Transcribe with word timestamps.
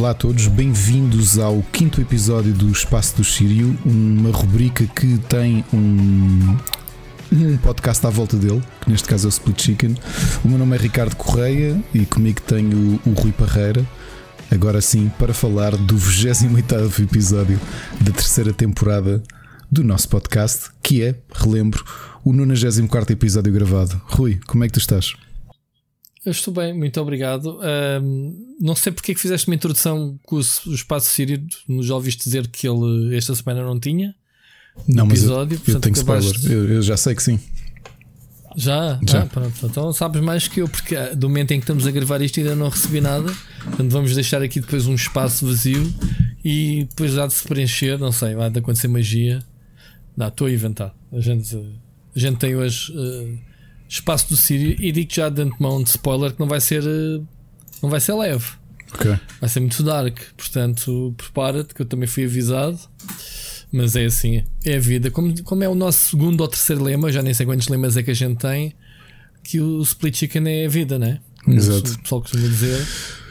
Olá 0.00 0.12
a 0.12 0.14
todos, 0.14 0.46
bem-vindos 0.46 1.38
ao 1.38 1.62
quinto 1.64 2.00
episódio 2.00 2.54
do 2.54 2.70
Espaço 2.70 3.18
do 3.18 3.22
Sírio, 3.22 3.78
uma 3.84 4.30
rubrica 4.30 4.86
que 4.86 5.18
tem 5.28 5.62
um, 5.74 6.56
um 7.30 7.58
podcast 7.58 8.06
à 8.06 8.08
volta 8.08 8.34
dele, 8.38 8.62
que 8.80 8.88
neste 8.90 9.06
caso 9.06 9.26
é 9.26 9.28
o 9.28 9.28
Split 9.28 9.60
Chicken. 9.60 9.94
O 10.42 10.48
meu 10.48 10.56
nome 10.56 10.74
é 10.74 10.80
Ricardo 10.80 11.14
Correia 11.16 11.78
e 11.92 12.06
comigo 12.06 12.40
tenho 12.40 12.98
o, 13.04 13.10
Rui 13.10 13.30
Parreira. 13.30 13.86
Agora 14.50 14.80
sim, 14.80 15.12
para 15.18 15.34
falar 15.34 15.76
do 15.76 15.98
28 15.98 17.02
episódio 17.02 17.60
da 18.00 18.10
terceira 18.10 18.54
temporada 18.54 19.22
do 19.70 19.84
nosso 19.84 20.08
podcast, 20.08 20.70
que 20.82 21.02
é, 21.02 21.14
relembro, 21.30 21.84
o 22.24 22.32
94 22.32 23.12
episódio 23.12 23.52
gravado. 23.52 24.00
Rui, 24.06 24.40
como 24.46 24.64
é 24.64 24.66
que 24.66 24.72
tu 24.72 24.80
estás? 24.80 25.12
Eu 26.24 26.32
estou 26.32 26.52
bem, 26.52 26.76
muito 26.76 27.00
obrigado. 27.00 27.58
Um, 28.02 28.56
não 28.60 28.74
sei 28.74 28.92
porque 28.92 29.12
é 29.12 29.14
que 29.14 29.20
fizeste 29.20 29.48
uma 29.48 29.54
introdução 29.54 30.18
com 30.22 30.36
o, 30.36 30.38
o 30.38 30.74
espaço 30.74 31.10
sírio. 31.10 31.42
Já 31.80 31.94
ouviste 31.94 32.24
dizer 32.24 32.46
que 32.48 32.68
ele 32.68 33.16
esta 33.16 33.34
semana 33.34 33.62
não 33.62 33.80
tinha. 33.80 34.14
Não, 34.86 35.06
mas 35.06 35.20
episódio, 35.20 35.60
eu, 35.66 35.74
eu 35.74 35.80
tenho 35.80 35.96
spoiler. 35.96 36.34
Eu, 36.44 36.68
eu, 36.68 36.82
já 36.82 36.96
sei 36.96 37.14
que 37.14 37.22
sim. 37.22 37.40
Já? 38.54 39.00
Já. 39.08 39.22
Ah, 39.22 39.26
pronto. 39.26 39.66
Então 39.66 39.92
sabes 39.94 40.20
mais 40.20 40.46
que 40.46 40.60
eu, 40.60 40.68
porque 40.68 40.94
ah, 40.94 41.14
do 41.14 41.28
momento 41.28 41.52
em 41.52 41.58
que 41.58 41.64
estamos 41.64 41.86
a 41.86 41.90
gravar 41.90 42.20
isto 42.20 42.38
ainda 42.38 42.54
não 42.54 42.68
recebi 42.68 43.00
nada. 43.00 43.32
Portanto, 43.64 43.90
vamos 43.90 44.14
deixar 44.14 44.42
aqui 44.42 44.60
depois 44.60 44.86
um 44.86 44.94
espaço 44.94 45.46
vazio 45.46 45.90
e 46.44 46.84
depois 46.90 47.16
há 47.16 47.26
de 47.26 47.32
se 47.32 47.48
preencher. 47.48 47.98
Não 47.98 48.12
sei, 48.12 48.34
vai 48.34 48.48
acontecer 48.48 48.88
magia. 48.88 49.42
Não, 50.14 50.28
estou 50.28 50.48
a 50.48 50.52
inventar. 50.52 50.94
A 51.10 51.20
gente, 51.20 51.56
a 52.14 52.18
gente 52.18 52.36
tem 52.36 52.54
hoje. 52.54 52.92
Uh, 52.92 53.49
espaço 53.90 54.28
do 54.28 54.36
Sírio 54.36 54.76
e 54.78 54.92
digo 54.92 55.12
já 55.12 55.28
de 55.28 55.42
antemão 55.42 55.82
de 55.82 55.90
spoiler 55.90 56.32
que 56.32 56.40
não 56.40 56.46
vai 56.46 56.60
ser 56.60 56.84
eh, 56.84 57.20
não 57.82 57.90
vai 57.90 58.00
ser 58.00 58.14
leve. 58.14 58.44
Okay. 58.94 59.16
Vai 59.40 59.48
ser 59.48 59.60
muito 59.60 59.82
dark, 59.82 60.18
portanto, 60.36 61.14
prepara-te 61.16 61.74
que 61.74 61.82
eu 61.82 61.86
também 61.86 62.08
fui 62.08 62.24
avisado. 62.24 62.78
Mas 63.72 63.94
é 63.94 64.04
assim, 64.04 64.42
é 64.64 64.76
a 64.76 64.80
vida. 64.80 65.12
Como, 65.12 65.42
como 65.44 65.62
é 65.62 65.68
o 65.68 65.76
nosso 65.76 66.10
segundo 66.10 66.40
ou 66.40 66.48
terceiro 66.48 66.82
lema, 66.82 67.12
já 67.12 67.22
nem 67.22 67.32
sei 67.32 67.46
quantos 67.46 67.68
lemas 67.68 67.96
é 67.96 68.02
que 68.02 68.10
a 68.10 68.14
gente 68.14 68.38
tem, 68.38 68.74
que 69.44 69.60
o 69.60 69.80
split 69.82 70.16
chicken 70.16 70.48
é 70.48 70.66
a 70.66 70.68
vida, 70.68 70.98
né? 70.98 71.20
Como 71.44 71.56
Exato. 71.56 71.92
O 71.92 71.98
pessoal 72.00 72.20
costuma 72.20 72.48
dizer. 72.48 72.86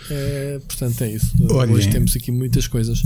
É, 0.09 0.59
portanto, 0.65 1.03
é 1.03 1.11
isso. 1.11 1.35
Olha. 1.51 1.71
Hoje 1.73 1.89
temos 1.89 2.15
aqui 2.15 2.31
muitas 2.31 2.67
coisas. 2.67 3.03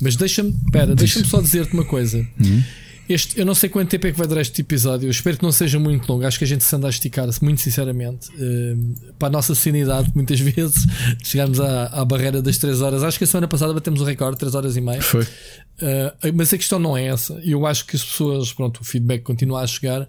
Mas 0.00 0.14
deixa-me, 0.14 0.56
espera, 0.64 0.94
deixa-me 0.94 1.26
só 1.26 1.40
dizer-te 1.40 1.74
uma 1.74 1.84
coisa. 1.84 2.18
Uhum. 2.18 2.62
Este, 3.08 3.38
eu 3.38 3.46
não 3.46 3.54
sei 3.54 3.68
quanto 3.68 3.88
tempo 3.88 4.06
é 4.06 4.12
que 4.12 4.18
vai 4.18 4.26
durar 4.26 4.42
este 4.42 4.60
episódio. 4.60 5.06
Eu 5.06 5.10
espero 5.10 5.36
que 5.36 5.42
não 5.42 5.52
seja 5.52 5.78
muito 5.78 6.10
longo. 6.10 6.26
Acho 6.26 6.38
que 6.38 6.44
a 6.44 6.46
gente 6.46 6.64
se 6.64 6.74
anda 6.74 6.88
a 6.88 6.90
esticar-se, 6.90 7.42
muito 7.42 7.60
sinceramente. 7.60 8.28
Uh, 8.30 9.12
para 9.18 9.28
a 9.28 9.30
nossa 9.30 9.54
sanidade, 9.54 10.10
muitas 10.14 10.40
vezes 10.40 10.86
chegarmos 11.22 11.60
à, 11.60 11.86
à, 11.86 12.04
barreira 12.04 12.42
das 12.42 12.58
3 12.58 12.80
horas. 12.82 13.04
Acho 13.04 13.18
que 13.18 13.24
a 13.24 13.26
semana 13.26 13.46
passada 13.46 13.72
batemos 13.72 14.00
o 14.00 14.04
recorde, 14.04 14.38
3 14.38 14.54
horas 14.54 14.76
e 14.76 14.80
meia. 14.80 15.00
Foi. 15.00 15.22
Uh, 15.22 16.32
mas 16.34 16.52
a 16.52 16.58
questão 16.58 16.78
não 16.78 16.96
é 16.96 17.06
essa. 17.06 17.40
Eu 17.44 17.64
acho 17.64 17.86
que 17.86 17.94
as 17.94 18.04
pessoas, 18.04 18.52
pronto, 18.52 18.80
o 18.80 18.84
feedback 18.84 19.22
continua 19.22 19.62
a 19.62 19.66
chegar. 19.66 20.08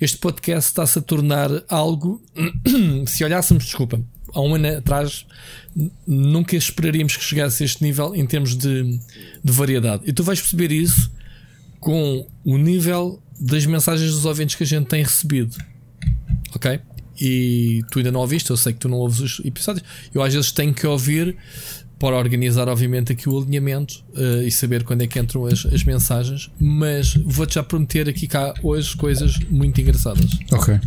Este 0.00 0.18
podcast 0.18 0.70
está-se 0.70 0.98
a 1.00 1.02
tornar 1.02 1.50
algo. 1.68 2.22
se 3.06 3.24
olhássemos, 3.24 3.64
desculpa, 3.64 4.00
há 4.32 4.40
um 4.40 4.54
ano 4.54 4.68
atrás, 4.76 5.26
nunca 6.06 6.54
esperaríamos 6.54 7.16
que 7.16 7.24
chegasse 7.24 7.64
a 7.64 7.66
este 7.66 7.82
nível 7.82 8.14
em 8.14 8.24
termos 8.24 8.54
de, 8.56 9.00
de 9.42 9.52
variedade. 9.52 10.04
E 10.06 10.12
tu 10.12 10.22
vais 10.22 10.40
perceber 10.40 10.70
isso 10.70 11.10
com 11.80 12.26
o 12.44 12.56
nível 12.56 13.20
das 13.38 13.66
mensagens 13.66 14.12
dos 14.12 14.24
ouvintes 14.24 14.54
que 14.54 14.62
a 14.62 14.66
gente 14.66 14.86
tem 14.86 15.02
recebido. 15.02 15.56
Ok? 16.54 16.80
E 17.20 17.82
tu 17.90 17.98
ainda 17.98 18.12
não 18.12 18.20
ouviste, 18.20 18.50
eu 18.50 18.56
sei 18.56 18.72
que 18.72 18.78
tu 18.78 18.88
não 18.88 18.98
ouves 18.98 19.20
os 19.20 19.44
episódios. 19.44 19.84
Eu 20.14 20.22
às 20.22 20.32
vezes 20.32 20.50
tenho 20.52 20.72
que 20.72 20.86
ouvir 20.86 21.36
para 21.98 22.16
organizar, 22.16 22.68
obviamente, 22.68 23.12
aqui 23.12 23.28
o 23.28 23.38
alinhamento 23.38 24.04
uh, 24.14 24.42
e 24.42 24.50
saber 24.50 24.84
quando 24.84 25.02
é 25.02 25.06
que 25.06 25.18
entram 25.18 25.46
as, 25.46 25.64
as 25.66 25.82
mensagens. 25.84 26.50
Mas 26.60 27.14
vou-te 27.14 27.54
já 27.54 27.62
prometer 27.62 28.08
aqui 28.08 28.26
cá 28.26 28.52
hoje 28.62 28.94
coisas 28.96 29.38
muito 29.50 29.80
engraçadas. 29.80 30.30
Ok. 30.52 30.78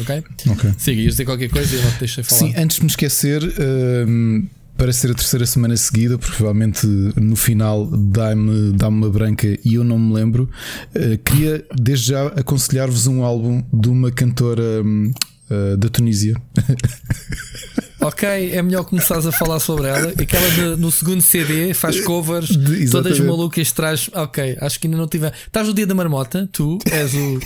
Ok? 0.00 0.24
Ok. 0.48 0.74
Siga, 0.76 1.00
ias 1.00 1.12
dizer 1.12 1.24
qualquer 1.24 1.48
coisa 1.48 1.74
e 1.74 1.80
não 1.80 1.90
te 1.92 2.00
deixei 2.00 2.24
falar. 2.24 2.40
Sim, 2.40 2.54
antes 2.56 2.76
de 2.76 2.82
me 2.82 2.90
esquecer. 2.90 3.42
Uh 3.42 4.55
para 4.76 4.92
ser 4.92 5.10
a 5.10 5.14
terceira 5.14 5.46
semana 5.46 5.76
seguida, 5.76 6.18
provavelmente 6.18 6.86
no 6.86 7.36
final 7.36 7.86
dá-me 7.86 8.72
dá 8.72 8.88
uma 8.88 9.08
branca 9.10 9.46
e 9.64 9.74
eu 9.74 9.84
não 9.84 9.98
me 9.98 10.14
lembro. 10.14 10.48
Uh, 10.94 11.18
queria 11.24 11.64
desde 11.74 12.10
já 12.10 12.26
aconselhar-vos 12.28 13.06
um 13.06 13.24
álbum 13.24 13.62
de 13.72 13.88
uma 13.88 14.10
cantora 14.10 14.82
uh, 14.82 15.76
da 15.76 15.88
Tunísia. 15.88 16.34
Ok, 18.00 18.28
é 18.28 18.62
melhor 18.62 18.84
começares 18.84 19.26
a 19.26 19.32
falar 19.32 19.58
sobre 19.58 19.88
ela. 19.88 20.12
Aquela 20.20 20.50
de, 20.50 20.80
no 20.80 20.92
segundo 20.92 21.22
CD 21.22 21.72
faz 21.72 22.00
covers, 22.00 22.48
de, 22.48 22.90
todas 22.90 23.18
malucas, 23.18 23.72
traz. 23.72 24.10
Ok, 24.12 24.56
acho 24.60 24.78
que 24.78 24.86
ainda 24.86 24.98
não 24.98 25.08
tive. 25.08 25.32
Estás 25.46 25.66
no 25.66 25.74
dia 25.74 25.86
da 25.86 25.94
marmota, 25.94 26.48
tu 26.52 26.78
és 26.90 27.14
o, 27.14 27.40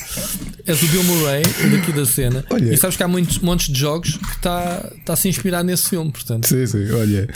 és 0.67 0.83
o 0.83 0.87
Bill 0.89 1.05
Murray 1.05 1.43
daqui 1.71 1.93
da 1.93 2.05
cena. 2.05 2.45
Olha. 2.51 2.75
E 2.75 2.77
sabes 2.77 2.97
que 2.97 3.03
há 3.03 3.09
muitos 3.09 3.39
montes 3.39 3.73
de 3.73 3.79
jogos 3.79 4.17
que 4.17 4.35
está 4.37 4.91
tá 5.05 5.13
a 5.13 5.17
se 5.17 5.29
inspirar 5.29 5.63
nesse 5.63 5.89
filme, 5.89 6.11
portanto. 6.11 6.49
Sim, 6.49 6.67
sim, 6.67 6.91
olha. 6.91 7.29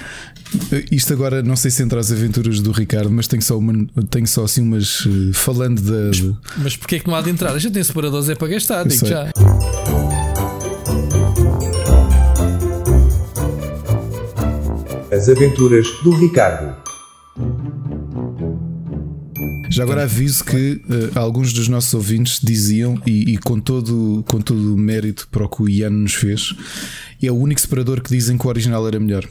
Isto 0.90 1.12
agora 1.12 1.42
não 1.42 1.56
sei 1.56 1.70
se 1.70 1.82
entra 1.82 2.00
as 2.00 2.10
aventuras 2.10 2.60
do 2.60 2.72
Ricardo, 2.72 3.10
mas 3.10 3.26
tenho 3.28 3.42
só, 3.42 3.56
uma, 3.56 3.86
tenho 4.10 4.26
só 4.26 4.44
assim 4.44 4.62
umas. 4.62 5.06
Eh, 5.06 5.32
falando 5.32 5.80
da. 5.80 6.08
Mas, 6.08 6.36
mas 6.58 6.76
porquê 6.76 6.96
é 6.96 6.98
que 6.98 7.06
não 7.06 7.14
há 7.14 7.22
de 7.22 7.30
entrar? 7.30 7.52
A 7.52 7.58
gente 7.58 7.72
tem 7.72 7.82
separadores 7.82 8.28
é 8.28 8.34
para 8.34 8.48
gastar, 8.48 8.86
digo 8.86 9.06
já. 9.06 9.30
As 15.14 15.28
Aventuras 15.28 15.86
do 16.02 16.10
Ricardo. 16.10 16.74
Já 19.70 19.84
agora 19.84 20.02
aviso 20.02 20.42
que 20.44 20.56
uh, 20.56 21.16
alguns 21.16 21.52
dos 21.52 21.68
nossos 21.68 21.94
ouvintes 21.94 22.40
diziam, 22.42 23.00
e, 23.06 23.34
e, 23.34 23.38
com, 23.38 23.60
todo, 23.60 24.24
com 24.26 24.40
todo 24.40 24.74
o 24.74 24.76
mérito 24.76 25.28
para 25.30 25.44
o 25.44 25.48
que 25.48 25.62
o 25.62 25.68
Ian 25.68 25.90
nos 25.90 26.14
fez, 26.14 26.52
é 27.22 27.30
o 27.30 27.36
único 27.36 27.60
separador 27.60 28.02
que 28.02 28.10
dizem 28.10 28.36
que 28.36 28.44
o 28.44 28.48
original 28.48 28.88
era 28.88 28.98
melhor. 28.98 29.24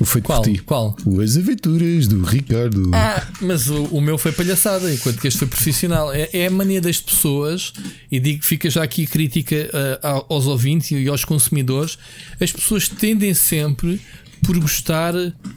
O 0.00 0.06
feito 0.06 0.24
Qual? 0.24 0.40
por 0.40 0.50
ti. 0.50 0.58
Qual? 0.60 0.96
O 1.04 1.20
As 1.20 1.36
Aventuras 1.36 2.08
do 2.08 2.22
Ricardo. 2.22 2.90
Ah, 2.94 3.26
mas 3.42 3.68
o, 3.68 3.84
o, 3.86 4.00
meu 4.00 4.16
foi 4.16 4.32
palhaçada, 4.32 4.90
enquanto 4.90 5.20
que 5.20 5.28
este 5.28 5.40
foi 5.40 5.48
profissional. 5.48 6.10
É, 6.10 6.26
é 6.32 6.46
a 6.46 6.50
mania 6.50 6.80
das 6.80 6.98
pessoas, 7.02 7.74
e 8.10 8.18
digo 8.18 8.40
que 8.40 8.46
fica 8.46 8.70
já 8.70 8.82
aqui 8.82 9.06
crítica 9.06 9.68
uh, 10.02 10.24
aos 10.30 10.46
ouvintes 10.46 10.90
e 10.92 11.06
aos 11.06 11.22
consumidores. 11.22 11.98
As 12.40 12.50
pessoas 12.50 12.88
tendem 12.88 13.34
sempre 13.34 14.00
por 14.44 14.58
gostar 14.58 15.12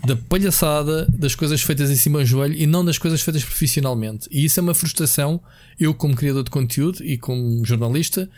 da 0.05 0.15
palhaçada 0.15 1.05
das 1.09 1.35
coisas 1.35 1.61
feitas 1.61 1.89
em 1.89 1.95
cima 1.95 2.19
do 2.19 2.25
joelho 2.25 2.55
e 2.55 2.65
não 2.65 2.83
das 2.83 2.97
coisas 2.97 3.21
feitas 3.21 3.43
profissionalmente. 3.43 4.27
E 4.31 4.45
isso 4.45 4.59
é 4.59 4.63
uma 4.63 4.73
frustração. 4.73 5.41
Eu, 5.79 5.93
como 5.93 6.15
criador 6.15 6.43
de 6.43 6.51
conteúdo 6.51 7.03
e 7.03 7.17
como 7.17 7.65
jornalista, 7.65 8.29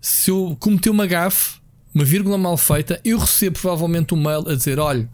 se 0.00 0.30
eu 0.30 0.56
cometer 0.58 0.90
uma 0.90 1.06
gafe, 1.06 1.60
uma 1.94 2.04
vírgula 2.04 2.38
mal 2.38 2.56
feita, 2.56 3.00
eu 3.04 3.18
recebo 3.18 3.58
provavelmente 3.58 4.14
um 4.14 4.22
mail 4.22 4.48
a 4.48 4.54
dizer: 4.54 4.78
olha, 4.78 5.08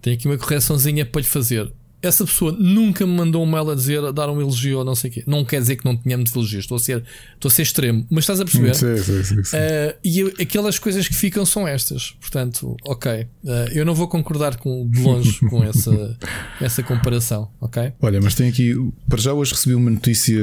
tenho 0.00 0.16
aqui 0.16 0.26
uma 0.26 0.38
correçãozinha 0.38 1.04
para 1.04 1.20
lhe 1.20 1.26
fazer 1.26 1.72
essa 2.06 2.24
pessoa 2.24 2.52
nunca 2.52 3.06
me 3.06 3.12
mandou 3.12 3.42
um 3.42 3.46
mail 3.46 3.70
a 3.70 3.74
dizer, 3.74 4.04
a 4.04 4.10
dar 4.10 4.30
um 4.30 4.40
elogio 4.40 4.78
ou 4.78 4.84
não 4.84 4.94
sei 4.94 5.10
o 5.10 5.12
quê. 5.12 5.24
Não 5.26 5.44
quer 5.44 5.60
dizer 5.60 5.76
que 5.76 5.84
não 5.84 5.96
tenhamos 5.96 6.34
elogios, 6.34 6.64
estou 6.64 6.76
a 6.76 6.78
ser, 6.78 7.04
estou 7.34 7.48
a 7.48 7.52
ser 7.52 7.62
extremo, 7.62 8.06
mas 8.10 8.24
estás 8.24 8.40
a 8.40 8.44
perceber? 8.44 8.74
Sim, 8.74 8.96
sim, 8.96 9.22
sim, 9.22 9.44
sim. 9.44 9.56
Uh, 9.56 9.94
e 10.04 10.42
aquelas 10.42 10.78
coisas 10.78 11.06
que 11.08 11.14
ficam 11.14 11.44
são 11.44 11.66
estas. 11.66 12.12
Portanto, 12.20 12.76
ok. 12.84 13.22
Uh, 13.44 13.48
eu 13.72 13.84
não 13.84 13.94
vou 13.94 14.08
concordar 14.08 14.56
com, 14.56 14.88
de 14.88 15.02
longe 15.02 15.38
com 15.50 15.62
essa, 15.64 16.18
essa 16.60 16.82
comparação, 16.82 17.50
ok? 17.60 17.92
Olha, 18.00 18.20
mas 18.20 18.34
tem 18.34 18.48
aqui, 18.48 18.74
para 19.08 19.18
já 19.18 19.32
hoje 19.32 19.52
recebi 19.52 19.74
uma 19.74 19.90
notícia 19.90 20.36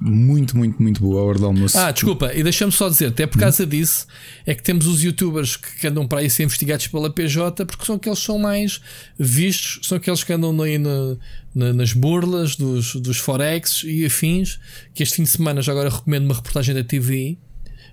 muito, 0.00 0.56
muito, 0.56 0.80
muito 0.82 1.00
boa 1.00 1.20
a 1.20 1.24
hora 1.24 1.38
do 1.38 1.46
almoço. 1.46 1.76
Ah, 1.76 1.90
desculpa, 1.90 2.32
e 2.32 2.42
deixa-me 2.42 2.70
só 2.70 2.88
dizer, 2.88 3.06
até 3.06 3.26
por 3.26 3.38
causa 3.38 3.66
disso 3.66 4.06
é 4.46 4.54
que 4.54 4.62
temos 4.62 4.86
os 4.86 5.02
youtubers 5.02 5.56
que 5.56 5.86
andam 5.86 6.06
para 6.06 6.20
aí 6.20 6.30
ser 6.30 6.44
investigados 6.44 6.86
pela 6.86 7.10
PJ 7.10 7.66
porque 7.66 7.84
são 7.84 7.96
aqueles 7.96 8.18
que 8.18 8.26
são 8.26 8.38
mais 8.38 8.80
vistos, 9.18 9.86
são 9.86 9.96
aqueles 9.96 10.22
que 10.22 10.32
andam 10.32 10.60
aí 10.62 10.78
na, 10.78 11.16
na, 11.54 11.72
nas 11.72 11.92
burlas 11.92 12.56
dos, 12.56 12.94
dos 12.96 13.18
Forex 13.18 13.82
e 13.84 14.04
afins. 14.04 14.58
Que 14.94 15.02
este 15.02 15.16
fim 15.16 15.22
de 15.24 15.30
semana 15.30 15.60
já 15.60 15.72
agora 15.72 15.90
recomendo 15.90 16.24
uma 16.24 16.34
reportagem 16.34 16.74
da 16.74 16.84
TV 16.84 17.36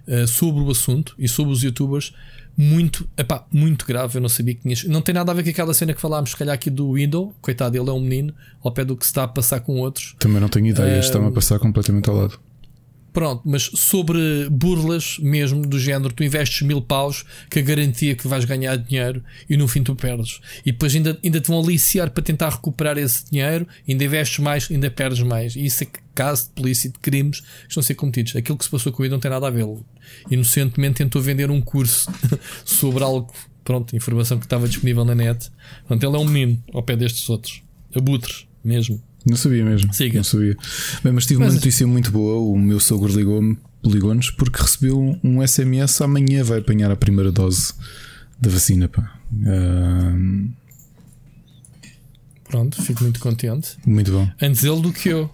uh, 0.07 0.11
eh, 0.11 0.27
sobre 0.27 0.61
o 0.61 0.69
assunto 0.69 1.15
e 1.17 1.27
sobre 1.27 1.53
os 1.53 1.63
youtubers 1.63 2.13
muito, 2.61 3.09
epá, 3.17 3.43
muito 3.51 3.87
grave. 3.87 4.17
Eu 4.17 4.21
não 4.21 4.29
sabia 4.29 4.53
que 4.53 4.61
tinhas. 4.61 4.83
Não 4.83 5.01
tem 5.01 5.15
nada 5.15 5.31
a 5.31 5.35
ver 5.35 5.43
com 5.43 5.49
aquela 5.49 5.73
cena 5.73 5.93
que 5.93 5.99
falámos, 5.99 6.29
se 6.29 6.37
calhar, 6.37 6.53
aqui 6.53 6.69
do 6.69 6.93
Window. 6.93 7.33
Coitado, 7.41 7.75
ele 7.75 7.89
é 7.89 7.91
um 7.91 7.99
menino, 7.99 8.33
ao 8.63 8.71
pé 8.71 8.85
do 8.85 8.95
que 8.95 9.03
se 9.03 9.09
está 9.09 9.23
a 9.23 9.27
passar 9.27 9.61
com 9.61 9.79
outros. 9.79 10.15
Também 10.19 10.39
não 10.39 10.47
tenho 10.47 10.67
ideia, 10.67 10.97
uh, 10.97 10.99
está-me 10.99 11.27
a 11.27 11.31
passar 11.31 11.57
completamente 11.57 12.07
ao 12.07 12.15
lado. 12.15 12.39
Pronto, 13.13 13.41
mas 13.45 13.63
sobre 13.63 14.47
burlas 14.49 15.17
mesmo 15.19 15.67
do 15.67 15.77
género, 15.77 16.13
tu 16.13 16.23
investes 16.23 16.61
mil 16.61 16.81
paus 16.81 17.25
que 17.49 17.59
a 17.59 17.61
garantia 17.61 18.15
que 18.15 18.25
vais 18.27 18.45
ganhar 18.45 18.77
dinheiro 18.77 19.21
e 19.49 19.57
no 19.57 19.67
fim 19.67 19.83
tu 19.83 19.95
perdes. 19.95 20.39
E 20.65 20.71
depois 20.71 20.95
ainda, 20.95 21.19
ainda 21.21 21.41
te 21.41 21.49
vão 21.49 21.59
aliciar 21.59 22.09
para 22.11 22.23
tentar 22.23 22.49
recuperar 22.49 22.97
esse 22.97 23.29
dinheiro, 23.29 23.67
ainda 23.87 24.03
investes 24.03 24.39
mais, 24.39 24.71
ainda 24.71 24.89
perdes 24.89 25.21
mais. 25.23 25.57
E 25.57 25.65
isso 25.65 25.83
é 25.83 25.87
caso 26.15 26.45
de 26.45 26.49
polícia 26.51 26.89
de 26.89 26.99
crimes 26.99 27.41
que 27.41 27.67
estão 27.67 27.81
a 27.81 27.83
ser 27.83 27.95
cometidos. 27.95 28.35
Aquilo 28.35 28.57
que 28.57 28.63
se 28.63 28.71
passou 28.71 28.93
com 28.93 29.03
ele 29.03 29.11
não 29.11 29.19
tem 29.19 29.29
nada 29.29 29.47
a 29.47 29.51
ver. 29.51 29.67
Inocentemente 30.29 30.95
tentou 30.95 31.21
vender 31.21 31.51
um 31.51 31.61
curso 31.61 32.09
sobre 32.63 33.03
algo 33.03 33.33
pronto, 33.63 33.95
informação 33.95 34.39
que 34.39 34.45
estava 34.45 34.67
disponível 34.67 35.03
na 35.03 35.15
net. 35.15 35.51
Portanto, 35.81 36.03
ele 36.03 36.15
é 36.15 36.19
um 36.19 36.25
menino 36.25 36.63
ao 36.73 36.81
pé 36.81 36.95
destes 36.95 37.29
outros. 37.29 37.61
Abutres, 37.93 38.47
mesmo. 38.63 39.01
Não 39.27 39.37
sabia 39.37 39.63
mesmo. 39.63 39.93
Siga. 39.93 40.17
Não 40.17 40.23
sabia. 40.23 40.57
Bem, 41.03 41.13
mas 41.13 41.25
tive 41.25 41.39
Mas- 41.39 41.49
uma 41.49 41.55
notícia 41.55 41.85
muito 41.87 42.11
boa. 42.11 42.39
O 42.39 42.57
meu 42.57 42.79
sogro 42.79 43.13
ligou-me, 43.13 43.57
ligou-nos 43.85 44.31
porque 44.31 44.61
recebeu 44.61 45.19
um 45.23 45.41
SMS. 45.45 46.01
Amanhã 46.03 46.43
vai 46.43 46.59
apanhar 46.59 46.89
a 46.91 46.95
primeira 46.95 47.31
dose 47.31 47.73
da 48.39 48.49
vacina. 48.49 48.87
Pá. 48.87 49.19
Ah, 49.45 50.13
Pronto, 52.49 52.81
fico 52.81 53.03
muito 53.03 53.19
contente. 53.19 53.77
muito 53.85 54.11
bom, 54.11 54.29
Antes 54.41 54.63
ele 54.63 54.81
do 54.81 54.91
que 54.91 55.09
eu. 55.09 55.29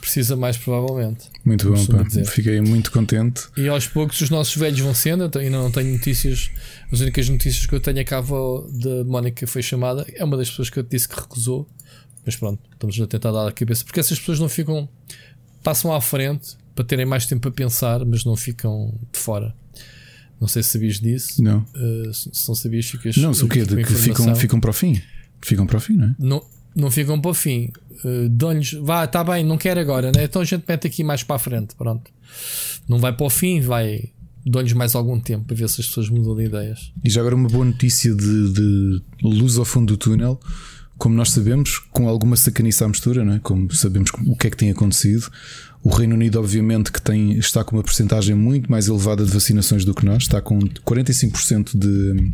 Precisa 0.00 0.36
mais, 0.36 0.56
provavelmente. 0.56 1.24
muito 1.44 1.70
bom. 1.72 1.86
Pá. 1.86 2.04
Fiquei 2.26 2.60
muito 2.60 2.90
contente. 2.92 3.44
E 3.56 3.66
aos 3.68 3.86
poucos 3.88 4.20
os 4.20 4.28
nossos 4.30 4.54
velhos 4.56 4.78
vão 4.80 4.94
sendo. 4.94 5.24
Eu 5.34 5.40
ainda 5.40 5.56
não 5.58 5.70
tenho 5.70 5.92
notícias. 5.92 6.50
As 6.92 7.00
únicas 7.00 7.28
notícias 7.28 7.64
que 7.66 7.74
eu 7.74 7.80
tenho 7.80 7.98
é 7.98 8.04
que 8.04 8.12
a 8.14 8.18
avó 8.18 8.66
da 8.70 9.02
Mónica 9.04 9.46
foi 9.46 9.62
chamada. 9.62 10.06
É 10.14 10.22
uma 10.24 10.36
das 10.36 10.48
pessoas 10.50 10.68
que 10.70 10.78
eu 10.78 10.84
te 10.84 10.90
disse 10.90 11.08
que 11.08 11.16
recusou. 11.18 11.66
Mas 12.24 12.36
pronto, 12.36 12.60
estamos 12.72 13.00
a 13.00 13.06
tentar 13.06 13.32
dar 13.32 13.46
a 13.48 13.52
cabeça. 13.52 13.84
Porque 13.84 14.00
essas 14.00 14.18
pessoas 14.18 14.38
não 14.40 14.48
ficam. 14.48 14.88
Passam 15.62 15.92
à 15.92 16.00
frente 16.00 16.56
para 16.74 16.84
terem 16.84 17.06
mais 17.06 17.26
tempo 17.26 17.48
a 17.48 17.50
pensar, 17.52 18.04
mas 18.04 18.24
não 18.24 18.36
ficam 18.36 18.92
de 19.12 19.18
fora. 19.18 19.54
Não 20.40 20.48
sei 20.48 20.62
se 20.62 20.70
sabias 20.70 21.00
disso. 21.00 21.42
Não, 21.42 21.64
Uh, 21.74 22.12
se 22.12 22.48
não 22.48 22.54
sabias, 22.54 22.86
ficas. 22.86 23.16
não, 23.16 23.30
o 23.30 23.48
quê? 23.48 23.64
De 23.64 23.76
que 23.76 23.94
ficam, 23.94 24.34
ficam 24.34 24.60
para 24.60 24.70
o 24.70 24.72
fim. 24.74 25.00
Ficam 25.40 25.66
para 25.66 25.76
o 25.76 25.80
fim, 25.80 25.94
não 25.94 26.06
é? 26.08 26.14
Não, 26.18 26.44
não 26.74 26.90
ficam 26.90 27.20
para 27.20 27.30
o 27.30 27.34
fim. 27.34 27.70
Uh, 28.04 28.28
Dão-lhes, 28.28 28.72
vá, 28.72 29.04
está 29.04 29.22
bem, 29.22 29.44
não 29.44 29.56
quero 29.56 29.80
agora, 29.80 30.10
né? 30.12 30.24
então 30.24 30.42
a 30.42 30.44
gente 30.44 30.64
mete 30.68 30.86
aqui 30.86 31.04
mais 31.04 31.22
para 31.22 31.36
a 31.36 31.38
frente. 31.38 31.74
Pronto, 31.76 32.10
não 32.88 32.98
vai 32.98 33.12
para 33.16 33.26
o 33.26 33.30
fim, 33.30 33.60
vai. 33.60 34.10
Dão-lhes 34.44 34.74
mais 34.74 34.94
algum 34.94 35.18
tempo 35.18 35.46
para 35.46 35.56
ver 35.56 35.68
se 35.70 35.80
as 35.80 35.86
pessoas 35.86 36.10
mudam 36.10 36.36
de 36.36 36.44
ideias. 36.44 36.92
E 37.02 37.08
já 37.08 37.20
agora 37.20 37.34
uma 37.34 37.48
boa 37.48 37.64
notícia 37.64 38.14
de, 38.14 38.52
de 38.52 39.02
luz 39.22 39.56
ao 39.56 39.64
fundo 39.64 39.94
do 39.94 39.96
túnel. 39.96 40.38
Como 41.04 41.14
nós 41.14 41.32
sabemos, 41.32 41.80
com 41.92 42.08
alguma 42.08 42.34
sacanice 42.34 42.82
à 42.82 42.88
mistura, 42.88 43.22
não 43.22 43.34
é? 43.34 43.38
como 43.38 43.70
sabemos 43.74 44.10
o 44.26 44.34
que 44.34 44.46
é 44.46 44.50
que 44.50 44.56
tem 44.56 44.70
acontecido, 44.70 45.30
o 45.82 45.90
Reino 45.90 46.14
Unido, 46.14 46.40
obviamente, 46.40 46.90
que 46.90 47.02
tem, 47.02 47.32
está 47.38 47.62
com 47.62 47.76
uma 47.76 47.82
porcentagem 47.82 48.34
muito 48.34 48.70
mais 48.70 48.88
elevada 48.88 49.22
de 49.22 49.30
vacinações 49.30 49.84
do 49.84 49.92
que 49.94 50.02
nós, 50.06 50.22
está 50.22 50.40
com 50.40 50.58
45% 50.60 51.76
de 51.76 52.32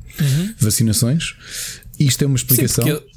vacinações. 0.60 1.34
Isto 1.98 2.22
é 2.22 2.26
uma 2.28 2.36
explicação. 2.36 2.84
Sim, 2.84 2.92
porque- 2.92 3.10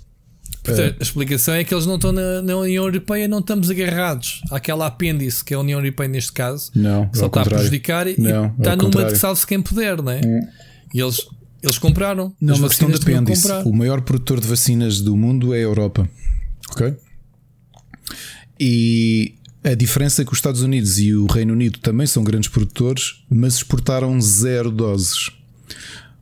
portanto, 0.63 0.95
a 1.00 1.03
explicação 1.03 1.53
é 1.53 1.63
que 1.63 1.71
eles 1.71 1.85
não 1.85 1.95
estão 1.97 2.11
na, 2.11 2.41
na 2.41 2.57
União 2.57 2.85
Europeia, 2.85 3.27
não 3.27 3.38
estamos 3.38 3.69
agarrados 3.69 4.41
àquela 4.49 4.88
apêndice 4.88 5.45
que 5.45 5.53
é 5.53 5.57
a 5.57 5.59
União 5.59 5.79
Europeia 5.79 6.09
neste 6.09 6.31
caso. 6.31 6.71
Não, 6.73 7.09
Só 7.13 7.25
ao 7.25 7.27
está 7.27 7.27
a 7.27 7.29
contrário. 7.29 7.49
prejudicar 7.57 8.07
e 8.07 8.15
Não, 8.19 8.47
está 8.57 8.71
numa 8.75 8.85
contrário. 8.85 9.13
de 9.13 9.19
salve-se 9.19 9.45
quem 9.45 9.61
puder, 9.61 10.01
não 10.01 10.11
é? 10.11 10.21
E 10.94 10.99
eles, 10.99 11.27
eles 11.63 11.77
compraram. 11.80 12.33
Não, 12.39 12.54
As 12.54 12.60
uma 12.60 12.68
questão 12.69 12.89
de 12.92 13.00
que 13.00 13.12
apêndice. 13.13 13.48
O 13.65 13.74
maior 13.74 14.01
produtor 14.01 14.39
de 14.39 14.48
vacinas 14.48 15.00
do 15.01 15.15
mundo 15.18 15.54
é 15.54 15.57
a 15.57 15.62
Europa. 15.62 16.07
Ok? 16.71 16.94
E 18.60 19.36
a 19.63 19.74
diferença 19.74 20.21
é 20.21 20.25
que 20.25 20.31
os 20.31 20.38
Estados 20.38 20.62
Unidos 20.62 21.00
e 21.00 21.13
o 21.13 21.25
Reino 21.25 21.54
Unido 21.54 21.80
também 21.80 22.06
são 22.07 22.24
grandes 22.24 22.50
produtores, 22.50 23.24
mas 23.30 23.56
exportaram 23.56 24.19
zero 24.21 24.69
doses. 24.71 25.31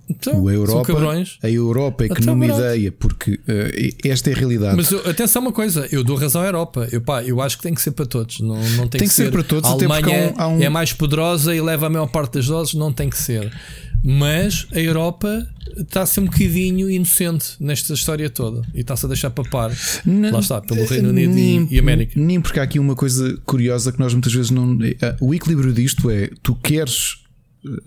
Então, 0.09 0.33
A 0.33 0.35
são 0.35 0.49
Europa, 0.49 0.87
cabrões. 0.93 1.37
a 1.41 1.49
Europa 1.49 2.03
é 2.05 2.09
que 2.09 2.25
numa 2.25 2.45
pronto. 2.45 2.59
ideia, 2.59 2.91
porque 2.91 3.39
eh, 3.47 3.91
esta 4.03 4.29
é 4.29 4.33
a 4.33 4.35
realidade. 4.35 4.75
Mas 4.75 4.91
eu- 4.91 5.09
atenção 5.09 5.41
uma 5.41 5.53
coisa, 5.53 5.87
eu 5.89 6.03
dou 6.03 6.17
razão 6.17 6.41
à 6.41 6.45
Europa. 6.45 6.85
Eu, 6.91 6.99
pá, 6.99 7.23
eu 7.23 7.39
acho 7.41 7.55
que 7.55 7.63
tem 7.63 7.73
que 7.73 7.81
ser 7.81 7.91
para 7.91 8.05
todos. 8.05 8.41
Não, 8.41 8.57
não 8.75 8.87
tem, 8.89 8.99
Tem 8.99 9.07
que 9.07 9.13
ser 9.13 9.31
para 9.31 9.41
todos, 9.41 9.69
A 9.69 9.73
Alemanha 9.73 10.33
há 10.35 10.47
um- 10.47 10.53
há 10.53 10.57
um- 10.57 10.61
é 10.61 10.67
mais 10.67 10.91
poderosa 10.91 11.55
e 11.55 11.61
leva 11.61 11.87
a 11.87 11.89
maior 11.89 12.07
parte 12.07 12.33
das 12.33 12.45
doses. 12.45 12.73
Não 12.73 12.91
tem 12.91 13.09
que 13.09 13.17
ser. 13.17 13.53
Mas 14.03 14.67
a 14.73 14.79
Europa 14.79 15.47
está 15.77 16.01
a 16.01 16.05
ser 16.05 16.21
um 16.21 16.25
bocadinho 16.25 16.89
inocente 16.89 17.53
nesta 17.59 17.93
história 17.93 18.29
toda 18.29 18.61
e 18.73 18.81
está-se 18.81 19.05
a 19.05 19.07
deixar 19.07 19.29
papar. 19.29 19.71
Não- 20.05 20.31
Lá 20.31 20.39
está, 20.39 20.59
pelo 20.61 20.85
Reino 20.85 21.09
Unido 21.09 21.31
e- 21.31 21.35
nem, 21.35 21.67
e, 21.71 21.79
América. 21.79 22.13
Nem 22.19 22.41
porque 22.41 22.59
há 22.59 22.63
aqui 22.63 22.79
uma 22.79 22.95
coisa 22.95 23.37
curiosa 23.45 23.91
que 23.91 23.99
nós 23.99 24.13
muitas 24.13 24.33
vezes 24.33 24.49
não. 24.51 24.77
eh, 24.83 25.15
O 25.21 25.33
equilíbrio 25.33 25.71
disto 25.71 26.09
é 26.09 26.29
tu 26.41 26.55
queres 26.55 27.17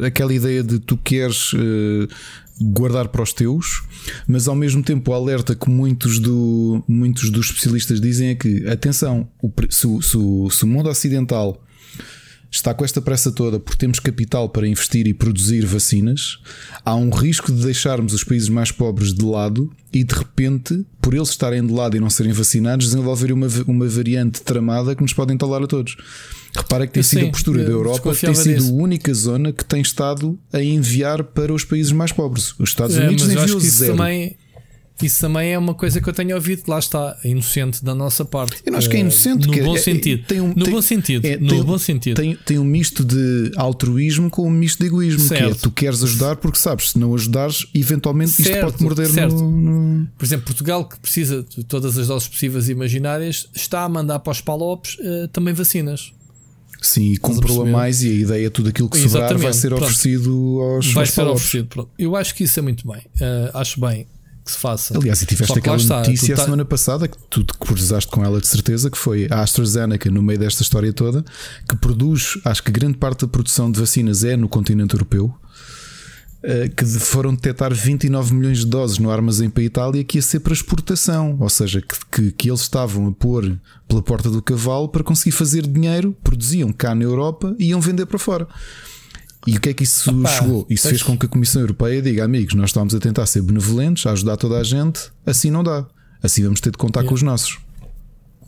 eh, 0.01 0.07
aquela 0.07 0.33
ideia 0.33 0.63
de 0.63 0.79
tu 0.79 0.97
queres 0.97 1.51
eh, 1.55 2.07
guardar 2.61 3.09
para 3.09 3.21
os 3.23 3.33
teus, 3.33 3.83
mas 4.29 4.47
ao 4.47 4.55
mesmo 4.55 4.81
tempo 4.85 5.11
o 5.11 5.15
alerta 5.15 5.57
que 5.57 5.69
muitos, 5.69 6.21
do, 6.21 6.85
muitos 6.87 7.29
dos 7.31 7.47
especialistas 7.47 8.01
dizem 8.01 8.29
é 8.29 8.35
que 8.37 8.65
atenção, 8.69 9.29
o 9.43 9.53
se, 9.69 9.89
se 10.03 10.17
se 10.57 10.65
o 10.65 10.67
mundo 10.69 10.89
ocidental 10.89 11.61
está 12.57 12.73
com 12.73 12.85
esta 12.85 13.01
pressa 13.03 13.33
toda 13.33 13.59
porque 13.59 13.77
temos 13.79 13.99
capital 13.99 14.49
para 14.49 14.67
investir 14.67 15.07
e 15.09 15.13
produzir 15.15 15.67
vacinas, 15.67 16.39
há 16.85 16.95
um 16.95 17.11
risco 17.11 17.53
de 17.53 17.63
deixarmos 17.65 18.15
os 18.15 18.23
países 18.23 18.49
mais 18.49 18.71
pobres 18.71 19.13
de 19.13 19.25
lado 19.25 19.71
e 19.93 20.05
de 20.05 20.15
repente, 20.15 20.85
por 21.01 21.15
eles 21.15 21.31
estarem 21.31 21.67
de 21.67 21.73
lado 21.73 21.97
e 21.97 22.01
não 22.01 22.09
serem 22.09 22.33
vacinados, 22.33 22.87
desenvolverem 22.87 23.35
uma, 23.35 23.49
uma 23.67 23.89
variante 23.89 24.41
tramada 24.43 24.95
que 24.95 25.03
nos 25.03 25.13
pode 25.13 25.33
entalar 25.35 25.63
a 25.63 25.67
todos. 25.67 25.97
Repara 26.57 26.87
que 26.87 26.93
tem 26.93 27.01
Eu 27.01 27.05
sido 27.05 27.21
sim, 27.21 27.27
a 27.29 27.31
postura 27.33 27.65
da 27.65 27.71
Europa 27.73 28.15
tem 28.15 28.35
sido 28.35 28.55
disso. 28.59 28.71
a 28.71 28.73
única 28.73 29.13
zona 29.13 29.53
que 29.53 29.65
tem 29.65 29.81
estado 29.83 30.39
a 30.53 30.63
enviar 30.63 31.25
para 31.25 31.53
os 31.53 31.65
países 31.65 31.91
mais 31.91 32.13
pobres. 32.13 32.55
Os 32.59 32.69
Estados 32.69 32.97
É, 32.97 33.07
Unidos 33.09 33.29
enviou 33.29 33.59
zero. 33.59 33.97
também, 33.97 34.37
isso 35.03 35.21
também 35.21 35.53
é 35.53 35.59
uma 35.59 35.75
coisa 35.75 36.01
que 36.01 36.09
eu 36.09 36.13
tenho 36.13 36.35
ouvido. 36.35 36.63
Lá 36.69 36.79
está, 36.79 37.19
é 37.25 37.29
inocente 37.29 37.85
da 37.85 37.95
nossa 37.95 38.25
parte. 38.25 38.63
Eu 38.65 38.73
não 38.73 38.79
acho 38.79 38.89
que 38.89 38.97
é 38.97 38.99
Eh, 39.01 39.03
inocente. 39.03 39.47
No 39.47 39.53
que 39.53 39.61
é- 39.61 39.65
bom 39.65 39.77
é- 39.77 39.79
sentido. 39.81 40.25
tem 40.27 40.41
um- 40.41 40.49
no 40.55 40.65
tem- 40.65 40.73
bom 40.73 40.81
sentido. 40.83 41.25
é, 41.27 41.37
no 41.37 41.49
tem- 41.49 41.63
bom 41.65 41.79
sentido. 41.79 42.17
Tem, 42.17 42.37
tem 42.37 42.59
um 42.59 42.65
misto 42.65 43.05
de 43.05 43.51
altruísmo 43.57 44.31
com 44.31 44.47
um 44.47 44.51
misto 44.51 44.79
de 44.81 44.87
egoísmo. 44.87 45.29
Que 45.29 45.35
é 45.35 45.39
Certo. 45.39 45.61
tu 45.63 45.71
queres 45.71 46.03
ajudar 46.03 46.37
porque 46.37 46.59
sabes, 46.59 46.91
se 46.91 46.99
não 46.99 47.15
ajudares, 47.15 47.67
eventualmente 47.75 48.31
isto 48.31 48.45
Certo, 48.45 48.71
pode 48.73 48.83
morder 48.85 49.09
certo. 49.09 49.35
no, 49.35 49.51
no- 49.51 50.07
Por 50.17 50.25
exemplo, 50.25 50.47
Portugal, 50.47 50.89
que 50.89 50.99
precisa 51.01 51.43
de 51.43 51.65
todas 51.65 51.99
as 51.99 52.07
doses 52.07 52.29
possíveis 52.29 52.69
e 52.69 52.73
imaginárias, 52.73 53.49
está 53.55 53.83
a 53.85 53.89
mandar 53.89 54.21
para 54.21 54.31
os 54.33 54.41
palopes 54.41 54.97
eh, 55.01 55.29
também 55.33 55.53
vacinas. 55.53 56.13
Sim, 56.81 57.13
e 57.13 57.17
comprou 57.17 57.63
a 57.63 57.65
mais 57.65 58.03
e 58.03 58.11
a 58.11 58.13
ideia, 58.13 58.51
tudo 58.51 58.69
aquilo 58.69 58.91
que 58.91 58.99
sobrar 58.99 59.29
vai 59.29 59.49
Exatamente, 59.49 59.57
ser 59.57 59.69
pronto. 59.69 59.83
oferecido 59.85 60.61
aos 60.61 60.93
Vai 60.93 61.03
aos 61.05 61.11
ser 61.11 61.17
palopes. 61.23 61.43
oferecido. 61.43 61.69
Pronto. 61.69 61.91
Eu 61.99 62.15
acho 62.15 62.35
que 62.35 62.45
isso 62.45 62.59
é 62.59 62.63
muito 62.63 62.87
bem. 62.87 63.01
Eh, 63.21 63.51
acho 63.55 63.81
bem 63.81 64.07
que 64.45 64.51
se 64.53 64.59
faça. 64.59 64.97
Aliás, 64.99 65.23
e 65.23 65.27
tiveste 65.27 65.59
aquela 65.59 65.77
está, 65.77 65.99
notícia 65.99 66.35
a 66.35 66.37
tá- 66.37 66.45
semana 66.45 66.65
passada 66.65 67.09
que 67.09 67.17
tu 67.31 67.43
te 67.43 67.55
cruzaste 67.55 68.11
com 68.11 68.25
ela 68.25 68.41
de 68.41 68.47
certeza, 68.47 68.91
que 68.91 68.99
foi 68.99 69.27
a 69.31 69.41
AstraZeneca 69.43 70.11
no 70.11 70.23
meio 70.23 70.39
desta 70.39 70.63
história 70.63 70.93
toda, 70.93 71.25
que 71.69 71.77
produz, 71.77 72.39
acho 72.45 72.63
que 72.63 72.71
grande 72.71 72.99
parte 72.99 73.23
da 73.23 73.29
produção 73.29 73.71
de 73.73 73.81
vacinas 73.81 74.23
é 74.25 74.37
no 74.37 74.49
continente 74.49 74.95
europeu. 74.95 75.35
eh, 76.43 76.69
Que 76.69 76.85
foram 76.85 77.35
detectar 77.35 77.73
29 77.73 78.35
milhões 78.35 78.59
de 78.59 78.67
doses 78.67 78.99
no 78.99 79.11
armazém 79.11 79.49
para 79.49 79.63
a 79.63 79.67
Itália 79.67 80.05
que 80.05 80.19
ia 80.19 80.23
ser 80.23 80.41
para 80.41 80.53
exportação, 80.53 81.39
ou 81.41 81.49
seja, 81.49 81.81
que, 81.81 81.97
que, 82.13 82.33
que 82.33 82.51
eles 82.51 82.61
estavam 82.61 83.09
a 83.09 83.13
pôr 83.13 83.59
pela 83.89 84.03
porta 84.03 84.29
do 84.29 84.43
cavalo 84.43 84.89
para 84.91 85.03
conseguir 85.03 85.33
fazer 85.33 85.67
dinheiro, 85.67 86.15
produziam 86.23 86.71
cá 86.71 86.95
na 86.95 87.03
Europa 87.05 87.57
e 87.59 87.69
iam 87.71 87.81
vender 87.81 88.05
para 88.05 88.19
fora. 88.19 88.47
E 89.47 89.57
o 89.57 89.61
que 89.61 89.69
é 89.69 89.75
que 89.75 89.85
isso 89.85 90.11
Opa, 90.11 90.29
chegou? 90.29 90.67
Isso 90.71 90.85
pois. 90.85 90.93
fez 90.93 91.03
com 91.03 91.19
que 91.19 91.27
a 91.27 91.29
Comissão 91.29 91.61
Europeia 91.61 92.01
diga: 92.01 92.25
amigos, 92.25 92.55
nós 92.55 92.71
estamos 92.71 92.95
a 92.95 93.01
tentar 93.01 93.27
ser 93.27 93.43
benevolentes, 93.43 94.07
a 94.07 94.13
ajudar 94.13 94.37
toda 94.37 94.59
a 94.59 94.65
gente, 94.65 95.11
assim 95.27 95.51
não 95.51 95.63
dá. 95.63 95.87
Assim 96.23 96.43
vamos 96.43 96.61
ter 96.61 96.71
de 96.71 96.79
contar 96.79 97.05
com 97.05 97.15
os 97.15 97.23
nossos. 97.23 97.59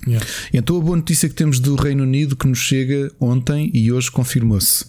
Yeah. 0.07 0.25
Então 0.53 0.77
a 0.77 0.81
boa 0.81 0.97
notícia 0.97 1.29
que 1.29 1.35
temos 1.35 1.59
do 1.59 1.75
Reino 1.75 2.05
Unido 2.05 2.37
que 2.37 2.47
nos 2.47 2.59
chega 2.59 3.13
ontem 3.21 3.71
e 3.75 3.93
hoje 3.93 4.11
confirmou-se. 4.11 4.87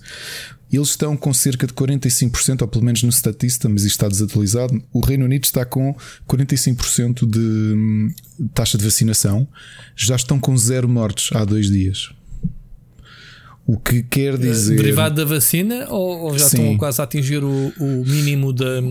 Eles 0.71 0.89
estão 0.89 1.15
com 1.15 1.33
cerca 1.33 1.65
de 1.65 1.73
45%, 1.73 2.61
ou 2.61 2.67
pelo 2.67 2.83
menos 2.83 3.01
no 3.01 3.11
Statista, 3.11 3.69
mas 3.69 3.83
isto 3.83 3.95
está 3.95 4.07
desatualizado. 4.07 4.81
O 4.91 4.99
Reino 4.99 5.25
Unido 5.25 5.45
está 5.45 5.63
com 5.63 5.95
45% 6.27 7.25
de 7.25 7.39
hum, 7.39 8.13
taxa 8.53 8.77
de 8.77 8.83
vacinação. 8.83 9.47
Já 9.95 10.17
estão 10.17 10.39
com 10.39 10.57
zero 10.57 10.87
mortes 10.87 11.29
há 11.33 11.45
dois 11.45 11.67
dias. 11.69 12.09
O 13.67 13.77
que 13.77 14.01
quer 14.01 14.37
dizer. 14.37 14.77
Derivado 14.77 15.15
da 15.15 15.25
vacina 15.25 15.87
ou, 15.89 16.19
ou 16.21 16.39
já 16.39 16.47
Sim. 16.47 16.57
estão 16.61 16.77
quase 16.77 17.01
a 17.01 17.03
atingir 17.03 17.43
o, 17.43 17.73
o 17.77 18.05
mínimo 18.05 18.53
da. 18.53 18.81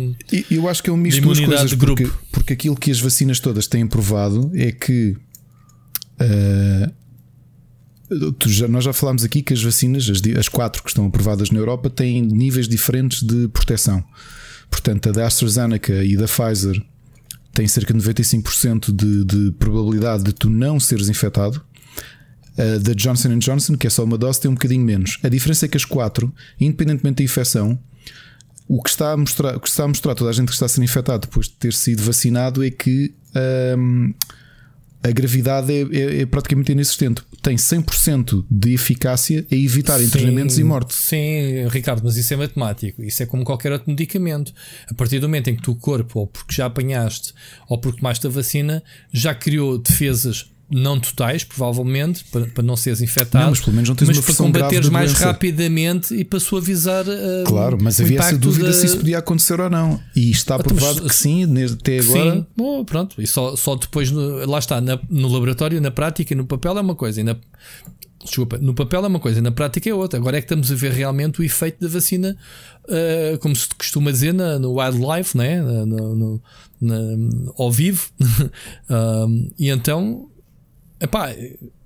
Eu 0.50 0.68
acho 0.68 0.82
que 0.82 0.90
é 0.90 0.92
um 0.92 0.98
misto 0.98 1.16
De 1.16 1.22
duas 1.24 1.40
coisas, 1.40 1.70
de 1.70 1.76
porque, 1.78 2.04
grupo. 2.04 2.22
porque 2.30 2.52
aquilo 2.52 2.76
que 2.76 2.90
as 2.90 3.00
vacinas 3.00 3.40
todas 3.40 3.66
têm 3.66 3.86
provado 3.86 4.50
é 4.54 4.70
que 4.70 5.16
tu 8.38 8.48
já- 8.50 8.68
nós 8.68 8.84
já 8.84 8.92
falámos 8.92 9.24
aqui 9.24 9.42
que 9.42 9.52
as 9.52 9.62
vacinas, 9.62 10.08
as, 10.08 10.20
as 10.38 10.48
quatro 10.48 10.82
que 10.82 10.88
estão 10.90 11.06
aprovadas 11.06 11.50
na 11.50 11.58
Europa, 11.58 11.90
têm 11.90 12.22
níveis 12.22 12.68
diferentes 12.68 13.22
de 13.22 13.48
proteção. 13.48 14.04
Portanto, 14.70 15.08
a 15.08 15.12
da 15.12 15.26
AstraZeneca 15.26 16.04
e 16.04 16.16
da 16.16 16.26
Pfizer 16.26 16.80
têm 17.52 17.66
cerca 17.66 17.94
de 17.94 18.00
95% 18.00 18.92
de, 18.94 19.24
de 19.24 19.52
probabilidade 19.52 20.22
de 20.24 20.32
tu 20.32 20.50
não 20.50 20.78
seres 20.78 21.08
infectado. 21.08 21.62
A 22.58 22.78
da 22.78 22.92
Johnson 22.94 23.38
Johnson, 23.38 23.76
que 23.76 23.86
é 23.86 23.90
só 23.90 24.04
uma 24.04 24.16
dose, 24.16 24.40
tem 24.40 24.50
um 24.50 24.54
bocadinho 24.54 24.84
menos. 24.84 25.18
A 25.22 25.28
diferença 25.28 25.66
é 25.66 25.68
que 25.68 25.76
as 25.76 25.84
quatro, 25.84 26.32
independentemente 26.60 27.18
da 27.18 27.24
infecção, 27.24 27.78
o 28.68 28.82
que 28.82 28.90
está 28.90 29.12
a 29.12 29.16
mostrar, 29.16 29.56
o 29.56 29.60
que 29.60 29.68
está 29.68 29.84
a 29.84 29.88
mostrar 29.88 30.14
toda 30.14 30.30
a 30.30 30.32
gente 30.32 30.48
que 30.48 30.54
está 30.54 30.66
a 30.66 30.68
ser 30.68 30.82
infectado 30.82 31.26
depois 31.26 31.46
de 31.46 31.54
ter 31.54 31.72
sido 31.72 32.02
vacinado 32.02 32.64
é 32.64 32.70
que 32.70 33.14
hum, 33.78 34.12
a 35.02 35.12
gravidade 35.12 35.72
é, 35.72 35.82
é, 35.82 36.20
é, 36.22 36.26
praticamente 36.26 36.72
inexistente. 36.72 37.22
Tem 37.40 37.56
100% 37.56 38.44
de 38.50 38.74
eficácia 38.74 39.46
a 39.50 39.54
evitar 39.54 39.98
sim, 39.98 40.06
internamentos 40.06 40.58
e 40.58 40.64
morte. 40.64 40.94
Sim, 40.94 41.68
Ricardo, 41.68 42.02
mas 42.04 42.16
isso 42.16 42.34
é 42.34 42.36
matemático. 42.36 43.02
Isso 43.02 43.22
é 43.22 43.26
como 43.26 43.44
qualquer 43.44 43.70
outro 43.70 43.88
medicamento. 43.88 44.52
A 44.90 44.94
partir 44.94 45.20
do 45.20 45.28
momento 45.28 45.48
em 45.48 45.56
que 45.56 45.62
tu, 45.62 45.72
o 45.72 45.76
corpo, 45.76 46.20
ou 46.20 46.26
porque 46.26 46.54
já 46.56 46.66
apanhaste, 46.66 47.32
ou 47.68 47.78
porque 47.78 47.98
tomaste 48.00 48.26
a 48.26 48.30
vacina, 48.30 48.82
já 49.12 49.32
criou 49.32 49.78
defesas 49.78 50.50
não 50.68 50.98
totais, 50.98 51.44
provavelmente, 51.44 52.24
para, 52.24 52.46
para 52.46 52.62
não 52.62 52.76
seres 52.76 53.00
infectado, 53.00 53.44
não, 53.44 53.50
mas 53.50 53.60
pelo 53.60 53.72
menos 53.74 53.88
não 53.88 53.96
tens 53.96 54.08
mas 54.08 54.16
uma 54.16 54.24
para 54.24 54.34
combateres 54.34 54.88
mais 54.88 55.12
rapidamente 55.12 56.14
e 56.14 56.24
para 56.24 56.40
suavizar. 56.40 57.04
Uh, 57.06 57.44
claro, 57.46 57.78
mas 57.80 58.00
havia 58.00 58.18
essa 58.18 58.36
dúvida 58.36 58.66
da... 58.66 58.72
se 58.72 58.86
isso 58.86 58.98
podia 58.98 59.18
acontecer 59.18 59.60
ou 59.60 59.70
não. 59.70 60.00
E 60.14 60.30
está 60.30 60.56
então, 60.56 60.66
provado 60.66 61.02
mas, 61.02 61.12
que 61.12 61.16
sim, 61.16 61.44
até 61.44 62.00
agora. 62.00 62.34
Sim, 62.34 62.46
Bom, 62.56 62.84
pronto, 62.84 63.22
e 63.22 63.26
só, 63.26 63.54
só 63.54 63.76
depois, 63.76 64.10
no, 64.10 64.44
lá 64.44 64.58
está, 64.58 64.80
na, 64.80 64.98
no 65.08 65.28
laboratório, 65.28 65.80
na 65.80 65.90
prática 65.90 66.34
e 66.34 66.36
no 66.36 66.44
papel 66.44 66.76
é 66.76 66.80
uma 66.80 66.96
coisa, 66.96 67.20
e 67.20 67.24
na, 67.24 67.36
desculpa, 68.24 68.58
no 68.58 68.74
papel 68.74 69.04
é 69.04 69.06
uma 69.06 69.20
coisa, 69.20 69.40
na 69.40 69.52
prática 69.52 69.88
é 69.88 69.94
outra. 69.94 70.18
Agora 70.18 70.36
é 70.36 70.40
que 70.40 70.46
estamos 70.46 70.72
a 70.72 70.74
ver 70.74 70.90
realmente 70.90 71.40
o 71.40 71.44
efeito 71.44 71.80
da 71.80 71.88
vacina, 71.88 72.36
uh, 72.88 73.38
como 73.38 73.54
se 73.54 73.68
costuma 73.68 74.10
dizer 74.10 74.34
na, 74.34 74.58
no 74.58 74.80
wildlife, 74.80 75.38
né? 75.38 75.62
no, 75.62 75.86
no, 75.86 76.42
no, 76.80 77.54
ao 77.56 77.70
vivo, 77.70 78.10
uh, 78.20 79.52
e 79.56 79.70
então 79.70 80.28
Epá, 81.00 81.34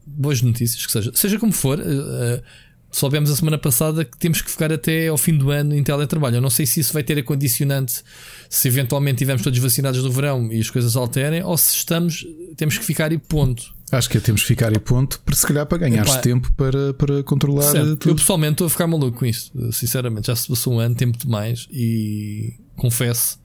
boas 0.07 0.43
notícias, 0.43 0.85
que 0.85 0.93
seja. 0.93 1.11
Seja 1.15 1.39
como 1.39 1.53
for, 1.53 1.79
uh, 1.79 2.43
soubemos 2.91 3.31
a 3.31 3.37
semana 3.37 3.59
passada 3.59 4.05
que 4.05 4.17
temos 4.19 4.43
que 4.43 4.51
ficar 4.51 4.73
até 4.73 5.09
ao 5.09 5.17
fim 5.17 5.37
do 5.37 5.51
ano 5.51 5.75
em 5.75 5.83
teletrabalho. 5.83 6.37
Eu 6.37 6.41
não 6.41 6.51
sei 6.51 6.67
se 6.67 6.81
isso 6.81 6.93
vai 6.93 7.03
ter 7.03 7.19
a 7.19 7.23
condicionante 7.23 8.03
se 8.49 8.69
eventualmente 8.69 9.17
estivermos 9.17 9.43
todos 9.43 9.59
vacinados 9.59 10.03
no 10.03 10.11
verão 10.11 10.51
e 10.53 10.61
as 10.61 10.71
coisas 10.71 10.97
alterem, 10.97 11.43
ou 11.43 11.57
se 11.57 11.77
estamos, 11.77 12.27
temos 12.57 12.77
que 12.77 12.85
ficar 12.85 13.13
e 13.13 13.19
ponto. 13.19 13.75
Acho 13.93 14.09
que 14.09 14.19
é, 14.19 14.21
temos 14.21 14.43
que 14.43 14.49
ficar 14.49 14.73
e 14.73 14.79
ponto, 14.79 15.21
para 15.21 15.35
se 15.35 15.47
calhar 15.47 15.67
para 15.67 15.79
ganhares 15.79 16.17
tempo 16.17 16.53
para, 16.53 16.95
para 16.95 17.23
controlar 17.25 17.63
certo. 17.63 17.97
tudo. 17.97 18.13
Eu 18.13 18.17
pessoalmente 18.17 18.53
estou 18.53 18.67
a 18.67 18.71
ficar 18.71 18.87
maluco 18.87 19.19
com 19.19 19.27
isto, 19.27 19.73
sinceramente. 19.73 20.29
Já 20.29 20.37
se 20.37 20.47
passou 20.47 20.75
um 20.75 20.79
ano, 20.79 20.95
tempo 20.95 21.19
demais 21.19 21.67
e 21.73 22.55
confesso, 22.77 23.41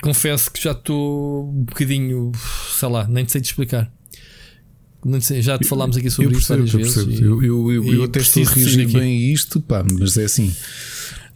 confesso 0.00 0.52
que 0.52 0.62
já 0.62 0.70
estou 0.70 1.48
um 1.48 1.64
bocadinho, 1.64 2.30
sei 2.78 2.88
lá, 2.88 3.08
nem 3.08 3.26
sei 3.26 3.40
te 3.40 3.46
explicar 3.46 3.92
já 5.40 5.58
te 5.58 5.66
falámos 5.66 5.96
aqui 5.96 6.10
sobre 6.10 6.36
isso 6.36 6.48
várias 6.48 6.72
vezes. 6.72 7.20
Eu, 7.20 7.42
eu, 7.42 7.42
eu, 7.42 7.72
eu, 7.72 7.94
eu 7.94 8.04
até 8.04 8.20
estou 8.20 8.42
a 8.42 8.50
reagir 8.50 8.88
bem 8.88 9.30
a 9.30 9.32
isto, 9.32 9.60
pá, 9.60 9.84
mas 9.98 10.16
é 10.16 10.24
assim. 10.24 10.54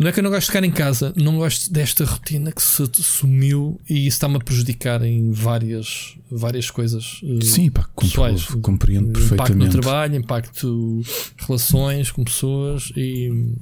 Não 0.01 0.09
é 0.09 0.13
que 0.13 0.19
eu 0.19 0.23
não 0.23 0.31
gosto 0.31 0.47
de 0.47 0.53
ficar 0.53 0.65
em 0.65 0.71
casa, 0.71 1.13
não 1.15 1.37
gosto 1.37 1.71
desta 1.71 2.07
rotina 2.07 2.51
que 2.53 2.63
se 2.63 2.83
sumiu 3.03 3.79
e 3.87 4.07
isso 4.07 4.17
está-me 4.17 4.37
a 4.37 4.39
prejudicar 4.39 5.03
em 5.05 5.31
várias, 5.31 6.17
várias 6.31 6.71
coisas. 6.71 7.21
Eh, 7.23 7.45
Sim, 7.45 7.71
pá, 7.71 7.87
pessoais. 7.95 8.47
compreendo 8.63 9.13
perfeitamente. 9.13 9.53
Impacto 9.53 9.77
no 9.77 9.83
trabalho, 9.83 10.17
impacto 10.17 11.03
relações 11.37 12.11
com 12.11 12.25
pessoas 12.25 12.91
e 12.97 13.53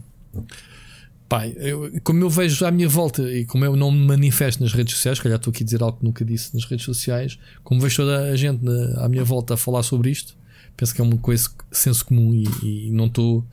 Pai, 1.29 1.55
eu, 1.59 1.93
como 2.03 2.23
eu 2.25 2.31
vejo 2.31 2.65
à 2.65 2.71
minha 2.71 2.89
volta 2.89 3.23
e 3.31 3.45
como 3.45 3.65
eu 3.65 3.77
não 3.77 3.91
me 3.91 4.07
manifesto 4.07 4.63
nas 4.63 4.73
redes 4.73 4.95
sociais, 4.95 5.21
calhar 5.21 5.37
estou 5.37 5.51
aqui 5.51 5.63
a 5.63 5.67
dizer 5.67 5.83
algo 5.83 5.99
que 5.99 6.05
nunca 6.05 6.25
disse 6.25 6.55
nas 6.55 6.65
redes 6.65 6.87
sociais, 6.87 7.39
como 7.63 7.81
vejo 7.81 7.97
toda 7.97 8.31
a 8.31 8.37
gente 8.37 8.65
na, 8.65 9.05
à 9.05 9.09
minha 9.09 9.25
volta 9.25 9.55
a 9.55 9.57
falar 9.57 9.83
sobre 9.83 10.11
isto, 10.11 10.35
penso 10.75 10.95
que 10.95 11.03
é 11.03 11.05
uma 11.05 11.19
coisa 11.19 11.51
senso 11.71 12.07
comum 12.07 12.35
e, 12.35 12.87
e 12.87 12.91
não 12.91 13.07
estou 13.07 13.45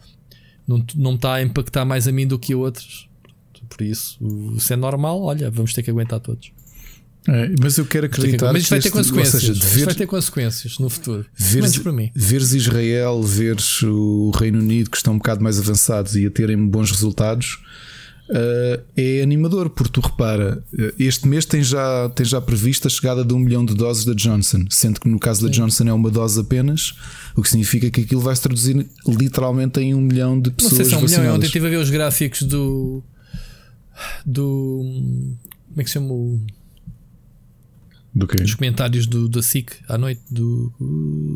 não, 0.65 0.84
não 0.96 1.15
está 1.15 1.36
a 1.36 1.44
impactar 1.44 1.86
mais 1.86 2.08
a 2.08 2.12
mim 2.12 2.25
do 2.25 2.39
que 2.39 2.53
a 2.53 2.58
outros. 2.58 3.10
Por 3.67 3.84
isso, 3.84 4.20
se 4.60 4.74
é 4.74 4.75
normal, 4.75 5.22
olha, 5.22 5.51
vamos 5.51 5.74
ter 5.74 5.84
que 5.84 5.89
aguentar 5.89 6.20
todos. 6.20 6.51
É, 7.27 7.51
mas 7.60 7.77
eu 7.77 7.86
quero 7.86 8.05
acreditar 8.05 8.53
mas 8.53 8.63
isto 8.63 8.70
vai 8.70 8.79
ter 8.79 8.91
consequências. 8.91 9.41
Seja, 9.41 9.65
ver, 9.65 9.86
vai 9.86 9.96
ter 9.96 10.05
consequências 10.05 10.77
no 10.77 10.89
futuro. 10.89 11.25
Veres, 11.36 11.77
para 11.79 11.91
mim. 11.91 12.12
veres 12.13 12.53
Israel, 12.53 13.24
veres 13.24 13.82
o 13.82 14.32
Reino 14.36 14.60
Unido 14.60 14.91
que 14.91 14.98
estão 14.98 15.13
um 15.13 15.17
bocado 15.17 15.44
mais 15.44 15.60
avançados 15.60 16.15
e 16.15 16.25
a 16.27 16.29
terem 16.29 16.67
bons 16.67 16.91
resultados. 16.91 17.60
Uh, 18.27 18.82
é 18.98 19.22
animador, 19.22 19.70
porque 19.70 19.91
tu 19.91 20.01
repara, 20.01 20.63
eh, 20.79 20.96
este 20.98 21.27
mês 21.27 21.46
tem 21.46 21.62
já, 21.62 22.10
tem 22.10 22.25
já 22.25 22.41
previsto 22.41 22.88
a 22.88 22.89
chegada 22.89 23.24
de 23.24 23.32
um 23.36 23.38
milhão 23.38 23.63
de 23.63 23.75
doses 23.75 24.03
da 24.03 24.13
Johnson, 24.13 24.65
sendo 24.72 25.00
que 25.00 25.08
no 25.08 25.20
caso 25.20 25.41
Sim. 25.41 25.46
da 25.46 25.51
Johnson 25.51 25.84
é 25.89 25.94
uma 25.94 26.10
dose 26.10 26.39
apenas, 26.39 26.96
o 27.36 27.44
que 27.44 27.50
significa 27.50 27.91
que 27.91 28.01
aquilo 28.01 28.22
vai 28.22 28.36
se 28.36 28.41
traduzir 28.41 28.88
literalmente 29.08 29.79
em 29.79 29.94
um 29.94 30.01
milhão 30.01 30.39
de 30.41 30.50
pessoas. 30.50 30.72
Não 30.72 30.77
sei 30.77 30.86
se 30.86 30.94
é 30.96 30.98
um 30.98 31.01
vacinadas. 31.01 31.24
milhão, 31.24 31.36
ontem 31.36 31.46
estive 31.46 31.67
a 31.67 31.70
ver 31.70 31.77
os 31.77 31.89
gráficos 31.91 32.41
do. 32.41 33.03
do. 34.25 34.82
como 35.70 35.82
é 35.82 35.84
que 35.84 35.89
se 35.89 35.94
chama 35.94 36.12
o 36.12 36.41
do 38.15 38.25
quê? 38.25 38.41
Os 38.41 38.55
comentários 38.55 39.05
do, 39.05 39.27
da 39.27 39.44
SIC 39.44 39.72
à 39.88 39.98
noite 39.98 40.22
do 40.32 40.74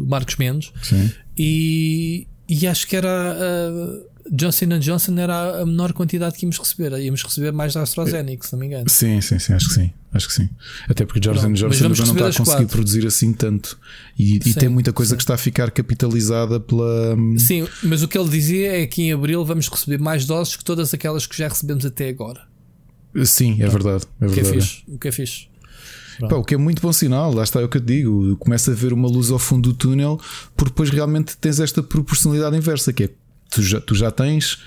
Marcos 0.08 0.38
Mendes. 0.38 0.72
Sim. 0.82 1.12
E, 1.38 2.26
e 2.48 2.66
acho 2.66 2.88
que 2.88 2.96
era 2.96 3.34
a 3.34 4.09
Johnson 4.32 4.80
Johnson 4.80 5.18
era 5.18 5.62
a 5.62 5.66
menor 5.66 5.94
quantidade 5.94 6.36
que 6.36 6.46
íamos 6.46 6.58
receber. 6.58 6.92
Íamos 7.00 7.24
receber 7.24 7.52
mais 7.52 7.74
da 7.74 7.82
AstraZeneca, 7.82 8.46
se 8.46 8.54
não 8.54 8.60
me 8.60 8.68
engano. 8.68 8.90
Sim, 8.90 9.20
sim, 9.22 9.40
sim, 9.40 9.54
acho 9.54 9.68
que 9.70 9.74
sim. 9.74 9.92
Acho 10.12 10.28
que 10.28 10.34
sim. 10.34 10.50
Até 10.88 11.06
porque 11.06 11.20
Johnson 11.20 11.54
Johnson 11.54 11.84
não 11.84 11.92
está 11.92 12.12
a 12.12 12.34
conseguir 12.34 12.46
quatro. 12.46 12.68
produzir 12.68 13.06
assim 13.06 13.32
tanto. 13.32 13.78
E, 14.18 14.36
e 14.38 14.54
tem 14.54 14.70
muita 14.70 14.92
coisa 14.92 15.12
sim. 15.12 15.18
que 15.18 15.24
está 15.24 15.36
a 15.36 15.38
ficar 15.38 15.70
capitalizada 15.72 16.60
pela. 16.60 17.16
Hum, 17.16 17.38
sim, 17.38 17.68
mas 17.84 18.02
o 18.02 18.08
que 18.08 18.18
ele 18.18 18.30
dizia 18.30 18.82
é 18.82 18.88
que 18.88 19.04
em 19.04 19.14
abril 19.14 19.46
vamos 19.46 19.68
receber 19.68 20.00
mais 20.00 20.26
doses 20.26 20.56
que 20.56 20.64
todas 20.64 20.94
aquelas 20.94 21.28
que 21.28 21.38
já 21.38 21.48
recebemos 21.48 21.86
até 21.86 22.10
agora. 22.10 22.42
Sim, 23.24 23.62
é 23.62 23.68
verdade. 23.68 24.06
É 24.20 24.28
verdade. 24.28 24.32
O 24.32 24.34
que 24.34 24.40
é 24.40 24.44
fixe. 24.44 24.84
O 24.88 25.00
que 25.00 25.08
é 25.08 25.12
fixe. 25.12 25.50
Pá, 26.28 26.36
o 26.36 26.44
que 26.44 26.54
é 26.54 26.58
muito 26.58 26.82
bom 26.82 26.92
sinal, 26.92 27.34
lá 27.34 27.44
está 27.44 27.62
é 27.62 27.64
o 27.64 27.70
que 27.70 27.78
eu 27.78 27.82
te 27.82 27.88
digo. 27.88 28.36
Começa 28.38 28.72
a 28.72 28.74
ver 28.74 28.92
uma 28.92 29.08
luz 29.08 29.32
ao 29.32 29.40
fundo 29.40 29.70
do 29.70 29.76
túnel, 29.76 30.20
porque 30.56 30.72
depois 30.72 30.90
realmente 30.90 31.38
tens 31.38 31.60
esta 31.60 31.82
proporcionalidade 31.82 32.58
inversa, 32.58 32.92
que 32.92 33.06
é 33.06 33.10
tu 33.50 33.62
já, 33.62 33.82
tu 33.82 33.96
já 33.96 34.12
tens, 34.12 34.60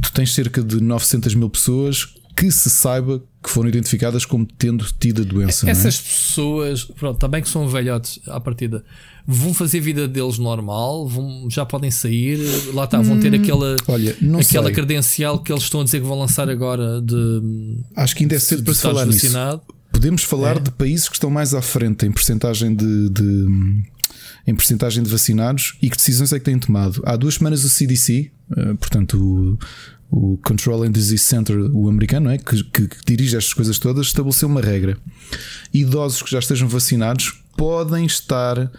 tu 0.00 0.12
tens 0.12 0.32
cerca 0.34 0.62
de 0.62 0.80
900 0.80 1.34
mil 1.34 1.50
pessoas 1.50 2.08
que 2.36 2.52
se 2.52 2.70
saiba 2.70 3.20
que 3.42 3.50
foram 3.50 3.68
identificadas 3.68 4.24
como 4.24 4.46
tendo 4.46 4.86
tido 5.00 5.22
a 5.22 5.24
doença. 5.24 5.66
É? 5.66 5.70
Essas 5.70 5.98
é? 5.98 6.02
pessoas, 6.02 6.84
pronto, 6.84 7.18
também 7.18 7.42
que 7.42 7.48
são 7.48 7.68
velhotes 7.68 8.20
à 8.28 8.38
partida, 8.38 8.84
vão 9.26 9.52
fazer 9.52 9.78
a 9.78 9.80
vida 9.80 10.08
deles 10.08 10.38
normal, 10.38 11.08
vão, 11.08 11.48
já 11.50 11.66
podem 11.66 11.90
sair, 11.90 12.38
lá 12.72 12.84
está, 12.84 13.02
vão 13.02 13.18
ter 13.18 13.32
hum, 13.32 13.42
aquela, 13.42 13.76
olha, 13.88 14.12
aquela 14.12 14.66
sei. 14.66 14.72
credencial 14.72 15.40
que 15.40 15.52
eles 15.52 15.64
estão 15.64 15.80
a 15.80 15.84
dizer 15.84 16.00
que 16.00 16.06
vão 16.06 16.18
lançar 16.18 16.48
agora 16.48 17.00
de. 17.00 17.42
Acho 17.96 18.14
que 18.14 18.22
ainda 18.22 18.36
é 18.36 18.38
cedo 18.38 18.62
para 18.62 18.74
se 18.74 18.82
falar 18.82 19.04
vacinado. 19.04 19.62
nisso. 19.66 19.78
Podemos 19.90 20.22
falar 20.22 20.58
é. 20.58 20.60
de 20.60 20.70
países 20.70 21.08
que 21.08 21.16
estão 21.16 21.30
mais 21.30 21.54
à 21.54 21.62
frente 21.62 22.06
em 22.06 22.12
percentagem 22.12 22.72
de, 22.72 23.08
de 23.10 23.82
em 24.48 24.54
percentagem 24.54 25.02
de 25.02 25.10
vacinados 25.10 25.76
e 25.82 25.90
que 25.90 25.96
decisões 25.98 26.32
é 26.32 26.38
que 26.38 26.44
têm 26.46 26.58
tomado. 26.58 27.02
Há 27.04 27.16
duas 27.16 27.34
semanas 27.34 27.64
o 27.64 27.68
CDC, 27.68 28.30
eh, 28.56 28.74
portanto 28.80 29.58
o, 30.10 30.28
o 30.32 30.38
Control 30.38 30.84
and 30.84 30.92
Disease 30.92 31.22
Center, 31.22 31.58
o 31.70 31.86
americano, 31.86 32.30
é? 32.30 32.38
Que, 32.38 32.64
que, 32.64 32.88
que, 32.88 32.96
dirige 33.06 33.36
estas 33.36 33.52
coisas 33.52 33.78
todas, 33.78 34.06
estabeleceu 34.06 34.48
uma 34.48 34.62
regra. 34.62 34.96
Idosos 35.72 36.22
que 36.22 36.30
já 36.30 36.38
estejam 36.38 36.66
vacinados 36.66 37.44
podem 37.58 38.06
estar 38.06 38.58
uh, 38.58 38.70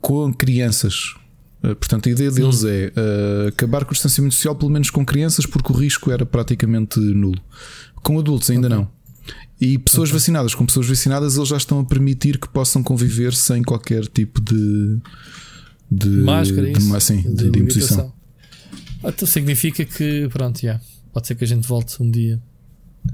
com 0.00 0.32
crianças. 0.32 1.16
Uh, 1.60 1.74
portanto, 1.74 2.08
a 2.08 2.12
ideia 2.12 2.30
deles 2.30 2.58
Sim. 2.58 2.68
é 2.68 2.92
uh, 2.96 3.48
acabar 3.48 3.84
com 3.84 3.90
o 3.90 3.94
distanciamento 3.94 4.36
social, 4.36 4.54
pelo 4.54 4.70
menos 4.70 4.90
com 4.90 5.04
crianças, 5.04 5.44
porque 5.44 5.72
o 5.72 5.74
risco 5.74 6.12
era 6.12 6.24
praticamente 6.24 7.00
nulo. 7.00 7.42
Com 7.96 8.16
adultos 8.16 8.48
ainda 8.48 8.68
okay. 8.68 8.78
não. 8.78 8.97
E 9.60 9.76
pessoas 9.76 10.08
okay. 10.08 10.20
vacinadas 10.20 10.54
com 10.54 10.64
pessoas 10.64 10.86
vacinadas, 10.86 11.36
eles 11.36 11.48
já 11.48 11.56
estão 11.56 11.80
a 11.80 11.84
permitir 11.84 12.38
que 12.38 12.48
possam 12.48 12.82
conviver 12.82 13.34
sem 13.34 13.62
qualquer 13.62 14.06
tipo 14.06 14.40
de. 14.40 14.98
de 15.90 16.08
Máscara, 16.08 16.72
de, 16.72 16.96
assim, 16.96 17.22
de, 17.22 17.50
de, 17.50 17.58
imposição. 17.58 18.12
Então 19.04 19.26
significa 19.26 19.84
que, 19.84 20.28
pronto, 20.32 20.60
já. 20.60 20.80
Pode 21.12 21.26
ser 21.26 21.34
que 21.34 21.44
a 21.44 21.46
gente 21.46 21.66
volte 21.66 22.00
um 22.00 22.08
dia. 22.08 22.40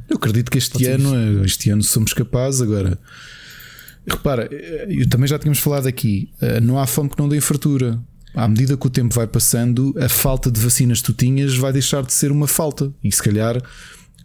Eu 0.08 0.16
acredito 0.16 0.50
que 0.50 0.58
este 0.58 0.86
ano, 0.86 1.44
este 1.44 1.70
ano 1.70 1.82
somos 1.82 2.12
capazes. 2.12 2.60
Agora, 2.60 2.98
repara, 4.06 4.48
eu 4.88 5.08
também 5.08 5.28
já 5.28 5.38
tínhamos 5.38 5.60
falado 5.60 5.86
aqui: 5.86 6.30
eh, 6.40 6.60
não 6.60 6.78
há 6.78 6.86
fome 6.86 7.08
que 7.08 7.18
não 7.18 7.28
dê 7.28 7.40
fartura. 7.40 7.98
À 8.34 8.48
medida 8.48 8.76
que 8.76 8.86
o 8.86 8.90
tempo 8.90 9.14
vai 9.14 9.28
passando, 9.28 9.94
a 9.96 10.08
falta 10.08 10.50
de 10.50 10.58
vacinas 10.58 11.00
que 11.00 11.06
tu 11.06 11.12
tinhas 11.12 11.56
vai 11.56 11.72
deixar 11.72 12.02
de 12.02 12.12
ser 12.12 12.32
uma 12.32 12.48
falta. 12.48 12.92
E 13.02 13.10
se 13.10 13.22
calhar 13.22 13.62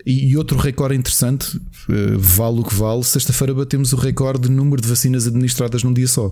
e, 0.06 0.38
outro 0.38 0.58
recorde 0.58 0.96
interessante, 0.96 1.58
uh, 1.58 2.18
vale 2.18 2.60
o 2.60 2.64
que 2.64 2.74
vale, 2.74 3.04
sexta-feira 3.04 3.54
batemos 3.54 3.94
o 3.94 3.96
recorde 3.96 4.48
de 4.48 4.50
número 4.50 4.82
de 4.82 4.88
vacinas 4.88 5.28
administradas 5.28 5.84
num 5.84 5.94
dia 5.94 6.08
só. 6.08 6.32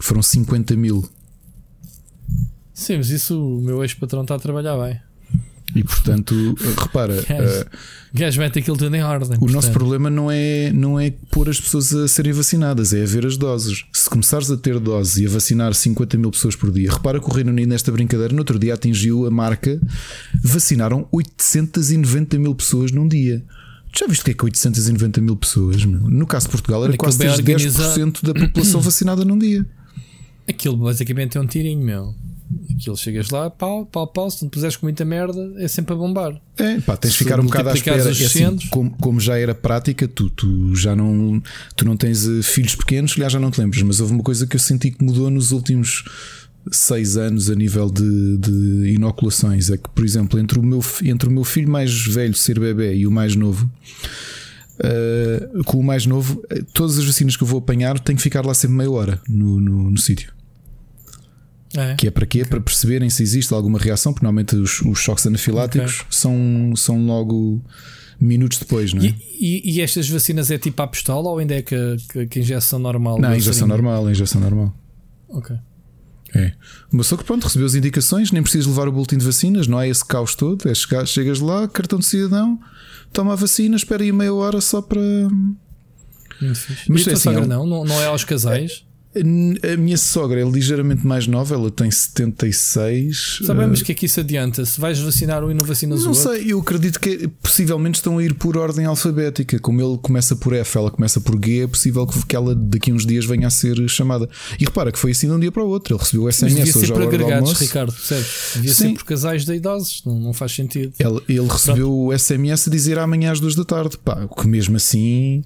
Foram 0.00 0.22
50 0.22 0.76
mil. 0.76 1.08
Sim, 2.72 2.98
mas 2.98 3.10
isso 3.10 3.40
o 3.40 3.60
meu 3.60 3.82
ex-patrão 3.82 4.22
está 4.22 4.36
a 4.36 4.38
trabalhar 4.38 4.76
bem. 4.76 5.00
E 5.76 5.84
portanto, 5.84 6.56
repara, 6.78 7.14
gajo 8.12 8.40
mete 8.40 8.58
aquilo 8.58 8.76
tudo 8.76 8.94
em 8.94 9.02
ordem. 9.02 9.36
O 9.36 9.40
portanto. 9.40 9.52
nosso 9.52 9.70
problema 9.70 10.08
não 10.08 10.30
é, 10.30 10.72
não 10.72 10.98
é 10.98 11.12
pôr 11.30 11.48
as 11.48 11.60
pessoas 11.60 11.92
a 11.94 12.08
serem 12.08 12.32
vacinadas, 12.32 12.94
é 12.94 13.02
a 13.02 13.06
ver 13.06 13.26
as 13.26 13.36
doses. 13.36 13.84
Se 13.92 14.08
começares 14.08 14.50
a 14.50 14.56
ter 14.56 14.80
doses 14.80 15.18
e 15.18 15.26
a 15.26 15.28
vacinar 15.28 15.74
50 15.74 16.16
mil 16.16 16.30
pessoas 16.30 16.56
por 16.56 16.70
dia, 16.72 16.90
repara 16.90 17.20
que 17.20 17.26
o 17.26 17.32
Reino 17.32 17.50
Unido, 17.50 17.68
nesta 17.68 17.92
brincadeira, 17.92 18.32
no 18.32 18.38
outro 18.38 18.58
dia 18.58 18.74
atingiu 18.74 19.26
a 19.26 19.30
marca, 19.30 19.78
vacinaram 20.42 21.06
890 21.12 22.38
mil 22.38 22.54
pessoas 22.54 22.90
num 22.90 23.06
dia. 23.06 23.44
Já 23.94 24.06
viste 24.06 24.22
o 24.22 24.24
que 24.24 24.30
é 24.30 24.34
que 24.34 24.44
890 24.44 25.20
mil 25.20 25.36
pessoas? 25.36 25.84
Meu? 25.84 26.00
No 26.00 26.26
caso 26.26 26.46
de 26.46 26.52
Portugal 26.52 26.84
era 26.84 26.94
Aquilo 26.94 26.98
quase 26.98 27.18
bem 27.18 27.56
10% 27.56 28.22
da 28.22 28.34
população 28.34 28.80
vacinada 28.82 29.24
num 29.24 29.38
dia. 29.38 29.66
Aquilo 30.48 30.76
basicamente 30.76 31.36
é 31.36 31.40
um 31.40 31.46
tirinho, 31.46 31.84
meu. 31.84 32.14
Aquilo 32.74 32.96
chegas 32.96 33.30
lá, 33.30 33.50
pau, 33.50 33.84
pau, 33.86 34.06
pau. 34.06 34.30
Se 34.30 34.42
não 34.42 34.48
puseres 34.50 34.76
com 34.76 34.86
muita 34.86 35.04
merda, 35.04 35.52
é 35.58 35.68
sempre 35.68 35.94
a 35.94 35.96
bombar. 35.96 36.40
É, 36.56 36.80
pá, 36.80 36.96
tens 36.96 37.12
de 37.12 37.18
ficar 37.18 37.38
um 37.40 37.44
bocado 37.44 37.68
à 37.70 37.74
espera. 37.74 38.02
É 38.02 38.10
assim, 38.10 38.56
como, 38.70 38.90
como 38.92 39.20
já 39.20 39.38
era 39.38 39.54
prática, 39.54 40.06
tu, 40.08 40.30
tu 40.30 40.74
já 40.74 40.94
não, 40.96 41.42
tu 41.76 41.84
não 41.84 41.96
tens 41.96 42.26
eh, 42.26 42.42
filhos 42.42 42.74
pequenos, 42.74 43.12
aliás, 43.16 43.32
já 43.32 43.38
não 43.40 43.50
te 43.50 43.60
lembras, 43.60 43.82
mas 43.82 44.00
houve 44.00 44.12
uma 44.14 44.22
coisa 44.22 44.46
que 44.46 44.56
eu 44.56 44.60
senti 44.60 44.90
que 44.90 45.04
mudou 45.04 45.30
nos 45.30 45.52
últimos 45.52 46.04
seis 46.70 47.16
anos 47.16 47.48
a 47.50 47.54
nível 47.54 47.90
de, 47.90 48.36
de 48.38 48.92
inoculações. 48.94 49.70
É 49.70 49.76
que, 49.76 49.88
por 49.88 50.04
exemplo, 50.04 50.38
entre 50.38 50.58
o, 50.58 50.62
meu, 50.62 50.82
entre 51.04 51.28
o 51.28 51.32
meu 51.32 51.44
filho 51.44 51.68
mais 51.70 52.06
velho 52.06 52.34
ser 52.34 52.58
bebê 52.60 52.94
e 52.94 53.06
o 53.06 53.10
mais 53.10 53.34
novo. 53.36 53.68
eh, 54.82 55.48
com 55.64 55.78
o 55.78 55.82
mais 55.82 56.06
novo, 56.06 56.42
eh, 56.50 56.62
todas 56.72 56.98
as 56.98 57.04
vacinas 57.04 57.36
que 57.36 57.42
eu 57.42 57.46
vou 57.46 57.58
apanhar 57.58 57.98
tenho 57.98 58.16
que 58.16 58.22
ficar 58.22 58.44
lá 58.44 58.54
sempre 58.54 58.76
meia 58.76 58.90
hora 58.90 59.20
no, 59.28 59.60
no, 59.60 59.90
no 59.90 59.98
sítio. 59.98 60.32
É. 61.76 61.94
Que 61.96 62.08
é 62.08 62.10
para 62.10 62.24
quê? 62.26 62.44
Para 62.44 62.60
perceberem 62.60 63.10
se 63.10 63.22
existe 63.22 63.52
alguma 63.52 63.78
reação, 63.78 64.12
porque 64.12 64.24
normalmente 64.24 64.56
os, 64.56 64.80
os 64.82 64.98
choques 64.98 65.26
anafiláticos 65.26 66.04
são, 66.10 66.72
são 66.76 67.04
logo 67.06 67.62
minutos 68.20 68.58
depois, 68.58 68.92
não 68.94 69.02
é? 69.04 69.08
E, 69.08 69.14
e- 69.70 69.76
e 69.76 69.80
estas 69.80 70.08
vacinas 70.08 70.50
é 70.50 70.58
tipo 70.58 70.80
à 70.82 70.86
pistola 70.86 71.28
ou 71.28 71.38
ainda 71.38 71.54
é 71.54 71.62
que, 71.62 71.76
que, 72.10 72.26
que 72.26 72.38
a 72.38 72.42
injeção 72.42 72.78
normal? 72.78 73.18
não, 73.20 73.30
injeção 73.34 73.52
seringa? 73.52 73.68
normal, 73.68 74.10
injeção 74.10 74.40
normal. 74.40 74.74
Ok. 75.28 75.56
É. 76.34 76.52
O 76.92 76.96
meu 76.96 77.04
sogro, 77.04 77.24
pronto, 77.24 77.44
recebeu 77.44 77.66
as 77.66 77.74
indicações, 77.74 78.30
nem 78.32 78.42
precisas 78.42 78.66
levar 78.66 78.86
o 78.88 78.92
boletim 78.92 79.16
de 79.16 79.24
vacinas, 79.24 79.66
não 79.66 79.78
há 79.78 79.86
esse 79.88 80.04
caos 80.04 80.34
todo. 80.34 80.68
É 80.68 80.74
chegar, 80.74 81.06
chegas 81.06 81.38
lá, 81.40 81.66
cartão 81.68 81.98
de 81.98 82.04
cidadão, 82.06 82.58
toma 83.12 83.32
a 83.32 83.36
vacina, 83.36 83.76
espera 83.76 84.02
aí 84.02 84.12
meia 84.12 84.32
hora 84.34 84.60
só 84.60 84.82
para. 84.82 85.00
Fixe. 86.54 86.90
Mas 86.90 87.06
e 87.06 87.08
a 87.08 87.12
é 87.12 87.14
assim, 87.14 87.30
é 87.30 87.46
não? 87.46 87.66
não? 87.66 87.84
Não 87.84 88.00
é 88.00 88.06
aos 88.06 88.24
casais? 88.24 88.84
A 89.20 89.76
minha 89.76 89.96
sogra 89.96 90.40
é 90.40 90.44
ligeiramente 90.44 91.06
mais 91.06 91.26
nova, 91.26 91.54
ela 91.54 91.70
tem 91.70 91.90
76. 91.90 93.40
Sabemos 93.44 93.80
eh, 93.80 93.84
que 93.84 93.92
é 93.92 93.94
que 93.94 94.06
isso 94.06 94.20
adianta. 94.20 94.64
Se 94.64 94.80
vais 94.80 94.98
vacinar 94.98 95.44
um 95.44 95.50
e 95.50 95.54
não 95.54 95.64
vacinas 95.64 96.00
o 96.00 96.04
Não 96.04 96.08
outro. 96.12 96.30
sei, 96.32 96.52
eu 96.52 96.58
acredito 96.60 97.00
que 97.00 97.28
possivelmente 97.42 97.96
estão 97.96 98.18
a 98.18 98.24
ir 98.24 98.34
por 98.34 98.56
ordem 98.56 98.86
alfabética. 98.86 99.58
Como 99.58 99.80
ele 99.80 99.98
começa 99.98 100.36
por 100.36 100.52
F, 100.52 100.78
ela 100.78 100.90
começa 100.90 101.20
por 101.20 101.38
G, 101.42 101.62
é 101.64 101.66
possível 101.66 102.06
que 102.06 102.34
ela 102.36 102.54
daqui 102.54 102.90
a 102.90 102.94
uns 102.94 103.04
dias 103.06 103.24
venha 103.24 103.46
a 103.46 103.50
ser 103.50 103.88
chamada. 103.88 104.28
E 104.58 104.64
repara 104.64 104.92
que 104.92 104.98
foi 104.98 105.12
assim 105.12 105.26
de 105.26 105.32
um 105.32 105.40
dia 105.40 105.52
para 105.52 105.62
o 105.64 105.68
outro. 105.68 105.94
Ele 105.94 106.00
recebeu 106.00 106.22
o 106.22 106.26
Mas 106.26 106.36
SMS 106.36 106.54
devia 106.54 106.72
ser 106.72 106.92
por 106.92 107.02
agregados. 107.02 107.58
Ricardo, 107.60 107.92
percebes? 107.92 108.50
Devia 108.54 108.72
Sim. 108.74 108.88
ser 108.88 108.94
por 108.94 109.04
casais 109.04 109.44
de 109.44 109.54
idosos, 109.54 110.02
não, 110.04 110.18
não 110.18 110.32
faz 110.32 110.52
sentido. 110.52 110.92
Ele, 110.98 111.20
ele 111.28 111.48
recebeu 111.48 111.92
o 111.92 112.16
SMS 112.18 112.68
a 112.68 112.70
dizer 112.70 112.98
amanhã 112.98 113.32
às 113.32 113.40
duas 113.40 113.54
da 113.54 113.64
tarde. 113.64 113.96
Pá, 113.98 114.26
o 114.30 114.34
que 114.34 114.46
mesmo 114.46 114.76
assim, 114.76 115.42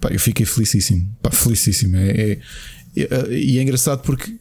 pá, 0.00 0.08
eu 0.10 0.20
fiquei 0.20 0.46
felicíssimo. 0.46 1.08
Pá, 1.22 1.30
felicíssimo. 1.30 1.96
É, 1.96 2.10
é- 2.32 2.38
é- 2.96 3.32
e 3.34 3.58
é 3.58 3.62
engraçado 3.62 4.02
porque. 4.02 4.36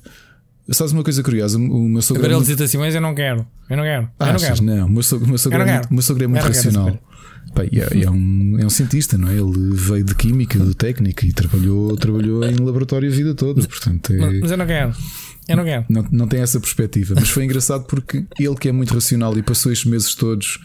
Sabes 0.70 0.93
uma 0.93 1.03
coisa 1.03 1.22
curiosa? 1.24 1.58
O 1.58 1.89
meu 1.89 2.01
sogro. 2.01 2.22
Agora 2.22 2.34
é 2.34 2.38
ele 2.38 2.46
muito- 2.46 2.58
diz 2.58 2.62
assim: 2.65 2.77
Mas 2.77 2.96
eu 2.96 3.01
não 3.01 3.13
quero, 3.13 3.46
eu 3.70 3.75
não 3.77 3.84
quero, 3.84 4.10
eu 4.20 4.25
não 4.27 4.36
quero. 4.39 4.63
Não, 4.63 4.86
o 4.86 4.89
meu 4.89 5.03
sogro, 5.03 5.27
meu 5.27 5.38
sogro, 5.38 5.62
é, 5.62 5.74
muito, 5.74 5.93
meu 5.93 6.01
sogro 6.01 6.24
é 6.24 6.27
muito 6.27 6.43
racional. 6.43 6.98
Pá, 7.53 7.63
é, 7.65 8.03
é 8.03 8.10
um, 8.10 8.58
é 8.60 8.65
um 8.65 8.70
cientista, 8.70 9.17
não 9.17 9.27
é? 9.27 9.34
Ele 9.34 9.75
veio 9.75 10.05
de 10.05 10.15
química, 10.15 10.58
de 10.58 10.74
técnica 10.74 11.25
e 11.25 11.34
trabalhou, 11.34 11.98
trabalhou 11.98 12.46
em 12.46 12.55
laboratório 12.55 13.10
a 13.10 13.12
vida 13.13 13.34
toda. 13.36 13.62
Portanto, 13.67 14.13
é- 14.13 14.17
Mas, 14.17 14.39
mas 14.39 14.51
eu 14.51 14.58
não 14.58 14.65
quero, 14.65 14.93
eu 15.50 15.58
não 15.58 15.63
quero. 15.65 15.86
não, 15.89 16.08
não 16.12 16.27
tem 16.27 16.39
essa 16.39 16.60
perspectiva. 16.62 17.15
Mas 17.15 17.29
foi 17.29 17.43
engraçado 17.43 17.84
porque 17.86 18.25
ele, 18.39 18.55
que 18.55 18.70
é 18.70 18.72
muito 18.72 18.93
racional 18.93 19.38
e 19.38 19.43
passou 19.43 19.70
estes 19.74 19.89
meses 19.91 20.15
todos, 20.15 20.60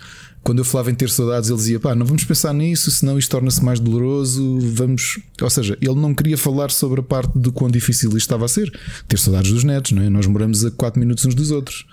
quando 0.46 0.60
eu 0.60 0.64
falava 0.64 0.92
em 0.92 0.94
ter 0.94 1.10
saudades, 1.10 1.50
ele 1.50 1.58
dizia: 1.58 1.80
pá, 1.80 1.92
não 1.92 2.06
vamos 2.06 2.22
pensar 2.22 2.54
nisso, 2.54 2.88
senão 2.92 3.18
isto 3.18 3.28
torna-se 3.28 3.64
mais 3.64 3.80
doloroso. 3.80 4.60
Vamos. 4.60 5.18
Ou 5.42 5.50
seja, 5.50 5.76
ele 5.82 5.96
não 5.96 6.14
queria 6.14 6.38
falar 6.38 6.70
sobre 6.70 7.00
a 7.00 7.02
parte 7.02 7.36
do 7.36 7.50
quão 7.50 7.68
difícil 7.68 8.10
isto 8.10 8.18
estava 8.18 8.44
a 8.44 8.48
ser. 8.48 8.72
Ter 9.08 9.18
saudades 9.18 9.50
dos 9.50 9.64
netos, 9.64 9.90
não 9.90 10.02
é? 10.02 10.08
Nós 10.08 10.24
moramos 10.26 10.64
a 10.64 10.70
4 10.70 11.00
minutos 11.00 11.24
uns 11.26 11.34
dos 11.34 11.50
outros. 11.50 11.84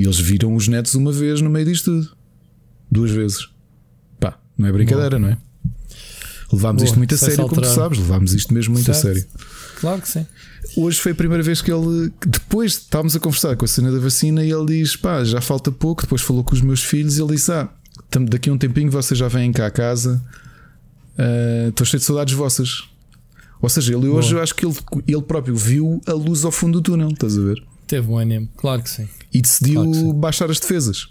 E 0.00 0.04
eles 0.04 0.20
viram 0.20 0.54
os 0.54 0.68
netos 0.68 0.94
uma 0.94 1.10
vez 1.10 1.40
no 1.40 1.50
meio 1.50 1.66
disto 1.66 1.86
tudo. 1.86 2.16
Duas 2.88 3.10
vezes. 3.10 3.48
Pá, 4.20 4.38
não 4.56 4.68
é 4.68 4.72
brincadeira, 4.72 5.18
não 5.18 5.28
é? 5.28 5.36
Levámos 6.52 6.82
Boa, 6.82 6.86
isto 6.86 6.96
muito 6.96 7.14
a 7.16 7.18
sério, 7.18 7.48
como 7.48 7.60
tu 7.60 7.68
sabes. 7.68 7.98
Levámos 7.98 8.32
isto 8.34 8.54
mesmo 8.54 8.74
muito 8.74 8.88
a 8.88 8.94
Certo. 8.94 9.16
sério. 9.16 9.28
Claro 9.80 10.00
que 10.00 10.08
sim. 10.08 10.24
Hoje 10.76 11.00
foi 11.00 11.10
a 11.10 11.14
primeira 11.14 11.42
vez 11.42 11.60
que 11.60 11.72
ele, 11.72 12.12
depois 12.24 12.72
estávamos 12.74 13.16
a 13.16 13.20
conversar 13.20 13.56
com 13.56 13.64
a 13.64 13.68
cena 13.68 13.90
da 13.90 13.98
vacina 13.98 14.44
e 14.44 14.52
ele 14.52 14.66
diz: 14.66 14.94
pá, 14.94 15.24
já 15.24 15.40
falta 15.40 15.72
pouco. 15.72 16.02
Depois 16.02 16.22
falou 16.22 16.44
com 16.44 16.54
os 16.54 16.60
meus 16.60 16.84
filhos 16.84 17.18
e 17.18 17.22
ele 17.22 17.34
disse: 17.34 17.50
ah, 17.50 17.68
daqui 18.28 18.50
a 18.50 18.52
um 18.52 18.58
tempinho 18.58 18.90
vocês 18.90 19.18
já 19.18 19.28
vêm 19.28 19.52
cá 19.52 19.66
a 19.66 19.70
casa. 19.70 20.22
Ah, 21.18 21.68
Estou 21.68 21.86
cheio 21.86 21.98
de 22.00 22.04
saudades 22.06 22.34
vossas. 22.34 22.84
Ou 23.62 23.68
seja, 23.68 23.94
ele 23.94 24.06
hoje 24.08 24.34
eu 24.34 24.40
acho 24.42 24.54
que 24.54 24.64
ele, 24.64 24.74
ele 25.06 25.22
próprio 25.22 25.54
viu 25.54 26.00
a 26.06 26.12
luz 26.12 26.44
ao 26.44 26.50
fundo 26.50 26.80
do 26.80 26.82
túnel, 26.82 27.08
estás 27.10 27.36
a 27.36 27.40
ver? 27.42 27.62
Teve 27.86 28.08
um 28.08 28.16
ânimo, 28.16 28.48
claro 28.56 28.82
que 28.82 28.88
sim. 28.88 29.06
E 29.34 29.42
decidiu 29.42 29.82
Claro 29.82 29.94
sim. 29.94 30.14
baixar 30.14 30.50
as 30.50 30.58
defesas. 30.58 31.08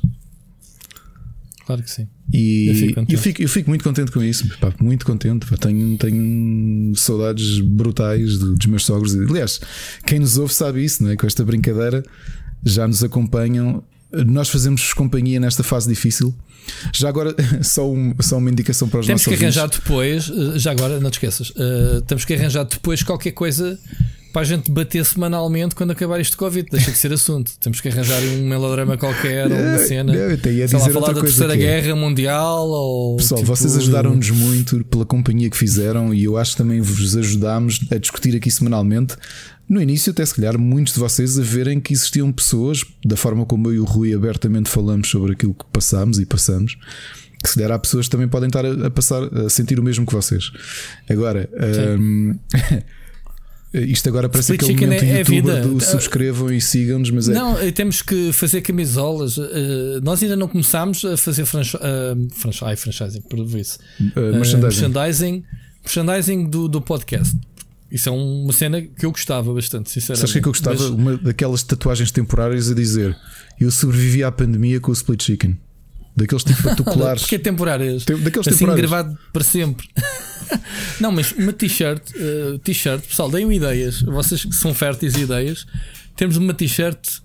Claro 1.65 1.83
que 1.83 1.91
sim. 1.91 2.07
E 2.33 2.67
Eu 2.67 2.73
fico 2.75 3.05
eu 3.13 3.17
fico, 3.19 3.41
eu 3.43 3.49
fico 3.49 3.69
muito 3.69 3.83
contente 3.83 4.11
com 4.11 4.23
isso, 4.23 4.47
pá, 4.59 4.73
muito 4.81 5.05
contente. 5.05 5.45
pá. 5.45 5.55
Tenho, 5.57 5.97
tenho 5.97 6.95
saudades 6.95 7.59
brutais 7.59 8.39
do- 8.39 8.55
dos 8.55 8.65
meus 8.65 8.83
sogros. 8.85 9.15
Aliás, 9.15 9.59
quem 10.05 10.17
nos 10.19 10.37
ouve 10.37 10.51
sabe 10.53 10.83
isso, 10.83 11.03
não 11.03 11.11
é? 11.11 11.15
Com 11.15 11.27
esta 11.27 11.43
brincadeira 11.45 12.03
já 12.63 12.87
nos 12.87 13.03
acompanham. 13.03 13.83
Nós 14.11 14.49
fazemos 14.49 14.91
companhia 14.93 15.39
nesta 15.39 15.63
fase 15.63 15.87
difícil. 15.87 16.33
Já 16.93 17.09
agora, 17.09 17.35
só, 17.63 17.87
um- 17.89 18.13
só 18.19 18.37
uma 18.37 18.49
indicação 18.49 18.87
para 18.89 18.99
os 19.01 19.05
Temos 19.05 19.21
nossos 19.21 19.37
que 19.37 19.43
ouvintes. 19.43 19.57
arranjar 19.57 19.79
depois, 19.79 20.31
eh, 20.55 20.59
já 20.59 20.71
agora, 20.71 20.99
não 20.99 21.09
te 21.09 21.13
esqueças, 21.15 21.53
eh, 21.55 22.01
temos 22.07 22.25
que 22.25 22.33
arranjar 22.33 22.63
depois 22.63 23.03
qualquer 23.03 23.31
coisa 23.31 23.77
para 24.33 24.43
a 24.43 24.45
gente 24.45 24.69
bater 24.71 25.03
semanalmente 25.05 25.73
quando 25.73 25.89
acabar 25.91 26.19
este 26.19 26.37
Covid. 26.37 26.67
Deixa 26.71 26.91
de 26.91 26.97
ser 26.97 27.11
assunto. 27.13 27.51
Temos 27.59 27.81
que 27.81 27.87
arranjar 27.87 28.21
um 28.21 28.47
melodrama 28.47 28.95
qualquer 28.97 29.51
ou 29.51 29.57
uma 29.57 29.77
Não, 29.77 29.87
cena. 29.87 30.13
não, 30.13 30.19
eu 30.19 30.29
ia 30.31 30.37
lá, 30.37 30.65
dizer 30.65 30.67
falar 30.79 30.95
outra 30.97 31.13
da 31.15 31.19
coisa 31.21 31.35
Terceira 31.35 31.57
que 31.57 31.63
é- 31.63 31.81
Guerra 31.81 31.95
Mundial 31.95 32.67
ou. 32.67 33.17
Pessoal, 33.17 33.41
tipo, 33.41 33.55
vocês 33.55 33.75
ajudaram-nos 33.77 34.29
muito 34.29 34.83
pela 34.85 35.05
companhia 35.05 35.49
que 35.49 35.57
fizeram 35.57 36.13
e 36.13 36.23
eu 36.25 36.37
acho 36.37 36.51
que 36.51 36.57
também 36.57 36.79
vos 36.81 37.15
ajudámos 37.17 37.79
a 37.91 37.97
discutir 37.97 38.35
aqui 38.35 38.51
semanalmente. 38.51 39.15
No 39.69 39.79
início, 39.81 40.11
até 40.11 40.25
se 40.25 40.33
calhar, 40.33 40.57
muitos 40.57 40.93
de 40.95 40.99
vocês 40.99 41.37
a 41.37 41.43
verem 41.43 41.79
que 41.79 41.93
existiam 41.93 42.31
pessoas, 42.31 42.83
da 43.05 43.15
forma 43.15 43.45
como 43.45 43.67
eu 43.69 43.73
e 43.75 43.79
o 43.79 43.85
Rui 43.85 44.13
abertamente 44.15 44.67
falamos 44.69 45.07
sobre 45.09 45.33
aquilo 45.33 45.53
que 45.53 45.63
passámos 45.71 46.17
e 46.17 46.25
passamos, 46.25 46.75
que 47.43 47.47
se 47.47 47.55
calhar 47.55 47.71
há 47.71 47.77
pessoas 47.79 48.07
que 48.07 48.11
também 48.11 48.27
podem 48.27 48.47
estar 48.47 48.65
a, 48.65 48.89
passar 48.89 49.23
a 49.23 49.47
sentir 49.47 49.79
o 49.79 49.83
mesmo 49.83 50.05
que 50.07 50.13
vocês. 50.13 50.51
Agora, 51.07 51.47
hum, 51.99 52.35
isto 53.73 54.09
agora 54.09 54.27
parece 54.27 54.53
Split 54.53 54.71
aquele 54.71 54.85
momento 54.87 55.03
é- 55.03 55.09
é 55.09 55.19
youtuber 55.19 55.55
vida. 55.55 55.61
do 55.67 55.79
subscrevam 55.79 56.51
e 56.51 56.59
sigam-nos, 56.59 57.11
mas 57.11 57.29
é. 57.29 57.33
Não, 57.33 57.57
eh, 57.59 57.71
temos 57.71 58.01
que 58.01 58.33
fazer 58.33 58.61
camisolas. 58.61 59.37
eh, 59.37 59.99
nós 60.01 60.23
ainda 60.23 60.35
não 60.35 60.47
começámos 60.47 61.05
a 61.05 61.15
fazer 61.15 61.45
franchi 61.45 61.77
eh, 61.79 62.15
franchi- 62.35 62.65
ai, 62.65 62.75
franchising, 62.75 63.21
por 63.21 63.37
isso. 63.39 63.77
uh, 64.01 64.19
merchandising. 64.35 64.59
merchandising, 64.61 65.43
merchandising 65.83 66.49
do, 66.49 66.67
do 66.67 66.81
podcast. 66.81 67.37
Isso 67.91 68.07
é 68.09 68.11
uma 68.11 68.53
cena 68.53 68.81
que 68.81 69.05
eu 69.05 69.11
gostava 69.11 69.53
bastante, 69.53 69.89
sinceramente. 69.89 70.19
Sabes 70.19 70.31
que 70.33 70.37
é 70.39 70.41
que 70.41 70.47
eu 70.47 70.51
gostava? 70.51 70.75
Mas- 70.77 70.89
Uma 70.89 71.17
daquelas 71.17 71.63
tatuagens 71.63 72.11
temporárias 72.11 72.69
a 72.69 72.75
dizer 72.75 73.17
Eu 73.59 73.71
sobrevivi 73.71 74.23
à 74.23 74.31
pandemia 74.31 74.79
com 74.79 74.91
o 74.91 74.93
split 74.93 75.23
chicken. 75.23 75.57
Daqueles 76.15 76.43
tipo 76.43 76.61
particulares. 76.63 77.21
Porque 77.23 77.35
é 77.35 77.39
temporárias. 77.39 78.05
Tem- 78.05 78.17
daqueles 78.17 78.47
assim 78.47 78.57
temporários. 78.59 78.89
gravado 78.89 79.17
para 79.33 79.43
sempre. 79.43 79.87
não, 80.99 81.11
mas 81.11 81.31
uma 81.31 81.53
t-shirt, 81.53 82.01
eh, 82.15 82.59
t-shirt, 82.63 83.05
pessoal, 83.07 83.29
deem 83.29 83.51
ideias. 83.53 84.01
Vocês 84.03 84.43
que 84.45 84.55
são 84.55 84.73
férteis 84.73 85.13
de 85.13 85.21
ideias, 85.23 85.65
temos 86.15 86.37
uma 86.37 86.53
t-shirt 86.53 87.19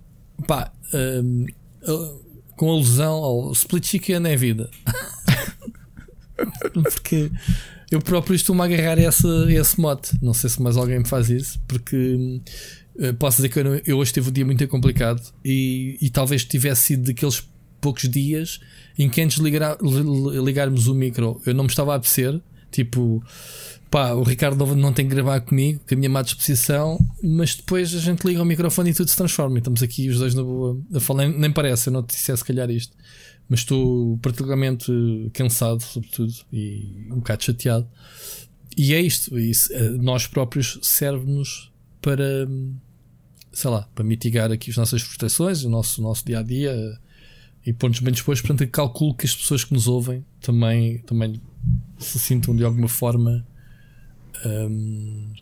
pá, 0.46 0.72
eh, 0.92 1.22
com 2.56 2.70
alusão 2.70 3.12
ao 3.14 3.52
split 3.52 3.84
chicken 3.86 4.26
é 4.26 4.36
vida. 4.36 4.70
porque 6.82 7.30
eu 7.90 8.00
próprio 8.00 8.34
estou-me 8.34 8.60
a 8.62 8.64
agarrar 8.64 8.98
esse, 8.98 9.26
esse 9.52 9.80
mote. 9.80 10.12
Não 10.22 10.34
sei 10.34 10.50
se 10.50 10.60
mais 10.62 10.76
alguém 10.76 10.98
me 10.98 11.06
faz 11.08 11.28
isso, 11.30 11.60
porque 11.68 12.40
eh, 12.98 13.12
posso 13.12 13.36
dizer 13.38 13.48
que 13.48 13.58
eu, 13.60 13.80
eu 13.86 13.98
hoje 13.98 14.12
tive 14.12 14.28
um 14.28 14.32
dia 14.32 14.44
muito 14.44 14.66
complicado 14.68 15.20
e, 15.44 15.96
e 16.00 16.10
talvez 16.10 16.44
tivesse 16.44 16.82
sido 16.82 17.04
daqueles 17.04 17.46
poucos 17.80 18.08
dias 18.08 18.60
em 18.98 19.08
que 19.10 19.20
antes 19.20 19.36
de 19.38 19.42
ligar, 19.42 19.76
li- 19.82 20.40
ligarmos 20.44 20.86
o 20.88 20.94
micro 20.94 21.40
eu 21.44 21.54
não 21.54 21.64
me 21.64 21.70
estava 21.70 21.92
a 21.92 21.96
apetecer. 21.96 22.40
Tipo, 22.70 23.22
pá, 23.88 24.14
o 24.14 24.24
Ricardo 24.24 24.66
não- 24.74 24.92
tem 24.92 25.06
que 25.06 25.14
gravar 25.14 25.40
comigo, 25.42 25.80
com 25.88 25.94
a 25.94 25.96
minha 25.96 26.10
má 26.10 26.22
disposição, 26.22 26.98
mas 27.22 27.54
depois 27.54 27.94
a 27.94 28.00
gente 28.00 28.26
liga 28.26 28.42
o 28.42 28.44
microfone 28.44 28.90
e 28.90 28.94
tudo 28.94 29.08
se 29.08 29.16
transforma. 29.16 29.56
E 29.56 29.58
estamos 29.58 29.80
aqui 29.80 30.08
os 30.08 30.18
dois 30.18 30.34
na 30.34 30.42
boa 30.42 30.76
nem 31.38 31.52
parece, 31.52 31.88
eu 31.88 31.92
não 31.92 32.02
te 32.02 32.16
dissesse 32.16 32.38
se 32.38 32.44
calhar 32.44 32.68
isto, 32.70 32.92
mas 33.48 33.60
estou 33.60 34.18
particularmente 34.18 34.90
cansado, 35.32 35.82
sobretudo, 35.82 36.32
e 36.52 37.06
um 37.10 37.16
bocado 37.16 37.44
chateado. 37.44 37.88
E 38.76 38.94
é 38.94 39.00
isto, 39.00 39.38
isso, 39.38 39.72
eh, 39.72 39.90
nós 39.90 40.26
próprios 40.26 40.78
serve-nos 40.82 41.72
para, 42.00 42.48
sei 43.52 43.70
lá, 43.70 43.88
para 43.94 44.04
mitigar 44.04 44.50
aqui 44.50 44.70
as 44.70 44.76
nossas 44.76 45.02
frustrações, 45.02 45.64
o 45.64 45.70
nosso, 45.70 46.02
nosso 46.02 46.24
dia 46.24 46.40
a 46.40 46.42
dia. 46.42 46.98
e 47.66 47.72
pôr-nos 47.72 48.00
bem 48.00 48.12
dispostos. 48.12 48.46
Portanto, 48.46 48.68
calculo 48.70 49.14
que 49.14 49.24
as 49.24 49.34
pessoas 49.34 49.64
que 49.64 49.72
nos 49.72 49.86
ouvem 49.88 50.24
também, 50.40 50.98
também 50.98 51.40
se 51.98 52.18
sintam 52.18 52.54
de 52.54 52.64
alguma 52.64 52.88
forma. 52.88 53.46
Um, 54.44 55.32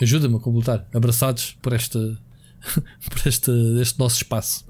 Ajuda-me 0.00 0.36
a 0.36 0.38
completar. 0.38 0.88
Abraçados 0.92 1.56
por 1.62 1.72
esta 1.72 1.98
por 3.10 3.26
este, 3.26 3.50
este 3.80 3.98
nosso 3.98 4.16
espaço. 4.16 4.66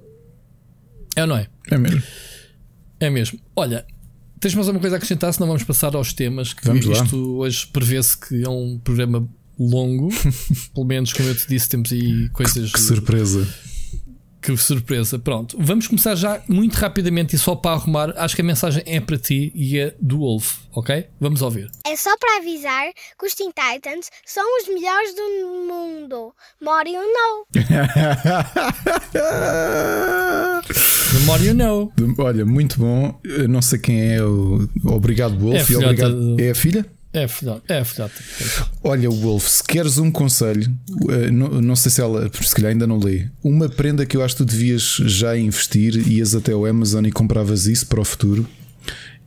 É 1.17 1.23
ou 1.23 1.29
não 1.29 1.37
é? 1.37 1.49
É 1.71 1.79
mesmo. 1.79 2.03
É 3.01 3.11
mesmo. 3.11 3.39
Olha, 3.57 3.85
tens 4.41 4.55
mais 4.55 4.67
alguma 4.69 4.81
coisa 4.81 4.97
a 4.97 4.99
acrescentar? 4.99 5.33
Senão 5.33 5.47
vamos 5.47 5.65
passar 5.65 5.95
aos 5.95 6.13
temas. 6.13 6.53
Que 6.53 6.67
Vamos 6.67 6.85
lá. 6.87 7.03
isto 7.03 7.39
hoje 7.39 7.67
prevê-se 7.67 8.17
que 8.19 8.43
é 8.43 8.49
um 8.49 8.79
programa 8.79 9.29
longo. 9.59 10.09
Pelo 10.75 10.87
menos, 10.87 11.13
como 11.13 11.29
eu 11.29 11.35
te 11.35 11.49
disse, 11.49 11.69
temos 11.69 11.93
aí 11.93 12.29
coisas. 12.31 12.73
Que 12.73 12.81
surpresa. 12.81 13.47
Que 14.45 14.55
surpresa. 14.59 15.19
Pronto, 15.19 15.57
vamos 15.59 15.87
começar 15.89 16.15
já 16.15 16.43
muito 16.47 16.75
rapidamente 16.75 17.35
e 17.35 17.39
só 17.39 17.57
para 17.57 17.71
arrumar. 17.77 18.13
Acho 18.17 18.37
que 18.37 18.43
a 18.43 18.45
mensagem 18.45 18.83
é 18.85 19.01
para 19.01 19.17
ti 19.17 19.51
e 19.55 19.79
é 19.79 19.95
do 19.99 20.19
Wolf, 20.19 20.59
ok? 20.73 21.07
Vamos 21.19 21.41
ouvir. 21.41 21.71
É 21.87 21.97
só 21.97 22.15
para 22.19 22.37
avisar 22.37 22.93
que 23.19 23.25
os 23.27 23.35
Teen 23.35 23.49
Titans 23.51 24.11
são 24.27 24.45
os 24.61 24.69
melhores 24.69 25.15
do 25.15 25.23
mundo. 25.67 26.35
More 26.63 26.91
you 26.91 27.01
know. 27.01 27.47
The 30.73 31.19
more 31.27 31.43
you 31.43 31.55
know. 31.55 31.93
Olha, 32.19 32.45
muito 32.45 32.79
bom. 32.79 33.19
Eu 33.25 33.49
não 33.49 33.63
sei 33.63 33.79
quem 33.79 34.15
é 34.15 34.23
o. 34.23 34.69
Obrigado, 34.85 35.39
Wolf. 35.39 35.55
É 35.57 35.61
a 35.61 35.65
e 35.73 35.77
obrigado. 35.85 36.37
do- 36.37 36.43
É 36.43 36.51
a 36.51 36.55
filha? 36.55 36.85
É 37.69 37.85
filhote. 37.85 38.15
É. 38.41 38.65
Olha, 38.83 39.09
Wolf, 39.09 39.47
se 39.47 39.63
queres 39.63 39.99
um 39.99 40.11
conselho, 40.11 40.77
eh, 41.09 41.31
não, 41.31 41.63
não 41.63 41.77
sei 41.77 41.91
se 41.91 42.01
ela, 42.01 42.29
se 42.33 42.55
calhar 42.55 42.73
ainda 42.73 42.89
não 42.89 42.99
lê, 42.99 43.29
uma 43.43 43.69
prenda 43.69 44.05
que 44.05 44.17
eu 44.17 44.25
acho 44.25 44.35
que 44.35 44.45
tu 44.45 44.51
devias 44.51 44.97
já 45.07 45.37
investir, 45.39 45.97
ias 46.09 46.35
até 46.35 46.53
o 46.55 46.67
Amazon 46.67 47.07
e 47.07 47.13
compravas 47.13 47.67
isso 47.67 47.87
para 47.87 48.01
o 48.01 48.05
futuro, 48.05 48.47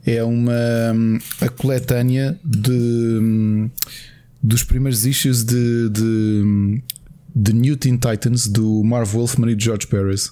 é 0.05 0.21
uma 0.21 0.53
hum, 0.93 1.17
a 1.39 1.47
coletânea 1.47 2.37
de 2.43 2.71
hum, 2.71 3.69
dos 4.43 4.63
primeiros 4.63 5.05
issues 5.05 5.43
de, 5.43 5.89
de, 5.89 6.03
hum, 6.03 6.81
de 7.33 7.53
New 7.53 7.77
Teen 7.77 7.97
Titans 7.97 8.47
do 8.47 8.83
Marv 8.83 9.13
Wolfman 9.13 9.51
e 9.51 9.55
de 9.55 9.63
George 9.63 9.87
Paris. 9.87 10.31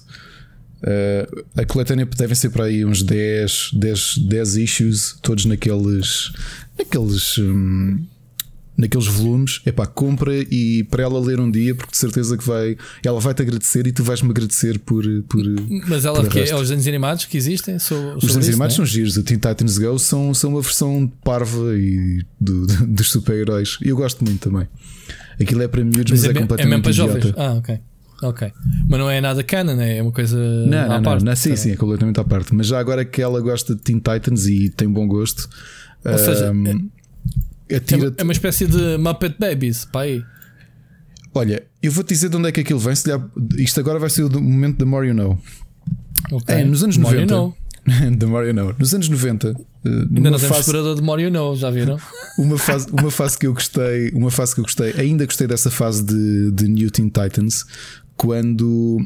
Uh, 0.76 1.44
a 1.56 1.64
coletânea 1.64 2.06
devem 2.06 2.34
ser 2.34 2.50
para 2.50 2.64
aí 2.64 2.84
uns 2.84 3.02
10, 3.02 3.70
10, 3.72 4.18
10 4.18 4.56
issues, 4.56 5.18
todos 5.22 5.46
naqueles 5.46 6.30
naqueles 6.78 7.38
hum, 7.38 7.98
naqueles 8.76 9.06
volumes. 9.06 9.60
Epá, 9.64 9.86
compra 9.86 10.32
e 10.34 10.84
para 10.90 11.02
ela 11.02 11.18
ler 11.18 11.40
um 11.40 11.50
dia, 11.50 11.74
porque 11.74 11.92
de 11.92 11.96
certeza 11.98 12.36
que 12.36 12.46
vai 12.46 12.76
ela 13.04 13.18
vai 13.20 13.32
te 13.34 13.42
agradecer 13.42 13.86
e 13.86 13.92
tu 13.92 14.04
vais-me 14.04 14.30
agradecer 14.30 14.78
por, 14.80 15.04
por 15.28 15.42
Mas 15.88 16.04
ela 16.04 16.20
por 16.20 16.30
que 16.30 16.40
é, 16.40 16.48
é 16.50 16.54
os 16.54 16.62
desenhos 16.62 16.86
animados 16.86 17.24
que 17.24 17.36
existem? 17.36 17.78
So, 17.78 17.94
Os 18.16 18.24
desenhos 18.24 18.48
animados 18.48 18.76
não 18.78 18.84
são 18.84 18.92
giros, 18.92 19.16
o 19.16 19.22
Teen 19.22 19.38
Titans 19.38 19.78
Go 19.78 19.98
são, 19.98 20.34
são 20.34 20.50
uma 20.50 20.60
versão 20.60 21.10
parva 21.24 21.74
e 21.76 22.22
do- 22.40 22.66
do- 22.66 22.86
dos 22.88 23.10
super-heróis. 23.10 23.78
E 23.82 23.88
eu 23.88 23.96
gosto 23.96 24.22
muito 24.24 24.48
também. 24.50 24.68
Aquilo 25.40 25.62
é 25.62 25.68
para 25.68 25.82
miúdos, 25.84 26.10
mas, 26.12 26.20
Mas 26.20 26.24
é, 26.24 26.26
é, 26.26 26.30
é 26.30 26.40
completamente 26.40 26.70
mesmo 26.70 26.82
para 26.82 26.92
jovens. 26.92 27.34
Ah, 27.36 27.52
ok. 27.54 27.78
Ok. 28.22 28.50
Mas 28.88 28.98
não 28.98 29.10
é 29.10 29.20
nada 29.20 29.42
canon, 29.42 29.78
é 29.78 30.00
uma 30.00 30.10
coisa. 30.12 30.38
Não, 30.38 30.78
à 30.78 30.86
não, 30.88 30.94
não, 30.96 31.02
parte. 31.02 31.24
não, 31.24 31.36
sim, 31.36 31.50
Tá 31.50 31.56
sim, 31.56 31.70
é 31.72 31.76
completamente 31.76 32.18
à 32.18 32.24
parte. 32.24 32.54
Mas 32.54 32.66
já 32.68 32.78
agora 32.78 33.04
que 33.04 33.20
ela 33.20 33.38
gosta 33.42 33.74
de 33.74 33.82
Teen 33.82 33.98
Titans 33.98 34.46
e 34.46 34.70
tem 34.70 34.88
bom 34.88 35.06
gosto, 35.06 35.46
Ou 36.12 36.18
seja, 36.18 36.52
hum, 36.52 36.90
É, 37.68 37.80
é 38.18 38.22
uma 38.22 38.32
espécie 38.32 38.66
de 38.66 38.96
Muppet 38.98 39.36
Babies, 39.38 39.84
pá 39.84 40.02
aí. 40.02 40.22
Olha, 41.34 41.62
eu 41.82 41.92
vou-te 41.92 42.14
dizer 42.14 42.28
de 42.30 42.36
onde 42.36 42.48
é 42.48 42.52
que 42.52 42.60
aquilo 42.60 42.78
vem. 42.78 42.94
Se 42.94 43.10
Isto 43.58 43.80
agora 43.80 43.98
vai 43.98 44.08
ser 44.08 44.22
o 44.22 44.40
momento 44.40 44.78
da 44.78 44.86
More 44.86 45.06
You 45.08 45.14
Know. 45.14 45.38
Ok. 46.32 46.54
É, 46.54 46.64
nos 46.64 46.82
anos 46.82 46.96
More 46.96 47.14
you 47.14 47.26
90. 47.26 47.34
know. 47.34 47.56
da 48.16 48.26
More 48.26 48.46
You 48.46 48.54
Know. 48.54 48.74
Nos 48.78 48.94
anos 48.94 49.08
90, 49.08 49.48
eh, 49.48 49.52
Ainda 49.88 50.30
não 50.30 50.38
temos 50.38 50.56
fase, 50.56 50.94
de 50.94 51.02
More 51.02 51.22
You 51.22 51.30
Know, 51.30 51.54
já 51.56 51.70
viram? 51.70 51.98
uma, 52.38 52.58
fase, 52.58 52.88
uma 52.90 53.10
fase 53.10 53.38
que 53.38 53.46
eu 53.46 53.52
gostei, 53.52 54.10
uma 54.10 54.30
fase 54.30 54.54
que 54.54 54.60
eu 54.60 54.64
gostei, 54.64 54.92
ainda 54.98 55.26
gostei 55.26 55.46
dessa 55.46 55.70
fase 55.70 56.04
de, 56.04 56.50
de 56.52 56.68
New 56.68 56.90
Teen 56.90 57.08
Titans, 57.08 57.64
quando. 58.16 58.98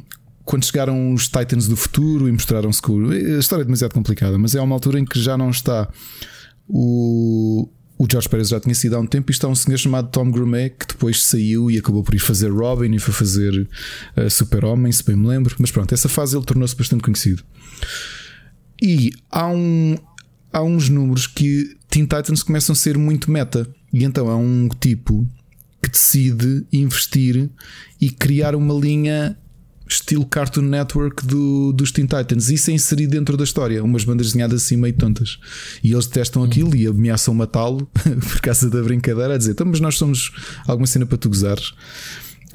Quando 0.43 0.65
chegaram 0.65 1.13
os 1.13 1.29
Titans 1.29 1.69
do 1.69 1.77
futuro 1.77 2.27
e 2.29 2.33
mostraram-se 2.33 2.81
a 3.37 3.39
história 3.39 3.63
é 3.63 3.65
demasiado 3.65 3.93
complicada, 3.93 4.37
mas 4.37 4.53
é 4.55 4.61
uma 4.61 4.75
altura 4.75 4.99
em 4.99 5.05
que 5.05 5.21
já 5.21 5.39
não 5.39 5.51
está 5.51 5.89
o, 6.73 7.69
o 7.99 8.07
George 8.11 8.29
Pérez 8.29 8.49
já 8.49 8.61
tinha 8.61 8.75
sido 8.75 8.95
há 8.95 9.01
um 9.01 9.07
tempo 9.07 9.31
e 9.31 9.33
está 9.33 9.49
um 9.49 9.55
senhor 9.55 9.77
chamado 9.77 10.09
Tom 10.11 10.31
Grumet 10.31 10.75
que 10.79 10.87
depois 10.87 11.23
saiu 11.23 11.71
e 11.71 11.77
acabou 11.77 12.05
por 12.05 12.15
ir 12.15 12.21
fazer 12.21 12.49
Robin 12.49 12.95
e 12.95 12.99
foi 12.99 13.13
fazer 13.13 13.69
uh, 14.17 14.31
Super-Homem, 14.31 14.93
se 14.93 15.05
bem 15.05 15.17
me 15.17 15.27
lembro. 15.27 15.57
Mas 15.59 15.71
pronto, 15.71 15.93
essa 15.93 16.09
fase 16.09 16.37
ele 16.37 16.45
tornou-se 16.45 16.77
bastante 16.77 17.03
conhecido. 17.03 17.43
E 18.81 19.11
há, 19.31 19.49
um, 19.49 19.97
há 20.53 20.63
uns 20.63 20.89
números 20.89 21.27
que 21.27 21.77
Teen 21.89 22.05
Titans 22.05 22.43
começam 22.43 22.73
a 22.73 22.77
ser 22.77 22.97
muito 22.97 23.31
meta. 23.31 23.69
E 23.93 24.05
então 24.05 24.29
há 24.29 24.37
um 24.37 24.69
tipo 24.81 25.29
que 25.83 25.91
decide 25.91 26.65
investir 26.73 27.51
e 28.01 28.11
criar 28.11 28.55
uma 28.55 28.75
linha 28.75 29.37
estilo 29.91 30.25
Cartoon 30.25 30.63
Network 30.63 31.27
do, 31.27 31.73
dos 31.73 31.91
Teen 31.93 32.07
Titans. 32.07 32.49
Isso 32.49 32.71
é 32.71 32.75
inserido 32.75 33.11
dentro 33.11 33.37
da 33.37 33.45
história. 33.45 33.83
Umas 33.83 34.05
bandas 34.05 34.29
desenhadas 34.29 34.63
assim 34.63 34.77
meio 34.77 34.95
tontas. 34.95 35.39
E 35.83 35.93
eles 35.93 36.07
detestam 36.07 36.43
aquilo 36.45 36.75
e 36.77 36.87
ameaçam 36.87 37.35
matá-lo 37.35 37.87
por 37.93 38.41
causa 38.41 38.71
da 38.71 38.83
brincadeira, 38.83 39.35
a 39.35 39.39
dizer: 39.39 39.53
então, 39.53 39.67
mas 39.67 39.81
nós 39.81 39.97
somos 39.97 40.33
alguma 40.67 40.87
cena 40.87 41.05
para 41.05 41.19
tu 41.19 41.29
gozares. 41.29 41.73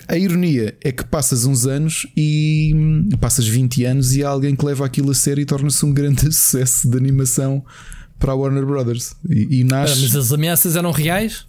A 0.08 0.18
ironia 0.18 0.78
é 0.84 0.92
que 0.92 1.04
passas 1.04 1.46
uns 1.46 1.66
anos 1.66 2.06
e 2.16 2.72
hum, 2.76 3.10
passas 3.20 3.48
20 3.48 3.86
anos 3.86 4.16
e 4.16 4.24
há 4.24 4.30
alguém 4.30 4.56
que 4.56 4.64
leva 4.64 4.86
aquilo 4.86 5.12
a 5.12 5.16
sério 5.16 5.42
e 5.42 5.46
torna-se 5.46 5.84
um 5.84 5.94
grande 5.94 6.22
sucesso 6.32 6.90
de 6.90 6.96
animação 6.96 7.66
para 8.20 8.32
a 8.32 8.36
Warner 8.36 8.66
Brothers. 8.66 9.16
E, 9.28 9.62
e 9.62 9.64
nasce. 9.64 9.94
Ah, 9.94 10.02
mas 10.04 10.16
as 10.16 10.32
ameaças 10.32 10.76
eram 10.76 10.92
reais? 10.92 11.46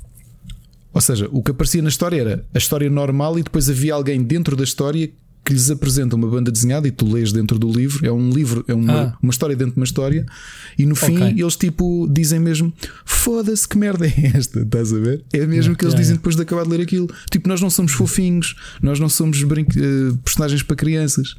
Ou 0.93 1.01
seja, 1.03 1.29
o 1.31 1.43
que 1.43 1.51
aparecia 1.51 1.83
na 1.83 1.91
história 1.91 2.19
era 2.19 2.45
a 2.55 2.59
história 2.59 2.89
normal 2.89 3.39
e 3.39 3.43
depois 3.43 3.69
havia 3.69 3.93
alguém 3.93 4.23
dentro 4.23 4.57
da 4.57 4.65
história 4.65 5.11
que 5.47 5.53
lhes 5.53 5.71
apresenta 5.71 6.17
uma 6.17 6.27
banda 6.27 6.51
desenhada 6.51 6.89
e 6.89 6.91
tu 6.91 7.07
lês 7.11 7.33
dentro 7.33 7.57
do 7.57 7.71
livro. 7.71 8.05
É 8.05 8.11
um 8.11 8.31
livro, 8.31 8.65
é 8.67 8.75
uma, 8.75 8.93
Ah. 8.93 9.17
uma 9.23 9.31
história 9.31 9.55
dentro 9.55 9.75
de 9.75 9.81
uma 9.81 9.85
história. 9.85 10.27
E 10.77 10.85
no 10.85 10.97
fim 10.97 11.17
Ok. 11.17 11.35
eles 11.41 11.55
tipo 11.57 12.09
dizem 12.11 12.41
mesmo: 12.41 12.73
Foda-se, 13.05 13.67
que 13.69 13.79
merda 13.79 14.07
é 14.07 14.33
esta? 14.35 14.61
Estás 14.61 14.93
a 14.93 14.99
ver? 14.99 15.25
É 15.33 15.47
mesmo 15.47 15.77
que 15.77 15.85
eles 15.85 15.95
dizem 15.95 16.17
depois 16.17 16.35
de 16.35 16.43
acabar 16.43 16.65
de 16.65 16.71
ler 16.71 16.81
aquilo. 16.81 17.09
Tipo, 17.31 17.49
nós 17.49 17.61
não 17.61 17.71
somos 17.71 17.93
fofinhos, 17.93 18.57
nós 18.83 18.99
não 18.99 19.09
somos 19.09 19.41
eh, 19.41 20.17
personagens 20.25 20.63
para 20.65 20.75
crianças. 20.77 21.35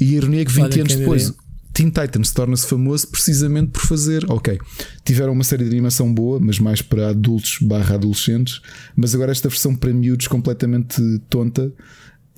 E 0.00 0.14
a 0.14 0.16
ironia 0.16 0.40
é 0.40 0.44
que 0.46 0.52
20 0.52 0.64
Olha, 0.72 0.80
anos 0.82 0.94
depois. 0.96 1.22
diria. 1.26 1.36
Teen 1.74 1.90
Titans 1.90 2.32
torna-se 2.32 2.66
famoso 2.66 3.06
precisamente 3.08 3.70
por 3.72 3.82
fazer. 3.82 4.24
Ok, 4.30 4.58
tiveram 5.04 5.32
uma 5.32 5.44
série 5.44 5.64
de 5.64 5.70
animação 5.70 6.12
boa, 6.12 6.40
mas 6.40 6.58
mais 6.58 6.80
para 6.82 7.10
adultos 7.10 7.58
barra 7.60 7.94
adolescentes. 7.94 8.60
Mas 8.96 9.14
agora 9.14 9.30
esta 9.30 9.48
versão 9.48 9.76
para 9.76 9.92
miúdos 9.92 10.26
completamente 10.26 11.00
tonta 11.30 11.70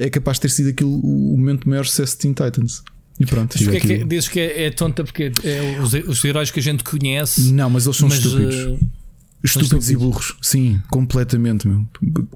é 0.00 0.10
capaz 0.10 0.38
de 0.38 0.42
ter 0.42 0.50
sido 0.50 0.70
aquilo 0.70 0.98
o 0.98 1.36
momento 1.36 1.64
de 1.64 1.68
maior 1.68 1.84
sucesso 1.84 2.12
de 2.14 2.18
Teen 2.18 2.32
Titans. 2.32 2.82
E 3.18 3.26
pronto, 3.26 3.54
Mas 3.54 3.62
porque 3.62 3.76
é 3.76 3.80
que, 3.98 4.04
dizes 4.04 4.28
que 4.28 4.40
é, 4.40 4.64
é 4.64 4.70
tonta 4.70 5.04
porque 5.04 5.30
é 5.44 5.78
os, 5.80 5.92
os 5.92 6.24
heróis 6.24 6.50
que 6.50 6.58
a 6.58 6.62
gente 6.62 6.82
conhece. 6.82 7.52
Não, 7.52 7.68
mas 7.68 7.84
eles 7.84 7.98
são 7.98 8.08
mas, 8.08 8.16
estúpidos. 8.18 8.54
eh, 8.54 8.78
estúpidos 9.44 9.90
e 9.90 9.92
estúpidos. 9.92 9.92
burros. 9.92 10.36
Sim, 10.40 10.80
completamente. 10.90 11.68
Meu. 11.68 11.84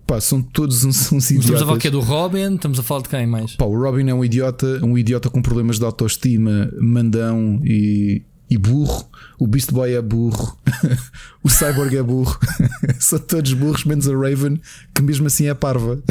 Pá, 0.06 0.20
são 0.20 0.42
todos 0.42 0.84
uns, 0.84 1.10
uns 1.10 1.30
estamos 1.30 1.46
a 1.46 1.48
falar 1.48 1.62
idiotas. 1.62 1.82
que 1.82 1.88
é 1.88 1.90
do 1.90 2.00
Robin, 2.00 2.54
estamos 2.54 2.78
a 2.78 2.82
falar 2.82 3.00
de 3.00 3.08
quem 3.08 3.26
mais? 3.26 3.56
Pá, 3.56 3.64
o 3.64 3.74
Robin 3.82 4.10
é 4.10 4.14
um 4.14 4.22
idiota, 4.22 4.80
um 4.84 4.98
idiota 4.98 5.30
com 5.30 5.40
problemas 5.40 5.78
de 5.78 5.86
autoestima, 5.86 6.70
mandão 6.78 7.62
e, 7.64 8.22
e 8.50 8.58
burro. 8.58 9.08
O 9.38 9.46
Beast 9.46 9.72
Boy 9.72 9.92
é 9.94 10.02
burro. 10.02 10.56
o 11.42 11.48
Cyborg 11.48 11.96
é 11.96 12.02
burro. 12.02 12.38
São 13.00 13.18
todos 13.18 13.52
burros, 13.54 13.84
menos 13.84 14.06
a 14.08 14.12
Raven, 14.16 14.60
que 14.94 15.02
mesmo 15.02 15.26
assim 15.26 15.46
é 15.46 15.54
parva. 15.54 16.02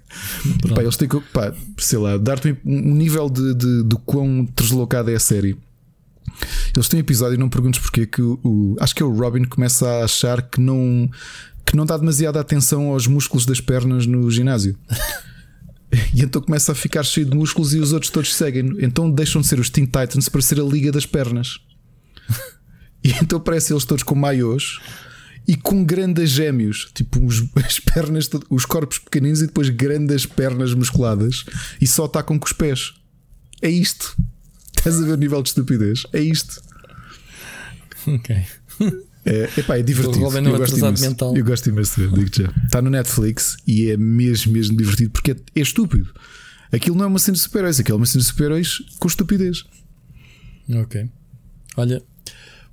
pá, 0.74 0.82
eles 0.82 0.96
têm 0.96 1.08
que, 1.08 1.20
pá, 1.32 1.52
sei 1.78 1.98
lá, 1.98 2.16
dar-te 2.16 2.56
um 2.64 2.94
nível 2.94 3.28
de, 3.28 3.54
de, 3.54 3.82
de 3.84 3.96
quão 4.06 4.48
deslocada 4.56 5.10
é 5.10 5.16
a 5.16 5.20
série. 5.20 5.56
Eles 6.74 6.88
têm 6.88 6.98
um 6.98 7.02
episódio 7.02 7.34
e 7.34 7.38
não 7.38 7.48
perguntes 7.48 7.80
porque 7.80 8.06
que 8.06 8.22
o, 8.22 8.38
o- 8.42 8.76
acho 8.80 8.94
que 8.94 9.02
é 9.02 9.06
o 9.06 9.14
Robin 9.14 9.44
começa 9.44 9.86
a 9.88 10.04
achar 10.04 10.40
que 10.42 10.60
não 10.60 11.10
que 11.64 11.76
não 11.76 11.86
dá 11.86 11.96
demasiada 11.96 12.40
atenção 12.40 12.88
aos 12.90 13.06
músculos 13.06 13.46
das 13.46 13.60
pernas 13.60 14.06
no 14.06 14.28
ginásio. 14.30 14.76
E 16.14 16.22
então 16.22 16.40
começa 16.42 16.72
a 16.72 16.74
ficar 16.74 17.02
cheio 17.02 17.26
de 17.26 17.36
músculos 17.36 17.74
e 17.74 17.78
os 17.78 17.92
outros 17.92 18.10
todos 18.10 18.34
seguem. 18.34 18.72
Então 18.80 19.10
deixam 19.10 19.40
de 19.42 19.46
ser 19.46 19.60
os 19.60 19.68
Teen 19.70 19.84
Titans 19.84 20.28
para 20.28 20.40
ser 20.40 20.58
a 20.58 20.64
Liga 20.64 20.90
das 20.90 21.06
Pernas. 21.06 21.60
E 23.04 23.10
então 23.20 23.38
aparecem 23.38 23.74
eles 23.74 23.84
todos 23.84 24.04
com 24.04 24.14
maiôs 24.14 24.78
e 25.46 25.56
com 25.56 25.84
grandes 25.84 26.30
gêmeos, 26.30 26.88
tipo 26.94 27.24
os, 27.24 27.42
as 27.64 27.80
pernas, 27.80 28.30
os 28.48 28.64
corpos 28.64 28.98
pequeninos 28.98 29.42
e 29.42 29.46
depois 29.46 29.68
grandes 29.70 30.24
pernas 30.24 30.72
musculadas 30.72 31.44
e 31.80 31.86
só 31.86 32.04
atacam 32.04 32.38
com 32.38 32.46
os 32.46 32.52
pés. 32.52 32.94
É 33.60 33.68
isto. 33.68 34.16
Estás 34.76 35.00
a 35.00 35.04
ver 35.04 35.12
o 35.12 35.16
nível 35.16 35.42
de 35.42 35.48
estupidez? 35.48 36.04
É 36.12 36.20
isto. 36.20 36.62
Ok. 38.06 38.44
É, 39.24 39.48
epá, 39.56 39.78
é 39.78 39.82
divertido. 39.82 40.36
É 40.36 40.40
eu, 40.40 40.58
gosto 40.58 40.78
imenso. 40.78 41.02
mental. 41.04 41.36
eu 41.36 41.44
gosto 41.44 41.68
imenso 41.68 41.94
de 41.94 42.08
ver, 42.08 42.24
digo. 42.28 42.52
Está 42.64 42.82
no 42.82 42.90
Netflix 42.90 43.56
e 43.66 43.90
é 43.90 43.96
mesmo, 43.96 44.52
mesmo 44.52 44.76
divertido 44.76 45.10
porque 45.10 45.32
é, 45.32 45.36
é 45.54 45.60
estúpido. 45.60 46.12
Aquilo 46.72 46.96
não 46.96 47.04
é 47.04 47.06
uma 47.06 47.18
cena 47.18 47.36
de 47.36 47.40
super-heróis, 47.40 47.78
aquilo 47.78 47.96
é 47.96 48.00
uma 48.00 48.06
cena 48.06 48.22
de 48.22 48.26
super-heróis 48.26 48.82
com 48.98 49.06
estupidez. 49.06 49.64
Ok. 50.74 51.08
Olha, 51.76 52.02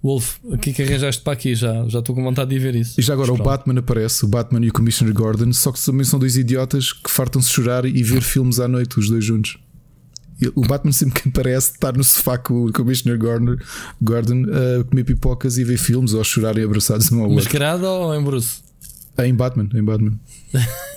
Wolf, 0.02 0.38
o 0.44 0.58
que 0.58 0.70
é 0.70 0.74
que 0.74 0.82
arranjaste 0.84 1.22
para 1.22 1.34
aqui? 1.34 1.54
Já 1.56 1.88
já 1.90 2.00
estou 2.00 2.16
com 2.16 2.24
vontade 2.24 2.50
de 2.50 2.58
ver 2.60 2.74
isso. 2.76 3.00
E 3.00 3.04
já 3.04 3.14
agora 3.14 3.32
Mas 3.32 3.40
o 3.40 3.44
pronto. 3.44 3.58
Batman 3.58 3.80
aparece, 3.80 4.24
o 4.26 4.28
Batman 4.28 4.66
e 4.66 4.70
o 4.70 4.74
Commissioner 4.74 5.14
Gordon, 5.14 5.52
só 5.52 5.72
que 5.72 5.84
também 5.84 6.06
são 6.06 6.18
dois 6.18 6.38
idiotas 6.38 6.94
que 6.94 7.10
fartam-se 7.12 7.50
chorar 7.50 7.86
e 7.86 8.02
ver 8.02 8.22
filmes 8.22 8.60
à 8.60 8.68
noite, 8.68 8.98
os 8.98 9.10
dois 9.10 9.26
juntos. 9.26 9.58
O 10.56 10.62
Batman 10.62 10.94
sempre 10.94 11.22
que 11.22 11.28
aparece 11.28 11.72
está 11.72 11.92
no 11.92 12.02
sofá 12.02 12.38
com 12.38 12.68
o 12.68 12.72
Commissioner 12.72 13.20
Gordon, 13.20 13.58
Gordon 14.02 14.46
a 14.80 14.84
comer 14.86 15.04
pipocas 15.04 15.58
e 15.58 15.66
ver 15.66 15.78
filmes 15.78 16.14
ou 16.14 16.24
chorarem 16.24 16.64
abraçados 16.64 17.12
um 17.12 17.18
ao 17.18 17.24
outro. 17.24 17.36
Mascarado 17.36 17.86
ou 17.86 18.16
em 18.16 18.24
Bruce? 18.24 18.62
É 19.18 19.28
em 19.28 19.36
Batman, 19.36 19.68
em 19.76 19.84
Batman. 19.84 20.18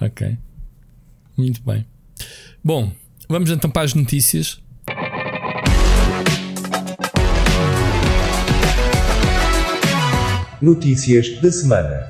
Ok. 0.00 0.36
Muito 1.36 1.62
bem. 1.62 1.86
Bom, 2.64 2.92
vamos 3.28 3.50
então 3.50 3.70
para 3.70 3.82
as 3.82 3.94
notícias. 3.94 4.60
Notícias 10.62 11.40
da 11.40 11.50
semana. 11.50 12.08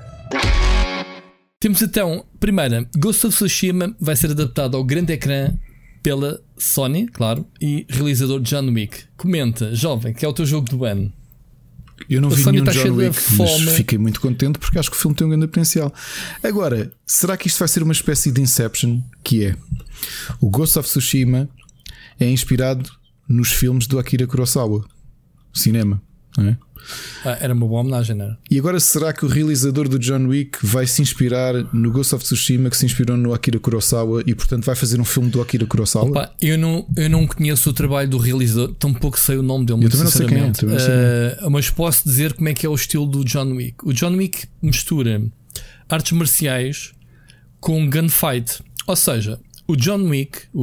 Temos 1.59 1.81
então, 1.81 2.27
primeira, 2.39 2.87
Ghost 2.99 3.27
of 3.27 3.35
Tsushima 3.35 3.97
vai 3.99 4.15
ser 4.15 4.31
adaptado 4.33 4.77
ao 4.77 4.85
grande 4.85 5.15
ecrã 5.15 5.55
pela 6.03 6.39
Sony, 6.59 7.07
claro, 7.07 7.47
e 7.59 7.87
realizador 7.89 8.41
John 8.41 8.67
Wick. 8.71 9.05
Comenta, 9.17 9.75
jovem, 9.75 10.13
que 10.13 10.27
é 10.27 10.29
o 10.29 10.35
teu 10.35 10.45
jogo 10.45 10.69
do 10.69 10.85
ano. 10.85 11.11
Eu 12.11 12.21
não 12.21 12.29
A 12.29 12.35
vi 12.35 12.43
Sony 12.43 12.61
nenhum 12.61 12.71
cheia 12.71 12.91
John 12.91 12.97
Wick, 12.97 13.17
mas 13.39 13.75
fiquei 13.75 13.97
muito 13.97 14.21
contente 14.21 14.59
porque 14.59 14.79
acho 14.79 14.91
que 14.91 14.97
o 14.99 15.01
filme 15.01 15.17
tem 15.17 15.27
um 15.27 15.31
grande 15.31 15.47
potencial. 15.47 15.91
Agora, 16.43 16.93
será 17.07 17.39
que 17.39 17.49
isto 17.49 17.59
vai 17.59 17.69
ser 17.69 17.83
uma 17.83 17.93
espécie 17.93 18.31
de 18.31 18.43
Inception? 18.43 19.01
Que 19.25 19.47
é 19.47 19.57
o 20.43 20.51
Ghost 20.51 20.79
of 20.79 20.87
Tsushima 20.87 21.49
é 22.21 22.29
inspirado 22.29 22.91
nos 23.27 23.51
filmes 23.51 23.87
do 23.87 23.99
Akira 23.99 24.27
Kurosawa, 24.27 24.85
cinema, 25.55 26.03
não 26.37 26.49
é? 26.49 26.59
Ah, 27.25 27.39
era 27.41 27.55
uma 27.55 27.67
boa 27.67 27.81
homenagem, 27.81 28.17
não 28.17 28.25
era? 28.25 28.39
E 28.51 28.59
agora 28.59 28.81
será 28.81 29.13
que 29.13 29.25
o 29.25 29.29
realizador 29.29 29.89
do 29.89 29.99
John 29.99 30.27
Wick 30.27 30.59
vai 30.63 30.87
se 30.87 31.03
inspirar 31.03 31.55
no 31.73 31.91
Ghost 31.91 32.15
of 32.15 32.25
Tsushima 32.25 32.69
que 32.71 32.77
se 32.77 32.85
inspirou 32.85 33.17
no 33.17 33.33
Akira 33.33 33.59
Kurosawa 33.59 34.23
e 34.27 34.35
portanto 34.35 34.65
vai 34.65 34.75
fazer 34.75 35.01
um 35.01 35.05
filme 35.05 35.31
do 35.31 35.41
Akira 35.41 35.67
Kurosawa? 35.67 36.13
Pá, 36.13 36.33
eu, 36.41 36.59
não, 36.59 36.87
eu 36.97 37.09
não 37.09 37.27
conheço 37.27 37.71
o 37.71 37.73
trabalho 37.73 38.09
do 38.09 38.19
realizador, 38.19 38.75
tampouco 38.75 39.19
sei 39.19 39.37
o 39.37 39.43
nome 39.43 39.67
dele, 39.67 39.81
muito 39.81 39.93
também 39.93 40.05
não 40.05 40.11
sei 40.11 40.27
quem 40.27 40.39
é, 40.39 41.39
Ah, 41.41 41.51
mas 41.51 41.71
posso 41.71 42.05
dizer 42.05 42.33
como 42.35 42.49
é 42.49 42.55
que 42.55 42.67
é 42.67 42.69
o 42.69 42.75
estilo 42.75 43.07
do 43.07 43.25
John 43.25 43.53
Wick. 43.53 43.77
O 43.85 43.93
John 43.93 44.13
Wick 44.17 44.47
mistura 44.61 45.23
artes 45.89 46.13
marciais 46.13 46.93
com 47.61 47.89
gunfight. 47.89 48.63
Ou 48.87 48.97
seja, 48.97 49.39
o 49.69 49.77
John 49.77 50.03
Wick, 50.09 50.43
o, 50.53 50.63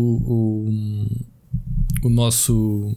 o, 2.04 2.08
o 2.08 2.10
nosso. 2.10 2.96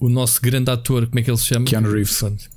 O 0.00 0.08
nosso 0.08 0.40
grande 0.40 0.70
ator, 0.70 1.06
como 1.06 1.18
é 1.18 1.22
que 1.22 1.30
ele 1.30 1.36
se 1.38 1.46
chama? 1.46 1.64
Keanu 1.66 1.90
Reeves. 1.90 2.22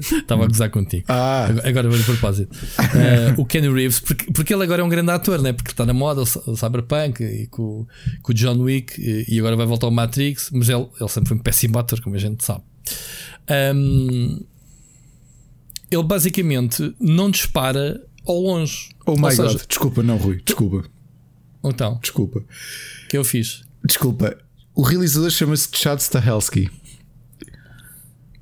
Estava 0.00 0.44
a 0.44 0.46
gozar 0.46 0.70
contigo. 0.70 1.04
Ah, 1.08 1.46
Agora- 1.64 1.88
vou 1.88 1.98
de 1.98 2.04
propósito. 2.04 2.56
Eh, 2.96 3.34
o 3.36 3.44
Kenny 3.44 3.68
Reeves, 3.68 4.00
porque, 4.00 4.32
porque 4.32 4.54
ele 4.54 4.62
agora 4.62 4.80
é 4.80 4.84
um 4.84 4.88
grande 4.88 5.10
ator, 5.10 5.42
né? 5.42 5.52
porque 5.52 5.70
está 5.72 5.84
na 5.84 5.92
moda, 5.92 6.22
o 6.22 6.26
cy- 6.26 6.40
o 6.46 6.56
Cyberpunk 6.56 7.22
e 7.22 7.46
com, 7.48 7.86
com 8.22 8.32
o 8.32 8.34
John 8.34 8.58
Wick 8.60 8.94
e, 9.28 9.38
agora 9.38 9.56
vai 9.56 9.66
voltar 9.66 9.86
ao 9.86 9.90
Matrix, 9.90 10.50
mas 10.52 10.68
ele, 10.68 10.86
ele 10.98 11.08
sempre 11.08 11.28
foi 11.28 11.36
um 11.36 11.40
péssimo 11.40 11.78
ator, 11.78 12.00
como 12.00 12.16
a 12.16 12.18
gente 12.18 12.42
sabe. 12.44 12.62
Ahm, 13.48 14.40
ele 15.90 16.02
basicamente 16.02 16.94
não 17.00 17.30
dispara 17.30 18.00
ao 18.26 18.40
longe. 18.40 18.88
oh 19.06 19.12
my 19.18 19.30
seja, 19.30 19.42
god, 19.52 19.62
desculpa, 19.68 20.02
não, 20.02 20.16
Rui, 20.16 20.40
desculpa, 20.44 20.88
Então, 21.62 21.98
desculpa, 22.00 22.38
o 22.38 23.08
que 23.08 23.18
eu 23.18 23.24
fiz? 23.24 23.62
desculpa. 23.84 24.36
O 24.74 24.82
realizador 24.82 25.30
chama-se 25.30 25.68
Chad 25.72 26.00
Stahelski. 26.00 26.70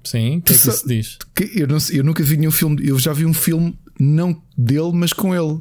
Sim, 0.05 0.39
o 0.39 0.43
que 0.43 0.53
é 0.53 0.57
que 0.57 0.69
isso 0.69 0.89
diz? 0.89 1.19
Que 1.35 1.51
eu, 1.55 1.67
não 1.67 1.79
eu 1.91 2.03
nunca 2.03 2.23
vi 2.25 2.37
nenhum 2.37 2.51
filme, 2.51 2.87
eu 2.87 2.99
já 2.99 3.13
vi 3.13 3.25
um 3.25 3.35
filme 3.35 3.79
não 4.01 4.43
dele, 4.57 4.93
mas 4.93 5.13
com 5.13 5.35
ele. 5.35 5.61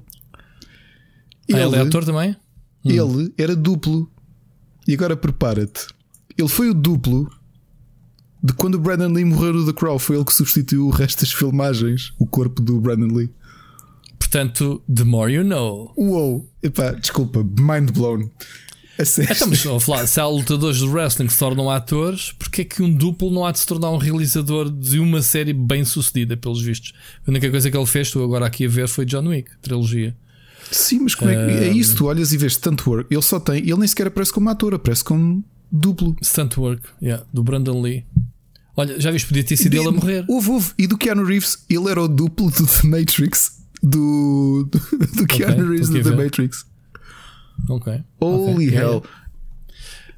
Ah, 1.53 1.59
ele 1.59 1.75
é 1.75 1.79
ator 1.79 2.03
também? 2.03 2.35
ele 2.83 3.33
era 3.37 3.55
duplo. 3.55 4.09
E 4.87 4.93
agora 4.93 5.15
prepara-te. 5.15 5.87
Ele 6.37 6.47
foi 6.47 6.69
o 6.69 6.73
duplo 6.73 7.29
de 8.43 8.53
quando 8.53 8.75
o 8.75 8.79
Brandon 8.79 9.09
Lee 9.09 9.25
morreu 9.25 9.53
no 9.53 9.65
The 9.65 9.73
Crow. 9.73 9.99
Foi 9.99 10.15
ele 10.15 10.25
que 10.25 10.33
substituiu 10.33 10.87
o 10.87 10.89
resto 10.89 11.19
das 11.19 11.31
filmagens, 11.31 12.13
o 12.17 12.25
corpo 12.25 12.61
do 12.61 12.79
Brandon 12.81 13.13
Lee. 13.13 13.29
Portanto, 14.17 14.81
the 14.93 15.03
more 15.03 15.31
you 15.31 15.43
know. 15.43 15.93
Uou! 15.95 16.49
Epá, 16.63 16.91
desculpa, 16.91 17.43
mind 17.43 17.91
blown. 17.91 18.29
A. 18.99 19.03
Então, 19.31 19.47
mas, 19.47 19.65
ouve 19.65 19.89
lá, 19.89 20.05
se 20.05 20.19
há 20.19 20.27
lutadores 20.27 20.77
de 20.77 20.87
wrestling 20.87 21.27
que 21.27 21.33
se 21.33 21.39
tornam 21.39 21.69
atores, 21.69 22.33
porque 22.37 22.61
é 22.61 22.65
que 22.65 22.83
um 22.83 22.93
duplo 22.93 23.31
não 23.31 23.45
há 23.45 23.51
de 23.51 23.59
se 23.59 23.65
tornar 23.65 23.89
um 23.91 23.97
realizador 23.97 24.69
de 24.69 24.99
uma 24.99 25.21
série 25.21 25.53
bem 25.53 25.83
sucedida, 25.83 26.37
pelos 26.37 26.61
vistos? 26.61 26.93
A 27.25 27.31
única 27.31 27.49
coisa 27.49 27.71
que 27.71 27.77
ele 27.77 27.85
fez, 27.85 28.07
estou 28.07 28.23
agora 28.23 28.45
aqui 28.45 28.65
a 28.65 28.69
ver, 28.69 28.87
foi 28.87 29.05
John 29.05 29.27
Wick, 29.27 29.49
trilogia. 29.61 30.15
Sim, 30.71 31.01
mas 31.01 31.15
como 31.15 31.31
é 31.31 31.35
que 31.35 31.51
é 31.65 31.67
isso? 31.69 31.97
Tu 31.97 32.05
olhas 32.05 32.31
e 32.31 32.37
vês 32.37 32.55
tanto 32.55 32.89
work. 32.89 33.13
Ele 33.13 33.21
só 33.21 33.39
tem, 33.39 33.57
ele 33.57 33.75
nem 33.75 33.87
sequer 33.87 34.07
aparece 34.07 34.31
como 34.31 34.49
ator, 34.49 34.73
aparece 34.73 35.03
como 35.03 35.43
duplo. 35.71 36.15
Stunt 36.23 36.57
Work, 36.57 36.81
yeah, 37.01 37.25
do 37.33 37.43
Brandon 37.43 37.81
Lee. 37.81 38.05
Olha, 38.75 38.99
já 38.99 39.11
viste, 39.11 39.27
podia 39.27 39.43
ter 39.43 39.57
sido 39.57 39.75
ele 39.75 39.87
a 39.87 39.91
morrer. 39.91 40.25
Houve, 40.27 40.49
houve. 40.49 40.71
E 40.77 40.87
do 40.87 40.97
Keanu 40.97 41.25
Reeves, 41.25 41.57
ele 41.69 41.89
era 41.89 42.01
o 42.01 42.07
duplo 42.07 42.49
do 42.49 42.65
The 42.65 42.87
Matrix. 42.87 43.59
Do, 43.83 44.69
do, 44.71 45.07
do 45.15 45.27
Keanu 45.27 45.69
Reeves 45.69 45.89
estou 45.89 45.99
aqui 45.99 46.03
do 46.03 46.13
a 46.13 46.17
The. 46.17 46.23
Matrix. 46.23 46.65
Ok. 47.69 47.93
Holy 48.19 48.53
ok, 48.53 48.65
yeah, 48.67 48.89
hell. 48.89 49.03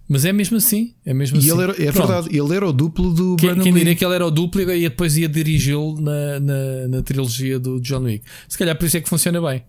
Mas 0.08 0.26
é 0.26 0.34
mesmo 0.34 0.58
assim, 0.58 0.93
é 1.06 1.13
mesmo 1.13 1.38
E 1.38 1.39
assim. 1.39 1.52
ele 1.52 1.62
era, 1.63 1.72
é 1.72 1.91
Pronto. 1.91 2.08
verdade, 2.08 2.38
ele 2.38 2.56
era 2.56 2.67
o 2.67 2.74
duplo 2.74 3.13
do 3.13 3.36
Quem, 3.38 3.48
Brandon 3.50 3.63
quem 3.63 3.72
Lee. 3.72 3.80
diria 3.82 3.96
que 3.96 4.04
ele 4.06 4.13
era 4.15 4.26
o 4.26 4.32
duplo 4.32 4.62
e 4.62 4.63
e 4.86 4.89
depois 4.89 5.17
ia 5.17 5.30
dirigi-lo 5.30 6.00
na, 6.02 6.39
na, 6.39 6.88
na 6.89 7.02
trilogia 7.02 7.58
do 7.58 7.80
John 7.80 8.02
Wick. 8.04 8.24
Se 8.48 8.58
calhar 8.58 8.78
por 8.78 8.86
isso 8.86 8.98
é 8.98 9.02
que 9.02 9.08
funciona 9.10 9.41
bem. 9.41 9.63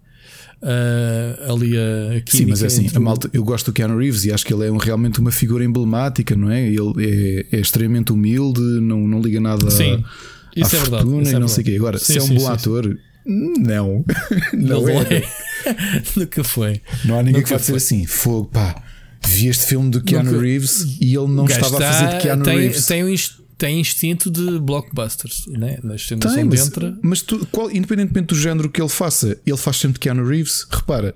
Ah, 0.62 1.52
ali 1.52 1.76
a, 1.76 2.16
a 2.18 2.22
Sim, 2.30 2.46
mas 2.46 2.62
é 2.62 2.66
assim, 2.66 2.88
a 2.94 3.00
malta, 3.00 3.28
eu 3.32 3.44
gosto 3.44 3.66
do 3.66 3.72
Keanu 3.74 3.98
Reeves 3.98 4.24
e 4.24 4.32
acho 4.32 4.44
que 4.46 4.52
ele 4.52 4.66
é 4.66 4.72
um- 4.72 4.76
realmente 4.76 5.20
uma 5.20 5.30
figura 5.30 5.64
emblemática, 5.64 6.34
não 6.34 6.50
é? 6.50 6.66
Ele 6.66 7.46
é, 7.52 7.56
é 7.56 7.60
extremamente 7.60 8.12
humilde, 8.12 8.60
não, 8.80 9.06
não 9.06 9.20
liga 9.20 9.40
nada 9.40 9.70
Sim, 9.70 10.02
à 10.02 10.60
isso 10.60 10.74
é 10.76 10.78
verdade. 10.80 11.02
fortuna 11.04 11.22
isso 11.22 11.32
e 11.32 11.34
é 11.34 11.38
não 11.38 11.48
sei 11.48 11.62
o 11.62 11.64
verdade. 11.64 11.70
quê. 11.70 11.76
Agora, 11.76 11.98
Sim, 11.98 12.12
se 12.12 12.18
é 12.18 12.22
um 12.22 12.26
sim, 12.26 12.34
bom 12.36 12.48
ator, 12.48 12.98
não. 13.26 14.04
não, 14.54 14.80
Não 14.82 14.88
é. 14.88 15.22
Nunca 16.16 16.44
foi. 16.44 16.80
Não 17.04 17.14
há 17.18 17.22
ninguém 17.22 17.34
Nunca 17.40 17.44
que 17.46 17.52
vá 17.52 17.58
dizer 17.58 17.76
assim: 17.76 18.06
fogo, 18.06 18.48
pá, 18.48 18.82
vi 19.26 19.48
este 19.48 19.66
filme 19.66 19.90
do 19.90 20.02
Keanu 20.02 20.30
Nunca- 20.32 20.42
Reeves 20.44 20.96
e 21.00 21.14
ele 21.16 21.28
não 21.28 21.46
estava 21.46 21.76
a 21.78 21.92
fazer 21.92 22.16
de 22.16 22.22
Keanu 22.22 22.44
tem, 22.44 22.58
Reeves. 22.58 22.86
Tem, 22.86 23.04
um 23.04 23.14
tem 23.56 23.80
instinto 23.80 24.30
de 24.32 24.58
blockbusters, 24.58 25.46
né? 25.46 25.78
nas 25.82 26.04
cenas 26.04 26.34
Tem, 26.34 26.44
mas, 26.44 26.66
entra. 26.66 26.98
mas 27.00 27.22
tu, 27.22 27.46
qual- 27.52 27.70
independentemente 27.70 28.26
do 28.26 28.36
género 28.36 28.68
que 28.68 28.82
ele 28.82 28.88
faça, 28.88 29.38
ele 29.46 29.56
faz 29.56 29.76
sempre 29.76 29.94
de 29.94 30.00
Keanu 30.00 30.26
Reeves. 30.26 30.66
Repara, 30.68 31.14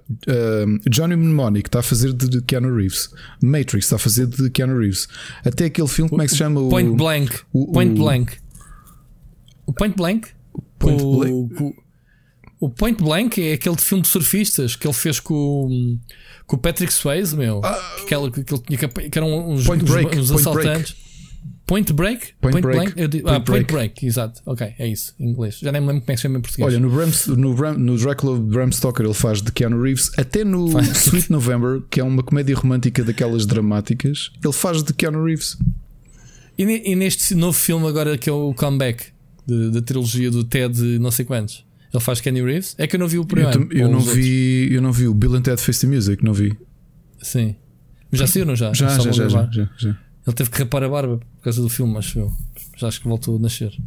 um, 0.66 0.78
Johnny 0.88 1.16
Mnemonic 1.16 1.68
está 1.68 1.80
a 1.80 1.82
fazer 1.82 2.12
de, 2.12 2.28
de 2.28 2.40
Keanu 2.42 2.74
Reeves, 2.74 3.10
Matrix 3.42 3.84
está 3.86 3.96
a 3.96 3.98
fazer 3.98 4.26
de 4.28 4.48
Keanu 4.50 4.78
Reeves. 4.78 5.08
Até 5.44 5.64
aquele 5.64 5.88
filme, 5.88 6.08
como 6.08 6.22
é 6.22 6.26
que 6.26 6.30
se 6.30 6.38
chama? 6.38 6.60
Point 6.70 6.90
o, 6.90 6.94
Blank. 6.94 7.40
o- 7.52 7.72
Point 7.72 7.92
o- 7.92 8.04
Blank. 8.04 8.32
O 9.66 9.72
Point 9.72 9.96
Blank? 9.96 10.28
Point 10.78 11.02
o, 11.02 11.46
Blank. 11.48 11.74
O- 12.60 12.68
Point 12.70 13.02
Blank 13.02 13.40
é 13.40 13.52
aquele 13.54 13.76
de 13.76 13.82
filme 13.82 14.02
de 14.02 14.08
surfistas 14.08 14.76
que 14.76 14.86
ele 14.86 14.94
fez 14.94 15.20
com, 15.20 15.98
com 16.46 16.56
o 16.56 16.58
Patrick 16.58 16.92
Swayze, 16.92 17.36
meu. 17.36 17.60
Aquela, 17.64 18.30
que, 18.30 18.42
que 18.44 18.54
ele 18.54 18.62
tinha 18.62 18.78
que, 18.78 19.08
que 19.10 19.18
eram 19.18 19.50
uns. 19.50 19.64
Point 19.64 19.84
uns- 19.84 19.90
Break, 19.90 20.18
uns 20.18 20.28
Point 20.30 20.48
assaltantes. 20.48 20.96
Point 21.66 21.92
Break? 21.92 22.28
Point 22.40 22.60
Break. 22.62 22.92
Blank? 22.94 23.08
Digo- 23.08 23.24
Point 23.24 23.26
ah, 23.26 23.40
Point 23.40 23.44
Break. 23.44 23.72
Break, 23.72 24.06
exato. 24.06 24.40
Ok, 24.46 24.72
é 24.78 24.88
isso, 24.88 25.14
em 25.20 25.28
inglês. 25.28 25.58
Já 25.60 25.70
nem 25.70 25.82
me 25.82 25.88
lembro 25.88 26.00
como 26.00 26.10
é 26.12 26.14
que 26.14 26.16
se 26.18 26.22
chama 26.22 26.38
em 26.38 26.40
português. 26.40 26.66
Olha, 26.66 26.80
no, 26.80 26.88
Bram, 26.90 27.10
no, 27.36 27.54
Bram, 27.54 27.74
no 27.74 27.98
Dracula 27.98 28.38
Bram 28.38 28.72
Stoker 28.72 29.04
ele 29.04 29.12
faz 29.14 29.42
de 29.42 29.52
Keanu 29.52 29.82
Reeves, 29.82 30.10
até 30.16 30.44
no 30.44 30.66
Sweet 30.80 31.30
November, 31.30 31.82
que 31.90 32.00
é 32.00 32.04
uma 32.04 32.22
comédia 32.22 32.56
romântica 32.56 33.04
daquelas 33.04 33.44
dramáticas, 33.44 34.30
ele 34.42 34.52
faz 34.54 34.82
de 34.82 34.94
Keanu 34.94 35.22
Reeves. 35.24 35.58
E, 36.56 36.62
e 36.90 36.96
neste 36.96 37.34
novo 37.34 37.56
filme 37.56 37.86
agora 37.86 38.16
que 38.16 38.30
é 38.30 38.32
o 38.32 38.54
comeback 38.54 39.08
da 39.46 39.80
trilogia 39.82 40.30
do 40.30 40.44
Ted 40.44 40.98
não 40.98 41.10
sei 41.10 41.24
quantos, 41.26 41.64
ele 41.92 42.02
faz 42.02 42.20
Kenny 42.20 42.42
Reeves? 42.42 42.74
É 42.78 42.86
que 42.86 42.96
eu 42.96 43.00
não 43.00 43.08
vi 43.08 43.18
o 43.18 43.22
Eu, 43.22 43.26
primeiro. 43.26 43.68
eu 43.72 43.86
ou 43.86 43.92
não 43.92 43.98
outros. 43.98 44.16
vi, 44.16 44.68
eu 44.72 44.82
não 44.82 44.92
vi 44.92 45.08
o 45.08 45.14
Bill 45.14 45.34
and 45.36 45.42
Ted 45.42 45.60
Face 45.60 45.80
the 45.80 45.86
Music, 45.94 46.22
não 46.24 46.32
vi. 46.34 46.56
Sim. 47.22 47.56
Mas 48.10 48.20
já 48.20 48.26
saiu, 48.26 48.46
não 48.46 48.54
já? 48.56 48.72
Já, 48.72 48.88
já, 48.98 49.10
já, 49.12 49.24
gravar. 49.26 49.50
já, 49.52 49.62
já, 49.64 49.70
já. 49.76 49.98
Ele 50.26 50.36
teve 50.36 50.50
que 50.50 50.58
rapar 50.58 50.82
a 50.82 50.88
barba 50.88 51.18
por 51.18 51.42
causa 51.44 51.60
do 51.62 51.68
filme, 51.68 51.96
acho 51.96 52.18
eu. 52.18 52.32
Já 52.76 52.88
acho 52.88 53.00
que 53.00 53.08
voltou 53.08 53.36
a 53.36 53.38
nascer. 53.38 53.72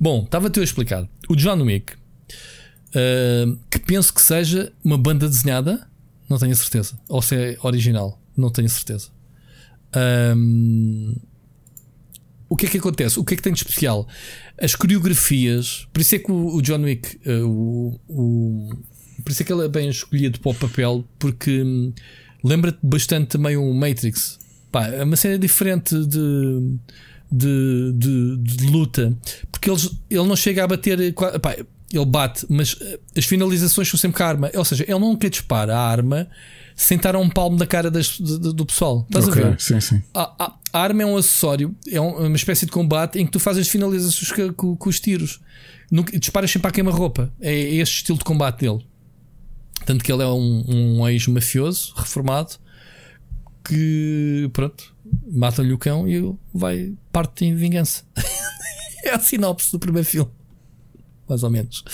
Bom, 0.00 0.24
estava-te 0.24 0.56
eu 0.58 0.62
a 0.62 0.64
explicar. 0.64 1.08
O 1.28 1.36
John 1.36 1.62
Wick, 1.62 1.92
ah, 2.94 3.56
que 3.70 3.78
penso 3.78 4.12
que 4.12 4.20
seja 4.22 4.72
uma 4.84 4.98
banda 4.98 5.28
desenhada, 5.28 5.86
não 6.28 6.38
tenho 6.38 6.54
certeza. 6.56 6.98
Ou 7.08 7.22
se 7.22 7.36
é 7.36 7.56
original, 7.62 8.20
não 8.36 8.50
tenho 8.50 8.68
certeza. 8.68 9.08
Ahm, 9.94 11.14
o 12.48 12.56
que 12.56 12.66
é 12.66 12.68
que 12.68 12.78
acontece? 12.78 13.18
O 13.18 13.24
que 13.24 13.34
é 13.34 13.36
que 13.36 13.42
tem 13.42 13.52
de 13.52 13.58
especial? 13.60 14.06
As 14.62 14.76
coreografias, 14.76 15.88
por 15.92 16.00
isso 16.00 16.14
é 16.14 16.18
que 16.20 16.30
o, 16.30 16.62
John 16.62 16.82
Wick, 16.82 17.18
ah, 17.26 17.44
o, 17.44 18.00
o 18.08 18.70
Por 19.24 19.32
isso 19.32 19.42
é 19.42 19.44
que 19.44 19.52
ele 19.52 19.64
é 19.64 19.68
bem 19.68 19.88
escolhido 19.88 20.38
para 20.38 20.52
o 20.52 20.54
papel, 20.54 21.04
porque 21.18 21.62
hum, 21.62 21.92
lembra-te 22.44 22.78
bastante 22.80 23.26
também 23.26 23.56
o 23.56 23.74
Matrix. 23.74 24.38
Pá, 24.70 24.86
é 24.86 25.02
uma 25.02 25.16
cena 25.16 25.36
diferente 25.36 25.94
de, 26.06 26.78
de, 27.30 27.92
de, 27.92 28.36
de 28.36 28.66
luta, 28.66 29.12
porque 29.50 29.68
eles, 29.68 29.90
ele 30.08 30.28
não 30.28 30.36
chega 30.36 30.62
a 30.62 30.68
bater. 30.68 31.12
Pá, 31.12 31.56
ele 31.92 32.06
bate, 32.06 32.46
mas 32.48 32.76
eh, 32.80 33.00
as 33.16 33.24
finalizações 33.24 33.88
são 33.88 33.98
sempre 33.98 34.16
com 34.16 34.22
a 34.22 34.26
arma. 34.28 34.50
Ou 34.54 34.64
seja, 34.64 34.84
ele 34.84 35.00
nunca 35.00 35.28
dispara 35.28 35.76
a 35.76 35.80
arma 35.80 36.28
sem 36.76 36.96
estar 36.96 37.14
a 37.14 37.18
um 37.18 37.28
palmo 37.28 37.56
na 37.58 37.66
cara 37.66 37.90
das, 37.90 38.18
do, 38.18 38.52
do 38.52 38.66
pessoal. 38.66 39.04
Estás 39.08 39.28
Ok, 39.28 39.42
a 39.42 39.48
ver? 39.50 39.60
Sim, 39.60 39.80
sim. 39.80 40.02
A, 40.14 40.44
a- 40.44 40.54
a 40.72 40.80
arma 40.80 41.02
é 41.02 41.06
um 41.06 41.16
acessório, 41.16 41.74
é 41.90 42.00
um- 42.00 42.26
uma 42.26 42.36
espécie 42.36 42.64
de 42.66 42.72
combate 42.72 43.18
em 43.18 43.26
que 43.26 43.32
tu 43.32 43.38
fazes 43.40 43.68
finalizações 43.68 44.32
com, 44.54 44.74
com- 44.76 44.88
os 44.88 44.98
tiros. 45.00 45.40
Nunca, 45.90 46.18
disparas 46.18 46.50
sempre 46.50 46.68
à 46.68 46.70
queima-roupa. 46.70 47.32
É 47.40 47.52
este 47.74 47.96
estilo 47.96 48.18
de 48.18 48.24
combate 48.24 48.60
dele. 48.60 48.84
Tanto 49.84 50.02
que 50.04 50.10
ele 50.12 50.22
é 50.22 50.26
um, 50.26 50.64
um 51.00 51.08
ex-mafioso 51.08 51.92
reformado 51.96 52.52
que, 53.64 54.48
pronto, 54.52 54.94
mata-lhe 55.30 55.72
o 55.72 55.78
cão 55.78 56.08
e 56.08 56.14
ele 56.14 56.34
vai 56.52 56.94
parte 57.12 57.44
em 57.44 57.54
vingança. 57.54 58.04
é 59.04 59.10
a 59.10 59.18
sinopse 59.18 59.70
do 59.72 59.78
primeiro 59.78 60.06
filme. 60.08 60.30
Mais 61.28 61.42
ou 61.42 61.50
menos. 61.50 61.84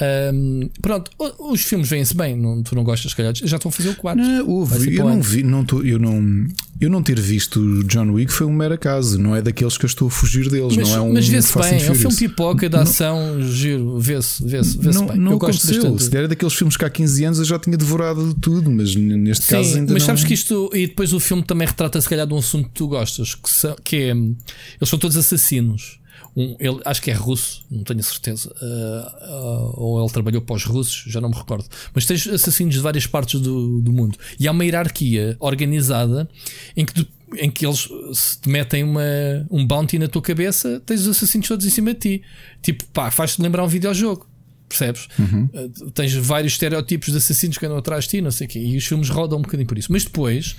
Ahm, 0.00 0.68
pronto, 0.80 1.10
os 1.38 1.62
filmes 1.62 1.88
vêm-se 1.88 2.16
bem. 2.16 2.36
Não, 2.36 2.62
tu 2.62 2.74
não 2.74 2.84
gostas, 2.84 3.10
se 3.10 3.16
calhar. 3.16 3.34
Já 3.34 3.56
estão 3.56 3.68
a 3.68 3.72
fazer 3.72 3.90
o 3.90 3.94
4. 3.96 4.22
Não, 4.22 4.48
houve. 4.48 4.96
Eu 4.96 5.04
não 5.06 5.22
vi, 5.22 5.42
não 5.42 5.64
tô, 5.64 5.82
eu, 5.82 5.98
não, 5.98 6.46
eu 6.80 6.90
não 6.90 7.02
ter 7.02 7.18
visto 7.20 7.60
o 7.60 7.84
John 7.84 8.10
Wick 8.12 8.32
foi 8.32 8.46
um 8.46 8.52
mero 8.52 8.74
acaso. 8.74 9.18
Não 9.18 9.34
é 9.34 9.42
daqueles 9.42 9.76
que 9.76 9.84
eu 9.84 9.88
estou 9.88 10.08
a 10.08 10.10
fugir 10.10 10.48
deles. 10.50 10.76
Mas, 10.76 10.88
não 10.88 10.96
é 10.96 11.00
um 11.00 11.12
mas 11.12 11.28
vê-se 11.28 11.58
bem, 11.58 11.82
é 11.82 11.90
um 11.90 11.94
filme 11.94 12.16
pipoca 12.16 12.68
de 12.68 12.76
ação, 12.76 13.42
giro, 13.42 13.98
vê-se, 13.98 14.44
vê-se, 14.44 14.78
vê-se 14.78 14.98
não, 14.98 15.06
bem. 15.06 15.18
não 15.18 15.32
eu 15.32 15.38
gosto 15.38 15.58
aconteceu. 15.64 15.92
bastante. 15.92 16.10
Se 16.10 16.16
era 16.16 16.28
daqueles 16.28 16.54
filmes 16.54 16.76
que 16.76 16.84
há 16.84 16.90
15 16.90 17.24
anos 17.24 17.38
eu 17.38 17.44
já 17.44 17.58
tinha 17.58 17.76
devorado 17.76 18.34
tudo, 18.34 18.70
mas 18.70 18.94
neste 18.94 19.46
caso 19.46 19.68
Sim, 19.70 19.78
ainda 19.80 19.92
mas 19.92 20.02
não. 20.02 20.06
sabes 20.06 20.24
que 20.24 20.34
isto, 20.34 20.70
e 20.74 20.86
depois 20.86 21.12
o 21.12 21.20
filme 21.20 21.42
também 21.42 21.66
retrata 21.66 22.00
se 22.00 22.08
calhar 22.08 22.26
de 22.26 22.34
um 22.34 22.38
assunto 22.38 22.68
que 22.68 22.74
tu 22.74 22.88
gostas, 22.88 23.34
que, 23.34 23.50
são, 23.50 23.76
que 23.82 23.96
é 23.96 24.10
eles 24.10 24.88
são 24.88 24.98
todos 24.98 25.16
assassinos. 25.16 25.97
Um, 26.40 26.54
ele, 26.60 26.80
acho 26.84 27.02
que 27.02 27.10
é 27.10 27.14
russo, 27.14 27.64
não 27.68 27.82
tenho 27.82 28.00
certeza. 28.02 28.54
Ah, 28.62 29.18
ah, 29.22 29.70
ou 29.74 30.00
ele 30.00 30.12
trabalhou 30.12 30.40
para 30.40 30.54
os 30.54 30.64
russos, 30.64 31.10
já 31.10 31.20
não 31.20 31.28
me 31.30 31.34
recordo. 31.34 31.64
Mas 31.92 32.06
tens 32.06 32.26
assassinos 32.28 32.74
de 32.74 32.80
várias 32.80 33.06
partes 33.08 33.40
do, 33.40 33.80
do 33.80 33.92
mundo. 33.92 34.16
E 34.38 34.46
há 34.46 34.52
uma 34.52 34.64
hierarquia 34.64 35.36
organizada 35.40 36.28
em 36.76 36.84
que, 36.86 36.94
tu- 36.94 37.06
em 37.36 37.50
que 37.50 37.66
eles 37.66 37.88
se 38.12 38.40
te 38.40 38.48
metem 38.48 38.84
uma, 38.84 39.02
um 39.50 39.66
bounty 39.66 39.98
na 39.98 40.06
tua 40.06 40.22
cabeça, 40.22 40.80
tens 40.86 41.00
os 41.00 41.08
assassinos 41.08 41.48
todos 41.48 41.66
em 41.66 41.70
cima 41.70 41.92
de 41.92 41.98
ti. 42.00 42.22
Tipo, 42.62 42.84
pá, 42.92 43.10
faz-te 43.10 43.42
lembrar 43.42 43.64
um 43.64 43.68
videojogo. 43.68 44.28
Percebes? 44.68 45.08
Uh, 45.54 45.90
tens 45.92 46.12
vários 46.14 46.52
estereótipos 46.52 47.10
de 47.10 47.16
assassinos 47.16 47.58
que 47.58 47.66
andam 47.66 47.78
atrás 47.78 48.04
de 48.04 48.10
ti, 48.10 48.20
não 48.20 48.30
sei 48.30 48.46
o 48.46 48.50
quê. 48.50 48.58
E 48.60 48.76
os 48.76 48.84
filmes 48.84 49.08
rodam 49.08 49.38
um 49.38 49.42
bocadinho 49.42 49.66
por 49.66 49.76
isso. 49.78 49.90
Mas 49.90 50.04
depois 50.04 50.54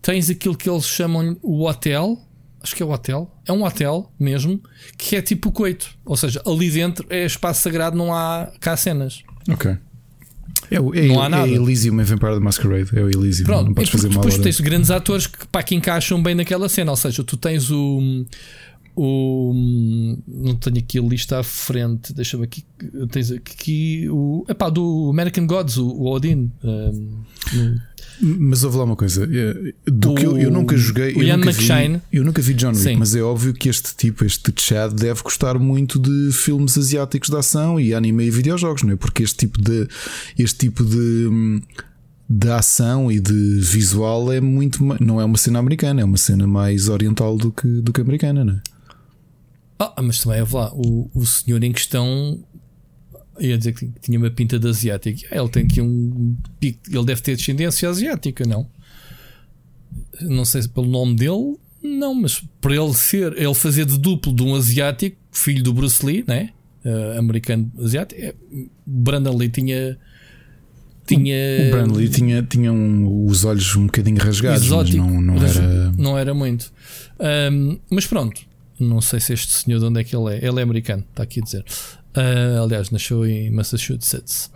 tens 0.00 0.28
aquilo 0.30 0.56
que 0.56 0.68
eles 0.68 0.84
chamam 0.86 1.36
o 1.42 1.64
hotel. 1.68 2.18
Acho 2.62 2.76
que 2.76 2.82
é 2.82 2.86
o 2.86 2.90
hotel. 2.90 3.30
É 3.46 3.52
um 3.52 3.64
hotel 3.64 4.10
mesmo, 4.20 4.60
que 4.96 5.16
é 5.16 5.22
tipo 5.22 5.48
o 5.48 5.52
coito. 5.52 5.90
Ou 6.04 6.16
seja, 6.16 6.40
ali 6.46 6.70
dentro 6.70 7.06
é 7.10 7.24
espaço 7.26 7.62
sagrado, 7.62 7.96
não 7.96 8.14
há 8.14 8.50
cá 8.60 8.76
cenas. 8.76 9.22
Ok. 9.50 9.76
É, 10.70 10.80
o- 10.80 10.94
é, 10.94 11.06
Não 11.08 11.20
há 11.20 11.26
é 11.26 11.28
nada. 11.28 11.48
Elysium, 11.48 12.00
é 12.00 12.04
Vampire 12.04 12.34
the 12.34 12.40
Masquerade. 12.40 12.90
É 12.96 13.02
o 13.02 13.08
Elysium. 13.10 13.44
Pronto, 13.46 13.66
não 13.66 13.74
podes 13.74 13.90
porque 13.90 14.02
fazer 14.02 14.14
mal. 14.14 14.24
depois 14.24 14.42
tens 14.42 14.60
grandes 14.60 14.90
atores 14.90 15.26
que, 15.26 15.46
pá, 15.48 15.62
que 15.62 15.74
encaixam 15.74 16.22
bem 16.22 16.34
naquela 16.34 16.68
cena. 16.68 16.90
Ou 16.92 16.96
seja, 16.96 17.22
tu 17.24 17.36
tens 17.36 17.70
o. 17.70 18.24
O. 18.94 19.52
Não 20.28 20.54
tenho 20.56 20.78
aqui 20.78 20.98
a 20.98 21.02
lista 21.02 21.38
à 21.38 21.42
frente. 21.42 22.12
Deixa-me 22.12 22.44
aqui. 22.44 22.64
Tens 23.10 23.32
aqui 23.32 24.06
o. 24.10 24.44
Epá, 24.48 24.68
do 24.70 25.08
American 25.10 25.46
Gods, 25.46 25.76
o, 25.78 25.86
o 25.88 26.10
Odin. 26.12 26.50
um, 26.62 27.22
no- 27.52 27.91
Mas 28.24 28.62
ouve 28.62 28.76
lá 28.78 28.84
uma 28.84 28.94
coisa. 28.94 29.24
é, 29.30 29.74
Do 29.90 30.12
O- 30.12 30.14
que 30.14 30.24
eu, 30.24 30.38
eu 30.38 30.50
nunca 30.50 30.76
joguei. 30.76 31.12
o 31.14 31.18
eu 31.18 31.22
Ian 31.24 31.38
nunca 31.38 31.50
McShane. 31.50 31.96
Vi, 31.96 32.18
eu 32.18 32.24
nunca 32.24 32.40
vi 32.40 32.54
John 32.54 32.68
Wick, 32.68 32.80
Sim. 32.80 32.96
mas 32.96 33.14
é 33.16 33.20
óbvio 33.22 33.52
que 33.52 33.68
este 33.68 33.96
tipo, 33.96 34.24
este 34.24 34.52
Chad, 34.56 34.92
deve 34.94 35.22
gostar 35.22 35.58
muito 35.58 35.98
de 35.98 36.30
filmes 36.32 36.78
asiáticos 36.78 37.28
de 37.28 37.36
ação 37.36 37.80
e 37.80 37.92
anime 37.92 38.24
e 38.24 38.30
videojogos, 38.30 38.82
não 38.84 38.92
é? 38.92 38.96
Porque 38.96 39.22
este 39.24 39.38
tipo 39.38 39.60
de. 39.60 39.88
Este 40.38 40.58
tipo 40.58 40.84
de. 40.84 41.60
De 42.30 42.48
ação 42.50 43.10
e 43.12 43.20
de 43.20 43.58
visual 43.60 44.32
é 44.32 44.40
muito. 44.40 44.78
Não 45.02 45.20
é 45.20 45.24
uma 45.24 45.36
cena 45.36 45.58
americana, 45.58 46.00
é 46.00 46.04
uma 46.04 46.16
cena 46.16 46.46
mais 46.46 46.88
oriental 46.88 47.36
do 47.36 47.50
que, 47.52 47.66
do 47.66 47.92
que 47.92 48.00
americana, 48.00 48.44
não 48.44 48.54
é? 48.54 48.60
Ah, 49.78 50.00
mas 50.00 50.20
também, 50.20 50.40
ouve 50.40 50.54
lá, 50.54 50.72
o, 50.72 51.10
o 51.12 51.26
senhor 51.26 51.62
em 51.64 51.72
questão 51.72 52.38
ia 53.40 53.56
dizer 53.58 53.72
que 53.72 53.90
tinha 54.00 54.18
uma 54.18 54.30
pinta 54.30 54.58
de 54.58 54.68
asiático. 54.68 55.20
Ele 55.30 55.48
tem 55.48 55.64
aqui 55.64 55.80
um 55.80 56.36
pico, 56.60 56.80
ele 56.90 57.04
deve 57.04 57.20
ter 57.22 57.36
descendência 57.36 57.88
asiática, 57.88 58.44
não? 58.46 58.66
Não 60.20 60.44
sei 60.44 60.62
se 60.62 60.68
pelo 60.68 60.86
nome 60.86 61.16
dele, 61.16 61.56
não, 61.82 62.14
mas 62.14 62.42
por 62.60 62.70
ele 62.72 62.92
ser, 62.94 63.32
ele 63.36 63.54
fazer 63.54 63.84
de 63.86 63.98
duplo 63.98 64.32
de 64.32 64.42
um 64.42 64.54
asiático, 64.54 65.16
filho 65.32 65.62
do 65.62 65.72
Bruce 65.72 66.04
Lee, 66.04 66.24
né? 66.26 66.50
Eh, 66.84 67.16
americano 67.18 67.70
asiático, 67.78 68.20
é, 68.20 68.34
Brandon 68.86 69.36
Lee 69.36 69.48
tinha. 69.48 69.98
Tinha. 71.04 71.34
O 71.66 71.70
Brandley 71.72 72.08
tinha, 72.08 72.42
tinha 72.44 72.72
um- 72.72 73.26
os 73.26 73.44
olhos 73.44 73.74
um 73.74 73.86
bocadinho 73.86 74.18
rasgados, 74.18 74.62
exótico, 74.64 74.98
mas 75.02 75.12
não, 75.12 75.20
não 75.20 75.34
mas 75.34 75.56
era. 75.56 75.92
não 75.98 76.16
era 76.18 76.32
muito. 76.32 76.72
Ahm, 77.18 77.76
mas 77.90 78.06
pronto, 78.06 78.40
não 78.78 79.00
sei 79.00 79.18
se 79.18 79.32
este 79.32 79.50
senhor 79.52 79.80
de 79.80 79.84
onde 79.86 80.00
é 80.00 80.04
que 80.04 80.14
ele 80.14 80.32
é. 80.36 80.46
Ele 80.46 80.60
é 80.60 80.62
americano, 80.62 81.02
está 81.10 81.24
aqui 81.24 81.40
a 81.40 81.42
dizer. 81.42 81.64
Ah, 82.14 82.62
aliás, 82.62 82.90
nasceu 82.90 83.26
em 83.26 83.50
Massachusetts. 83.50 84.50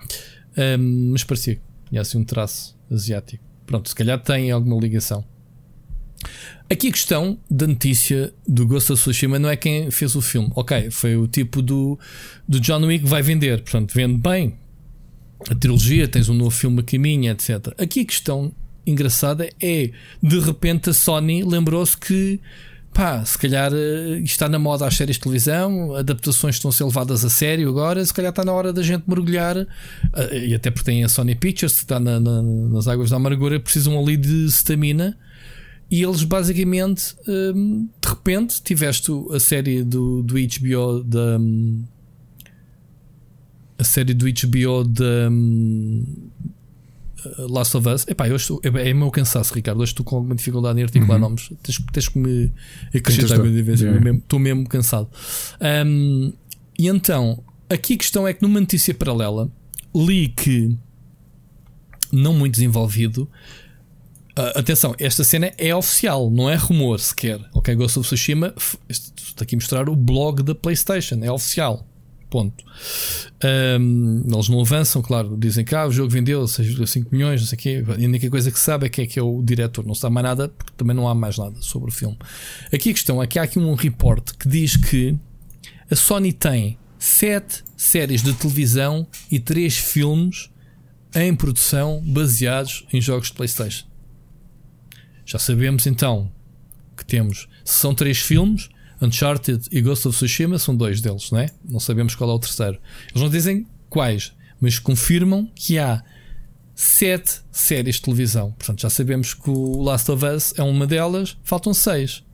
Ahm, 0.57 1.11
mas 1.12 1.25
parecia 1.25 1.57
que 1.57 1.62
tinha 1.88 2.01
assim 2.01 2.19
um 2.19 2.25
traço 2.25 2.77
asiático. 2.90 3.45
Pronto, 3.66 3.88
se 3.88 3.95
calhar 3.95 4.19
tem 4.21 4.51
alguma 4.51 4.81
ligação. 4.81 5.25
Aqui 6.69 6.88
a 6.88 6.92
questão 6.92 7.38
da 7.49 7.66
notícia 7.66 8.33
do 8.47 8.66
Ghost 8.66 8.92
of 8.92 9.01
Tsushima 9.01 9.38
não 9.38 9.49
é 9.49 9.57
quem 9.57 9.90
fez 9.90 10.16
o 10.16 10.21
filme. 10.21 10.51
Ok, 10.55 10.90
foi 10.90 11.16
o 11.16 11.29
tipo 11.29 11.62
do, 11.62 11.99
do 12.49 12.59
John 12.59 12.85
Wick 12.85 13.05
que 13.05 13.11
vai 13.11 13.23
vender. 13.23 13.62
Portanto, 13.62 13.92
vende 13.95 14.19
bem 14.19 14.57
a 15.49 15.55
trilogia, 15.55 16.09
tens 16.09 16.29
um 16.29 16.35
novo 16.35 16.51
filme 16.51 16.81
a 16.81 16.83
caminho, 16.83 17.31
etc. 17.31 17.69
Aqui 17.79 18.01
a 18.01 18.05
questão 18.05 18.53
engraçada 18.87 19.49
é 19.61 19.90
de 20.23 20.38
repente 20.40 20.90
a 20.90 20.92
Sony 20.92 21.42
lembrou-se 21.45 21.97
que 21.97 22.40
pá, 22.96 23.22
se 23.26 23.37
calhar 23.38 23.70
eh, 23.74 24.20
está 24.24 24.48
na 24.48 24.59
moda 24.59 24.87
as 24.87 24.96
séries 24.96 25.16
de 25.16 25.22
televisão, 25.22 25.94
adaptações 25.94 26.54
estão 26.56 26.70
a 26.70 26.72
ser 26.72 26.85
levadas 26.85 27.24
a 27.24 27.28
sério 27.30 27.68
agora, 27.68 28.02
se 28.04 28.14
calhar 28.14 28.30
está 28.30 28.42
na 28.42 28.52
hora 28.52 28.72
da 28.72 28.82
gente 28.82 29.04
mergulhar, 29.06 29.56
eh, 29.59 30.46
e 30.48 30.54
até 30.54 30.70
porque 30.70 30.90
tem 30.90 31.04
a 31.04 31.09
Sony 31.09 31.35
Pictures 31.35 31.74
que 31.74 31.80
está 31.80 32.00
na- 32.00 32.18
na- 32.18 32.42
nas 32.42 32.88
águas 32.88 33.11
da 33.11 33.16
amargura, 33.16 33.61
precisam 33.61 33.98
ali 34.00 34.16
de 34.16 34.46
stamina. 34.46 35.16
E 35.90 36.02
eles 36.02 36.24
basicamente, 36.24 37.14
hum, 37.28 37.87
de 38.02 38.09
repente, 38.09 38.61
tiveste 38.62 39.12
a 39.32 39.38
série 39.38 39.85
do, 39.85 40.20
do 40.22 40.37
HBO 40.37 41.04
da. 41.04 41.38
hum, 41.38 41.85
a 43.78 43.85
série 43.85 44.12
do 44.14 44.26
HBO 44.26 44.82
da. 44.82 45.28
hum, 45.30 46.04
Last 47.38 47.76
of 47.76 47.88
Us. 47.88 48.07
Epá, 48.09 48.29
eu 48.29 48.37
estou, 48.37 48.61
é, 48.62 48.90
é 48.90 48.94
meu 48.94 49.11
cansaço, 49.11 49.55
Ricardo. 49.55 49.81
Hoje 49.81 49.92
estou 49.92 50.05
com 50.05 50.16
alguma 50.16 50.35
dificuldade 50.35 50.81
em 50.81 50.83
articular 50.83 51.18
nomes. 51.18 51.50
Tens, 51.62 51.79
tens 51.92 52.09
que 52.09 52.18
me 52.18 52.52
acrescentar 52.94 53.42
de 53.42 53.62
vez. 53.62 53.81
Estou 53.81 54.00
mesmo, 54.00 54.38
mesmo 54.38 54.68
cansado. 54.68 55.09
Hum, 55.87 56.33
e 56.79 56.88
então, 56.88 57.42
aqui 57.68 57.94
a 57.94 57.98
questão 57.98 58.29
é 58.29 58.33
que 58.33 58.42
numa 58.42 58.61
notícia 58.61 58.94
paralela 58.94 59.50
li 59.94 60.29
que, 60.29 60.76
não 62.12 62.35
muito 62.35 62.55
desenvolvido, 62.55 63.29
ah, 64.37 64.52
atenção, 64.59 64.94
esta 64.98 65.24
cena 65.24 65.50
é 65.57 65.74
oficial, 65.74 66.31
não 66.31 66.50
é 66.50 66.55
rumor 66.55 67.00
sequer. 67.00 67.40
Ok, 67.55 67.74
Ghost 67.74 67.98
of 67.98 68.07
Tsushima, 68.07 68.55
estou 68.88 69.42
aqui 69.42 69.55
a 69.55 69.59
mostrar 69.59 69.88
o 69.88 69.96
blog 69.96 70.42
da 70.42 70.55
PlayStation, 70.55 71.18
é 71.22 71.33
oficial. 71.33 71.87
Ponto. 72.28 72.64
Ahm, 73.42 74.22
eles 74.26 74.48
não 74.48 74.60
avançam, 74.60 75.00
claro, 75.00 75.36
dizem 75.38 75.64
que 75.64 75.74
ah, 75.74 75.86
o 75.86 75.92
jogo 75.92 76.10
vendeu 76.10 76.42
6,5 76.44 77.06
milhões, 77.12 77.40
não 77.40 77.46
sei 77.46 77.56
o 77.56 77.60
quê. 77.60 77.84
A 77.88 78.04
única 78.04 78.28
coisa 78.28 78.50
que 78.50 78.58
se 78.58 78.64
sabe 78.64 78.86
é 78.86 78.88
que 78.88 79.02
é, 79.02 79.06
que 79.06 79.18
é 79.18 79.22
o 79.22 79.42
diretor, 79.42 79.86
não 79.86 79.94
se 79.94 80.00
sabe 80.00 80.14
mais 80.14 80.24
nada, 80.24 80.48
porque 80.48 80.72
também 80.76 80.94
não 80.94 81.08
há 81.08 81.14
mais 81.14 81.38
nada 81.38 81.56
sobre 81.60 81.90
o 81.90 81.92
filme. 81.92 82.18
Aqui 82.72 82.90
a 82.90 82.92
questão 82.92 83.22
é 83.22 83.27
que 83.27 83.38
há 83.38 83.42
aqui 83.42 83.58
um 83.58 83.74
report 83.74 84.33
que 84.37 84.48
diz 84.48 84.77
que 84.77 85.16
a 85.90 85.94
Sony 85.94 86.33
tem 86.33 86.77
7 86.98 87.62
séries 87.77 88.22
de 88.22 88.33
televisão 88.33 89.06
e 89.31 89.38
3 89.38 89.77
filmes 89.77 90.50
em 91.14 91.35
produção 91.35 92.02
baseados 92.04 92.85
em 92.92 93.00
jogos 93.00 93.29
de 93.29 93.35
PlayStation. 93.35 93.87
Já 95.24 95.38
sabemos 95.38 95.87
então 95.87 96.31
que 96.96 97.04
temos, 97.04 97.48
se 97.64 97.74
são 97.74 97.94
três 97.94 98.18
filmes, 98.18 98.68
Uncharted 99.01 99.69
e 99.71 99.81
Ghost 99.81 100.09
of 100.09 100.17
Tsushima 100.17 100.59
são 100.59 100.75
dois 100.75 101.01
deles, 101.01 101.31
não 101.31 101.40
é? 101.40 101.51
Não 101.65 101.81
sabemos 101.81 102.15
qual 102.15 102.31
é 102.31 102.33
o 102.33 102.38
terceiro. 102.38 102.79
Eles 103.11 103.23
não 103.23 103.29
dizem 103.29 103.67
quais, 103.90 104.33
mas 104.61 104.79
confirmam 104.79 105.51
que 105.55 105.79
há 105.79 106.03
sete 106.75 107.40
séries 107.51 107.97
de 107.97 108.03
televisão. 108.03 108.53
Portanto, 108.53 108.81
já 108.81 108.90
sabemos 108.90 109.35
que 109.35 109.51
o 109.51 109.83
Last 109.83 110.11
of 110.11 110.25
Us 110.25 110.55
é 110.57 110.63
uma 110.63 110.87
delas, 110.87 111.37
faltam 111.42 111.73
seis. 111.73 112.25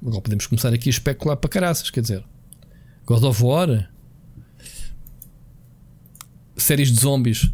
Agora 0.00 0.22
podemos 0.22 0.46
começar 0.46 0.72
aqui 0.72 0.88
a 0.88 0.90
especular 0.90 1.36
para 1.36 1.50
caraças, 1.50 1.90
quer 1.90 2.00
dizer, 2.00 2.24
God 3.04 3.24
of 3.24 3.42
War, 3.42 3.90
séries 6.56 6.92
de 6.92 7.00
zombies 7.00 7.50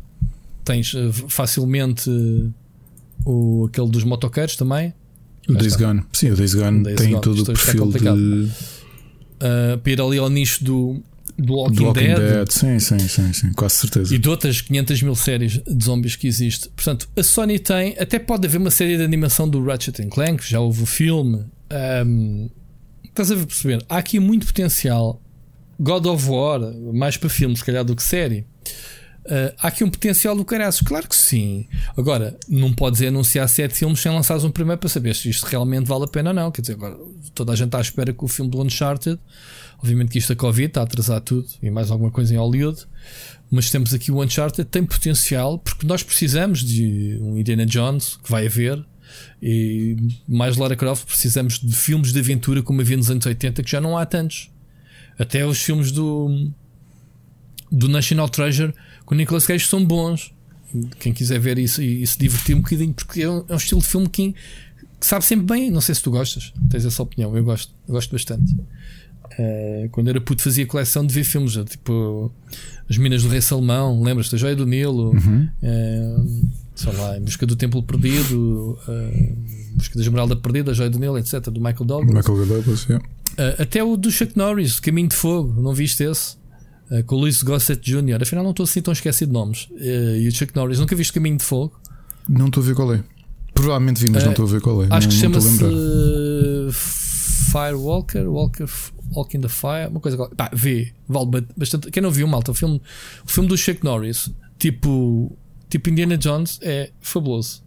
tens 0.65 0.95
uh, 0.95 1.13
facilmente 1.29 2.11
uh, 2.11 2.53
o, 3.25 3.67
aquele 3.67 3.89
dos 3.89 4.05
motoqueiros 4.05 4.57
também. 4.57 4.95
O 5.49 5.55
Days 5.55 5.77
Gone. 5.77 6.03
Sim, 6.13 6.31
o 6.31 6.37
Days 6.37 6.55
Gone 6.55 6.83
Days 6.83 6.97
tem 6.97 7.11
Gone. 7.11 7.23
todo 7.23 7.37
Isto 7.37 7.51
o 7.51 7.55
perfil 7.55 7.87
de. 7.87 8.09
Uh, 8.09 9.79
para 9.83 9.93
ir 9.93 10.01
ali 10.01 10.19
ao 10.19 10.31
nicho 10.31 10.65
do, 10.65 11.03
do 11.39 11.55
Walking, 11.55 11.75
do 11.75 11.85
Walking 11.85 12.01
Dead. 12.01 12.19
Dead. 12.19 12.51
Sim, 12.51 12.79
sim, 12.79 12.99
sim, 13.01 13.33
sim, 13.33 13.53
quase 13.53 13.75
certeza. 13.75 14.15
E 14.15 14.19
de 14.19 14.29
outras 14.29 14.61
500 14.61 15.03
mil 15.03 15.15
séries 15.15 15.61
de 15.67 15.85
zombies 15.85 16.17
que 16.17 16.27
existe. 16.27 16.69
Portanto, 16.71 17.09
a 17.17 17.23
Sony 17.23 17.59
tem, 17.59 17.97
até 17.99 18.19
pode 18.19 18.47
haver 18.47 18.59
uma 18.59 18.71
série 18.71 18.97
de 18.97 19.03
animação 19.03 19.49
do 19.49 19.63
Ratchet 19.63 20.07
Clank, 20.07 20.49
já 20.49 20.61
houve 20.61 20.83
o 20.83 20.87
filme. 20.87 21.45
Um, 22.07 22.49
estás 23.05 23.31
a 23.31 23.37
perceber? 23.37 23.85
Há 23.89 23.99
aqui 23.99 24.19
muito 24.19 24.47
potencial. 24.47 25.21
God 25.79 26.07
of 26.07 26.29
War, 26.29 26.61
mais 26.93 27.17
para 27.17 27.29
filme, 27.29 27.57
se 27.57 27.65
calhar, 27.65 27.85
do 27.85 27.97
que 27.97 28.03
série. 28.03 28.47
Uh, 29.25 29.55
há 29.59 29.69
aqui 29.69 29.83
um 29.83 29.89
potencial 29.89 30.37
do 30.37 30.45
caraças, 30.45 30.83
claro 30.83 31.09
que 31.09 31.17
sim. 31.17 31.67
Agora, 31.97 32.37
não 32.47 32.75
podes 32.75 33.01
anunciar 33.01 33.49
sete 33.49 33.75
filmes 33.75 34.01
sem 34.01 34.13
lançares 34.13 34.45
um 34.45 34.51
primeiro 34.51 34.79
para 34.79 34.89
saber 34.89 35.15
se 35.15 35.31
isto 35.31 35.45
realmente 35.45 35.87
vale 35.87 36.05
a 36.05 36.07
pena 36.07 36.31
ou 36.31 36.35
não. 36.35 36.51
Quer 36.51 36.61
dizer, 36.61 36.75
agora 36.75 36.99
toda 37.35 37.53
a 37.53 37.57
gente 37.57 37.69
está 37.69 37.79
à 37.79 37.81
espera 37.81 38.13
que 38.13 38.23
o 38.23 38.29
filme 38.29 38.51
do 38.51 38.61
Uncharted, 38.61 39.19
obviamente 39.79 40.11
que 40.11 40.19
isto 40.19 40.33
a 40.33 40.37
Covid 40.37 40.67
está 40.67 40.81
a 40.81 40.85
atrasar 40.85 41.21
tudo 41.23 41.49
e 41.63 41.71
mais 41.71 41.91
alguma 41.91 42.11
coisa 42.11 42.35
em 42.35 42.37
Hollywood, 42.37 42.85
mas 43.51 43.71
temos 43.71 43.95
aqui 43.95 44.13
o 44.13 44.23
Uncharted, 44.23 44.69
tem 44.69 44.85
potencial 44.85 45.59
porque 45.59 45.87
nós 45.87 46.03
precisamos 46.03 46.63
de 46.63 47.19
um 47.23 47.39
Indiana 47.39 47.65
Jones 47.65 48.19
que 48.23 48.31
vai 48.31 48.47
haver. 48.47 48.85
E 49.41 49.97
mais 50.27 50.57
Lara 50.57 50.75
Croft, 50.75 51.07
precisamos 51.07 51.59
de 51.61 51.75
filmes 51.75 52.13
de 52.13 52.19
aventura 52.19 52.63
como 52.63 52.81
havia 52.81 52.97
nos 52.97 53.11
anos 53.11 53.25
80, 53.25 53.63
que 53.63 53.71
já 53.71 53.81
não 53.81 53.97
há 53.97 54.05
tantos. 54.05 54.51
Até 55.19 55.47
os 55.47 55.63
filmes 55.63 55.93
do, 55.93 56.51
do 57.71 57.89
National 57.89 58.29
Treasure 58.29 58.75
com 59.05 59.15
o 59.15 59.19
Nicolas 59.19 59.47
Cage 59.47 59.67
são 59.67 59.85
bons. 59.85 60.33
Quem 60.99 61.13
quiser 61.13 61.39
ver 61.39 61.59
isso 61.59 61.81
e, 61.83 62.05
se 62.07 62.19
divertir 62.19 62.57
um 62.57 62.61
bocadinho, 62.61 62.93
porque 62.93 63.23
é 63.23 63.31
um, 63.31 63.45
é 63.49 63.55
um 63.55 63.57
estilo 63.57 63.81
de 63.81 63.87
filme 63.87 64.09
que, 64.09 64.33
que, 65.01 65.07
sabe 65.07 65.25
sempre 65.25 65.47
bem. 65.47 65.71
Não 65.71 65.81
sei 65.81 65.95
se 65.95 66.03
tu 66.03 66.11
gostas, 66.11 66.53
tens 66.69 66.85
essa 66.85 67.03
opinião. 67.03 67.37
Eu 67.37 67.45
gosto, 67.45 67.73
eu 67.87 67.95
gosto 67.95 68.11
bastante. 68.11 68.53
Uh, 69.39 69.89
quando 69.91 70.09
era 70.09 70.21
puto, 70.21 70.43
fazia 70.43 70.67
coleção 70.67 71.05
de 71.05 71.13
ver 71.13 71.25
filmes, 71.25 71.53
tipo 71.69 72.31
As 72.89 72.97
Minas 72.99 73.23
do 73.23 73.29
Rei 73.29 73.41
Salomão, 73.41 74.03
lembras-te? 74.03 74.35
A 74.35 74.39
Joia 74.39 74.55
do 74.55 74.67
Nilo, 74.67 75.11
uhum. 75.11 75.49
uh, 75.63 76.51
sei 76.75 76.93
lá, 76.93 77.19
Em 77.19 77.23
Busca 77.23 77.47
do 77.47 77.57
Templo 77.57 77.83
Perdido, 77.83 78.79
uh, 78.87 79.77
Busca 79.77 79.97
da 79.97 80.03
Esmeralda 80.03 80.37
Perdida, 80.37 80.71
A 80.71 80.75
Joia 80.75 80.91
do 80.91 80.99
Nilo, 80.99 81.19
etc. 81.19 81.41
Do 81.51 81.61
Michael 81.61 81.85
Douglas. 81.85 82.15
Michael 82.15 82.47
Douglas, 82.47 82.85
yeah. 82.85 83.07
até 83.59 83.83
o 83.83 83.97
do 83.97 84.11
Chuck 84.11 84.37
Norris, 84.37 84.79
Caminho 84.79 85.09
de 85.09 85.17
Fogo, 85.17 85.61
não 85.61 85.75
viste 85.75 86.05
esse? 86.05 86.37
Uh, 86.91 87.03
com 87.05 87.17
o 87.17 87.19
Luís 87.21 87.43
Gossett 87.43 87.81
Jr. 87.83 88.23
Afinal, 88.23 88.45
não 88.45 88.51
estou 88.51 88.65
assim 88.65 88.83
tão 88.83 88.93
esquecido 88.93 89.29
de 89.29 89.33
nomes. 89.33 89.69
Uh, 89.71 90.17
e 90.17 90.29
o 90.29 90.33
Chuck 90.33 90.55
Norris, 90.55 90.79
nunca 90.79 90.95
viste 90.95 91.13
Caminho 91.13 91.39
de 91.39 91.45
Fogo? 91.45 91.81
Não 92.29 92.47
estou 92.47 92.63
a 92.63 92.67
ver 92.67 92.75
qual 92.75 92.95
é. 92.95 93.03
Provavelmente 93.55 94.01
vi, 94.01 94.11
mas 94.11 94.25
não 94.25 94.33
estou 94.33 94.47
a 94.47 94.49
ver 94.49 94.61
qual 94.61 94.83
é. 94.83 94.89
Acho 94.91 95.09
não, 95.09 95.15
que 95.15 95.21
chama-se 95.21 95.49
Firewalker, 97.55 98.29
Walker, 98.29 98.67
Walking 99.15 99.41
the 99.41 99.49
Fire, 99.49 99.89
uma 99.89 100.01
coisa. 100.01 100.19
Pá, 100.37 100.51
vê, 100.53 100.93
vale 101.09 101.47
bastante. 101.57 101.91
Quem 101.91 102.03
não 102.03 102.11
viu, 102.11 102.27
malta, 102.27 102.51
o 102.51 102.55
filme, 102.55 102.83
o 103.25 103.31
filme 103.31 103.49
do 103.49 103.57
Chuck 103.57 103.85
Norris, 103.85 104.29
tipo, 104.59 105.37
tipo 105.69 105.89
Indiana 105.89 106.19
Jones, 106.19 106.59
é 106.63 106.91
fabuloso. 107.01 107.63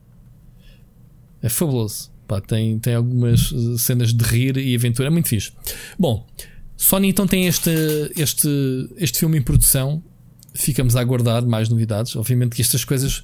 É 1.41 1.47
fabuloso. 1.47 2.11
Pá, 2.28 2.41
tem, 2.41 2.78
tem 2.80 2.95
algumas 2.95 3.53
cenas 3.78 4.13
de 4.13 4.24
rir 4.26 4.57
e 4.57 4.76
aventura, 4.76 5.07
é 5.07 5.11
muito 5.11 5.30
fixe. 5.30 5.53
Bom. 5.97 6.28
Sony 6.78 7.09
então 7.09 7.25
tem 7.25 7.47
este, 7.47 7.71
este, 8.15 8.47
este 8.97 9.17
filme 9.17 9.39
em 9.39 9.41
produção. 9.41 10.01
Ficamos 10.53 10.95
a 10.95 11.01
aguardar 11.01 11.45
mais 11.45 11.67
novidades. 11.67 12.15
Obviamente 12.15 12.55
que 12.55 12.61
estas 12.61 12.86
coisas. 12.86 13.23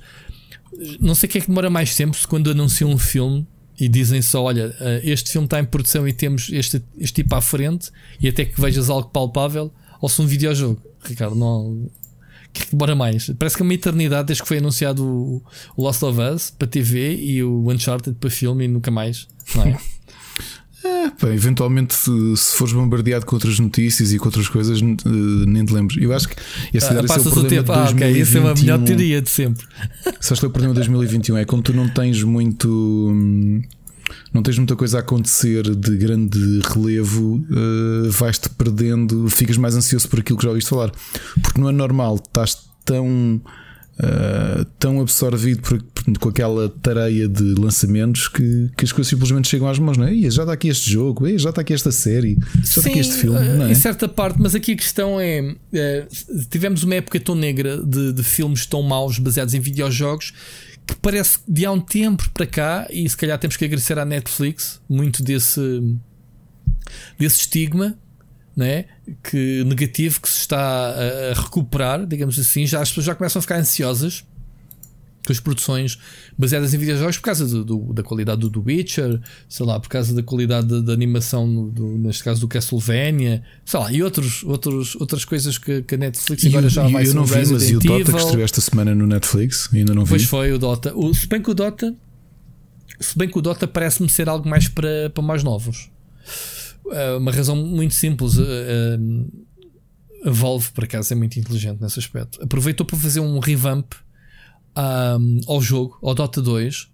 Não 0.99 1.13
sei 1.13 1.29
o 1.29 1.31
que 1.31 1.37
é 1.37 1.41
que 1.41 1.47
demora 1.47 1.69
mais 1.69 1.95
tempo 1.95 2.17
se 2.17 2.27
quando 2.27 2.49
anunciam 2.49 2.89
um 2.89 2.97
filme 2.97 3.47
e 3.79 3.87
dizem 3.87 4.21
só: 4.23 4.43
olha, 4.43 4.75
eh, 4.79 5.01
este 5.03 5.31
filme 5.31 5.45
está 5.45 5.59
em 5.59 5.65
produção 5.65 6.07
e 6.07 6.11
temos 6.11 6.49
este, 6.51 6.83
este 6.97 7.21
tipo 7.21 7.35
à 7.35 7.41
frente 7.41 7.91
e 8.19 8.27
até 8.27 8.43
que 8.43 8.59
vejas 8.59 8.89
algo 8.89 9.09
palpável, 9.09 9.71
ou 10.01 10.09
se 10.09 10.19
um 10.21 10.25
videojogo. 10.25 10.81
Ricardo, 11.03 11.35
não. 11.35 11.89
Que 12.51 12.61
é 12.61 12.65
que 12.65 12.71
demora 12.71 12.95
mais? 12.95 13.31
Parece 13.37 13.55
que 13.55 13.63
é 13.63 13.65
uma 13.65 13.73
eternidade 13.73 14.27
desde 14.27 14.43
que 14.43 14.47
foi 14.47 14.59
anunciado 14.59 15.03
o 15.03 15.41
Lost 15.75 16.03
of 16.03 16.19
Us 16.19 16.51
para 16.51 16.67
TV 16.67 17.15
e 17.15 17.43
o 17.43 17.67
Uncharted 17.71 18.15
para 18.19 18.29
filme 18.29 18.65
e 18.65 18.67
nunca 18.67 18.91
mais, 18.91 19.27
não 19.55 19.63
é? 19.63 19.77
É, 20.83 21.09
pá, 21.11 21.29
eventualmente, 21.29 21.93
se, 21.93 22.11
se 22.35 22.57
fores 22.57 22.73
bombardeado 22.73 23.25
com 23.25 23.35
outras 23.35 23.57
notícias 23.57 24.11
e 24.11 24.19
com 24.19 24.25
outras 24.25 24.49
coisas, 24.49 24.81
nem 24.81 25.65
te 25.65 25.73
lembres. 25.73 26.01
Eu 26.01 26.13
acho 26.13 26.27
que 26.27 26.35
esse 26.73 26.87
ah, 26.87 27.03
passas 27.03 27.25
é 27.25 27.29
o, 27.29 27.39
o 27.39 27.43
tempo. 27.45 27.71
Ah, 27.71 27.89
ok, 27.89 28.21
essa 28.21 28.37
é 28.37 28.41
a 28.41 28.53
melhor 28.53 28.79
teoria 28.79 29.21
de 29.21 29.29
sempre. 29.29 29.65
Sabes 30.19 30.39
que 30.39 30.45
é 30.45 30.49
o 30.49 30.51
problema 30.51 30.73
de 30.73 30.79
2021 30.81 31.37
é 31.37 31.45
como 31.45 31.63
tu 31.63 31.73
não 31.73 31.87
tens 31.87 32.21
muito. 32.23 33.13
Não 34.33 34.43
tens 34.43 34.57
muita 34.57 34.75
coisa 34.75 34.97
a 34.97 34.99
acontecer 34.99 35.63
de 35.75 35.97
grande 35.97 36.39
relevo, 36.73 37.35
uh, 37.49 38.11
vais-te 38.11 38.49
perdendo, 38.49 39.29
ficas 39.29 39.57
mais 39.57 39.75
ansioso 39.75 40.07
por 40.09 40.19
aquilo 40.19 40.37
que 40.37 40.43
já 40.43 40.49
ouviste 40.49 40.69
falar. 40.69 40.91
Porque 41.41 41.59
não 41.59 41.69
é 41.69 41.71
normal, 41.71 42.15
estás 42.15 42.57
tão 42.83 43.41
uh, 43.99 44.65
tão 44.79 45.01
absorvido 45.01 45.61
por, 45.61 45.81
por, 45.81 46.17
com 46.19 46.29
aquela 46.29 46.69
tareia 46.69 47.27
de 47.27 47.53
lançamentos 47.55 48.27
que, 48.27 48.69
que 48.75 48.85
as 48.85 48.91
coisas 48.91 49.09
simplesmente 49.09 49.47
chegam 49.47 49.67
às 49.67 49.79
mãos, 49.79 49.97
não 49.97 50.07
é? 50.07 50.13
já 50.29 50.43
está 50.43 50.53
aqui 50.53 50.67
este 50.67 50.89
jogo, 50.89 51.27
já 51.37 51.49
está 51.49 51.61
aqui 51.61 51.73
esta 51.73 51.91
série, 51.91 52.37
já 52.55 52.61
está 52.63 52.89
aqui 52.89 52.99
este 52.99 53.13
filme. 53.13 53.39
Não 53.39 53.65
é? 53.65 53.71
Em 53.71 53.75
certa 53.75 54.07
parte, 54.07 54.39
mas 54.39 54.55
aqui 54.55 54.73
a 54.73 54.77
questão 54.77 55.19
é: 55.19 55.55
é 55.73 56.07
tivemos 56.49 56.83
uma 56.83 56.95
época 56.95 57.19
tão 57.19 57.35
negra 57.35 57.77
de, 57.83 58.13
de 58.13 58.23
filmes 58.23 58.65
tão 58.65 58.81
maus 58.81 59.19
baseados 59.19 59.53
em 59.53 59.59
videojogos 59.59 60.33
que 60.85 60.95
parece 60.97 61.39
que 61.39 61.51
de 61.51 61.65
há 61.65 61.71
um 61.71 61.79
tempo 61.79 62.29
para 62.33 62.45
cá, 62.45 62.87
e 62.91 63.07
se 63.07 63.15
calhar 63.15 63.37
temos 63.39 63.55
que 63.55 63.63
agradecer 63.63 63.97
à 63.97 64.03
Netflix 64.03 64.81
muito 64.89 65.23
desse, 65.23 65.61
desse 67.17 67.39
estigma 67.39 67.97
né? 68.55 68.85
que 69.23 69.63
negativo 69.65 70.21
que 70.21 70.29
se 70.29 70.39
está 70.39 70.59
a, 70.59 71.33
recuperar, 71.33 72.05
digamos 72.05 72.39
assim, 72.39 72.65
já 72.65 72.81
as 72.81 72.89
pessoas 72.89 73.05
já 73.05 73.15
começam 73.15 73.39
a 73.39 73.41
ficar 73.41 73.57
ansiosas 73.57 74.23
com 75.25 75.31
as 75.31 75.39
produções 75.39 75.97
baseadas 76.37 76.73
em 76.73 76.77
videojogos 76.77 77.17
por 77.17 77.23
causa 77.23 77.47
do, 77.47 77.63
do, 77.63 77.93
da 77.93 78.03
qualidade 78.03 78.41
do, 78.41 78.49
do 78.49 78.61
Witcher, 78.61 79.21
sei 79.47 79.65
lá, 79.65 79.79
por 79.79 79.87
causa 79.87 80.13
da 80.13 80.21
qualidade 80.21 80.81
da, 80.81 80.93
animação, 80.93 81.69
do, 81.69 81.97
neste 81.97 82.23
caso 82.23 82.41
do 82.41 82.47
Castlevania, 82.47 83.41
sei 83.65 83.79
lá, 83.79 83.91
e 83.91 84.03
outros, 84.03 84.43
outros, 84.43 84.95
outras 84.95 85.23
coisas 85.23 85.57
que, 85.57 85.81
que 85.83 85.95
a 85.95 85.97
Netflix 85.97 86.45
agora 86.45 86.69
já 86.69 86.87
vai 86.87 87.07
Eu 87.07 87.13
não 87.13 87.25
vi, 87.25 87.47
mas 87.47 87.69
e 87.69 87.75
o 87.77 87.79
Dota 87.79 88.11
que 88.11 88.17
estreou 88.17 88.43
esta 88.43 88.61
semana 88.61 88.93
no 88.93 89.07
Netflix? 89.07 89.69
Ainda 89.73 89.93
não 89.93 90.03
vi. 90.03 90.09
Pois 90.09 90.23
foi 90.25 90.51
o 90.51 90.59
Dota. 90.59 90.93
O, 90.95 91.13
se 91.13 91.27
bem 91.27 91.41
que 91.41 91.49
o 91.49 91.53
Dota, 91.53 91.95
se 92.99 93.17
bem 93.17 93.29
que 93.29 93.37
o 93.37 93.41
Dota 93.41 93.65
parece-me 93.65 94.09
ser 94.09 94.27
algo 94.27 94.47
mais 94.47 94.67
para, 94.67 95.09
para 95.09 95.23
mais 95.23 95.41
novos. 95.41 95.89
Uh, 96.85 97.17
uma 97.17 97.31
razão 97.31 97.55
muito 97.55 97.93
simples. 97.93 98.33
A 100.25 100.31
Valve, 100.31 100.71
por 100.71 100.85
acaso, 100.85 101.13
é 101.13 101.15
muito 101.15 101.37
inteligente 101.37 101.81
nesse 101.81 101.99
aspecto. 101.99 102.41
Aproveitou 102.41 102.85
para 102.85 102.97
fazer 102.97 103.19
um 103.19 103.39
revamp 103.39 103.93
um, 104.77 105.39
ao 105.47 105.61
jogo, 105.61 105.97
ao 106.01 106.15
Dota 106.15 106.41
2, 106.41 106.89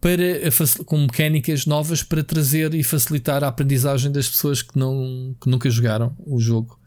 para, 0.00 0.84
com 0.84 0.98
mecânicas 0.98 1.66
novas 1.66 2.02
para 2.02 2.22
trazer 2.22 2.74
e 2.74 2.82
facilitar 2.82 3.44
a 3.44 3.48
aprendizagem 3.48 4.10
das 4.10 4.28
pessoas 4.28 4.62
que, 4.62 4.78
não, 4.78 5.34
que 5.40 5.48
nunca 5.48 5.68
jogaram 5.68 6.16
o 6.24 6.38
jogo. 6.38 6.78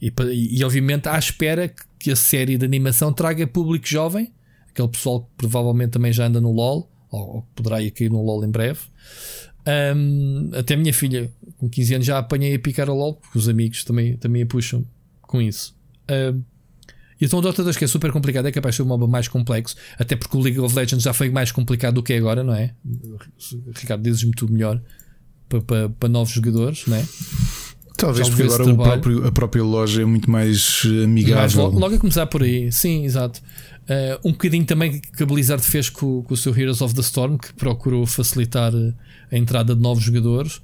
E, 0.00 0.12
e, 0.30 0.64
obviamente, 0.64 1.08
à 1.08 1.18
espera 1.18 1.72
que 1.98 2.10
a 2.10 2.16
série 2.16 2.56
de 2.56 2.64
animação 2.64 3.12
traga 3.12 3.46
público 3.46 3.86
jovem, 3.86 4.32
aquele 4.70 4.88
pessoal 4.88 5.22
que 5.22 5.28
provavelmente 5.36 5.90
também 5.90 6.12
já 6.12 6.26
anda 6.26 6.40
no 6.40 6.52
LoL, 6.52 6.90
ou, 7.10 7.36
ou 7.36 7.42
poderá 7.54 7.82
ir 7.82 7.90
cair 7.90 8.10
no 8.10 8.22
LoL 8.22 8.44
em 8.44 8.50
breve. 8.50 8.80
Um, 9.96 10.50
até 10.54 10.74
a 10.74 10.76
minha 10.76 10.92
filha, 10.92 11.30
com 11.58 11.68
15 11.68 11.94
anos, 11.94 12.06
já 12.06 12.18
apanhei 12.18 12.54
a 12.54 12.58
picar 12.58 12.88
a 12.88 12.92
LOL, 12.92 13.14
porque 13.14 13.36
os 13.36 13.48
amigos 13.48 13.84
também, 13.84 14.16
também 14.16 14.42
a 14.42 14.46
puxam 14.46 14.84
com 15.22 15.42
isso. 15.42 15.76
Um, 16.10 16.42
e 17.20 17.24
então 17.24 17.40
o 17.40 17.42
Dota 17.42 17.64
2 17.64 17.76
que 17.76 17.84
é 17.84 17.88
super 17.88 18.12
complicado, 18.12 18.46
é 18.46 18.52
capaz 18.52 18.74
de 18.74 18.76
ser 18.76 18.82
um 18.84 18.86
MOBA 18.86 19.08
mais 19.08 19.26
complexo, 19.26 19.76
até 19.98 20.14
porque 20.14 20.36
o 20.36 20.40
League 20.40 20.58
of 20.60 20.74
Legends 20.74 21.02
já 21.02 21.12
foi 21.12 21.30
mais 21.30 21.50
complicado 21.50 21.96
do 21.96 22.02
que 22.02 22.12
é 22.12 22.18
agora, 22.18 22.44
não 22.44 22.54
é? 22.54 22.74
Ricardo, 23.74 24.02
dizes-me 24.02 24.30
tu 24.30 24.50
melhor 24.50 24.80
para, 25.48 25.60
para, 25.60 25.88
para 25.88 26.08
novos 26.08 26.32
jogadores, 26.32 26.86
não 26.86 26.96
é? 26.96 27.04
Talvez 27.96 28.28
porque 28.28 28.44
agora 28.44 28.76
próprio, 28.76 29.26
a 29.26 29.32
própria 29.32 29.64
loja 29.64 30.02
é 30.02 30.04
muito 30.04 30.30
mais 30.30 30.82
amigável. 31.02 31.38
Mais 31.38 31.54
logo, 31.54 31.78
logo, 31.80 31.94
a 31.96 31.98
começar 31.98 32.26
por 32.26 32.44
aí, 32.44 32.70
sim, 32.70 33.04
exato. 33.04 33.42
Uh, 33.88 34.28
um 34.28 34.30
bocadinho 34.30 34.64
também 34.64 35.00
que 35.00 35.20
a 35.20 35.26
Blizzard 35.26 35.64
fez 35.64 35.90
com, 35.90 36.22
com 36.22 36.32
o 36.32 36.36
seu 36.36 36.56
Heroes 36.56 36.80
of 36.80 36.94
the 36.94 37.00
Storm, 37.00 37.36
que 37.36 37.52
procurou 37.54 38.06
facilitar 38.06 38.72
a 38.72 39.36
entrada 39.36 39.74
de 39.74 39.82
novos 39.82 40.04
jogadores. 40.04 40.60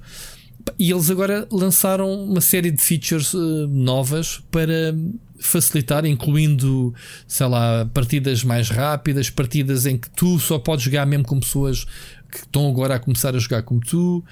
E 0.77 0.91
eles 0.91 1.09
agora 1.09 1.47
lançaram 1.51 2.11
uma 2.23 2.41
série 2.41 2.71
de 2.71 2.81
features 2.81 3.33
uh, 3.33 3.67
novas 3.67 4.41
para 4.51 4.95
facilitar, 5.39 6.05
incluindo, 6.05 6.93
sei 7.27 7.47
lá, 7.47 7.85
partidas 7.93 8.43
mais 8.43 8.69
rápidas, 8.69 9.29
partidas 9.29 9.85
em 9.85 9.97
que 9.97 10.09
tu 10.09 10.39
só 10.39 10.57
podes 10.57 10.85
jogar 10.85 11.05
mesmo 11.05 11.25
com 11.25 11.39
pessoas 11.39 11.85
que 12.31 12.39
estão 12.39 12.67
agora 12.67 12.95
a 12.95 12.99
começar 12.99 13.35
a 13.35 13.39
jogar 13.39 13.63
como 13.63 13.79
tu, 13.79 14.23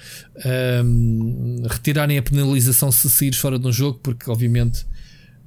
um, 0.84 1.62
retirarem 1.68 2.18
a 2.18 2.22
penalização 2.22 2.92
se 2.92 3.08
saíres 3.08 3.38
fora 3.38 3.58
de 3.58 3.66
um 3.66 3.72
jogo, 3.72 3.98
porque 4.02 4.30
obviamente 4.30 4.86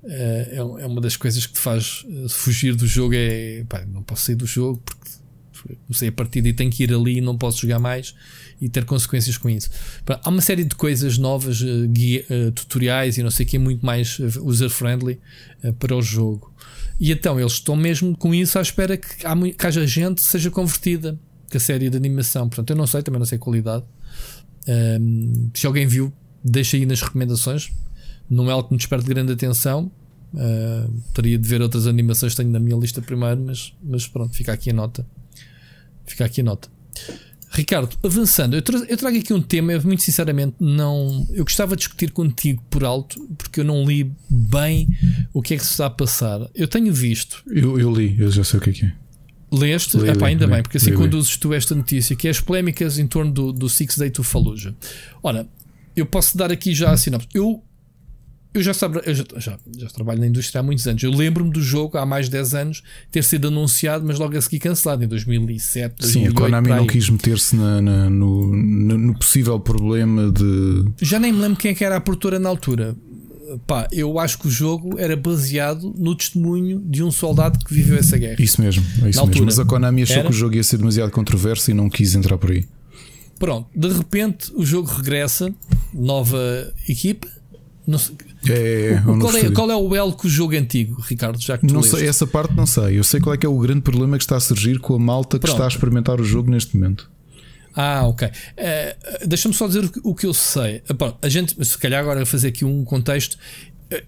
é, 0.04 0.56
é 0.58 0.86
uma 0.86 1.02
das 1.02 1.18
coisas 1.18 1.46
que 1.46 1.54
te 1.54 1.60
faz 1.60 2.06
fugir 2.30 2.76
do 2.76 2.88
jogo. 2.88 3.14
É 3.16 3.64
pá, 3.68 3.86
não 3.86 4.02
posso 4.02 4.26
sair 4.26 4.36
do 4.36 4.48
jogo 4.48 4.82
porque 4.84 5.78
comecei 5.86 6.10
a 6.10 6.12
partida 6.12 6.48
e 6.48 6.54
tenho 6.54 6.72
que 6.72 6.84
ir 6.84 6.94
ali 6.94 7.18
e 7.18 7.22
não 7.22 7.38
posso 7.38 7.62
jogar 7.62 7.80
mais 7.80 8.16
e 8.60 8.68
ter 8.70 8.86
consequências 8.86 9.38
com 9.38 9.50
isso. 9.50 9.70
Há 10.24 10.30
uma 10.30 10.42
série 10.42 10.64
de 10.64 10.76
coisas 10.76 11.18
novas, 11.18 11.62
guia, 11.90 12.26
tutoriais 12.56 13.18
e 13.18 13.24
não 13.24 13.30
sei 13.30 13.46
o 13.46 13.50
que, 13.50 13.60
muito 13.60 13.86
mais 13.86 14.20
user-friendly 14.20 15.20
para 15.80 15.96
o 15.96 16.02
jogo. 16.02 16.54
E 17.00 17.12
então 17.12 17.40
eles 17.40 17.54
estão 17.54 17.76
mesmo 17.76 18.18
com 18.18 18.34
isso 18.34 18.58
à 18.58 18.62
espera 18.62 18.98
que, 18.98 19.08
que 19.18 19.68
haja 19.68 19.86
gente 19.86 20.22
seja 20.22 20.50
convertida 20.50 21.20
com 21.50 21.58
a 21.58 21.60
série 21.60 21.90
de 21.90 21.98
animação. 21.98 22.50
Portanto, 22.50 22.72
eu 22.72 22.76
não 22.76 22.88
sei, 22.88 23.04
também 23.04 23.20
não 23.20 23.26
sei 23.26 23.38
a 23.38 23.40
qualidade. 23.40 23.86
Um, 24.68 25.50
se 25.54 25.66
alguém 25.66 25.86
viu, 25.86 26.12
deixa 26.44 26.76
aí 26.76 26.86
nas 26.86 27.02
recomendações. 27.02 27.72
Não 28.30 28.50
é 28.50 28.52
algo 28.52 28.68
que 28.68 28.74
me 28.74 28.78
desperte 28.78 29.06
grande 29.06 29.32
atenção. 29.32 29.92
Uh, 30.34 30.92
teria 31.14 31.38
de 31.38 31.48
ver 31.48 31.62
outras 31.62 31.88
animações 31.88 32.34
que 32.34 32.38
tenho 32.38 32.52
na 32.52 32.60
minha 32.60 32.76
lista 32.76 33.02
primeiro, 33.02 33.40
mas, 33.42 33.74
mas 33.82 34.08
pronto, 34.08 34.36
fica 34.36 34.52
aqui 34.52 34.72
a 34.72 34.74
nota. 34.74 35.06
Fica 36.06 36.26
aqui 36.26 36.42
a 36.42 36.44
nota. 36.44 36.70
Ricardo, 37.52 37.98
avançando, 38.04 38.56
eu, 38.56 38.62
tra 38.62 38.78
eu 38.78 38.98
trago 38.98 39.18
aqui 39.18 39.34
um 39.34 39.42
tema, 39.42 39.72
eu, 39.72 39.82
muito 39.84 40.04
sinceramente, 40.04 40.56
não. 40.60 41.26
Eu 41.32 41.44
gostava 41.44 41.76
de 41.76 41.80
discutir 41.80 42.12
contigo 42.12 42.62
por 42.70 42.84
alto, 42.84 43.20
porque 43.38 43.62
eu 43.62 43.64
não 43.64 43.86
li 43.86 44.12
bem 44.30 44.88
o 45.34 45.42
que 45.42 45.54
é 45.54 45.58
que 45.58 45.64
se 45.64 45.72
está 45.72 45.86
a 45.86 45.90
passar. 45.90 46.48
Eu 46.54 46.68
tenho 46.68 46.94
visto. 46.94 47.42
Eu, 47.48 47.80
eu 47.80 47.92
li, 47.94 48.16
eu 48.20 48.30
já 48.32 48.44
sei 48.44 48.60
o 48.60 48.62
que 48.62 48.70
é 48.70 48.74
que 48.74 48.86
é. 48.86 48.94
Leste? 49.52 49.98
Li, 49.98 50.10
ainda 50.10 50.46
li, 50.46 50.52
bem, 50.52 50.62
porque 50.62 50.78
assim 50.78 50.92
li, 50.92 50.98
conduzes 50.98 51.38
tu 51.38 51.54
esta 51.54 51.74
notícia, 51.74 52.16
que 52.16 52.28
é 52.28 52.32
as 52.32 52.42
polémicas 52.42 53.00
em 53.00 53.08
torno 53.08 53.32
do, 53.32 53.54
do 53.54 53.70
Six 53.70 53.98
Day 53.98 54.10
to 54.10 54.24
Fallujah. 54.24 54.76
Ora, 55.24 55.48
eu 55.96 56.06
posso 56.06 56.38
dar 56.38 56.52
aqui 56.52 56.74
já 56.74 56.92
a 56.92 56.98
sinopse. 56.98 57.28
Eu 57.34 57.64
eu 58.54 58.62
já, 58.62 58.72
eu 59.06 59.14
já, 59.14 59.24
já, 59.38 59.60
já, 59.78 59.88
trabalho 59.88 60.20
na 60.20 60.28
indústria 60.28 60.60
há 60.60 60.64
muitos 60.64 60.88
anos. 60.88 61.04
Eu 61.04 61.12
lembro-me 61.12 61.52
do 61.52 61.62
jogo 61.62 61.98
há 61.98 62.06
mais 62.06 62.26
de 62.26 62.32
10 62.32 62.56
anos 62.56 62.84
ter 63.12 63.24
sido 63.24 63.48
anunciado, 63.50 64.06
mas 64.06 64.18
logo 64.18 64.36
a 64.38 64.42
seguir 64.42 64.60
cancelado 64.60 65.04
em 65.04 65.08
2007. 65.08 65.96
2008, 66.00 66.12
Sim, 66.12 66.28
a 66.28 66.40
Konami 66.40 66.70
não 66.70 66.88
quis 66.88 67.10
meter-se 67.10 67.56
no, 67.56 68.10
no, 68.10 68.98
no, 68.98 69.14
possível 69.14 69.60
problema 69.60 70.32
de. 70.32 70.86
Já 71.02 71.20
nem 71.20 71.32
me 71.32 71.40
lembro 71.40 71.58
quem 71.58 71.72
é 71.72 71.76
que 71.76 71.84
era 71.84 71.98
a 71.98 72.02
produtora 72.02 72.40
na 72.40 72.50
altura. 72.50 72.96
Pá, 73.66 73.88
eu 73.94 74.20
acho 74.20 74.40
que 74.40 74.48
o 74.48 74.52
jogo 74.52 75.00
era 75.00 75.16
baseado 75.16 75.94
no 75.98 76.16
testemunho 76.16 76.82
de 76.86 77.02
um 77.02 77.12
soldado 77.12 77.58
que 77.64 77.74
viveu 77.74 77.98
essa 77.98 78.18
guerra. 78.18 78.36
Isso 78.40 78.62
mesmo, 78.62 78.84
é 79.04 79.10
isso 79.10 79.26
mesmo. 79.26 79.46
Mas 79.46 79.58
a 79.58 79.66
Konami 79.66 80.04
achou 80.04 80.18
era... 80.18 80.26
que 80.26 80.32
o 80.32 80.38
jogo 80.38 80.56
ia 80.56 80.64
ser 80.64 80.78
demasiado 80.78 81.12
controverso 81.12 81.72
e 81.72 81.74
não 81.74 81.90
quis 81.90 82.14
entrar 82.14 82.38
por 82.38 82.52
aí. 82.52 82.66
Pronto, 83.40 83.70
de 83.74 83.88
repente 83.90 84.52
o 84.56 84.66
jogo 84.66 84.90
regressa, 84.90 85.54
nova 85.94 86.74
equipa. 86.90 87.28
Não 87.86 87.98
sei, 87.98 88.16
é, 88.52 88.94
é 88.94 89.00
o, 89.00 89.20
qual, 89.20 89.36
é, 89.36 89.52
qual, 89.52 89.72
é, 89.72 89.76
o 89.76 89.96
elo 89.96 90.14
com 90.14 90.28
o 90.28 90.30
jogo 90.30 90.56
antigo, 90.56 91.02
Ricardo? 91.02 91.40
Já 91.40 91.58
que 91.58 91.66
não 91.66 91.84
sei, 91.84 92.08
essa 92.08 92.26
parte 92.26 92.56
não 92.56 92.66
sei. 92.66 92.98
Eu 92.98 93.04
sei 93.04 93.20
qual 93.20 93.34
é 93.34 93.38
que 93.38 93.46
é 93.46 93.50
o 93.50 93.58
grande 93.58 93.82
problema 93.82 94.18
que 94.18 94.24
está 94.24 94.38
a 94.38 94.40
surgir 94.40 94.80
com 94.80 94.96
a 94.96 95.00
malta 95.00 95.38
que 95.38 95.42
Pronto. 95.42 95.56
está 95.56 95.66
a 95.66 95.68
experimentar 95.68 96.20
o 96.20 96.24
jogo 96.24 96.50
neste 96.50 96.76
momento. 96.76 97.10
Ah, 97.76 98.08
ok. 98.08 98.28
Uh, 98.28 99.28
Deixa-me 99.28 99.54
só 99.54 99.68
dizer 99.68 99.90
o 100.04 100.16
que 100.16 100.26
eu 100.26 100.34
sei. 100.34 100.82
Uh, 100.90 101.16
a 101.22 101.30
gente, 101.30 101.64
se 101.64 101.78
calhar 101.78 102.02
agora 102.02 102.26
fazer 102.26 102.48
aqui 102.48 102.66
um 102.66 102.84
contexto. 102.84 103.38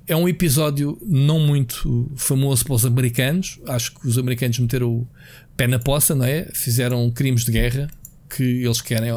É 0.05 0.13
um 0.13 0.27
episódio 0.27 0.97
não 1.05 1.39
muito 1.39 2.11
famoso 2.15 2.65
para 2.65 2.73
os 2.73 2.85
americanos. 2.85 3.59
Acho 3.65 3.93
que 3.95 4.07
os 4.07 4.17
americanos 4.17 4.59
meteram 4.59 4.89
o 4.89 5.07
pé 5.55 5.67
na 5.67 5.79
poça, 5.79 6.13
não 6.13 6.25
é? 6.25 6.49
Fizeram 6.51 7.09
crimes 7.11 7.45
de 7.45 7.51
guerra 7.53 7.87
que 8.29 8.43
eles 8.43 8.81
querem 8.81 9.11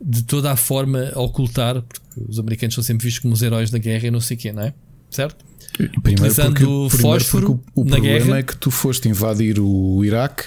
de 0.00 0.22
toda 0.22 0.52
a 0.52 0.56
forma 0.56 1.12
ocultar, 1.14 1.82
porque 1.82 2.00
os 2.28 2.38
americanos 2.38 2.74
são 2.74 2.84
sempre 2.84 3.04
vistos 3.04 3.22
como 3.22 3.34
os 3.34 3.42
heróis 3.42 3.70
da 3.70 3.78
guerra 3.78 4.08
e 4.08 4.10
não 4.10 4.20
sei 4.20 4.36
o 4.36 4.40
quê, 4.40 4.52
não 4.52 4.62
é? 4.62 4.74
Certo? 5.10 5.44
Primeiro 5.76 6.22
Utilizando 6.22 6.54
porque, 6.54 7.02
fósforo 7.02 7.46
porque 7.46 7.70
o, 7.74 7.82
o 7.82 7.86
problema 7.86 8.18
guerra. 8.24 8.38
é 8.38 8.42
que 8.42 8.56
tu 8.56 8.70
foste 8.70 9.08
invadir 9.08 9.58
o 9.60 10.04
Iraque 10.04 10.44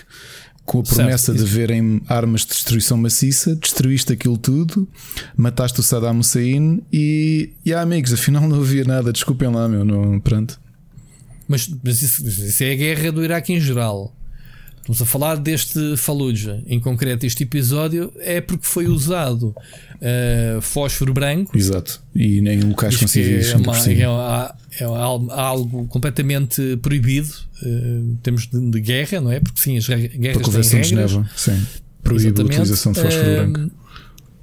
com 0.65 0.81
a 0.81 0.83
promessa 0.83 1.33
certo, 1.33 1.39
de 1.39 1.45
verem 1.45 2.01
armas 2.07 2.41
de 2.41 2.49
destruição 2.49 2.95
maciça, 2.95 3.55
destruíste 3.55 4.13
aquilo 4.13 4.37
tudo, 4.37 4.87
mataste 5.35 5.79
o 5.79 5.83
Saddam 5.83 6.19
Hussein 6.19 6.83
e, 6.93 7.53
e 7.65 7.73
ah, 7.73 7.81
amigos, 7.81 8.13
afinal 8.13 8.47
não 8.47 8.61
havia 8.61 8.83
nada, 8.83 9.11
desculpem 9.11 9.49
lá, 9.49 9.67
meu, 9.67 9.83
não, 9.83 10.19
pronto. 10.19 10.59
Mas, 11.47 11.67
mas 11.83 12.03
isso, 12.03 12.27
isso 12.27 12.63
é 12.63 12.73
a 12.73 12.75
guerra 12.75 13.11
do 13.11 13.23
Iraque 13.23 13.51
em 13.51 13.59
geral. 13.59 14.15
Estamos 14.89 15.03
a 15.03 15.05
falar 15.05 15.35
deste 15.37 15.95
Fallujah, 15.97 16.63
em 16.65 16.79
concreto 16.79 17.23
este 17.23 17.43
episódio, 17.43 18.11
é 18.17 18.41
porque 18.41 18.65
foi 18.65 18.87
usado 18.87 19.53
uh, 19.53 20.59
fósforo 20.61 21.13
branco. 21.13 21.55
Exato. 21.55 22.01
E 22.15 22.41
nem 22.41 22.59
locais 22.61 22.95
civis. 22.97 23.51
É, 23.51 23.57
uma, 23.57 23.77
é, 24.79 24.81
é, 24.81 24.85
algo 24.85 25.85
completamente 25.89 26.75
proibido 26.77 27.29
uh, 27.61 27.67
em 27.67 28.19
termos 28.23 28.47
de, 28.47 28.59
de, 28.59 28.81
guerra, 28.81 29.21
não 29.21 29.31
é? 29.31 29.39
Porque 29.39 29.61
sim, 29.61 29.77
as 29.77 29.87
guerras 29.87 30.41
Para 30.41 30.51
têm 30.53 30.61
regras. 30.61 30.69
De 30.69 30.83
Geneva, 30.83 31.29
sim. 31.35 31.67
Proíbe 32.01 32.41
a 32.41 32.45
utilização 32.45 32.91
de 32.91 33.01
fósforo 33.01 33.29
uh, 33.29 33.51
branco. 33.51 33.71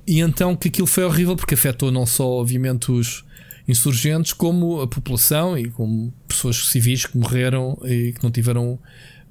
E 0.07 0.20
então 0.20 0.55
que 0.55 0.68
aquilo 0.68 0.86
foi 0.86 1.03
horrível 1.03 1.34
porque 1.34 1.55
afetou 1.55 1.90
não 1.90 2.07
só, 2.07 2.24
obviamente, 2.24 2.92
os 2.92 3.24
insurgentes, 3.66 4.32
como 4.32 4.80
a 4.80 4.86
população 4.86 5.59
e 5.59 5.70
como 5.70 6.14
pessoas 6.28 6.68
civis 6.68 7.05
que 7.05 7.18
morreram 7.18 7.76
e 7.84 8.12
que 8.12 8.22
não 8.22 8.30
tiveram 8.30 8.78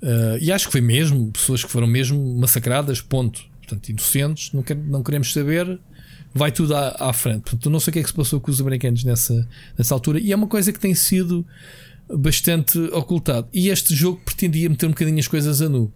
Uh, 0.01 0.37
e 0.39 0.51
acho 0.51 0.67
que 0.67 0.71
foi 0.71 0.81
mesmo 0.81 1.31
pessoas 1.31 1.63
que 1.63 1.71
foram 1.71 1.87
mesmo 1.87 2.37
massacradas, 2.37 3.01
ponto. 3.01 3.43
Portanto, 3.59 3.89
inocentes, 3.89 4.53
não, 4.53 4.61
quer, 4.61 4.75
não 4.75 5.01
queremos 5.01 5.33
saber, 5.33 5.79
vai 6.33 6.51
tudo 6.51 6.75
à, 6.75 6.95
à 6.99 7.13
frente. 7.13 7.41
Portanto, 7.41 7.69
não 7.69 7.79
sei 7.79 7.91
o 7.91 7.93
que 7.93 7.99
é 7.99 8.03
que 8.03 8.09
se 8.09 8.15
passou 8.15 8.39
com 8.39 8.51
os 8.51 8.61
americanos 8.61 9.03
nessa, 9.03 9.47
nessa 9.77 9.93
altura, 9.93 10.19
e 10.19 10.31
é 10.31 10.35
uma 10.35 10.47
coisa 10.47 10.71
que 10.71 10.79
tem 10.79 10.93
sido 10.93 11.45
bastante 12.07 12.77
ocultado. 12.91 13.47
E 13.51 13.69
este 13.69 13.95
jogo 13.95 14.21
pretendia 14.23 14.69
meter 14.69 14.85
um 14.85 14.89
bocadinho 14.89 15.19
as 15.19 15.27
coisas 15.27 15.61
a 15.61 15.69
nu. 15.69 15.91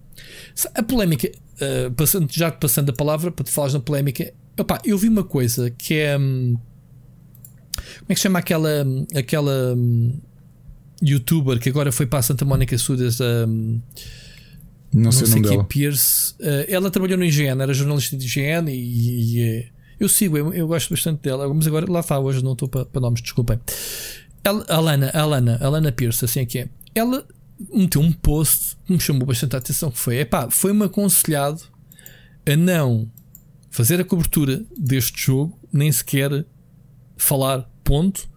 A 0.74 0.82
polémica, 0.82 1.30
uh, 1.30 1.92
passando, 1.92 2.28
já 2.32 2.52
passando 2.52 2.90
a 2.90 2.94
palavra 2.94 3.32
para 3.32 3.46
te 3.46 3.52
falares 3.52 3.74
na 3.74 3.80
polémica, 3.80 4.34
opa, 4.60 4.82
eu 4.84 4.98
vi 4.98 5.08
uma 5.08 5.24
coisa 5.24 5.70
que 5.70 5.94
é. 5.94 6.18
Hum, 6.18 6.58
como 8.00 8.08
é 8.10 8.16
que 8.16 8.20
chama 8.20 8.40
aquela. 8.40 8.86
aquela 9.16 9.76
hum, 9.76 10.20
youtuber 11.02 11.60
que 11.60 11.70
agora 11.70 11.92
foi 11.92 12.06
para 12.06 12.20
a 12.20 12.22
Santa 12.22 12.46
Mónica 12.46 12.78
Sudas 12.78 13.20
a. 13.22 13.46
Um, 13.48 13.82
não, 14.92 15.04
não 15.04 15.12
sei, 15.12 15.28
sei 15.28 15.42
que 15.42 15.64
Pierce. 15.66 16.34
Uh, 16.40 16.66
ela 16.68 16.90
trabalhou 16.90 17.18
no 17.18 17.24
IGN, 17.24 17.62
era 17.62 17.74
jornalista 17.74 18.18
de 18.18 18.26
IGN 18.26 18.72
e, 18.72 19.38
e 19.38 19.42
é, 19.42 19.70
eu 20.00 20.10
sigo, 20.10 20.38
eu, 20.38 20.54
eu, 20.54 20.68
gosto 20.68 20.90
bastante 20.90 21.22
dela, 21.22 21.52
mas 21.54 21.68
agora 21.68 21.92
lá 21.92 22.00
está, 22.00 22.18
hoje 22.18 22.44
não 22.44 22.54
estou 22.54 22.68
para, 22.68 22.86
para 22.86 23.02
nomes, 23.02 23.22
desculpem. 23.22 23.60
Ela, 24.44 24.66
Alana, 24.68 25.12
Alana, 25.14 25.60
Alana 25.62 25.92
Pierce, 25.92 26.26
assim 26.26 26.40
é 26.40 26.46
que 26.46 26.60
é. 26.60 26.70
Ela 26.96 27.26
meteu 27.74 28.02
um 28.02 28.12
post 28.12 28.78
que 28.86 28.94
me 28.94 29.00
chamou 29.00 29.28
bastante 29.28 29.56
a 29.56 29.60
atenção, 29.60 29.92
que 29.92 30.00
foi, 30.00 30.18
epá, 30.20 30.50
foi-me 30.50 30.86
aconselhado 30.86 31.62
a 32.46 32.56
não 32.56 33.12
fazer 33.70 34.00
a 34.00 34.04
cobertura 34.06 34.64
deste 34.78 35.26
jogo, 35.26 35.60
nem 35.72 35.92
sequer 35.92 36.46
falar, 37.18 37.70
ponto, 37.84 38.28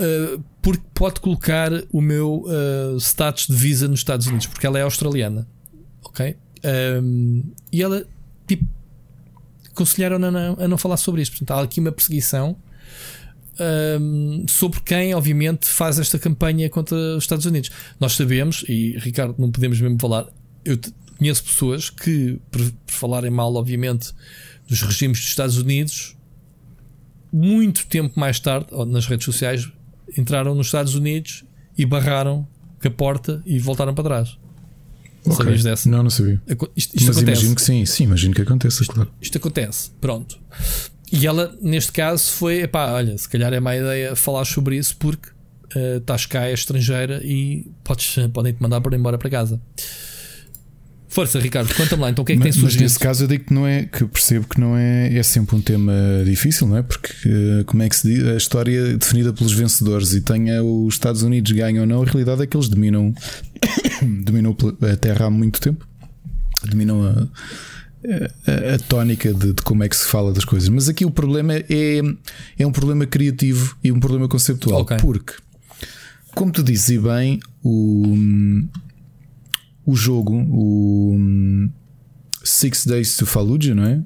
uh, 0.00 0.42
porque 0.62 0.84
pode 0.94 1.20
colocar 1.20 1.70
o 1.92 2.00
meu 2.00 2.44
uh, 2.46 2.96
status 2.96 3.48
de 3.48 3.54
visa 3.54 3.88
nos 3.88 4.00
Estados 4.00 4.28
Unidos, 4.28 4.46
porque 4.46 4.64
ela 4.64 4.78
é 4.78 4.82
australiana. 4.82 5.46
Ok? 6.04 6.36
Um, 7.02 7.42
e 7.72 7.82
ela, 7.82 8.06
tipo, 8.46 8.64
aconselharam 9.68 10.18
a 10.24 10.64
a 10.64 10.68
não 10.68 10.78
falar 10.78 10.96
sobre 10.96 11.20
isto. 11.20 11.32
Portanto, 11.32 11.58
há 11.58 11.62
aqui 11.62 11.80
uma 11.80 11.90
perseguição 11.90 12.56
um, 14.00 14.46
sobre 14.48 14.80
quem, 14.80 15.14
obviamente, 15.14 15.66
faz 15.66 15.98
esta 15.98 16.18
campanha 16.18 16.70
contra 16.70 16.96
os 16.96 17.24
Estados 17.24 17.44
Unidos. 17.44 17.70
Nós 17.98 18.12
sabemos, 18.12 18.64
e 18.68 18.96
Ricardo, 18.98 19.34
não 19.38 19.50
podemos 19.50 19.80
mesmo 19.80 19.98
falar, 19.98 20.26
eu 20.64 20.78
conheço 21.18 21.44
pessoas 21.44 21.90
que, 21.90 22.38
por, 22.50 22.60
por 22.60 22.92
falarem 22.92 23.30
mal, 23.30 23.54
obviamente, 23.54 24.12
dos 24.68 24.80
regimes 24.82 25.18
dos 25.18 25.28
Estados 25.28 25.56
Unidos, 25.56 26.16
muito 27.32 27.86
tempo 27.86 28.18
mais 28.18 28.38
tarde, 28.38 28.68
nas 28.86 29.06
redes 29.06 29.24
sociais, 29.24 29.70
entraram 30.16 30.54
nos 30.54 30.66
Estados 30.66 30.94
Unidos 30.94 31.44
e 31.76 31.86
barraram 31.86 32.46
com 32.80 32.88
a 32.88 32.90
porta 32.90 33.42
e 33.46 33.58
voltaram 33.58 33.94
para 33.94 34.04
trás. 34.04 34.38
Okay. 35.24 35.36
Sabias 35.36 35.62
dessa? 35.62 35.88
Não, 35.88 36.02
não 36.02 36.10
sabia. 36.10 36.42
Isto, 36.76 36.96
isto 36.96 37.06
Mas 37.06 37.16
acontece. 37.16 37.22
imagino 37.22 37.54
que 37.54 37.62
sim, 37.62 37.86
sim, 37.86 38.04
imagino 38.04 38.34
que 38.34 38.42
aconteça, 38.42 38.82
isto, 38.82 38.92
claro. 38.94 39.10
Isto 39.20 39.38
acontece, 39.38 39.90
pronto. 40.00 40.38
E 41.12 41.26
ela, 41.26 41.56
neste 41.60 41.92
caso, 41.92 42.32
foi: 42.32 42.62
epá, 42.62 42.92
olha, 42.92 43.16
se 43.16 43.28
calhar 43.28 43.52
é 43.52 43.60
má 43.60 43.76
ideia 43.76 44.16
falar 44.16 44.44
sobre 44.44 44.76
isso 44.76 44.96
porque 44.96 45.28
uh, 45.76 45.98
estás 45.98 46.26
cá, 46.26 46.48
é 46.48 46.52
estrangeira 46.52 47.20
e 47.22 47.70
podes, 47.84 48.16
podem 48.32 48.52
te 48.52 48.60
mandar 48.60 48.80
para 48.80 48.96
embora 48.96 49.16
para 49.16 49.30
casa. 49.30 49.60
Força, 51.12 51.38
Ricardo, 51.38 51.74
conta-me 51.74 52.00
lá, 52.00 52.10
então 52.10 52.22
o 52.22 52.24
que 52.24 52.32
é 52.32 52.36
que 52.36 52.38
mas, 52.42 52.54
tem 52.54 52.60
surgido? 52.62 52.84
Mas 52.84 52.92
nesse 52.92 52.98
caso 52.98 53.24
eu 53.24 53.28
digo 53.28 53.44
que 53.44 53.52
não 53.52 53.66
é, 53.66 53.84
que 53.84 54.02
percebo 54.06 54.48
que 54.48 54.58
não 54.58 54.74
é, 54.74 55.14
é 55.14 55.22
sempre 55.22 55.54
um 55.54 55.60
tema 55.60 55.92
difícil, 56.24 56.66
não 56.66 56.78
é? 56.78 56.82
Porque, 56.82 57.12
eh, 57.26 57.64
como 57.66 57.82
é 57.82 57.88
que 57.90 57.96
se 57.96 58.08
diz, 58.08 58.24
a 58.24 58.34
história 58.34 58.92
é 58.92 58.96
definida 58.96 59.30
pelos 59.30 59.52
vencedores 59.52 60.14
e 60.14 60.22
tenha 60.22 60.64
os 60.64 60.94
Estados 60.94 61.22
Unidos 61.22 61.52
ganham 61.52 61.82
ou 61.82 61.86
não, 61.86 62.02
a 62.02 62.06
realidade 62.06 62.42
é 62.42 62.46
que 62.46 62.56
eles 62.56 62.66
dominam, 62.66 63.14
dominam 64.24 64.56
a 64.90 64.96
Terra 64.96 65.26
há 65.26 65.30
muito 65.30 65.60
tempo, 65.60 65.86
dominam 66.64 67.04
a, 67.04 67.28
a, 68.50 68.74
a 68.76 68.78
tónica 68.78 69.34
de, 69.34 69.52
de, 69.52 69.62
como 69.62 69.84
é 69.84 69.90
que 69.90 69.96
se 69.98 70.06
fala 70.06 70.32
das 70.32 70.46
coisas. 70.46 70.70
Mas 70.70 70.88
aqui 70.88 71.04
o 71.04 71.10
problema 71.10 71.52
é, 71.56 72.00
é 72.58 72.66
um 72.66 72.72
problema 72.72 73.04
criativo 73.04 73.76
e 73.84 73.92
um 73.92 74.00
problema 74.00 74.28
conceptual, 74.28 74.80
okay. 74.80 74.96
porque 74.96 75.34
como 76.34 76.50
tu 76.50 76.62
dizes 76.62 76.88
e 76.88 76.98
bem, 76.98 77.38
o, 77.62 78.16
o 79.84 79.94
jogo, 79.96 80.34
o 80.50 81.18
Six 82.44 82.86
Days 82.86 83.16
to 83.16 83.26
Fallujah, 83.26 83.74
não 83.74 83.84
é? 83.84 84.00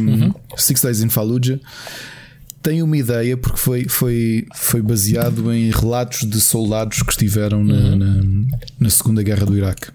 Um, 0.00 0.06
Uhum. 0.26 0.34
Six 0.56 0.80
Days 0.82 1.00
in 1.02 1.08
Fallujah 1.08 1.60
tem 2.62 2.82
uma 2.82 2.96
ideia 2.96 3.36
porque 3.36 3.58
foi, 3.58 3.86
foi, 3.88 4.44
foi 4.54 4.82
baseado 4.82 5.52
em 5.52 5.70
relatos 5.70 6.28
de 6.28 6.40
soldados 6.40 7.00
que 7.02 7.12
estiveram 7.12 7.62
na, 7.62 7.94
na, 7.96 8.20
na 8.80 8.90
Segunda 8.90 9.22
Guerra 9.22 9.46
do 9.46 9.56
Iraque. 9.56 9.88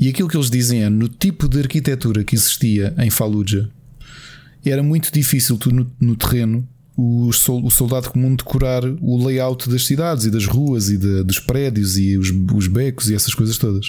E 0.00 0.08
aquilo 0.08 0.28
que 0.28 0.36
eles 0.36 0.50
dizem 0.50 0.82
é: 0.82 0.90
no 0.90 1.08
tipo 1.08 1.48
de 1.48 1.60
arquitetura 1.60 2.24
que 2.24 2.34
existia 2.34 2.94
em 2.98 3.08
Fallujah, 3.10 3.68
era 4.64 4.82
muito 4.82 5.10
difícil 5.12 5.56
tu 5.56 5.72
no, 5.74 5.90
no 6.00 6.14
terreno 6.16 6.66
o, 6.96 7.28
o 7.28 7.70
soldado 7.70 8.10
comum 8.10 8.34
decorar 8.36 8.82
o 9.00 9.26
layout 9.26 9.68
das 9.70 9.86
cidades 9.86 10.24
e 10.26 10.30
das 10.30 10.44
ruas 10.44 10.90
e 10.90 10.98
de- 10.98 11.22
dos 11.24 11.38
prédios 11.38 11.96
e 11.96 12.18
os, 12.18 12.30
os 12.54 12.66
becos 12.66 13.08
e 13.08 13.14
essas 13.14 13.32
coisas 13.34 13.56
todas. 13.56 13.86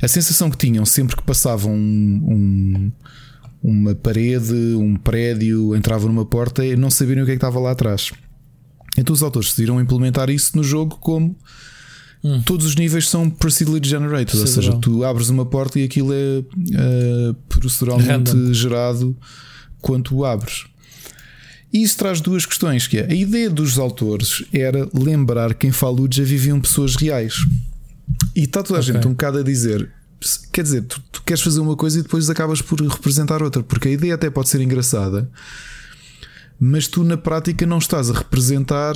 A 0.00 0.08
sensação 0.08 0.50
que 0.50 0.56
tinham 0.56 0.84
sempre 0.86 1.16
que 1.16 1.22
passavam 1.22 1.72
um- 1.74 2.22
um- 2.26 2.92
uma 3.62 3.94
parede, 3.94 4.54
um 4.54 4.96
prédio, 4.96 5.76
entravam 5.76 6.08
numa 6.08 6.24
porta 6.24 6.64
e 6.64 6.74
não 6.76 6.90
saberem 6.90 7.22
o 7.22 7.26
que 7.26 7.32
é 7.32 7.34
que 7.34 7.38
estava 7.38 7.58
lá 7.60 7.72
atrás. 7.72 8.10
Então 8.96 9.12
os 9.14 9.22
autores 9.22 9.50
decidiram 9.50 9.80
implementar 9.80 10.30
isso 10.30 10.56
no 10.56 10.64
jogo 10.64 10.96
como 10.96 11.36
todos 12.44 12.66
os 12.66 12.74
níveis 12.76 13.08
são 13.08 13.30
procedurally 13.30 13.86
generated, 13.86 14.36
ou 14.38 14.46
seja, 14.46 14.72
Procedural. 14.72 14.80
tu 14.80 15.04
abres 15.04 15.28
uma 15.30 15.46
porta 15.46 15.78
e 15.78 15.84
aquilo 15.84 16.12
é 16.12 16.38
eh, 16.74 17.34
proceduralmente 17.48 18.30
Random. 18.32 18.52
gerado 18.52 19.16
quando 19.80 20.14
o 20.14 20.24
abres. 20.24 20.64
E 21.72 21.82
isso 21.82 21.96
traz 21.96 22.20
duas 22.20 22.44
questões: 22.44 22.86
que 22.86 22.98
é 22.98 23.06
a 23.10 23.14
ideia 23.14 23.48
dos 23.48 23.78
autores 23.78 24.44
era 24.52 24.88
lembrar 24.92 25.54
que 25.54 25.66
em 25.66 25.72
Fallujah 25.72 26.24
viviam 26.24 26.60
pessoas 26.60 26.96
reais. 26.96 27.34
E 28.34 28.44
está 28.44 28.62
toda 28.62 28.78
a 28.78 28.82
Ok. 28.82 28.92
gente 28.94 29.06
um 29.06 29.10
bocado 29.12 29.38
a 29.38 29.42
dizer. 29.42 29.90
Quer 30.52 30.62
dizer, 30.62 30.82
tu, 30.82 31.00
tu 31.10 31.22
queres 31.22 31.42
fazer 31.42 31.60
uma 31.60 31.74
coisa 31.76 31.98
e 31.98 32.02
depois 32.02 32.28
acabas 32.28 32.60
por 32.60 32.80
representar 32.80 33.42
outra, 33.42 33.62
porque 33.62 33.88
a 33.88 33.90
ideia 33.90 34.14
até 34.14 34.28
pode 34.28 34.48
ser 34.50 34.60
engraçada, 34.60 35.30
mas 36.58 36.86
tu 36.88 37.02
na 37.04 37.16
prática 37.16 37.64
não 37.66 37.78
estás 37.78 38.10
a 38.10 38.14
representar 38.14 38.94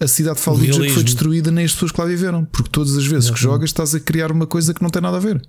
a 0.00 0.08
cidade 0.08 0.36
de 0.38 0.42
Fallujah 0.42 0.80
que 0.80 0.90
foi 0.90 1.04
destruída 1.04 1.50
nem 1.52 1.64
as 1.64 1.72
pessoas 1.72 1.92
que 1.92 2.00
lá 2.00 2.06
viveram, 2.06 2.44
porque 2.44 2.68
todas 2.70 2.96
as 2.96 3.06
vezes 3.06 3.30
que 3.30 3.40
jogas 3.40 3.70
estás 3.70 3.94
a 3.94 4.00
criar 4.00 4.32
uma 4.32 4.46
coisa 4.46 4.74
que 4.74 4.82
não 4.82 4.90
tem 4.90 5.00
nada 5.00 5.16
a 5.16 5.20
ver. 5.20 5.40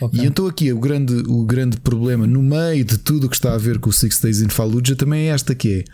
Ok. 0.00 0.18
E 0.18 0.24
então 0.26 0.46
aqui 0.46 0.72
o 0.72 0.78
grande, 0.80 1.12
o 1.26 1.44
grande 1.44 1.76
problema 1.78 2.26
no 2.26 2.42
meio 2.42 2.84
de 2.84 2.96
tudo 2.96 3.26
o 3.26 3.28
que 3.28 3.36
está 3.36 3.52
a 3.52 3.58
ver 3.58 3.78
com 3.78 3.90
o 3.90 3.92
Six 3.92 4.20
Days 4.20 4.40
in 4.40 4.48
Fallujah 4.48 4.96
também 4.96 5.28
é 5.28 5.32
esta 5.32 5.54
que 5.54 5.84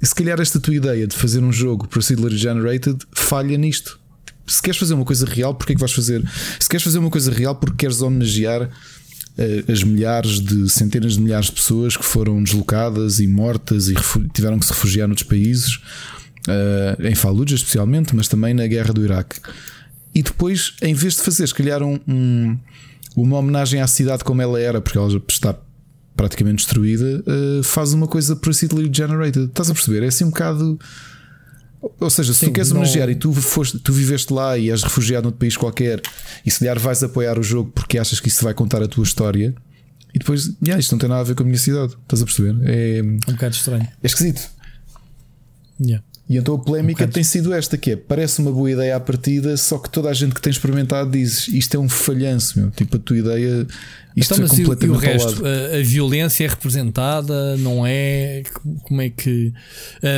é 0.00 0.06
se 0.06 0.14
calhar 0.14 0.40
esta 0.40 0.58
tua 0.58 0.74
ideia 0.74 1.06
de 1.06 1.14
fazer 1.14 1.40
um 1.40 1.52
jogo 1.52 1.86
procedurally 1.88 2.38
generated 2.38 2.96
falha 3.12 3.58
nisto. 3.58 4.00
Se 4.48 4.60
queres 4.62 4.78
fazer 4.78 4.94
uma 4.94 5.04
coisa 5.04 5.26
real, 5.26 5.54
porque 5.54 5.72
é 5.72 5.74
que 5.76 5.80
vais 5.80 5.92
fazer? 5.92 6.22
Se 6.58 6.68
queres 6.68 6.82
fazer 6.82 6.98
uma 6.98 7.10
coisa 7.10 7.30
real 7.30 7.54
porque 7.54 7.76
queres 7.76 8.00
homenagear 8.02 8.70
eh, 9.36 9.64
as 9.70 9.82
milhares 9.84 10.40
de 10.40 10.68
centenas 10.68 11.12
de 11.14 11.20
milhares 11.20 11.46
de 11.46 11.52
pessoas 11.52 11.96
que 11.96 12.04
foram 12.04 12.42
deslocadas 12.42 13.20
e 13.20 13.26
mortas 13.28 13.88
e 13.88 13.94
tiveram 14.34 14.58
que 14.58 14.64
se 14.66 14.72
refugiar 14.72 15.06
noutros 15.06 15.28
países, 15.28 15.78
eh, 16.48 16.96
em 17.10 17.14
Fallujah 17.14 17.54
especialmente, 17.54 18.16
mas 18.16 18.26
também 18.26 18.52
na 18.54 18.66
guerra 18.66 18.92
do 18.92 19.04
Iraque. 19.04 19.36
E 20.14 20.22
depois, 20.22 20.74
em 20.82 20.94
vez 20.94 21.14
de 21.16 21.22
fazer, 21.22 21.46
se 21.46 21.54
calhar, 21.54 21.82
um, 21.82 22.00
um- 22.08 22.58
uma 23.14 23.36
homenagem 23.38 23.80
à 23.80 23.86
cidade 23.86 24.24
como 24.24 24.40
ela 24.42 24.58
era, 24.60 24.80
porque 24.80 24.96
ela 24.98 25.10
já 25.10 25.20
está 25.28 25.54
praticamente 26.16 26.56
destruída, 26.64 27.22
eh, 27.26 27.60
faz 27.62 27.92
uma 27.92 28.08
coisa 28.08 28.34
procedurally 28.34 28.90
generated. 28.92 29.44
Estás 29.46 29.70
a 29.70 29.74
perceber? 29.74 30.02
É 30.02 30.08
assim 30.08 30.24
um 30.24 30.30
bocado. 30.30 30.78
Ou 31.80 32.10
seja, 32.10 32.32
se 32.32 32.40
Sim, 32.40 32.46
tu 32.46 32.52
queres 32.52 32.70
não- 32.70 32.78
homenagear 32.78 33.08
e 33.08 33.14
tu, 33.14 33.32
foste, 33.32 33.78
tu 33.78 33.92
viveste 33.92 34.32
lá 34.32 34.58
e 34.58 34.70
és 34.70 34.82
refugiado 34.82 35.24
noutro 35.24 35.38
país 35.38 35.56
qualquer 35.56 36.00
e 36.44 36.50
se 36.50 36.58
calhar 36.60 36.78
vais 36.78 37.02
apoiar 37.02 37.38
o 37.38 37.42
jogo 37.42 37.70
porque 37.72 37.98
achas 37.98 38.18
que 38.20 38.28
isso 38.28 38.42
vai 38.44 38.52
contar 38.54 38.82
a 38.82 38.88
tua 38.88 39.04
história 39.04 39.54
e 40.14 40.18
depois, 40.18 40.46
yeah, 40.62 40.78
isto 40.80 40.90
não 40.92 40.98
tem 40.98 41.08
nada 41.08 41.20
a 41.20 41.24
ver 41.24 41.34
com 41.34 41.42
a 41.42 41.46
minha 41.46 41.58
cidade. 41.58 41.94
Estás 42.02 42.22
a 42.22 42.24
perceber? 42.24 42.56
É, 42.64 43.02
um 43.02 43.18
bocado 43.32 43.54
estranho. 43.54 43.84
é 44.02 44.06
esquisito. 44.06 44.48
Yeah. 45.80 46.04
E 46.28 46.36
então 46.36 46.56
a 46.56 46.58
polémica 46.58 47.04
Ok. 47.04 47.14
tem 47.14 47.24
sido 47.24 47.54
esta: 47.54 47.78
que 47.78 47.92
é, 47.92 47.96
parece 47.96 48.40
uma 48.40 48.52
boa 48.52 48.70
ideia 48.70 48.94
à 48.96 49.00
partida, 49.00 49.56
só 49.56 49.78
que 49.78 49.88
toda 49.88 50.10
a 50.10 50.12
gente 50.12 50.34
que 50.34 50.42
tem 50.42 50.50
experimentado 50.50 51.10
diz 51.10 51.48
isto 51.48 51.74
é 51.74 51.80
um 51.80 51.88
falhanço, 51.88 52.58
meu. 52.60 52.70
Tipo, 52.70 52.96
a 52.96 52.98
tua 53.00 53.16
ideia, 53.18 53.66
isto 54.14 54.34
Então, 54.34 54.44
é 54.44 54.48
mas 54.48 54.52
e 54.52 54.54
o- 54.56 54.58
e 54.60 54.64
o 54.64 54.68
completamente 54.68 55.06
resto? 55.06 55.42
A, 55.46 55.78
a 55.78 55.82
violência 55.82 56.44
é 56.44 56.48
representada, 56.48 57.56
não 57.56 57.86
é? 57.86 58.42
Como 58.82 59.00
é 59.00 59.08
que. 59.08 59.54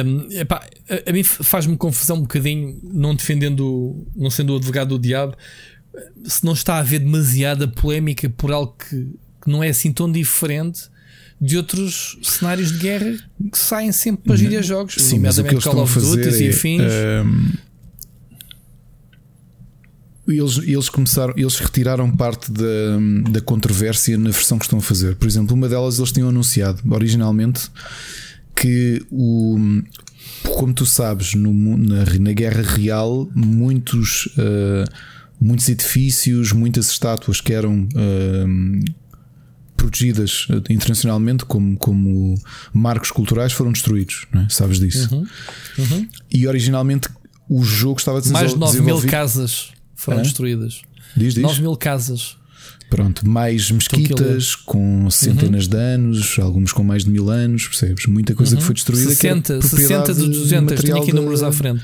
Hum, 0.05 0.27
epá, 0.33 0.67
a, 0.89 1.11
a 1.11 1.13
mim 1.13 1.23
faz-me 1.23 1.77
confusão 1.77 2.17
um 2.17 2.23
bocadinho, 2.23 2.77
não 2.83 3.15
defendendo, 3.15 4.05
não 4.17 4.31
sendo 4.31 4.53
o 4.53 4.57
advogado 4.57 4.89
do 4.89 4.99
diabo, 4.99 5.37
se 6.25 6.45
não 6.45 6.55
está 6.55 6.75
a 6.75 6.79
haver 6.81 6.99
demasiada 6.99 7.69
polémica 7.69 8.29
por 8.29 8.51
algo 8.51 8.75
que, 8.77 8.97
que 9.45 9.49
não 9.49 9.63
é 9.63 9.69
assim 9.69 9.93
tão 9.93 10.11
diferente 10.11 10.90
de 11.41 11.57
outros 11.57 12.19
cenários 12.23 12.73
de 12.73 12.79
guerra 12.79 13.17
que 13.51 13.59
saem 13.59 13.93
sempre 13.93 14.25
para 14.25 14.35
os 14.35 14.41
videojogos, 14.41 14.95
Sim, 14.97 15.21
mas 15.21 15.39
o 15.39 15.45
que 15.45 15.55
nomeadamente 15.55 15.55
eles 15.55 15.65
Call 15.65 15.83
of 15.83 16.01
Duty 16.01 16.43
e 16.43 16.47
é, 16.47 16.51
afins. 16.51 16.83
ehm, 16.83 17.53
eles, 20.29 20.59
eles 20.59 20.89
começaram, 20.89 21.35
eles 21.37 21.57
retiraram 21.59 22.11
parte 22.11 22.53
da, 22.53 23.31
da 23.31 23.41
controvérsia 23.41 24.17
na 24.19 24.31
versão 24.31 24.59
que 24.59 24.65
estão 24.65 24.79
a 24.79 24.83
fazer. 24.83 25.17
Por 25.17 25.27
exemplo, 25.27 25.57
uma 25.57 25.69
delas 25.69 25.99
eles 25.99 26.13
tinham 26.13 26.29
anunciado 26.29 26.81
originalmente 26.93 27.69
que 28.55 29.03
o 29.11 29.59
como 30.55 30.73
tu 30.73 30.87
sabes, 30.87 31.35
no, 31.35 31.53
na, 31.77 32.05
na 32.05 32.33
guerra 32.33 32.63
real, 32.63 33.29
muitos, 33.35 34.29
eh, 34.39 34.85
muitos 35.41 35.69
edifícios, 35.69 36.53
muitas 36.53 36.91
estátuas 36.91 37.41
que 37.41 37.53
eram 37.53 37.89
ehm, 37.95 38.81
protegidas 39.83 40.47
eh, 40.51 40.73
internacionalmente 40.73 41.45
como, 41.45 41.77
como 41.77 42.35
marcos 42.73 43.11
culturais 43.11 43.53
foram 43.53 43.73
destruídos, 43.73 44.27
é? 44.35 44.47
sabes 44.49 44.79
disso. 44.79 45.09
Uhum. 45.79 46.09
E 46.33 46.47
originalmente 46.47 47.09
o 47.49 47.65
jogo 47.65 47.99
estava 47.99 48.19
a 48.21 48.23
Mais 48.31 48.53
de 48.53 48.59
9 48.59 48.81
mil 48.83 49.01
casas 49.03 49.69
foram 49.97 50.19
Hã? 50.21 50.23
destruídas. 50.23 50.83
Diz, 51.17 51.35
diz. 51.35 51.43
9 51.43 51.61
mil 51.63 51.77
casas. 51.77 52.37
Pronto, 52.89 53.27
mais 53.29 53.71
mesquitas 53.71 54.55
com 54.57 55.09
centenas 55.11 55.65
Uhum. 55.65 55.71
de 55.71 55.77
anos, 55.77 56.39
alguns 56.41 56.73
com 56.73 56.83
mais 56.83 57.05
de 57.05 57.11
mil 57.11 57.31
anos, 57.31 57.67
percebes? 57.69 58.07
Muita 58.07 58.35
coisa 58.35 58.57
que 58.57 58.63
foi 58.63 58.75
destruída. 58.75 59.15
que 59.15 59.27
era 59.29 59.37
60, 59.37 59.63
60 59.63 59.69
propriedade 59.69 60.15
de 60.21 60.27
200, 60.27 60.49
tenho 60.49 60.63
material 60.65 61.03
aqui 61.03 61.13
números 61.13 61.41
da, 61.41 61.49
à 61.49 61.53
frente. 61.53 61.83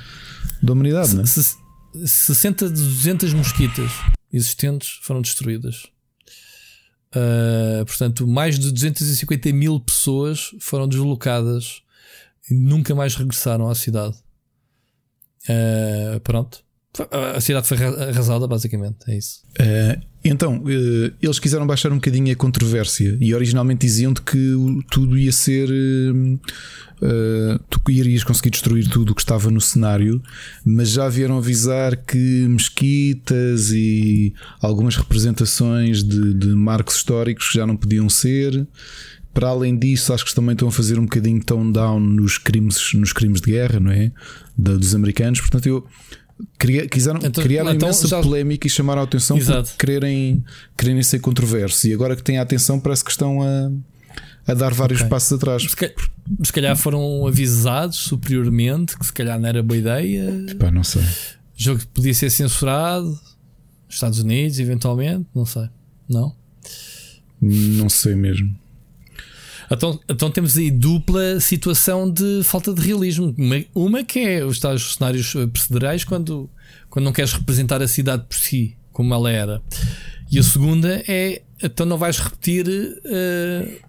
da 0.63 0.73
humanidade, 0.73 1.15
não 1.15 1.23
é? 1.23 1.27
Se- 1.27 1.55
60 2.05 2.67
de 2.69 2.75
200 2.83 3.33
mosquitas 3.35 3.91
existentes 4.33 4.99
foram 5.03 5.23
destruídas. 5.23 5.85
Ah, 7.17 7.83
portanto, 7.87 8.27
mais 8.27 8.59
de 8.59 8.71
250 8.71 9.51
mil 9.51 9.81
pessoas 9.81 10.55
foram 10.61 10.87
deslocadas 10.87 11.83
e 12.51 12.55
nunca 12.55 12.95
mais 12.95 13.14
regressaram 13.14 13.69
à 13.71 13.75
cidade. 13.75 14.17
Ah, 15.49 16.21
pronto. 16.23 16.66
A 17.35 17.41
cidade 17.41 17.67
foi 17.69 17.77
arra- 17.77 18.05
arrasada, 18.11 18.47
basicamente. 18.47 18.97
É 19.09 19.19
isso. 19.19 19.43
Eh, 19.59 19.99
então, 20.25 20.63
eh, 20.67 21.13
eles 21.23 21.39
quiseram 21.39 21.67
baixar 21.67 21.93
um 21.93 21.97
bocadinho 21.97 22.33
a 22.33 22.37
controvérsia 22.37 23.17
e 23.21 23.35
originalmente 23.35 23.87
diziam-te 23.87 24.23
que 24.23 24.55
tudo 24.91 25.19
ia 25.19 25.33
ser. 25.33 25.69
eh, 27.03 27.59
tu 27.69 27.81
irias 27.91 28.25
conseguir 28.25 28.51
destruir 28.51 28.89
tudo 28.89 29.11
o 29.11 29.15
que 29.15 29.21
estava 29.21 29.51
no 29.51 29.61
cenário, 29.61 30.23
mas 30.65 30.91
já 30.91 31.09
vieram 31.09 31.37
avisar 31.39 31.97
que 31.97 32.47
mesquitas 32.49 33.71
e 33.71 34.33
algumas 34.61 34.97
representações 34.97 36.03
de, 36.03 36.33
de 36.35 36.49
marcos 36.49 36.97
históricos 36.97 37.51
já 37.53 37.67
não 37.67 37.77
podiam 37.77 38.09
ser. 38.09 38.67
Para 39.35 39.49
além 39.49 39.79
disso, 39.79 40.15
acho 40.15 40.25
que 40.25 40.35
também 40.35 40.55
estão 40.55 40.69
a 40.69 40.73
fazer 40.73 40.99
um 40.99 41.03
bocadinho 41.03 41.45
tone 41.45 41.71
down 41.71 42.01
nos 42.01 42.39
crimes, 42.39 42.95
nos 42.95 43.13
crimes 43.13 43.43
de 43.43 43.51
guerra, 43.53 43.79
não 43.79 43.91
é? 43.93 44.11
Da- 44.57 44.77
dos 44.77 44.95
americanos. 44.95 45.41
Portanto, 45.41 45.67
eu. 45.67 45.87
Queria, 46.59 46.87
quiseram, 46.89 47.20
Então- 47.22 47.43
criaram 47.43 47.72
então 47.72 47.89
imensa 47.89 48.07
já- 48.09 48.20
polémica 48.20 48.66
e 48.66 48.70
chamaram 48.70 49.01
a 49.01 49.05
atenção 49.05 49.39
Exato. 49.39 49.70
por 49.70 49.76
quererem, 49.78 50.45
quererem 50.76 51.03
ser 51.03 51.18
controversos. 51.20 51.82
E 51.84 51.93
agora 51.95 52.14
que 52.14 52.22
têm 52.22 52.39
a 52.39 52.43
atenção, 52.43 52.78
parece 52.78 53.03
que 53.05 53.11
estão 53.11 53.41
a, 53.43 53.70
a 54.47 54.55
dar 54.55 54.74
vários 54.74 55.01
Ok. 55.01 55.11
passos 55.11 55.32
atrás. 55.32 55.62
Se 55.62 55.68
se 56.45 56.53
calhar 56.53 56.76
foram 56.76 57.26
avisados 57.26 57.97
superiormente 57.97 58.99
que 58.99 59.07
se 59.07 59.12
calhar 59.12 59.39
não 59.41 59.49
era 59.49 59.62
boa 59.62 59.78
ideia. 59.78 60.30
Pá, 60.59 60.70
não 60.70 60.84
sei. 60.84 61.03
O 61.03 61.07
jogo 61.57 61.80
podia 61.95 62.12
ser 62.12 62.28
censurado. 62.30 63.07
nos 63.87 63.95
Estados 63.95 64.18
Unidos, 64.18 64.59
eventualmente, 64.59 65.26
não 65.34 65.47
sei. 65.47 65.68
Não? 66.09 66.34
Não 67.41 67.89
sei 67.89 68.14
mesmo. 68.14 68.55
Então, 69.71 70.01
então 70.09 70.31
temos 70.31 70.57
aí 70.57 70.71
dupla 70.71 71.41
situação 71.41 72.11
de 72.11 72.43
falta 72.45 72.73
de 72.73 72.81
realismo. 72.81 73.35
Uma, 73.37 73.64
uma 73.75 74.05
que 74.05 74.21
é 74.21 74.45
os 74.45 74.61
tais 74.61 74.95
cenários 74.95 75.35
eh, 75.35 75.47
procederais 75.47 76.05
quando, 76.05 76.49
quando 76.89 77.05
não 77.05 77.12
queres 77.12 77.33
representar 77.33 77.83
a 77.83 77.89
cidade 77.89 78.25
por 78.29 78.37
si, 78.37 78.77
como 78.93 79.12
ela 79.12 79.31
era. 79.31 79.62
E 80.31 80.39
a 80.39 80.43
segunda 80.43 81.03
é 81.09 81.43
então 81.62 81.87
não 81.87 81.97
vais 81.97 82.19
repetir 82.19 82.67
eh, 83.05 83.81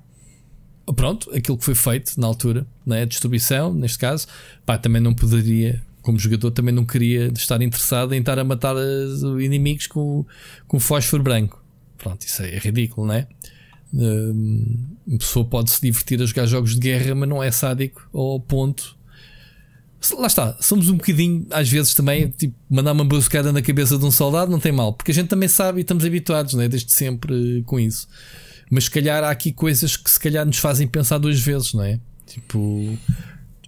pronto, 0.96 1.30
aquilo 1.36 1.58
que 1.58 1.66
foi 1.66 1.76
feito 1.76 2.20
na 2.20 2.28
altura, 2.28 2.66
né? 2.86 3.02
a 3.02 3.06
destruição, 3.06 3.74
neste 3.74 3.98
caso, 3.98 4.28
pá, 4.66 4.78
também 4.78 5.02
não 5.02 5.14
poderia 5.14 5.84
como 6.02 6.18
jogador, 6.18 6.52
também 6.52 6.74
não 6.74 6.86
queria 6.86 7.28
estar 7.36 7.62
interessado 7.62 8.14
em 8.14 8.20
estar 8.20 8.40
a 8.40 8.44
matar 8.44 8.78
os 8.78 9.22
inimigos 9.44 9.88
com, 9.88 10.26
com 10.66 10.80
fósforo 10.80 11.22
branco. 11.22 11.62
Pronto, 11.98 12.26
isso 12.26 12.44
é 12.44 12.58
ridículo, 12.58 13.08
não 13.08 13.14
é? 13.14 13.28
Um, 13.94 14.76
uma 15.06 15.18
pessoa 15.18 15.46
pode 15.46 15.72
se 15.72 15.82
divertir 15.82 16.22
a 16.22 16.26
jogar 16.26 16.46
jogos 16.46 16.74
de 16.76 16.80
guerra, 16.80 17.16
mas 17.16 17.30
não 17.30 17.42
é 17.42 17.52
sádico 17.52 18.08
ao 18.14 18.40
ponto. 18.40 18.96
Lá 20.18 20.28
está, 20.28 20.56
somos 20.62 20.90
um 20.90 20.98
bocadinho, 20.98 21.46
às 21.50 21.68
vezes 21.68 21.94
também, 21.94 22.30
tipo, 22.30 22.54
mandar 22.70 22.92
uma 22.92 23.04
buscada 23.04 23.52
na 23.52 23.62
cabeça 23.62 23.98
de 23.98 24.06
um 24.06 24.12
soldado 24.12 24.52
não 24.52 24.60
tem 24.60 24.72
mal, 24.72 24.94
porque 24.94 25.12
a 25.12 25.14
gente 25.14 25.28
também 25.28 25.50
sabe 25.50 25.80
e 25.80 25.82
estamos 25.82 26.06
habituados, 26.06 26.54
né, 26.54 26.68
desde 26.68 26.94
sempre 26.94 27.64
com 27.66 27.80
isso. 27.80 28.08
Mas 28.70 28.86
se 28.86 28.92
calhar 28.92 29.24
há 29.24 29.32
aqui 29.32 29.52
coisas 29.52 29.98
que 29.98 30.10
se 30.10 30.20
calhar 30.20 30.46
nos 30.46 30.58
fazem 30.60 30.88
pensar 30.88 31.18
duas 31.18 31.40
vezes, 31.40 31.74
não 31.74 31.84
é? 31.84 32.00
Tipo, 32.28 32.60
o 32.60 32.98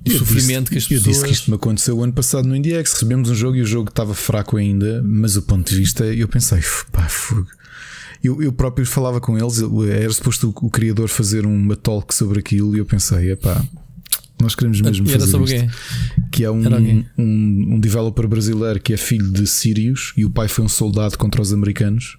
Eu 0.06 0.18
sofrimento 0.20 0.72
disse, 0.72 0.72
que 0.72 0.78
as 0.78 0.84
Eu 0.84 0.90
pessoas. 0.98 1.16
disse 1.16 1.26
que 1.26 1.32
isto 1.34 1.50
me 1.50 1.56
aconteceu 1.56 1.98
o 1.98 2.04
ano 2.04 2.14
passado 2.14 2.48
no 2.48 2.56
IndieX. 2.56 2.94
Recebemos 2.94 3.30
um 3.30 3.36
jogo 3.36 3.56
e 3.56 3.62
o 3.62 3.66
jogo 3.66 3.90
estava 3.90 4.14
fraco 4.14 4.58
ainda, 4.58 5.02
mas 5.04 5.36
o 5.36 5.42
ponto 5.42 5.70
de 5.70 5.78
vista, 5.78 6.06
eu 6.06 6.28
pensei, 6.28 6.60
pá, 6.92 7.08
fogo. 7.10 7.48
Eu, 8.24 8.42
eu 8.42 8.52
próprio 8.52 8.86
falava 8.86 9.22
com 9.22 9.38
eles, 9.38 9.62
era 9.90 10.12
suposto 10.12 10.50
o, 10.50 10.68
o 10.68 10.70
criador 10.70 11.08
fazer 11.08 11.46
uma 11.46 11.76
talk 11.76 12.14
sobre 12.14 12.40
aquilo 12.40 12.76
e 12.76 12.80
eu 12.80 12.86
pensei, 12.86 13.32
epá, 13.32 13.64
nós 14.42 14.56
queremos 14.56 14.82
mesmo 14.82 15.08
E 15.08 15.10
era 15.12 15.20
fazer 15.20 15.32
sobre 15.32 15.56
isto. 15.56 15.68
quê? 15.68 16.28
Que 16.32 16.44
é 16.44 16.52
um, 16.52 16.64
um, 17.18 17.76
um 17.76 17.80
developer 17.80 18.28
brasileiro 18.28 18.80
que 18.80 18.94
é 18.94 18.98
filho 18.98 19.32
de 19.32 19.46
sírios 19.48 20.14
e 20.18 20.26
o 20.26 20.30
pai 20.30 20.48
foi 20.48 20.66
um 20.66 20.70
soldado 20.70 21.18
contra 21.18 21.42
os 21.42 21.54
americanos 21.54 22.18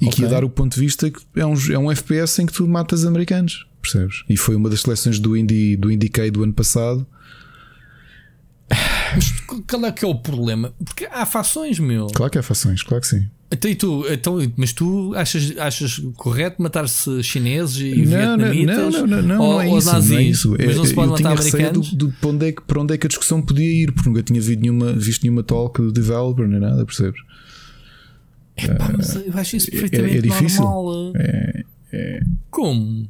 e 0.00 0.08
que 0.08 0.22
ia 0.22 0.28
dar 0.28 0.44
o 0.44 0.50
ponto 0.50 0.74
de 0.74 0.80
vista 0.80 1.10
que 1.10 1.20
é 1.36 1.46
um, 1.46 1.54
é 1.70 1.78
um 1.78 1.90
FPS 1.90 2.42
em 2.42 2.46
que 2.46 2.52
tu 2.52 2.66
matas 2.66 3.04
americanos, 3.04 3.66
percebes? 3.80 4.24
E 4.28 4.36
foi 4.36 4.56
uma 4.56 4.68
das 4.68 4.80
seleções 4.80 5.18
do 5.18 5.36
Indie 5.36 5.76
do 5.76 5.90
Indiecade 5.90 6.30
do 6.32 6.42
ano 6.42 6.52
passado. 6.52 7.06
Mas 9.14 9.30
qual 9.66 9.84
é 9.86 9.92
que 9.92 10.04
é 10.04 10.08
o 10.08 10.14
problema? 10.14 10.72
Porque 10.84 11.06
há 11.06 11.24
fações, 11.26 11.78
meu. 11.78 12.06
Claro 12.08 12.30
que 12.32 12.38
há 12.38 12.42
fações, 12.42 12.82
claro 12.82 13.00
que 13.02 13.08
sim. 13.08 13.28
Então, 13.52 13.70
e 13.70 13.74
tu, 13.76 14.04
então, 14.10 14.52
mas 14.56 14.72
tu 14.72 15.12
achas, 15.14 15.56
achas 15.58 16.02
correto 16.16 16.60
matar-se 16.60 17.22
chineses 17.22 17.76
e 17.76 18.04
Não, 18.04 18.36
não, 18.36 18.36
vietnamitas? 18.48 18.92
não, 18.94 19.06
não, 19.06 19.22
não, 19.22 19.40
ou, 19.40 19.52
não 19.54 19.60
é 19.60 19.78
isso, 19.78 19.92
nazis? 19.92 20.10
não 20.10 20.18
é 20.18 20.22
isso. 20.24 20.56
Mas 20.58 20.76
não 20.76 20.84
se 20.84 20.90
É- 20.90 20.94
pode 20.94 21.06
eu 21.08 21.12
matar 21.12 21.32
americanos? 21.38 21.92
do, 21.92 22.08
do, 22.08 22.12
para, 22.14 22.30
onde 22.30 22.46
é 22.48 22.52
que, 22.52 22.62
para 22.62 22.80
onde 22.80 22.94
é 22.94 22.98
que 22.98 23.06
a 23.06 23.08
discussão 23.08 23.40
podia 23.40 23.68
ir, 23.68 23.92
porque 23.92 24.08
nunca 24.08 24.22
tinha 24.24 24.40
visto 24.40 24.58
nenhuma, 24.60 24.92
visto 24.94 25.22
nenhuma 25.22 25.44
talk 25.44 25.80
de 25.80 25.92
developer 25.92 26.48
nem 26.48 26.58
nada, 26.58 26.84
percebes? 26.84 27.20
Epá, 28.56 28.90
mas 28.96 29.14
eu 29.14 29.32
acho 29.34 29.56
isso 29.56 29.70
perfeitamente 29.70 30.18
é 30.18 30.20
difícil. 30.22 30.62
normal. 30.62 31.12
É, 31.16 32.22
Como? 32.50 33.08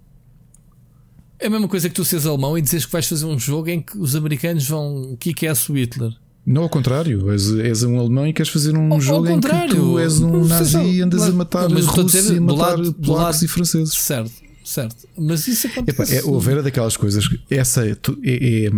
É 1.44 1.46
a 1.46 1.50
mesma 1.50 1.68
coisa 1.68 1.90
que 1.90 1.94
tu 1.94 2.04
seres 2.06 2.24
alemão 2.24 2.56
e 2.56 2.62
dizes 2.62 2.86
que 2.86 2.92
vais 2.92 3.06
fazer 3.06 3.26
um 3.26 3.38
jogo 3.38 3.68
em 3.68 3.82
que 3.82 3.98
os 3.98 4.16
americanos 4.16 4.66
vão 4.66 5.14
kick-ass 5.20 5.68
o 5.68 5.74
Hitler. 5.76 6.10
Não, 6.46 6.62
ao 6.62 6.70
contrário, 6.70 7.30
és, 7.30 7.50
és 7.58 7.82
um 7.82 7.98
alemão 8.00 8.26
e 8.26 8.32
queres 8.32 8.50
fazer 8.50 8.74
um 8.74 8.86
Ao- 8.86 8.92
ao 8.94 9.00
jogo 9.02 9.28
em 9.28 9.38
que 9.38 9.48
tu 9.68 9.98
és 9.98 10.20
um 10.20 10.42
nazi 10.46 10.78
e 10.78 11.02
andas 11.02 11.22
a 11.24 11.32
matar 11.32 11.68
não, 11.68 11.74
mas 11.76 11.84
russos 11.84 12.14
e 12.14 12.30
a 12.30 12.34
do 12.36 12.40
matar 12.42 12.78
lado- 12.78 12.94
polacos 12.94 13.34
lado- 13.36 13.44
e 13.44 13.48
franceses. 13.48 13.92
Certo, 13.92 14.32
certo. 14.64 14.96
Mas 15.18 15.46
isso 15.46 15.66
acontece. 15.66 16.16
é, 16.16 16.24
houver 16.24 16.62
daquelas 16.62 16.96
coisas, 16.96 17.28
que 17.28 17.38
essa 17.50 17.86
é, 17.86 17.90
é- 18.24 18.66
é- 18.66 18.70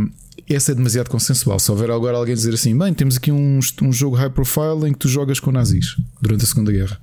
essa 0.55 0.73
é 0.73 0.75
demasiado 0.75 1.09
consensual. 1.09 1.61
Se 1.61 1.71
houver 1.71 1.89
agora 1.93 2.17
alguém 2.17 2.35
dizer 2.35 2.53
assim, 2.53 2.77
bem, 2.77 2.93
temos 2.93 3.17
aqui 3.17 3.31
um, 3.31 3.61
um 3.83 3.93
jogo 3.93 4.17
high 4.17 4.31
profile 4.31 4.89
em 4.89 4.93
que 4.93 4.99
tu 4.99 5.09
jogas 5.09 5.39
com 5.39 5.53
nazis 5.53 5.97
durante 6.21 6.43
a 6.45 6.49
Segunda 6.49 6.73
Guerra. 6.73 7.01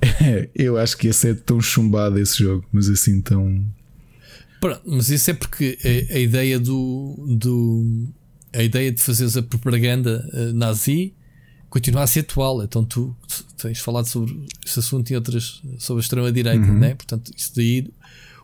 Eu 0.54 0.76
acho 0.76 0.96
que 0.98 1.08
esse 1.08 1.28
é 1.30 1.34
tão 1.34 1.60
chumbado 1.62 2.18
esse 2.18 2.38
jogo, 2.42 2.62
mas 2.70 2.90
assim 2.90 3.22
tão. 3.22 3.64
Pronto, 4.64 4.80
mas 4.86 5.10
isso 5.10 5.30
é 5.30 5.34
porque 5.34 5.76
a, 5.84 6.14
a 6.14 6.18
ideia 6.18 6.58
do, 6.58 7.36
do 7.38 8.08
a 8.50 8.62
ideia 8.62 8.90
de 8.90 8.98
fazeres 8.98 9.36
a 9.36 9.42
propaganda 9.42 10.26
eh, 10.32 10.52
nazi 10.54 11.12
continua 11.68 12.04
a 12.04 12.06
ser 12.06 12.20
atual. 12.20 12.62
Então 12.62 12.82
tu 12.82 13.14
tens 13.58 13.78
falado 13.78 14.06
sobre 14.06 14.34
esse 14.64 14.78
assunto 14.78 15.10
e 15.10 15.16
outras 15.16 15.60
sobre 15.78 16.00
a 16.00 16.02
extrema 16.02 16.32
direita, 16.32 16.64
né? 16.64 16.94
Portanto, 16.94 17.30
isso 17.36 17.52
daí 17.54 17.92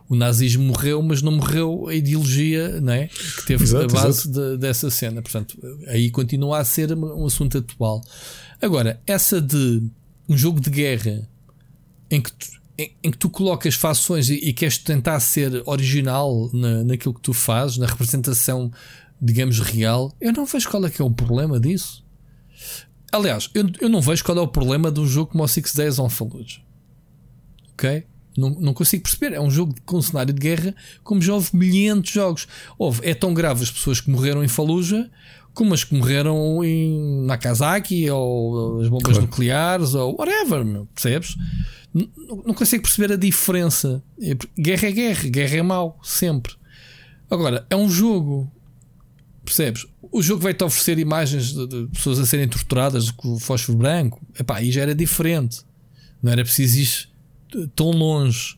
o 0.07 0.15
nazismo 0.15 0.63
morreu, 0.63 1.01
mas 1.01 1.23
não 1.23 1.31
morreu 1.31 1.87
a 1.87 1.95
ideologia, 1.95 2.79
né? 2.79 3.07
Que 3.07 3.45
teve 3.47 3.63
Exato, 3.63 3.97
a 3.97 4.01
base 4.03 4.29
de- 4.29 4.57
dessa 4.57 4.91
cena. 4.91 5.23
Portanto, 5.23 5.57
aí 5.87 6.11
continua 6.11 6.59
a 6.59 6.63
ser 6.63 6.93
um 6.93 7.25
assunto 7.25 7.57
atual. 7.57 7.99
Agora, 8.61 9.01
essa 9.07 9.41
de 9.41 9.81
um 10.29 10.37
jogo 10.37 10.59
de 10.59 10.69
guerra 10.69 11.27
em 12.11 12.21
que 12.21 12.31
tu, 12.31 12.60
em, 12.81 12.95
em 13.03 13.11
que 13.11 13.17
tu 13.17 13.29
colocas 13.29 13.75
fações 13.75 14.29
e, 14.29 14.35
e 14.35 14.53
queres 14.53 14.77
tentar 14.77 15.19
ser 15.19 15.61
original 15.65 16.49
na, 16.53 16.83
naquilo 16.83 17.13
que 17.13 17.21
tu 17.21 17.33
fazes, 17.33 17.77
na 17.77 17.85
representação, 17.85 18.71
digamos, 19.21 19.59
real, 19.59 20.13
eu 20.19 20.33
não 20.33 20.45
vejo 20.45 20.69
qual 20.69 20.85
é 20.85 20.89
que 20.89 21.01
é 21.01 21.05
o 21.05 21.11
problema 21.11 21.59
disso. 21.59 22.03
Aliás, 23.11 23.49
eu, 23.53 23.69
eu 23.79 23.89
não 23.89 24.01
vejo 24.01 24.23
qual 24.23 24.37
é 24.37 24.41
o 24.41 24.47
problema 24.47 24.91
de 24.91 24.99
um 24.99 25.05
jogo 25.05 25.31
como 25.31 25.43
o 25.43 25.47
Six 25.47 25.73
Days 25.75 25.99
on 25.99 26.09
Fallujah. 26.09 26.61
Ok? 27.73 28.05
Não, 28.37 28.49
não 28.51 28.73
consigo 28.73 29.03
perceber. 29.03 29.35
É 29.35 29.41
um 29.41 29.51
jogo 29.51 29.75
com 29.85 30.01
cenário 30.01 30.33
de 30.33 30.39
guerra, 30.39 30.73
como 31.03 31.21
já 31.21 31.33
houve 31.33 31.49
milhares 31.53 32.03
de 32.03 32.13
jogos. 32.13 32.47
Houve, 32.77 33.01
é 33.07 33.13
tão 33.13 33.33
grave 33.33 33.63
as 33.63 33.71
pessoas 33.71 33.99
que 33.99 34.09
morreram 34.09 34.43
em 34.43 34.47
Fallujah 34.47 35.09
como 35.53 35.73
as 35.73 35.83
que 35.83 35.93
morreram 35.95 36.63
em 36.63 37.25
Nagasaki 37.25 38.09
ou 38.09 38.79
as 38.81 38.87
bombas 38.87 39.11
Claro. 39.13 39.21
nucleares 39.21 39.93
ou 39.93 40.15
whatever, 40.17 40.63
meu, 40.65 40.85
percebes? 40.93 41.35
Não, 41.93 42.07
não 42.47 42.53
consigo 42.53 42.83
perceber 42.83 43.13
a 43.13 43.17
diferença. 43.17 44.01
Guerra 44.57 44.87
é 44.87 44.91
guerra, 44.91 45.29
guerra 45.29 45.55
é 45.57 45.61
mau, 45.61 45.99
sempre. 46.03 46.53
Agora, 47.29 47.65
é 47.69 47.75
um 47.75 47.89
jogo, 47.89 48.49
percebes? 49.43 49.85
O 50.11 50.21
jogo 50.21 50.41
vai-te 50.41 50.63
oferecer 50.63 50.97
imagens 50.99 51.53
de, 51.53 51.67
de 51.67 51.87
pessoas 51.93 52.19
a 52.19 52.25
serem 52.25 52.47
torturadas 52.47 53.11
com 53.11 53.37
fósforo 53.39 53.77
branco. 53.77 54.21
Epá, 54.39 54.57
aí 54.57 54.71
já 54.71 54.81
era 54.81 54.95
diferente. 54.95 55.61
Não 56.23 56.31
era 56.31 56.43
preciso 56.43 56.77
ir 56.79 57.67
tão 57.75 57.91
longe. 57.91 58.55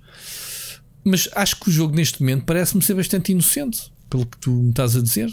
Mas 1.03 1.27
acho 1.35 1.59
que 1.59 1.69
o 1.69 1.71
jogo 1.71 1.95
neste 1.95 2.21
momento 2.21 2.45
parece-me 2.45 2.81
ser 2.81 2.93
bastante 2.93 3.31
inocente, 3.31 3.91
pelo 4.09 4.25
que 4.25 4.37
tu 4.37 4.51
me 4.51 4.69
estás 4.69 4.95
a 4.95 5.01
dizer. 5.01 5.29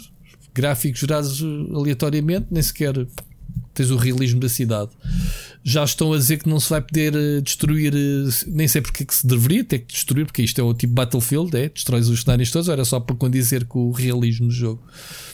Gráficos 0.53 0.99
gerados 0.99 1.41
eh, 1.41 1.75
aleatoriamente, 1.75 2.47
nem 2.51 2.61
sequer 2.61 3.07
tens 3.73 3.89
o 3.89 3.95
realismo 3.95 4.39
da 4.39 4.49
cidade. 4.49 4.91
Já 5.63 5.83
estão 5.83 6.11
a 6.13 6.17
dizer 6.17 6.37
que 6.37 6.49
não 6.49 6.59
se 6.59 6.69
vai 6.69 6.81
poder 6.81 7.15
eh, 7.15 7.41
destruir, 7.41 7.93
eh, 7.93 8.29
nem 8.47 8.67
sei 8.67 8.81
porque 8.81 9.03
é 9.03 9.05
que 9.05 9.13
se 9.13 9.25
deveria 9.25 9.63
ter 9.63 9.79
que 9.79 9.93
destruir, 9.93 10.25
porque 10.25 10.41
isto 10.41 10.59
é 10.59 10.63
o 10.63 10.73
tipo 10.73 10.93
Battlefield, 10.93 11.55
é? 11.55 11.69
Destróis 11.69 12.09
os 12.09 12.21
cenários 12.21 12.51
todos, 12.51 12.69
era 12.69 12.83
só 12.83 12.99
para 12.99 13.15
condizer 13.15 13.65
com 13.65 13.87
o 13.87 13.91
realismo 13.91 14.47
do 14.47 14.53
jogo. 14.53 14.81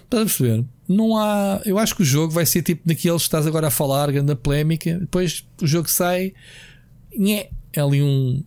Estás 0.03 0.21
a 0.21 0.25
perceber? 0.25 0.65
Não 0.87 1.17
há. 1.17 1.61
Eu 1.65 1.77
acho 1.77 1.95
que 1.95 2.01
o 2.01 2.05
jogo 2.05 2.31
vai 2.31 2.45
ser 2.45 2.61
tipo 2.61 2.87
daqueles 2.87 3.23
que 3.23 3.27
estás 3.27 3.45
agora 3.45 3.67
a 3.67 3.71
falar, 3.71 4.11
grande 4.11 4.35
polémica. 4.35 4.99
Depois 4.99 5.45
o 5.61 5.67
jogo 5.67 5.89
sai. 5.89 6.33
nhé, 7.17 7.49
É 7.73 7.81
ali 7.81 8.01
um, 8.01 8.41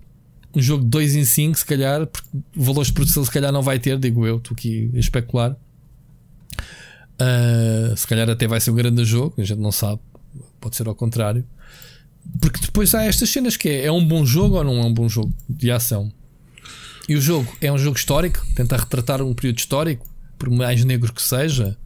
um 0.54 0.62
jogo 0.62 0.84
de 0.84 0.90
2 0.90 1.16
em 1.16 1.24
5, 1.24 1.58
se 1.58 1.66
calhar, 1.66 2.06
porque 2.06 2.28
valores 2.54 2.88
de 2.88 2.94
produção 2.94 3.24
se 3.24 3.30
calhar 3.30 3.52
não 3.52 3.62
vai 3.62 3.78
ter, 3.78 3.98
digo 3.98 4.26
eu, 4.26 4.38
estou 4.38 4.54
aqui 4.54 4.90
a 4.94 4.98
especular. 4.98 5.56
Ah, 7.20 7.94
se 7.94 8.06
calhar 8.06 8.28
até 8.30 8.48
vai 8.48 8.58
ser 8.58 8.70
um 8.70 8.74
grande 8.74 9.04
jogo, 9.04 9.34
a 9.36 9.44
gente 9.44 9.60
não 9.60 9.70
sabe, 9.70 10.00
pode 10.58 10.74
ser 10.74 10.88
ao 10.88 10.94
contrário. 10.94 11.44
Porque 12.40 12.60
depois 12.60 12.94
há 12.94 13.04
estas 13.04 13.28
cenas 13.28 13.56
que 13.56 13.68
é, 13.68 13.86
é 13.86 13.92
um 13.92 14.04
bom 14.04 14.24
jogo 14.24 14.56
ou 14.56 14.64
não 14.64 14.78
é 14.80 14.84
um 14.84 14.92
bom 14.92 15.08
jogo 15.08 15.32
de 15.48 15.70
ação? 15.70 16.10
E 17.06 17.14
o 17.14 17.20
jogo 17.20 17.52
é 17.60 17.70
um 17.70 17.76
jogo 17.76 17.96
histórico, 17.96 18.44
tenta 18.54 18.76
retratar 18.76 19.20
um 19.20 19.34
período 19.34 19.58
histórico, 19.58 20.06
por 20.38 20.48
mais 20.48 20.82
negro 20.84 21.12
que 21.12 21.22
seja, 21.22 21.76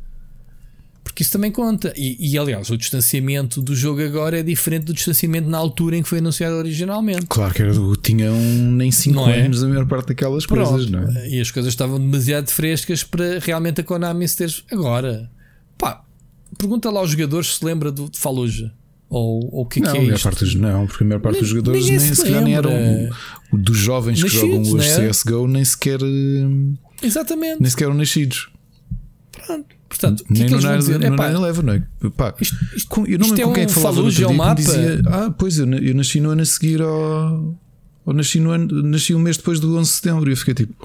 porque 1.05 1.23
isso 1.23 1.31
também 1.31 1.53
conta. 1.53 1.93
E, 1.97 2.17
e, 2.19 2.37
aliás, 2.39 2.71
o 2.71 2.77
distanciamento 2.77 3.61
do 3.63 3.77
jogo 3.77 4.03
agora 4.03 4.41
é 4.41 4.43
diferente 4.43 4.85
do 4.87 4.95
distanciamento 4.95 5.49
na 5.49 5.59
altura 5.59 5.97
em 5.97 6.03
que 6.03 6.09
foi 6.09 6.19
anunciado 6.19 6.57
originalmente. 6.57 7.27
Claro 7.29 7.55
que 7.55 7.63
era, 7.63 7.73
do- 7.75 7.95
tinham 7.97 8.35
nem 8.37 8.91
5 8.91 9.15
Não 9.15 9.29
é? 9.29 9.43
anos 9.43 9.63
a 9.63 9.69
maior 9.69 9.87
parte 9.87 10.09
daquelas 10.09 10.47
Pronto. 10.47 10.69
coisas, 10.71 10.91
não 10.91 11.01
é? 11.07 11.29
E 11.29 11.41
as 11.41 11.51
coisas 11.51 11.71
estavam 11.73 12.01
demasiado 12.01 12.49
frescas 12.51 13.05
para 13.05 13.39
realmente 13.39 13.81
a 13.83 13.85
Konami 13.85 14.27
se 14.27 14.37
ter. 14.39 14.53
Agora, 14.73 15.31
pá, 15.79 16.03
pergunta 16.59 16.91
lá 16.91 17.01
aos 17.01 17.11
jogadores 17.11 17.57
se 17.57 17.65
lembra 17.65 17.93
do 17.93 18.09
de 18.11 18.19
Fallujah. 18.19 18.73
Ou, 19.11 19.49
ou 19.55 19.63
o 19.63 19.67
que, 19.67 19.79
é 19.79 19.83
Não, 19.83 19.93
que 19.93 19.99
a 19.99 20.01
é 20.01 20.15
isto. 20.15 20.23
parte 20.25 20.57
não, 20.57 20.87
porque 20.87 21.05
a 21.05 21.07
maior 21.07 21.21
parte 21.21 21.39
dos 21.39 21.49
jogadores 21.49 21.87
nem 21.89 21.99
se 22.01 22.17
sequer 22.17 22.41
nem 22.43 22.55
eram 22.55 22.73
dos 23.53 23.77
jovens 23.79 24.21
que 24.21 24.29
jogam 24.29 24.59
Nascidos, 24.59 24.75
hoje 24.87 25.01
né? 25.03 25.09
CSGO, 25.09 25.47
nem 25.47 25.65
sequer, 25.65 26.01
eh, 26.03 27.07
Exatamente. 27.07 27.61
nem 27.61 27.71
sequer 27.71 27.85
eram 27.85 27.95
nascidos. 27.95 28.49
Portanto, 29.99 30.25
que 30.25 30.33
Nem 30.33 30.43
é 30.43 30.45
que 30.47 30.51
no 30.51 30.57
eles 30.59 30.65
vão 30.65 30.79
dizer? 30.79 30.99
9 30.99 31.15
Epá, 31.15 31.29
11, 31.51 31.63
não 31.63 31.73
é? 31.73 31.83
Pá, 32.17 32.35
Isto- 32.41 32.57
eu 33.07 33.19
não 33.19 33.27
isto 33.27 33.35
lembro 33.37 33.41
é 33.41 33.45
com 33.45 33.53
quem 33.53 33.63
é 33.63 33.67
que 33.67 33.73
falava 33.73 33.97
no 34.01 34.05
outro 34.07 34.23
é 34.23 34.27
que 34.27 34.33
me 34.33 34.39
mapa? 34.39 34.55
dizia, 34.55 35.03
Ah, 35.07 35.31
pois 35.39 35.59
eu, 35.59 35.73
eu 35.73 35.95
nasci 35.95 36.21
no 36.21 36.31
ano 36.31 36.43
a 36.43 36.45
seguir 36.45 36.83
ao. 36.83 37.57
Ou 38.07 38.13
nasci, 38.13 38.39
no 38.41 38.51
ano, 38.51 38.83
nasci 38.83 39.15
um 39.15 39.19
mês 39.19 39.37
depois 39.39 39.59
do 39.61 39.77
11 39.79 39.89
de 39.91 39.97
setembro 39.97 40.29
e 40.29 40.33
eu 40.33 40.37
fiquei 40.37 40.55
tipo. 40.55 40.75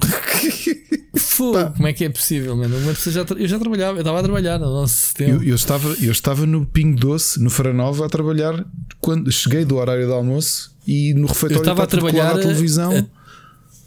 Fogo, 1.16 1.70
como 1.72 1.86
é 1.88 1.92
que 1.92 2.04
é 2.04 2.08
possível, 2.08 2.56
mano? 2.56 2.76
Uma 2.78 2.92
pessoa 2.92 3.12
já 3.12 3.26
eu 3.36 3.48
já 3.48 3.58
trabalhava, 3.58 3.98
eu 3.98 4.00
estava 4.02 4.20
a 4.20 4.22
trabalhar 4.22 4.58
no 4.58 4.66
11 4.66 4.92
de 4.94 5.00
setembro. 5.00 5.42
Eu, 5.44 5.48
eu 5.50 5.54
estava, 5.54 5.88
eu 6.00 6.12
estava 6.12 6.46
no 6.46 6.64
Pingo 6.66 6.98
Doce, 6.98 7.40
no 7.40 7.50
Faranova, 7.50 8.06
a 8.06 8.08
trabalhar 8.08 8.64
quando 9.00 9.30
cheguei 9.32 9.64
do 9.64 9.76
horário 9.76 10.06
de 10.06 10.12
almoço 10.12 10.74
e 10.86 11.12
no 11.14 11.26
refeitório 11.26 11.56
Eu 11.56 11.62
estava 11.62 11.82
a 11.82 11.86
trabalhar, 11.86 12.38
televisão. 12.38 12.92
eh, 12.92 13.04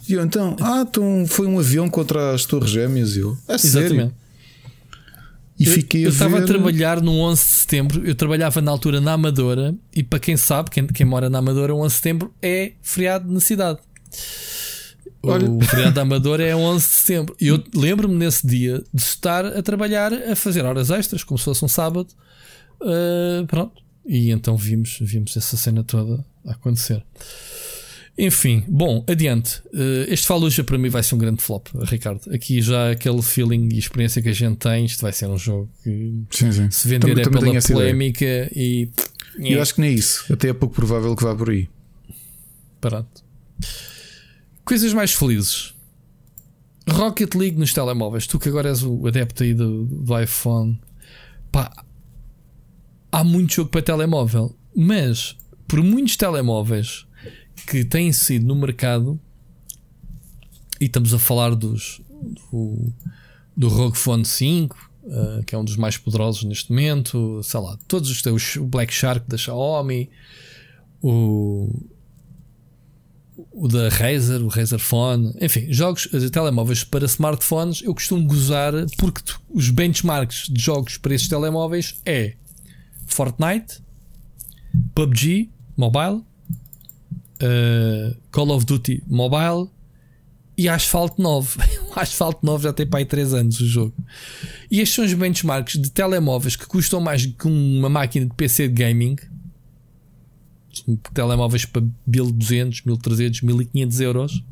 E 0.10 0.14
eu 0.14 0.24
então, 0.24 0.56
ah, 0.60 0.84
então 0.88 1.26
foi 1.28 1.48
um 1.48 1.58
avião 1.60 1.90
contra 1.90 2.34
as 2.34 2.46
Torres 2.46 2.70
Gêmeas. 2.70 3.16
E 3.16 3.20
eu, 3.20 3.38
a 3.48 3.58
sério? 3.58 4.12
E 5.60 5.66
fiquei 5.66 6.06
eu 6.06 6.10
estava 6.10 6.38
ver. 6.38 6.44
a 6.44 6.48
trabalhar 6.48 7.02
no 7.02 7.12
11 7.20 7.42
de 7.42 7.50
setembro. 7.50 8.06
Eu 8.06 8.16
trabalhava 8.16 8.62
na 8.62 8.72
altura 8.72 9.00
na 9.00 9.14
Amadora. 9.14 9.76
E 9.96 10.04
para 10.04 10.20
quem 10.20 10.36
sabe, 10.36 10.70
quem, 10.72 10.88
quem 10.88 11.06
mora 11.06 11.30
na 11.30 11.40
Amadora, 11.40 11.74
o 11.74 11.80
11 11.80 11.88
de 11.88 11.96
setembro 11.96 12.34
é 12.42 12.74
feriado 12.82 13.32
na 13.32 13.40
cidade. 13.40 13.80
Olha. 15.22 15.50
O 15.50 15.62
feriado 15.62 15.94
da 15.94 16.02
Amadora 16.04 16.44
é 16.44 16.56
11 16.56 16.88
de 16.88 16.94
setembro. 16.96 17.36
E 17.40 17.48
eu 17.48 17.64
lembro-me 17.74 18.16
nesse 18.16 18.46
dia 18.46 18.84
de 18.94 19.02
estar 19.02 19.46
a 19.46 19.62
trabalhar, 19.62 20.12
a 20.12 20.36
fazer 20.36 20.66
horas 20.66 20.90
extras, 20.90 21.24
como 21.24 21.38
se 21.38 21.46
fosse 21.46 21.64
um 21.64 21.68
sábado. 21.68 22.08
Uh, 22.82 23.46
pronto. 23.48 23.82
E 24.06 24.32
então 24.32 24.58
vimos, 24.58 24.98
vimos 25.00 25.38
essa 25.38 25.56
cena 25.56 25.84
toda 25.84 26.26
acontecer. 26.46 27.04
Enfim, 28.18 28.64
bom, 28.68 29.04
adiante. 29.08 29.60
Uh, 29.74 30.06
este 30.08 30.28
Faluja 30.28 30.64
para 30.64 30.78
mim 30.78 30.88
vai 30.90 31.02
ser 31.02 31.16
um 31.16 31.18
grande 31.18 31.42
flop, 31.42 31.68
Ricardo. 31.86 32.22
Aqui 32.32 32.62
já 32.62 32.92
aquele 32.92 33.22
feeling 33.24 33.70
e 33.74 33.80
experiência 33.80 34.22
que 34.22 34.30
a 34.30 34.34
gente 34.34 34.58
tem, 34.58 34.86
isto 34.86 35.02
vai 35.02 35.12
ser 35.12 35.28
um 35.28 35.38
jogo 35.38 35.68
que 35.84 36.14
Sim, 36.30 36.52
sim. 36.52 36.70
se 36.72 36.88
vender 36.88 37.08
Também- 37.08 37.22
é 37.22 37.24
também 37.24 37.40
pela 37.62 37.62
polémica 37.62 38.26
e. 38.56 38.90
Eu 39.40 39.62
acho 39.62 39.74
que 39.74 39.82
nem 39.82 39.90
é 39.90 39.94
isso. 39.94 40.32
Até 40.32 40.50
é 40.50 40.54
pouco 40.54 40.76
provável 40.76 41.16
que 41.16 41.24
vá 41.24 41.36
por 41.36 41.50
aí. 41.50 41.68
Pronto. 42.80 43.24
Coisas 44.64 44.94
mais 44.94 45.12
felizes. 45.12 45.74
Rocket 46.88 47.34
League 47.34 47.58
nos 47.58 47.74
telemóveis. 47.74 48.28
Tu 48.28 48.38
que 48.38 48.50
agora 48.50 48.70
és 48.70 48.84
o 48.84 49.08
adepto 49.08 49.42
aí 49.42 49.56
do, 49.56 49.86
do 49.86 50.20
iPhone. 50.20 50.80
Pá, 51.52 51.72
há 53.12 53.24
muito 53.24 53.54
jogo 53.56 53.72
para 53.72 53.82
telemóvel. 53.82 54.56
Mas, 54.76 55.36
por 55.68 55.82
muitos 55.82 56.16
telemóveis 56.16 57.08
que 57.68 57.84
têm 57.86 58.12
sido 58.12 58.46
no 58.46 58.56
mercado, 58.56 59.20
e 60.80 60.86
estamos 60.86 61.14
a 61.14 61.20
falar 61.20 61.56
dos 61.56 62.02
do, 62.52 62.94
do 63.56 63.68
ROG 63.68 63.96
Phone 63.96 64.26
5, 64.26 64.92
eh, 65.06 65.42
que 65.46 65.56
é 65.56 65.58
um 65.58 65.64
dos 65.64 65.76
mais 65.78 65.98
poderosos 65.98 66.44
neste 66.44 66.70
momento, 66.72 67.42
sei 67.44 67.60
lá, 67.60 67.78
todos 67.88 68.10
os 68.10 68.22
teus, 68.22 68.56
o 68.56 68.66
Black 68.66 68.94
Shark 68.94 69.28
da 69.30 69.38
Xiaomi, 69.38 70.10
o, 71.02 71.70
o 73.52 73.68
da 73.68 73.90
Razer, 73.90 74.42
o 74.42 74.48
Razer 74.48 74.80
Phone, 74.80 75.34
enfim, 75.42 75.72
jogos 75.72 76.08
de 76.12 76.30
telemóveis 76.30 76.84
para 76.84 77.06
smartphones, 77.06 77.82
eu 77.82 77.94
costumo 77.94 78.26
gozar 78.28 78.74
porque 78.98 79.22
tu- 79.22 79.42
os 79.50 79.70
benchmarks 79.70 80.48
de 80.50 80.62
jogos 80.62 80.98
para 80.98 81.14
esses 81.14 81.28
telemóveis 81.28 82.00
é 82.06 82.36
Fortnite, 83.06 83.82
PUBG 84.96 85.50
Mobile, 85.78 86.24
uh, 87.44 88.16
Call 88.32 88.52
of 88.52 88.66
Duty 88.66 89.04
Mobile 89.08 89.70
e 90.58 90.70
Asphalt 90.70 91.18
9. 91.18 91.60
o 91.96 92.00
Asphalt 92.00 92.38
9 92.42 92.64
já 92.64 92.74
tem 92.74 92.88
para 92.88 93.00
aí 93.00 93.06
3 93.06 93.34
anos 93.34 93.60
o 93.60 93.68
jogo. 93.68 93.94
E 94.72 94.80
estes 94.80 94.96
são 94.96 95.06
os 95.06 95.14
benchmarks 95.14 95.80
de 95.82 95.90
telemóveis 95.90 96.56
que 96.56 96.66
custam 96.66 97.02
mais 97.02 97.26
que 97.26 97.48
uma 97.48 97.90
máquina 97.90 98.26
de 98.26 98.34
PC 98.34 98.68
de 98.68 98.74
gaming. 98.74 99.16
Telemóveis 101.14 101.66
para 101.66 101.84
1200, 102.08 102.84
1300, 102.84 103.42
1500 103.42 104.00
euros. 104.00 104.44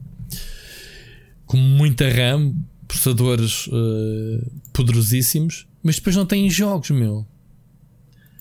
Com 1.46 1.58
muita 1.58 2.08
RAM, 2.10 2.56
processadores 2.88 3.70
eh, 3.72 4.48
poderosíssimos, 4.74 5.68
mas 5.84 5.96
depois 5.96 6.16
não 6.16 6.26
têm 6.26 6.50
jogos, 6.50 6.90
meu. 6.92 7.26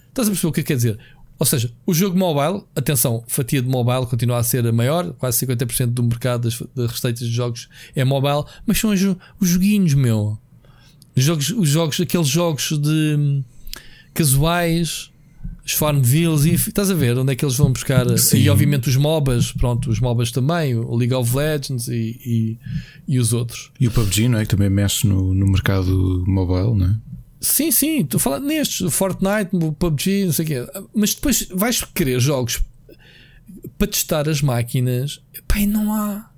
Estás 0.09 0.29
a 0.29 0.31
perceber 0.31 0.49
o 0.49 0.53
que 0.53 0.63
quer 0.63 0.77
dizer? 0.77 0.99
Ou 1.41 1.47
seja, 1.47 1.73
o 1.87 1.95
jogo 1.95 2.19
mobile, 2.19 2.63
atenção, 2.77 3.25
fatia 3.27 3.63
de 3.63 3.69
mobile 3.69 4.07
continua 4.07 4.37
a 4.37 4.43
ser 4.43 4.67
a 4.67 4.73
maior, 4.73 5.15
quase 5.15 5.47
50% 5.47 5.87
do 5.87 6.03
mercado 6.03 6.43
das, 6.43 6.63
das 6.77 6.91
receitas 6.93 7.27
de 7.27 7.35
jogos 7.35 7.67
é 7.97 8.05
mobile, 8.05 8.45
mas 8.67 8.79
são 8.79 8.91
os, 8.91 9.01
os 9.41 9.49
joguinhos, 9.49 9.95
meu. 9.95 10.39
Os 11.17 11.25
jogos, 11.25 11.49
os 11.49 11.69
jogos, 11.71 11.99
aqueles 11.99 12.29
jogos 12.29 12.79
de 12.79 13.17
hum, 13.19 13.43
casuais, 14.13 15.11
os 15.65 15.73
Farmvilles, 15.73 16.45
e 16.45 16.53
estás 16.53 16.91
a 16.91 16.95
ver 16.95 17.17
onde 17.17 17.33
é 17.33 17.35
que 17.35 17.43
eles 17.43 17.57
vão 17.57 17.73
buscar? 17.73 18.07
Sim. 18.19 18.41
E 18.41 18.51
obviamente 18.51 18.91
os 18.91 18.97
MOBAs, 18.97 19.51
pronto, 19.51 19.89
os 19.89 19.99
MOBAs 19.99 20.31
também, 20.31 20.77
o 20.77 20.95
League 20.95 21.15
of 21.15 21.35
Legends 21.35 21.89
e, 21.89 22.21
e, 22.23 22.59
e 23.09 23.19
os 23.19 23.33
outros. 23.33 23.71
E 23.81 23.89
o 23.89 23.91
PUBG, 23.91 24.29
não 24.29 24.39
é? 24.39 24.43
Que 24.43 24.51
também 24.51 24.69
mexe 24.69 25.07
no, 25.07 25.33
no 25.33 25.47
mercado 25.47 26.23
mobile, 26.27 26.77
não 26.77 26.87
é? 26.87 27.10
Sim, 27.41 27.71
sim, 27.71 28.01
estou 28.01 28.19
a 28.19 28.21
falar 28.21 28.41
nestes, 28.41 28.93
Fortnite, 28.93 29.51
PUBG, 29.79 30.27
não 30.27 30.33
sei 30.33 30.45
o 30.45 30.49
quê. 30.49 30.67
Mas 30.95 31.15
depois 31.15 31.49
vais 31.51 31.83
querer 31.83 32.21
jogos 32.21 32.61
para 33.79 33.89
testar 33.89 34.29
as 34.29 34.43
máquinas. 34.43 35.23
Pai, 35.49 35.65
não 35.65 35.93
há. 35.93 36.31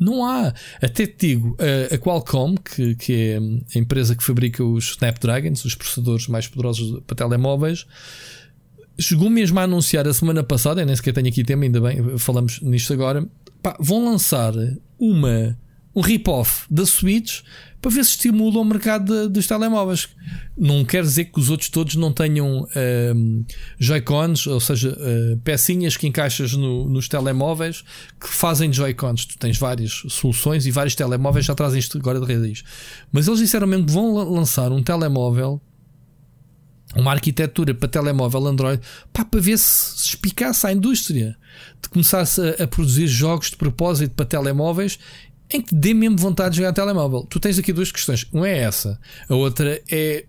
Não 0.00 0.24
há. 0.24 0.52
Até 0.80 1.06
te 1.06 1.28
digo, 1.28 1.56
a, 1.92 1.98
Qualcomm, 1.98 2.56
que, 2.56 2.94
que 2.96 3.12
é 3.12 3.38
a 3.38 3.78
empresa 3.78 4.16
que 4.16 4.24
fabrica 4.24 4.64
os 4.64 4.90
Snapdragons, 4.92 5.64
os 5.64 5.74
processadores 5.74 6.26
mais 6.26 6.48
poderosos 6.48 7.00
para 7.06 7.14
telemóveis, 7.14 7.86
chegou 8.98 9.30
mesmo 9.30 9.60
a 9.60 9.64
anunciar 9.64 10.08
a 10.08 10.14
semana 10.14 10.42
passada, 10.42 10.84
nem 10.84 10.96
sequer 10.96 11.12
tenho 11.12 11.28
aqui 11.28 11.44
tema, 11.44 11.64
ainda 11.64 11.80
bem, 11.80 12.18
falamos 12.18 12.60
nisto 12.62 12.92
agora. 12.92 13.28
pá, 13.62 13.76
vão 13.78 14.04
lançar 14.04 14.54
uma, 14.98 15.58
um 15.94 16.00
rip-off 16.00 16.64
da 16.70 16.86
Switch 16.86 17.42
para 17.82 17.90
ver 17.90 18.04
se 18.04 18.12
estimula 18.12 18.60
o 18.60 18.64
mercado 18.64 19.28
dos 19.28 19.46
telemóveis. 19.46 20.08
Não 20.56 20.84
quer 20.84 21.02
dizer 21.02 21.26
que 21.26 21.40
os 21.40 21.50
outros 21.50 21.68
todos 21.68 21.96
não 21.96 22.12
tenham 22.12 22.66
ehm, 22.76 23.42
Joy-Cons, 23.78 24.46
ou 24.46 24.60
seja, 24.60 24.96
eh, 24.98 25.36
pecinhas 25.42 25.96
que 25.96 26.06
encaixas 26.06 26.52
no- 26.52 26.88
nos 26.88 27.08
telemóveis 27.08 27.82
que 28.20 28.28
fazem 28.28 28.72
Joy-Cons. 28.72 29.26
Tu 29.26 29.36
tens 29.38 29.58
várias 29.58 29.90
soluções 30.08 30.64
e 30.64 30.70
vários 30.70 30.94
telemóveis 30.94 31.44
já 31.44 31.54
trazem 31.54 31.80
isto 31.80 31.98
agora 31.98 32.20
de 32.20 32.32
raiz. 32.32 32.62
Mas 33.10 33.26
eles 33.26 33.40
disseram 33.40 33.66
mesmo 33.66 33.84
que 33.86 33.92
vão 33.92 34.14
la- 34.14 34.24
lançar 34.24 34.70
um 34.72 34.82
telemóvel 34.82 35.60
uma 36.94 37.10
arquitetura 37.12 37.74
para 37.74 37.88
telemóvel 37.88 38.46
Android 38.46 38.82
pá, 39.14 39.24
para 39.24 39.40
ver 39.40 39.58
se, 39.58 39.98
se 39.98 40.08
espicasse 40.10 40.66
à 40.66 40.72
indústria 40.72 41.36
de 41.82 41.88
começar-se 41.88 42.38
a, 42.40 42.64
a 42.64 42.66
produzir 42.66 43.06
jogos 43.06 43.50
de 43.50 43.56
propósito 43.56 44.14
para 44.14 44.26
telemóveis 44.26 44.98
em 45.56 45.60
que 45.62 45.74
dê 45.74 45.92
mesmo 45.94 46.16
vontade 46.16 46.50
de 46.52 46.56
jogar 46.58 46.72
telemóvel. 46.72 47.26
Tu 47.28 47.38
tens 47.40 47.58
aqui 47.58 47.72
duas 47.72 47.90
questões. 47.92 48.26
Uma 48.32 48.48
é 48.48 48.58
essa, 48.58 48.98
a 49.28 49.34
outra 49.34 49.80
é 49.90 50.24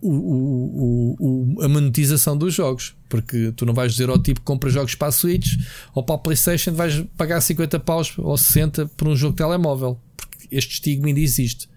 o- 0.00 0.08
o- 0.10 1.16
o- 1.58 1.62
a 1.62 1.68
monetização 1.68 2.36
dos 2.36 2.54
jogos. 2.54 2.94
Porque 3.08 3.52
tu 3.52 3.64
não 3.66 3.74
vais 3.74 3.92
dizer 3.92 4.08
ao 4.08 4.18
tipo 4.18 4.40
que 4.40 4.46
compra 4.46 4.70
jogos 4.70 4.94
para 4.94 5.08
a 5.08 5.12
Switch 5.12 5.56
ou 5.94 6.02
para 6.02 6.14
a 6.14 6.18
PlayStation, 6.18 6.72
vais 6.72 7.04
pagar 7.16 7.40
50 7.40 7.78
paus 7.78 8.14
ou 8.18 8.36
60 8.36 8.86
por 8.96 9.06
um 9.08 9.14
jogo 9.14 9.32
de 9.32 9.38
telemóvel. 9.38 10.00
Porque 10.16 10.48
este 10.50 10.72
estigma 10.74 11.08
ainda 11.08 11.20
existe. 11.20 11.68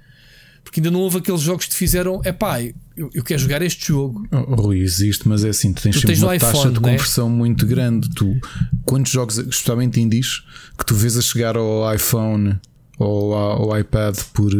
Porque 0.65 0.79
ainda 0.81 0.89
não 0.91 0.99
houve 0.99 1.19
aqueles 1.19 1.39
jogos 1.41 1.65
que 1.65 1.71
te 1.71 1.77
fizeram, 1.77 2.19
é 2.25 2.33
pá, 2.33 2.59
eu, 2.97 3.09
eu 3.13 3.23
quero 3.23 3.39
jogar 3.41 3.61
este 3.61 3.87
jogo. 3.87 4.27
Oh, 4.31 4.37
oh, 4.49 4.55
Rui, 4.55 4.79
existe, 4.79 5.25
mas 5.27 5.45
é 5.45 5.49
assim, 5.49 5.71
tu 5.71 5.81
tens 5.81 5.95
Tu 5.95 5.99
sempre 6.01 6.15
tens 6.15 6.23
uma 6.23 6.37
taxa 6.37 6.57
iPhone, 6.57 6.73
de 6.73 6.81
né? 6.81 6.91
conversão 6.91 7.29
muito 7.29 7.65
grande. 7.65 8.09
Tu, 8.09 8.35
quantos 8.83 9.11
jogos, 9.11 9.37
especialmente 9.37 10.01
indies, 10.01 10.41
que 10.77 10.85
tu 10.85 10.93
vês 10.95 11.15
a 11.17 11.21
chegar 11.21 11.55
ao 11.55 11.93
iPhone 11.95 12.59
ou 12.97 13.33
ao, 13.35 13.79
iPad 13.79 14.17
por 14.33 14.51
eh, 14.51 14.55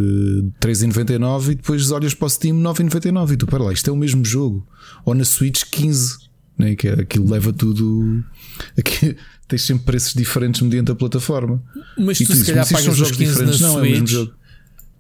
3,99 0.62 1.52
e 1.52 1.56
depois 1.56 1.90
olhas 1.92 2.14
para 2.14 2.26
o 2.28 2.30
Steam 2.30 2.56
9,99 2.62 3.32
e 3.32 3.38
tu, 3.38 3.48
para 3.48 3.64
lá, 3.64 3.74
isto 3.74 3.90
é 3.90 3.92
o 3.94 3.98
mesmo 3.98 4.24
jogo. 4.24 4.66
Ou 5.04 5.16
na 5.16 5.26
Switch 5.26 5.64
15, 5.72 6.18
né? 6.58 6.76
que 6.76 6.88
é- 6.88 7.02
aquilo 7.02 7.30
leva 7.30 7.52
tudo. 7.52 8.24
Aqui, 8.78 9.16
tens 9.48 9.64
sempre 9.64 9.86
preços 9.86 10.14
diferentes 10.14 10.62
mediante 10.62 10.92
a 10.92 10.96
plataforma. 10.96 11.62
Mas 11.98 12.20
E 12.22 12.26
tu, 12.26 12.32
tu 12.32 12.38
se 12.38 12.46
calhar 12.46 12.66
pagas 12.70 12.88
os 12.88 12.96
jogos 12.98 13.18
15 13.18 13.26
na 13.26 13.34
diferentes, 13.52 13.62
não, 13.62 13.78
é 13.78 13.82
o 13.82 13.82
mesmo 13.82 14.08
Switch. 14.08 14.12
jogo. 14.12 14.32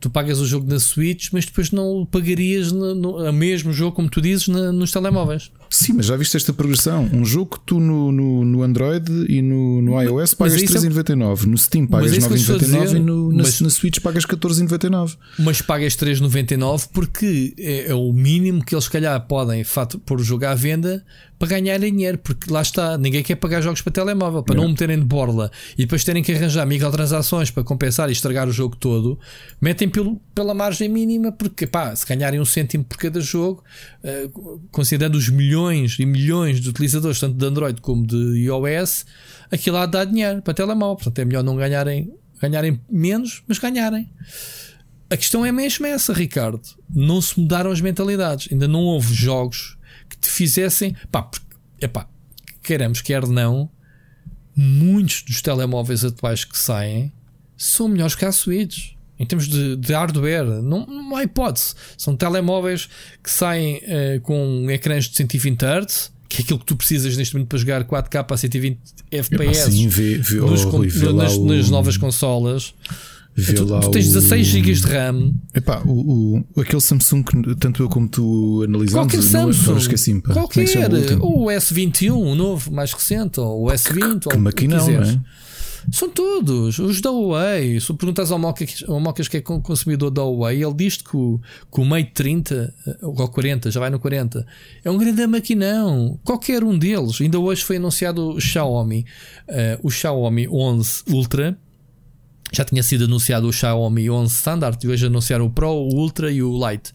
Tu 0.05 0.09
pagas 0.11 0.39
o 0.39 0.45
jogo 0.45 0.71
na 0.71 0.79
Switch, 0.79 1.29
mas 1.31 1.45
depois 1.47 1.71
não 1.71 2.01
o 2.01 2.05
pagarias 2.05 2.71
no, 2.71 2.93
no, 2.93 3.33
mesmo 3.33 3.73
jogo, 3.73 3.95
como 3.95 4.07
tu 4.07 4.21
dizes, 4.21 4.47
na- 4.47 4.71
nos 4.71 4.91
telemóveis. 4.91 5.49
Sim, 5.75 5.91
mas 5.93 6.05
já 6.05 6.15
viste 6.15 6.37
esta 6.37 6.53
progressão? 6.53 7.09
Um 7.11 7.25
jogo 7.25 7.57
que 7.57 7.65
tu 7.65 7.81
no, 7.81 8.09
no, 8.09 8.45
no 8.45 8.63
Android 8.63 9.11
e 9.27 9.41
no, 9.41 9.81
no 9.81 10.01
iOS 10.01 10.33
pagas 10.33 10.61
isso 10.61 10.77
é- 10.77 10.81
3,99, 10.89 11.43
no 11.47 11.57
Steam 11.57 11.85
pagas 11.85 12.13
é 12.13 12.17
isso 12.17 12.27
que 12.29 12.33
eu 12.33 12.37
estou 12.37 12.55
a 12.55 12.59
9,99 12.59 12.83
dizer. 12.85 12.95
e 12.97 12.99
no, 13.01 13.29
na, 13.31 13.43
Mas- 13.43 13.59
na 13.59 13.69
Switch 13.69 13.99
pagas 13.99 14.25
14,99. 14.25 15.17
Mas 15.37 15.61
pagas 15.61 15.95
3,99 15.97 16.87
porque 16.93 17.53
é, 17.57 17.87
é 17.91 17.93
o 17.93 18.13
mínimo 18.13 18.63
que 18.63 18.73
eles, 18.73 18.85
se 18.85 18.89
calhar, 18.91 19.19
podem 19.27 19.65
fato, 19.65 19.99
pôr 19.99 20.21
o 20.21 20.23
jogo 20.23 20.45
à 20.45 20.55
venda 20.55 21.03
para 21.37 21.49
ganharem 21.49 21.91
dinheiro. 21.91 22.17
Porque 22.19 22.49
lá 22.49 22.61
está, 22.61 22.97
ninguém 22.97 23.21
quer 23.21 23.35
pagar 23.35 23.61
jogos 23.61 23.81
para 23.81 23.91
telemóvel 23.91 24.43
para 24.43 24.55
não 24.55 24.69
meterem 24.69 24.97
de 24.97 25.03
borla 25.05 25.51
e 25.77 25.81
depois 25.81 26.05
terem 26.05 26.23
que 26.23 26.31
arranjar 26.31 26.65
microtransações 26.65 27.51
para 27.51 27.63
compensar 27.65 28.07
e 28.07 28.13
estragar 28.13 28.47
o 28.47 28.51
jogo 28.53 28.77
todo. 28.77 29.19
Metem 29.59 29.89
pelo, 29.89 30.21
pela 30.33 30.53
margem 30.53 30.87
mínima 30.87 31.33
porque, 31.33 31.67
pá, 31.67 31.93
se 31.93 32.05
ganharem 32.05 32.39
um 32.39 32.45
cêntimo 32.45 32.85
por 32.85 32.97
cada 32.97 33.19
jogo, 33.19 33.61
eh, 34.03 34.29
considerando 34.71 35.15
os 35.15 35.27
milhões 35.27 35.64
e 35.71 36.05
milhões 36.05 36.59
de 36.59 36.69
utilizadores, 36.69 37.19
tanto 37.19 37.35
de 37.35 37.45
Android 37.45 37.81
como 37.81 38.05
de 38.05 38.15
iOS, 38.43 39.05
aquilo 39.51 39.75
lá 39.75 39.85
dá 39.85 40.03
dinheiro 40.03 40.41
para 40.41 40.53
telemóvel. 40.53 40.95
Portanto, 40.95 41.19
é 41.19 41.25
melhor 41.25 41.43
não 41.43 41.55
ganharem, 41.55 42.13
ganharem 42.41 42.81
menos, 42.89 43.43
mas 43.47 43.59
ganharem. 43.59 44.09
A 45.09 45.17
questão 45.17 45.45
é 45.45 45.51
mesmo 45.51 45.85
essa, 45.85 46.13
Ricardo. 46.13 46.61
Não 46.89 47.21
se 47.21 47.39
mudaram 47.39 47.71
as 47.71 47.79
mentalidades. 47.79 48.51
Ainda 48.51 48.67
não 48.67 48.81
houve 48.81 49.13
jogos 49.13 49.77
que 50.09 50.17
te 50.17 50.29
fizessem. 50.29 50.95
Pá, 51.11 51.21
porque, 51.21 51.45
epá, 51.79 52.07
queremos, 52.63 53.01
quer 53.01 53.27
não, 53.27 53.69
muitos 54.55 55.21
dos 55.21 55.41
telemóveis 55.41 56.03
atuais 56.03 56.43
que 56.43 56.57
saem 56.57 57.13
são 57.55 57.87
melhores 57.87 58.15
que 58.15 58.25
a 58.25 58.31
Switch. 58.31 58.94
Em 59.17 59.25
termos 59.25 59.47
de, 59.47 59.77
de 59.77 59.93
hardware, 59.93 60.45
não, 60.61 60.85
não 60.85 61.15
há 61.15 61.23
hipótese. 61.23 61.73
São 61.97 62.15
telemóveis 62.15 62.89
que 63.23 63.31
saem 63.31 63.77
uh, 63.77 64.21
com 64.21 64.69
ecrãs 64.69 65.05
de 65.05 65.15
120 65.15 65.61
Hz, 65.63 66.11
que 66.27 66.41
é 66.41 66.43
aquilo 66.43 66.59
que 66.59 66.65
tu 66.65 66.75
precisas 66.75 67.15
neste 67.15 67.33
momento 67.33 67.49
para 67.49 67.57
jogar 67.57 67.83
4K 67.85 68.25
a 68.29 68.37
120 68.37 68.79
FPS 69.11 69.71
sim, 69.71 69.87
vê, 69.87 70.17
vê, 70.17 70.37
nos, 70.37 70.65
oh, 70.65 70.69
Rui, 70.69 70.87
vê 70.89 71.13
nas, 71.13 71.35
o, 71.35 71.45
nas, 71.45 71.69
novas 71.69 71.97
consolas. 71.97 72.73
Vê 73.37 73.53
tu, 73.53 73.65
lá 73.65 73.81
tu 73.81 73.91
tens 73.91 74.05
16 74.05 74.47
o, 74.47 74.51
GB 74.51 74.73
de 74.73 74.81
RAM. 74.81 75.33
Epá, 75.53 75.81
o, 75.85 76.43
o, 76.55 76.61
aquele 76.61 76.81
Samsung 76.81 77.23
que 77.23 77.55
tanto 77.55 77.83
eu 77.83 77.89
como 77.89 78.07
tu 78.07 78.63
analisamos, 78.63 79.13
Qualquer 79.13 79.21
Samsung, 79.21 79.77
esqueci 79.77 80.21
qualquer, 80.21 80.67
ou 81.19 81.43
o 81.43 81.47
S21, 81.47 82.11
o 82.11 82.35
novo, 82.35 82.71
mais 82.71 82.93
recente, 82.93 83.39
ou 83.39 83.67
o 83.67 83.71
S20, 83.71 84.19
que, 84.21 84.29
que 84.29 84.37
maquinão, 84.37 84.87
não 84.87 85.03
é? 85.03 85.19
São 85.91 86.09
todos. 86.09 86.79
Os 86.79 87.01
da 87.01 87.09
Huawei. 87.11 87.79
Se 87.79 87.93
perguntas 87.93 88.31
ao 88.31 88.39
Mocas, 88.39 88.83
ao 88.87 88.99
Mocas 88.99 89.27
que 89.27 89.37
é 89.37 89.41
consumidor 89.41 90.09
da 90.11 90.23
Huawei, 90.23 90.63
ele 90.63 90.73
diz 90.73 90.97
que 90.97 91.15
o, 91.15 91.39
que 91.71 91.81
o 91.81 91.85
Mate 91.85 92.11
30 92.13 92.73
eh, 92.87 92.97
ou 93.01 93.13
40, 93.13 93.71
já 93.71 93.79
vai 93.79 93.89
no 93.89 93.99
40, 93.99 94.45
é 94.83 94.91
um 94.91 94.97
grande 94.97 95.25
maquinão. 95.27 96.19
Qualquer 96.23 96.63
um 96.63 96.77
deles. 96.77 97.19
Ainda 97.21 97.39
hoje 97.39 97.63
foi 97.63 97.77
anunciado 97.77 98.35
o 98.35 98.41
Xiaomi, 98.41 99.05
uh, 99.47 99.87
o 99.87 99.89
Xiaomi 99.89 100.47
11 100.47 101.03
Ultra. 101.09 101.57
Já 102.51 102.63
tinha 102.63 102.83
sido 102.83 103.05
anunciado 103.05 103.47
o 103.47 103.53
Xiaomi 103.53 104.09
11 104.09 104.33
Standard 104.33 104.85
e 104.85 104.89
hoje 104.89 105.07
anunciaram 105.07 105.45
o 105.45 105.49
Pro, 105.49 105.69
o 105.69 105.95
Ultra 105.95 106.31
e 106.31 106.41
o 106.41 106.69
Lite. 106.69 106.91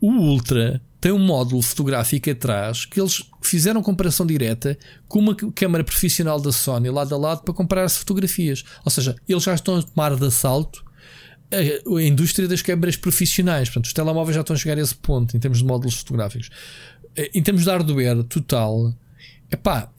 O 0.00 0.10
Ultra 0.10 0.80
tem 1.00 1.12
um 1.12 1.18
módulo 1.18 1.62
fotográfico 1.62 2.30
atrás 2.30 2.84
que 2.84 3.00
eles 3.00 3.22
fizeram 3.40 3.82
comparação 3.82 4.26
direta 4.26 4.78
com 5.08 5.18
uma 5.18 5.34
câmera 5.34 5.82
profissional 5.82 6.40
da 6.40 6.52
Sony 6.52 6.90
lado 6.90 7.14
a 7.14 7.18
lado 7.18 7.42
para 7.42 7.54
comparar-se 7.54 7.98
fotografias. 7.98 8.64
Ou 8.84 8.90
seja, 8.90 9.16
eles 9.28 9.42
já 9.42 9.54
estão 9.54 9.76
a 9.76 9.82
tomar 9.82 10.14
de 10.14 10.26
assalto 10.26 10.84
a, 11.50 11.96
a 11.96 12.02
indústria 12.02 12.46
das 12.46 12.60
câmaras 12.60 12.96
profissionais. 12.96 13.68
Portanto, 13.68 13.86
os 13.86 13.92
telemóveis 13.92 14.34
já 14.34 14.42
estão 14.42 14.54
a 14.54 14.58
chegar 14.58 14.76
a 14.76 14.82
esse 14.82 14.94
ponto 14.94 15.36
em 15.36 15.40
termos 15.40 15.58
de 15.58 15.64
módulos 15.64 15.94
fotográficos. 15.94 16.50
Eh, 17.16 17.30
em 17.34 17.42
termos 17.42 17.64
de 17.64 17.70
hardware 17.70 18.22
total, 18.24 18.94
é 19.50 19.56
pá, 19.56 19.90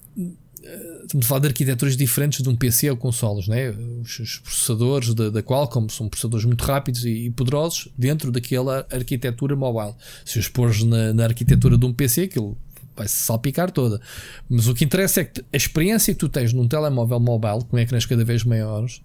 estamos 1.03 1.25
a 1.25 1.29
falar 1.29 1.41
de 1.41 1.47
arquiteturas 1.47 1.97
diferentes 1.97 2.41
de 2.41 2.49
um 2.49 2.55
PC 2.55 2.89
ou 2.89 2.97
consoles, 2.97 3.47
né? 3.47 3.69
os, 3.69 4.19
os 4.19 4.37
processadores 4.39 5.13
da, 5.13 5.29
da 5.29 5.41
Qualcomm 5.41 5.89
são 5.89 6.07
processadores 6.07 6.45
muito 6.45 6.63
rápidos 6.63 7.03
e, 7.03 7.25
e, 7.25 7.31
poderosos 7.31 7.89
dentro 7.97 8.31
daquela 8.31 8.85
arquitetura 8.91 9.55
mobile. 9.55 9.95
Se 10.23 10.39
os 10.39 10.47
pôres 10.47 10.83
na, 10.83 11.13
na 11.13 11.23
arquitetura 11.25 11.77
de 11.77 11.85
um 11.85 11.93
PC, 11.93 12.23
aquilo 12.23 12.57
vai 12.95 13.07
se 13.07 13.15
salpicar 13.15 13.71
toda. 13.71 13.99
Mas 14.49 14.67
o 14.67 14.73
que 14.73 14.85
interessa 14.85 15.21
é 15.21 15.25
que 15.25 15.41
a 15.41 15.57
experiência 15.57 16.13
que 16.13 16.19
tu 16.19 16.29
tens 16.29 16.53
num 16.53 16.67
telemóvel 16.67 17.19
mobile, 17.19 17.65
com 17.65 17.79
ecrãs 17.79 18.05
cada 18.05 18.23
vez 18.23 18.43
maiores, 18.43 19.01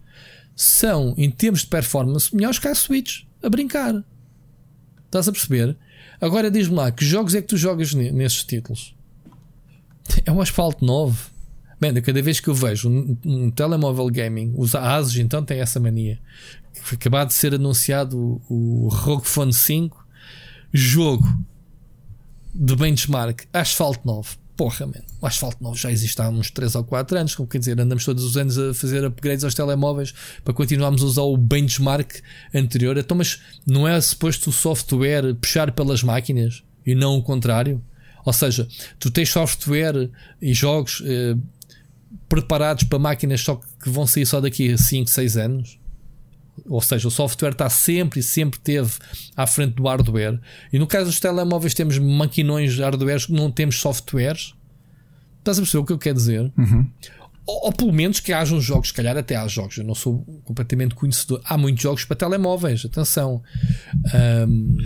são, 0.54 1.14
em 1.16 1.30
termos 1.30 1.60
de 1.60 1.68
performance, 1.68 2.34
melhores 2.34 2.58
que 2.58 2.68
a 2.68 2.74
Switch 2.74 3.22
a 3.42 3.48
brincar. 3.48 4.04
Estás 5.06 5.28
a 5.28 5.32
perceber? 5.32 5.76
Agora 6.20 6.50
diz-me 6.50 6.74
lá, 6.74 6.90
que 6.90 7.04
jogos 7.04 7.34
é 7.34 7.40
que 7.40 7.48
tu 7.48 7.56
jogas 7.56 7.94
nesses 7.94 8.42
títulos? 8.42 8.94
É 10.24 10.32
um 10.32 10.40
asfalto 10.40 10.84
novo 10.84 11.35
Man, 11.80 12.00
cada 12.00 12.22
vez 12.22 12.40
que 12.40 12.48
eu 12.48 12.54
vejo 12.54 12.88
um, 12.88 13.16
um 13.24 13.50
telemóvel 13.50 14.08
gaming, 14.08 14.54
os 14.56 14.74
Asus 14.74 15.16
então 15.16 15.44
tem 15.44 15.60
essa 15.60 15.78
mania. 15.78 16.18
Acabado 16.92 17.28
de 17.28 17.34
ser 17.34 17.54
anunciado 17.54 18.40
o, 18.48 18.88
o 18.88 19.20
Phone 19.20 19.52
5, 19.52 20.06
jogo 20.72 21.26
de 22.54 22.74
benchmark, 22.74 23.42
Asphalt 23.52 23.98
9. 24.04 24.36
Porra, 24.56 24.86
man. 24.86 25.02
O 25.20 25.26
Asphalt 25.26 25.56
9 25.60 25.78
já 25.78 25.90
existe 25.90 26.20
há 26.22 26.30
uns 26.30 26.50
3 26.50 26.76
ou 26.76 26.84
4 26.84 27.18
anos. 27.18 27.34
Como 27.34 27.46
quer 27.46 27.58
dizer, 27.58 27.78
andamos 27.78 28.06
todos 28.06 28.24
os 28.24 28.38
anos 28.38 28.58
a 28.58 28.72
fazer 28.72 29.04
upgrades 29.04 29.44
aos 29.44 29.54
telemóveis 29.54 30.14
para 30.42 30.54
continuarmos 30.54 31.02
a 31.02 31.06
usar 31.06 31.22
o 31.22 31.36
benchmark 31.36 32.22
anterior. 32.54 32.96
Então, 32.96 33.18
mas 33.18 33.42
não 33.66 33.86
é 33.86 34.00
suposto 34.00 34.48
o 34.48 34.52
software 34.52 35.34
puxar 35.34 35.72
pelas 35.72 36.02
máquinas 36.02 36.62
e 36.86 36.94
não 36.94 37.18
o 37.18 37.22
contrário? 37.22 37.82
Ou 38.24 38.32
seja, 38.32 38.66
tu 38.98 39.10
tens 39.10 39.28
software 39.28 40.10
e 40.40 40.54
jogos 40.54 41.02
eh, 41.04 41.36
preparados 42.28 42.84
para 42.84 42.98
máquinas 42.98 43.40
só 43.40 43.56
que 43.56 43.88
vão 43.88 44.06
sair 44.06 44.26
só 44.26 44.40
daqui 44.40 44.72
a 44.72 44.78
5, 44.78 45.10
6 45.10 45.36
anos. 45.36 45.78
Ou 46.64 46.80
seja, 46.80 47.06
o 47.06 47.10
software 47.10 47.52
está 47.52 47.68
sempre 47.68 48.20
e 48.20 48.22
sempre 48.22 48.58
teve 48.58 48.92
à 49.36 49.46
frente 49.46 49.74
do 49.74 49.84
hardware. 49.84 50.40
E 50.72 50.78
no 50.78 50.86
caso 50.86 51.06
dos 51.06 51.20
telemóveis 51.20 51.74
temos 51.74 51.98
maquinões 51.98 52.74
de 52.74 52.82
hardware 52.82 53.26
que 53.26 53.32
não 53.32 53.50
temos 53.50 53.78
softwares. 53.78 54.54
Estás 55.38 55.58
a 55.58 55.62
perceber 55.62 55.82
o 55.82 55.86
que 55.86 55.92
eu 55.92 55.98
quero 55.98 56.16
dizer? 56.16 56.52
Uhum. 56.56 56.90
Ou, 57.46 57.66
ou, 57.66 57.72
pelo 57.72 57.92
menos 57.92 58.18
que 58.18 58.32
hajam 58.32 58.60
jogos, 58.60 58.88
se 58.88 58.94
calhar 58.94 59.16
até 59.16 59.36
há 59.36 59.46
jogos. 59.46 59.76
Eu 59.76 59.84
não 59.84 59.94
sou 59.94 60.24
completamente 60.44 60.94
conhecedor. 60.94 61.40
Há 61.44 61.56
muitos 61.56 61.82
jogos 61.82 62.04
para 62.04 62.16
telemóveis, 62.16 62.84
atenção. 62.84 63.42
Um, 64.48 64.76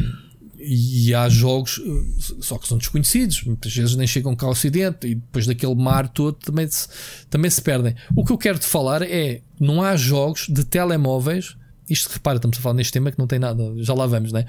e 0.63 1.15
há 1.15 1.29
jogos 1.29 1.81
eh, 1.85 2.35
só 2.41 2.59
que 2.59 2.69
são 2.69 2.77
desconhecidos, 2.77 3.43
muitas 3.45 3.75
vezes 3.75 3.97
nem 3.97 4.07
chegam 4.07 4.37
cá 4.37 4.47
ao 4.47 4.53
Ocidente 4.53 5.07
e 5.07 5.15
depois 5.15 5.47
daquele 5.47 5.75
mar 5.75 6.09
todo 6.09 6.35
também 6.35 6.69
se, 6.69 6.89
também 7.29 7.51
se 7.51 7.63
perdem. 7.63 7.95
O 8.15 8.25
que 8.25 8.33
eu 8.33 8.39
quero 8.39 8.59
te 8.59 8.67
falar 8.67 9.03
é: 9.03 9.41
não 9.59 9.83
há 9.83 9.97
jogos 9.97 10.47
de 10.49 10.65
telemóveis. 10.65 11.57
Isto 11.89 12.09
repara, 12.13 12.37
estamos 12.37 12.57
a 12.57 12.61
falar 12.61 12.75
neste 12.75 12.93
tema 12.93 13.11
que 13.11 13.19
não 13.19 13.27
tem 13.27 13.41
nada, 13.41 13.65
já 13.79 13.93
lá 13.93 14.07
vamos, 14.07 14.31
né? 14.31 14.47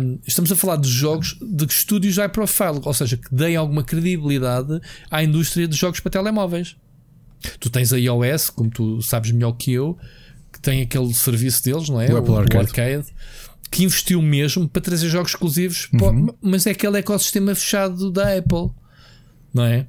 Um, 0.00 0.20
estamos 0.24 0.52
a 0.52 0.54
falar 0.54 0.76
de 0.76 0.88
jogos 0.88 1.36
de 1.42 1.64
estúdios 1.64 2.16
high 2.18 2.28
profile, 2.28 2.80
ou 2.84 2.94
seja, 2.94 3.16
que 3.16 3.34
deem 3.34 3.56
alguma 3.56 3.82
credibilidade 3.82 4.80
à 5.10 5.20
indústria 5.24 5.66
de 5.66 5.76
jogos 5.76 5.98
para 5.98 6.12
telemóveis. 6.12 6.76
Tu 7.58 7.68
tens 7.68 7.92
a 7.92 7.98
iOS, 7.98 8.50
como 8.50 8.70
tu 8.70 9.02
sabes 9.02 9.32
melhor 9.32 9.52
que 9.54 9.72
eu, 9.72 9.98
que 10.52 10.60
tem 10.60 10.80
aquele 10.82 11.12
serviço 11.14 11.64
deles, 11.64 11.88
não 11.88 12.00
é? 12.00 12.12
O 12.12 12.16
Apple 12.16 12.36
Arcade. 12.36 12.56
O 12.56 12.60
Arcade 12.60 13.06
que 13.70 13.84
investiu 13.84 14.22
mesmo 14.22 14.68
para 14.68 14.82
trazer 14.82 15.08
jogos 15.08 15.32
exclusivos, 15.32 15.88
uhum. 15.92 16.28
mas 16.40 16.66
é 16.66 16.70
aquele 16.70 16.98
ecossistema 16.98 17.54
fechado 17.54 18.10
da 18.10 18.36
Apple, 18.36 18.70
não 19.52 19.64
é? 19.64 19.86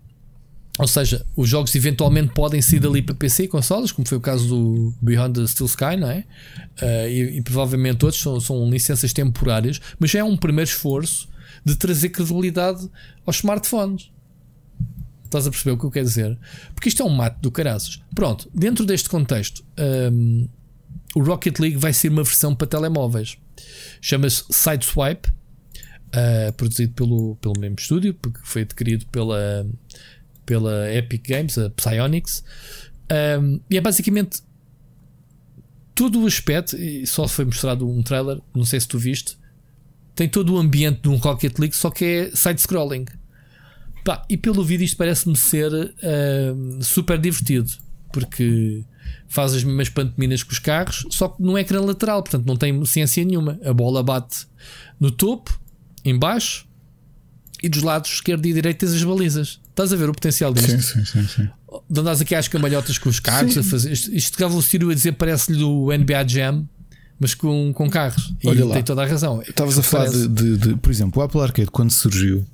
Ou 0.79 0.87
seja, 0.87 1.25
os 1.35 1.49
jogos 1.49 1.75
eventualmente 1.75 2.33
podem 2.33 2.61
sair 2.61 2.79
dali 2.79 3.01
para 3.01 3.13
PC 3.13 3.43
e 3.43 3.47
consoles, 3.49 3.91
como 3.91 4.07
foi 4.07 4.17
o 4.17 4.21
caso 4.21 4.47
do 4.47 4.93
Beyond 5.01 5.41
the 5.41 5.47
Steel 5.47 5.67
Sky, 5.67 5.97
não 5.97 6.09
é? 6.09 6.23
Uh, 6.81 7.09
e, 7.09 7.37
e, 7.37 7.41
provavelmente 7.41 8.05
outros 8.05 8.23
são, 8.23 8.39
são 8.39 8.69
licenças 8.69 9.11
temporárias, 9.11 9.81
mas 9.99 10.15
é 10.15 10.23
um 10.23 10.37
primeiro 10.37 10.69
esforço 10.69 11.27
de 11.65 11.75
trazer 11.75 12.09
credibilidade 12.09 12.89
aos 13.25 13.37
smartphones. 13.37 14.09
Estás 15.25 15.45
a 15.45 15.51
perceber 15.51 15.71
o 15.71 15.77
que 15.77 15.83
eu 15.83 15.91
quero 15.91 16.05
dizer? 16.05 16.37
Porque 16.73 16.87
isto 16.87 17.01
é 17.01 17.05
um 17.05 17.09
mato 17.09 17.41
do 17.41 17.51
caraças. 17.51 18.01
Pronto, 18.15 18.49
dentro 18.55 18.85
deste 18.85 19.09
contexto, 19.09 19.63
um, 20.11 20.47
o 21.13 21.21
Rocket 21.21 21.59
League 21.59 21.77
vai 21.77 21.91
ser 21.91 22.09
uma 22.09 22.23
versão 22.23 22.55
para 22.55 22.65
telemóveis. 22.65 23.37
Chama-se 24.01 24.43
Sideswipe, 24.49 25.29
uh, 25.29 26.53
produzido 26.53 26.93
pelo, 26.93 27.35
pelo 27.37 27.59
mesmo 27.59 27.75
estúdio, 27.77 28.13
porque 28.13 28.39
foi 28.43 28.61
adquirido 28.63 29.05
pela, 29.07 29.65
pela 30.45 30.93
Epic 30.93 31.27
Games, 31.27 31.57
a 31.57 31.69
Psyonix. 31.69 32.43
Um, 33.41 33.59
e 33.69 33.77
é 33.77 33.81
basicamente 33.81 34.41
todo 35.95 36.21
o 36.21 36.27
aspecto, 36.27 36.77
e 36.77 37.05
só 37.05 37.27
foi 37.27 37.45
mostrado 37.45 37.89
um 37.89 38.01
trailer, 38.01 38.39
não 38.55 38.63
sei 38.63 38.79
se 38.79 38.87
tu 38.87 38.97
viste, 38.97 39.37
tem 40.15 40.29
todo 40.29 40.53
o 40.53 40.57
ambiente 40.57 41.01
de 41.01 41.09
um 41.09 41.15
Rocket 41.15 41.57
League, 41.59 41.75
só 41.75 41.89
que 41.89 42.05
é 42.05 42.31
side-scrolling. 42.35 43.05
E 44.27 44.37
pelo 44.37 44.63
vídeo 44.63 44.85
isto 44.85 44.97
parece-me 44.97 45.37
ser 45.37 45.71
uh, 45.71 46.83
super 46.83 47.19
divertido, 47.19 47.69
porque 48.11 48.83
faz 49.29 49.53
as 49.53 49.63
mesmas 49.63 49.87
pantominas 49.87 50.43
com 50.43 50.51
os 50.51 50.59
carros, 50.59 51.05
só 51.11 51.29
que 51.29 51.41
no 51.41 51.57
ecrã 51.57 51.79
lateral, 51.79 52.21
portanto 52.23 52.45
não 52.45 52.57
tem 52.57 52.83
ciência 52.83 53.23
nenhuma. 53.23 53.59
A 53.63 53.71
bola 53.71 54.03
bate 54.03 54.47
no 54.99 55.11
topo, 55.11 55.57
embaixo 56.03 56.67
e 57.61 57.69
dos 57.69 57.83
lados 57.83 58.11
esquerdo 58.11 58.45
e 58.45 58.53
direito 58.53 58.79
tens 58.79 58.93
as 58.93 59.03
balizas. 59.03 59.59
Estás 59.69 59.93
a 59.93 59.95
ver 59.95 60.09
o 60.09 60.13
potencial 60.13 60.53
disto? 60.53 60.71
Sim, 60.71 60.81
sim, 60.81 61.05
sim. 61.05 61.27
sim. 61.27 61.49
De 61.89 61.99
andas 61.99 62.19
aqui 62.19 62.33
às 62.33 62.47
camalhotas 62.47 62.97
com 62.97 63.07
os 63.07 63.19
carros 63.19 63.53
sim. 63.53 63.59
a 63.59 63.63
fazer. 63.63 63.91
Isto, 63.91 64.13
isto 64.13 64.37
que 64.37 64.43
o 64.43 64.61
Ciro 64.61 64.89
a 64.89 64.95
dizer 64.95 65.13
parece-lhe 65.13 65.59
do 65.59 65.87
NBA 65.95 66.27
Jam. 66.27 66.67
Mas 67.21 67.33
com, 67.33 67.73
com 67.73 67.89
carros. 67.89 68.33
E 68.41 68.47
Olha 68.47 68.65
lá, 68.65 68.75
tem 68.75 68.83
toda 68.83 69.03
a 69.03 69.05
razão. 69.05 69.41
Estavas 69.41 69.77
a 69.77 69.83
falar 69.83 70.09
de, 70.09 70.25
de, 70.29 70.57
de, 70.57 70.75
por 70.77 70.89
exemplo, 70.89 71.21
o 71.21 71.25
Apple 71.25 71.41
Arcade, 71.41 71.69
quando 71.69 71.91
surgiu, 71.91 72.47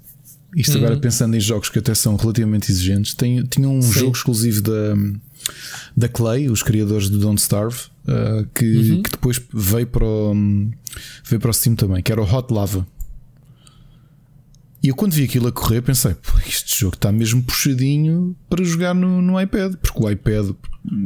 isto 0.55 0.75
agora 0.75 0.95
uhum. 0.95 0.99
pensando 0.99 1.35
em 1.35 1.39
jogos 1.39 1.69
que 1.69 1.77
até 1.77 1.93
são 1.93 2.15
relativamente 2.15 2.71
exigentes, 2.71 3.13
tem, 3.13 3.43
tinha 3.43 3.69
um 3.69 3.79
Sim. 3.79 3.91
jogo 3.91 4.17
exclusivo 4.17 4.61
da, 4.61 4.95
da 5.95 6.07
Clay, 6.07 6.49
os 6.49 6.63
criadores 6.63 7.09
do 7.09 7.19
Don't 7.19 7.39
Starve, 7.41 7.77
uh, 8.07 8.47
que, 8.53 8.65
uhum. 8.65 9.03
que 9.03 9.11
depois 9.11 9.41
veio 9.53 9.87
para, 9.87 10.05
o, 10.05 10.33
veio 11.23 11.39
para 11.39 11.49
o 11.49 11.53
Steam 11.53 11.75
também, 11.75 12.01
que 12.01 12.11
era 12.11 12.21
o 12.21 12.35
Hot 12.35 12.53
Lava. 12.53 12.87
E 14.83 14.89
eu 14.89 14.95
quando 14.95 15.13
vi 15.13 15.23
aquilo 15.23 15.47
a 15.47 15.51
correr 15.51 15.81
pensei, 15.81 16.15
este 16.45 16.79
jogo 16.81 16.95
está 16.95 17.11
mesmo 17.11 17.41
puxadinho 17.41 18.35
para 18.47 18.63
jogar 18.63 18.93
no, 18.93 19.21
no 19.21 19.41
iPad, 19.41 19.75
porque 19.77 20.03
o 20.03 20.09
iPad, 20.09 20.51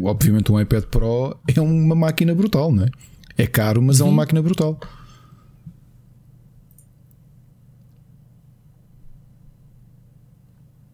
obviamente 0.03 0.51
um 0.51 0.59
iPad 0.59 0.83
Pro 0.85 1.37
é 1.47 1.61
uma 1.61 1.95
máquina 1.95 2.35
brutal, 2.35 2.71
não 2.73 2.83
é? 2.83 2.89
É 3.37 3.47
caro, 3.47 3.81
mas 3.81 3.99
uhum. 3.99 4.07
é 4.07 4.09
uma 4.09 4.11
uhum. 4.11 4.17
máquina 4.17 4.41
brutal. 4.41 4.77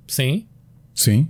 Sim. 0.07 0.45
Sim. 0.93 1.27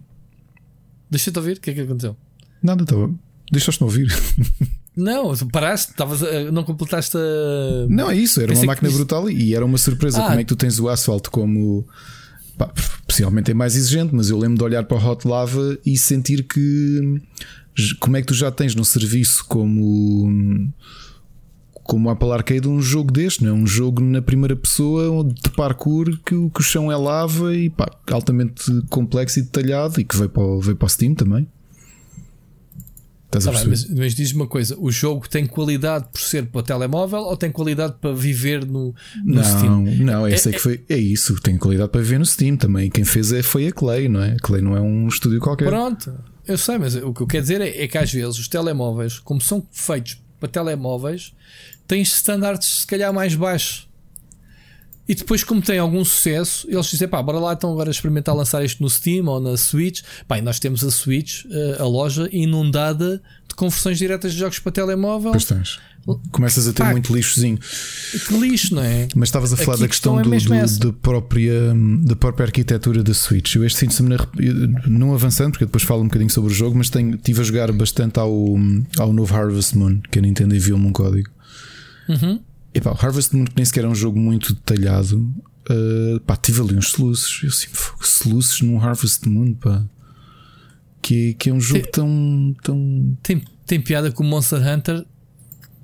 Deixa-te 1.09 1.37
ouvir, 1.37 1.57
o 1.57 1.61
que 1.61 1.69
é 1.71 1.73
que 1.73 1.81
aconteceu? 1.81 2.15
Nada, 2.61 2.83
estava. 2.83 3.11
Deixaste-me 3.51 3.87
ouvir. 3.89 4.07
Não, 4.97 5.35
paraste, 5.51 5.91
estavas 5.91 6.23
a- 6.23 6.49
não 6.53 6.63
completaste 6.63 7.17
a. 7.17 7.85
Não, 7.89 8.09
é 8.09 8.15
isso, 8.15 8.39
era 8.39 8.47
Pensei 8.47 8.63
uma 8.63 8.75
que 8.75 8.81
máquina 8.83 8.87
isto- 8.89 8.97
brutal 8.97 9.29
e 9.29 9.53
era 9.53 9.65
uma 9.65 9.77
surpresa. 9.77 10.19
Ah. 10.23 10.27
Como 10.27 10.39
é 10.39 10.43
que 10.43 10.47
tu 10.47 10.55
tens 10.55 10.79
o 10.79 10.87
asfalto 10.87 11.29
como. 11.29 11.85
Pá, 12.57 12.71
possivelmente 13.05 13.51
é 13.51 13.53
mais 13.53 13.75
exigente, 13.75 14.15
mas 14.15 14.29
eu 14.29 14.37
lembro 14.39 14.57
de 14.57 14.63
olhar 14.63 14.85
para 14.85 14.95
o 14.97 15.05
Hot 15.05 15.27
Lava 15.27 15.77
e 15.85 15.97
sentir 15.97 16.43
que. 16.47 17.21
Como 17.99 18.15
é 18.15 18.21
que 18.21 18.27
tu 18.27 18.33
já 18.33 18.49
tens 18.51 18.73
no 18.73 18.85
serviço 18.85 19.43
como. 19.49 20.71
Como 21.85 22.09
a 22.09 22.13
Apple 22.13 22.31
Arcade 22.31 22.67
um 22.67 22.81
jogo 22.81 23.11
deste, 23.11 23.43
não 23.43 23.51
é? 23.51 23.53
Um 23.53 23.67
jogo 23.67 24.01
na 24.01 24.19
primeira 24.21 24.55
pessoa 24.55 25.23
de 25.23 25.49
parkour 25.51 26.17
que, 26.25 26.33
o- 26.33 26.49
chão 26.63 26.91
é 26.91 26.97
lava 26.97 27.55
e 27.55 27.69
pá, 27.69 27.85
altamente 28.11 28.63
complexo 28.89 29.37
e 29.37 29.43
detalhado 29.43 30.01
e 30.01 30.03
que 30.03 30.17
veio 30.17 30.27
para, 30.29 30.41
o- 30.43 30.59
veio 30.59 30.75
para 30.75 30.87
o 30.87 30.89
Steam 30.89 31.13
também. 31.13 31.47
Estás 33.27 33.47
a 33.47 33.51
Tá 33.51 33.59
bem, 33.59 33.67
mas, 33.69 33.89
mas 33.89 34.15
diz-me 34.15 34.41
uma 34.41 34.47
coisa: 34.47 34.75
o 34.79 34.91
jogo 34.91 35.27
tem 35.29 35.45
qualidade 35.45 36.07
por 36.11 36.19
ser 36.21 36.45
para 36.47 36.59
o 36.59 36.63
telemóvel 36.63 37.19
ou 37.19 37.35
tem 37.37 37.51
qualidade 37.51 37.95
para 37.99 38.13
viver 38.13 38.65
no, 38.65 38.93
no 39.23 39.35
Não, 39.35 39.43
Steam? 39.43 39.81
não, 39.99 40.27
esse 40.27 40.49
é, 40.49 40.51
que 40.53 40.59
foi. 40.59 40.83
É 40.89 40.97
isso, 40.97 41.35
tem 41.41 41.57
qualidade 41.57 41.89
para 41.91 42.01
ver 42.01 42.17
no 42.17 42.25
Steam 42.25 42.55
também. 42.57 42.89
Quem 42.89 43.03
fez 43.03 43.31
é, 43.31 43.43
foi 43.43 43.67
a 43.67 43.71
Clay, 43.71 44.07
não 44.09 44.21
é? 44.23 44.31
A 44.33 44.37
Clay 44.39 44.61
não 44.61 44.75
é 44.75 44.81
um 44.81 45.07
estúdio 45.07 45.39
qualquer. 45.39 45.65
Pronto, 45.69 46.13
eu 46.47 46.57
sei, 46.57 46.77
mas 46.77 46.95
o 46.95 47.13
que 47.13 47.21
eu 47.21 47.27
quero 47.27 47.41
dizer 47.43 47.61
é, 47.61 47.83
é 47.83 47.87
que 47.87 47.97
às 47.97 48.11
vezes 48.11 48.39
os 48.39 48.47
telemóveis, 48.47 49.19
como 49.19 49.41
são 49.41 49.65
feitos 49.71 50.21
para 50.39 50.47
telemóveis, 50.49 51.33
têm 51.87 52.01
standards 52.01 52.81
se 52.81 52.87
calhar 52.87 53.13
mais 53.13 53.35
baixos. 53.35 53.87
E 55.07 55.13
depois, 55.13 55.43
como 55.43 55.61
tem 55.61 55.77
algum 55.77 56.03
sucesso, 56.03 56.65
eles 56.67 56.87
dizem: 56.87 57.07
pá, 57.07 57.21
bora 57.21 57.37
lá 57.37 57.53
então 57.53 57.71
agora 57.71 57.91
experimentar 57.91 58.35
lançar 58.35 58.65
isto 58.65 58.81
no 58.81 58.89
Steam 58.89 59.27
ou 59.27 59.39
na 59.39 59.55
Switch. 59.55 60.01
Pá, 60.27 60.39
e 60.39 60.41
nós 60.41 60.59
temos 60.59 60.83
a 60.83 60.89
Switch, 60.89 61.45
eh, 61.45 61.77
a 61.79 61.83
loja, 61.85 62.27
inundada 62.31 63.21
de 63.47 63.53
conversões 63.55 63.99
diretas 63.99 64.33
de 64.33 64.39
jogos 64.39 64.57
para 64.57 64.71
telemóvel. 64.71 65.31
Pois 65.31 65.45
tens. 65.45 65.79
Começas 66.31 66.67
a 66.67 66.73
ter 66.73 66.83
Pá. 66.83 66.91
muito 66.91 67.15
lixozinho. 67.15 67.57
Que 68.27 68.37
lixo, 68.37 68.75
não 68.75 68.83
é? 68.83 69.07
Mas 69.15 69.29
estavas 69.29 69.51
a 69.53 69.57
falar 69.57 69.73
Aqui 69.73 69.81
da 69.83 69.87
questão, 69.87 70.21
questão 70.23 70.55
é 70.55 70.63
do, 70.65 70.77
do- 70.79 70.91
da, 70.91 70.93
própria, 70.93 71.73
da 72.03 72.15
própria 72.15 72.45
arquitetura 72.45 73.03
da 73.03 73.13
Switch. 73.13 73.55
Eu 73.55 73.63
este 73.65 73.79
fim 73.79 73.87
de 73.87 73.95
semana, 73.95 74.17
não 74.87 75.13
avançando, 75.15 75.51
porque 75.51 75.63
eu 75.63 75.67
depois 75.67 75.83
falo 75.83 76.01
um 76.01 76.05
bocadinho 76.05 76.29
sobre 76.29 76.51
o 76.51 76.53
jogo, 76.55 76.77
mas 76.77 76.89
tenho, 76.91 77.15
estive 77.15 77.41
a 77.41 77.43
jogar 77.43 77.71
bastante 77.71 78.19
ao, 78.19 78.31
ao 78.99 79.13
novo 79.13 79.35
Harvest 79.35 79.75
Moon, 79.75 79.99
que 80.11 80.19
a 80.19 80.21
Nintendo 80.21 80.55
enviou-me 80.55 80.85
um 80.85 80.91
código. 80.91 81.29
Uhum. 82.07 82.39
E 82.73 82.81
pá, 82.81 82.91
o 82.91 83.05
Harvest 83.05 83.35
Moon, 83.35 83.45
que 83.45 83.55
nem 83.55 83.65
sequer 83.65 83.85
é 83.85 83.87
um 83.87 83.95
jogo 83.95 84.19
muito 84.19 84.53
detalhado, 84.53 85.19
uh, 85.69 86.19
pá, 86.25 86.35
tive 86.35 86.61
ali 86.61 86.75
uns 86.75 86.89
soluços. 86.89 87.41
Eu 87.43 87.49
assim, 87.49 87.67
fogo, 87.71 88.05
soluços 88.05 88.61
num 88.61 88.79
Harvest 88.79 89.27
Moon, 89.27 89.53
pá. 89.53 89.85
Que, 91.01 91.35
que 91.35 91.49
é 91.49 91.53
um 91.53 91.61
jogo 91.61 91.85
Sim. 91.85 91.91
tão, 91.91 92.55
tão. 92.63 93.17
Tem, 93.21 93.43
tem 93.65 93.79
piada 93.79 94.11
que 94.11 94.19
o 94.19 94.23
Monster 94.23 94.59
Hunter 94.59 95.05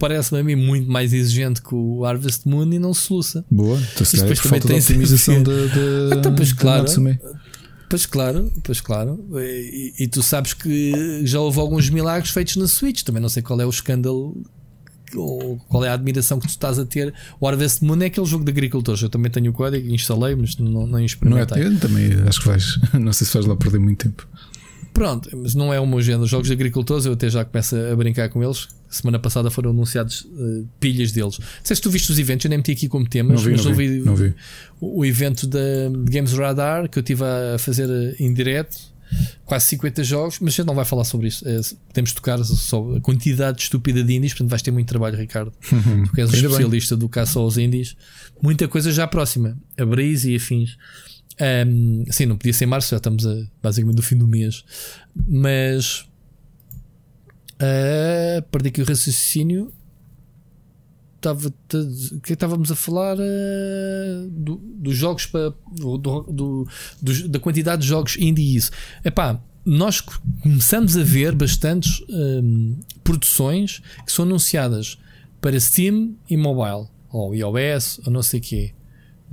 parece-me 0.02 0.40
a 0.40 0.44
mim 0.44 0.56
muito 0.56 0.90
mais 0.90 1.14
exigente 1.14 1.62
que 1.62 1.76
o 1.76 2.04
Harvest 2.04 2.48
Moon 2.48 2.74
e 2.74 2.80
não 2.80 2.92
se 2.92 3.14
luça. 3.14 3.46
Boa. 3.52 3.80
Então, 3.94 4.04
se 4.04 4.18
calhar 4.18 4.32
é 4.32 4.36
por 4.36 4.42
falta 4.42 4.56
de 4.56 4.62
também 4.62 4.82
tem 4.82 4.96
optimização 4.96 5.44
da, 5.44 5.52
da, 5.52 6.16
Então, 6.18 6.36
pois 6.36 6.52
claro. 6.52 6.86
Pois 7.88 8.06
claro, 8.06 8.52
pois 8.64 8.82
claro. 8.82 9.26
E, 9.36 9.94
e 10.00 10.08
tu 10.08 10.24
sabes 10.24 10.54
que 10.54 11.22
já 11.26 11.40
houve 11.40 11.60
alguns 11.60 11.90
milagres 11.90 12.32
feitos 12.32 12.56
na 12.56 12.68
Switch. 12.68 13.04
Também 13.04 13.22
não 13.22 13.30
sei 13.30 13.44
qual 13.44 13.62
é 13.62 13.66
o 13.66 13.70
escândalo 13.70 14.36
ou 15.16 15.58
qual 15.68 15.84
é 15.86 15.90
a 15.90 15.94
admiração 15.94 16.40
que 16.40 16.48
tu 16.48 16.52
estás 16.52 16.80
a 16.80 16.86
ter. 16.86 17.14
O 17.40 17.48
Harvest 17.48 17.84
Moon 17.84 18.02
é 18.02 18.06
aquele 18.06 18.26
jogo 18.26 18.44
de 18.46 18.52
agricultores. 18.52 19.02
Eu 19.02 19.10
também 19.10 19.32
tenho 19.32 19.52
o 19.52 19.54
código, 19.54 19.88
instalei, 19.94 20.36
mas 20.36 20.58
não, 20.58 20.70
não 20.72 20.88
Não 20.88 20.98
é? 21.00 21.06
experimentei. 21.06 21.64
Eu 21.66 21.80
também 21.80 22.10
acho 22.28 22.42
que 22.42 22.48
vais. 22.48 22.80
Não 22.94 23.14
sei 23.14 23.26
se 23.28 23.34
vais 23.34 23.46
lá 23.46 23.56
perder 23.56 23.80
muito 23.80 24.06
tempo. 24.06 24.28
Pronto, 24.94 25.30
mas 25.38 25.56
não 25.56 25.74
é 25.74 25.80
o 25.80 25.88
meu 25.88 26.02
género. 26.02 26.26
Jogos 26.28 26.48
de 26.48 26.54
agricultores, 26.54 27.06
eu 27.06 27.14
até 27.14 27.30
já 27.30 27.46
começo 27.46 27.76
a 27.78 27.96
brincar 27.96 28.28
com 28.28 28.44
eles. 28.44 28.68
Semana 28.90 29.18
passada 29.20 29.50
foram 29.50 29.70
anunciados 29.70 30.28
eh, 30.38 30.64
pilhas 30.82 31.14
deles. 31.14 31.40
Não 31.40 31.46
sei 31.64 31.76
se 31.78 31.82
tu 31.82 31.90
viste 31.90 32.12
os 32.12 32.20
eventos, 32.20 32.44
eu 32.44 32.50
nem 32.50 32.58
meti 32.58 32.74
aqui 32.74 32.90
como 32.90 33.08
temas, 33.08 33.38
Não 33.38 33.44
vi, 33.46 33.52
mas 33.54 33.66
não 33.66 33.74
vi, 33.74 33.88
não 34.02 34.16
vi. 34.18 34.34
O, 34.82 35.00
o 35.00 35.06
evento 35.06 35.48
da 35.48 35.60
Games 36.10 36.34
Radar 36.34 36.90
que 36.90 37.00
eu 37.00 37.02
estive 37.02 37.24
a 37.24 37.58
fazer 37.58 37.90
eh, 37.90 38.16
em 38.20 38.34
direto, 38.34 38.78
quase 39.46 39.66
50 39.66 40.04
jogos, 40.04 40.40
mas 40.40 40.54
a 40.54 40.58
gente 40.58 40.68
não 40.68 40.76
vai 40.76 40.86
falar 40.86 41.04
sobre 41.04 41.28
isso. 41.28 41.48
Eh, 41.48 41.60
podemos 41.88 42.14
tocar 42.14 42.44
só 42.44 42.96
a 42.96 43.02
quantidade 43.02 43.62
estúpida 43.62 44.04
de 44.04 44.14
indies, 44.16 44.34
portanto 44.34 44.50
vais 44.50 44.62
ter 44.62 44.72
muito 44.72 44.88
trabalho, 44.88 45.18
Ricardo. 45.18 45.52
Tu 45.62 46.12
que 46.14 46.22
és 46.22 46.30
o 46.30 46.34
Uhum. 46.34 46.36
Ainda 46.38 46.48
bem. 46.48 46.58
especialista 46.58 46.96
do 46.98 47.10
caça 47.10 47.40
aos 47.40 47.58
indies, 47.58 47.96
muita 48.42 48.68
coisa 48.68 48.92
já 48.92 49.08
próxima, 49.08 49.58
a 49.78 49.86
Breeze 49.86 50.32
e 50.32 50.36
afins. 50.36 50.78
Um, 51.68 52.06
sim, 52.12 52.26
não 52.26 52.38
podia 52.38 52.54
ser 52.54 52.66
em 52.66 52.68
março, 52.68 52.92
já 52.92 52.98
estamos 52.98 53.26
a, 53.26 53.36
basicamente 53.64 53.96
no 53.96 54.04
fim 54.04 54.18
do 54.18 54.28
mês. 54.28 54.64
Mas 55.28 56.06
ah, 57.62 58.44
perdi 58.52 58.70
aqui 58.70 58.82
o 58.82 58.86
raciocínio. 58.86 59.72
Estava, 61.22 61.54
que 62.24 62.32
é 62.32 62.34
estávamos 62.34 62.72
a 62.72 62.76
falar? 62.76 63.16
Ah, 63.20 64.26
do- 64.28 64.58
dos 64.58 64.96
jogos 64.98 65.28
para 65.28 65.54
do, 65.72 65.98
do- 66.00 66.68
do- 67.00 67.28
da 67.30 67.40
quantidade 67.40 67.84
de 67.84 67.88
jogos 67.88 68.18
indie 68.18 68.56
isso. 68.56 68.72
Epá, 69.06 69.40
nós 69.64 70.02
co- 70.02 70.20
começamos 70.42 70.98
a 70.98 71.04
ver 71.04 71.36
bastantes 71.36 72.02
hum, 72.10 72.80
produções 73.04 73.84
que 74.04 74.12
são 74.12 74.26
anunciadas 74.26 74.98
para 75.40 75.60
Steam 75.60 76.16
e 76.28 76.36
mobile, 76.36 76.88
ou 77.12 77.36
iOS, 77.36 78.00
ou 78.04 78.12
não 78.12 78.24
sei 78.24 78.40
o 78.40 78.44
quê. 78.44 78.74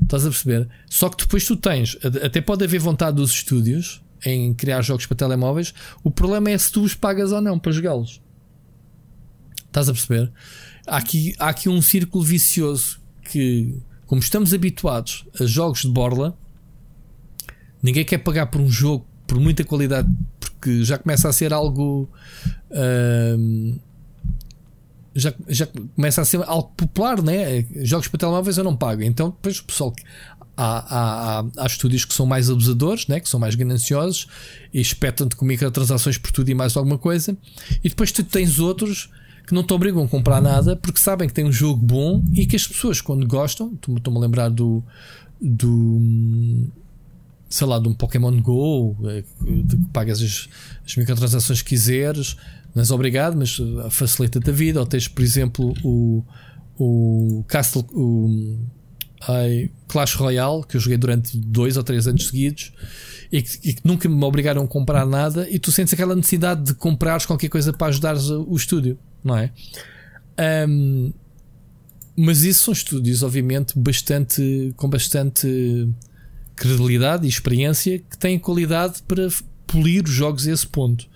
Estás 0.03 0.26
a 0.26 0.28
perceber? 0.28 0.68
Só 0.91 1.09
que 1.09 1.16
depois 1.24 1.47
tu 1.47 1.57
tens, 1.57 1.97
até 2.22 2.43
pode 2.43 2.62
haver 2.64 2.80
vontade 2.80 3.16
dos 3.16 3.30
estúdios 3.30 4.03
em 4.26 4.53
criar 4.53 4.82
jogos 4.82 5.07
para 5.07 5.16
telemóveis. 5.16 5.72
O 6.05 6.11
problema 6.11 6.51
é 6.51 6.59
se 6.59 6.70
tu 6.70 6.82
os 6.82 6.95
pagas 6.95 7.32
ou 7.32 7.41
não 7.41 7.59
para 7.59 7.72
jogá-los. 7.72 8.20
Estás 9.66 9.89
a 9.89 9.93
perceber? 9.93 10.30
Há 10.89 10.97
aqui, 10.97 11.34
há 11.39 11.49
aqui 11.51 11.68
um 11.68 11.82
círculo 11.82 12.24
vicioso 12.24 13.01
que, 13.30 13.74
como 14.07 14.20
estamos 14.20 14.55
habituados 14.55 15.26
a 15.39 15.45
jogos 15.45 15.82
de 15.82 15.89
borla, 15.89 16.36
ninguém 17.82 18.05
quer 18.05 18.18
pagar 18.18 18.47
por 18.47 18.61
um 18.61 18.70
jogo 18.70 19.07
por 19.26 19.39
muita 19.39 19.62
qualidade 19.62 20.09
porque 20.59 20.84
já 20.84 20.99
começa 20.99 21.28
a 21.28 21.32
ser 21.32 21.53
algo. 21.53 22.09
ahm, 22.70 23.78
já, 25.14 25.34
já 25.49 25.66
começa 25.66 26.22
a 26.22 26.24
ser 26.24 26.43
algo 26.45 26.72
popular, 26.76 27.22
né? 27.22 27.64
Jogos 27.82 28.09
para 28.09 28.18
telemóveis 28.18 28.57
eu 28.59 28.64
não 28.64 28.76
pago. 28.76 29.03
Então, 29.03 29.30
depois 29.30 29.59
o 29.59 29.64
pessoal. 29.64 29.95
Há, 30.57 30.78
há, 30.78 31.39
há, 31.39 31.45
há 31.57 31.66
estúdios 31.66 32.05
que 32.05 32.12
são 32.12 32.26
mais 32.26 32.51
abusadores, 32.51 33.07
né? 33.07 33.20
que 33.20 33.28
são 33.28 33.39
mais 33.39 33.55
gananciosos 33.55 34.26
e 34.74 34.80
espetam-te 34.80 35.36
com 35.36 35.45
microtransações 35.45 36.18
por 36.18 36.32
tudo 36.32 36.49
e 36.49 36.55
mais 36.55 36.76
alguma 36.76 36.99
coisa. 36.99 37.36
E 37.82 37.89
depois 37.89 38.11
tu 38.11 38.24
tens 38.24 38.59
outros 38.59 39.09
que 39.49 39.55
não 39.55 39.62
te 39.62 39.72
obrigam 39.72 40.05
a 40.05 40.09
comprar 40.09 40.42
nada 40.42 40.76
porque 40.76 41.01
sabem 41.01 41.26
que 41.26 41.32
tem 41.32 41.46
um 41.46 41.51
jogo 41.51 41.82
bom 41.82 42.22
e 42.34 42.44
que 42.44 42.55
as 42.55 42.68
pessoas, 42.68 43.01
quando 43.01 43.26
gostam, 43.26 43.72
estou-me 43.74 44.18
a 44.18 44.20
lembrar 44.20 44.51
do. 44.51 44.84
do 45.40 46.68
sei 47.49 47.66
lá, 47.66 47.78
de 47.78 47.88
um 47.88 47.94
Pokémon 47.94 48.42
Go, 48.42 48.94
eh, 49.05 49.24
de 49.64 49.74
que 49.78 49.84
pagas 49.86 50.20
as, 50.20 50.51
as 50.84 50.96
microtransações 50.96 51.62
que 51.62 51.70
quiseres, 51.70 52.37
não 52.75 52.83
és 52.83 52.91
obrigado, 52.91 53.38
mas 53.38 53.58
eh, 53.58 53.88
facilita-te 53.88 54.50
a 54.50 54.53
vida. 54.53 54.80
Ou 54.80 54.84
tens, 54.84 55.08
por 55.08 55.22
exemplo, 55.22 55.72
o, 55.83 56.22
o 56.79 57.42
Castle, 57.49 57.87
o 57.95 58.54
ai, 59.26 59.70
Clash 59.88 60.14
Royale, 60.16 60.62
que 60.68 60.76
eu 60.76 60.80
joguei 60.80 60.99
durante 60.99 61.38
dois 61.38 61.79
ou 61.79 61.83
três 61.83 62.07
anos 62.07 62.26
seguidos 62.26 62.70
e 63.33 63.41
que, 63.41 63.70
e 63.70 63.72
que 63.72 63.80
nunca 63.83 64.11
me 64.11 64.25
obrigaram 64.25 64.62
a 64.62 64.68
comprar 64.68 65.07
nada, 65.07 65.49
e 65.49 65.58
tu 65.58 65.72
sentes 65.72 65.95
aquela 65.95 66.14
necessidade 66.14 66.64
de 66.64 66.75
comprares 66.75 67.25
qualquer 67.25 67.49
coisa 67.49 67.72
para 67.72 67.87
ajudares 67.87 68.29
o 68.29 68.54
estúdio, 68.54 68.99
não 69.22 69.36
é? 69.36 69.50
Ahm, 70.36 71.12
mas 72.16 72.42
isso 72.42 72.64
são 72.64 72.72
estúdios, 72.72 73.22
obviamente, 73.22 73.78
bastante 73.78 74.72
com 74.76 74.88
bastante 74.88 75.88
credibilidade 76.57 77.24
e 77.26 77.28
experiência 77.28 77.99
que 77.99 78.18
têm 78.18 78.38
qualidade 78.38 79.03
para 79.07 79.28
polir 79.66 80.04
os 80.04 80.11
jogos 80.11 80.49
a 80.49 80.53
esse 80.53 80.66
ponto. 80.66 81.07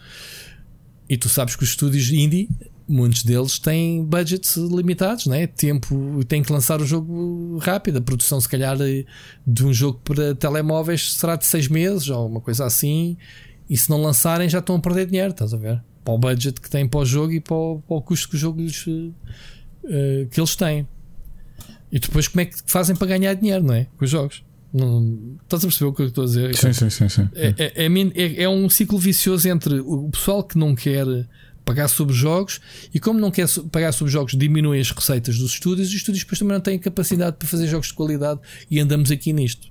E 1.08 1.16
tu 1.16 1.28
sabes 1.28 1.56
que 1.56 1.64
os 1.64 1.70
estúdios 1.70 2.10
indie, 2.10 2.48
muitos 2.88 3.24
deles 3.24 3.58
têm 3.58 4.04
budgets 4.04 4.56
limitados, 4.56 5.26
né? 5.26 5.46
tempo, 5.46 6.24
têm 6.26 6.42
que 6.42 6.52
lançar 6.52 6.80
o 6.80 6.86
jogo 6.86 7.58
rápido. 7.58 7.98
A 7.98 8.00
produção, 8.00 8.40
se 8.40 8.48
calhar, 8.48 8.76
eh, 8.80 9.04
de 9.46 9.64
um 9.64 9.72
jogo 9.72 10.00
para 10.04 10.34
telemóveis 10.34 11.14
será 11.14 11.36
de 11.36 11.46
seis 11.46 11.68
meses 11.68 12.08
ou 12.08 12.26
uma 12.26 12.40
coisa 12.40 12.64
assim. 12.64 13.16
E 13.68 13.76
se 13.76 13.90
não 13.90 14.00
lançarem, 14.00 14.48
já 14.48 14.60
estão 14.60 14.76
a 14.76 14.80
perder 14.80 15.06
dinheiro, 15.06 15.30
estás 15.30 15.52
a 15.52 15.56
ver? 15.56 15.82
Para 16.04 16.14
o 16.14 16.18
budget 16.18 16.60
que 16.60 16.68
têm 16.68 16.86
para 16.88 17.00
o 17.00 17.04
jogo 17.04 17.32
e 17.32 17.40
para 17.40 17.54
o, 17.54 17.80
para 17.86 17.96
o 17.96 18.02
custo 18.02 18.28
que 18.28 18.36
o 18.36 18.38
jogo 18.38 18.60
lhes, 18.60 18.84
eh, 19.84 20.26
que 20.30 20.40
eles 20.40 20.56
têm. 20.56 20.86
E 21.90 21.98
depois, 21.98 22.26
como 22.26 22.40
é 22.40 22.46
que 22.46 22.56
fazem 22.66 22.96
para 22.96 23.06
ganhar 23.06 23.34
dinheiro, 23.34 23.62
não 23.64 23.74
é? 23.74 23.86
Com 23.96 24.04
os 24.04 24.10
jogos. 24.10 24.42
Não, 24.72 25.36
estás 25.42 25.62
a 25.62 25.66
perceber 25.66 25.90
o 25.90 25.92
que 25.92 26.02
eu 26.02 26.06
estou 26.06 26.24
a 26.24 26.26
dizer? 26.26 26.56
Sim, 26.56 26.72
sim, 26.72 26.88
sim. 26.88 27.08
sim. 27.08 27.28
É, 27.34 27.54
é, 27.58 27.86
é 27.86 27.88
é- 28.14 28.42
é 28.44 28.48
um 28.48 28.68
ciclo 28.70 28.98
vicioso 28.98 29.46
entre 29.48 29.80
o 29.80 30.08
pessoal 30.10 30.42
que 30.42 30.56
não 30.56 30.74
quer 30.74 31.04
pagar 31.64 31.88
sobre 31.88 32.14
jogos 32.14 32.60
e 32.92 32.98
como 32.98 33.20
não 33.20 33.30
quer 33.30 33.46
pagar 33.70 33.92
sobre 33.92 34.12
jogos 34.12 34.32
diminui 34.36 34.80
as 34.80 34.90
receitas 34.90 35.38
dos 35.38 35.52
estúdios 35.52 35.88
e 35.88 35.90
os 35.90 35.96
estúdios 35.98 36.24
depois 36.24 36.38
também 36.38 36.54
não 36.54 36.60
têm 36.60 36.78
capacidade 36.78 37.36
para 37.36 37.46
fazer 37.46 37.68
jogos 37.68 37.88
de 37.88 37.94
qualidade 37.94 38.40
e 38.70 38.80
andamos 38.80 39.10
aqui 39.10 39.32
nisto. 39.32 39.68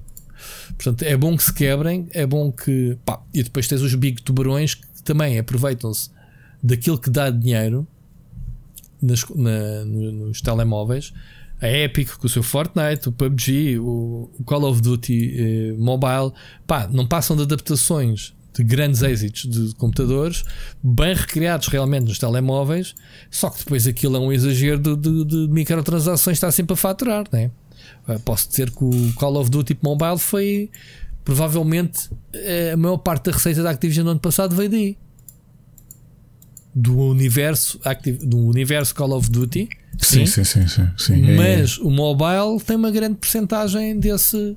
Portanto, 0.70 1.04
é 1.04 1.18
bom 1.18 1.36
que 1.36 1.44
se 1.44 1.54
quebrem, 1.54 2.08
é 2.12 2.26
bom 2.26 2.52
que. 2.52 2.98
Pá, 3.06 3.22
e 3.34 3.44
depois 3.44 3.68
tens 3.68 3.82
os 3.82 3.94
big 3.96 4.22
tubarões 4.22 4.76
que 4.76 5.04
também 5.04 5.38
aproveitam-se 5.38 6.10
daquilo 6.64 6.98
que 6.98 7.10
dá 7.10 7.30
dinheiro 7.30 7.88
nas, 9.02 9.26
na, 9.30 9.86
nos 9.86 10.42
telemóveis. 10.42 11.14
A 11.62 11.68
Epic 11.68 12.10
com 12.18 12.26
o 12.26 12.30
seu 12.30 12.42
Fortnite, 12.42 13.08
o 13.08 13.12
PUBG, 13.12 13.78
o 13.78 14.30
Call 14.46 14.64
of 14.64 14.82
Duty 14.82 15.36
eh, 15.38 15.74
Mobile, 15.78 16.34
pá, 16.66 16.88
não 16.92 17.06
passam 17.06 17.36
de 17.36 17.44
adaptações 17.44 18.34
de 18.54 18.64
grandes 18.64 19.02
êxitos 19.02 19.44
de 19.44 19.76
computadores, 19.76 20.44
bem 20.84 21.14
recriados 21.14 21.68
realmente 21.68 22.06
nos 22.06 22.20
telemóveis, 22.20 22.96
só 23.30 23.50
que 23.50 23.60
depois 23.60 23.88
aquilo 23.88 24.18
é 24.18 24.20
um 24.20 24.32
exagero 24.32 24.80
de, 24.80 24.96
de, 24.96 25.26
de 25.26 25.48
microtransações, 25.50 26.36
está 26.36 26.52
sempre 26.52 26.74
a 26.74 26.76
faturar, 26.76 27.26
né? 27.32 27.52
Posso 28.26 28.50
dizer 28.50 28.72
que 28.72 28.84
o 28.84 29.14
Call 29.14 29.38
of 29.38 29.50
Duty 29.50 29.78
Mobile 29.82 30.18
foi 30.18 30.70
provavelmente 31.24 32.10
eh, 32.34 32.72
a 32.74 32.78
maior 32.78 32.98
parte 32.98 33.26
da 33.26 33.32
receita 33.32 33.62
da 33.62 33.70
Activision 33.70 34.06
no 34.06 34.12
ano 34.12 34.20
passado 34.20 34.56
veio 34.56 34.70
daí 34.70 34.98
do 36.74 36.98
universo 36.98 37.80
do 38.22 38.38
universo 38.38 38.96
Call 38.96 39.12
of 39.12 39.30
Duty. 39.30 39.70
Sim, 40.00 40.26
sim, 40.26 40.44
sim, 40.44 40.68
sim. 40.68 40.88
sim. 40.98 41.32
É, 41.32 41.36
Mas 41.36 41.78
é. 41.78 41.84
o 41.84 41.90
mobile 41.90 42.60
tem 42.66 42.76
uma 42.76 42.92
grande 42.92 43.16
porcentagem 43.16 44.00
desse, 44.00 44.56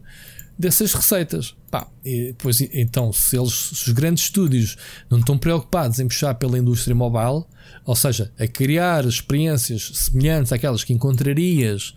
dessas 0.59 0.95
receitas. 0.95 1.55
Pá, 1.71 1.89
e 2.05 2.29
depois, 2.29 2.61
então, 2.61 3.13
se, 3.13 3.37
eles, 3.37 3.53
se 3.53 3.89
os 3.89 3.93
grandes 3.93 4.25
estúdios 4.25 4.77
não 5.11 5.19
estão 5.19 5.37
preocupados 5.37 5.99
em 5.99 6.07
puxar 6.07 6.35
pela 6.35 6.57
indústria 6.57 6.95
mobile, 6.95 7.45
ou 7.85 7.97
seja, 7.97 8.33
a 8.39 8.47
criar 8.47 9.05
experiências 9.05 9.91
semelhantes 9.95 10.53
àquelas 10.53 10.85
que 10.85 10.93
encontrarias, 10.93 11.95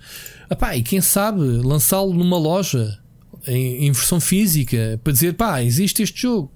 epá, 0.50 0.76
e 0.76 0.82
quem 0.82 1.00
sabe 1.00 1.42
lançá-lo 1.42 2.12
numa 2.14 2.38
loja 2.38 2.98
em, 3.46 3.86
em, 3.86 3.92
versão 3.92 4.20
física 4.20 5.00
para 5.04 5.14
dizer 5.14 5.36
pá, 5.36 5.64
existe 5.64 6.02
este 6.02 6.24
jogo. 6.24 6.52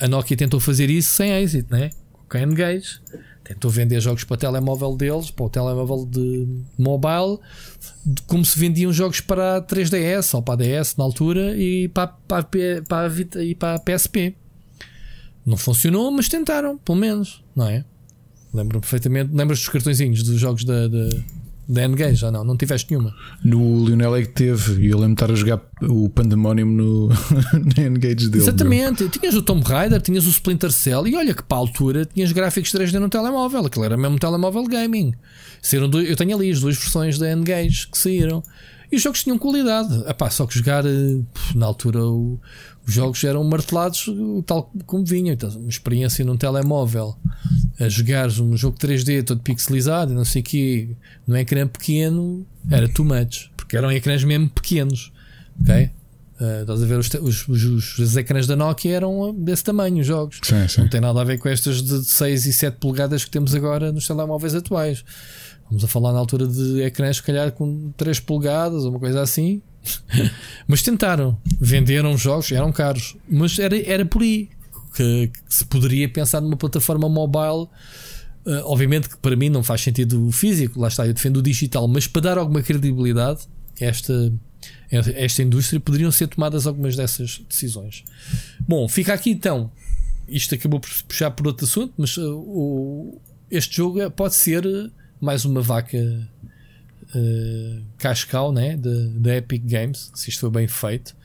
A 0.00 0.08
Nokia 0.08 0.36
tentou 0.36 0.58
fazer 0.58 0.88
isso 0.88 1.10
sem 1.10 1.30
êxito, 1.30 1.72
né? 1.72 1.90
com 1.90 2.07
a 2.36 2.42
Engage, 2.42 3.00
tentou 3.42 3.70
vender 3.70 4.00
jogos 4.00 4.24
para 4.24 4.34
o 4.34 4.36
telemóvel 4.36 4.96
deles, 4.96 5.30
para 5.30 5.46
o 5.46 5.48
telemóvel 5.48 6.06
de 6.06 6.46
mobile, 6.76 7.38
como 8.26 8.44
se 8.44 8.58
vendiam 8.58 8.92
jogos 8.92 9.20
para 9.20 9.56
a 9.56 9.62
3DS 9.62 10.34
ou 10.34 10.42
para 10.42 10.56
DS 10.56 10.96
na 10.96 11.04
altura 11.04 11.56
e 11.56 11.88
para, 11.88 12.08
para, 12.08 12.44
para, 12.86 13.06
a, 13.06 13.08
Vita, 13.08 13.42
e 13.42 13.54
para 13.54 13.78
PSP. 13.78 14.34
Não 15.46 15.56
funcionou, 15.56 16.10
mas 16.10 16.28
tentaram, 16.28 16.76
pelo 16.76 16.98
menos, 16.98 17.42
não 17.56 17.66
é? 17.66 17.84
Lembro 18.52 18.80
perfeitamente. 18.80 19.34
Lembras 19.34 19.60
dos 19.60 19.68
cartõezinhos 19.68 20.22
dos 20.22 20.38
jogos 20.38 20.64
da, 20.64 20.88
da 20.88 21.08
da 21.68 21.82
N-Game 21.82 22.14
já 22.14 22.30
não, 22.30 22.42
não 22.42 22.56
tiveste 22.56 22.90
nenhuma. 22.90 23.14
No 23.44 23.84
Lionel 23.84 24.16
é 24.16 24.22
que 24.22 24.28
teve, 24.28 24.86
e 24.86 24.90
eu 24.90 24.98
lembro 24.98 25.16
de 25.16 25.22
estar 25.22 25.30
a 25.30 25.34
jogar 25.34 25.60
o 25.82 26.08
Pandemonium 26.08 26.66
no, 26.66 27.08
no 27.52 27.82
N-Gage 27.82 28.28
dele. 28.28 28.42
Exatamente, 28.42 29.04
bro. 29.04 29.10
tinhas 29.10 29.34
o 29.34 29.42
Tomb 29.42 29.62
Raider, 29.62 30.00
tinhas 30.00 30.26
o 30.26 30.30
Splinter 30.30 30.72
Cell, 30.72 31.06
e 31.06 31.14
olha 31.14 31.34
que 31.34 31.42
para 31.42 31.58
a 31.58 31.60
altura 31.60 32.06
tinhas 32.06 32.32
gráficos 32.32 32.72
3D 32.72 32.98
no 32.98 33.10
telemóvel, 33.10 33.66
aquilo 33.66 33.84
era 33.84 33.98
mesmo 33.98 34.18
telemóvel 34.18 34.64
gaming. 34.64 35.12
Saíram 35.60 35.90
dois, 35.90 36.08
eu 36.08 36.16
tenho 36.16 36.34
ali 36.34 36.50
as 36.50 36.60
duas 36.60 36.76
versões 36.76 37.18
da 37.18 37.28
N-Gage 37.30 37.88
que 37.88 37.98
saíram. 37.98 38.42
E 38.90 38.96
os 38.96 39.02
jogos 39.02 39.22
tinham 39.22 39.38
qualidade. 39.38 40.02
Epá, 40.08 40.30
só 40.30 40.46
que 40.46 40.54
jogar 40.54 40.84
eh, 40.86 41.20
na 41.54 41.66
altura 41.66 42.02
o, 42.04 42.40
os 42.86 42.94
jogos 42.94 43.22
eram 43.22 43.44
martelados 43.44 44.06
tal 44.46 44.72
como 44.86 45.04
vinham. 45.04 45.34
Então, 45.34 45.50
uma 45.50 45.68
experiência 45.68 46.24
num 46.24 46.36
telemóvel 46.36 47.16
a 47.78 47.88
jogar 47.88 48.28
um 48.40 48.56
jogo 48.56 48.78
3D 48.78 49.22
todo 49.24 49.42
pixelizado, 49.42 50.14
não 50.14 50.24
sei 50.24 50.42
o 50.42 50.44
quê, 50.44 50.88
num 51.26 51.36
ecrã 51.36 51.66
pequeno, 51.66 52.46
era 52.70 52.88
too 52.88 53.04
much, 53.04 53.50
porque 53.56 53.76
eram 53.76 53.92
ecrãs 53.92 54.24
mesmo 54.24 54.48
pequenos. 54.48 55.12
Ok? 55.60 55.90
Uh, 56.40 56.60
estás 56.60 56.80
a 56.80 56.86
ver 56.86 56.98
os, 56.98 57.08
os, 57.14 57.48
os, 57.48 57.98
os, 57.98 58.16
ecrãs 58.16 58.46
da 58.46 58.54
Nokia 58.54 58.94
eram 58.94 59.34
desse 59.34 59.64
tamanho, 59.64 60.00
os 60.00 60.06
jogos. 60.06 60.38
Sim, 60.42 60.68
sim. 60.68 60.82
Não 60.82 60.88
tem 60.88 61.00
nada 61.00 61.20
a 61.20 61.24
ver 61.24 61.36
com 61.36 61.48
estas 61.48 61.82
de 61.82 62.04
6 62.04 62.46
e 62.46 62.52
7 62.52 62.78
polegadas 62.78 63.24
que 63.24 63.30
temos 63.30 63.56
agora 63.56 63.90
nos 63.90 64.06
telemóveis 64.06 64.54
atuais. 64.54 65.04
Vamos 65.68 65.84
a 65.84 65.88
falar 65.88 66.12
na 66.12 66.18
altura 66.18 66.46
de 66.46 66.82
ecrãs, 66.82 67.16
se 67.16 67.22
calhar 67.22 67.52
com 67.52 67.92
3 67.96 68.20
polegadas 68.20 68.84
ou 68.84 68.90
uma 68.90 68.98
coisa 68.98 69.20
assim. 69.20 69.62
mas 70.66 70.82
tentaram, 70.82 71.38
venderam 71.60 72.16
jogos, 72.16 72.50
eram 72.52 72.72
caros, 72.72 73.16
mas 73.28 73.58
era, 73.58 73.78
era 73.88 74.04
por 74.04 74.22
aí 74.22 74.50
que, 74.94 75.28
que 75.28 75.54
se 75.54 75.64
poderia 75.64 76.08
pensar 76.08 76.40
numa 76.40 76.56
plataforma 76.56 77.08
mobile. 77.08 77.68
Uh, 78.46 78.64
obviamente 78.64 79.08
que 79.08 79.16
para 79.18 79.36
mim 79.36 79.50
não 79.50 79.62
faz 79.62 79.82
sentido 79.82 80.26
o 80.26 80.32
físico, 80.32 80.80
lá 80.80 80.88
está, 80.88 81.06
eu 81.06 81.12
defendo 81.12 81.36
o 81.38 81.42
digital, 81.42 81.86
mas 81.86 82.06
para 82.06 82.22
dar 82.22 82.38
alguma 82.38 82.62
credibilidade 82.62 83.42
a 83.80 83.84
esta, 83.84 84.32
esta 84.90 85.42
indústria, 85.42 85.78
poderiam 85.78 86.10
ser 86.10 86.28
tomadas 86.28 86.66
algumas 86.66 86.96
dessas 86.96 87.42
decisões. 87.48 88.04
Bom, 88.66 88.88
fica 88.88 89.12
aqui 89.12 89.30
então. 89.30 89.70
Isto 90.26 90.54
acabou 90.54 90.80
por 90.80 90.90
puxar 91.06 91.30
por 91.30 91.46
outro 91.46 91.66
assunto, 91.66 91.92
mas 91.96 92.16
uh, 92.16 92.34
o, 92.36 93.20
este 93.50 93.76
jogo 93.76 94.10
pode 94.10 94.34
ser 94.34 94.64
mais 95.20 95.44
uma 95.44 95.60
vaca 95.60 95.98
uh, 97.14 97.82
cascal 97.98 98.52
né, 98.52 98.76
da 98.76 99.36
Epic 99.36 99.64
Games, 99.64 100.10
se 100.14 100.30
isto 100.30 100.40
for 100.40 100.50
bem 100.50 100.66
feito. 100.66 101.16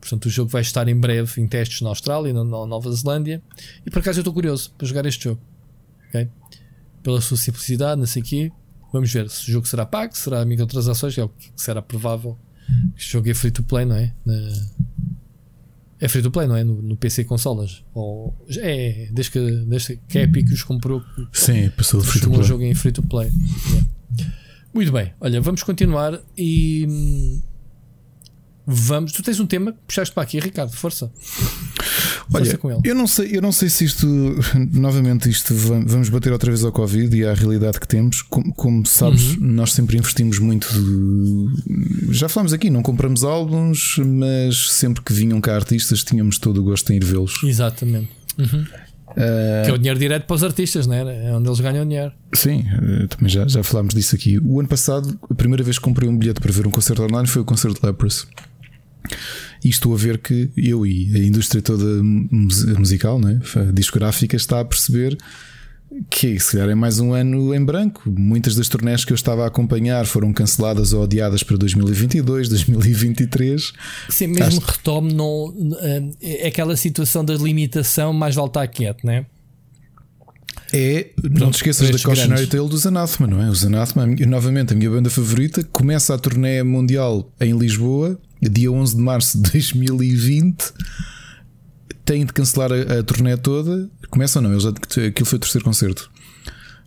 Portanto, 0.00 0.26
o 0.26 0.30
jogo 0.30 0.50
vai 0.50 0.60
estar 0.60 0.86
em 0.86 0.94
breve 0.94 1.40
em 1.40 1.46
testes 1.46 1.80
na 1.80 1.88
Austrália 1.88 2.28
e 2.28 2.32
na 2.32 2.44
Nova 2.44 2.92
Zelândia. 2.92 3.42
E 3.86 3.90
por 3.90 4.00
acaso 4.00 4.18
eu 4.18 4.20
estou 4.20 4.34
curioso 4.34 4.70
para 4.76 4.86
jogar 4.86 5.06
este 5.06 5.24
jogo. 5.24 5.40
Okay? 6.08 6.28
Pela 7.02 7.20
sua 7.22 7.38
simplicidade, 7.38 7.98
não 7.98 8.06
sei 8.06 8.20
o 8.20 8.24
quê. 8.24 8.52
Vamos 8.92 9.10
ver 9.10 9.30
se 9.30 9.48
o 9.48 9.52
jogo 9.52 9.66
será 9.66 9.86
pago, 9.86 10.14
será 10.14 10.44
microtransações, 10.44 11.16
é 11.16 11.24
o 11.24 11.28
que 11.28 11.50
será 11.56 11.80
provável. 11.80 12.38
Este 12.96 13.12
jogo 13.12 13.30
é 13.30 13.34
free 13.34 13.50
to 13.50 13.62
play, 13.62 13.84
não 13.86 13.96
é? 13.96 14.12
Na... 14.24 14.34
É 16.04 16.08
free 16.08 16.20
to 16.20 16.30
play, 16.30 16.46
não 16.46 16.54
é? 16.54 16.62
No, 16.62 16.82
no 16.82 16.98
PC 16.98 17.24
consolas. 17.24 17.82
Ou... 17.94 18.36
É, 18.58 19.08
desde 19.10 19.32
que, 19.32 19.50
desde 19.64 19.96
que 20.06 20.18
a 20.18 20.22
Epic 20.24 20.52
os 20.52 20.62
comprou. 20.62 21.02
Sim, 21.32 21.70
passou 21.70 22.02
free 22.02 22.20
to 22.20 22.30
play. 22.30 22.42
jogo 22.42 22.62
em 22.62 22.74
free 22.74 22.92
to 22.92 23.02
play. 23.02 23.32
Yeah. 23.70 23.90
Muito 24.74 24.92
bem, 24.92 25.14
olha, 25.18 25.40
vamos 25.40 25.62
continuar 25.62 26.20
e 26.36 26.84
hum, 26.86 27.42
Vamos, 28.66 29.12
tu 29.12 29.22
tens 29.22 29.38
um 29.38 29.46
tema 29.46 29.72
que 29.72 29.78
puxaste 29.86 30.14
para 30.14 30.22
aqui, 30.22 30.40
Ricardo, 30.40 30.72
força. 30.72 31.12
Olha, 32.32 32.58
eu 32.82 32.94
não 32.94 33.06
sei, 33.06 33.36
eu 33.36 33.42
não 33.42 33.52
sei 33.52 33.68
se 33.68 33.84
isto 33.84 34.06
novamente 34.72 35.28
isto 35.28 35.54
vamos 35.54 36.08
bater 36.08 36.32
outra 36.32 36.50
vez 36.50 36.64
ao 36.64 36.72
Covid 36.72 37.14
e 37.14 37.26
à 37.26 37.34
realidade 37.34 37.78
que 37.78 37.86
temos. 37.86 38.22
Como, 38.22 38.54
como 38.54 38.86
sabes, 38.86 39.36
uhum. 39.36 39.46
nós 39.48 39.72
sempre 39.72 39.98
investimos 39.98 40.38
muito. 40.38 40.66
De, 40.72 42.14
já 42.14 42.28
falámos 42.28 42.54
aqui, 42.54 42.70
não 42.70 42.82
compramos 42.82 43.22
álbuns, 43.22 43.96
mas 43.98 44.72
sempre 44.72 45.02
que 45.02 45.12
vinham 45.12 45.40
cá 45.40 45.54
artistas 45.54 46.02
tínhamos 46.02 46.38
todo 46.38 46.60
o 46.60 46.64
gosto 46.64 46.90
em 46.92 46.96
ir 46.96 47.04
vê-los. 47.04 47.42
Exatamente. 47.44 48.08
Uhum. 48.38 48.64
Uh, 49.10 49.64
que 49.64 49.70
é 49.70 49.72
o 49.72 49.78
dinheiro 49.78 49.98
direto 49.98 50.26
para 50.26 50.34
os 50.34 50.42
artistas, 50.42 50.86
não 50.86 50.94
é? 50.94 51.28
É 51.28 51.32
onde 51.32 51.48
eles 51.48 51.60
ganham 51.60 51.86
dinheiro. 51.86 52.12
Sim, 52.34 52.64
eh, 52.66 53.06
também 53.06 53.28
já, 53.28 53.46
já 53.46 53.62
falámos 53.62 53.94
disso 53.94 54.16
aqui. 54.16 54.40
O 54.42 54.58
ano 54.58 54.68
passado, 54.68 55.16
a 55.30 55.34
primeira 55.34 55.62
vez 55.62 55.78
que 55.78 55.84
comprei 55.84 56.08
um 56.08 56.18
bilhete 56.18 56.40
para 56.40 56.50
ver 56.50 56.66
um 56.66 56.70
concerto 56.70 57.02
online 57.02 57.28
foi 57.28 57.42
o 57.42 57.44
concerto 57.44 57.80
de 57.80 57.86
Lepros. 57.86 58.26
E 59.64 59.68
estou 59.68 59.94
a 59.94 59.96
ver 59.96 60.18
que 60.18 60.50
eu 60.56 60.86
e 60.86 61.14
a 61.14 61.18
indústria 61.18 61.62
toda 61.62 61.84
musical, 62.02 63.18
né, 63.18 63.40
discográfica, 63.72 64.36
está 64.36 64.60
a 64.60 64.64
perceber 64.64 65.16
que 66.10 66.38
se 66.40 66.52
calhar 66.52 66.70
é 66.70 66.74
mais 66.74 66.98
um 66.98 67.12
ano 67.12 67.54
em 67.54 67.64
branco. 67.64 68.02
Muitas 68.10 68.56
das 68.56 68.68
turnés 68.68 69.04
que 69.04 69.12
eu 69.12 69.14
estava 69.14 69.44
a 69.44 69.46
acompanhar 69.46 70.06
foram 70.06 70.32
canceladas 70.32 70.92
ou 70.92 71.04
adiadas 71.04 71.42
para 71.42 71.56
2022, 71.56 72.48
2023. 72.48 73.72
Sim, 74.08 74.28
mesmo 74.28 74.60
Acho... 74.60 74.72
retome, 74.72 75.12
não, 75.12 75.54
é 76.20 76.48
aquela 76.48 76.76
situação 76.76 77.24
da 77.24 77.34
limitação, 77.34 78.12
mais 78.12 78.34
vale 78.34 78.48
estar 78.48 78.66
quieto, 78.66 79.06
né? 79.06 79.18
É, 79.18 79.33
não 81.30 81.50
te 81.50 81.56
esqueças 81.56 81.90
da 81.90 81.98
Cautionary 81.98 82.46
Tale 82.46 82.68
dos 82.68 82.86
Anathema, 82.86 83.28
não 83.28 83.42
é? 83.42 83.48
Os 83.48 83.64
Anathema, 83.64 84.06
novamente 84.26 84.72
a 84.72 84.76
minha 84.76 84.90
banda 84.90 85.08
favorita, 85.08 85.62
começa 85.64 86.14
a 86.14 86.18
turnê 86.18 86.62
mundial 86.62 87.32
em 87.40 87.56
Lisboa 87.56 88.18
dia 88.48 88.70
11 88.70 88.96
de 88.96 89.02
março 89.02 89.40
de 89.40 89.50
2020 89.50 90.72
têm 92.04 92.24
de 92.26 92.32
cancelar 92.32 92.70
a, 92.72 93.00
a 93.00 93.02
turnê 93.02 93.36
toda. 93.36 93.88
Começam 94.10 94.42
não, 94.42 94.52
eles, 94.52 94.66
aquilo 94.66 95.26
foi 95.26 95.36
o 95.36 95.40
terceiro 95.40 95.64
concerto. 95.64 96.10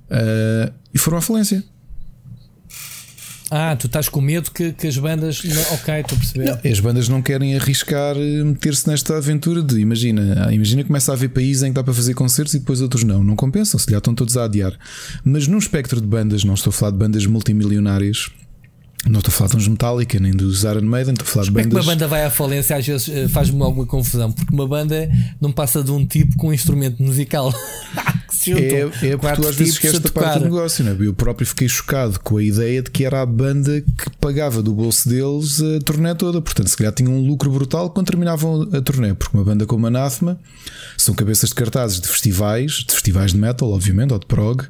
Uh, 0.09 0.71
e 0.93 0.97
foram 0.97 1.17
à 1.17 1.21
falência. 1.21 1.63
Ah, 3.49 3.75
tu 3.75 3.87
estás 3.87 4.09
com 4.09 4.19
medo 4.19 4.51
que, 4.51 4.73
que 4.73 4.87
as 4.87 4.97
bandas. 4.97 5.41
Ok, 5.71 5.93
estou 5.99 6.15
a 6.15 6.19
perceber. 6.19 6.45
Não, 6.45 6.71
as 6.71 6.79
bandas 6.79 7.07
não 7.07 7.21
querem 7.21 7.55
arriscar 7.55 8.15
eh, 8.17 8.43
meter-se 8.43 8.87
nesta 8.87 9.17
aventura 9.17 9.61
de 9.61 9.79
imagina, 9.79 10.47
ah, 10.47 10.53
imagina 10.53 10.83
começa 10.83 11.11
a 11.11 11.15
haver 11.15 11.29
países 11.29 11.63
em 11.63 11.67
que 11.67 11.73
dá 11.73 11.83
para 11.83 11.93
fazer 11.93 12.13
concertos 12.13 12.53
e 12.53 12.59
depois 12.59 12.81
outros 12.81 13.03
não. 13.03 13.23
Não 13.23 13.35
compensam, 13.35 13.79
se 13.79 13.89
já 13.89 13.97
estão 13.97 14.13
todos 14.13 14.35
a 14.37 14.45
adiar. 14.45 14.77
Mas 15.23 15.47
num 15.47 15.57
espectro 15.57 16.01
de 16.01 16.07
bandas, 16.07 16.43
não 16.43 16.53
estou 16.53 16.71
a 16.71 16.73
falar 16.73 16.91
de 16.91 16.97
bandas 16.97 17.25
multimilionárias 17.25 18.29
não 19.09 19.19
estou 19.19 19.31
a 19.31 19.35
falar 19.35 19.49
de 19.49 19.57
uns 19.57 19.67
Metallica 19.67 20.19
nem 20.19 20.31
dos 20.31 20.63
Iron 20.63 20.81
Maiden, 20.81 21.13
estou 21.13 21.27
a 21.27 21.31
falar 21.31 21.45
de 21.45 21.51
bandas. 21.51 21.67
É 21.67 21.69
que 21.69 21.75
uma 21.75 21.83
banda 21.83 22.07
vai 22.07 22.25
à 22.25 22.29
falência 22.29 22.75
às 22.75 22.85
vezes 22.85 23.09
eh, 23.09 23.27
faz-me 23.27 23.61
alguma 23.61 23.85
confusão, 23.85 24.31
porque 24.31 24.53
uma 24.53 24.67
banda 24.67 25.09
não 25.39 25.51
passa 25.51 25.83
de 25.83 25.91
um 25.91 26.05
tipo 26.05 26.37
com 26.37 26.49
um 26.49 26.53
instrumento 26.53 27.01
musical. 27.01 27.53
é, 28.47 29.07
é 29.07 29.17
porque 29.17 29.41
tu 29.41 29.47
às 29.47 29.55
vezes 29.55 29.77
queres 29.77 29.97
esta 29.97 30.11
parte 30.11 30.39
do 30.39 30.45
negócio, 30.45 30.83
não 30.83 30.91
é? 30.91 31.07
Eu 31.07 31.13
próprio 31.13 31.45
fiquei 31.47 31.67
chocado 31.67 32.19
com 32.19 32.37
a 32.37 32.43
ideia 32.43 32.81
de 32.81 32.91
que 32.91 33.05
era 33.05 33.21
a 33.21 33.25
banda 33.25 33.81
que 33.81 34.09
pagava 34.19 34.61
do 34.61 34.73
bolso 34.73 35.09
deles 35.09 35.61
a 35.61 35.79
turnê 35.83 36.13
toda. 36.15 36.41
Portanto, 36.41 36.67
se 36.67 36.77
calhar 36.77 36.93
tinham 36.93 37.13
um 37.13 37.25
lucro 37.25 37.51
brutal 37.51 37.89
quando 37.89 38.07
terminavam 38.07 38.67
a 38.73 38.81
turnê, 38.81 39.13
porque 39.13 39.35
uma 39.35 39.43
banda 39.43 39.65
como 39.65 39.87
Anathema 39.87 40.39
são 40.97 41.13
cabeças 41.13 41.49
de 41.49 41.55
cartazes 41.55 41.99
de 41.99 42.07
festivais, 42.07 42.85
de 42.87 42.93
festivais 42.93 43.31
de 43.31 43.37
metal, 43.37 43.71
obviamente, 43.71 44.13
ou 44.13 44.19
de 44.19 44.25
prog 44.25 44.63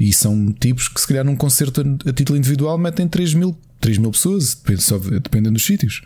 E 0.00 0.12
são 0.14 0.50
tipos 0.50 0.88
que, 0.88 0.98
se 0.98 1.06
calhar, 1.06 1.24
num 1.24 1.36
concerto 1.36 1.82
a, 1.82 2.08
a 2.08 2.12
título 2.12 2.38
individual, 2.38 2.78
metem 2.78 3.06
3 3.06 3.34
mil, 3.34 3.54
3 3.80 3.98
mil 3.98 4.10
pessoas, 4.10 4.54
depende, 4.54 4.82
só, 4.82 4.98
dependendo 4.98 5.52
dos 5.52 5.66
sítios. 5.66 6.00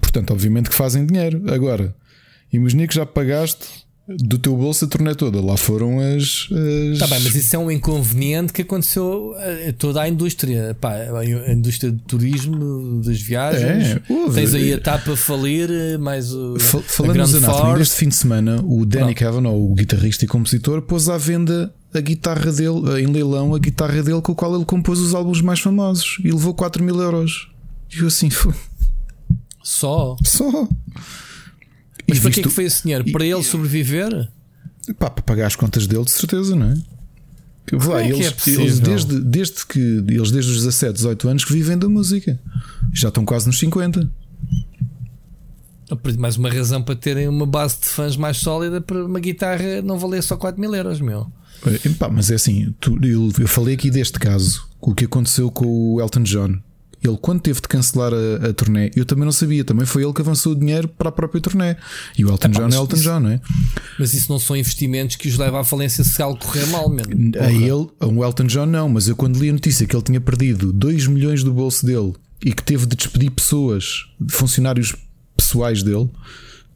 Portanto, 0.00 0.30
obviamente 0.32 0.68
que 0.68 0.74
fazem 0.76 1.06
dinheiro. 1.06 1.42
Agora, 1.50 1.94
imagina 2.52 2.86
que 2.86 2.94
já 2.94 3.06
pagaste 3.06 3.66
do 4.06 4.38
teu 4.38 4.56
bolso 4.56 4.84
a 4.86 4.88
turnê 4.88 5.14
toda. 5.14 5.40
Lá 5.40 5.56
foram 5.56 5.98
as. 6.00 6.48
as... 6.92 6.98
Tá 6.98 7.06
bem, 7.06 7.20
mas 7.20 7.34
isso 7.34 7.54
é 7.56 7.58
um 7.58 7.70
inconveniente 7.70 8.52
que 8.52 8.62
aconteceu 8.62 9.34
a 9.68 9.72
toda 9.72 10.02
a 10.02 10.08
indústria. 10.08 10.76
Pá, 10.80 10.94
a 10.94 11.52
indústria 11.52 11.92
do 11.92 11.98
turismo, 12.00 13.02
das 13.02 13.20
viagens. 13.20 13.96
É. 13.96 14.02
Tens 14.34 14.54
aí 14.54 14.72
a 14.72 14.80
tapa 14.80 15.12
a 15.12 15.16
falir, 15.16 15.70
mais 15.98 16.32
o. 16.32 16.58
Fal- 16.58 16.80
a 16.80 16.84
Falando 16.84 17.12
Grand 17.14 17.26
nos 17.26 17.34
Anatomy, 17.44 17.78
deste 17.78 17.96
fim 17.96 18.08
de 18.08 18.14
semana, 18.16 18.62
o 18.64 18.84
Danny 18.86 19.14
Pronto. 19.14 19.18
Kavanagh, 19.18 19.52
o 19.54 19.74
guitarrista 19.74 20.24
e 20.24 20.28
compositor, 20.28 20.82
pôs 20.82 21.08
à 21.08 21.18
venda 21.18 21.72
a 21.94 22.00
guitarra 22.00 22.52
dele, 22.52 23.02
em 23.02 23.06
leilão, 23.06 23.54
a 23.54 23.58
guitarra 23.58 24.02
dele 24.02 24.20
com 24.20 24.32
a 24.32 24.34
qual 24.34 24.54
ele 24.54 24.64
compôs 24.64 24.98
os 24.98 25.14
álbuns 25.14 25.40
mais 25.40 25.60
famosos 25.60 26.18
e 26.22 26.30
levou 26.30 26.52
4 26.54 26.82
mil 26.84 27.00
euros. 27.00 27.48
E 27.94 28.00
eu 28.00 28.06
assim, 28.08 28.28
"Fu, 28.30 28.52
Só. 29.62 30.16
só. 30.24 30.68
Mas 32.06 32.18
E 32.18 32.20
para 32.20 32.30
que 32.30 32.40
é 32.40 32.42
visto- 32.42 32.42
que 32.42 32.54
foi 32.54 32.64
esse 32.64 32.82
dinheiro? 32.82 33.08
e- 33.08 33.12
Para 33.12 33.24
ele 33.24 33.42
sobreviver? 33.42 34.28
Pá, 34.98 35.10
para 35.10 35.22
pagar 35.22 35.46
as 35.46 35.56
contas 35.56 35.86
dele, 35.86 36.04
de 36.04 36.10
certeza, 36.10 36.54
não 36.56 36.70
é? 36.70 36.74
Como 37.70 37.96
é 37.96 38.02
que 38.06 38.12
eles, 38.14 38.48
é 38.48 38.50
eles 38.62 38.80
desde, 38.80 39.20
desde 39.20 39.66
que 39.66 39.78
eles 39.78 40.30
desde 40.30 40.50
os 40.52 40.56
17, 40.58 40.94
18 40.94 41.28
anos 41.28 41.44
que 41.44 41.52
vivem 41.52 41.76
da 41.76 41.86
música. 41.88 42.38
Já 42.94 43.08
estão 43.08 43.26
quase 43.26 43.46
nos 43.46 43.58
50. 43.58 44.10
Mais 46.18 46.36
uma 46.36 46.50
razão 46.50 46.82
para 46.82 46.94
terem 46.96 47.28
uma 47.28 47.46
base 47.46 47.78
de 47.80 47.86
fãs 47.86 48.16
mais 48.16 48.36
sólida 48.38 48.80
para 48.80 49.04
uma 49.04 49.20
guitarra 49.20 49.80
não 49.82 49.98
valer 49.98 50.22
só 50.22 50.36
4 50.36 50.60
mil 50.60 50.74
euros, 50.74 51.00
meu. 51.00 51.30
Eh, 51.66 51.88
pá, 51.98 52.08
mas 52.08 52.30
é 52.30 52.34
assim, 52.34 52.74
tu- 52.80 52.98
eu, 53.04 53.30
eu 53.38 53.48
falei 53.48 53.74
aqui 53.74 53.90
deste 53.90 54.18
caso, 54.18 54.66
o 54.80 54.94
que 54.94 55.04
aconteceu 55.04 55.50
com 55.50 55.66
o 55.94 56.00
Elton 56.00 56.22
John. 56.22 56.58
Ele, 57.00 57.16
quando 57.20 57.40
teve 57.40 57.60
de 57.60 57.68
cancelar 57.68 58.12
a, 58.12 58.48
a 58.48 58.52
turnê, 58.52 58.90
eu 58.96 59.04
também 59.04 59.24
não 59.24 59.30
sabia. 59.30 59.62
Também 59.64 59.86
foi 59.86 60.02
ele 60.02 60.12
que 60.12 60.20
avançou 60.20 60.50
o 60.52 60.56
dinheiro 60.56 60.88
para 60.88 61.10
a 61.10 61.12
própria 61.12 61.40
turnê. 61.40 61.76
E 62.18 62.24
o 62.24 62.28
Elton 62.28 62.48
Epá, 62.48 62.58
John 62.58 62.68
é 62.68 62.74
Elton 62.74 62.96
isso- 62.96 63.04
John, 63.04 63.20
não 63.20 63.30
é? 63.30 63.40
Mas 64.00 64.14
isso 64.14 64.32
não 64.32 64.38
são 64.40 64.56
investimentos 64.56 65.14
que 65.14 65.28
os 65.28 65.38
levam 65.38 65.60
à 65.60 65.64
falência 65.64 66.02
se 66.02 66.20
algo 66.20 66.40
correr 66.44 66.66
mal, 66.66 66.88
mesmo. 66.88 67.12
A 67.40 67.52
ele, 67.52 67.86
a 68.00 68.06
um 68.08 68.24
Elton 68.24 68.44
John, 68.48 68.66
não. 68.66 68.88
Mas 68.88 69.06
eu, 69.06 69.14
quando 69.14 69.38
li 69.38 69.48
a 69.48 69.52
notícia 69.52 69.86
que 69.86 69.94
ele 69.94 70.02
tinha 70.02 70.20
perdido 70.20 70.72
2 70.72 71.06
milhões 71.06 71.44
do 71.44 71.52
bolso 71.54 71.86
dele 71.86 72.14
e 72.44 72.52
que 72.52 72.64
teve 72.64 72.84
de 72.84 72.96
despedir 72.96 73.30
pessoas, 73.30 74.06
funcionários 74.28 74.96
pessoais 75.36 75.84
dele, 75.84 76.10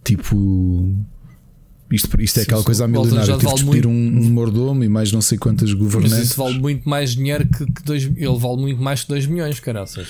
tipo. 0.04 0.94
Isto, 1.92 2.20
isto 2.22 2.40
é 2.40 2.42
aquela 2.44 2.62
coisa 2.64 2.84
a 2.84 2.86
O 2.86 2.90
Elton 2.90 3.02
milionária. 3.02 3.32
John 3.34 3.38
Teve 3.38 3.40
de 3.40 3.44
vale 3.62 3.64
despedir 3.64 3.86
um, 3.86 3.90
um 4.26 4.30
mordomo 4.30 4.82
e 4.84 4.88
mais 4.88 5.12
não 5.12 5.20
sei 5.20 5.36
quantas 5.38 5.70
Mas 5.70 5.78
governantes. 5.78 6.18
isso 6.28 6.36
vale 6.42 6.58
muito 6.58 6.88
mais 6.88 7.14
dinheiro 7.14 7.46
que, 7.46 7.66
que 7.66 7.82
dois, 7.84 8.04
ele 8.04 8.38
vale 8.38 8.56
muito 8.56 8.82
mais 8.82 9.02
que 9.02 9.08
2 9.08 9.26
milhões, 9.26 9.60
caraças. 9.60 10.06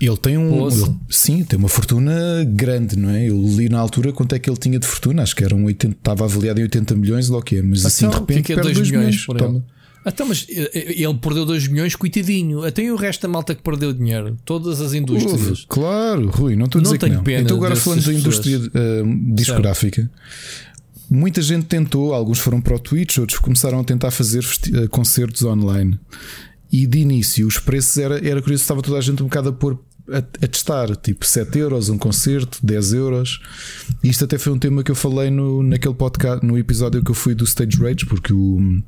Ele 0.00 0.16
tem 0.16 0.36
um. 0.36 0.66
Ele- 0.68 0.94
sim, 1.08 1.44
tem 1.44 1.58
uma 1.58 1.68
fortuna 1.68 2.12
grande, 2.48 2.96
não 2.98 3.10
é? 3.10 3.28
Eu 3.28 3.40
li 3.40 3.68
na 3.68 3.78
altura 3.78 4.12
quanto 4.12 4.34
é 4.34 4.38
que 4.38 4.50
ele 4.50 4.58
tinha 4.58 4.78
de 4.78 4.86
fortuna, 4.86 5.22
acho 5.22 5.36
que 5.36 5.44
era 5.44 5.54
um 5.54 5.64
80, 5.64 5.94
estava 5.96 6.24
avaliado 6.24 6.58
em 6.60 6.64
80 6.64 6.94
milhões 6.96 7.30
ou 7.30 7.38
o 7.38 7.42
quê? 7.42 7.62
Mas 7.62 7.84
assim 7.86 8.08
de 8.08 8.14
Então, 8.14 8.24
que 8.26 8.32
é 8.32 8.36
repente 8.36 8.46
que 8.46 8.52
é 8.52 8.56
perde 8.56 8.72
2 8.72 8.76
2 8.78 8.90
milhões 8.90 9.26
milhões. 9.28 9.52
ele? 9.54 9.62
Então, 10.06 10.26
mas 10.26 10.46
eh, 10.48 10.70
eh, 10.72 11.02
ele 11.02 11.14
perdeu 11.20 11.44
2 11.44 11.68
milhões, 11.68 11.94
coitadinho. 11.94 12.64
Até 12.64 12.82
e 12.84 12.90
o 12.90 12.96
resto 12.96 13.20
da 13.20 13.28
malta 13.28 13.54
que 13.54 13.62
perdeu 13.62 13.92
dinheiro. 13.92 14.34
Todas 14.46 14.80
as 14.80 14.94
indústrias. 14.94 15.32
Ouve, 15.48 15.66
Claro, 15.68 16.28
Rui, 16.30 16.56
não 16.56 16.64
estou 16.64 16.78
a 16.78 16.82
Não 16.82 16.84
dizer 16.90 16.98
que 16.98 17.04
tenho 17.04 17.16
não. 17.18 17.22
pena 17.22 17.42
então 17.42 17.56
agora 17.58 17.76
falando 17.76 18.02
da 18.02 18.12
indústria 18.14 18.58
eh, 18.74 19.02
discográfica, 19.34 20.10
muita 21.10 21.42
gente 21.42 21.66
tentou, 21.66 22.14
alguns 22.14 22.38
foram 22.38 22.60
para 22.60 22.76
o 22.76 22.78
Twitch, 22.78 23.18
outros 23.18 23.38
começaram 23.38 23.80
a 23.80 23.84
tentar 23.84 24.10
fazer 24.10 24.44
eh, 24.74 24.86
concertos 24.88 25.42
online. 25.42 25.98
E 26.72 26.86
de 26.86 26.98
início 26.98 27.46
os 27.46 27.58
preços 27.58 27.96
era, 27.98 28.16
era 28.26 28.40
curioso, 28.40 28.62
estava 28.62 28.80
toda 28.80 28.96
a 28.98 29.00
gente 29.00 29.20
um 29.22 29.26
bocado 29.26 29.48
a 29.48 29.52
pôr 29.52 29.76
a, 30.08 30.18
a 30.18 30.46
testar, 30.48 30.94
tipo 30.96 31.26
7 31.26 31.58
euros 31.58 31.88
um 31.88 31.98
concerto, 31.98 32.58
10 32.62 32.92
euros. 32.92 33.40
E 34.02 34.08
isto 34.08 34.24
até 34.24 34.38
foi 34.38 34.52
um 34.52 34.58
tema 34.58 34.82
que 34.84 34.90
eu 34.90 34.94
falei 34.94 35.30
no, 35.30 35.62
naquele 35.62 35.94
podcast, 35.94 36.46
no 36.46 36.56
episódio 36.56 37.02
que 37.02 37.10
eu 37.10 37.14
fui 37.14 37.34
do 37.34 37.44
Stage 37.44 37.76
Rage, 37.76 38.06
porque 38.06 38.32
o, 38.32 38.80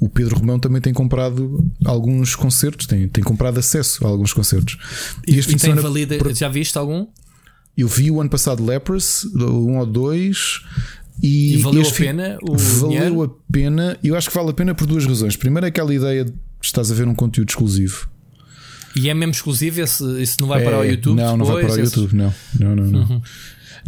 o 0.00 0.08
Pedro 0.08 0.36
Romão 0.36 0.58
também 0.58 0.80
tem 0.80 0.92
comprado 0.92 1.62
alguns 1.84 2.34
concertos, 2.34 2.86
tem, 2.86 3.08
tem 3.08 3.22
comprado 3.22 3.58
acesso 3.58 4.06
a 4.06 4.08
alguns 4.08 4.32
concertos. 4.32 4.78
E, 5.26 5.38
e 5.38 5.40
de 5.40 5.56
tem 5.56 5.74
valida, 5.74 6.16
por- 6.16 6.34
já 6.34 6.48
viste 6.48 6.76
algum? 6.78 7.06
eu 7.76 7.88
vi 7.88 8.10
o 8.10 8.20
ano 8.20 8.28
passado 8.28 8.64
Lepers, 8.64 9.24
um 9.34 9.78
ou 9.78 9.86
dois, 9.86 10.60
e, 11.22 11.54
E 11.54 11.56
valeu 11.58 11.86
a 11.86 11.92
pena 11.92 12.38
o 12.42 12.56
Valeu 12.56 12.88
dinheiro? 12.88 13.22
a 13.22 13.52
pena. 13.52 13.98
Eu 14.02 14.16
acho 14.16 14.28
que 14.28 14.34
vale 14.34 14.50
a 14.50 14.52
pena 14.52 14.74
por 14.74 14.86
duas 14.86 15.04
razões. 15.06 15.36
Primeiro, 15.36 15.66
é 15.66 15.68
aquela 15.68 15.94
ideia 15.94 16.24
de 16.24 16.32
estás 16.60 16.90
a 16.90 16.94
ver 16.94 17.06
um 17.06 17.14
conteúdo 17.14 17.48
exclusivo. 17.50 18.08
E 18.94 19.08
é 19.08 19.14
mesmo 19.14 19.32
exclusivo? 19.32 19.80
Esse, 19.80 20.04
esse 20.20 20.40
não 20.40 20.48
vai 20.48 20.60
É, 20.62 20.64
para 20.64 20.78
o 20.80 20.84
YouTube? 20.84 21.16
Não, 21.16 21.36
não 21.36 21.46
vai 21.46 21.62
depois? 21.62 21.74
para 21.74 21.82
o 21.82 21.84
YouTube. 22.04 22.16
Não, 22.16 22.34
não, 22.58 22.76
não. 22.76 22.84
não. 22.90 23.00
Uhum. 23.00 23.22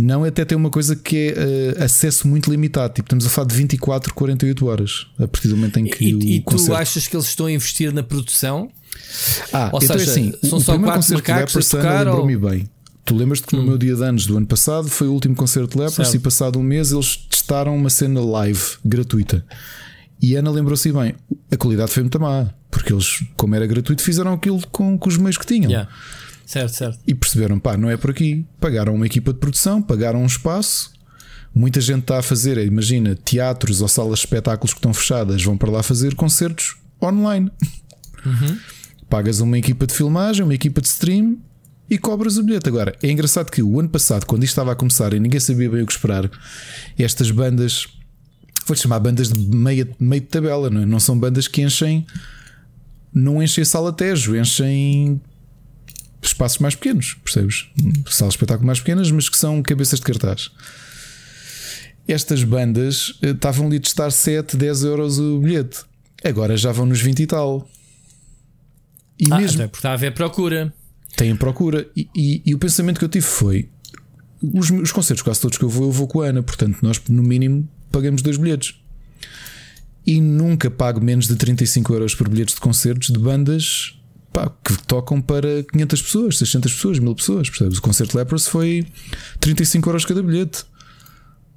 Não, 0.02 0.24
até 0.24 0.44
tem 0.44 0.56
uma 0.59 0.70
coisa 0.70 0.97
que 0.97 1.16
é 1.36 1.74
eh, 1.78 1.85
acesso 1.85 2.27
muito 2.27 2.51
limitado. 2.51 2.94
Tipo, 2.94 3.06
estamos 3.06 3.27
a 3.27 3.28
falar 3.28 3.47
de 3.47 3.55
24, 3.55 4.12
48 4.12 4.66
horas 4.66 5.06
a 5.19 5.28
partir 5.28 5.47
do 5.47 5.56
momento 5.56 5.78
em 5.78 5.85
que 5.85 6.05
E, 6.05 6.15
o 6.16 6.20
e 6.23 6.40
tu 6.40 6.44
concerto... 6.47 6.74
achas 6.74 7.06
que 7.06 7.15
eles 7.15 7.27
estão 7.27 7.47
a 7.47 7.52
investir 7.52 7.93
na 7.93 8.02
produção? 8.02 8.69
Ah, 9.52 9.70
Ou 9.73 9.81
então 9.81 9.94
é 9.94 9.98
seja, 10.01 10.11
assim, 10.11 10.32
são 10.43 10.59
só 10.59 10.77
quatro 10.78 11.15
macacos 11.15 11.56
a 11.56 11.61
tocar, 11.61 12.06
lembrou-me 12.06 12.36
bem. 12.36 12.69
Tu 13.05 13.14
lembras-te 13.14 13.47
que 13.47 13.55
no 13.55 13.62
meu 13.62 13.76
dia 13.76 13.94
de 13.94 14.02
anos 14.02 14.26
do 14.26 14.36
ano 14.36 14.47
passado 14.47 14.89
foi 14.89 15.06
o 15.06 15.12
último 15.12 15.35
concerto 15.35 15.76
de 15.76 15.85
Lepros 15.85 16.14
e 16.14 16.18
passado 16.18 16.59
um 16.59 16.62
mês 16.62 16.90
eles 16.90 17.16
testaram 17.16 17.76
uma 17.76 17.90
cena 17.90 18.20
live 18.20 18.62
gratuita. 18.85 19.44
E 20.22 20.36
Ana 20.36 20.51
lembrou-se 20.51 20.90
bem, 20.90 21.14
a 21.51 21.56
qualidade 21.56 21.90
foi 21.90 22.02
muito 22.02 22.18
má, 22.18 22.48
porque 22.70 22.93
eles, 22.93 23.22
como 23.36 23.55
era 23.55 23.66
gratuito, 23.66 24.02
fizeram 24.02 24.32
aquilo 24.32 24.66
com, 24.68 24.97
com 24.97 25.09
os 25.09 25.18
meios 25.18 25.36
que 25.36 25.44
tinham. 25.44 25.70
Yeah. 25.70 25.90
Certo, 26.47 26.74
certo. 26.74 26.98
E 27.06 27.14
perceberam, 27.14 27.59
pá, 27.59 27.76
não 27.76 27.90
é 27.90 27.97
por 27.97 28.10
aqui. 28.10 28.47
Pagaram 28.59 28.94
uma 28.94 29.06
equipa 29.06 29.35
de 29.35 29.39
produção, 29.39 29.82
pagaram 29.82 30.22
um 30.22 30.26
espaço. 30.26 30.93
Muita 31.55 31.81
gente 31.81 32.01
está 32.01 32.18
a 32.18 32.22
fazer, 32.22 32.56
imagina, 32.59 33.14
teatros 33.14 33.82
ou 33.82 33.89
salas 33.89 34.18
de 34.18 34.24
espetáculos 34.24 34.72
que 34.72 34.78
estão 34.78 34.94
fechadas, 34.94 35.43
vão 35.43 35.56
para 35.56 35.70
lá 35.70 35.82
fazer 35.82 36.14
concertos 36.14 36.76
online. 37.02 37.51
Pagas 39.09 39.40
uma 39.40 39.59
equipa 39.59 39.86
de 39.86 39.94
filmagem, 39.94 40.43
uma 40.43 40.55
equipa 40.55 40.81
de 40.81 40.89
stream 40.89 41.39
e 41.89 41.98
cobras 41.98 42.36
o 42.39 42.43
bilhete. 42.43 42.69
Agora, 42.69 42.97
é 43.02 43.11
engraçado 43.11 43.51
que 43.51 43.62
o 43.62 43.78
ano 43.78 43.89
passado, 43.89 44.27
quando 44.27 44.43
isto 44.44 44.52
estava 44.52 44.73
a 44.73 44.74
começar 44.74 45.12
e 45.12 45.20
ninguém 45.20 45.40
sabia 45.40 45.69
bem 45.70 45.82
o 45.82 45.86
que 45.86 45.93
esperar, 45.93 46.31
estas 46.98 47.31
bandas, 47.31 47.86
vou-te 48.66 48.82
chamar 48.82 49.01
bandas 49.01 49.31
de 49.31 49.56
meia, 49.56 49.89
meio 49.98 50.23
de 50.23 50.28
tabela, 50.28 50.70
não 50.70 50.82
é? 50.82 50.86
Não 50.86 51.01
são 51.01 51.19
bandas 51.19 51.47
que 51.47 51.62
enchem, 51.62 52.06
não 53.12 53.43
enchem 53.43 53.62
a 53.62 53.65
sala 53.66 53.93
Tejo, 53.93 54.36
enchem 54.36 55.20
espaços 56.23 56.59
mais 56.59 56.74
pequenos, 56.74 57.15
percebes? 57.23 57.66
Salas 58.09 58.32
de 58.32 58.36
espetáculo 58.39 58.66
mais 58.66 58.81
pequenas, 58.81 59.11
mas 59.11 59.28
que 59.28 59.36
são 59.36 59.62
cabeças 59.62 59.98
de 60.01 60.06
cartaz. 60.06 60.51
Estas 62.09 62.43
bandas 62.44 63.19
eh, 63.23 63.31
estavam 63.31 63.66
ali 63.66 63.77
a 63.77 63.81
testar 63.81 64.11
7, 64.11 64.56
10 64.56 64.85
euros 64.85 65.19
o 65.19 65.39
bilhete. 65.40 65.81
Agora 66.23 66.56
já 66.56 66.73
vão 66.73 66.86
nos 66.86 67.01
20 67.01 67.20
e 67.20 67.27
tal. 67.27 67.69
E 69.19 69.27
Ah, 69.31 69.39
mesmo 69.39 69.62
porque 69.69 69.78
está 69.78 69.90
a 69.90 69.94
haver 69.94 70.12
procura. 70.12 70.73
Têm 71.16 71.35
procura. 71.36 71.86
E, 71.97 72.09
e- 72.15 72.43
e 72.47 72.55
o 72.55 72.59
pensamento 72.59 72.99
que 72.99 73.05
eu 73.05 73.09
tive 73.09 73.27
foi: 73.27 73.69
os, 74.43 74.70
os 74.70 74.93
concertos, 74.93 75.23
quase 75.23 75.41
todos 75.41 75.57
que 75.59 75.65
eu 75.65 75.69
vou, 75.69 75.85
eu 75.86 75.93
vou 75.93 76.07
com 76.07 76.20
a 76.20 76.27
Ana, 76.27 76.43
portanto, 76.43 76.78
nós 76.82 77.01
no 77.09 77.23
mínimo 77.23 77.69
pagamos 77.91 78.23
dois 78.23 78.36
bilhetes. 78.36 78.74
E 80.07 80.20
nunca 80.20 80.70
pago 80.70 81.01
menos 81.01 81.27
de 81.27 81.35
35 81.35 81.93
euros 81.95 82.15
por 82.15 82.28
bilhetes 82.28 82.55
de 82.57 82.61
concertos 82.61 83.09
de 83.09 83.19
bandas 83.19 83.99
pá, 84.32 84.53
que 84.62 84.77
tocam 84.86 85.19
para 85.20 85.62
500 85.73 86.03
pessoas, 86.03 86.39
600 86.39 86.73
pessoas, 86.74 86.99
1000 86.99 87.15
pessoas. 87.15 87.49
Percebes? 87.49 87.78
O 87.78 87.82
concerto 87.82 88.19
Lepros 88.19 88.47
foi 88.47 88.86
35 89.41 89.89
euros 89.89 90.05
cada 90.05 90.23
bilhete. 90.23 90.65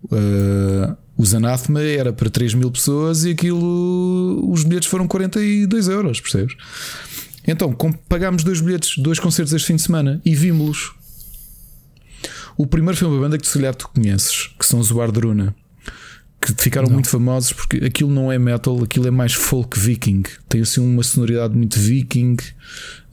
Uh, 0.06 0.96
os 1.18 1.34
Anathema 1.34 1.82
era 1.82 2.14
para 2.14 2.30
3 2.30 2.54
mil 2.54 2.70
pessoas 2.72 3.26
e 3.26 3.32
aquilo, 3.32 4.48
os 4.50 4.64
bilhetes 4.64 4.88
foram 4.88 5.08
42 5.08 5.88
euros, 5.88 6.22
percebes? 6.22 6.56
Então 7.48 7.74
pagámos 8.10 8.44
dois 8.44 8.60
bilhetes, 8.60 8.98
dois 8.98 9.20
concertos 9.20 9.54
este 9.54 9.68
fim 9.68 9.78
de 9.78 9.82
semana 9.82 10.22
e 10.26 10.36
vimos-los. 10.36 10.94
O 12.58 12.68
primeiro 12.68 12.98
foi 12.98 13.08
uma 13.08 13.20
banda 13.20 13.38
que 13.38 13.48
se 13.48 13.54
calhar 13.54 13.74
tu 13.74 13.88
conheces, 13.88 14.50
que 14.60 14.66
são 14.66 14.80
os 14.80 14.92
Wardruna, 14.92 15.56
que 16.42 16.54
ficaram 16.58 16.90
muito 16.90 17.08
famosos 17.08 17.54
porque 17.54 17.78
aquilo 17.78 18.10
não 18.10 18.32
é 18.32 18.38
metal, 18.38 18.84
aquilo 18.84 19.08
é 19.08 19.12
mais 19.12 19.34
folk 19.34 19.80
viking. 19.80 20.24
Tem 20.50 20.62
assim 20.62 20.82
uma 20.82 21.04
sonoridade 21.04 21.56
muito 21.56 21.80
viking, 21.80 22.36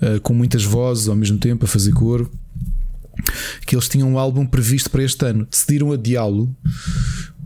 uh, 0.01 0.21
com 0.23 0.35
muitas 0.35 0.65
vozes 0.65 1.09
ao 1.09 1.15
mesmo 1.15 1.39
tempo 1.39 1.65
a 1.67 1.69
fazer 1.69 1.93
coro. 1.93 2.31
Que 3.67 3.77
eles 3.77 3.89
tinham 3.89 4.11
um 4.11 4.19
álbum 4.19 4.45
previsto 4.45 4.91
para 4.91 5.03
este 5.03 5.25
ano, 5.25 5.47
decidiram 5.49 5.93
adiá-lo 5.93 6.55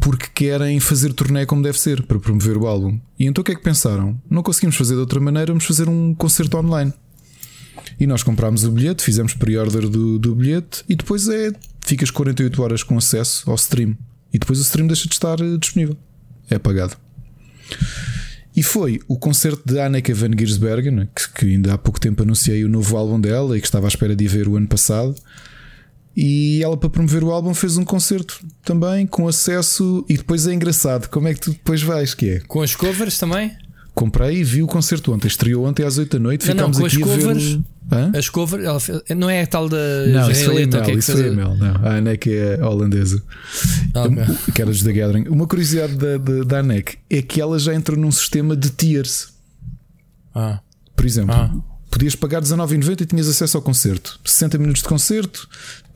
porque 0.00 0.26
querem 0.34 0.78
fazer 0.80 1.12
turnê 1.12 1.44
como 1.46 1.62
deve 1.62 1.78
ser 1.78 2.02
para 2.02 2.18
promover 2.18 2.56
o 2.56 2.66
álbum. 2.66 2.98
E 3.18 3.26
então 3.26 3.42
o 3.42 3.44
que 3.44 3.52
é 3.52 3.54
que 3.54 3.62
pensaram? 3.62 4.20
Não 4.30 4.42
conseguimos 4.42 4.76
fazer 4.76 4.94
de 4.94 5.00
outra 5.00 5.20
maneira, 5.20 5.52
vamos 5.52 5.64
fazer 5.64 5.88
um 5.88 6.14
concerto 6.14 6.56
online. 6.56 6.92
E 7.98 8.06
nós 8.06 8.22
comprámos 8.22 8.64
o 8.64 8.70
bilhete, 8.70 9.02
fizemos 9.02 9.34
pre-order 9.34 9.88
do, 9.88 10.18
do 10.18 10.34
bilhete 10.34 10.84
e 10.88 10.94
depois 10.94 11.28
é 11.28 11.52
ficas 11.80 12.10
48 12.10 12.62
horas 12.62 12.82
com 12.82 12.96
acesso 12.96 13.48
ao 13.50 13.56
stream. 13.56 13.96
E 14.32 14.38
depois 14.38 14.58
o 14.58 14.62
stream 14.62 14.86
deixa 14.86 15.08
de 15.08 15.14
estar 15.14 15.40
eh, 15.40 15.56
disponível. 15.56 15.96
É 16.50 16.58
pagado. 16.58 16.96
E 18.54 18.62
foi 18.62 19.00
o 19.06 19.18
concerto 19.18 19.62
de 19.64 19.80
Anneke 19.80 20.12
van 20.12 20.30
Giersbergen, 20.36 21.08
que, 21.14 21.32
que 21.32 21.46
ainda 21.46 21.74
há 21.74 21.78
pouco 21.78 22.00
tempo 22.00 22.22
anunciei 22.22 22.64
o 22.64 22.68
novo 22.68 22.96
álbum 22.96 23.20
dela 23.20 23.56
e 23.56 23.60
que 23.60 23.66
estava 23.66 23.86
à 23.86 23.88
espera 23.88 24.16
de 24.16 24.26
ver 24.26 24.48
o 24.48 24.56
ano 24.56 24.66
passado. 24.66 25.14
E 26.16 26.60
ela, 26.62 26.76
para 26.76 26.90
promover 26.90 27.22
o 27.22 27.30
álbum, 27.30 27.54
fez 27.54 27.76
um 27.76 27.84
concerto 27.84 28.44
também 28.64 29.06
com 29.06 29.28
acesso. 29.28 30.04
E 30.08 30.16
depois 30.16 30.46
é 30.46 30.52
engraçado, 30.54 31.08
como 31.08 31.28
é 31.28 31.34
que 31.34 31.40
tu 31.40 31.52
depois 31.52 31.80
vais? 31.82 32.12
Que 32.14 32.28
é? 32.30 32.40
Com 32.40 32.60
as 32.62 32.74
covers 32.74 33.18
também? 33.18 33.52
Comprei 33.94 34.38
e 34.38 34.44
vi 34.44 34.62
o 34.62 34.66
concerto 34.66 35.12
ontem. 35.12 35.28
Estreou 35.28 35.64
ontem 35.66 35.84
às 35.84 35.96
8 35.98 36.18
da 36.18 36.22
noite. 36.22 36.46
Não, 36.48 36.54
não, 36.54 36.72
Ficámos 36.74 36.78
com 36.78 36.86
aqui 36.86 37.02
as 37.02 37.10
a 37.10 37.14
ver. 37.16 37.22
covers. 37.22 37.54
o- 37.54 37.64
Hã? 37.90 38.12
As 38.14 38.28
covers, 38.28 38.64
ela 38.64 38.78
fez- 38.78 39.00
não 39.16 39.30
é 39.30 39.40
a 39.42 39.46
tal 39.46 39.66
da 39.66 39.76
Não, 40.08 40.30
israelita, 40.30 40.78
é 40.78 40.92
isso 40.94 41.12
foi 41.12 41.28
a? 41.28 41.32
Mel. 41.32 41.56
Não, 41.56 41.74
a 41.76 41.94
Anek 41.96 42.30
é 42.30 42.62
holandesa. 42.62 43.22
Ah, 43.94 44.02
ok. 44.02 44.24
Que 44.54 44.60
era 44.60 44.70
dos 44.70 44.82
The 44.82 44.92
Gathering. 44.92 45.28
Uma 45.28 45.46
curiosidade 45.46 45.94
da, 45.96 46.18
da, 46.18 46.44
da 46.44 46.58
Anek 46.58 46.98
é 47.08 47.22
que 47.22 47.40
ela 47.40 47.58
já 47.58 47.74
entrou 47.74 47.98
num 47.98 48.12
sistema 48.12 48.54
de 48.54 48.68
tiers. 48.70 49.28
Ah, 50.34 50.60
Por 50.94 51.06
exemplo, 51.06 51.34
Ah. 51.34 51.50
podias 51.90 52.14
pagar 52.14 52.40
19,90 52.42 53.00
e 53.02 53.06
tinhas 53.06 53.26
acesso 53.26 53.56
ao 53.56 53.62
concerto. 53.62 54.20
60 54.24 54.58
minutos 54.58 54.82
de 54.82 54.88
concerto, 54.88 55.48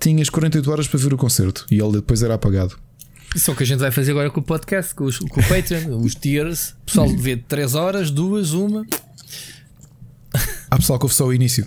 tinhas 0.03 0.29
48 0.29 0.71
horas 0.71 0.89
para 0.89 0.99
ver 0.99 1.15
o 1.15 1.17
concerto 1.17 1.65
e 1.71 1.81
ele 1.81 1.93
depois 1.93 2.23
era 2.23 2.35
apagado. 2.35 2.77
Isso 3.35 3.51
é 3.51 3.55
o 3.55 3.57
que 3.57 3.63
a 3.63 3.67
gente 3.67 3.79
vai 3.79 3.91
fazer 3.91 4.11
agora 4.11 4.31
com 4.31 4.41
o 4.41 4.43
podcast, 4.43 4.95
com, 4.95 5.05
os, 5.05 5.19
com 5.19 5.41
o 5.41 5.49
Patreon, 5.49 5.97
os 6.03 6.15
tiers. 6.15 6.71
O 6.83 6.87
pessoal 6.87 7.09
vê 7.09 7.37
3 7.37 7.75
horas, 7.75 8.11
2, 8.11 8.53
1. 8.53 8.85
Há 10.71 10.77
pessoal 10.77 10.99
que 10.99 11.05
ouve 11.05 11.15
só 11.15 11.27
o 11.27 11.33
início. 11.33 11.67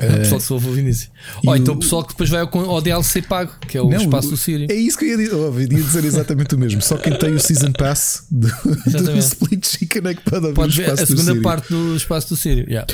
O 0.00 0.16
pessoal 0.18 0.40
que 0.40 0.46
se 0.46 0.52
ouve 0.54 0.68
o 0.70 0.78
início. 0.78 1.10
e 1.44 1.46
Ou 1.46 1.52
o- 1.52 1.56
então 1.56 1.74
o 1.74 1.78
pessoal 1.78 2.02
que 2.02 2.08
depois 2.14 2.28
vai 2.30 2.40
ao, 2.40 2.48
ao 2.70 2.80
DLC 2.80 3.20
pago, 3.22 3.52
que 3.68 3.76
é 3.76 3.82
o 3.82 3.90
Não, 3.90 3.98
espaço 3.98 4.28
o- 4.28 4.30
do 4.30 4.36
Sírio. 4.38 4.66
É 4.70 4.74
isso 4.74 4.98
que 4.98 5.04
eu 5.04 5.08
ia 5.10 5.16
dizer. 5.18 5.34
Oh, 5.34 5.46
eu 5.52 5.60
ia 5.60 5.68
dizer 5.68 6.04
exatamente 6.04 6.54
o 6.54 6.58
mesmo. 6.58 6.80
Só 6.80 6.96
quem 6.96 7.14
tem 7.16 7.32
o 7.34 7.38
Season 7.38 7.70
Pass 7.72 8.26
do, 8.30 8.48
do. 8.48 9.18
Split 9.18 9.66
Chicken 9.66 10.02
é 10.06 10.14
que 10.14 10.22
pode 10.22 10.46
ouvir 10.46 10.54
Pode 10.54 10.72
o 10.80 10.84
ver 10.84 10.90
a 10.90 10.96
segunda 10.96 11.22
Sírio. 11.24 11.42
parte 11.42 11.68
do 11.72 11.94
espaço 11.94 12.28
do 12.30 12.36
Sírio. 12.36 12.64
Yeah. 12.66 12.86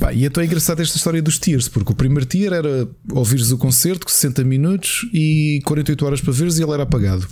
Pá, 0.00 0.12
e 0.12 0.24
então 0.24 0.42
é 0.42 0.46
engraçado 0.46 0.80
esta 0.82 0.96
história 0.96 1.22
dos 1.22 1.38
tiers, 1.38 1.68
porque 1.68 1.92
o 1.92 1.94
primeiro 1.94 2.26
tier 2.26 2.52
era 2.52 2.88
ouvires 3.12 3.52
o 3.52 3.56
concerto, 3.56 4.10
60 4.10 4.42
minutos 4.44 5.06
e 5.14 5.60
48 5.64 6.04
horas 6.04 6.20
para 6.20 6.32
veres 6.32 6.58
e 6.58 6.62
ele 6.62 6.72
era 6.72 6.82
apagado. 6.82 7.26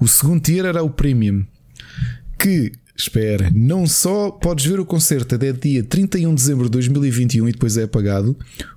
O 0.00 0.06
segundo 0.06 0.40
tier 0.40 0.64
era 0.64 0.82
o 0.82 0.88
premium, 0.88 1.44
que, 2.38 2.70
espera, 2.96 3.50
não 3.54 3.86
só 3.86 4.30
podes 4.30 4.64
ver 4.64 4.78
o 4.78 4.86
concerto 4.86 5.34
até 5.34 5.52
dia 5.52 5.82
31 5.82 6.34
de 6.34 6.42
dezembro 6.42 6.64
de 6.64 6.70
2021 6.70 7.48
e 7.48 7.52
depois 7.52 7.76
é 7.76 7.82
apagado, 7.82 8.36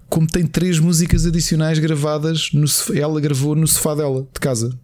como 0.09 0.27
tem 0.27 0.45
três 0.45 0.79
músicas 0.79 1.25
adicionais 1.25 1.79
gravadas, 1.79 2.49
no, 2.53 2.65
ela 2.95 3.19
gravou 3.21 3.55
no 3.55 3.67
sofá 3.67 3.93
dela, 3.93 4.27
de 4.33 4.39
casa. 4.39 4.77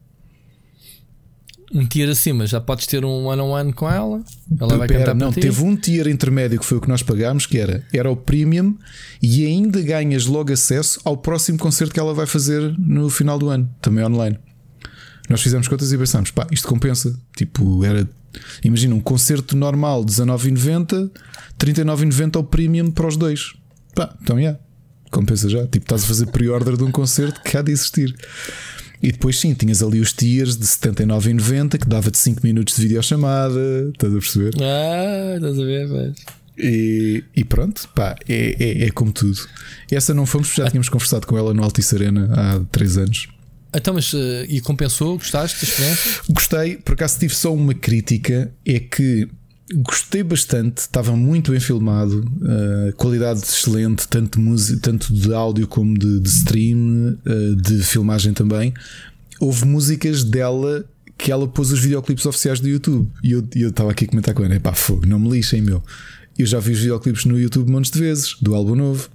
Um 1.73 1.87
tier 1.87 2.07
acima, 2.07 2.45
já 2.45 2.61
podes 2.61 2.85
ter 2.85 3.03
um 3.03 3.25
one-on-one 3.25 3.73
com 3.73 3.89
ela. 3.89 4.23
Ela 4.59 4.77
vai 4.77 4.87
Pera, 4.87 4.99
cantar 4.99 5.15
não, 5.15 5.31
teve 5.31 5.63
um 5.63 5.75
tier 5.75 6.07
intermédio 6.07 6.59
que 6.59 6.65
foi 6.65 6.77
o 6.77 6.81
que 6.81 6.87
nós 6.87 7.01
pagámos, 7.01 7.47
que 7.47 7.57
era, 7.57 7.83
era 7.91 8.11
o 8.11 8.15
premium 8.15 8.77
e 9.19 9.43
ainda 9.43 9.81
ganhas 9.81 10.27
logo 10.27 10.53
acesso 10.53 10.99
ao 11.03 11.17
próximo 11.17 11.57
concerto 11.57 11.91
que 11.91 11.99
ela 11.99 12.13
vai 12.13 12.27
fazer 12.27 12.77
no 12.77 13.09
final 13.09 13.39
do 13.39 13.49
ano, 13.49 13.67
também 13.81 14.05
online. 14.05 14.37
Nós 15.29 15.41
fizemos 15.41 15.67
contas 15.67 15.91
e 15.91 15.97
pensámos, 15.97 16.31
pá, 16.31 16.47
isto 16.51 16.67
compensa. 16.67 17.17
Tipo, 17.35 17.83
era, 17.83 18.07
imagina, 18.63 18.93
um 18.95 18.99
concerto 18.99 19.55
normal 19.55 20.03
19,90, 20.03 21.09
39,90 21.57 22.35
ao 22.35 22.43
premium 22.43 22.91
para 22.91 23.07
os 23.07 23.17
dois. 23.17 23.53
Pá, 23.95 24.13
então 24.21 24.41
já, 24.41 24.57
compensa 25.09 25.49
já. 25.49 25.63
Tipo, 25.63 25.85
estás 25.85 26.03
a 26.03 26.07
fazer 26.07 26.27
pre-order 26.27 26.75
de 26.75 26.83
um 26.83 26.91
concerto 26.91 27.41
que 27.41 27.57
há 27.57 27.61
de 27.61 27.71
existir. 27.71 28.15
E 29.01 29.11
depois 29.11 29.37
sim, 29.37 29.53
tinhas 29.53 29.83
ali 29.83 29.99
os 29.99 30.13
tiers 30.13 30.55
de 30.55 30.65
79,90 30.65 31.77
que 31.77 31.87
dava-te 31.87 32.17
5 32.17 32.39
minutos 32.41 32.75
de 32.75 32.83
videochamada, 32.83 33.89
estás 33.91 34.13
a 34.13 34.17
perceber? 34.17 34.53
Ah, 34.61 35.35
estás 35.35 35.59
a 35.59 35.63
ver, 35.63 35.89
pois. 35.89 36.43
E, 36.57 37.23
e 37.35 37.43
pronto, 37.43 37.89
pá, 37.95 38.15
é, 38.29 38.55
é, 38.59 38.85
é 38.85 38.91
como 38.91 39.11
tudo. 39.11 39.39
Essa 39.91 40.13
não 40.13 40.25
fomos, 40.25 40.53
já 40.53 40.69
tínhamos 40.69 40.87
conversado 40.87 41.27
com 41.27 41.37
ela 41.37 41.53
no 41.53 41.63
Altice 41.63 41.95
Arena 41.95 42.29
há 42.33 42.59
3 42.71 42.97
anos. 42.97 43.27
Então, 43.75 43.93
mas 43.93 44.13
eh, 44.13 44.45
e 44.49 44.61
compensou? 44.61 45.17
Gostaste? 45.17 45.65
Gostei, 46.29 46.77
por 46.77 46.93
acaso 46.93 47.19
tive 47.19 47.33
só 47.35 47.53
uma 47.53 47.73
crítica: 47.73 48.53
é 48.65 48.79
que 48.79 49.27
gostei 49.73 50.23
bastante, 50.23 50.79
estava 50.79 51.15
muito 51.15 51.51
bem 51.51 51.59
filmado, 51.59 52.19
uh, 52.19 52.95
qualidade 52.95 53.39
excelente, 53.39 54.07
tanto 54.07 54.37
de, 54.37 54.43
música, 54.43 54.79
tanto 54.81 55.13
de 55.13 55.33
áudio 55.33 55.67
como 55.67 55.97
de, 55.97 56.19
de 56.19 56.29
stream, 56.29 57.17
uh, 57.25 57.55
de 57.55 57.81
filmagem 57.83 58.33
também. 58.33 58.73
Houve 59.39 59.65
músicas 59.65 60.23
dela 60.23 60.85
que 61.17 61.31
ela 61.31 61.47
pôs 61.47 61.71
os 61.71 61.79
videoclipes 61.79 62.25
oficiais 62.25 62.59
do 62.59 62.67
YouTube 62.67 63.09
e 63.23 63.31
eu 63.31 63.69
estava 63.69 63.91
aqui 63.91 64.05
a 64.05 64.07
comentar 64.07 64.33
com 64.33 64.43
ela: 64.43 64.59
pá, 64.59 64.73
fogo, 64.73 65.05
não 65.05 65.19
me 65.19 65.29
lixem, 65.29 65.61
meu. 65.61 65.81
Eu 66.37 66.45
já 66.45 66.59
vi 66.59 66.71
os 66.73 66.79
videoclipes 66.79 67.25
no 67.25 67.39
YouTube 67.39 67.71
montes 67.71 67.91
de 67.91 67.99
vezes, 67.99 68.35
do 68.41 68.55
álbum 68.55 68.75
novo. 68.75 69.09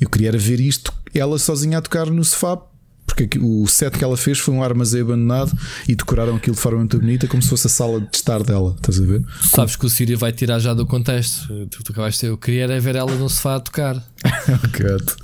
Eu 0.00 0.08
queria 0.08 0.30
ver 0.32 0.60
isto, 0.60 0.92
ela 1.12 1.38
sozinha 1.38 1.78
a 1.78 1.82
tocar 1.82 2.06
no 2.06 2.24
sofá, 2.24 2.60
porque 3.08 3.38
o 3.40 3.66
set 3.66 3.96
que 3.96 4.04
ela 4.04 4.16
fez 4.16 4.38
foi 4.38 4.54
um 4.54 4.62
armazém 4.62 5.00
abandonado 5.00 5.52
e 5.88 5.94
decoraram 5.94 6.36
aquilo 6.36 6.54
de 6.54 6.62
forma 6.62 6.78
muito 6.78 6.98
bonita, 6.98 7.26
como 7.26 7.42
se 7.42 7.48
fosse 7.48 7.66
a 7.66 7.70
sala 7.70 8.00
de 8.00 8.08
estar 8.14 8.42
dela. 8.42 8.74
Estás 8.76 9.00
a 9.00 9.04
ver? 9.04 9.24
Sabes 9.44 9.76
que 9.76 9.86
o 9.86 9.88
Sírio 9.88 10.18
vai 10.18 10.32
tirar 10.32 10.58
já 10.58 10.74
do 10.74 10.86
contexto. 10.86 11.48
Tu, 11.66 11.82
tu 11.82 11.92
acabaste 11.92 12.18
de 12.18 12.20
ter, 12.20 12.32
eu 12.32 12.38
queria 12.38 12.64
era 12.64 12.80
ver 12.80 12.96
ela 12.96 13.14
no 13.14 13.28
sofá 13.28 13.56
a 13.56 13.60
tocar. 13.60 13.94
Pronto. 14.72 15.16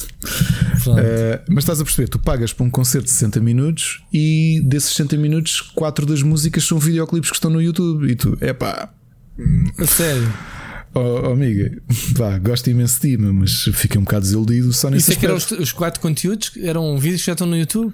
Eh, 0.99 1.43
mas 1.49 1.65
estás 1.65 1.81
a 1.81 1.85
perceber, 1.85 2.09
tu 2.09 2.19
pagas 2.19 2.53
para 2.53 2.65
um 2.65 2.71
concerto 2.71 3.07
de 3.07 3.13
60 3.13 3.41
minutos 3.41 4.03
e 4.13 4.61
desses 4.65 4.91
60 4.91 5.17
minutos, 5.17 5.61
4 5.61 6.07
das 6.07 6.23
músicas 6.23 6.65
são 6.65 6.79
videoclipes 6.79 7.31
que 7.31 7.37
estão 7.37 7.51
no 7.51 7.61
YouTube. 7.61 8.11
E 8.11 8.17
tu, 8.17 8.37
é 8.41 8.53
pá, 8.53 8.91
A 9.79 9.87
sério. 9.87 10.33
Oh, 10.95 11.29
oh, 11.29 11.33
amiga, 11.33 11.71
pá, 12.17 12.39
gosto 12.39 12.69
imenso 12.71 13.01
de 13.01 13.17
ti, 13.17 13.19
mas 13.19 13.65
fiquei 13.75 14.01
um 14.01 14.05
bocado 14.05 14.23
desiludido 14.23 14.73
só 14.73 14.91
nesse 14.91 15.11
Isso 15.11 15.19
é 15.19 15.21
que 15.21 15.27
eram 15.27 15.37
os, 15.37 15.51
os 15.51 15.73
quatro 15.73 16.01
conteúdos? 16.01 16.53
Eram 16.61 16.99
vídeos 16.99 17.23
que 17.23 17.27
já 17.27 17.33
estão 17.33 17.47
no 17.47 17.57
YouTube? 17.57 17.93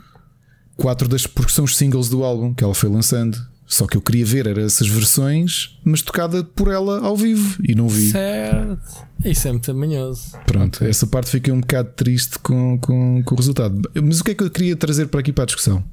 Quatro 0.76 1.08
das, 1.08 1.26
porque 1.26 1.52
são 1.52 1.64
os 1.64 1.76
singles 1.76 2.08
do 2.08 2.24
álbum 2.24 2.54
que 2.54 2.64
ela 2.64 2.74
foi 2.74 2.88
lançando. 2.88 3.38
Só 3.70 3.86
que 3.86 3.96
eu 3.96 4.00
queria 4.00 4.26
ver 4.26 4.48
era 4.48 4.60
essas 4.62 4.88
versões, 4.88 5.78
mas 5.84 6.02
tocada 6.02 6.42
por 6.42 6.66
ela 6.66 6.98
ao 7.06 7.16
vivo 7.16 7.56
e 7.62 7.72
não 7.72 7.88
vi. 7.88 8.10
Certo. 8.10 9.06
Isso 9.24 9.46
é 9.46 9.52
muito 9.52 9.72
manhoso. 9.72 10.36
Pronto, 10.44 10.84
essa 10.84 11.06
parte 11.06 11.30
fiquei 11.30 11.52
um 11.52 11.60
bocado 11.60 11.90
triste 11.94 12.36
com, 12.40 12.76
com, 12.80 13.22
com 13.22 13.34
o 13.34 13.38
resultado. 13.38 13.80
Mas 14.02 14.18
o 14.18 14.24
que 14.24 14.32
é 14.32 14.34
que 14.34 14.42
eu 14.42 14.50
queria 14.50 14.74
trazer 14.74 15.06
para 15.06 15.20
aqui 15.20 15.32
para 15.32 15.44
a 15.44 15.46
discussão? 15.46 15.84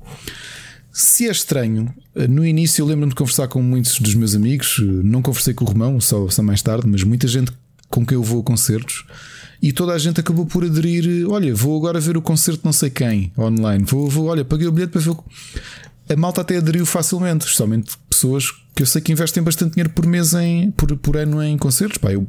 Se 1.00 1.28
é 1.28 1.32
estranho, 1.32 1.94
no 2.28 2.44
início 2.44 2.82
eu 2.82 2.88
lembro-me 2.88 3.12
de 3.12 3.16
conversar 3.16 3.48
com 3.48 3.62
muitos 3.62 4.00
dos 4.00 4.16
meus 4.16 4.34
amigos, 4.34 4.80
não 5.04 5.22
conversei 5.22 5.54
com 5.54 5.64
o 5.64 5.68
Romão, 5.68 6.02
só, 6.02 6.28
só 6.28 6.42
mais 6.42 6.60
tarde, 6.64 6.88
mas 6.88 7.04
muita 7.04 7.28
gente 7.28 7.52
com 7.88 8.04
quem 8.04 8.16
eu 8.16 8.24
vou 8.24 8.42
a 8.42 8.44
concertos 8.44 9.06
e 9.62 9.72
toda 9.72 9.94
a 9.94 9.98
gente 10.00 10.20
acabou 10.20 10.48
por 10.48 10.66
aderir. 10.66 11.30
Olha, 11.30 11.54
vou 11.54 11.78
agora 11.78 12.00
ver 12.00 12.18
o 12.18 12.22
concerto 12.22 12.62
não 12.66 12.74
sei 12.74 12.90
quem 12.90 13.32
online. 13.38 13.84
Vou, 13.88 14.10
vou 14.10 14.26
olha, 14.26 14.44
paguei 14.44 14.66
o 14.66 14.72
bilhete 14.72 14.94
para 14.94 15.02
ver 15.02 15.12
o. 15.12 15.24
A 16.10 16.16
malta 16.16 16.42
até 16.42 16.58
aderiu 16.58 16.84
facilmente, 16.84 17.46
especialmente 17.46 17.96
pessoas 18.10 18.52
que 18.74 18.82
eu 18.82 18.88
sei 18.88 19.00
que 19.00 19.12
investem 19.12 19.44
bastante 19.44 19.74
dinheiro 19.74 19.92
por 19.92 20.08
mês 20.08 20.34
em, 20.34 20.72
por, 20.72 20.98
por 20.98 21.16
ano 21.16 21.44
em 21.44 21.60
concertos. 21.60 22.00
Pá, 22.00 22.12
eu, 22.12 22.28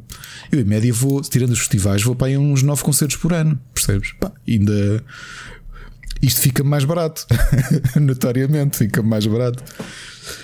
eu 0.51 0.59
em 0.59 0.63
média 0.63 0.93
vou, 0.93 1.21
tirando 1.21 1.53
os 1.53 1.59
festivais, 1.59 2.03
vou 2.03 2.13
para 2.13 2.27
aí 2.27 2.37
uns 2.37 2.61
9 2.61 2.83
concertos 2.83 3.17
por 3.17 3.33
ano, 3.33 3.59
percebes? 3.73 4.11
Pá, 4.19 4.31
ainda 4.47 5.03
isto 6.21 6.41
fica 6.41 6.63
mais 6.63 6.83
barato, 6.85 7.25
notoriamente 7.99 8.77
fica 8.77 9.01
mais 9.01 9.25
barato. 9.25 9.63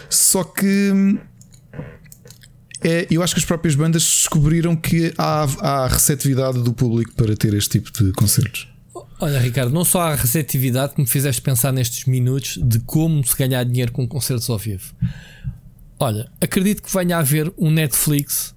Só 0.09 0.43
que 0.43 1.19
é, 2.81 3.07
eu 3.09 3.23
acho 3.23 3.33
que 3.33 3.39
as 3.39 3.45
próprias 3.45 3.75
bandas 3.75 4.03
descobriram 4.03 4.75
que 4.75 5.13
há, 5.17 5.47
há 5.59 5.87
receptividade 5.87 6.61
do 6.61 6.73
público 6.73 7.13
para 7.13 7.35
ter 7.35 7.53
este 7.53 7.79
tipo 7.79 7.91
de 7.91 8.11
concertos. 8.11 8.67
Olha, 9.19 9.39
Ricardo, 9.39 9.73
não 9.73 9.85
só 9.85 10.01
há 10.01 10.15
receptividade 10.15 10.93
que 10.93 11.01
me 11.01 11.07
fizeste 11.07 11.41
pensar 11.41 11.71
nestes 11.71 12.05
minutos 12.05 12.59
de 12.61 12.79
como 12.79 13.25
se 13.25 13.35
ganhar 13.35 13.63
dinheiro 13.63 13.91
com 13.91 14.07
concertos 14.07 14.49
ao 14.49 14.57
vivo. 14.57 14.93
Olha, 15.97 16.29
acredito 16.41 16.83
que 16.83 16.93
venha 16.93 17.15
a 17.15 17.19
haver 17.19 17.51
um 17.57 17.71
Netflix 17.71 18.53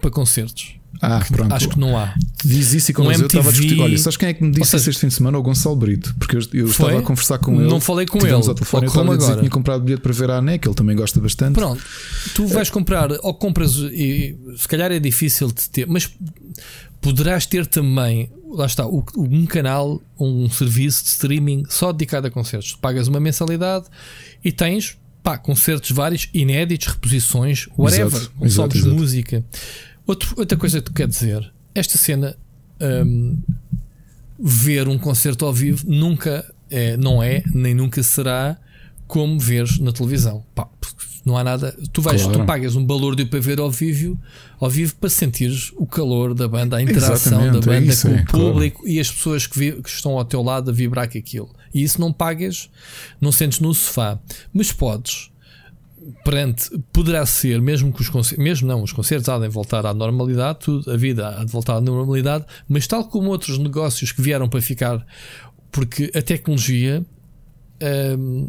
para 0.00 0.10
concertos. 0.10 0.79
Ah, 1.02 1.24
pronto. 1.30 1.52
Acho 1.54 1.68
que 1.70 1.78
não 1.78 1.96
há. 1.96 2.14
Diz 2.44 2.74
isso 2.74 2.90
e 2.90 2.94
como 2.94 3.08
Um 3.08 3.12
eu 3.12 3.26
estava 3.26 3.48
a 3.48 3.52
discutir. 3.52 3.80
Olha, 3.80 3.96
sabes 3.98 4.16
quem 4.18 4.28
é 4.28 4.34
que 4.34 4.42
me 4.44 4.50
disse 4.50 4.70
seja- 4.70 4.90
este 4.90 5.00
fim 5.00 5.08
de 5.08 5.14
semana? 5.14 5.38
O 5.38 5.42
Gonçalo 5.42 5.74
Brito, 5.76 6.14
porque 6.18 6.36
eu, 6.36 6.40
eu 6.52 6.66
estava 6.70 6.98
a 6.98 7.02
conversar 7.02 7.38
com 7.38 7.52
Não 7.52 7.70
ele. 7.76 7.80
falei 7.80 8.06
com 8.06 8.18
ele. 8.18 8.32
ao 8.32 8.54
telefone, 8.54 8.84
eu 8.84 8.88
estava 8.88 9.08
a 9.08 9.14
ele 9.14 9.16
dizer 9.16 9.18
que 9.18 9.24
agora. 9.32 9.40
tinha 9.40 9.50
comprado 9.50 9.82
bilhete 9.82 10.02
para 10.02 10.12
ver 10.12 10.30
a 10.30 10.36
ANEC, 10.38 10.66
ele 10.68 10.74
também 10.74 10.94
gosta 10.96 11.18
bastante. 11.20 11.54
Pronto, 11.54 11.82
tu 12.34 12.46
vais 12.46 12.68
comprar, 12.68 13.10
ou 13.22 13.32
compras, 13.34 13.76
e 13.76 14.36
se 14.58 14.68
calhar 14.68 14.92
é 14.92 14.98
difícil 14.98 15.48
de 15.48 15.68
ter, 15.70 15.86
mas 15.86 16.10
poderás 17.00 17.46
ter 17.46 17.66
também, 17.66 18.30
lá 18.50 18.66
está, 18.66 18.86
um 18.86 19.46
canal, 19.46 20.02
um 20.18 20.50
serviço 20.50 21.02
de 21.04 21.10
streaming 21.10 21.64
só 21.68 21.92
dedicado 21.92 22.26
a 22.26 22.30
concertos. 22.30 22.72
Tu 22.72 22.78
pagas 22.78 23.08
uma 23.08 23.20
mensalidade 23.20 23.86
e 24.44 24.52
tens 24.52 24.98
pá, 25.22 25.36
concertos 25.38 25.90
vários, 25.90 26.28
inéditos, 26.32 26.88
reposições, 26.88 27.68
whatever, 27.76 28.20
Exato, 28.20 28.32
exato, 28.42 28.76
exato. 28.78 29.44
Outro- 30.10 30.34
outra 30.36 30.56
coisa 30.58 30.80
que 30.80 30.86
tu 30.86 30.92
quer 30.92 31.06
dizer, 31.08 31.52
esta 31.74 31.96
cena, 31.96 32.36
hum, 32.80 33.36
ver 34.38 34.88
um 34.88 34.98
concerto 34.98 35.44
ao 35.44 35.52
vivo 35.52 35.84
nunca 35.88 36.44
é, 36.70 36.96
não 36.96 37.22
é, 37.22 37.42
nem 37.54 37.74
nunca 37.74 38.02
será 38.02 38.56
como 39.06 39.38
veres 39.38 39.78
na 39.78 39.92
televisão. 39.92 40.44
Pá, 40.54 40.68
não 41.24 41.36
há 41.36 41.44
nada. 41.44 41.76
Tu 41.92 42.00
vais, 42.00 42.22
Claro. 42.22 42.38
tu 42.40 42.44
pagas 42.46 42.76
um 42.76 42.86
valor 42.86 43.14
para 43.26 43.40
ver 43.40 43.58
ao 43.60 43.70
vivo, 43.70 44.18
ao 44.58 44.70
vivo 44.70 44.94
para 44.96 45.10
sentires 45.10 45.72
o 45.76 45.84
calor 45.86 46.32
da 46.34 46.48
banda, 46.48 46.76
a 46.76 46.82
interação 46.82 47.40
Exatamente, 47.42 47.66
da 47.66 47.72
é 47.76 47.80
banda 47.80 47.92
isso, 47.92 48.08
com 48.08 48.14
é, 48.14 48.20
o 48.20 48.24
público 48.26 48.88
e 48.88 48.98
as 49.00 49.10
pessoas 49.10 49.46
que, 49.46 49.58
vi- 49.58 49.82
que 49.82 49.88
estão 49.90 50.12
ao 50.12 50.24
teu 50.24 50.42
lado 50.42 50.70
a 50.70 50.72
vibrar 50.72 51.10
com 51.10 51.18
aquilo. 51.18 51.50
E 51.74 51.82
isso 51.82 52.00
não 52.00 52.12
pagas, 52.12 52.70
não 53.20 53.30
sentes 53.30 53.60
no 53.60 53.74
sofá, 53.74 54.18
mas 54.52 54.72
podes. 54.72 55.30
Perante, 56.24 56.70
poderá 56.92 57.26
ser, 57.26 57.60
mesmo 57.60 57.92
que 57.92 58.00
os 58.00 58.08
concertos, 58.08 58.42
mesmo 58.42 58.66
não, 58.66 58.82
os 58.82 58.92
concertos 58.92 59.28
há 59.28 59.38
de 59.38 59.48
voltar 59.48 59.84
à 59.84 59.92
normalidade, 59.92 60.60
tudo, 60.60 60.90
a 60.90 60.96
vida 60.96 61.28
há 61.28 61.44
de 61.44 61.52
voltar 61.52 61.76
à 61.76 61.80
normalidade, 61.80 62.44
mas 62.68 62.86
tal 62.86 63.04
como 63.04 63.28
outros 63.30 63.58
negócios 63.58 64.10
que 64.10 64.22
vieram 64.22 64.48
para 64.48 64.62
ficar, 64.62 65.04
porque 65.70 66.10
a 66.14 66.22
tecnologia 66.22 67.04
hum, 68.18 68.48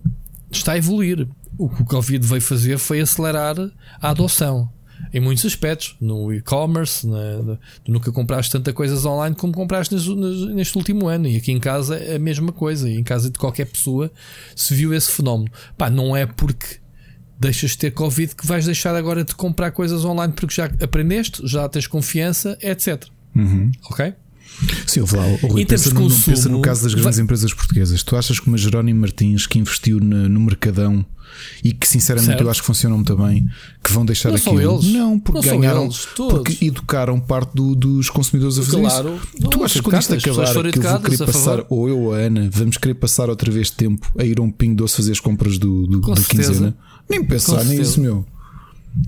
está 0.49 0.73
a 0.73 0.77
evoluir. 0.77 1.27
O 1.57 1.69
que 1.69 1.81
o 1.81 1.85
Covid 1.85 2.25
veio 2.25 2.41
fazer 2.41 2.77
foi 2.77 3.01
acelerar 3.01 3.55
a 4.01 4.09
adoção 4.09 4.69
em 5.13 5.19
muitos 5.19 5.45
aspectos, 5.45 5.95
no 5.99 6.31
e-commerce, 6.33 7.07
tu 7.83 7.91
nunca 7.91 8.11
compraste 8.11 8.51
tanta 8.51 8.71
coisas 8.71 9.05
online 9.05 9.35
como 9.35 9.51
compraste 9.53 9.93
nes- 9.95 10.07
nes- 10.07 10.53
neste 10.53 10.77
último 10.77 11.07
ano. 11.07 11.27
E 11.27 11.37
aqui 11.37 11.51
em 11.51 11.59
casa 11.59 11.97
é 11.97 12.15
a 12.15 12.19
mesma 12.19 12.51
coisa. 12.51 12.89
E 12.89 12.97
em 12.97 13.03
casa 13.03 13.29
de 13.29 13.37
qualquer 13.37 13.65
pessoa 13.65 14.11
se 14.55 14.73
viu 14.73 14.93
esse 14.93 15.11
fenómeno. 15.11 15.51
Pá, 15.77 15.89
não 15.89 16.15
é 16.15 16.25
porque 16.25 16.79
deixas 17.41 17.71
de 17.71 17.79
ter 17.79 17.91
Covid 17.91 18.35
que 18.35 18.45
vais 18.45 18.65
deixar 18.65 18.95
agora 18.95 19.23
de 19.23 19.33
comprar 19.33 19.71
coisas 19.71 20.05
online 20.05 20.31
porque 20.31 20.53
já 20.53 20.65
aprendeste, 20.65 21.41
já 21.47 21.67
tens 21.67 21.87
confiança, 21.87 22.55
etc. 22.61 23.05
Ok? 23.89 24.13
Sim, 24.85 24.99
lá, 25.01 25.25
o 25.41 25.47
Rui, 25.47 25.65
pensa, 25.65 25.89
no, 25.91 26.01
consumo, 26.01 26.35
pensa 26.35 26.49
no 26.49 26.61
caso 26.61 26.83
das 26.83 26.93
grandes 26.93 27.15
vai- 27.15 27.23
empresas 27.23 27.53
portuguesas. 27.53 28.03
Tu 28.03 28.15
achas 28.15 28.39
que 28.39 28.47
uma 28.47 28.57
Jerónimo 28.57 29.01
Martins 29.01 29.47
que 29.47 29.57
investiu 29.57 29.99
no, 29.99 30.29
no 30.29 30.39
Mercadão 30.41 31.03
e 31.63 31.71
que 31.73 31.87
sinceramente 31.87 32.27
Certo. 32.33 32.43
eu 32.43 32.49
acho 32.49 32.59
que 32.61 32.67
funcionam 32.67 32.97
muito 32.97 33.15
bem, 33.15 33.47
que 33.83 33.91
vão 33.91 34.05
deixar 34.05 34.29
Não 34.31 34.37
são 34.37 34.53
aquilo? 34.55 34.75
eles. 34.75 34.85
Não, 34.93 35.17
porque 35.19 35.49
Não 35.49 35.59
ganharam, 35.59 35.85
eles, 35.85 36.05
porque 36.15 36.65
educaram 36.65 37.19
parte 37.19 37.55
do- 37.55 37.73
dos 37.73 38.09
consumidores 38.09 38.59
a 38.59 38.63
fazer 38.63 38.81
Claro. 38.81 39.19
isso. 39.33 39.49
Tu 39.49 39.63
achas 39.63 39.77
que 39.81 39.81
quando 39.81 39.99
isto 40.01 40.13
acabar, 40.13 40.21
que 40.21 40.29
eu 40.29 40.33
vou 40.83 41.01
querer 41.01 41.17
passar, 41.25 41.41
favor. 41.57 41.65
ou 41.69 41.89
eu 41.89 41.99
ou 41.99 42.13
a 42.13 42.17
Ana, 42.17 42.49
vamos 42.51 42.77
querer 42.77 42.93
passar 42.95 43.29
outra 43.29 43.49
vez 43.49 43.69
tempo 43.71 44.11
a 44.19 44.23
ir 44.23 44.37
a 44.39 44.43
um 44.43 44.51
pingo 44.51 44.75
doce 44.75 44.97
fazer 44.97 45.13
as 45.13 45.19
compras 45.19 45.57
do, 45.57 45.87
do, 45.87 45.99
do 46.01 46.23
quinzena? 46.23 46.75
Nem 47.09 47.23
pensar 47.23 47.63
nisso, 47.65 47.99
meu. 47.99 48.25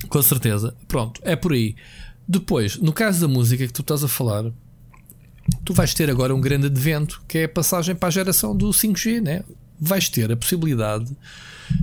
Com 0.10 0.22
certeza. 0.24 0.74
Pronto, 0.88 1.20
é 1.24 1.36
por 1.36 1.52
aí. 1.52 1.76
Depois, 2.28 2.78
no 2.78 2.94
caso 2.94 3.20
da 3.22 3.28
música 3.28 3.68
que 3.68 3.74
tu 3.74 3.82
estás 3.82 4.02
a 4.04 4.08
falar, 4.08 4.46
tu 5.64 5.74
vais 5.74 5.94
ter 5.94 6.10
agora 6.10 6.34
um 6.34 6.42
grande 6.42 6.68
advento 6.68 7.22
que 7.28 7.40
é 7.40 7.44
a 7.46 7.50
passagem 7.50 7.96
para 7.96 8.08
a 8.08 8.12
geração 8.12 8.56
do 8.56 8.70
5G, 8.70 9.22
né? 9.22 9.44
Vais 9.80 10.10
ter 10.10 10.32
a 10.32 10.38
possibilidade 10.38 11.16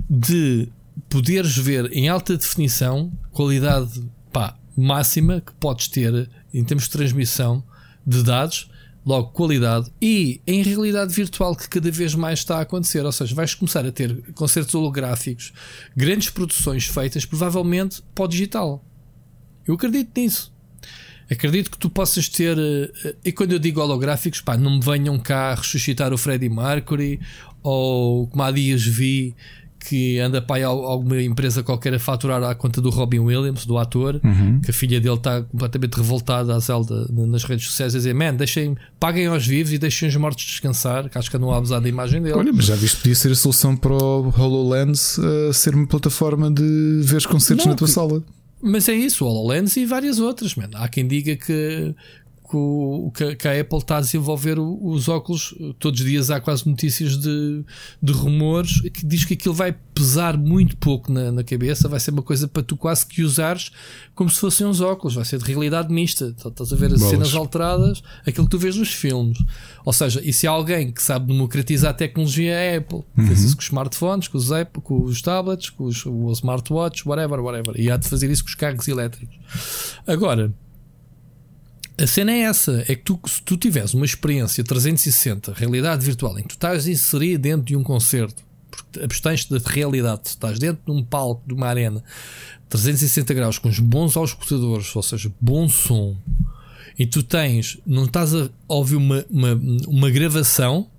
de 0.09 0.69
poderes 1.09 1.55
ver 1.57 1.91
em 1.93 2.09
alta 2.09 2.37
definição, 2.37 3.11
qualidade 3.31 4.03
pá, 4.31 4.57
máxima 4.75 5.41
que 5.41 5.53
podes 5.53 5.87
ter 5.87 6.29
em 6.53 6.63
termos 6.63 6.85
de 6.85 6.91
transmissão 6.91 7.63
de 8.05 8.23
dados, 8.23 8.69
logo 9.05 9.29
qualidade 9.29 9.91
e 10.01 10.41
em 10.45 10.61
realidade 10.61 11.13
virtual 11.13 11.55
que 11.55 11.67
cada 11.67 11.89
vez 11.91 12.13
mais 12.15 12.39
está 12.39 12.57
a 12.57 12.61
acontecer. 12.61 13.05
Ou 13.05 13.11
seja, 13.11 13.33
vais 13.35 13.53
começar 13.53 13.85
a 13.85 13.91
ter 13.91 14.33
concertos 14.33 14.73
holográficos, 14.73 15.53
grandes 15.95 16.29
produções 16.29 16.85
feitas 16.85 17.25
provavelmente 17.25 18.01
para 18.13 18.25
o 18.25 18.27
digital. 18.27 18.83
Eu 19.65 19.75
acredito 19.75 20.11
nisso. 20.19 20.51
Acredito 21.31 21.71
que 21.71 21.77
tu 21.77 21.89
possas 21.89 22.27
ter. 22.27 22.57
eh, 22.59 23.15
E 23.25 23.31
quando 23.31 23.53
eu 23.53 23.59
digo 23.59 23.79
holográficos, 23.81 24.41
pá, 24.41 24.57
não 24.57 24.71
me 24.75 24.81
venham 24.81 25.17
cá 25.17 25.55
ressuscitar 25.55 26.11
o 26.13 26.17
Freddie 26.17 26.49
Mercury 26.49 27.19
ou 27.63 28.27
como 28.27 28.43
há 28.43 28.51
dias 28.51 28.83
vi 28.83 29.35
que 29.83 30.19
anda 30.19 30.39
para 30.39 30.67
alguma 30.67 31.19
empresa 31.21 31.63
qualquer 31.63 31.95
a 31.95 31.99
faturar 31.99 32.43
à 32.43 32.53
conta 32.53 32.79
do 32.79 32.91
Robin 32.91 33.17
Williams, 33.17 33.65
do 33.65 33.79
ator, 33.79 34.21
que 34.63 34.69
a 34.69 34.73
filha 34.73 35.01
dele 35.01 35.15
está 35.15 35.41
completamente 35.41 35.95
revoltada 35.95 36.53
à 36.55 36.59
Zelda 36.59 37.07
nas 37.11 37.43
redes 37.45 37.65
sociais 37.65 37.95
a 37.95 37.97
dizer: 37.97 38.13
Man, 38.13 38.35
deixem, 38.35 38.77
paguem 38.99 39.25
aos 39.25 39.47
vivos 39.47 39.73
e 39.73 39.79
deixem 39.79 40.07
os 40.07 40.15
mortos 40.17 40.45
descansar, 40.45 41.09
que 41.09 41.17
acho 41.17 41.31
que 41.31 41.37
não 41.39 41.51
há 41.51 41.57
abusar 41.57 41.81
da 41.81 41.89
imagem 41.89 42.21
dele. 42.21 42.35
Olha, 42.35 42.53
mas 42.53 42.65
já 42.65 42.75
viste, 42.75 42.97
podia 42.97 43.15
ser 43.15 43.31
a 43.31 43.35
solução 43.35 43.75
para 43.75 43.91
o 43.93 44.29
HoloLens 44.37 45.17
uh, 45.17 45.51
ser 45.51 45.73
uma 45.73 45.87
plataforma 45.87 46.51
de 46.51 47.01
ver 47.03 47.25
concertos 47.25 47.65
Não, 47.65 47.71
na 47.71 47.77
tua 47.77 47.87
que- 47.87 47.93
sala. 47.93 48.21
Mas 48.61 48.87
é 48.87 48.93
isso, 48.93 49.25
o 49.25 49.27
HoloLens 49.27 49.75
e 49.77 49.85
várias 49.85 50.19
outras. 50.19 50.55
Man. 50.55 50.69
Há 50.75 50.87
quem 50.87 51.07
diga 51.07 51.35
que, 51.35 51.95
que, 52.51 52.57
o- 52.57 53.11
que 53.37 53.47
a- 53.47 53.61
Apple 53.61 53.77
está 53.77 53.97
a 53.97 54.01
desenvolver 54.01 54.59
os 54.59 55.07
óculos. 55.07 55.55
Todos 55.79 56.01
os 56.01 56.05
dias 56.05 56.29
há 56.29 56.41
quase 56.41 56.67
notícias 56.67 57.17
de, 57.17 57.63
de 58.01 58.11
rumores 58.11 58.81
que 58.91 59.05
diz 59.05 59.23
que 59.23 59.35
aquilo 59.35 59.53
vai 59.53 59.73
pesar 59.93 60.37
muito 60.37 60.75
pouco 60.77 61.11
na, 61.11 61.31
na 61.31 61.43
cabeça. 61.43 61.87
Vai 61.87 61.99
ser 61.99 62.11
uma 62.11 62.21
coisa 62.21 62.47
para 62.47 62.61
tu 62.63 62.75
quase 62.75 63.05
que 63.05 63.21
usares 63.23 63.71
como 64.13 64.29
se 64.29 64.39
fossem 64.39 64.67
uns 64.67 64.81
óculos. 64.81 65.15
Vai 65.15 65.25
ser 65.25 65.39
de 65.39 65.45
realidade 65.45 65.93
mista. 65.93 66.33
Então, 66.37 66.51
Estás 66.51 66.73
a 66.73 66.75
ver 66.75 66.87
as 66.93 66.99
Bolas. 66.99 67.09
cenas 67.09 67.35
alteradas, 67.35 68.03
aquilo 68.27 68.45
que 68.45 68.51
tu 68.51 68.59
vês 68.59 68.75
nos 68.75 68.93
filmes. 68.93 69.37
Ou 69.85 69.93
seja, 69.93 70.21
e 70.23 70.33
se 70.33 70.45
há 70.45 70.51
alguém 70.51 70.91
que 70.91 71.01
sabe 71.01 71.27
democratizar 71.31 71.91
a 71.91 71.93
tecnologia, 71.93 72.51
é 72.53 72.75
a 72.75 72.77
Apple. 72.79 73.03
Fez 73.27 73.43
isso 73.43 73.55
com 73.55 73.61
os 73.61 73.65
smartphones, 73.67 74.27
com 74.27 74.37
os, 74.37 74.51
app, 74.51 74.81
com 74.81 75.03
os 75.03 75.21
tablets, 75.21 75.69
com 75.69 75.85
os, 75.85 76.05
o 76.05 76.31
smartwatch, 76.31 77.07
whatever, 77.07 77.39
whatever. 77.39 77.79
E 77.79 77.89
há 77.89 77.97
de 77.97 78.07
fazer 78.07 78.29
isso 78.29 78.43
com 78.43 78.49
os 78.49 78.55
carros 78.55 78.87
elétricos. 78.87 79.35
Agora, 80.05 80.53
a 82.01 82.07
cena 82.07 82.31
é 82.31 82.41
essa: 82.41 82.83
é 82.87 82.95
que 82.95 83.03
tu, 83.03 83.19
se 83.25 83.41
tu 83.43 83.57
tiveres 83.57 83.93
uma 83.93 84.05
experiência 84.05 84.63
360, 84.63 85.53
realidade 85.53 86.05
virtual, 86.05 86.37
em 86.37 86.43
que 86.43 86.49
tu 86.49 86.55
estás 86.55 86.87
inserido 86.87 87.41
dentro 87.41 87.65
de 87.65 87.75
um 87.75 87.83
concerto, 87.83 88.43
porque 88.69 88.99
abstens 89.03 89.45
da 89.45 89.59
realidade, 89.63 90.21
estás 90.25 90.57
dentro 90.59 90.81
de 90.85 90.91
um 90.91 91.03
palco, 91.03 91.43
de 91.45 91.53
uma 91.53 91.67
arena, 91.67 92.03
360 92.69 93.33
graus, 93.33 93.57
com 93.57 93.69
os 93.69 93.79
bons 93.79 94.15
auscultadores, 94.17 94.95
ou 94.95 95.03
seja, 95.03 95.31
bom 95.39 95.67
som, 95.67 96.15
e 96.97 97.05
tu 97.05 97.23
tens, 97.23 97.77
não 97.85 98.05
estás 98.05 98.33
a 98.33 98.49
ouvir 98.67 98.95
uma, 98.95 99.25
uma, 99.29 99.53
uma 99.87 100.09
gravação, 100.09 100.89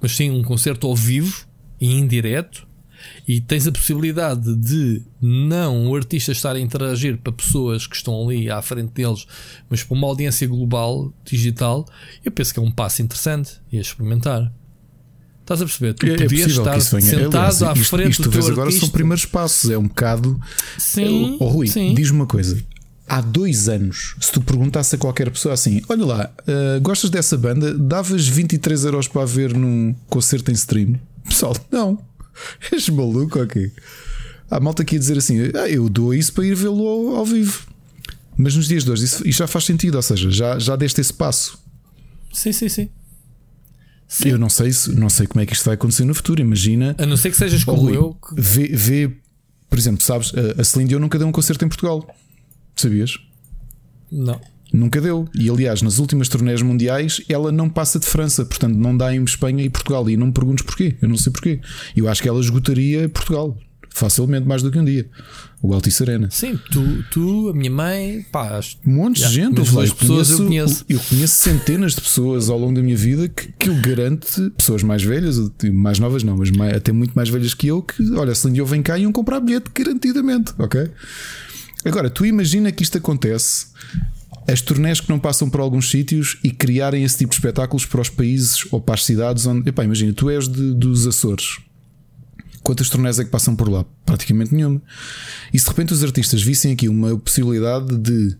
mas 0.00 0.16
sim 0.16 0.30
um 0.30 0.42
concerto 0.42 0.86
ao 0.86 0.94
vivo 0.94 1.46
e 1.80 1.94
indireto, 1.94 2.63
e 3.26 3.40
tens 3.40 3.66
a 3.66 3.72
possibilidade 3.72 4.54
de 4.56 5.02
não 5.20 5.88
o 5.88 5.96
artista 5.96 6.32
estar 6.32 6.54
a 6.54 6.60
interagir 6.60 7.18
para 7.18 7.32
pessoas 7.32 7.86
que 7.86 7.96
estão 7.96 8.28
ali 8.28 8.50
à 8.50 8.60
frente 8.60 8.92
deles, 8.92 9.26
mas 9.68 9.82
para 9.82 9.96
uma 9.96 10.06
audiência 10.06 10.46
global, 10.46 11.12
digital, 11.24 11.86
eu 12.24 12.30
penso 12.30 12.52
que 12.52 12.60
é 12.60 12.62
um 12.62 12.70
passo 12.70 13.02
interessante 13.02 13.52
e 13.72 13.78
a 13.78 13.80
experimentar. 13.80 14.52
Estás 15.40 15.60
a 15.60 15.64
perceber? 15.66 15.94
Tu 15.94 16.06
É, 16.06 16.10
é 16.10 16.16
podias 16.16 16.42
possível 16.42 16.62
estar 16.64 16.80
sentado 16.80 17.36
Aliás, 17.36 17.62
à 17.62 17.72
isto, 17.74 17.90
frente 17.90 18.10
isto 18.10 18.22
do 18.22 18.30
tu 18.30 18.38
teu 18.40 18.48
agora 18.52 18.70
são 18.70 18.88
primeiros 18.88 19.26
passos. 19.26 19.70
É 19.70 19.76
um 19.76 19.86
bocado. 19.86 20.40
Sim, 20.78 21.36
Oh, 21.38 21.48
Rui, 21.48 21.68
diz-me 21.68 22.16
uma 22.16 22.26
coisa. 22.26 22.58
Há 23.06 23.20
dois 23.20 23.68
anos, 23.68 24.16
se 24.18 24.32
tu 24.32 24.40
perguntasse 24.40 24.94
a 24.94 24.98
qualquer 24.98 25.30
pessoa 25.30 25.52
assim: 25.52 25.82
Olha 25.90 26.06
lá, 26.06 26.30
ah, 26.48 26.78
gostas 26.80 27.10
dessa 27.10 27.36
banda? 27.36 27.76
Davas 27.76 28.26
23 28.26 28.86
euros 28.86 29.06
para 29.06 29.26
ver 29.26 29.54
num 29.54 29.94
concerto 30.08 30.50
em 30.50 30.54
stream? 30.54 30.98
Pessoal, 31.28 31.54
não. 31.70 31.98
És 32.72 32.88
maluco 32.88 33.46
quê? 33.46 33.70
Há 34.50 34.60
malta 34.60 34.82
aqui 34.82 34.96
a 34.96 34.98
dizer 34.98 35.16
assim: 35.18 35.38
ah, 35.54 35.68
Eu 35.68 35.88
dou 35.88 36.12
isso 36.14 36.32
para 36.32 36.44
ir 36.46 36.54
vê-lo 36.54 36.86
ao, 36.86 37.16
ao 37.16 37.24
vivo. 37.26 37.66
Mas 38.36 38.56
nos 38.56 38.66
dias 38.68 38.84
de 38.84 38.90
hoje, 38.90 39.04
isso, 39.04 39.26
isso 39.28 39.38
já 39.38 39.46
faz 39.46 39.64
sentido. 39.64 39.94
Ou 39.94 40.02
seja, 40.02 40.30
já, 40.30 40.58
já 40.58 40.76
deste 40.76 41.00
esse 41.00 41.12
passo. 41.12 41.58
Sim, 42.32 42.52
sim, 42.52 42.68
sim. 42.68 42.88
Sim. 44.08 44.28
Eu 44.30 44.38
não 44.38 44.48
sei, 44.50 44.72
se, 44.72 44.92
não 44.92 45.08
sei 45.08 45.26
como 45.26 45.40
é 45.40 45.46
que 45.46 45.54
isto 45.54 45.64
vai 45.64 45.74
acontecer 45.74 46.04
no 46.04 46.14
futuro. 46.14 46.40
Imagina. 46.40 46.94
A 46.98 47.06
não 47.06 47.16
ser 47.16 47.30
que 47.30 47.36
sejas 47.36 47.62
Oh, 47.62 47.66
como 47.66 47.82
Rui, 47.82 47.96
eu, 47.96 48.14
que 48.14 48.40
vê, 48.40 48.66
vê, 48.68 49.16
por 49.70 49.78
exemplo, 49.78 50.02
sabes, 50.02 50.32
a- 50.34 50.60
a 50.60 50.64
Celine 50.64 50.88
Dion 50.90 50.98
nunca 51.00 51.18
deu 51.18 51.26
um 51.26 51.32
concerto 51.32 51.64
em 51.64 51.68
Portugal. 51.68 52.06
Sabias? 52.76 53.18
não. 54.10 54.40
Nunca 54.76 55.00
deu. 55.00 55.28
E 55.34 55.48
aliás, 55.48 55.82
nas 55.82 55.98
últimas 55.98 56.28
turnés 56.28 56.60
mundiais, 56.60 57.20
ela 57.28 57.52
não 57.52 57.68
passa 57.68 57.98
de 58.00 58.06
França, 58.06 58.44
portanto, 58.44 58.74
não 58.74 58.96
dá 58.96 59.14
em 59.14 59.22
Espanha 59.22 59.62
e 59.64 59.70
Portugal. 59.70 60.10
E 60.10 60.16
não 60.16 60.26
me 60.26 60.32
perguntes 60.32 60.64
porquê, 60.64 60.96
eu 61.00 61.08
não 61.08 61.16
sei 61.16 61.32
porquê. 61.32 61.60
Eu 61.96 62.08
acho 62.08 62.20
que 62.20 62.28
ela 62.28 62.40
esgotaria 62.40 63.08
Portugal 63.08 63.56
facilmente 63.90 64.44
mais 64.44 64.60
do 64.60 64.72
que 64.72 64.78
um 64.78 64.84
dia. 64.84 65.06
O 65.62 65.72
Altice 65.72 66.02
Arena. 66.02 66.28
Sim, 66.28 66.58
tu, 66.72 67.04
tu, 67.12 67.48
a 67.50 67.54
minha 67.54 67.70
mãe, 67.70 68.26
pá, 68.32 68.58
Montes 68.84 69.22
Já, 69.22 69.28
de 69.28 69.34
gente, 69.36 69.58
lá, 69.60 69.64
duas 69.70 69.92
pessoas 69.92 70.30
eu 70.30 70.38
conheço. 70.38 70.84
eu 70.88 70.98
conheço 71.08 71.34
centenas 71.36 71.94
de 71.94 72.00
pessoas 72.00 72.48
ao 72.50 72.58
longo 72.58 72.74
da 72.74 72.82
minha 72.82 72.96
vida 72.96 73.28
que, 73.28 73.52
que 73.52 73.68
eu 73.68 73.80
garante, 73.80 74.50
pessoas 74.56 74.82
mais 74.82 75.04
velhas, 75.04 75.36
mais 75.72 76.00
novas 76.00 76.24
não, 76.24 76.36
mas 76.36 76.50
mais- 76.50 76.74
até 76.76 76.90
muito 76.90 77.12
mais 77.14 77.28
velhas 77.28 77.54
que 77.54 77.68
eu, 77.68 77.80
que 77.80 78.02
olha, 78.14 78.34
se 78.34 78.54
eu 78.58 78.66
vem 78.66 78.82
cá 78.82 78.98
e 78.98 79.02
iam 79.02 79.12
comprar 79.12 79.38
bilhete 79.38 79.70
garantidamente, 79.72 80.52
ok? 80.58 80.90
Agora, 81.84 82.10
tu 82.10 82.26
imagina 82.26 82.72
que 82.72 82.82
isto 82.82 82.98
acontece, 82.98 83.66
as 84.46 84.60
turnés 84.60 85.00
que 85.00 85.08
não 85.08 85.18
passam 85.18 85.48
por 85.48 85.60
alguns 85.60 85.90
sítios 85.90 86.38
e 86.44 86.50
criarem 86.50 87.02
esse 87.04 87.18
tipo 87.18 87.30
de 87.30 87.36
espetáculos 87.36 87.86
para 87.86 88.00
os 88.00 88.10
países 88.10 88.66
ou 88.70 88.80
para 88.80 88.94
as 88.94 89.04
cidades 89.04 89.46
onde, 89.46 89.68
epá, 89.68 89.84
imagina, 89.84 90.12
tu 90.12 90.28
és 90.28 90.46
de- 90.48 90.74
dos 90.74 91.06
Açores. 91.06 91.58
Quantas 92.62 92.88
turnés 92.88 93.18
é 93.18 93.24
que 93.24 93.30
passam 93.30 93.54
por 93.54 93.68
lá? 93.68 93.84
Praticamente 94.06 94.54
nenhuma. 94.54 94.80
E 95.52 95.58
se 95.58 95.64
de 95.64 95.70
repente 95.70 95.92
os 95.92 96.02
artistas 96.02 96.42
vissem 96.42 96.72
aqui 96.72 96.88
uma 96.88 97.18
possibilidade 97.18 97.96
de 97.98 98.36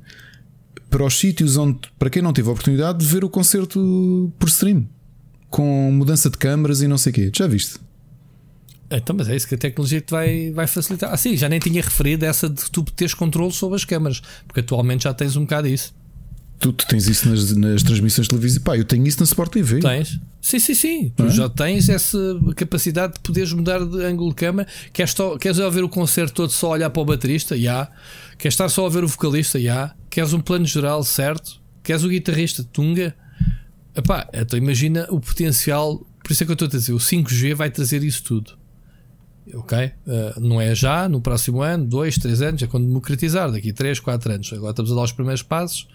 para 0.90 1.05
os 1.05 1.18
sítios 1.18 1.56
onde, 1.56 1.78
para 1.98 2.09
quem 2.09 2.22
não 2.22 2.32
teve 2.32 2.48
a 2.48 2.52
oportunidade 2.52 2.98
de 3.01 3.06
ver 3.06 3.24
o 3.24 3.28
concerto 3.28 4.32
por 4.39 4.48
stream, 4.48 4.86
com 5.51 5.90
mudança 5.93 6.31
de 6.31 6.39
câmaras 6.39 6.82
e 6.82 6.86
não 6.89 6.97
sei 6.97 7.10
o 7.10 7.14
quê, 7.14 7.31
já 7.35 7.47
viste? 7.48 7.81
Então, 8.97 9.15
mas 9.16 9.29
é 9.29 9.37
isso 9.37 9.47
que 9.49 9.55
a 9.55 9.59
tecnologia 9.59 10.01
te 10.01 10.11
vai, 10.11 10.51
vai 10.53 10.66
facilitar. 10.66 11.12
Ah, 11.12 11.16
sim, 11.16 11.37
já 11.37 11.49
nem 11.49 11.59
tinha 11.59 11.83
referido 11.83 12.25
essa 12.25 12.49
de 12.49 12.71
tu 12.71 12.83
teres 12.83 13.15
controle 13.15 13.53
sobre 13.53 13.77
as 13.77 13.85
câmaras, 13.85 14.23
porque 14.47 14.61
atualmente 14.61 15.05
já 15.05 15.15
tens 15.15 15.37
um 15.37 15.43
bocado 15.43 15.69
isso. 15.69 15.95
Tu, 16.59 16.73
tu 16.73 16.87
tens 16.87 17.07
isso 17.09 17.29
nas, 17.29 17.55
nas 17.57 17.83
transmissões 17.83 18.29
televisivas. 18.29 18.65
Pá, 18.65 18.77
eu 18.77 18.85
tenho 18.85 19.07
isso 19.07 19.19
na 19.19 19.25
Sport 19.25 19.53
TV. 19.53 19.81
Tens? 19.81 20.21
Sim, 20.41 20.59
sim, 20.59 20.75
sim. 20.75 21.12
Tu 21.16 21.25
é? 21.25 21.31
já 21.31 21.49
tens 21.49 21.89
essa 21.89 22.19
capacidade 22.57 23.15
de 23.15 23.21
poderes 23.21 23.53
mudar 23.53 23.85
de 23.85 24.03
ângulo 24.05 24.31
de 24.31 24.37
câmara. 24.37 24.69
Queres, 24.93 25.12
só, 25.12 25.37
queres 25.37 25.59
ouvir 25.59 25.83
o 25.83 25.89
concerto 25.89 26.35
todo 26.35 26.51
só 26.51 26.71
olhar 26.71 26.91
para 26.91 27.03
o 27.03 27.05
baterista? 27.05 27.59
Já. 27.59 27.91
Queres 28.39 28.55
estar 28.55 28.69
só 28.69 28.87
a 28.87 28.89
ver 28.89 29.05
o 29.05 29.09
vocalista? 29.09 29.61
Já. 29.61 29.95
Queres 30.09 30.33
um 30.33 30.41
plano 30.41 30.65
geral, 30.65 31.03
certo? 31.03 31.61
Queres 31.83 32.03
o 32.05 32.09
guitarrista? 32.09 32.65
Tunga? 32.65 33.15
Epá, 33.95 34.29
então 34.33 34.59
imagina 34.59 35.07
o 35.11 35.21
potencial. 35.21 35.99
Por 36.23 36.33
isso 36.33 36.43
é 36.43 36.47
que 36.47 36.53
eu 36.53 36.55
estou 36.55 36.66
a 36.66 36.71
dizer: 36.71 36.93
o 36.93 36.99
5G 36.99 37.55
vai 37.55 37.71
trazer 37.71 38.03
isso 38.03 38.23
tudo. 38.25 38.57
Ok? 39.53 39.79
Uh, 40.07 40.41
não 40.41 40.61
é 40.61 40.75
já, 40.75 41.09
no 41.09 41.21
próximo 41.21 41.61
ano, 41.61 41.85
dois, 41.85 42.16
três 42.16 42.41
anos, 42.41 42.62
é 42.62 42.66
quando 42.66 42.87
democratizar, 42.87 43.51
daqui 43.53 43.73
três, 43.73 44.01
quatro 44.01 44.33
anos. 44.33 44.51
Agora 44.53 44.71
estamos 44.71 44.91
a 44.91 44.95
dar 44.95 45.03
os 45.03 45.12
primeiros 45.12 45.43
passos. 45.43 45.87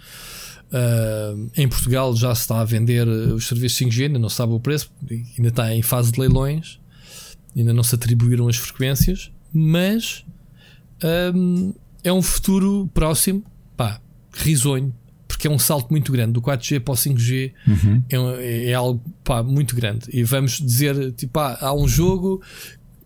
Uh, 0.71 1.49
em 1.57 1.67
Portugal 1.67 2.15
já 2.15 2.33
se 2.35 2.41
está 2.41 2.61
a 2.61 2.63
vender 2.63 3.07
os 3.07 3.47
serviços 3.47 3.79
5G, 3.79 4.03
ainda 4.05 4.19
não 4.19 4.29
se 4.29 4.35
sabe 4.35 4.53
o 4.53 4.59
preço, 4.59 4.91
ainda 5.09 5.49
está 5.49 5.73
em 5.73 5.81
fase 5.81 6.11
de 6.11 6.19
leilões, 6.19 6.79
ainda 7.57 7.73
não 7.73 7.81
se 7.81 7.95
atribuíram 7.95 8.47
as 8.47 8.55
frequências, 8.55 9.31
mas 9.51 10.23
um, 11.33 11.73
é 12.03 12.13
um 12.13 12.21
futuro 12.21 12.87
próximo, 12.93 13.43
pá, 13.75 13.99
risonho, 14.31 14.93
porque 15.27 15.47
é 15.47 15.49
um 15.49 15.57
salto 15.59 15.89
muito 15.89 16.11
grande 16.11 16.33
do 16.33 16.41
4G 16.41 16.79
para 16.81 16.91
o 16.93 16.95
5G, 16.95 17.51
Uhum. 17.67 18.03
é, 18.39 18.65
é 18.69 18.73
algo 18.73 19.01
pá, 19.23 19.41
muito 19.41 19.75
grande. 19.75 20.05
E 20.11 20.23
vamos 20.23 20.59
dizer, 20.59 21.13
tipo, 21.13 21.39
ah, 21.39 21.57
há 21.61 21.73
um 21.73 21.87
jogo 21.87 22.41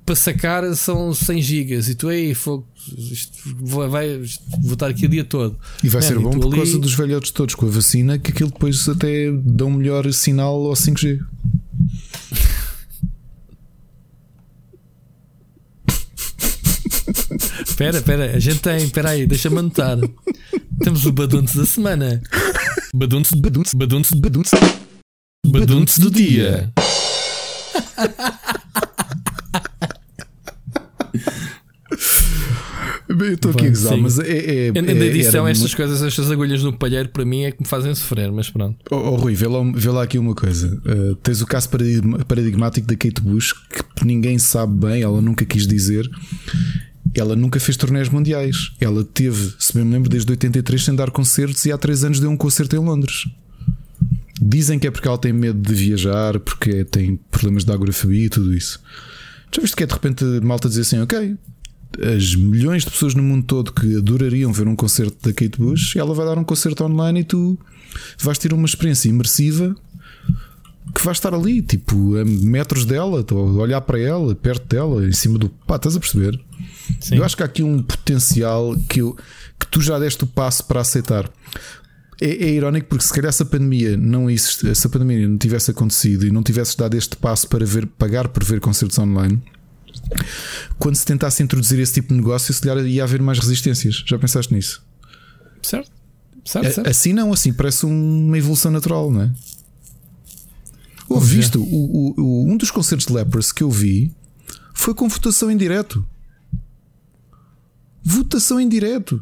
para 0.05 0.15
sacar 0.15 0.75
são 0.75 1.13
100 1.13 1.41
gigas 1.41 1.87
e 1.87 1.95
tu 1.95 2.09
aí 2.09 2.33
fogo, 2.35 2.67
isto 2.97 3.31
vai, 3.61 3.87
vai- 3.87 4.15
isto- 4.17 4.43
vou 4.61 4.73
estar 4.73 4.87
aqui 4.87 5.05
o 5.05 5.09
dia 5.09 5.23
todo. 5.23 5.57
E 5.83 5.89
vai 5.89 6.01
Man, 6.01 6.07
ser 6.07 6.19
bom 6.19 6.31
por 6.31 6.47
ali- 6.47 6.55
causa 6.57 6.77
dos 6.79 6.93
velhotes 6.93 7.31
todos 7.31 7.55
com 7.55 7.65
a 7.65 7.69
vacina, 7.69 8.17
que 8.19 8.31
aquilo 8.31 8.49
depois 8.51 8.87
até 8.89 9.31
dá 9.31 9.65
um 9.65 9.71
melhor 9.73 10.11
sinal 10.13 10.65
ao 10.65 10.73
5G. 10.75 11.19
Espera, 17.65 17.97
espera, 17.97 18.35
a 18.35 18.39
gente 18.39 18.59
tem, 18.59 18.77
espera 18.83 19.09
aí, 19.11 19.25
deixa-me 19.27 19.59
anotar. 19.59 19.97
Temos 20.81 21.05
o 21.05 21.11
Badunce 21.11 21.57
da 21.57 21.65
semana. 21.65 22.21
Badunce, 22.93 23.35
badunce, 23.35 23.75
badunce, 23.75 24.15
badunce. 24.15 24.55
Badunce 25.47 25.99
do 25.99 26.09
dia. 26.11 26.71
Eu 33.07 33.33
estou 33.33 33.51
aqui 33.51 33.67
a 33.67 33.69
gozar, 33.69 33.97
mas 33.97 34.17
é. 34.19 34.67
é, 34.67 34.81
Na 34.81 34.91
é 34.91 35.05
edição, 35.05 35.41
era 35.41 35.51
estas 35.51 35.59
muito- 35.59 35.77
coisas, 35.77 36.01
estas 36.01 36.31
agulhas 36.31 36.63
no 36.63 36.73
palheiro, 36.73 37.09
para 37.09 37.25
mim 37.25 37.43
é 37.43 37.51
que 37.51 37.61
me 37.61 37.67
fazem 37.67 37.93
sofrer, 37.93 38.31
mas 38.31 38.49
pronto. 38.49 38.77
Oh, 38.89 38.95
oh, 38.95 39.15
Rui, 39.15 39.35
vê 39.35 39.47
lá, 39.47 39.59
vê 39.75 39.89
lá 39.89 40.03
aqui 40.03 40.17
uma 40.17 40.33
coisa. 40.33 40.81
Uh, 40.85 41.15
tens 41.17 41.41
o 41.41 41.45
caso 41.45 41.69
paradigmático 42.27 42.87
da 42.87 42.95
Kate 42.95 43.21
Bush, 43.21 43.53
que 43.53 44.05
ninguém 44.05 44.39
sabe 44.39 44.73
bem, 44.87 45.01
ela 45.01 45.21
nunca 45.21 45.45
quis 45.45 45.67
dizer. 45.67 46.09
Ela 47.13 47.35
nunca 47.35 47.59
fez 47.59 47.77
torneios 47.77 48.09
mundiais. 48.09 48.71
Ela 48.79 49.03
teve, 49.03 49.53
se 49.59 49.73
bem 49.73 49.83
me 49.83 49.91
lembro, 49.91 50.09
desde 50.09 50.31
83 50.31 50.83
sem 50.83 50.95
dar 50.95 51.11
concertos 51.11 51.63
e 51.65 51.71
há 51.71 51.77
3 51.77 52.05
anos 52.05 52.19
deu 52.19 52.29
um 52.29 52.37
concerto 52.37 52.75
em 52.75 52.79
Londres. 52.79 53.27
Dizem 54.41 54.79
que 54.79 54.87
é 54.87 54.91
porque 54.91 55.07
ela 55.07 55.17
tem 55.17 55.31
medo 55.31 55.59
de 55.59 55.75
viajar, 55.75 56.39
porque 56.39 56.83
tem 56.85 57.19
problemas 57.29 57.63
de 57.63 57.71
agorafobia 57.71 58.25
e 58.25 58.29
tudo 58.29 58.53
isso. 58.53 58.81
Já 59.55 59.61
viste 59.61 59.75
que 59.75 59.83
é 59.83 59.87
de 59.87 59.93
repente 59.93 60.23
malta 60.41 60.67
dizer 60.67 60.81
assim: 60.81 60.99
ok, 60.99 61.37
as 62.15 62.35
milhões 62.35 62.83
de 62.83 62.91
pessoas 62.91 63.13
no 63.13 63.21
mundo 63.21 63.45
todo 63.45 63.71
que 63.71 63.97
adorariam 63.97 64.51
ver 64.51 64.67
um 64.67 64.75
concerto 64.75 65.17
da 65.21 65.33
Kate 65.33 65.59
Bush, 65.59 65.95
ela 65.95 66.13
vai 66.13 66.25
dar 66.25 66.37
um 66.37 66.43
concerto 66.43 66.83
online 66.83 67.21
e 67.21 67.23
tu 67.23 67.57
vais 68.19 68.37
ter 68.37 68.53
uma 68.53 68.65
experiência 68.65 69.09
imersiva 69.09 69.75
que 70.93 71.03
vais 71.03 71.17
estar 71.17 71.33
ali, 71.33 71.61
tipo, 71.61 72.17
a 72.17 72.25
metros 72.25 72.85
dela, 72.85 73.25
a 73.27 73.33
olhar 73.33 73.81
para 73.81 73.99
ela, 73.99 74.35
perto 74.35 74.67
dela, 74.67 75.05
em 75.05 75.11
cima 75.11 75.39
do. 75.39 75.49
Pá, 75.49 75.77
estás 75.77 75.95
a 75.95 75.99
perceber? 75.99 76.39
Sim. 76.99 77.15
Eu 77.15 77.23
acho 77.23 77.37
que 77.37 77.43
há 77.43 77.45
aqui 77.45 77.63
um 77.63 77.81
potencial 77.81 78.75
que, 78.89 79.01
eu, 79.01 79.15
que 79.59 79.67
tu 79.67 79.81
já 79.81 79.97
deste 79.97 80.23
o 80.23 80.27
passo 80.27 80.65
para 80.65 80.81
aceitar. 80.81 81.29
É, 82.25 82.45
é 82.45 82.49
irónico 82.51 82.87
porque 82.87 83.03
se 83.03 83.11
calhar 83.13 83.33
se 83.33 83.43
a 83.43 83.45
pandemia 83.45 83.97
não 83.97 84.29
existe, 84.29 84.73
se 84.73 84.87
a 84.87 84.89
pandemia 84.89 85.27
não 85.27 85.37
tivesse 85.37 85.71
acontecido 85.71 86.25
e 86.25 86.31
não 86.31 86.41
tivesses 86.41 86.73
dado 86.75 86.95
este 86.95 87.17
passo 87.17 87.47
para 87.49 87.65
ver, 87.65 87.85
pagar 87.85 88.29
por 88.29 88.43
ver 88.43 88.59
concertos 88.61 88.97
online, 88.97 89.41
quando 90.79 90.95
se 90.95 91.05
tentasse 91.05 91.43
introduzir 91.43 91.79
esse 91.79 91.93
tipo 91.93 92.09
de 92.09 92.15
negócio, 92.15 92.53
se 92.53 92.61
calhar 92.61 92.85
ia 92.85 93.03
haver 93.03 93.21
mais 93.21 93.39
resistências. 93.39 94.03
Já 94.07 94.17
pensaste 94.17 94.53
nisso? 94.53 94.81
Certo? 95.61 95.91
Certo, 96.45 96.73
certo. 96.73 96.89
Assim 96.89 97.11
não, 97.13 97.31
assim 97.33 97.51
parece 97.53 97.85
uma 97.85 98.37
evolução 98.37 98.71
natural, 98.71 99.11
não 99.11 99.21
é? 99.23 99.31
Ou 101.09 101.17
Vamos 101.17 101.29
ver. 101.29 101.35
visto, 101.37 101.61
o, 101.61 101.65
o- 101.65 102.21
o- 102.21 102.51
um 102.51 102.55
dos 102.57 102.71
concertos 102.71 103.05
de 103.05 103.13
Lepers 103.13 103.51
que 103.51 103.63
eu 103.63 103.69
vi 103.69 104.13
foi 104.73 104.93
com 104.93 105.07
votação 105.09 105.51
em 105.51 105.57
direto. 105.57 106.05
Votação 108.03 108.59
em 108.59 108.67
direto. 108.67 109.21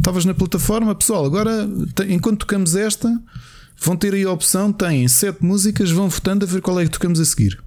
Estavas 0.00 0.24
na 0.24 0.32
plataforma, 0.34 0.94
pessoal. 0.94 1.24
Agora, 1.26 1.68
enquanto 2.08 2.40
tocamos 2.40 2.74
esta, 2.74 3.08
vão 3.80 3.96
ter 3.96 4.14
aí 4.14 4.24
a 4.24 4.30
opção: 4.32 4.72
têm 4.72 5.06
sete 5.06 5.44
músicas, 5.44 5.90
vão 5.90 6.08
votando 6.08 6.44
a 6.44 6.48
ver 6.48 6.62
qual 6.62 6.80
é 6.80 6.84
que 6.84 6.90
tocamos 6.90 7.20
a 7.20 7.24
seguir. 7.24 7.58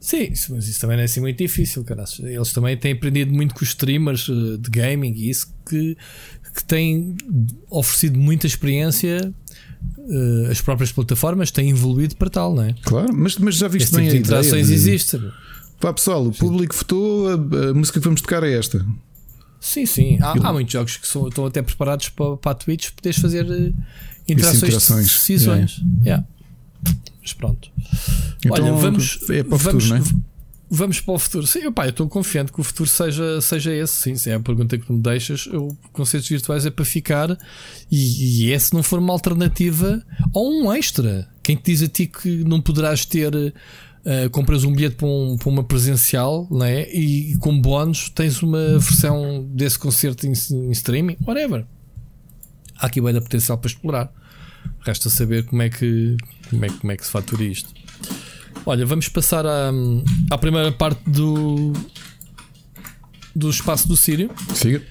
Sim, 0.00 0.30
mas 0.50 0.66
isso 0.68 0.80
também 0.80 0.96
não 0.96 1.02
é 1.02 1.04
assim 1.04 1.20
muito 1.20 1.36
difícil, 1.38 1.84
cara. 1.84 2.04
Eles 2.20 2.52
também 2.52 2.76
têm 2.76 2.92
aprendido 2.92 3.32
muito 3.34 3.54
com 3.54 3.62
os 3.62 3.68
streamers 3.70 4.28
eh, 4.30 4.56
de 4.58 4.70
gaming 4.70 5.12
e 5.12 5.28
isso 5.28 5.52
que, 5.68 5.96
que 6.54 6.64
têm 6.64 7.14
oferecido 7.68 8.18
muita 8.18 8.46
experiência. 8.46 9.34
eh, 10.08 10.48
as 10.50 10.60
próprias 10.60 10.90
plataformas 10.92 11.50
têm 11.50 11.70
evoluído 11.70 12.16
para 12.16 12.30
tal, 12.30 12.54
não 12.54 12.62
é? 12.62 12.74
Claro, 12.84 13.12
mas, 13.14 13.36
mas 13.38 13.56
já 13.56 13.68
viste 13.68 13.86
Esse 13.88 13.96
bem 13.96 14.08
tipo 14.08 14.26
de 14.28 14.34
a 14.34 14.38
ideia 14.38 14.40
interações 14.40 14.66
de- 14.68 14.72
existe. 14.74 15.20
Pá, 15.80 15.92
pessoal, 15.92 16.24
o 16.26 16.32
público 16.32 16.74
votou, 16.74 17.28
a, 17.28 17.34
a 17.70 17.74
música 17.74 17.98
que 18.00 18.04
vamos 18.04 18.20
tocar 18.20 18.42
é 18.44 18.52
esta. 18.56 18.84
Sim, 19.60 19.86
sim. 19.86 20.18
Há, 20.20 20.32
há 20.48 20.52
muitos 20.52 20.72
jogos 20.72 20.96
que 20.96 21.06
são, 21.06 21.28
estão 21.28 21.46
até 21.46 21.62
preparados 21.62 22.08
para, 22.10 22.36
para 22.36 22.52
a 22.52 22.54
Twitch 22.54 22.90
poderes 22.90 23.18
fazer 23.18 23.44
eh, 23.50 23.72
interações, 24.28 24.62
interações, 24.62 25.06
de 25.06 25.12
decisões. 25.14 25.82
Yeah. 26.04 26.24
Mas 27.20 27.32
pronto. 27.32 27.70
Então, 28.44 28.64
Olha, 28.64 28.72
vamos, 28.74 29.18
é 29.30 29.42
para 29.42 29.54
o 29.54 29.58
vamos, 29.58 29.84
futuro, 29.84 29.88
não 29.88 29.96
é? 29.96 30.22
Vamos 30.70 31.00
para 31.00 31.14
o 31.14 31.18
futuro. 31.18 31.46
Sim, 31.46 31.66
opá, 31.66 31.86
eu 31.86 31.90
estou 31.90 32.08
confiante 32.08 32.52
que 32.52 32.60
o 32.60 32.64
futuro 32.64 32.88
seja, 32.88 33.40
seja 33.40 33.74
esse. 33.74 33.94
Sim, 33.94 34.16
se 34.16 34.30
é 34.30 34.34
a 34.34 34.40
pergunta 34.40 34.76
que 34.76 34.92
me 34.92 35.00
deixas. 35.00 35.48
Eu, 35.50 35.76
concertos 35.92 36.28
virtuais 36.28 36.66
é 36.66 36.70
para 36.70 36.84
ficar. 36.84 37.38
E, 37.90 38.44
e 38.44 38.52
é 38.52 38.58
se 38.58 38.74
não 38.74 38.82
for 38.82 38.98
uma 38.98 39.12
alternativa 39.12 40.02
ou 40.32 40.62
um 40.62 40.72
extra. 40.72 41.28
Quem 41.42 41.56
te 41.56 41.72
diz 41.72 41.82
a 41.82 41.88
ti 41.88 42.06
que 42.06 42.44
não 42.44 42.60
poderás 42.60 43.04
ter. 43.04 43.54
Eh, 44.10 44.28
compras 44.30 44.64
um 44.64 44.72
bilhete 44.72 44.96
para, 44.96 45.06
um- 45.06 45.36
para 45.36 45.48
uma 45.50 45.62
presencial 45.62 46.48
né? 46.50 46.88
e 46.90 47.36
com 47.40 47.60
bónus 47.60 48.08
tens 48.08 48.40
uma 48.42 48.78
versão 48.78 49.44
desse 49.52 49.78
concerto 49.78 50.26
em, 50.26 50.32
em 50.32 50.70
streaming, 50.72 51.16
whatever. 51.26 51.66
Há 52.78 52.86
aqui 52.86 53.00
bem 53.02 53.12
da 53.12 53.20
potencial 53.20 53.58
para 53.58 53.68
explorar. 53.68 54.12
Resta 54.80 55.10
saber 55.10 55.44
como 55.44 55.60
é 55.60 55.68
que, 55.68 56.16
como 56.48 56.64
é, 56.64 56.68
como 56.70 56.92
é 56.92 56.96
que 56.96 57.04
se 57.04 57.10
fatura 57.10 57.44
isto. 57.44 57.68
Olha, 58.64 58.86
vamos 58.86 59.08
passar 59.08 59.44
à, 59.46 59.70
à 60.30 60.38
primeira 60.38 60.72
parte 60.72 61.00
do, 61.08 61.72
do 63.34 63.50
espaço 63.50 63.86
do 63.88 63.96
Sírio. 63.96 64.30
Siga. 64.54 64.82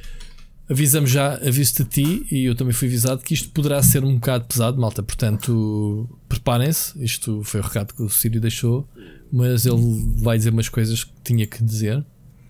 Avisamos 0.69 1.09
já, 1.09 1.35
aviso-te 1.35 1.81
a 1.81 1.85
ti 1.85 2.27
e 2.29 2.43
eu 2.43 2.53
também 2.53 2.73
fui 2.73 2.89
avisado 2.89 3.23
que 3.23 3.33
isto 3.33 3.49
poderá 3.49 3.81
ser 3.81 4.03
um 4.03 4.15
bocado 4.15 4.45
pesado, 4.45 4.79
malta. 4.79 5.01
Portanto, 5.01 6.09
preparem-se. 6.27 7.01
Isto 7.01 7.41
foi 7.43 7.61
o 7.61 7.63
recado 7.63 7.93
que 7.93 8.03
o 8.03 8.09
Sírio 8.09 8.41
deixou, 8.41 8.87
mas 9.31 9.65
ele 9.65 9.77
vai 10.17 10.37
dizer 10.37 10.49
umas 10.49 10.67
coisas 10.67 11.05
que 11.05 11.11
tinha 11.23 11.47
que 11.47 11.63
dizer. 11.63 12.05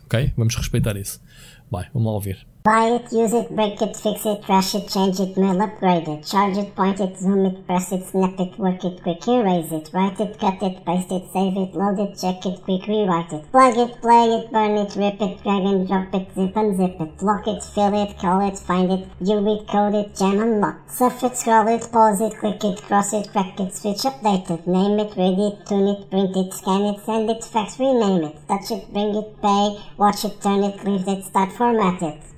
Ok? 0.05 0.33
Vamos 0.35 0.55
respeitar 0.55 0.97
isso. 0.97 1.21
Vai, 1.69 1.87
vamos 1.93 2.07
lá 2.07 2.13
ouvir. 2.13 2.47
Buy 2.67 2.87
it, 2.99 3.13
use 3.13 3.31
it, 3.31 3.49
break 3.55 3.81
it, 3.81 3.95
fix 3.95 4.25
it, 4.25 4.43
trash 4.43 4.75
it, 4.75 4.89
change 4.89 5.21
it, 5.21 5.37
mail, 5.37 5.61
upgrade 5.61 6.05
it, 6.05 6.25
charge 6.25 6.57
it, 6.57 6.75
point 6.75 6.99
it, 6.99 7.17
zoom 7.17 7.45
it, 7.45 7.65
press 7.65 7.93
it, 7.93 8.03
snap 8.03 8.37
it, 8.41 8.59
work 8.59 8.83
it, 8.83 9.01
quick 9.03 9.25
erase 9.25 9.71
it, 9.71 9.89
write 9.93 10.19
it, 10.19 10.37
cut 10.37 10.61
it, 10.61 10.83
paste 10.85 11.09
it, 11.09 11.23
save 11.31 11.55
it, 11.55 11.73
load 11.73 11.97
it, 11.97 12.19
check 12.19 12.45
it, 12.45 12.61
quick 12.63 12.85
rewrite 12.85 13.31
it, 13.31 13.49
plug 13.53 13.77
it, 13.77 14.01
play 14.01 14.25
it, 14.35 14.51
burn 14.51 14.75
it, 14.75 14.93
rip 14.97 15.21
it, 15.21 15.41
drag 15.43 15.63
and 15.63 15.87
drop 15.87 16.13
it, 16.13 16.27
zip 16.35 16.57
and 16.57 16.75
unzip 16.75 16.99
it, 16.99 17.23
lock 17.23 17.47
it, 17.47 17.63
fill 17.63 18.03
it, 18.03 18.19
call 18.19 18.45
it, 18.45 18.59
find 18.59 18.91
it, 18.91 19.07
view 19.21 19.39
it, 19.53 19.65
code 19.69 19.95
it, 19.95 20.13
jam 20.13 20.37
unlock, 20.41 20.91
surf 20.91 21.23
it, 21.23 21.37
scroll 21.37 21.69
it, 21.69 21.89
pause 21.89 22.19
it, 22.19 22.37
click 22.37 22.61
it, 22.65 22.81
cross 22.81 23.13
it, 23.13 23.31
crack 23.31 23.57
it, 23.61 23.73
switch 23.73 24.03
update 24.03 24.51
it, 24.51 24.67
name 24.67 24.99
it, 24.99 25.15
read 25.15 25.39
it, 25.39 25.65
tune 25.65 25.87
it, 25.87 26.09
print 26.09 26.35
it, 26.35 26.53
scan 26.53 26.81
it, 26.81 26.99
send 27.05 27.29
it, 27.29 27.45
fax, 27.45 27.79
rename 27.79 28.25
it, 28.25 28.35
touch 28.49 28.71
it, 28.71 28.91
bring 28.91 29.15
it, 29.15 29.41
pay, 29.41 29.79
watch 29.95 30.25
it, 30.25 30.41
turn 30.41 30.65
it, 30.65 30.83
leave 30.83 31.07
it, 31.07 31.23
start 31.23 31.53
format 31.53 32.01
it. 32.01 32.36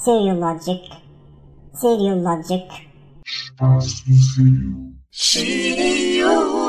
Serial 0.00 0.38
logic. 0.38 0.80
Serial 1.74 2.22
logic. 2.22 2.64
Serial. 3.60 4.94
Serial. 5.10 6.60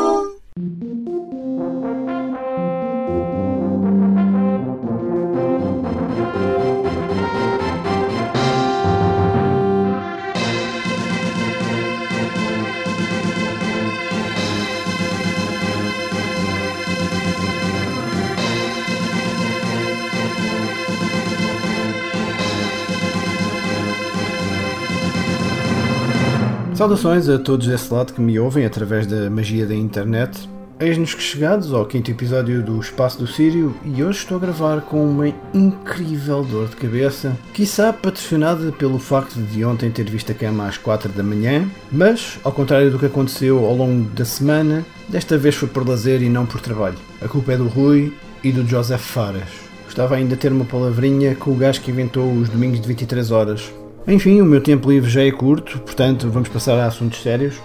Saudações 26.82 27.30
a 27.30 27.38
todos 27.38 27.68
desse 27.68 27.94
lado 27.94 28.12
que 28.12 28.20
me 28.20 28.40
ouvem 28.40 28.66
através 28.66 29.06
da 29.06 29.30
magia 29.30 29.68
da 29.68 29.76
internet. 29.76 30.50
Eis-nos 30.80 31.14
que 31.14 31.22
chegados 31.22 31.72
ao 31.72 31.86
quinto 31.86 32.10
episódio 32.10 32.64
do 32.64 32.80
Espaço 32.80 33.20
do 33.20 33.28
Sírio 33.28 33.76
e 33.86 34.04
hoje 34.04 34.18
estou 34.18 34.38
a 34.38 34.40
gravar 34.40 34.82
com 34.82 35.06
uma 35.06 35.28
incrível 35.54 36.44
dor 36.44 36.70
de 36.70 36.78
cabeça, 36.78 37.38
quiçá 37.54 37.94
patrocinada 37.94 38.72
pelo 38.72 38.98
facto 38.98 39.36
de 39.36 39.64
ontem 39.64 39.92
ter 39.92 40.10
visto 40.10 40.32
a 40.32 40.34
cama 40.34 40.68
às 40.68 40.76
4 40.76 41.10
da 41.12 41.22
manhã, 41.22 41.70
mas, 41.92 42.40
ao 42.44 42.52
contrário 42.52 42.90
do 42.90 42.98
que 42.98 43.06
aconteceu 43.06 43.64
ao 43.64 43.76
longo 43.76 44.10
da 44.16 44.26
semana, 44.26 44.84
desta 45.08 45.38
vez 45.38 45.54
foi 45.54 45.68
por 45.68 45.88
lazer 45.88 46.24
e 46.24 46.30
não 46.30 46.48
por 46.48 46.62
trabalho. 46.62 46.98
A 47.22 47.28
culpa 47.28 47.54
é 47.54 47.58
do 47.58 47.68
Rui 47.68 48.12
e 48.44 48.52
do 48.52 48.68
Joseph 48.68 49.06
Faras. 49.06 49.50
Gostava 49.86 50.16
ainda 50.16 50.34
de 50.34 50.42
ter 50.42 50.52
uma 50.52 50.66
palavrinha 50.66 51.36
com 51.36 51.52
o 51.52 51.56
gajo 51.56 51.80
que 51.80 51.92
inventou 51.92 52.34
os 52.34 52.50
domingos 52.50 52.82
de 52.82 52.88
23 52.88 53.30
horas. 53.30 53.72
Enfim, 54.08 54.42
o 54.42 54.46
meu 54.46 54.62
tempo 54.62 54.90
livre 54.90 55.10
já 55.10 55.24
é 55.24 55.32
curto, 55.32 55.80
portanto 55.80 56.30
vamos 56.30 56.50
passar 56.50 56.78
a 56.78 56.88
assuntos 56.88 57.22
sérios. 57.22 57.56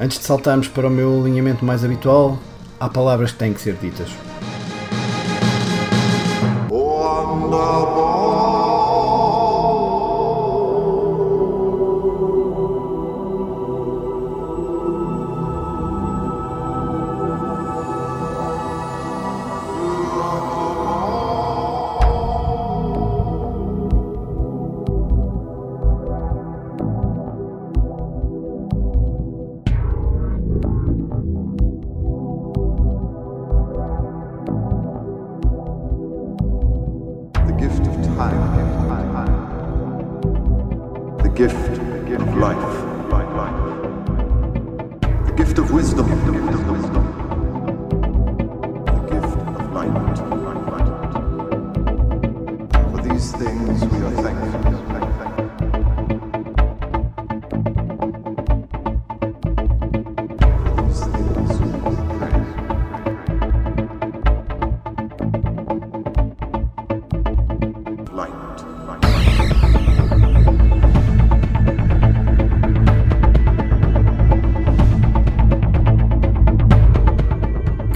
Antes 0.00 0.18
de 0.18 0.24
saltarmos 0.24 0.68
para 0.68 0.86
o 0.86 0.90
meu 0.90 1.20
alinhamento 1.20 1.64
mais 1.64 1.84
habitual, 1.84 2.38
há 2.78 2.88
palavras 2.88 3.32
que 3.32 3.38
têm 3.38 3.52
que 3.52 3.60
ser 3.60 3.74
ditas. 3.74 4.08
the 7.50 8.09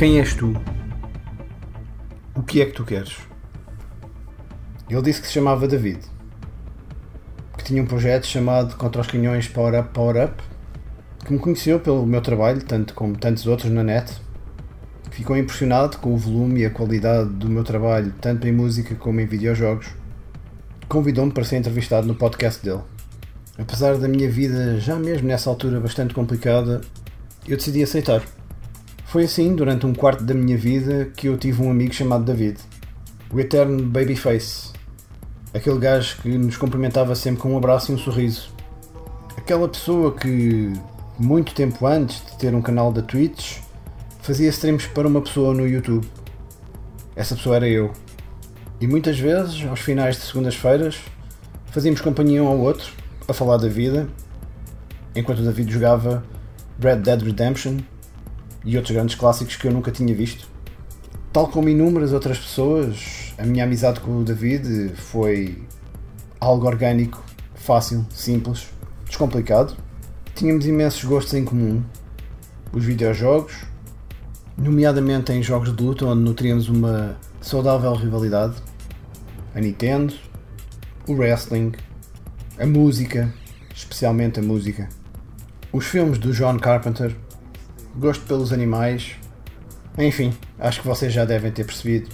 Quem 0.05 0.19
és 0.19 0.35
tu? 0.35 0.53
O 2.35 2.43
que 2.43 2.61
é 2.61 2.67
que 2.67 2.73
tu 2.73 2.85
queres? 2.85 3.17
Ele 4.91 5.01
disse 5.01 5.19
que 5.23 5.27
se 5.27 5.33
chamava 5.33 5.67
David, 5.67 6.01
que 7.57 7.65
tinha 7.65 7.83
um 7.83 7.87
projeto 7.87 8.27
chamado 8.27 8.77
Contra 8.77 9.01
os 9.01 9.07
Canhões 9.07 9.49
Power 9.49 9.81
Up 9.81 9.95
Power 9.95 10.27
Up, 10.27 10.43
que 11.25 11.33
me 11.33 11.39
conheceu 11.39 11.81
pelo 11.81 12.05
meu 12.05 12.21
trabalho, 12.21 12.63
tanto 12.63 12.93
como 12.93 13.17
tantos 13.17 13.47
outros 13.47 13.73
na 13.73 13.83
net. 13.83 14.13
Ficou 15.11 15.39
impressionado 15.39 15.97
com 15.97 16.13
o 16.13 16.19
volume 16.19 16.61
e 16.61 16.67
a 16.67 16.71
qualidade 16.71 17.31
do 17.31 17.49
meu 17.49 17.65
trabalho, 17.65 18.13
tanto 18.21 18.47
em 18.47 18.53
música 18.53 18.95
como 18.97 19.23
em 19.23 19.27
videojogos. 19.27 19.87
Convidou-me 20.87 21.33
para 21.33 21.45
ser 21.45 21.57
entrevistado 21.57 22.07
no 22.07 22.15
podcast 22.15 22.63
dele. 22.63 22.83
Apesar 23.57 23.97
da 23.97 24.07
minha 24.07 24.31
vida, 24.31 24.79
já 24.79 24.97
mesmo 24.97 25.29
nessa 25.29 25.49
altura 25.49 25.81
bastante 25.81 26.13
complicada, 26.13 26.83
eu 27.49 27.57
decidi 27.57 27.83
aceitar. 27.83 28.34
Foi 29.15 29.27
assim, 29.27 29.55
durante 29.55 29.87
um 29.87 29.95
quarto 29.95 30.25
da 30.25 30.35
minha 30.35 30.59
vida, 30.59 31.09
que 31.17 31.29
eu 31.29 31.39
tive 31.39 31.63
um 31.63 31.71
amigo 31.71 31.95
chamado 31.95 32.25
David. 32.25 32.59
O 33.33 33.39
eterno 33.39 33.81
Babyface. 33.85 34.73
Aquele 35.55 35.79
gajo 35.79 36.21
que 36.21 36.37
nos 36.37 36.57
cumprimentava 36.57 37.15
sempre 37.15 37.41
com 37.41 37.53
um 37.53 37.57
abraço 37.57 37.93
e 37.93 37.95
um 37.95 37.99
sorriso. 37.99 38.51
Aquela 39.37 39.69
pessoa 39.69 40.11
que, 40.11 40.73
muito 41.17 41.55
tempo 41.55 41.87
antes 41.87 42.27
de 42.27 42.37
ter 42.39 42.57
um 42.57 42.61
canal 42.61 42.91
da 42.91 43.03
Twitch, 43.03 43.59
fazia 44.21 44.49
streams 44.49 44.89
para 44.89 45.07
uma 45.07 45.23
pessoa 45.23 45.55
no 45.55 45.65
YouTube. 45.65 46.05
Essa 47.15 47.37
pessoa 47.37 47.55
era 47.55 47.69
eu. 47.69 47.93
E 48.81 48.87
muitas 48.89 49.17
vezes, 49.17 49.65
aos 49.65 49.79
finais 49.79 50.17
de 50.17 50.23
segundas-feiras, 50.23 50.99
fazíamos 51.67 52.01
companhia 52.01 52.43
um 52.43 52.49
ao 52.49 52.59
outro, 52.59 52.93
a 53.29 53.33
falar 53.33 53.59
da 53.59 53.69
vida, 53.69 54.09
enquanto 55.15 55.39
o 55.39 55.45
David 55.45 55.73
jogava 55.73 56.25
Red 56.81 56.97
Dead 56.97 57.23
Redemption 57.23 57.79
e 58.65 58.77
outros 58.77 58.95
grandes 58.95 59.15
clássicos 59.15 59.57
que 59.57 59.67
eu 59.67 59.73
nunca 59.73 59.91
tinha 59.91 60.15
visto. 60.15 60.49
Tal 61.33 61.49
como 61.49 61.69
inúmeras 61.69 62.13
outras 62.13 62.39
pessoas, 62.39 63.35
a 63.37 63.45
minha 63.45 63.65
amizade 63.65 64.01
com 64.01 64.19
o 64.19 64.25
David 64.25 64.95
foi 64.97 65.63
algo 66.41 66.67
orgânico, 66.67 67.23
fácil, 67.55 68.07
simples, 68.11 68.69
descomplicado. 69.07 69.77
Tínhamos 70.35 70.67
imensos 70.67 71.05
gostos 71.05 71.35
em 71.35 71.45
comum. 71.45 71.83
Os 72.73 72.85
videojogos, 72.85 73.65
nomeadamente 74.57 75.33
em 75.33 75.43
jogos 75.43 75.75
de 75.75 75.83
luta 75.83 76.07
onde 76.07 76.23
nutríamos 76.23 76.69
uma 76.69 77.17
saudável 77.41 77.93
rivalidade. 77.95 78.55
A 79.55 79.61
Nintendo, 79.61 80.15
o 81.09 81.15
wrestling, 81.15 81.73
a 82.59 82.67
música, 82.67 83.33
especialmente 83.75 84.39
a 84.39 84.43
música. 84.43 84.89
Os 85.73 85.87
filmes 85.87 86.19
do 86.19 86.33
John 86.33 86.59
Carpenter, 86.59 87.17
gosto 87.97 88.25
pelos 88.27 88.53
animais. 88.53 89.17
Enfim, 89.99 90.35
acho 90.59 90.83
que 90.83 90.89
vocês 90.89 91.13
já 91.13 91.25
devem 91.25 91.53
ter 91.53 91.65
percebido. 91.65 92.11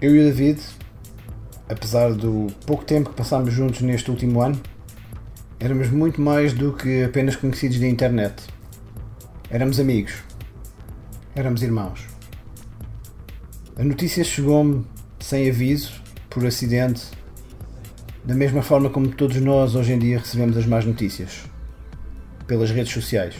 Eu 0.00 0.14
e 0.14 0.20
o 0.20 0.24
David, 0.24 0.60
apesar 1.68 2.12
do 2.12 2.46
pouco 2.66 2.84
tempo 2.84 3.10
que 3.10 3.16
passámos 3.16 3.52
juntos 3.52 3.80
neste 3.82 4.10
último 4.10 4.40
ano, 4.40 4.60
éramos 5.60 5.90
muito 5.90 6.20
mais 6.20 6.52
do 6.52 6.72
que 6.72 7.04
apenas 7.04 7.36
conhecidos 7.36 7.78
da 7.78 7.86
internet. 7.86 8.42
Éramos 9.50 9.78
amigos. 9.78 10.14
Éramos 11.34 11.62
irmãos. 11.62 12.06
A 13.76 13.84
notícia 13.84 14.24
chegou-me 14.24 14.84
sem 15.20 15.48
aviso, 15.48 15.92
por 16.30 16.44
acidente, 16.46 17.06
da 18.24 18.34
mesma 18.34 18.62
forma 18.62 18.90
como 18.90 19.08
todos 19.08 19.40
nós 19.40 19.74
hoje 19.74 19.92
em 19.92 19.98
dia 19.98 20.18
recebemos 20.18 20.56
as 20.56 20.66
más 20.66 20.84
notícias 20.84 21.44
pelas 22.46 22.70
redes 22.70 22.92
sociais. 22.92 23.34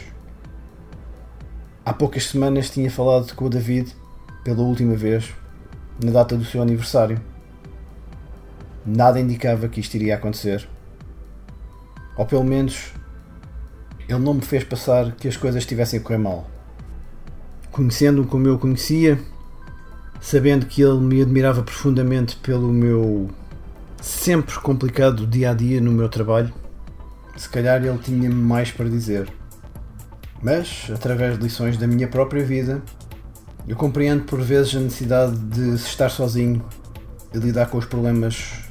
Há 1.89 1.93
poucas 1.94 2.27
semanas 2.27 2.69
tinha 2.69 2.90
falado 2.90 3.35
com 3.35 3.47
o 3.47 3.48
David 3.48 3.97
pela 4.44 4.60
última 4.60 4.94
vez, 4.94 5.32
na 6.05 6.10
data 6.10 6.36
do 6.36 6.44
seu 6.44 6.60
aniversário. 6.60 7.19
Nada 8.85 9.19
indicava 9.19 9.70
que 9.70 9.81
isto 9.81 9.94
iria 9.94 10.16
acontecer. 10.16 10.69
Ou 12.15 12.27
pelo 12.27 12.44
menos, 12.44 12.93
ele 14.06 14.19
não 14.19 14.35
me 14.35 14.43
fez 14.43 14.65
passar 14.65 15.12
que 15.12 15.28
as 15.28 15.39
coisas 15.39 15.62
estivessem 15.62 15.98
a 15.98 16.02
correr 16.02 16.19
mal. 16.19 16.47
Conhecendo-o 17.73 18.27
como 18.27 18.47
eu 18.47 18.56
o 18.56 18.59
conhecia, 18.59 19.19
sabendo 20.20 20.66
que 20.66 20.82
ele 20.82 21.01
me 21.01 21.23
admirava 21.23 21.62
profundamente 21.62 22.36
pelo 22.36 22.69
meu 22.70 23.31
sempre 24.02 24.55
complicado 24.60 25.27
dia 25.27 25.52
a 25.52 25.55
dia 25.55 25.81
no 25.81 25.93
meu 25.93 26.10
trabalho, 26.10 26.52
se 27.35 27.48
calhar 27.48 27.82
ele 27.82 27.97
tinha 27.97 28.28
mais 28.28 28.70
para 28.70 28.90
dizer. 28.90 29.38
Mas, 30.43 30.90
através 30.94 31.36
de 31.36 31.43
lições 31.43 31.77
da 31.77 31.86
minha 31.86 32.06
própria 32.06 32.44
vida, 32.44 32.82
eu 33.66 33.77
compreendo 33.77 34.24
por 34.24 34.40
vezes 34.40 34.74
a 34.77 34.81
necessidade 34.81 35.36
de 35.36 35.74
estar 35.74 36.09
sozinho 36.09 36.65
e 37.35 37.39
lidar 37.39 37.66
com 37.66 37.78
os 37.78 37.85
problemas 37.85 38.65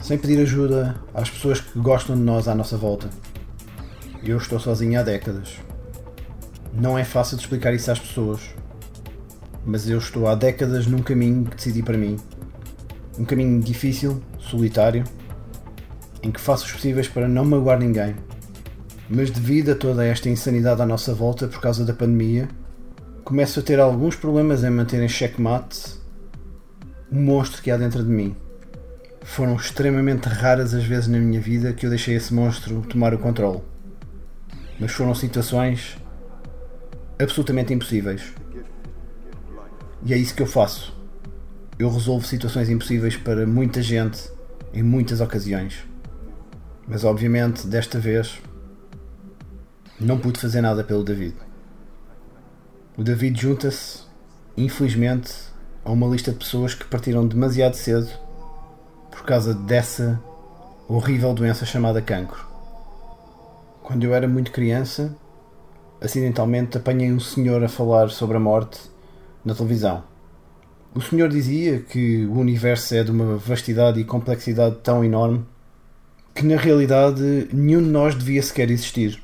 sem 0.00 0.18
pedir 0.18 0.40
ajuda 0.40 0.96
às 1.14 1.30
pessoas 1.30 1.60
que 1.60 1.78
gostam 1.78 2.16
de 2.16 2.22
nós 2.22 2.48
à 2.48 2.54
nossa 2.54 2.76
volta. 2.76 3.10
Eu 4.24 4.36
estou 4.36 4.58
sozinho 4.58 4.98
há 4.98 5.02
décadas. 5.02 5.58
Não 6.72 6.98
é 6.98 7.04
fácil 7.04 7.36
de 7.36 7.42
explicar 7.42 7.74
isso 7.74 7.90
às 7.90 7.98
pessoas, 7.98 8.40
mas 9.64 9.88
eu 9.88 9.98
estou 9.98 10.26
há 10.26 10.34
décadas 10.34 10.86
num 10.86 11.02
caminho 11.02 11.44
que 11.44 11.56
decidi 11.56 11.82
para 11.82 11.98
mim. 11.98 12.16
Um 13.18 13.24
caminho 13.24 13.60
difícil, 13.60 14.22
solitário, 14.38 15.04
em 16.22 16.30
que 16.30 16.40
faço 16.40 16.64
os 16.64 16.72
possíveis 16.72 17.08
para 17.08 17.28
não 17.28 17.44
magoar 17.44 17.78
ninguém. 17.78 18.14
Mas 19.14 19.30
devido 19.30 19.72
a 19.72 19.74
toda 19.74 20.06
esta 20.06 20.30
insanidade 20.30 20.80
à 20.80 20.86
nossa 20.86 21.12
volta 21.12 21.46
por 21.46 21.60
causa 21.60 21.84
da 21.84 21.92
pandemia, 21.92 22.48
começo 23.22 23.60
a 23.60 23.62
ter 23.62 23.78
alguns 23.78 24.16
problemas 24.16 24.64
em 24.64 24.70
manter 24.70 25.02
em 25.02 25.08
checkmate 25.08 26.00
o 27.10 27.16
monstro 27.16 27.60
que 27.60 27.70
há 27.70 27.76
dentro 27.76 28.02
de 28.02 28.08
mim. 28.08 28.34
Foram 29.20 29.54
extremamente 29.54 30.24
raras 30.30 30.72
as 30.72 30.84
vezes 30.84 31.08
na 31.08 31.18
minha 31.18 31.42
vida 31.42 31.74
que 31.74 31.84
eu 31.84 31.90
deixei 31.90 32.16
esse 32.16 32.32
monstro 32.32 32.80
tomar 32.88 33.12
o 33.12 33.18
controle. 33.18 33.60
mas 34.80 34.92
foram 34.92 35.14
situações 35.14 35.98
absolutamente 37.20 37.74
impossíveis. 37.74 38.32
E 40.06 40.14
é 40.14 40.16
isso 40.16 40.34
que 40.34 40.42
eu 40.42 40.46
faço. 40.46 40.96
Eu 41.78 41.90
resolvo 41.90 42.26
situações 42.26 42.70
impossíveis 42.70 43.14
para 43.14 43.46
muita 43.46 43.82
gente 43.82 44.30
em 44.72 44.82
muitas 44.82 45.20
ocasiões. 45.20 45.84
Mas 46.88 47.04
obviamente 47.04 47.66
desta 47.66 48.00
vez 48.00 48.40
não 50.04 50.18
pude 50.18 50.40
fazer 50.40 50.60
nada 50.60 50.82
pelo 50.84 51.04
David. 51.04 51.36
O 52.96 53.02
David 53.02 53.40
junta-se, 53.40 54.00
infelizmente, 54.56 55.32
a 55.84 55.90
uma 55.90 56.06
lista 56.06 56.30
de 56.32 56.38
pessoas 56.38 56.74
que 56.74 56.84
partiram 56.84 57.26
demasiado 57.26 57.74
cedo 57.74 58.08
por 59.10 59.22
causa 59.24 59.54
dessa 59.54 60.20
horrível 60.88 61.32
doença 61.32 61.64
chamada 61.64 62.02
cancro. 62.02 62.46
Quando 63.82 64.04
eu 64.04 64.14
era 64.14 64.28
muito 64.28 64.52
criança, 64.52 65.16
acidentalmente 66.00 66.76
apanhei 66.76 67.12
um 67.12 67.20
senhor 67.20 67.62
a 67.62 67.68
falar 67.68 68.10
sobre 68.10 68.36
a 68.36 68.40
morte 68.40 68.80
na 69.44 69.54
televisão. 69.54 70.04
O 70.94 71.00
senhor 71.00 71.28
dizia 71.28 71.80
que 71.80 72.26
o 72.26 72.38
universo 72.38 72.94
é 72.94 73.02
de 73.02 73.10
uma 73.10 73.36
vastidade 73.36 73.98
e 73.98 74.04
complexidade 74.04 74.76
tão 74.82 75.04
enorme 75.04 75.44
que 76.34 76.44
na 76.44 76.56
realidade 76.56 77.48
nenhum 77.52 77.82
de 77.82 77.88
nós 77.88 78.14
devia 78.14 78.42
sequer 78.42 78.70
existir. 78.70 79.21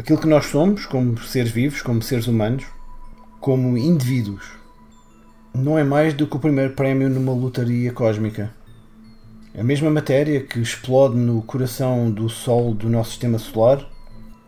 Aquilo 0.00 0.18
que 0.18 0.26
nós 0.26 0.46
somos, 0.46 0.86
como 0.86 1.18
seres 1.18 1.50
vivos, 1.50 1.82
como 1.82 2.00
seres 2.00 2.26
humanos, 2.26 2.64
como 3.38 3.76
indivíduos, 3.76 4.46
não 5.54 5.78
é 5.78 5.84
mais 5.84 6.14
do 6.14 6.26
que 6.26 6.36
o 6.36 6.40
primeiro 6.40 6.72
prémio 6.72 7.10
numa 7.10 7.34
lotaria 7.34 7.92
cósmica. 7.92 8.50
A 9.54 9.62
mesma 9.62 9.90
matéria 9.90 10.40
que 10.40 10.58
explode 10.58 11.18
no 11.18 11.42
coração 11.42 12.10
do 12.10 12.30
Sol 12.30 12.72
do 12.72 12.88
nosso 12.88 13.10
sistema 13.10 13.38
solar 13.38 13.86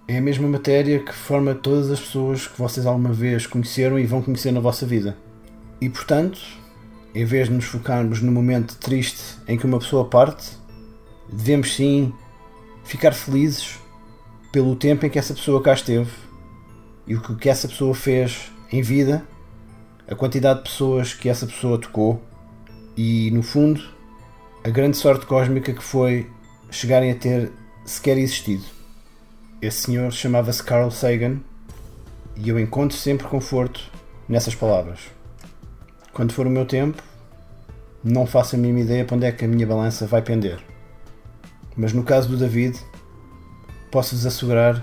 é 0.08 0.16
a 0.16 0.22
mesma 0.22 0.48
matéria 0.48 1.00
que 1.00 1.12
forma 1.12 1.54
todas 1.54 1.90
as 1.90 2.00
pessoas 2.00 2.46
que 2.46 2.58
vocês 2.58 2.86
alguma 2.86 3.12
vez 3.12 3.46
conheceram 3.46 3.98
e 3.98 4.06
vão 4.06 4.22
conhecer 4.22 4.52
na 4.52 4.60
vossa 4.60 4.86
vida. 4.86 5.18
E 5.82 5.88
portanto, 5.90 6.40
em 7.14 7.26
vez 7.26 7.50
de 7.50 7.54
nos 7.54 7.66
focarmos 7.66 8.22
no 8.22 8.32
momento 8.32 8.78
triste 8.78 9.36
em 9.46 9.58
que 9.58 9.66
uma 9.66 9.78
pessoa 9.78 10.06
parte, 10.06 10.52
devemos 11.30 11.74
sim 11.74 12.10
ficar 12.84 13.12
felizes 13.12 13.81
pelo 14.52 14.76
tempo 14.76 15.06
em 15.06 15.10
que 15.10 15.18
essa 15.18 15.32
pessoa 15.32 15.62
cá 15.62 15.72
esteve 15.72 16.10
e 17.06 17.16
o 17.16 17.22
que 17.36 17.48
essa 17.48 17.66
pessoa 17.66 17.94
fez 17.94 18.52
em 18.70 18.82
vida, 18.82 19.24
a 20.06 20.14
quantidade 20.14 20.58
de 20.58 20.68
pessoas 20.68 21.14
que 21.14 21.28
essa 21.28 21.46
pessoa 21.46 21.78
tocou 21.78 22.22
e, 22.94 23.30
no 23.30 23.42
fundo, 23.42 23.82
a 24.62 24.68
grande 24.68 24.98
sorte 24.98 25.24
cósmica 25.24 25.72
que 25.72 25.82
foi 25.82 26.30
chegarem 26.70 27.10
a 27.10 27.14
ter 27.14 27.50
sequer 27.84 28.18
existido. 28.18 28.64
Esse 29.60 29.84
senhor 29.84 30.12
chamava-se 30.12 30.62
Carl 30.62 30.90
Sagan 30.90 31.38
e 32.36 32.48
eu 32.48 32.60
encontro 32.60 32.96
sempre 32.96 33.26
conforto 33.26 33.80
nessas 34.28 34.54
palavras. 34.54 35.00
Quando 36.12 36.32
for 36.32 36.46
o 36.46 36.50
meu 36.50 36.66
tempo, 36.66 37.02
não 38.04 38.26
faço 38.26 38.54
a 38.54 38.58
mínima 38.58 38.80
ideia 38.80 39.04
para 39.04 39.16
onde 39.16 39.26
é 39.26 39.32
que 39.32 39.44
a 39.44 39.48
minha 39.48 39.66
balança 39.66 40.06
vai 40.06 40.20
pender. 40.20 40.58
Mas 41.74 41.92
no 41.92 42.02
caso 42.02 42.28
do 42.28 42.36
David, 42.36 42.78
posso-vos 43.92 44.24
assegurar 44.24 44.82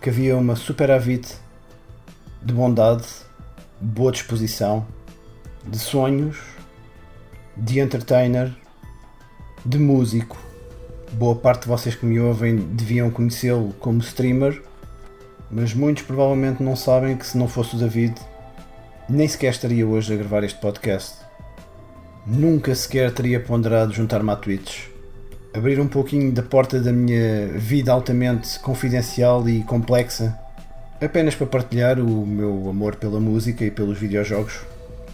que 0.00 0.08
havia 0.08 0.34
uma 0.34 0.56
superávit 0.56 1.36
de 2.42 2.54
bondade, 2.54 3.04
boa 3.78 4.10
disposição, 4.10 4.86
de 5.62 5.78
sonhos, 5.78 6.38
de 7.54 7.80
entertainer, 7.80 8.50
de 9.62 9.78
músico. 9.78 10.38
Boa 11.12 11.36
parte 11.36 11.64
de 11.64 11.68
vocês 11.68 11.94
que 11.94 12.06
me 12.06 12.18
ouvem 12.18 12.56
deviam 12.56 13.10
conhecê-lo 13.10 13.74
como 13.78 14.00
streamer, 14.00 14.62
mas 15.50 15.74
muitos 15.74 16.04
provavelmente 16.04 16.62
não 16.62 16.74
sabem 16.74 17.14
que 17.14 17.26
se 17.26 17.36
não 17.36 17.48
fosse 17.48 17.76
o 17.76 17.78
David, 17.78 18.14
nem 19.06 19.28
sequer 19.28 19.50
estaria 19.50 19.86
hoje 19.86 20.14
a 20.14 20.16
gravar 20.16 20.42
este 20.42 20.58
podcast. 20.58 21.16
Nunca 22.26 22.74
sequer 22.74 23.12
teria 23.12 23.38
ponderado 23.38 23.92
juntar-me 23.92 24.30
à 24.30 24.36
Twitch 24.36 24.95
abrir 25.56 25.80
um 25.80 25.88
pouquinho 25.88 26.30
da 26.30 26.42
porta 26.42 26.78
da 26.80 26.92
minha 26.92 27.48
vida 27.54 27.90
altamente 27.90 28.60
confidencial 28.60 29.48
e 29.48 29.62
complexa, 29.62 30.38
apenas 31.00 31.34
para 31.34 31.46
partilhar 31.46 31.98
o 31.98 32.26
meu 32.26 32.68
amor 32.68 32.96
pela 32.96 33.18
música 33.18 33.64
e 33.64 33.70
pelos 33.70 33.98
videojogos. 33.98 34.60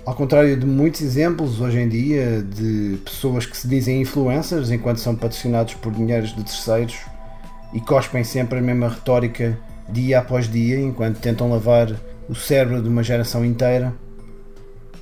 Ao 0.04 0.14
contrário 0.14 0.56
de 0.56 0.66
muitos 0.66 1.00
exemplos 1.00 1.60
hoje 1.60 1.78
em 1.78 1.88
dia 1.88 2.42
de 2.42 2.98
pessoas 3.04 3.46
que 3.46 3.56
se 3.56 3.68
dizem 3.68 4.00
influencers 4.00 4.72
enquanto 4.72 4.98
são 4.98 5.14
patrocinados 5.14 5.74
por 5.74 5.92
dinheiros 5.92 6.34
de 6.34 6.42
terceiros 6.42 6.98
e 7.72 7.80
cospem 7.80 8.24
sempre 8.24 8.58
a 8.58 8.62
mesma 8.62 8.88
retórica 8.88 9.56
dia 9.88 10.18
após 10.18 10.50
dia 10.50 10.80
enquanto 10.80 11.20
tentam 11.20 11.48
lavar 11.50 11.94
o 12.28 12.34
cérebro 12.34 12.82
de 12.82 12.88
uma 12.88 13.02
geração 13.02 13.44
inteira, 13.44 13.94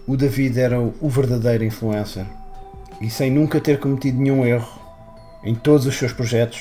o 0.07 0.17
David 0.17 0.59
era 0.59 0.79
o 0.79 1.09
verdadeiro 1.09 1.65
influencer. 1.65 2.27
E 3.01 3.09
sem 3.09 3.31
nunca 3.31 3.61
ter 3.61 3.79
cometido 3.79 4.21
nenhum 4.21 4.45
erro, 4.45 4.80
em 5.43 5.55
todos 5.55 5.87
os 5.87 5.95
seus 5.95 6.13
projetos, 6.13 6.61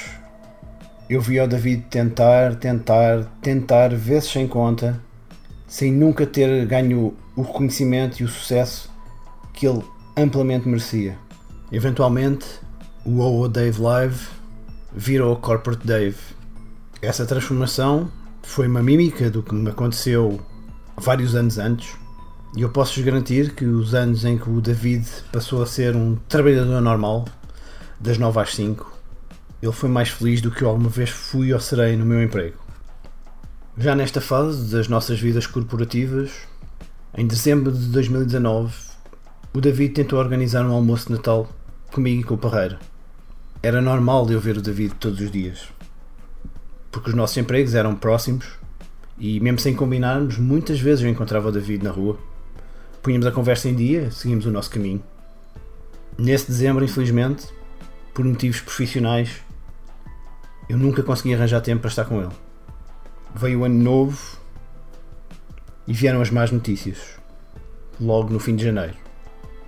eu 1.10 1.20
vi 1.20 1.40
o 1.40 1.48
David 1.48 1.86
tentar, 1.90 2.56
tentar, 2.56 3.26
tentar, 3.42 3.90
vezes 3.96 4.30
sem 4.30 4.48
conta, 4.48 5.02
sem 5.68 5.92
nunca 5.92 6.26
ter 6.26 6.66
ganho 6.66 7.16
o 7.36 7.42
reconhecimento 7.42 8.22
e 8.22 8.24
o 8.24 8.28
sucesso 8.28 8.90
que 9.54 9.68
ele 9.68 9.84
amplamente 10.16 10.68
merecia. 10.68 11.18
Eventualmente, 11.72 12.46
o 13.06 13.20
OO 13.20 13.50
Dave 13.50 13.82
Live 13.82 14.28
virou 14.94 15.36
Corporate 15.36 15.86
Dave. 15.86 16.18
Essa 17.02 17.26
transformação 17.26 18.10
foi 18.44 18.68
uma 18.68 18.82
mímica 18.82 19.30
do 19.30 19.44
que 19.44 19.54
me 19.54 19.70
aconteceu 19.70 20.40
vários 20.98 21.36
anos 21.36 21.58
antes, 21.58 21.98
e 22.56 22.62
eu 22.62 22.70
posso-vos 22.70 23.04
garantir 23.04 23.54
que 23.54 23.66
os 23.66 23.94
anos 23.94 24.26
em 24.26 24.38
que 24.38 24.50
o 24.50 24.62
David 24.62 25.06
passou 25.32 25.62
a 25.62 25.66
ser 25.66 25.96
um 25.96 26.16
trabalhador 26.28 26.82
normal 26.82 27.26
das 28.00 28.18
9 28.18 28.40
às 28.40 28.56
5, 28.56 29.00
ele 29.62 29.72
foi 29.72 29.90
mais 29.90 30.10
feliz 30.10 30.42
do 30.42 30.50
que 30.50 30.64
eu 30.64 30.70
alguma 30.70 30.90
vez 30.90 31.10
fui 31.10 31.54
ou 31.54 31.60
serei 31.60 31.98
no 31.98 32.06
meu 32.06 32.24
emprego. 32.24 32.58
Já 33.78 33.96
nesta 33.96 34.22
fase 34.22 34.72
das 34.72 34.88
nossas 34.88 35.20
vidas 35.20 35.46
corporativas, 35.46 36.32
em 37.18 37.28
dezembro 37.28 37.72
de 37.72 37.88
2019, 37.88 38.74
o 39.54 39.60
David 39.60 39.94
tentou 39.94 40.20
organizar 40.20 40.66
um 40.66 40.72
almoço 40.72 41.08
de 41.08 41.14
Natal 41.14 41.50
comigo 41.92 42.22
e 42.22 42.24
com 42.24 42.36
o 42.36 42.38
Parreira. 42.38 42.80
Era 43.62 43.82
normal 43.82 44.30
eu 44.30 44.40
ver 44.40 44.58
o 44.58 44.62
David 44.62 44.96
todos 44.96 45.20
os 45.20 45.32
dias, 45.32 45.68
porque 46.92 47.10
os 47.10 47.16
nossos 47.16 47.36
empregos 47.36 47.74
eram 47.74 47.96
próximos 47.96 48.48
e, 49.18 49.40
mesmo 49.42 49.60
sem 49.60 49.76
combinarmos, 49.76 50.38
muitas 50.38 50.80
vezes 50.80 51.04
eu 51.04 51.10
encontrava 51.10 51.50
o 51.50 51.52
David 51.52 51.84
na 51.84 51.92
rua. 51.92 52.18
Punhamos 53.02 53.28
a 53.28 53.32
conversa 53.32 53.68
em 53.68 53.76
dia, 53.76 54.10
seguimos 54.12 54.46
o 54.46 54.52
nosso 54.52 54.70
caminho. 54.70 55.04
Nesse 56.18 56.48
dezembro, 56.48 56.84
infelizmente, 56.86 57.48
por 58.20 58.26
motivos 58.26 58.60
profissionais, 58.60 59.30
eu 60.68 60.78
nunca 60.78 61.02
consegui 61.02 61.34
arranjar 61.34 61.62
tempo 61.62 61.84
para 61.84 61.88
estar 61.88 62.04
com 62.04 62.22
ele. 62.22 62.34
Veio 63.34 63.62
o 63.62 63.64
ano 63.64 63.82
novo 63.82 64.38
e 65.88 65.94
vieram 65.94 66.22
as 66.22 66.30
más 66.30 66.52
notícias, 66.52 66.98
logo 67.98 68.30
no 68.30 68.38
fim 68.38 68.58
de 68.58 68.66
janeiro. 68.66 68.98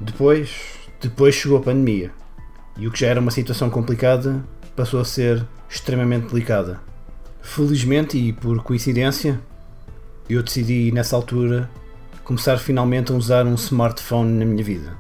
Depois, 0.02 0.52
depois 0.99 1.34
chegou 1.34 1.60
a 1.60 1.61
pandemia 1.61 2.11
e 2.76 2.86
o 2.88 2.91
que 2.91 2.99
já 2.99 3.07
era 3.07 3.22
uma 3.22 3.32
situação 3.32 3.69
complicada 3.69 4.44
passou 4.76 4.99
a 4.99 5.06
ser 5.06 5.48
extremamente 5.69 6.28
delicada. 6.28 6.82
Felizmente 7.41 8.18
e 8.18 8.34
por 8.34 8.61
coincidência, 8.64 9.40
eu 10.30 10.44
decidi 10.44 10.91
nessa 10.91 11.15
altura 11.15 11.72
começar 12.26 12.57
finalmente 12.57 13.14
a 13.14 13.15
usar 13.15 13.45
um 13.45 13.56
smartphone 13.56 14.38
na 14.38 14.44
minha 14.44 14.61
vida. 14.61 14.98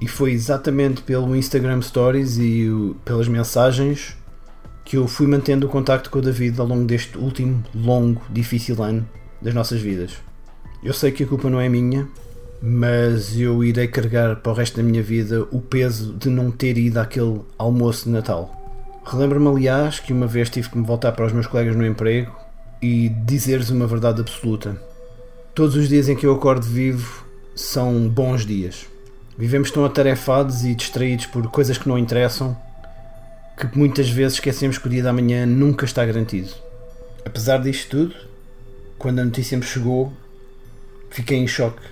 E 0.00 0.06
foi 0.06 0.32
exatamente 0.32 1.02
pelo 1.02 1.34
Instagram 1.34 1.82
Stories 1.82 2.38
e 2.38 2.68
o, 2.68 2.96
pelas 3.04 3.26
mensagens 3.26 4.16
que 4.84 4.96
eu 4.96 5.06
fui 5.06 5.26
mantendo 5.26 5.66
o 5.66 5.68
contacto 5.68 6.08
com 6.08 6.18
o 6.18 6.22
David 6.22 6.58
ao 6.58 6.66
longo 6.66 6.86
deste 6.86 7.18
último, 7.18 7.62
longo, 7.74 8.22
difícil 8.30 8.82
ano 8.82 9.06
das 9.42 9.52
nossas 9.52 9.80
vidas. 9.80 10.12
Eu 10.82 10.94
sei 10.94 11.12
que 11.12 11.24
a 11.24 11.26
culpa 11.26 11.50
não 11.50 11.60
é 11.60 11.68
minha, 11.68 12.08
mas 12.62 13.38
eu 13.38 13.62
irei 13.62 13.86
carregar 13.86 14.36
para 14.36 14.52
o 14.52 14.54
resto 14.54 14.78
da 14.78 14.82
minha 14.82 15.02
vida 15.02 15.46
o 15.50 15.60
peso 15.60 16.14
de 16.14 16.28
não 16.28 16.50
ter 16.50 16.78
ido 16.78 16.98
àquele 16.98 17.40
almoço 17.58 18.04
de 18.04 18.10
Natal. 18.10 18.54
Relembro-me, 19.04 19.48
aliás, 19.48 20.00
que 20.00 20.12
uma 20.12 20.26
vez 20.26 20.48
tive 20.48 20.68
que 20.70 20.78
me 20.78 20.86
voltar 20.86 21.12
para 21.12 21.26
os 21.26 21.32
meus 21.32 21.46
colegas 21.46 21.76
no 21.76 21.86
emprego 21.86 22.34
e 22.80 23.08
dizer-lhes 23.26 23.70
uma 23.70 23.86
verdade 23.86 24.20
absoluta. 24.20 24.80
Todos 25.54 25.76
os 25.76 25.88
dias 25.88 26.08
em 26.08 26.16
que 26.16 26.26
eu 26.26 26.32
acordo 26.32 26.64
vivo 26.64 27.24
são 27.54 28.08
bons 28.08 28.46
dias. 28.46 28.86
Vivemos 29.38 29.70
tão 29.70 29.84
atarefados 29.84 30.64
e 30.64 30.74
distraídos 30.74 31.26
por 31.26 31.48
coisas 31.48 31.78
que 31.78 31.88
não 31.88 31.96
interessam 31.96 32.56
que 33.56 33.78
muitas 33.78 34.10
vezes 34.10 34.34
esquecemos 34.34 34.78
que 34.78 34.88
o 34.88 34.90
dia 34.90 35.02
da 35.02 35.12
manhã 35.12 35.46
nunca 35.46 35.84
está 35.84 36.04
garantido. 36.04 36.50
Apesar 37.24 37.58
disto 37.58 37.88
tudo, 37.88 38.16
quando 38.98 39.20
a 39.20 39.24
notícia 39.24 39.56
me 39.56 39.62
chegou, 39.62 40.12
fiquei 41.08 41.38
em 41.38 41.46
choque 41.46 41.82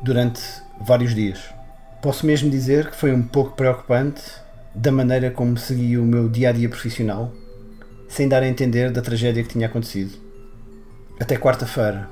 durante 0.00 0.40
vários 0.80 1.12
dias. 1.12 1.40
Posso 2.00 2.24
mesmo 2.24 2.48
dizer 2.48 2.88
que 2.88 2.96
foi 2.96 3.12
um 3.12 3.22
pouco 3.22 3.56
preocupante 3.56 4.22
da 4.72 4.92
maneira 4.92 5.28
como 5.28 5.58
segui 5.58 5.98
o 5.98 6.04
meu 6.04 6.28
dia 6.28 6.50
a 6.50 6.52
dia 6.52 6.68
profissional, 6.68 7.32
sem 8.08 8.28
dar 8.28 8.44
a 8.44 8.48
entender 8.48 8.92
da 8.92 9.02
tragédia 9.02 9.42
que 9.42 9.48
tinha 9.48 9.66
acontecido. 9.66 10.16
Até 11.18 11.36
quarta-feira. 11.36 12.08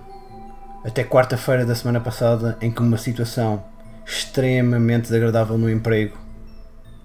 Até 0.84 1.04
quarta-feira 1.04 1.64
da 1.64 1.76
semana 1.76 2.00
passada, 2.00 2.58
em 2.60 2.72
que 2.72 2.82
uma 2.82 2.98
situação 2.98 3.62
extremamente 4.08 5.02
desagradável 5.02 5.58
no 5.58 5.70
emprego 5.70 6.16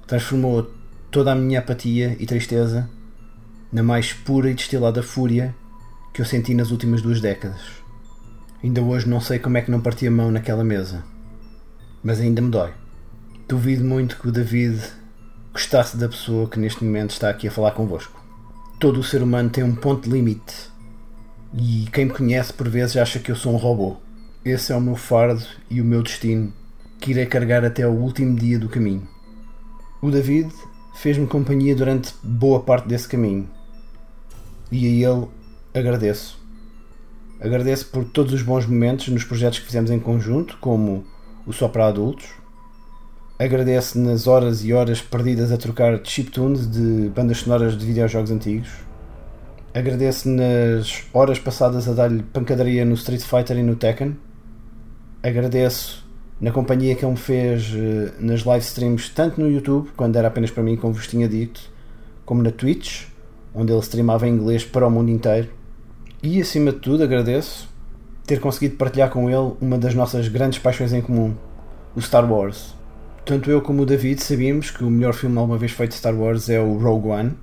transformou 0.08 0.72
toda 1.12 1.34
a 1.34 1.36
minha 1.36 1.60
apatia 1.60 2.16
e 2.18 2.26
tristeza 2.26 2.90
na 3.72 3.84
mais 3.84 4.14
pura 4.14 4.50
e 4.50 4.54
destilada 4.54 5.04
fúria 5.04 5.54
que 6.14 6.22
eu 6.22 6.26
senti 6.26 6.54
nas 6.54 6.72
últimas 6.72 7.02
duas 7.02 7.20
décadas. 7.20 7.60
Ainda 8.64 8.82
hoje 8.82 9.10
não 9.10 9.20
sei 9.20 9.38
como 9.38 9.58
é 9.58 9.62
que 9.62 9.72
não 9.72 9.82
parti 9.82 10.08
a 10.08 10.12
mão 10.12 10.32
naquela 10.32 10.64
mesa, 10.64 11.04
mas 12.02 12.22
ainda 12.22 12.42
me 12.42 12.50
dói. 12.50 12.72
Duvido 13.50 13.84
muito 13.84 14.18
que 14.18 14.30
o 14.30 14.32
David 14.32 14.80
gostasse 15.52 15.98
da 15.98 16.08
pessoa 16.08 16.48
que 16.48 16.60
neste 16.60 16.84
momento 16.84 17.12
está 17.12 17.30
aqui 17.30 17.48
a 17.48 17.52
falar 17.52 17.72
convosco. 17.72 18.24
Todo 18.80 19.00
o 19.00 19.04
ser 19.04 19.22
humano 19.22 19.50
tem 19.50 19.64
um 19.64 19.76
ponto 19.76 20.10
limite 20.10 20.72
e 21.54 21.88
quem 21.92 22.06
me 22.06 22.12
conhece 22.12 22.54
por 22.54 22.70
vezes 22.70 22.96
acha 22.96 23.20
que 23.20 23.32
eu 23.32 23.36
sou 23.36 23.54
um 23.54 23.58
robô. 23.58 23.98
Esse 24.46 24.72
é 24.72 24.76
o 24.76 24.82
meu 24.82 24.96
fardo 24.96 25.44
e 25.70 25.82
o 25.82 25.86
meu 25.86 26.02
destino 26.02 26.54
que 27.04 27.12
irei 27.12 27.26
carregar 27.26 27.66
até 27.66 27.86
o 27.86 27.92
último 27.92 28.34
dia 28.34 28.58
do 28.58 28.70
caminho. 28.70 29.06
O 30.02 30.10
David 30.10 30.50
fez-me 30.96 31.28
companhia 31.28 31.76
durante 31.76 32.14
boa 32.24 32.62
parte 32.62 32.88
desse 32.88 33.10
caminho 33.10 33.50
e 34.72 34.86
a 35.06 35.10
ele 35.12 35.28
agradeço. 35.74 36.40
Agradeço 37.42 37.88
por 37.88 38.06
todos 38.06 38.32
os 38.32 38.42
bons 38.42 38.66
momentos 38.66 39.10
nos 39.10 39.26
projetos 39.26 39.60
que 39.60 39.66
fizemos 39.66 39.92
em 39.92 40.00
conjunto, 40.00 40.58
como 40.62 41.04
o 41.46 41.52
Só 41.52 41.68
para 41.68 41.88
Adultos. 41.88 42.26
Agradeço 43.38 44.00
nas 44.00 44.26
horas 44.26 44.64
e 44.64 44.72
horas 44.72 45.02
perdidas 45.02 45.52
a 45.52 45.58
trocar 45.58 46.00
chiptunes 46.06 46.72
de 46.72 47.10
bandas 47.10 47.40
sonoras 47.40 47.78
de 47.78 47.86
videojogos 47.86 48.32
antigos. 48.32 48.70
Agradeço 49.74 50.30
nas 50.30 51.04
horas 51.14 51.38
passadas 51.38 51.86
a 51.90 51.92
dar-lhe 51.92 52.24
pancadaria 52.24 52.86
no 52.86 52.94
Street 52.94 53.24
Fighter 53.24 53.58
e 53.58 53.64
no 53.64 53.76
Tekken. 53.76 54.16
Agradeço 55.22 56.03
na 56.42 56.52
companhia 56.52 56.96
que 56.96 57.06
ele 57.06 57.12
me 57.12 57.18
fez 57.18 57.74
eh, 57.76 58.12
nas 58.20 58.44
live 58.44 58.64
streams, 58.66 59.12
tanto 59.12 59.40
no 59.40 59.50
YouTube, 59.50 59.90
quando 59.96 60.16
era 60.16 60.28
apenas 60.28 60.52
para 60.52 60.64
mim, 60.64 60.76
como 60.76 60.94
vos 60.94 61.08
tinha 61.08 61.28
dito, 61.28 61.62
como 62.26 62.42
na 62.44 62.52
Twitch, 62.52 63.06
onde 63.54 63.72
ele 63.72 63.82
streamava 63.82 64.28
em 64.28 64.34
inglês 64.34 64.66
para 64.66 64.88
o 64.88 64.92
mundo 64.92 65.10
inteiro. 65.10 65.50
E 66.22 66.42
acima 66.42 66.72
de 66.72 66.80
tudo, 66.80 67.04
agradeço 67.04 67.74
ter 68.26 68.40
conseguido 68.40 68.78
partilhar 68.78 69.10
com 69.10 69.30
ele 69.30 69.54
uma 69.60 69.78
das 69.78 69.94
nossas 69.94 70.28
grandes 70.28 70.60
paixões 70.60 70.94
em 70.94 71.02
comum, 71.02 71.36
o 71.96 72.02
Star 72.02 72.30
Wars. 72.32 72.74
Tanto 73.26 73.50
eu 73.52 73.62
como 73.62 73.84
o 73.84 73.86
David 73.86 74.22
sabíamos 74.24 74.72
que 74.72 74.84
o 74.84 74.90
melhor 74.90 75.14
filme 75.14 75.38
alguma 75.38 75.58
vez 75.58 75.72
feito 75.72 75.92
de 75.92 75.98
Star 75.98 76.16
Wars 76.16 76.50
é 76.50 76.60
o 76.60 76.78
Rogue 76.78 77.10
One, 77.10 77.34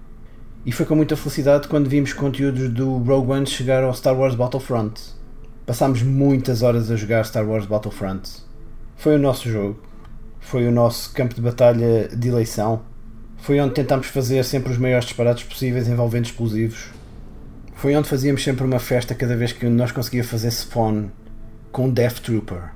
e 0.65 0.73
foi 0.73 0.85
com 0.85 0.95
muita 0.95 1.17
felicidade 1.17 1.69
quando 1.69 1.89
vimos 1.89 2.13
conteúdos 2.13 2.69
do 2.71 2.99
Rogue 2.99 3.33
One 3.33 3.47
chegar 3.47 3.83
ao 3.83 3.95
Star 3.95 4.19
Wars 4.19 4.35
Battlefront. 4.35 5.01
Passámos 5.65 6.03
muitas 6.03 6.63
horas 6.63 6.91
a 6.91 6.97
jogar 6.97 7.25
Star 7.25 7.47
Wars 7.47 7.65
Battlefront. 7.65 8.50
Foi 9.01 9.17
o 9.17 9.19
nosso 9.19 9.49
jogo, 9.49 9.83
foi 10.41 10.69
o 10.69 10.71
nosso 10.71 11.15
campo 11.15 11.35
de 11.35 11.41
batalha 11.41 12.07
de 12.15 12.29
eleição, 12.29 12.83
foi 13.39 13.59
onde 13.59 13.73
tentámos 13.73 14.09
fazer 14.09 14.45
sempre 14.45 14.71
os 14.71 14.77
maiores 14.77 15.07
disparates 15.07 15.43
possíveis 15.43 15.89
envolvendo 15.89 16.27
explosivos. 16.27 16.91
Foi 17.73 17.97
onde 17.97 18.11
fazíamos 18.11 18.45
sempre 18.45 18.63
uma 18.63 18.79
festa 18.79 19.15
cada 19.15 19.35
vez 19.35 19.53
que 19.55 19.65
nós 19.71 19.91
conseguia 19.91 20.23
fazer 20.23 20.51
spawn 20.51 21.09
com 21.73 21.89
Death 21.89 22.19
Trooper. 22.19 22.73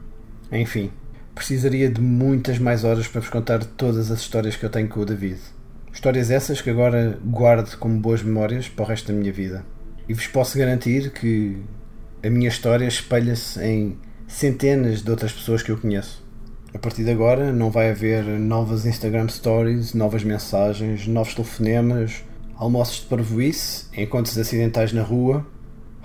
Enfim, 0.50 0.90
precisaria 1.34 1.90
de 1.90 2.00
muitas 2.00 2.58
mais 2.58 2.84
horas 2.84 3.06
para 3.06 3.20
vos 3.20 3.28
contar 3.28 3.62
todas 3.62 4.10
as 4.10 4.20
histórias 4.20 4.56
que 4.56 4.64
eu 4.64 4.70
tenho 4.70 4.88
com 4.88 5.00
o 5.00 5.04
David. 5.04 5.38
Histórias 5.92 6.30
essas 6.30 6.62
que 6.62 6.70
agora 6.70 7.18
guardo 7.22 7.76
como 7.76 8.00
boas 8.00 8.22
memórias 8.22 8.66
para 8.66 8.82
o 8.82 8.88
resto 8.88 9.12
da 9.12 9.18
minha 9.18 9.30
vida. 9.30 9.62
E 10.08 10.14
vos 10.14 10.26
posso 10.26 10.56
garantir 10.56 11.10
que 11.10 11.58
a 12.24 12.30
minha 12.30 12.48
história 12.48 12.86
espelha-se 12.86 13.62
em 13.62 13.98
centenas 14.26 15.02
de 15.02 15.10
outras 15.10 15.32
pessoas 15.32 15.62
que 15.62 15.70
eu 15.70 15.78
conheço. 15.78 16.24
A 16.74 16.78
partir 16.78 17.04
de 17.04 17.10
agora 17.10 17.52
não 17.52 17.70
vai 17.70 17.90
haver 17.90 18.24
novas 18.24 18.84
Instagram 18.84 19.28
Stories, 19.28 19.94
novas 19.94 20.24
mensagens, 20.24 21.06
novos 21.06 21.34
telefonemas, 21.34 22.24
almoços 22.56 23.00
de 23.00 23.06
parvoíce, 23.06 23.86
encontros 23.96 24.36
acidentais 24.36 24.92
na 24.92 25.02
rua. 25.02 25.46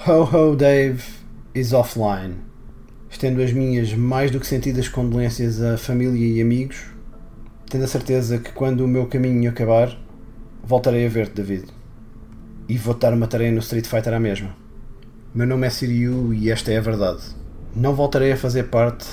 Ho 0.07 0.23
ho 0.23 0.55
Dave 0.55 1.01
is 1.55 1.73
offline. 1.73 2.35
Estendo 3.09 3.41
as 3.41 3.51
minhas 3.51 3.93
mais 3.93 4.29
do 4.29 4.39
que 4.39 4.45
sentidas 4.45 4.87
condolências 4.87 5.61
à 5.61 5.77
família 5.77 6.37
e 6.37 6.39
amigos, 6.39 6.85
tendo 7.67 7.85
a 7.85 7.87
certeza 7.87 8.37
que 8.37 8.51
quando 8.51 8.81
o 8.81 8.87
meu 8.87 9.07
caminho 9.07 9.49
acabar, 9.49 9.97
voltarei 10.63 11.05
a 11.05 11.09
ver-te, 11.09 11.33
David. 11.35 11.65
E 12.67 12.77
vou-te 12.77 13.01
dar 13.01 13.13
uma 13.13 13.25
tarefa 13.25 13.51
no 13.51 13.59
Street 13.59 13.87
Fighter 13.87 14.13
à 14.13 14.19
mesma. 14.19 14.55
Meu 15.33 15.47
nome 15.47 15.65
é 15.65 15.69
Siriu 15.71 16.31
e 16.31 16.51
esta 16.51 16.71
é 16.71 16.77
a 16.77 16.81
verdade. 16.81 17.21
Não 17.80 17.95
voltarei 17.95 18.34
a 18.34 18.35
fazer 18.35 18.64
parte 18.64 19.07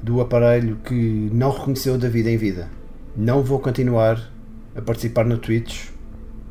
do 0.00 0.20
aparelho 0.20 0.76
que 0.84 1.28
não 1.32 1.50
reconheceu 1.50 1.98
David 1.98 2.28
em 2.28 2.36
vida. 2.36 2.70
Não 3.16 3.42
vou 3.42 3.58
continuar 3.58 4.30
a 4.72 4.80
participar 4.80 5.24
no 5.24 5.36
Twitch, 5.36 5.88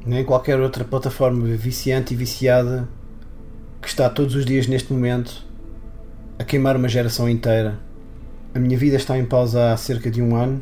nem 0.05 0.19
em 0.19 0.25
qualquer 0.25 0.59
outra 0.59 0.83
plataforma 0.83 1.47
viciante 1.55 2.13
e 2.13 2.17
viciada 2.17 2.85
que 3.81 3.87
está 3.87 4.09
todos 4.09 4.35
os 4.35 4.45
dias 4.45 4.67
neste 4.67 4.91
momento 4.91 5.47
a 6.37 6.43
queimar 6.43 6.75
uma 6.75 6.89
geração 6.89 7.29
inteira. 7.29 7.79
A 8.53 8.59
minha 8.59 8.77
vida 8.77 8.97
está 8.97 9.17
em 9.17 9.23
pausa 9.23 9.71
há 9.71 9.77
cerca 9.77 10.11
de 10.11 10.21
um 10.21 10.35
ano, 10.35 10.61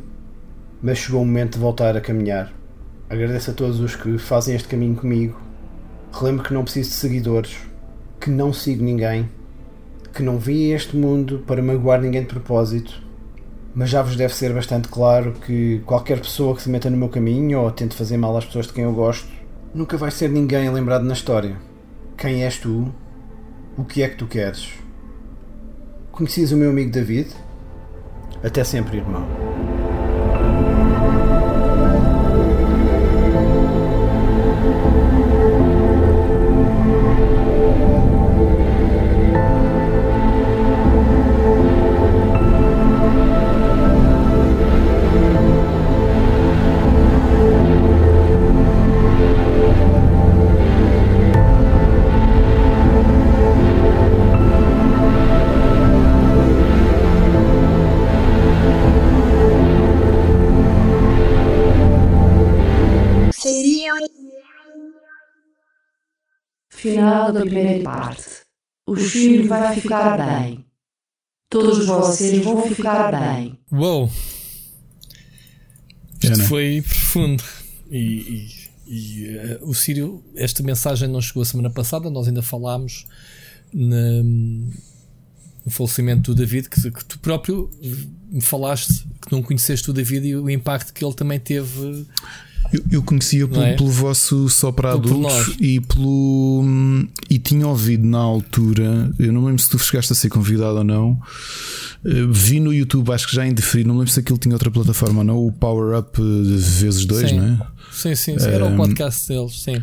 mas 0.80 0.98
chegou 0.98 1.20
o 1.20 1.26
momento 1.26 1.54
de 1.54 1.58
voltar 1.58 1.96
a 1.96 2.00
caminhar. 2.00 2.52
Agradeço 3.10 3.50
a 3.50 3.54
todos 3.54 3.80
os 3.80 3.96
que 3.96 4.18
fazem 4.18 4.54
este 4.54 4.68
caminho 4.68 4.94
comigo. 4.94 5.36
Relembro 6.12 6.44
que 6.44 6.54
não 6.54 6.62
preciso 6.62 6.90
de 6.90 6.94
seguidores, 6.94 7.56
que 8.20 8.30
não 8.30 8.52
sigo 8.52 8.84
ninguém 8.84 9.28
que 10.12 10.22
não 10.22 10.38
vim 10.38 10.72
a 10.72 10.76
este 10.76 10.96
mundo 10.96 11.42
para 11.46 11.62
magoar 11.62 12.00
ninguém 12.00 12.22
de 12.22 12.28
propósito, 12.28 13.02
mas 13.74 13.88
já 13.88 14.02
vos 14.02 14.16
deve 14.16 14.34
ser 14.34 14.52
bastante 14.52 14.88
claro 14.88 15.32
que 15.32 15.80
qualquer 15.86 16.20
pessoa 16.20 16.54
que 16.54 16.62
se 16.62 16.68
meta 16.68 16.90
no 16.90 16.96
meu 16.96 17.08
caminho 17.08 17.60
ou 17.60 17.70
tente 17.70 17.96
fazer 17.96 18.16
mal 18.16 18.36
às 18.36 18.44
pessoas 18.44 18.66
de 18.66 18.72
quem 18.74 18.84
eu 18.84 18.92
gosto, 18.92 19.28
nunca 19.74 19.96
vai 19.96 20.10
ser 20.10 20.28
ninguém 20.28 20.68
lembrado 20.70 21.04
na 21.04 21.14
história. 21.14 21.56
Quem 22.16 22.44
és 22.44 22.58
tu? 22.58 22.92
O 23.76 23.84
que 23.84 24.02
é 24.02 24.08
que 24.08 24.16
tu 24.16 24.26
queres? 24.26 24.68
Conhecias 26.10 26.52
o 26.52 26.56
meu 26.56 26.70
amigo 26.70 26.90
David? 26.90 27.30
Até 28.44 28.62
sempre, 28.64 28.98
irmão. 28.98 29.26
Final 67.02 67.32
da 67.32 67.40
primeira 67.40 67.82
parte. 67.84 68.24
O 68.86 68.96
filho 68.96 69.48
vai 69.48 69.74
ficar 69.80 70.16
bem. 70.16 70.64
Todos 71.50 71.86
vocês 71.86 72.42
vão 72.44 72.62
ficar 72.62 73.10
bem. 73.12 73.58
Uou! 73.72 74.10
Isto 76.22 76.42
foi 76.44 76.82
profundo. 76.82 77.42
E, 77.90 77.98
e- 77.98 78.62
e, 78.86 79.26
eh, 79.36 79.58
o 79.62 79.74
Sírio, 79.74 80.22
esta 80.34 80.62
mensagem 80.62 81.08
não 81.08 81.20
chegou 81.20 81.42
a 81.42 81.46
semana 81.46 81.70
passada, 81.70 82.10
nós 82.10 82.26
ainda 82.28 82.42
falámos 82.42 83.06
na- 83.72 84.22
no 84.22 85.70
falecimento 85.70 86.34
do 86.34 86.38
David, 86.40 86.68
que, 86.68 86.90
que 86.90 87.04
tu 87.04 87.18
próprio 87.20 87.70
me 88.30 88.40
falaste 88.40 89.06
que 89.20 89.30
não 89.32 89.42
conheceste 89.42 89.88
o 89.90 89.92
David 89.92 90.26
e 90.26 90.36
o 90.36 90.50
impacto 90.50 90.92
que 90.92 91.04
ele 91.04 91.14
também 91.14 91.38
teve. 91.38 92.06
Eu, 92.72 92.80
eu 92.90 93.02
conhecia 93.02 93.46
pelo, 93.46 93.60
Não 93.60 93.66
é? 93.66 93.74
pelo 93.76 93.90
vosso 93.90 94.48
só 94.48 94.72
para 94.72 94.92
adultos 94.92 95.56
e 95.60 95.80
pelo. 95.80 96.64
E 97.28 97.38
tinha 97.38 97.66
ouvido 97.66 98.06
na 98.06 98.18
altura, 98.18 99.10
eu 99.18 99.32
não 99.32 99.42
me 99.42 99.46
lembro 99.48 99.62
se 99.62 99.68
tu 99.70 99.78
chegaste 99.78 100.12
a 100.12 100.16
ser 100.16 100.28
convidado 100.28 100.78
ou 100.78 100.84
não. 100.84 101.20
eh, 102.04 102.26
Vi 102.30 102.60
no 102.60 102.72
YouTube, 102.72 103.10
acho 103.12 103.28
que 103.28 103.34
já 103.36 103.46
indeferi, 103.46 103.84
não 103.84 103.94
me 103.94 104.00
lembro 104.00 104.12
se 104.12 104.20
aquilo 104.20 104.38
tinha 104.38 104.54
outra 104.54 104.70
plataforma 104.70 105.18
ou 105.20 105.24
não, 105.24 105.36
o 105.46 105.52
Power 105.52 105.98
Up 105.98 106.20
eh, 106.20 106.24
vezes 106.56 107.04
dois, 107.04 107.28
Sim. 107.30 107.36
não 107.40 107.44
é? 107.46 107.58
Sim, 107.92 108.14
sim, 108.14 108.38
sim, 108.38 108.48
era 108.48 108.64
o 108.64 108.68
Um, 108.68 108.76
podcast 108.76 109.28
deles, 109.28 109.60
sim. 109.60 109.74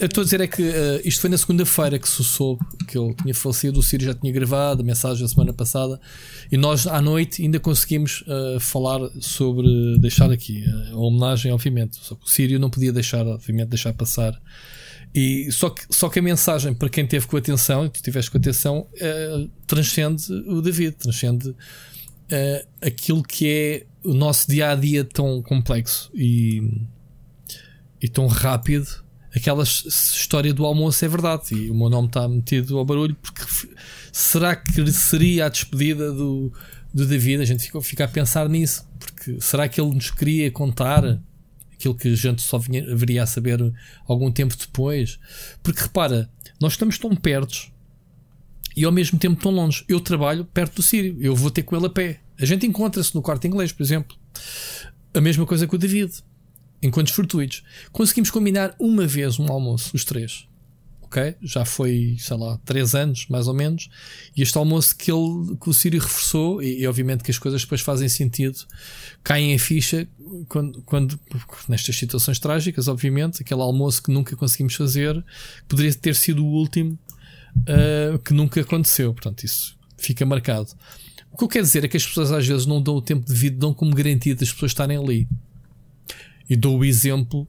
Eu 0.00 0.06
estou 0.06 0.22
a 0.22 0.24
dizer 0.24 0.40
é 0.40 0.46
que 0.48 0.62
eh, 0.62 1.00
isto 1.04 1.20
foi 1.20 1.30
na 1.30 1.38
segunda-feira 1.38 1.98
que 1.98 2.08
se 2.08 2.24
soube 2.24 2.60
que 2.88 2.98
ele 2.98 3.14
tinha 3.14 3.32
falecido, 3.34 3.78
o 3.78 3.82
Sírio 3.82 4.06
já 4.06 4.14
tinha 4.14 4.32
gravado 4.32 4.82
a 4.82 4.84
mensagem 4.84 5.24
a 5.24 5.28
semana 5.28 5.52
passada 5.52 6.00
e 6.50 6.56
nós 6.56 6.86
à 6.88 7.00
noite 7.00 7.42
ainda 7.42 7.60
conseguimos 7.60 8.24
eh, 8.26 8.58
falar 8.58 9.00
sobre 9.20 9.98
deixar 10.00 10.30
aqui 10.30 10.64
eh, 10.64 10.92
a 10.92 10.96
homenagem, 10.96 11.52
obviamente. 11.52 11.96
Só 12.02 12.16
que 12.16 12.24
o 12.24 12.28
Sírio 12.28 12.58
não 12.58 12.68
podia 12.68 12.92
deixar, 12.92 13.24
obviamente, 13.26 13.68
deixar 13.68 13.92
passar 13.94 14.38
E 15.14 15.50
só 15.52 15.70
que, 15.70 15.82
só 15.88 16.08
que 16.08 16.18
a 16.18 16.22
mensagem 16.22 16.74
para 16.74 16.88
quem 16.88 17.06
teve 17.06 17.26
com 17.26 17.36
atenção, 17.36 17.86
e 17.86 17.90
tu 17.90 18.02
tiveste 18.02 18.30
com 18.30 18.38
atenção, 18.38 18.86
transcende 19.66 20.32
o 20.48 20.60
David, 20.60 20.96
transcende 20.96 21.54
aquilo 22.80 23.22
que 23.22 23.48
é 23.48 23.86
o 24.04 24.14
nosso 24.14 24.48
dia 24.50 24.70
a 24.70 24.74
dia 24.74 25.04
tão 25.04 25.42
complexo 25.42 26.10
e, 26.14 26.62
e 28.00 28.08
tão 28.08 28.26
rápido. 28.26 28.86
Aquela 29.34 29.62
história 29.62 30.52
do 30.52 30.64
almoço 30.64 31.04
é 31.04 31.08
verdade, 31.08 31.54
e 31.54 31.70
o 31.70 31.74
meu 31.74 31.88
nome 31.88 32.08
está 32.08 32.28
metido 32.28 32.76
ao 32.76 32.84
barulho 32.84 33.14
porque 33.14 33.42
será 34.12 34.56
que 34.56 34.90
seria 34.90 35.46
a 35.46 35.48
despedida 35.48 36.12
do, 36.12 36.52
do 36.92 37.06
David? 37.06 37.40
A 37.40 37.44
gente 37.44 37.62
fica, 37.62 37.80
fica 37.80 38.04
a 38.04 38.08
pensar 38.08 38.48
nisso, 38.48 38.84
porque 38.98 39.40
será 39.40 39.68
que 39.68 39.80
ele 39.80 39.94
nos 39.94 40.10
queria 40.10 40.50
contar 40.50 41.20
aquilo 41.72 41.94
que 41.94 42.08
a 42.08 42.14
gente 42.16 42.42
só 42.42 42.58
vinha, 42.58 42.94
viria 42.96 43.22
a 43.22 43.26
saber 43.26 43.60
algum 44.04 44.32
tempo 44.32 44.56
depois? 44.56 45.18
Porque 45.62 45.80
repara, 45.80 46.28
nós 46.60 46.72
estamos 46.72 46.98
tão 46.98 47.14
perto 47.14 47.70
e 48.76 48.84
ao 48.84 48.92
mesmo 48.92 49.18
tempo 49.18 49.40
tão 49.40 49.52
longe. 49.52 49.84
Eu 49.88 50.00
trabalho 50.00 50.44
perto 50.44 50.76
do 50.76 50.82
Sírio, 50.82 51.16
eu 51.20 51.34
vou 51.36 51.50
ter 51.50 51.62
com 51.62 51.76
ele 51.76 51.86
a 51.86 51.90
pé. 51.90 52.20
A 52.38 52.44
gente 52.44 52.66
encontra-se 52.66 53.14
no 53.14 53.22
quarto 53.22 53.46
inglês, 53.46 53.72
por 53.72 53.82
exemplo. 53.82 54.16
A 55.14 55.20
mesma 55.20 55.44
coisa 55.46 55.66
com 55.66 55.76
o 55.76 55.78
David, 55.78 56.12
enquanto 56.82 57.12
fortuitos. 57.12 57.62
Conseguimos 57.92 58.30
combinar 58.30 58.74
uma 58.78 59.06
vez 59.06 59.38
um 59.38 59.50
almoço, 59.50 59.94
os 59.94 60.04
três. 60.04 60.48
Ok? 61.02 61.34
Já 61.42 61.64
foi, 61.64 62.16
sei 62.20 62.36
lá, 62.36 62.56
três 62.64 62.94
anos, 62.94 63.26
mais 63.28 63.48
ou 63.48 63.54
menos. 63.54 63.88
E 64.36 64.42
este 64.42 64.56
almoço 64.56 64.96
que, 64.96 65.10
ele, 65.10 65.56
que 65.60 65.68
o 65.68 65.74
Sírio 65.74 66.00
reforçou, 66.00 66.62
e, 66.62 66.82
e 66.82 66.86
obviamente 66.86 67.24
que 67.24 67.32
as 67.32 67.38
coisas 67.38 67.62
depois 67.62 67.80
fazem 67.80 68.08
sentido, 68.08 68.58
caem 69.24 69.52
em 69.52 69.58
ficha 69.58 70.06
quando, 70.48 70.80
quando 70.82 71.18
nestas 71.68 71.96
situações 71.96 72.38
trágicas, 72.38 72.86
obviamente, 72.86 73.42
aquele 73.42 73.60
almoço 73.60 74.02
que 74.02 74.12
nunca 74.12 74.36
conseguimos 74.36 74.74
fazer, 74.74 75.22
poderia 75.66 75.92
ter 75.92 76.14
sido 76.14 76.44
o 76.44 76.48
último 76.48 76.96
uh, 77.58 78.18
que 78.20 78.32
nunca 78.32 78.60
aconteceu. 78.60 79.12
Portanto, 79.12 79.44
isso 79.44 79.76
fica 79.98 80.24
marcado. 80.24 80.70
O 81.32 81.36
que 81.36 81.44
eu 81.44 81.48
quero 81.48 81.64
dizer 81.64 81.84
é 81.84 81.88
que 81.88 81.96
as 81.96 82.06
pessoas 82.06 82.30
às 82.32 82.46
vezes 82.46 82.66
não 82.66 82.80
dão 82.80 82.94
o 82.94 83.02
tempo 83.02 83.26
devido, 83.26 83.58
dão 83.58 83.74
como 83.74 83.94
garantia 83.94 84.34
das 84.34 84.52
pessoas 84.52 84.70
estarem 84.70 84.96
ali. 84.96 85.28
E 86.50 86.56
dou 86.56 86.78
o 86.78 86.84
exemplo 86.84 87.48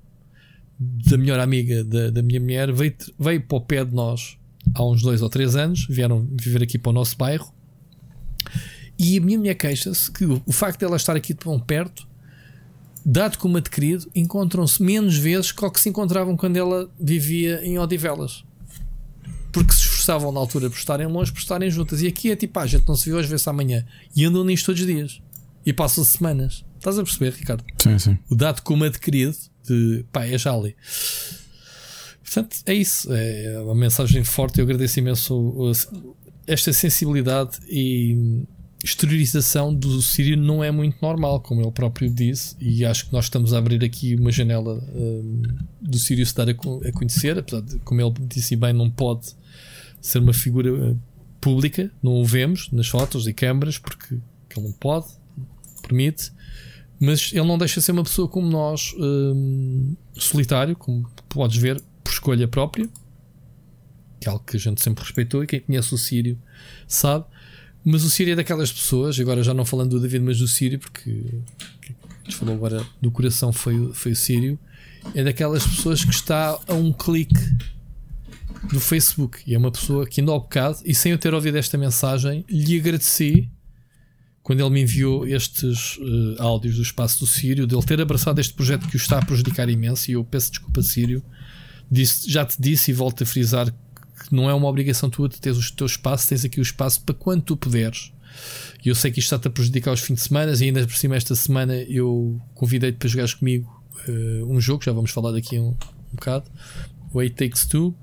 da 0.80 1.18
melhor 1.18 1.40
amiga 1.40 1.84
da, 1.84 2.10
da 2.10 2.22
minha 2.22 2.40
mulher, 2.40 2.72
veio, 2.72 2.96
veio 3.20 3.42
para 3.42 3.58
o 3.58 3.62
pé 3.62 3.84
de 3.84 3.94
nós 3.94 4.38
há 4.74 4.86
uns 4.86 5.02
dois 5.02 5.22
ou 5.22 5.30
três 5.30 5.56
anos, 5.56 5.86
vieram 5.90 6.28
viver 6.32 6.64
aqui 6.64 6.78
para 6.78 6.92
o 6.92 6.94
nosso 6.94 7.18
bairro. 7.18 7.52
E 8.98 9.18
a 9.18 9.22
minha 9.22 9.38
mulher 9.38 9.56
queixa-se 9.56 10.12
que 10.12 10.26
o, 10.26 10.42
o 10.46 10.52
facto 10.52 10.88
de 10.88 10.96
estar 10.96 11.16
aqui 11.16 11.34
tão 11.34 11.60
perto, 11.60 12.08
dado 13.04 13.38
como 13.38 13.58
adquirido, 13.58 14.10
encontram-se 14.16 14.82
menos 14.82 15.18
vezes 15.18 15.52
que 15.52 15.66
o 15.66 15.72
que 15.72 15.80
se 15.80 15.90
encontravam 15.90 16.38
quando 16.38 16.58
ela 16.58 16.90
vivia 17.00 17.60
em 17.66 17.80
Odivelas 17.80 18.44
porque 19.52 19.74
se 19.74 19.82
esforçavam 19.82 20.32
na 20.32 20.40
altura 20.40 20.70
por 20.70 20.78
estarem 20.78 21.08
longe, 21.08 21.32
por 21.32 21.40
estarem 21.40 21.70
juntas. 21.70 22.02
E 22.02 22.08
aqui 22.08 22.32
é 22.32 22.36
tipo, 22.36 22.58
ah, 22.58 22.64
a 22.64 22.68
gente 22.68 22.88
não 22.88 22.96
se 22.96 23.06
viu 23.06 23.18
hoje, 23.18 23.28
vê-se 23.28 23.50
amanhã. 23.50 23.86
E 24.16 24.24
andam 24.24 24.44
nisto 24.44 24.68
todos 24.68 24.82
os 24.82 24.88
dias. 24.88 25.22
E 25.66 25.74
passam 25.74 26.04
semanas. 26.04 26.64
Estás 26.82 26.98
a 26.98 27.04
perceber, 27.04 27.34
Ricardo? 27.38 27.64
Sim, 27.78 28.00
sim. 28.00 28.18
O 28.28 28.34
dado 28.36 28.62
como 28.64 28.84
adquirido 28.84 29.38
de 29.68 30.04
pá, 30.12 30.26
é 30.26 30.36
já 30.36 30.52
ali. 30.52 30.76
Portanto, 32.24 32.58
é 32.66 32.74
isso. 32.74 33.08
É 33.14 33.60
uma 33.62 33.76
mensagem 33.76 34.24
forte. 34.24 34.58
Eu 34.60 34.66
agradeço 34.66 34.98
imenso 35.00 35.36
o- 35.36 35.72
esta 36.48 36.74
sensibilidade 36.74 37.60
e 37.70 38.44
exteriorização 38.84 39.72
do 39.72 40.02
Sírio 40.02 40.36
não 40.36 40.64
é 40.64 40.72
muito 40.72 40.98
normal, 41.04 41.40
como 41.40 41.62
ele 41.62 41.70
próprio 41.72 42.10
disse, 42.10 42.56
e 42.60 42.84
acho 42.84 43.06
que 43.06 43.14
nós 43.14 43.26
estamos 43.26 43.54
a 43.54 43.60
abrir 43.60 43.84
aqui 43.86 44.16
uma 44.16 44.32
janela 44.32 44.84
hum, 44.96 45.44
do 45.80 46.00
Sírio 46.00 46.26
se 46.26 46.34
dar 46.36 46.50
a, 46.50 46.52
a 46.54 46.92
conhecer, 46.92 47.38
apesar 47.38 47.62
de, 47.62 47.78
como 47.80 48.02
ele 48.02 48.12
disse 48.28 48.56
bem, 48.56 48.74
não 48.74 48.90
pode 48.90 49.36
ser 50.02 50.18
uma 50.18 50.34
figura 50.34 50.70
eh, 50.72 50.96
pública, 51.40 51.92
não 52.02 52.14
o 52.14 52.26
vemos 52.26 52.70
nas 52.72 52.88
fotos 52.88 53.28
e 53.28 53.34
câmaras, 53.34 53.78
porque 53.78 54.18
que 54.50 54.60
ele 54.60 54.66
não 54.66 54.74
pode, 54.74 55.06
permite, 55.84 56.32
mas 57.02 57.32
ele 57.34 57.48
não 57.48 57.58
deixa 57.58 57.80
de 57.80 57.86
ser 57.88 57.94
uma 57.94 58.04
pessoa 58.04 58.28
como 58.28 58.48
nós, 58.48 58.94
hum, 58.96 59.96
solitário, 60.14 60.76
como 60.76 61.10
podes 61.28 61.58
ver, 61.58 61.82
por 62.04 62.14
escolha 62.14 62.48
própria, 62.48 62.88
que 64.20 64.28
é 64.28 64.32
algo 64.32 64.46
que 64.46 64.56
a 64.56 64.60
gente 64.60 64.84
sempre 64.84 65.04
respeitou, 65.04 65.44
e 65.44 65.48
quem 65.48 65.60
conhece 65.62 65.96
o 65.96 65.98
Sírio 65.98 66.38
sabe. 66.88 67.26
Mas 67.84 68.04
o 68.04 68.10
Sírio 68.10 68.34
é 68.34 68.36
daquelas 68.36 68.72
pessoas, 68.72 69.20
agora 69.20 69.42
já 69.42 69.52
não 69.52 69.66
falando 69.66 69.90
do 69.90 70.00
David, 70.00 70.24
mas 70.24 70.38
do 70.38 70.48
Sírio, 70.48 70.78
porque 70.78 71.42
que 71.82 71.96
a 72.28 72.32
falou 72.32 72.54
agora 72.54 72.86
do 73.02 73.10
coração 73.10 73.52
foi, 73.52 73.92
foi 73.96 74.12
o 74.12 74.16
Sírio, 74.16 74.60
é 75.16 75.24
daquelas 75.24 75.66
pessoas 75.66 76.06
que 76.06 76.14
está 76.14 76.60
a 76.68 76.74
um 76.76 76.94
clique 76.94 77.34
do 78.72 78.80
Facebook. 78.80 79.42
E 79.48 79.56
é 79.56 79.58
uma 79.58 79.72
pessoa 79.72 80.06
que 80.06 80.22
ainda 80.22 80.34
ao 80.34 80.40
bocado, 80.40 80.78
e 80.86 80.94
sem 80.94 81.14
eu 81.14 81.18
ter 81.18 81.34
ouvido 81.34 81.58
esta 81.58 81.80
mensagem, 81.80 82.46
lhe 82.48 82.80
agradeci 82.80 83.50
quando 84.52 84.60
ele 84.60 84.70
me 84.70 84.82
enviou 84.82 85.26
estes 85.26 85.98
eh, 86.02 86.42
áudios 86.42 86.76
do 86.76 86.82
espaço 86.82 87.22
do 87.22 87.26
Sírio, 87.26 87.66
dele 87.66 87.84
ter 87.84 88.02
abraçado 88.02 88.42
este 88.42 88.54
projeto 88.54 88.86
que 88.86 88.98
o 88.98 88.98
está 88.98 89.18
a 89.18 89.26
prejudicar 89.26 89.70
imenso. 89.70 90.12
E 90.12 90.16
eu 90.16 90.26
peço 90.26 90.52
desculpa, 90.52 90.82
Sírio. 90.82 91.24
Disse, 91.90 92.30
já 92.30 92.46
te 92.46 92.62
disse 92.62 92.92
e 92.92 92.94
volto 92.94 93.24
a 93.24 93.26
frisar 93.26 93.72
que 93.72 94.36
não 94.36 94.50
é 94.50 94.54
uma 94.54 94.68
obrigação 94.68 95.10
tua 95.10 95.30
de 95.30 95.40
teres 95.40 95.70
o 95.70 95.74
teu 95.74 95.88
espaço, 95.88 96.28
tens 96.28 96.44
aqui 96.44 96.60
o 96.60 96.62
espaço 96.62 97.00
para 97.00 97.16
quando 97.16 97.44
tu 97.44 97.56
puderes. 97.56 98.12
E 98.84 98.90
eu 98.90 98.96
sei 98.96 99.10
que 99.10 99.22
isto 99.22 99.28
está-te 99.28 99.48
a 99.48 99.52
prejudicar 99.52 99.94
os 99.94 100.02
fins 100.02 100.16
de 100.16 100.22
semana, 100.22 100.52
e 100.54 100.64
ainda 100.66 100.86
por 100.86 100.98
cima, 100.98 101.16
esta 101.16 101.34
semana 101.34 101.74
eu 101.74 102.38
convidei-te 102.54 102.98
para 102.98 103.08
jogares 103.08 103.34
comigo 103.34 103.82
eh, 104.06 104.44
um 104.44 104.60
jogo, 104.60 104.84
já 104.84 104.92
vamos 104.92 105.12
falar 105.12 105.32
daqui 105.32 105.58
um, 105.60 105.70
um 105.70 106.16
bocado, 106.16 106.52
Eight 107.16 107.36
Takes 107.38 107.66
Two, 107.68 107.96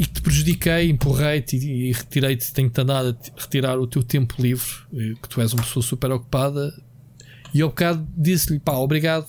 e 0.00 0.06
te 0.06 0.22
prejudiquei, 0.22 0.88
empurrei-te 0.88 1.58
e, 1.58 1.92
retirei-te, 1.92 2.54
tenho-te 2.54 2.80
andado 2.80 3.10
a 3.10 3.38
retirar 3.38 3.78
o 3.78 3.86
teu 3.86 4.02
tempo 4.02 4.34
livre, 4.38 4.66
eh, 4.94 5.12
que 5.20 5.28
tu 5.28 5.42
és 5.42 5.52
uma 5.52 5.62
pessoa 5.62 5.82
super 5.82 6.10
ocupada, 6.10 6.72
e 7.52 7.60
ao 7.60 7.68
bocado 7.68 8.08
disse-lhe, 8.16 8.58
pá, 8.58 8.72
obrigado. 8.78 9.28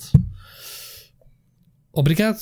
Obrigado. 1.91 2.39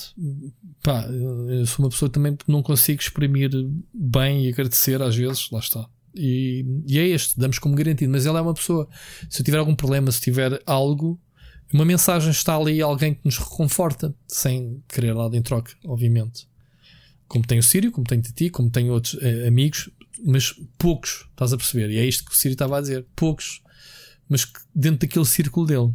Pá, 0.83 1.07
eu 1.07 1.65
sou 1.65 1.83
uma 1.83 1.89
pessoa 1.89 2.07
também 2.07 2.35
que 2.35 2.51
não 2.51 2.61
consigo 2.61 3.01
exprimir 3.01 3.49
bem 3.91 4.45
e 4.45 4.49
agradecer 4.49 5.01
às 5.01 5.15
vezes, 5.15 5.49
lá 5.49 5.57
está. 5.57 5.89
E, 6.13 6.63
e 6.85 6.99
é 6.99 7.07
este, 7.07 7.35
damos 7.35 7.57
como 7.57 7.73
garantido. 7.73 8.11
Mas 8.11 8.27
ela 8.27 8.37
é 8.37 8.41
uma 8.43 8.53
pessoa. 8.53 8.87
Se 9.27 9.41
eu 9.41 9.45
tiver 9.45 9.57
algum 9.57 9.73
problema, 9.73 10.11
se 10.11 10.21
tiver 10.21 10.61
algo, 10.67 11.19
uma 11.73 11.83
mensagem 11.83 12.29
está 12.29 12.55
ali, 12.55 12.79
alguém 12.79 13.15
que 13.15 13.21
nos 13.25 13.39
reconforta, 13.39 14.13
sem 14.27 14.83
querer 14.87 15.15
nada 15.15 15.35
em 15.35 15.41
troca, 15.41 15.73
obviamente. 15.83 16.47
Como 17.29 17.45
tem 17.47 17.59
o 17.59 17.63
Sírio, 17.63 17.91
como 17.91 18.05
tem 18.05 18.19
ti, 18.19 18.49
como 18.49 18.69
tem 18.69 18.89
outros 18.89 19.15
eh, 19.21 19.47
amigos, 19.47 19.89
mas 20.25 20.53
poucos, 20.77 21.27
estás 21.31 21.53
a 21.53 21.57
perceber? 21.57 21.89
E 21.91 21.97
é 21.97 22.05
isto 22.05 22.25
que 22.25 22.31
o 22.31 22.35
Sírio 22.35 22.55
estava 22.55 22.77
a 22.77 22.81
dizer: 22.81 23.05
poucos, 23.15 23.61
mas 24.27 24.45
dentro 24.75 25.07
daquele 25.07 25.25
círculo 25.25 25.65
dele. 25.65 25.93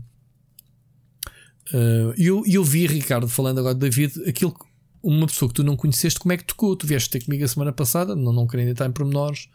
Uh, 1.72 2.14
E 2.16 2.26
eu, 2.26 2.42
e 2.46 2.54
eu 2.54 2.64
vi, 2.64 2.86
Ricardo, 2.86 3.28
falando 3.28 3.58
agora 3.58 3.74
de 3.74 3.80
David, 3.80 4.28
aquilo 4.28 4.54
uma 5.02 5.26
pessoa 5.26 5.48
que 5.48 5.54
tu 5.54 5.62
não 5.64 5.76
conheceste, 5.76 6.18
como 6.18 6.32
é 6.32 6.36
que 6.36 6.44
tocou? 6.44 6.74
Tu 6.74 6.86
vieste 6.86 7.10
ter 7.10 7.22
comigo 7.22 7.44
a 7.44 7.48
semana 7.48 7.72
passada, 7.72 8.16
não, 8.16 8.32
não 8.32 8.46
querendo 8.46 8.70
entrar 8.70 8.86
em 8.86 8.92
pormenores, 8.92 9.48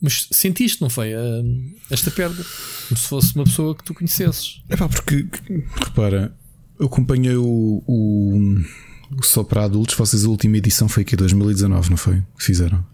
mas 0.00 0.26
sentiste, 0.32 0.82
não 0.82 0.90
foi? 0.90 1.14
Uh, 1.14 1.76
esta 1.90 2.10
perda, 2.10 2.44
como 2.88 2.98
se 2.98 3.08
fosse 3.08 3.34
uma 3.36 3.44
pessoa 3.44 3.74
que 3.74 3.84
tu 3.84 3.94
conhecesses. 3.94 4.62
É 4.68 4.76
pá, 4.76 4.88
porque 4.88 5.28
repara, 5.84 6.36
eu 6.78 6.86
acompanhei 6.86 7.36
o, 7.36 7.82
o 7.86 8.56
Só 9.22 9.42
para 9.44 9.64
Adultos. 9.64 9.94
Vocês, 9.94 10.24
a 10.24 10.28
última 10.28 10.56
edição 10.56 10.88
foi 10.88 11.02
aqui 11.02 11.16
2019, 11.16 11.90
não 11.90 11.96
foi? 11.96 12.22
Que 12.36 12.44
fizeram? 12.44 12.84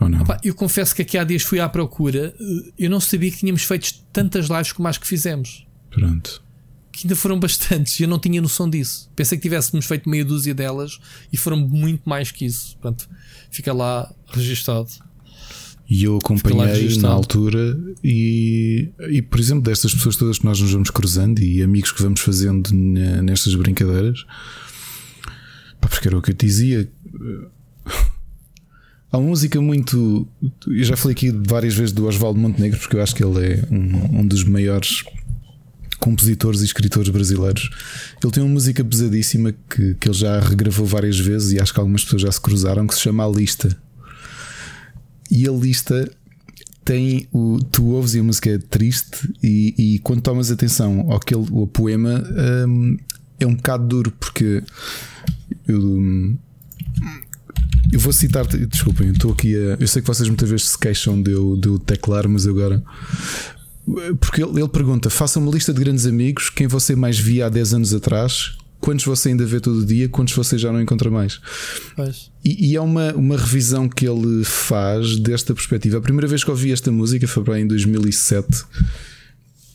Ou 0.00 0.08
não? 0.08 0.24
Pá, 0.24 0.40
eu 0.42 0.54
confesso 0.54 0.94
que 0.94 1.02
aqui 1.02 1.16
há 1.16 1.24
dias 1.24 1.42
fui 1.42 1.60
à 1.60 1.68
procura, 1.68 2.34
uh, 2.38 2.72
eu 2.78 2.90
não 2.90 3.00
sabia 3.00 3.30
que 3.30 3.38
tínhamos 3.38 3.62
feito 3.62 3.94
tantas 4.12 4.48
lives 4.48 4.72
como 4.72 4.88
as 4.88 4.98
que 4.98 5.06
fizemos. 5.06 5.66
Pronto. 5.90 6.42
Que 6.90 7.06
ainda 7.06 7.16
foram 7.16 7.38
bastantes, 7.40 7.98
eu 8.00 8.08
não 8.08 8.18
tinha 8.18 8.40
noção 8.40 8.68
disso. 8.68 9.10
Pensei 9.16 9.38
que 9.38 9.42
tivéssemos 9.42 9.86
feito 9.86 10.08
meia 10.08 10.24
dúzia 10.24 10.54
delas 10.54 10.98
e 11.32 11.36
foram 11.36 11.56
muito 11.56 12.08
mais 12.08 12.30
que 12.30 12.44
isso. 12.44 12.76
Portanto, 12.80 13.08
fica 13.50 13.72
lá 13.72 14.12
registado. 14.28 14.88
E 15.88 16.02
eu 16.04 16.16
acompanhei 16.16 16.96
na 16.98 17.10
altura 17.10 17.78
e, 18.02 18.88
e, 19.10 19.20
por 19.20 19.38
exemplo, 19.38 19.62
destas 19.62 19.92
pessoas 19.92 20.16
todas 20.16 20.38
que 20.38 20.44
nós 20.44 20.58
nos 20.58 20.72
vamos 20.72 20.88
cruzando 20.88 21.40
e 21.40 21.62
amigos 21.62 21.92
que 21.92 22.02
vamos 22.02 22.20
fazendo 22.20 22.70
ne- 22.72 23.20
nestas 23.20 23.54
brincadeiras, 23.54 24.24
porque 25.88 26.08
era 26.08 26.18
o 26.18 26.22
que 26.22 26.30
eu 26.30 26.34
te 26.34 26.46
dizia. 26.46 26.88
Há 29.10 29.18
uma 29.18 29.28
música 29.28 29.60
muito. 29.60 30.26
Eu 30.66 30.84
já 30.84 30.96
falei 30.96 31.12
aqui 31.14 31.30
várias 31.30 31.74
vezes 31.74 31.92
do 31.92 32.06
Oswaldo 32.06 32.40
Montenegro, 32.40 32.78
porque 32.80 32.96
eu 32.96 33.02
acho 33.02 33.14
que 33.14 33.22
ele 33.22 33.46
é 33.46 33.64
um, 33.70 34.20
um 34.20 34.26
dos 34.26 34.42
maiores 34.42 35.04
compositores 36.00 36.62
e 36.62 36.64
escritores 36.64 37.08
brasileiros. 37.10 37.70
Ele 38.22 38.32
tem 38.32 38.42
uma 38.42 38.52
música 38.52 38.84
pesadíssima 38.84 39.54
que, 39.70 39.94
que 39.94 40.08
ele 40.08 40.18
já 40.18 40.40
regravou 40.40 40.84
várias 40.84 41.18
vezes 41.18 41.52
e 41.52 41.60
acho 41.60 41.72
que 41.72 41.78
algumas 41.78 42.02
pessoas 42.02 42.22
já 42.22 42.32
se 42.32 42.40
cruzaram, 42.40 42.86
que 42.86 42.94
se 42.94 43.02
chama 43.02 43.24
A 43.24 43.28
Lista. 43.28 43.76
E 45.30 45.48
a 45.48 45.52
lista 45.52 46.10
tem 46.84 47.26
o. 47.32 47.58
Tu 47.70 47.84
ouves 47.86 48.14
e 48.14 48.20
a 48.20 48.22
música 48.22 48.50
é 48.50 48.58
triste, 48.58 49.32
e, 49.42 49.74
e 49.78 49.98
quando 50.00 50.20
tomas 50.20 50.50
atenção 50.50 51.10
ao, 51.10 51.18
que 51.18 51.34
ele, 51.34 51.46
ao 51.52 51.66
poema 51.66 52.22
hum, 52.68 52.96
é 53.40 53.46
um 53.46 53.54
bocado 53.54 53.86
duro 53.86 54.10
porque 54.12 54.62
eu, 55.66 55.80
hum, 55.80 56.38
Eu 57.92 58.00
vou 58.00 58.12
citar, 58.12 58.46
desculpem, 58.46 59.10
estou 59.10 59.32
aqui 59.32 59.54
a. 59.54 59.76
Eu 59.78 59.86
sei 59.86 60.02
que 60.02 60.08
vocês 60.08 60.28
muitas 60.28 60.48
vezes 60.48 60.70
se 60.70 60.78
queixam 60.78 61.20
de 61.22 61.30
eu, 61.30 61.56
de 61.56 61.68
eu 61.68 61.78
teclar, 61.78 62.28
mas 62.28 62.46
agora. 62.46 62.82
Porque 64.20 64.42
ele, 64.42 64.60
ele 64.60 64.68
pergunta: 64.68 65.10
faça 65.10 65.38
uma 65.38 65.50
lista 65.50 65.72
de 65.72 65.80
grandes 65.80 66.06
amigos, 66.06 66.50
quem 66.50 66.66
você 66.66 66.96
mais 66.96 67.18
via 67.18 67.46
há 67.46 67.48
10 67.48 67.74
anos 67.74 67.94
atrás, 67.94 68.56
quantos 68.80 69.04
você 69.04 69.28
ainda 69.28 69.44
vê 69.44 69.60
todo 69.60 69.84
dia, 69.84 70.08
quantos 70.08 70.34
você 70.34 70.58
já 70.58 70.72
não 70.72 70.80
encontra 70.80 71.10
mais. 71.10 71.40
E, 72.44 72.70
e 72.70 72.76
é 72.76 72.80
uma, 72.80 73.12
uma 73.14 73.36
revisão 73.36 73.88
que 73.88 74.06
ele 74.06 74.42
faz 74.44 75.18
desta 75.18 75.54
perspectiva. 75.54 75.98
A 75.98 76.00
primeira 76.00 76.26
vez 76.26 76.42
que 76.42 76.50
ouvi 76.50 76.72
esta 76.72 76.90
música 76.90 77.28
foi 77.28 77.44
para 77.44 77.54
aí 77.54 77.62
em 77.62 77.66
2007 77.66 78.64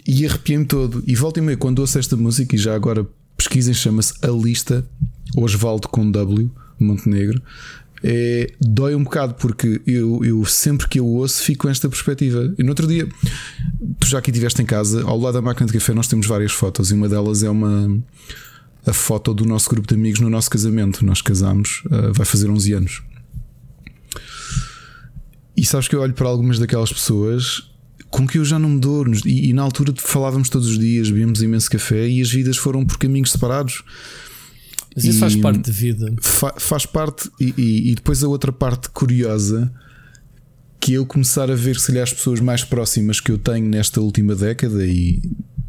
e 0.07 0.25
arrepiei-me 0.25 0.65
todo. 0.65 1.03
E 1.05 1.15
volta 1.15 1.39
e 1.39 1.41
meia, 1.41 1.57
quando 1.57 1.79
ouço 1.79 1.99
esta 1.99 2.17
música, 2.17 2.55
e 2.55 2.59
já 2.59 2.73
agora 2.73 3.07
pesquisem, 3.37 3.73
chama-se 3.73 4.13
A 4.21 4.27
Lista, 4.27 4.85
Osvaldo 5.35 5.87
com 5.87 6.09
W, 6.09 6.51
Montenegro. 6.79 7.41
É, 8.01 8.53
dói 8.61 8.95
um 8.95 9.03
bocado 9.03 9.33
porque 9.33 9.81
eu, 9.85 10.23
eu 10.23 10.45
sempre 10.45 10.87
que 10.87 10.99
eu 10.99 11.05
ouço 11.05 11.43
fico 11.43 11.63
com 11.63 11.69
esta 11.69 11.89
perspectiva. 11.89 12.53
E 12.57 12.63
no 12.63 12.69
outro 12.69 12.87
dia, 12.87 13.07
tu 13.99 14.07
já 14.07 14.19
aqui 14.19 14.31
estiveste 14.31 14.61
em 14.61 14.65
casa, 14.65 15.03
ao 15.03 15.19
lado 15.19 15.33
da 15.33 15.41
máquina 15.41 15.67
de 15.67 15.73
café, 15.73 15.93
nós 15.93 16.07
temos 16.07 16.25
várias 16.25 16.51
fotos, 16.51 16.91
e 16.91 16.93
uma 16.93 17.09
delas 17.09 17.43
é 17.43 17.49
uma 17.49 18.01
a 18.85 18.93
foto 18.93 19.33
do 19.33 19.45
nosso 19.45 19.69
grupo 19.69 19.87
de 19.87 19.95
amigos 19.95 20.19
no 20.21 20.29
nosso 20.29 20.49
casamento. 20.49 21.05
Nós 21.05 21.21
casámos, 21.21 21.83
uh, 21.87 22.13
vai 22.13 22.25
fazer 22.25 22.49
11 22.49 22.73
anos. 22.73 23.01
E 25.55 25.65
sabes 25.65 25.87
que 25.87 25.95
eu 25.95 26.01
olho 26.01 26.13
para 26.13 26.27
algumas 26.27 26.57
daquelas 26.57 26.91
pessoas 26.91 27.69
com 28.09 28.25
que 28.25 28.37
eu 28.37 28.45
já 28.45 28.57
não 28.57 28.69
me 28.69 28.79
dou. 28.79 29.05
E, 29.25 29.49
e 29.49 29.53
na 29.53 29.61
altura 29.61 29.93
falávamos 29.97 30.49
todos 30.49 30.69
os 30.69 30.79
dias, 30.79 31.09
bebíamos 31.09 31.41
imenso 31.41 31.69
café 31.69 32.07
e 32.07 32.21
as 32.21 32.31
vidas 32.31 32.57
foram 32.57 32.85
por 32.85 32.97
caminhos 32.97 33.31
separados. 33.31 33.83
Mas 34.95 35.05
isso 35.05 35.17
E 35.17 35.19
faz 35.19 35.35
parte 35.35 35.59
da 35.61 35.71
vida. 35.71 36.13
Fa- 36.21 36.55
faz 36.59 36.85
parte, 36.85 37.29
e, 37.39 37.53
e- 37.57 37.91
e 37.91 37.95
depois 37.95 38.23
a 38.23 38.27
outra 38.27 38.51
parte 38.51 38.89
curiosa 38.89 39.71
que 40.79 40.93
eu 40.93 41.05
começar 41.05 41.51
a 41.51 41.55
ver 41.55 41.77
se 41.79 41.87
calhar 41.87 42.03
as 42.03 42.13
pessoas 42.13 42.39
mais 42.39 42.63
próximas 42.63 43.19
que 43.19 43.31
eu 43.31 43.37
tenho 43.37 43.67
nesta 43.67 43.99
última 44.01 44.33
década 44.35 44.85
e, 44.85 45.21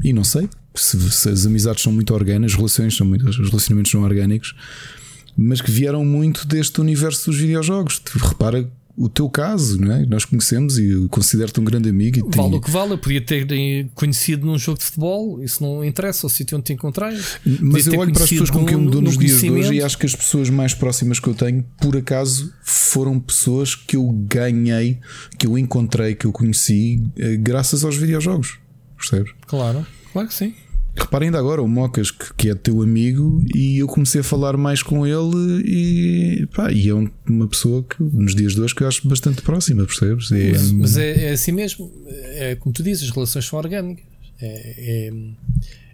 e 0.02 0.12
não 0.12 0.22
sei 0.24 0.48
se, 0.74 0.98
se 1.10 1.28
as 1.28 1.44
amizades 1.46 1.82
são 1.82 1.92
muito 1.92 2.14
orgânicas, 2.14 2.52
as 2.52 2.56
relações 2.56 2.96
são 2.96 3.06
muito, 3.06 3.28
os 3.28 3.36
relacionamentos 3.36 3.90
são 3.90 4.02
orgânicos, 4.02 4.54
mas 5.36 5.60
que 5.60 5.70
vieram 5.70 6.04
muito 6.04 6.46
deste 6.46 6.80
universo 6.80 7.30
dos 7.30 7.38
videojogos. 7.40 7.98
Tu 7.98 8.16
repara 8.18 8.70
o 8.96 9.08
teu 9.08 9.28
caso, 9.30 9.80
não 9.80 9.92
é? 9.92 10.04
Nós 10.06 10.24
conhecemos 10.24 10.78
e 10.78 11.06
considero-te 11.10 11.58
um 11.60 11.64
grande 11.64 11.88
amigo 11.88 12.18
e 12.18 12.20
Vale 12.20 12.32
tenho- 12.32 12.56
o 12.56 12.60
que 12.60 12.70
vale, 12.70 12.92
eu 12.92 12.98
podia 12.98 13.20
ter 13.20 13.46
conhecido 13.94 14.46
num 14.46 14.58
jogo 14.58 14.78
de 14.78 14.84
futebol, 14.84 15.42
isso 15.42 15.62
não 15.62 15.84
interessa, 15.84 16.26
o 16.26 16.30
sítio 16.30 16.56
onde 16.56 16.66
te 16.66 16.72
encontrei. 16.72 17.16
Mas 17.60 17.86
eu 17.86 17.98
olho 17.98 18.12
para 18.12 18.24
as 18.24 18.30
pessoas 18.30 18.50
com 18.50 18.64
quem 18.66 18.74
eu 18.74 18.80
me 18.80 18.90
dou 18.90 19.00
no- 19.00 19.06
nos 19.08 19.16
no 19.16 19.20
dias 19.24 19.40
de 19.40 19.50
hoje 19.50 19.74
e 19.74 19.82
acho 19.82 19.96
que 19.98 20.06
as 20.06 20.14
pessoas 20.14 20.50
mais 20.50 20.74
próximas 20.74 21.18
que 21.18 21.28
eu 21.28 21.34
tenho, 21.34 21.64
por 21.80 21.96
acaso, 21.96 22.52
foram 22.62 23.18
pessoas 23.18 23.74
que 23.74 23.96
eu 23.96 24.06
ganhei, 24.28 24.98
que 25.38 25.46
eu 25.46 25.56
encontrei, 25.56 26.14
que 26.14 26.26
eu 26.26 26.32
conheci, 26.32 27.02
eh, 27.16 27.36
graças 27.36 27.84
aos 27.84 27.96
videojogos. 27.96 28.58
Percebes? 28.96 29.32
Claro, 29.46 29.86
claro 30.12 30.28
que 30.28 30.34
sim. 30.34 30.52
Repara 31.00 31.24
ainda 31.24 31.38
agora, 31.38 31.62
o 31.62 31.68
Mocas, 31.68 32.10
que, 32.10 32.34
que 32.34 32.50
é 32.50 32.54
teu 32.54 32.82
amigo, 32.82 33.42
e 33.54 33.78
eu 33.78 33.86
comecei 33.86 34.20
a 34.20 34.24
falar 34.24 34.56
mais 34.56 34.82
com 34.82 35.06
ele, 35.06 35.62
e, 35.64 36.46
pá, 36.54 36.70
e 36.70 36.88
é 36.88 36.94
um- 36.94 37.08
uma 37.28 37.48
pessoa 37.48 37.82
que 37.82 38.02
nos 38.02 38.34
dias 38.34 38.54
de 38.54 38.60
hoje 38.60 38.74
que 38.74 38.82
eu 38.82 38.88
acho 38.88 39.08
bastante 39.08 39.40
próxima, 39.42 39.84
percebes? 39.86 40.30
É, 40.30 40.50
Mas, 40.52 40.70
mas 40.72 40.96
é, 40.96 41.24
é 41.26 41.30
assim 41.32 41.52
mesmo, 41.52 41.90
é 42.06 42.54
como 42.56 42.72
tu 42.72 42.82
dizes, 42.82 43.04
as 43.08 43.10
relações 43.14 43.44
são 43.46 43.58
orgânicas. 43.58 44.04
É, 44.40 45.08
é- 45.08 45.12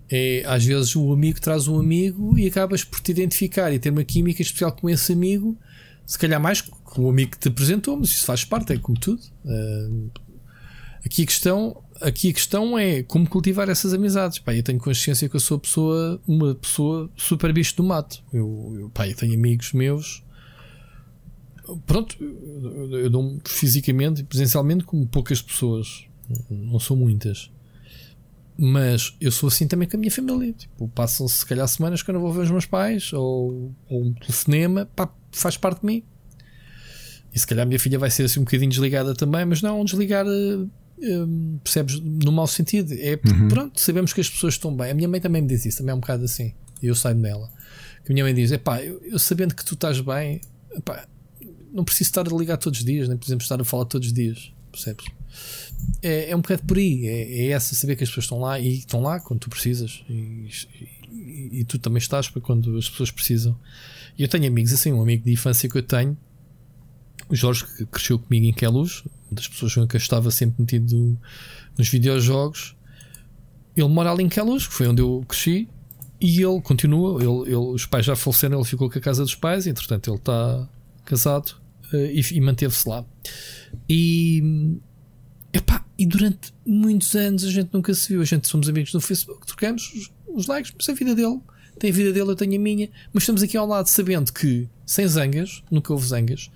é- 0.09 0.45
às 0.47 0.65
vezes 0.65 0.95
o 0.97 1.13
amigo 1.13 1.41
traz 1.41 1.67
um 1.69 1.79
amigo 1.81 2.39
e 2.39 2.47
acabas 2.47 2.85
por 2.85 3.01
te 3.01 3.11
identificar 3.13 3.73
e 3.73 3.79
ter 3.79 3.91
uma 3.91 4.05
química 4.05 4.43
especial 4.43 4.73
com 4.73 4.89
esse 4.91 5.13
amigo, 5.13 5.57
se 6.05 6.19
calhar 6.19 6.41
mais 6.41 6.61
com 6.61 7.03
o 7.03 7.11
amigo 7.11 7.33
que 7.33 7.39
te 7.39 7.49
apresentou, 7.49 7.97
mas 7.97 8.11
isso 8.11 8.25
faz 8.25 8.45
parte, 8.45 8.73
é 8.73 8.79
como 8.79 8.99
tudo. 8.99 9.21
Ah, 9.45 9.89
aqui, 11.05 11.23
a 11.23 11.27
questão, 11.27 11.77
aqui 12.01 12.31
a 12.31 12.33
questão 12.33 12.79
é 12.79 13.03
como 13.03 13.29
cultivar 13.29 13.69
essas 13.69 13.93
amizades. 13.93 14.39
Pá, 14.39 14.55
eu 14.55 14.63
tenho 14.63 14.79
consciência 14.79 15.29
que 15.29 15.37
eu 15.37 15.41
sou 15.41 15.59
pessoa, 15.59 16.21
uma 16.27 16.55
pessoa 16.55 17.11
super 17.17 17.53
bicho 17.53 17.77
do 17.77 17.85
mato. 17.85 18.23
Eu, 18.33 18.77
eu, 18.79 18.91
pá, 18.91 19.09
eu 19.09 19.17
tenho 19.17 19.35
amigos 19.35 19.73
meus 19.73 20.25
pronto, 21.87 22.17
eu, 22.23 22.99
eu 23.01 23.11
dou 23.11 23.39
fisicamente 23.45 24.21
e 24.21 24.25
presencialmente 24.25 24.85
como 24.85 25.07
poucas 25.07 25.43
pessoas, 25.43 26.05
não 26.49 26.79
são 26.79 26.97
muitas. 26.97 27.51
Mas 28.59 29.15
eu 29.21 29.31
sou 29.31 29.49
assim 29.49 29.67
também 29.67 29.87
com 29.89 29.97
a 29.97 30.01
minha 30.01 30.11
família. 30.11 30.53
Tipo, 30.53 30.89
passam-se 30.89 31.39
se 31.39 31.47
calhar 31.47 31.67
semanas 31.69 32.03
que 32.03 32.11
eu 32.11 32.15
não 32.15 32.21
vou 32.21 32.33
ver 32.33 32.43
os 32.43 32.51
meus 32.51 32.65
pais, 32.65 33.13
ou, 33.13 33.75
ou 33.89 34.03
um 34.03 34.15
telefonema, 34.15 34.87
pá, 34.97 35.13
faz 35.31 35.57
parte 35.57 35.81
de 35.81 35.87
mim. 35.87 36.03
E 37.35 37.39
se 37.39 37.47
calhar 37.47 37.65
a 37.65 37.67
minha 37.67 37.79
filha 37.79 37.99
vai 37.99 38.11
ser 38.11 38.25
assim 38.25 38.41
um 38.41 38.45
bocadinho 38.45 38.71
desligada 38.71 39.15
também, 39.15 39.45
mas 39.45 39.61
não 39.61 39.85
desligar, 39.85 40.25
eh, 41.03 41.59
percebes, 41.63 42.01
no 42.01 42.33
mau 42.33 42.47
sentido. 42.47 42.93
É 42.95 43.17
porque, 43.17 43.35
pronto, 43.49 43.81
sabemos 43.81 44.13
que 44.13 44.21
as 44.21 44.29
pessoas 44.31 44.55
estão 44.55 44.75
bem. 44.77 44.91
A 44.91 44.95
minha 44.95 45.09
mãe 45.09 45.21
também 45.21 45.43
me 45.43 45.49
diz 45.49 45.65
isso, 45.67 45.79
também 45.79 45.93
é 45.93 45.95
um 45.95 46.01
bocado 46.01 46.25
assim. 46.25 46.53
E 46.83 46.87
eu 46.87 46.95
saio 46.95 47.17
dela. 47.17 47.51
Que 48.05 48.13
a 48.13 48.15
minha 48.15 48.25
mãe 48.25 48.35
diz: 48.35 48.53
é 48.53 48.59
pá, 48.59 48.83
eu, 48.83 49.01
eu 49.05 49.19
sabendo 49.19 49.55
que 49.55 49.65
tu 49.65 49.75
estás 49.75 50.01
bem, 50.01 50.41
epá, 50.77 51.07
não 51.73 51.85
preciso 51.85 52.09
estar 52.11 52.27
a 52.27 52.37
ligar 52.37 52.57
todos 52.57 52.79
os 52.81 52.85
dias, 52.85 53.09
nem 53.09 53.17
precisamos 53.17 53.45
estar 53.45 53.61
a 53.61 53.65
falar 53.65 53.85
todos 53.87 54.09
os 54.09 54.13
dias, 54.15 54.53
percebes? 54.71 55.05
É, 56.03 56.31
é 56.31 56.37
um 56.37 56.41
bocado 56.41 56.63
por 56.65 56.79
aí, 56.79 57.07
é, 57.07 57.39
é 57.43 57.47
essa 57.49 57.75
saber 57.75 57.97
que 57.97 58.05
as 58.05 58.09
pessoas 58.09 58.25
estão 58.25 58.39
lá 58.41 58.59
e 58.59 58.79
estão 58.79 59.03
lá 59.03 59.21
quando 59.21 59.41
tu 59.41 59.51
precisas 59.51 60.03
e, 60.09 60.49
e- 61.13 61.61
e 61.61 61.65
tu 61.65 61.79
também 61.79 61.99
estás 61.99 62.29
para 62.31 62.41
quando 62.41 62.77
as 62.79 62.89
pessoas 62.89 63.11
precisam. 63.11 63.59
E 64.19 64.23
eu 64.23 64.29
tenho 64.29 64.47
amigos 64.47 64.73
assim, 64.73 64.93
um 64.93 65.03
amigo 65.03 65.25
de 65.25 65.33
infância 65.33 65.69
que 65.69 65.77
eu 65.77 65.83
tenho, 65.83 66.17
o 67.29 67.35
Jorge, 67.35 67.65
que 67.77 67.87
cresceu 67.87 68.19
comigo 68.19 68.47
em 68.47 68.53
Queluz, 68.53 69.03
das 69.31 69.49
pessoas 69.49 69.75
com 69.75 69.87
quem 69.87 69.99
eu 69.99 70.03
estava 70.03 70.31
sempre 70.31 70.61
metido 70.61 71.19
nos 71.77 71.89
videojogos. 71.89 72.77
Ele 73.77 73.89
mora 73.89 74.11
ali 74.11 74.23
em 74.25 74.29
Queluz, 74.29 74.67
que 74.67 74.73
foi 74.75 74.87
onde 74.89 75.03
eu 75.03 75.25
cresci, 75.29 75.69
e 76.21 76.41
ele 76.43 76.61
continua. 76.63 77.21
Ele, 77.23 77.43
ele- 77.51 77.55
os 77.57 77.85
pais 77.85 78.07
já 78.07 78.17
faleceram, 78.17 78.59
ele 78.59 78.65
ficou 78.69 78.89
com 78.91 78.99
a 78.99 79.03
casa 79.03 79.23
dos 79.23 79.35
pais, 79.35 79.67
entretanto 79.67 80.09
ele 80.11 80.17
está 80.19 80.69
casado 81.05 81.53
eh, 81.93 82.13
e, 82.15 82.37
e 82.37 82.41
manteve-se 82.41 82.89
lá. 82.89 83.05
E, 83.89 84.79
epá, 85.53 85.85
e 85.99 86.07
durante 86.07 86.53
muitos 86.67 87.15
anos 87.15 87.45
a 87.45 87.51
gente 87.51 87.71
nunca 87.73 87.93
se 87.95 88.09
viu. 88.09 88.23
A 88.23 88.25
gente 88.25 88.47
somos 88.49 88.69
amigos 88.69 88.93
no 88.95 89.01
Facebook, 89.01 89.47
trocamos 89.47 89.93
os, 89.95 90.13
os 90.29 90.47
likes, 90.47 90.73
mas 90.77 90.89
a 90.89 90.95
vida 90.95 91.15
dele 91.15 91.41
tem 91.79 91.91
a 91.91 91.93
vida 91.93 92.13
dele, 92.13 92.31
eu 92.31 92.37
tenho 92.37 92.55
a 92.57 92.59
minha. 92.59 92.89
Mas 93.13 93.25
estamos 93.25 93.43
aqui 93.43 93.57
ao 93.57 93.67
lado 93.67 93.87
sabendo 93.89 94.33
que, 94.33 94.69
sem 94.87 95.07
zangas, 95.07 95.63
nunca 95.71 95.93
houve 95.93 96.07
zangas, 96.07 96.51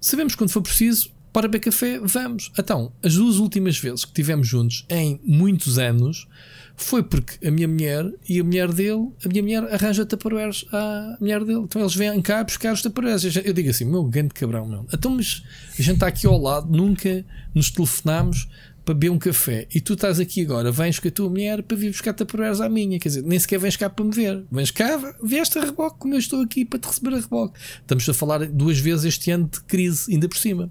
sabemos 0.00 0.34
quando 0.34 0.50
for 0.50 0.62
preciso 0.62 1.10
para 1.32 1.48
beber 1.48 1.64
café, 1.64 1.98
vamos. 1.98 2.52
Então, 2.56 2.92
as 3.02 3.14
duas 3.14 3.36
últimas 3.36 3.76
vezes 3.76 4.04
que 4.04 4.12
estivemos 4.12 4.46
juntos 4.46 4.86
em 4.88 5.20
muitos 5.24 5.78
anos 5.78 6.28
foi 6.76 7.02
porque 7.02 7.44
a 7.46 7.50
minha 7.50 7.68
mulher 7.68 8.08
e 8.28 8.40
a 8.40 8.44
mulher 8.44 8.72
dele, 8.72 9.08
a 9.24 9.28
minha 9.28 9.42
mulher 9.42 9.74
arranja 9.74 10.06
taparoeiros 10.06 10.64
à 10.72 11.16
mulher 11.20 11.44
dele. 11.44 11.60
Então 11.60 11.82
eles 11.82 11.94
vêm 11.94 12.20
cá 12.22 12.42
buscar 12.42 12.72
os 12.72 12.82
taparoeiros. 12.82 13.24
Eu 13.36 13.52
digo 13.52 13.70
assim, 13.70 13.84
meu 13.84 14.04
grande 14.04 14.34
cabrão, 14.34 14.66
meu. 14.66 14.86
Então, 14.92 15.12
mas 15.12 15.42
a 15.78 15.82
gente 15.82 15.94
está 15.94 16.06
aqui 16.06 16.26
ao 16.26 16.40
lado, 16.40 16.70
nunca 16.70 17.24
nos 17.54 17.70
telefonamos 17.70 18.48
para 18.84 18.94
beber 18.94 19.10
um 19.10 19.18
café 19.18 19.66
e 19.74 19.80
tu 19.80 19.94
estás 19.94 20.20
aqui 20.20 20.42
agora, 20.42 20.70
vens 20.70 20.98
com 20.98 21.08
a 21.08 21.10
tua 21.10 21.30
mulher 21.30 21.62
para 21.62 21.76
vir 21.76 21.90
buscar 21.90 22.12
taparoeiros 22.12 22.60
à 22.60 22.68
minha, 22.68 22.98
quer 22.98 23.08
dizer, 23.08 23.22
nem 23.22 23.38
sequer 23.38 23.58
vens 23.58 23.76
cá 23.76 23.88
para 23.88 24.04
me 24.04 24.10
ver, 24.10 24.44
vens 24.52 24.70
cá, 24.70 25.16
vieste 25.22 25.58
a 25.58 25.64
reboque, 25.64 25.98
como 25.98 26.14
eu 26.14 26.18
estou 26.18 26.42
aqui 26.42 26.64
para 26.64 26.78
te 26.78 26.86
receber 26.86 27.14
a 27.14 27.20
reboque. 27.20 27.58
Estamos 27.80 28.08
a 28.08 28.14
falar 28.14 28.46
duas 28.46 28.78
vezes 28.78 29.06
este 29.06 29.30
ano 29.30 29.48
de 29.50 29.60
crise, 29.62 30.12
ainda 30.12 30.28
por 30.28 30.36
cima. 30.36 30.70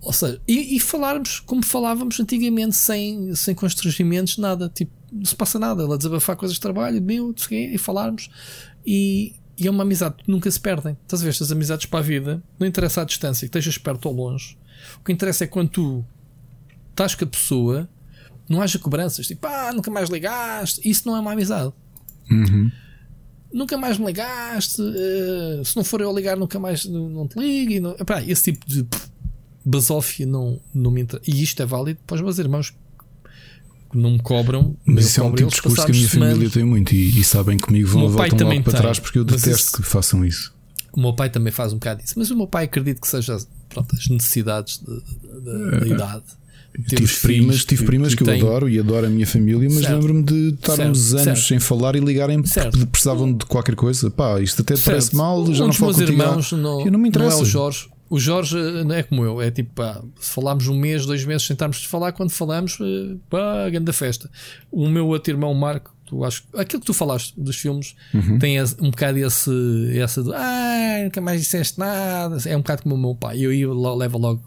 Ou 0.00 0.12
seja, 0.12 0.40
e, 0.46 0.76
e 0.76 0.80
falarmos 0.80 1.40
como 1.40 1.64
falávamos 1.64 2.18
antigamente, 2.20 2.76
sem, 2.76 3.34
sem 3.34 3.54
constrangimentos, 3.54 4.38
nada, 4.38 4.68
tipo, 4.68 4.92
não 5.12 5.24
se 5.24 5.34
passa 5.34 5.58
nada, 5.58 5.82
ela 5.82 5.98
desabafar 5.98 6.36
coisas 6.36 6.54
de 6.54 6.60
trabalho, 6.60 7.02
meu, 7.02 7.34
e 7.50 7.78
falarmos, 7.78 8.30
e, 8.86 9.34
e 9.58 9.66
é 9.66 9.70
uma 9.70 9.82
amizade 9.82 10.16
que 10.22 10.30
nunca 10.30 10.50
se 10.50 10.58
perdem. 10.58 10.96
Estás 11.02 11.20
a 11.20 11.24
ver 11.24 11.30
estas 11.30 11.52
amizades 11.52 11.86
para 11.86 11.98
a 11.98 12.02
vida, 12.02 12.42
não 12.58 12.66
interessa 12.66 13.02
a 13.02 13.04
distância, 13.04 13.48
que 13.48 13.58
estejas 13.58 13.78
perto 13.78 14.06
ou 14.06 14.14
longe, 14.14 14.56
o 15.00 15.04
que 15.04 15.12
interessa 15.12 15.44
é 15.44 15.46
quando 15.46 15.68
tu 15.68 16.04
estás 16.92 17.14
com 17.16 17.24
a 17.24 17.26
pessoa, 17.26 17.88
não 18.48 18.62
haja 18.62 18.78
cobranças, 18.78 19.26
tipo, 19.26 19.44
ah, 19.46 19.72
nunca 19.74 19.90
mais 19.90 20.08
ligaste, 20.08 20.80
isso 20.88 21.02
não 21.08 21.16
é 21.16 21.20
uma 21.20 21.32
amizade. 21.32 21.72
Nunca 23.52 23.76
mais 23.76 23.98
me 23.98 24.06
ligaste, 24.06 24.80
eh, 24.80 25.60
se 25.62 25.76
não 25.76 25.84
for 25.84 26.00
eu 26.00 26.08
a 26.10 26.12
ligar, 26.14 26.36
nunca 26.38 26.58
mais 26.58 26.86
não, 26.86 27.08
não 27.10 27.28
te 27.28 27.38
ligue. 27.38 27.80
Não, 27.80 27.90
epá, 27.98 28.22
esse 28.22 28.44
tipo 28.52 28.66
de 28.66 28.86
basófia 29.64 30.24
não, 30.26 30.58
não 30.72 30.90
me 30.90 31.02
interessa. 31.02 31.30
E 31.30 31.42
isto 31.42 31.60
é 31.62 31.66
válido 31.66 32.00
para 32.06 32.14
os 32.14 32.22
meus 32.22 32.38
irmãos 32.38 32.70
que 32.70 33.98
não 33.98 34.12
me 34.12 34.18
cobram. 34.20 34.74
Mas 34.86 35.04
isso 35.06 35.20
é 35.20 35.24
um 35.24 35.34
tipo 35.34 35.48
de 35.50 35.52
discurso 35.52 35.84
que 35.84 35.92
a 35.92 35.94
minha 35.94 36.08
semanas. 36.08 36.32
família 36.34 36.50
tem 36.52 36.64
muito 36.64 36.94
e, 36.94 37.20
e 37.20 37.22
sabem 37.24 37.58
comigo, 37.58 37.86
vão 37.88 38.08
também 38.30 38.58
logo 38.58 38.62
para 38.64 38.72
tem, 38.72 38.80
trás 38.80 38.98
porque 38.98 39.18
eu 39.18 39.24
detesto 39.24 39.50
isso- 39.50 39.72
que 39.76 39.82
façam 39.82 40.24
isso. 40.24 40.54
O 40.94 41.00
meu 41.00 41.12
pai 41.14 41.28
também 41.28 41.52
faz 41.52 41.72
um 41.74 41.76
bocado 41.76 42.02
isso, 42.02 42.14
mas 42.18 42.30
o 42.30 42.36
meu 42.36 42.46
pai 42.46 42.64
acredito 42.64 43.00
que 43.02 43.08
seja 43.08 43.36
pronto, 43.68 43.94
as 43.96 44.08
necessidades 44.08 44.78
de- 44.78 45.40
de- 45.40 45.80
da 45.80 45.86
idade. 45.86 46.24
Tive 46.88 47.16
primas, 47.20 47.64
tive 47.64 47.84
primas 47.84 48.14
que, 48.14 48.22
eu 48.22 48.26
têm- 48.26 48.40
adoro 48.40 48.68
e 48.68 48.78
adoro 48.78 49.06
a 49.06 49.10
minha 49.10 49.26
família, 49.26 49.68
mas 49.70 49.82
lembro-me 49.88 50.22
de 50.22 50.54
estarmos 50.54 51.12
anos 51.12 51.24
certo. 51.24 51.40
sem 51.48 51.60
falar 51.60 51.94
e 51.96 52.00
ligarem 52.00 52.40
porque 52.42 52.86
precisavam 52.86 53.32
de 53.32 53.44
qualquer 53.44 53.74
coisa. 53.74 54.10
Pá, 54.10 54.40
isto 54.40 54.62
até 54.62 54.74
te 54.74 54.80
parece 54.82 55.14
mal, 55.14 55.44
já 55.52 55.64
um 55.64 55.66
não 55.66 55.74
falo 55.74 55.92
contigo. 55.92 56.12
irmãos 56.12 56.52
não, 56.52 56.80
eu 56.84 56.90
não 56.92 56.98
me 56.98 57.08
interessa. 57.08 57.38
é 57.38 57.42
o 57.42 57.44
Jorge. 57.44 57.88
O 58.08 58.18
Jorge 58.20 58.58
eh, 58.58 58.84
não 58.84 58.94
é 58.94 59.02
como 59.02 59.24
eu, 59.24 59.40
é 59.40 59.50
tipo, 59.50 59.70
pá, 59.74 60.02
se 60.20 60.30
falarmos 60.32 60.66
um 60.68 60.78
mês, 60.78 61.06
dois 61.06 61.24
meses, 61.24 61.46
sentarmos 61.46 61.78
de 61.78 61.88
falar, 61.88 62.12
quando 62.12 62.30
falamos, 62.30 62.78
eh, 62.80 63.16
pá, 63.30 63.68
grande 63.70 63.92
festa. 63.92 64.30
O 64.70 64.86
meu 64.88 65.06
outro 65.08 65.32
irmão, 65.32 65.52
Marco, 65.54 65.94
tu 66.06 66.22
acho, 66.24 66.42
aquilo 66.54 66.80
que 66.80 66.86
tu 66.86 66.92
falaste 66.94 67.32
dos 67.38 67.56
filmes, 67.56 67.94
Uhum. 68.12 68.38
tem 68.38 68.60
um 68.62 68.90
bocado 68.90 69.18
esse, 69.18 69.50
essa 69.98 70.22
do, 70.22 70.32
ah, 70.34 71.00
nunca 71.04 71.20
mais 71.22 71.40
disseste 71.40 71.78
nada. 71.78 72.36
É 72.46 72.54
um 72.54 72.60
bocado 72.60 72.82
como 72.82 72.94
o 72.94 72.98
meu 72.98 73.14
pai. 73.14 73.38
Eu 73.40 73.50
ia 73.52 73.68
levo 73.72 74.18
logo 74.18 74.42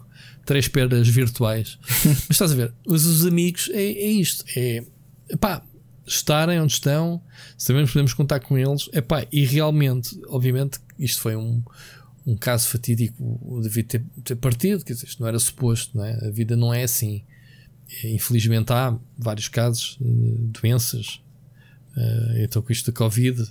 três 0.46 0.68
perdas 0.68 1.06
virtuais. 1.08 1.78
Mas 2.04 2.30
estás 2.30 2.52
a 2.52 2.54
ver, 2.54 2.72
os, 2.86 3.04
os 3.04 3.26
amigos 3.26 3.68
é, 3.72 3.82
é 3.82 4.08
isto, 4.08 4.44
é 4.56 4.82
pá, 5.38 5.62
estarem 6.06 6.60
onde 6.60 6.72
estão, 6.72 7.20
sabemos 7.58 7.90
que 7.90 7.94
podemos 7.94 8.14
contar 8.14 8.40
com 8.40 8.56
eles, 8.56 8.88
é 8.92 9.00
pá, 9.00 9.26
e 9.30 9.44
realmente, 9.44 10.18
obviamente, 10.28 10.78
isto 10.98 11.20
foi 11.20 11.36
um, 11.36 11.62
um 12.26 12.36
caso 12.36 12.68
fatídico, 12.68 13.38
o 13.42 13.60
David 13.60 13.88
ter, 13.88 14.04
ter 14.22 14.36
partido, 14.36 14.84
quer 14.84 14.94
dizer, 14.94 15.06
isto 15.06 15.20
não 15.20 15.28
era 15.28 15.38
suposto, 15.38 15.96
não 15.98 16.04
é? 16.04 16.26
A 16.26 16.30
vida 16.30 16.56
não 16.56 16.72
é 16.72 16.84
assim. 16.84 17.24
Eh, 18.02 18.14
Infelizmente 18.14 18.72
há 18.72 18.96
vários 19.18 19.48
casos, 19.48 19.98
eh, 20.00 20.04
doenças, 20.60 21.20
eh, 21.96 22.44
então 22.44 22.62
com 22.62 22.72
isto 22.72 22.90
da 22.90 22.96
Covid, 22.96 23.42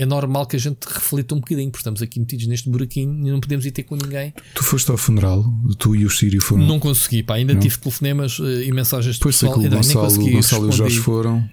é 0.00 0.06
normal 0.06 0.46
que 0.46 0.56
a 0.56 0.58
gente 0.58 0.78
reflita 0.86 1.34
um 1.34 1.40
bocadinho, 1.40 1.70
porque 1.70 1.82
estamos 1.82 2.00
aqui 2.00 2.18
metidos 2.18 2.46
neste 2.46 2.70
buraquinho 2.70 3.28
e 3.28 3.30
não 3.30 3.38
podemos 3.38 3.66
ir 3.66 3.70
ter 3.70 3.82
com 3.82 3.96
ninguém. 3.96 4.32
Tu 4.54 4.64
foste 4.64 4.90
ao 4.90 4.96
funeral, 4.96 5.44
tu 5.78 5.94
e 5.94 6.06
o 6.06 6.10
Sírio 6.10 6.42
foram. 6.42 6.64
Não 6.64 6.80
consegui, 6.80 7.22
pá, 7.22 7.34
ainda 7.34 7.54
tive 7.54 7.76
telefonemas 7.76 8.38
eh, 8.40 8.64
e 8.64 8.72
mensagens 8.72 9.16
de 9.16 9.20
Depois 9.20 9.36
sei 9.36 9.50
que 9.50 9.58
o 9.58 9.60
ainda 9.60 9.78
nem 9.78 9.92
Gonçalo, 9.92 10.26
o 10.26 10.32
Gonçalo 10.32 10.66
e 10.66 10.68
o 10.70 10.72
Jorge 10.72 10.98
foram. 11.00 11.46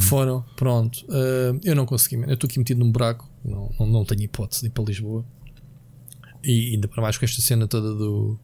Foram, 0.00 0.44
pronto. 0.56 1.04
Uh, 1.04 1.60
eu 1.62 1.76
não 1.76 1.86
consegui, 1.86 2.16
eu 2.16 2.34
estou 2.34 2.48
aqui 2.48 2.58
metido 2.58 2.80
num 2.80 2.90
buraco, 2.90 3.30
não, 3.44 3.70
não, 3.78 3.86
não 3.86 4.04
tenho 4.04 4.22
hipótese 4.22 4.62
de 4.62 4.66
ir 4.66 4.70
para 4.70 4.82
Lisboa. 4.82 5.24
E 6.42 6.74
ainda 6.74 6.88
para 6.88 7.00
mais 7.00 7.16
com 7.16 7.24
esta 7.24 7.40
cena 7.40 7.68
toda 7.68 7.94
do. 7.94 8.36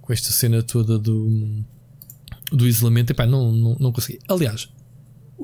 Com 0.00 0.14
esta 0.14 0.32
cena 0.32 0.62
toda 0.62 0.98
do. 0.98 1.62
Do 2.50 2.66
isolamento, 2.66 3.10
epá, 3.10 3.26
não, 3.26 3.52
não, 3.52 3.76
não 3.78 3.92
consegui. 3.92 4.18
Aliás, 4.26 4.70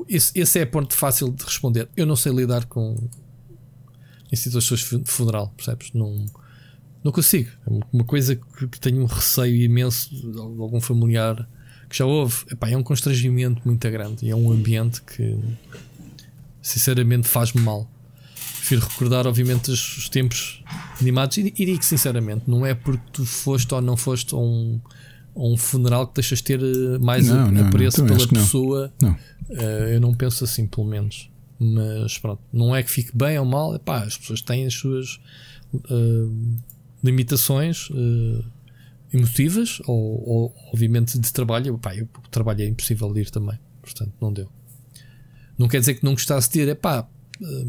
esse, 0.07 0.31
esse 0.39 0.59
é 0.59 0.65
ponto 0.65 0.93
fácil 0.95 1.31
de 1.31 1.43
responder. 1.43 1.87
Eu 1.95 2.05
não 2.05 2.15
sei 2.15 2.31
lidar 2.33 2.65
com. 2.65 2.95
em 4.31 4.35
situações 4.35 4.79
de 4.81 4.85
fu- 4.85 5.01
funeral, 5.05 5.53
percebes? 5.55 5.91
Não, 5.93 6.25
não 7.03 7.11
consigo. 7.11 7.49
É 7.67 7.79
uma 7.91 8.03
coisa 8.03 8.35
que, 8.35 8.67
que 8.67 8.79
tenho 8.79 9.01
um 9.01 9.05
receio 9.05 9.55
imenso 9.55 10.09
de 10.09 10.37
algum 10.39 10.81
familiar 10.81 11.47
que 11.89 11.97
já 11.97 12.05
houve. 12.05 12.43
Epá, 12.51 12.69
é 12.69 12.77
um 12.77 12.83
constrangimento 12.83 13.61
muito 13.65 13.89
grande 13.91 14.25
e 14.25 14.29
é 14.29 14.35
um 14.35 14.51
ambiente 14.51 15.01
que 15.01 15.37
sinceramente 16.61 17.27
faz-me 17.27 17.61
mal. 17.61 17.89
Prefiro 18.57 18.81
recordar, 18.87 19.27
obviamente, 19.27 19.69
os, 19.71 19.97
os 19.97 20.09
tempos 20.09 20.63
animados 21.01 21.37
e, 21.37 21.41
e 21.55 21.65
digo 21.65 21.83
sinceramente, 21.83 22.43
não 22.47 22.65
é 22.65 22.73
porque 22.73 23.03
tu 23.11 23.25
foste 23.25 23.73
ou 23.73 23.81
não 23.81 23.97
foste 23.97 24.33
a 24.33 24.37
um, 24.37 24.79
um 25.35 25.57
funeral 25.57 26.07
que 26.07 26.15
deixas 26.15 26.39
de 26.39 26.43
ter 26.45 26.59
eh, 26.61 26.97
mais 26.99 27.27
Não, 27.27 27.35
a- 27.35 27.45
não, 27.45 27.51
não, 27.51 27.67
apreço 27.67 27.97
também 27.97 28.09
pela 28.11 28.17
acho 28.17 28.27
que 28.27 28.35
não. 28.35 28.41
pessoa. 28.43 28.93
Não. 29.01 29.17
Eh, 29.49 29.95
eu 29.95 30.01
não 30.01 30.13
penso 30.13 30.43
assim, 30.43 30.67
pelo 30.67 30.85
menos. 30.87 31.29
Mas 31.59 32.17
pronto, 32.17 32.41
não 32.51 32.75
é 32.75 32.83
que 32.83 32.89
fique 32.91 33.15
bem 33.15 33.37
ou 33.39 33.45
mal, 33.45 33.75
epá, 33.75 34.03
as 34.03 34.17
pessoas 34.17 34.41
têm 34.41 34.65
as 34.65 34.73
suas 34.73 35.19
eh, 35.89 36.27
limitações 37.03 37.89
eh, 37.93 38.43
emotivas 39.13 39.79
ou, 39.85 40.27
ou, 40.29 40.55
obviamente 40.73 41.17
de 41.19 41.31
trabalho. 41.31 41.75
Epá, 41.75 41.95
eu, 41.95 42.05
o 42.05 42.29
trabalho 42.29 42.61
é 42.63 42.67
impossível 42.67 43.11
de 43.13 43.21
ir 43.21 43.29
também, 43.29 43.57
portanto, 43.81 44.11
não 44.19 44.31
deu. 44.33 44.49
Não 45.57 45.67
quer 45.67 45.79
dizer 45.79 45.93
que 45.95 46.03
não 46.03 46.13
gostasse 46.13 46.51
de 46.51 46.61
ir, 46.61 46.67
epá, 46.69 47.07
eh, 47.41 47.65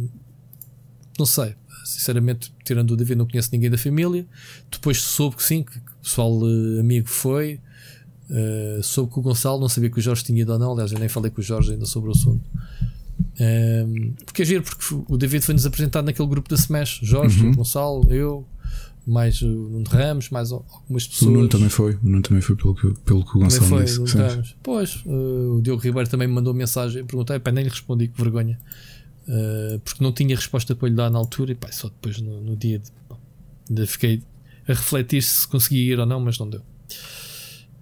não 1.18 1.26
sei. 1.26 1.54
Sinceramente, 1.84 2.52
tirando 2.64 2.92
o 2.92 2.96
David, 2.96 3.16
não 3.18 3.26
conheço 3.28 3.50
ninguém 3.52 3.68
da 3.70 3.76
família. 3.76 4.26
Depois 4.70 4.98
soube 5.02 5.36
que 5.36 5.42
sim, 5.42 5.62
que 5.62 5.78
pessoal 6.04 6.38
eh, 6.44 6.80
amigo 6.80 7.08
foi. 7.08 7.60
Uh, 8.30 8.82
soube 8.82 9.12
que 9.12 9.18
o 9.18 9.22
Gonçalo 9.22 9.60
não 9.60 9.68
sabia 9.68 9.90
que 9.90 9.98
o 9.98 10.02
Jorge 10.02 10.24
tinha 10.24 10.40
ido 10.40 10.52
ou 10.52 10.58
não. 10.58 10.72
Aliás, 10.72 10.92
eu 10.92 10.98
nem 10.98 11.08
falei 11.08 11.30
com 11.30 11.40
o 11.40 11.44
Jorge 11.44 11.72
ainda 11.72 11.84
sobre 11.86 12.08
o 12.08 12.12
assunto. 12.12 12.42
Um, 13.40 14.12
porque 14.24 14.42
é 14.42 14.44
giro, 14.44 14.62
porque 14.62 14.84
o 15.08 15.16
David 15.16 15.44
foi-nos 15.44 15.66
apresentado 15.66 16.04
naquele 16.06 16.28
grupo 16.28 16.48
da 16.48 16.56
Smash: 16.56 17.00
Jorge, 17.02 17.44
o 17.46 17.54
Gonçalo, 17.54 18.06
eu, 18.12 18.46
mais 19.06 19.42
o 19.42 19.46
Nuno 19.48 19.84
Ramos, 19.88 20.30
mais 20.30 20.50
al- 20.52 20.64
algumas 20.72 21.04
O 21.04 21.10
pessoas. 21.10 21.32
Nuno 21.32 21.48
também 21.48 21.68
foi. 21.68 21.94
O 21.94 22.00
Nuno 22.02 22.22
também 22.22 22.40
foi 22.40 22.56
pelo 22.56 22.74
que, 22.74 22.94
pelo 23.04 23.22
que 23.24 23.30
o 23.30 23.32
Também 23.32 23.44
Gonçalo 23.48 23.66
foi, 23.68 23.84
disse. 23.84 24.16
Ramos. 24.16 24.56
Pois, 24.62 24.96
uh, 25.04 25.56
o 25.58 25.62
Diogo 25.62 25.82
Ribeiro 25.82 26.08
também 26.08 26.26
me 26.28 26.34
mandou 26.34 26.54
mensagem. 26.54 27.04
Perguntei, 27.04 27.38
pá, 27.38 27.50
nem 27.52 27.64
lhe 27.64 27.70
respondi, 27.70 28.08
que 28.08 28.20
vergonha. 28.20 28.58
Uh, 29.28 29.78
porque 29.80 30.02
não 30.02 30.12
tinha 30.12 30.34
resposta 30.34 30.74
para 30.74 30.88
lhe 30.88 30.94
dar 30.94 31.10
na 31.10 31.18
altura. 31.18 31.52
E 31.52 31.54
pá, 31.54 31.70
só 31.72 31.88
depois 31.88 32.20
no, 32.20 32.40
no 32.40 32.56
dia 32.56 32.78
de, 32.78 32.90
pá, 33.08 33.16
ainda 33.68 33.86
fiquei 33.86 34.22
a 34.66 34.72
refletir 34.72 35.22
se 35.22 35.46
conseguia 35.46 35.92
ir 35.92 35.98
ou 35.98 36.06
não, 36.06 36.20
mas 36.20 36.38
não 36.38 36.48
deu. 36.48 36.62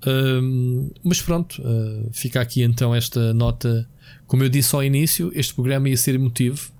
Um, 0.06 0.90
mas 1.02 1.22
pronto, 1.22 1.62
uh, 1.62 2.10
fica 2.12 2.40
aqui 2.40 2.62
então 2.62 2.94
esta 2.94 3.32
nota. 3.32 3.88
Como 4.26 4.42
eu 4.42 4.48
disse 4.48 4.74
ao 4.74 4.82
início, 4.82 5.30
este 5.34 5.54
programa 5.54 5.88
ia 5.88 5.96
ser 5.96 6.14
emotivo, 6.14 6.72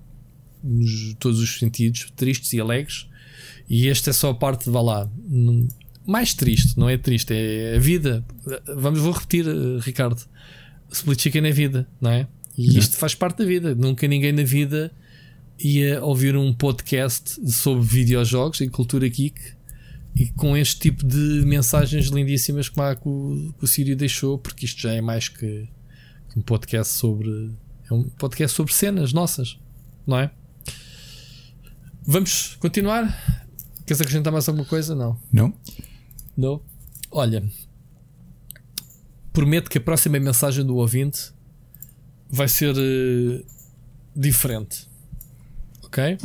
nos 0.63 1.13
todos 1.19 1.39
os 1.39 1.57
sentidos, 1.59 2.11
tristes 2.15 2.53
e 2.53 2.59
alegres. 2.59 3.07
E 3.69 3.87
esta 3.87 4.09
é 4.09 4.13
só 4.13 4.31
a 4.31 4.35
parte 4.35 4.65
de 4.65 4.71
vá 4.71 4.81
lá. 4.81 5.09
Hum, 5.29 5.67
Mais 6.05 6.33
triste, 6.33 6.77
não 6.77 6.89
é 6.89 6.97
triste, 6.97 7.33
é 7.33 7.75
a 7.77 7.79
vida. 7.79 8.25
Vamos, 8.75 8.99
vou 8.99 9.11
repetir, 9.13 9.47
uh, 9.47 9.79
Ricardo. 9.79 10.21
Split 10.91 11.21
Chicken 11.21 11.47
é 11.47 11.51
vida, 11.51 11.87
não 11.99 12.11
é? 12.11 12.27
E 12.57 12.77
isto 12.77 12.97
faz 12.97 13.15
parte 13.15 13.39
da 13.39 13.45
vida. 13.45 13.73
Nunca 13.73 14.07
ninguém 14.07 14.31
na 14.31 14.43
vida 14.43 14.91
ia 15.57 16.03
ouvir 16.03 16.35
um 16.35 16.53
podcast 16.53 17.39
sobre 17.51 17.83
videojogos 17.83 18.61
e 18.61 18.67
cultura 18.67 19.07
geek 19.07 19.39
e 20.15 20.27
com 20.27 20.55
este 20.55 20.79
tipo 20.79 21.05
de 21.05 21.43
mensagens 21.45 22.07
lindíssimas 22.07 22.69
como 22.69 22.87
a 22.87 22.95
que 22.95 23.07
o, 23.07 23.53
que 23.57 23.63
o 23.63 23.67
Sírio 23.67 23.95
deixou, 23.95 24.37
porque 24.37 24.65
isto 24.65 24.81
já 24.81 24.93
é 24.93 25.01
mais 25.01 25.27
que, 25.27 25.67
que 26.29 26.39
um 26.39 26.41
podcast 26.41 26.93
sobre. 26.93 27.51
É 27.89 27.93
um 27.93 28.03
podcast 28.03 28.55
sobre 28.55 28.73
cenas 28.73 29.11
nossas, 29.11 29.59
não 30.05 30.19
é? 30.19 30.31
Vamos 32.05 32.55
continuar? 32.59 33.07
Queres 33.85 34.01
acrescentar 34.01 34.31
mais 34.31 34.47
alguma 34.47 34.65
coisa? 34.65 34.93
Não. 34.95 35.19
Não? 35.31 35.53
Não? 36.37 36.61
Olha, 37.11 37.43
prometo 39.31 39.69
que 39.69 39.77
a 39.77 39.81
próxima 39.81 40.19
mensagem 40.19 40.65
do 40.65 40.75
ouvinte 40.75 41.31
vai 42.29 42.47
ser 42.47 42.75
eh, 42.77 43.43
diferente. 44.15 44.87
Ok? 45.83 46.17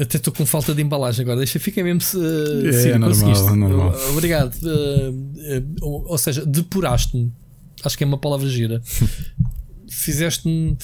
Até 0.00 0.16
estou 0.16 0.32
com 0.32 0.46
falta 0.46 0.74
de 0.74 0.80
embalagem 0.80 1.22
agora. 1.22 1.36
Deixa, 1.36 1.60
fica 1.60 1.84
mesmo 1.84 2.00
se. 2.00 2.16
É, 2.16 2.72
se 2.72 2.88
normal, 2.90 3.10
conseguiste. 3.10 3.56
normal. 3.56 3.92
Uh, 3.92 4.10
Obrigado. 4.12 4.54
Uh, 4.62 5.10
uh, 5.10 5.76
ou, 5.82 6.08
ou 6.08 6.18
seja, 6.18 6.44
depuraste-me. 6.46 7.30
Acho 7.84 7.98
que 7.98 8.04
é 8.04 8.06
uma 8.06 8.18
palavra 8.18 8.48
gira. 8.48 8.82
Fizeste-me 9.90 10.78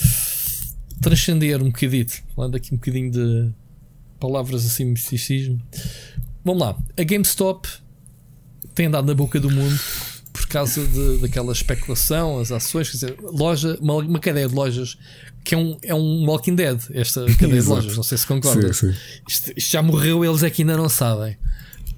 transcender 1.01 1.63
um 1.63 1.67
bocadito. 1.67 2.23
Falando 2.35 2.57
aqui 2.57 2.75
um 2.75 2.77
bocadinho 2.77 3.11
de 3.11 3.51
palavras 4.21 4.67
assim, 4.67 4.85
misticismo. 4.85 5.63
Vamos 6.45 6.61
lá. 6.61 6.77
A 6.99 7.03
GameStop 7.03 7.67
tem 8.75 8.87
andado 8.87 9.07
na 9.07 9.15
boca 9.15 9.41
do 9.41 9.51
mundo 9.51 9.79
por 10.31 10.47
causa 10.49 10.87
de, 10.87 11.19
daquela 11.19 11.53
especulação, 11.53 12.39
as 12.39 12.53
ações, 12.53 12.91
quer 12.91 12.97
dizer, 12.97 13.17
loja, 13.23 13.79
uma, 13.81 13.95
uma 13.95 14.19
cadeia 14.19 14.47
de 14.47 14.55
lojas 14.55 14.99
que 15.47 15.55
é 15.55 15.59
um, 15.59 15.79
é 15.81 15.95
um 15.95 16.27
Walking 16.27 16.57
Dead, 16.57 16.81
esta 16.93 17.25
cadeia 17.39 17.63
de 17.63 17.69
lojas, 17.69 17.97
não 17.97 18.03
sei 18.03 18.19
se 18.19 18.27
concorda. 18.27 18.73
Sim, 18.73 18.93
sim. 18.93 18.99
Isto, 19.29 19.53
isto 19.57 19.71
já 19.71 19.81
morreu, 19.81 20.25
eles 20.25 20.43
é 20.43 20.51
que 20.51 20.63
ainda 20.63 20.77
não 20.77 20.89
sabem. 20.89 21.39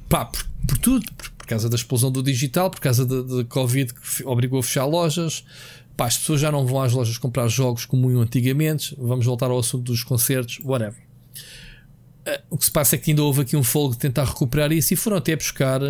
Pá, 0.06 0.26
por, 0.26 0.46
por 0.66 0.76
tudo, 0.76 1.10
por, 1.16 1.30
por 1.30 1.46
causa 1.46 1.66
da 1.66 1.74
explosão 1.74 2.12
do 2.12 2.22
digital, 2.22 2.70
por 2.70 2.78
causa 2.78 3.06
da 3.06 3.44
Covid 3.44 3.94
que 3.94 4.24
obrigou 4.26 4.60
a 4.60 4.62
fechar 4.62 4.84
lojas. 4.84 5.46
Pá, 5.96 6.04
as 6.04 6.18
pessoas 6.18 6.42
já 6.42 6.52
não 6.52 6.66
vão 6.66 6.82
às 6.82 6.92
lojas 6.92 7.16
comprar 7.16 7.48
jogos 7.48 7.86
como 7.86 8.10
iam 8.10 8.20
antigamente. 8.20 8.94
Vamos 8.98 9.24
voltar 9.24 9.50
ao 9.50 9.58
assunto 9.58 9.84
dos 9.84 10.04
concertos, 10.04 10.60
whatever. 10.62 11.02
Eh, 12.26 12.42
o 12.50 12.58
que 12.58 12.66
se 12.66 12.70
passa 12.70 12.96
é 12.96 12.98
que 12.98 13.10
ainda 13.10 13.22
houve 13.22 13.40
aqui 13.40 13.56
um 13.56 13.64
fogo 13.64 13.94
de 13.94 13.98
tentar 13.98 14.24
recuperar 14.24 14.70
isso 14.72 14.92
e 14.92 14.96
foram 14.96 15.16
até 15.16 15.34
buscar 15.34 15.80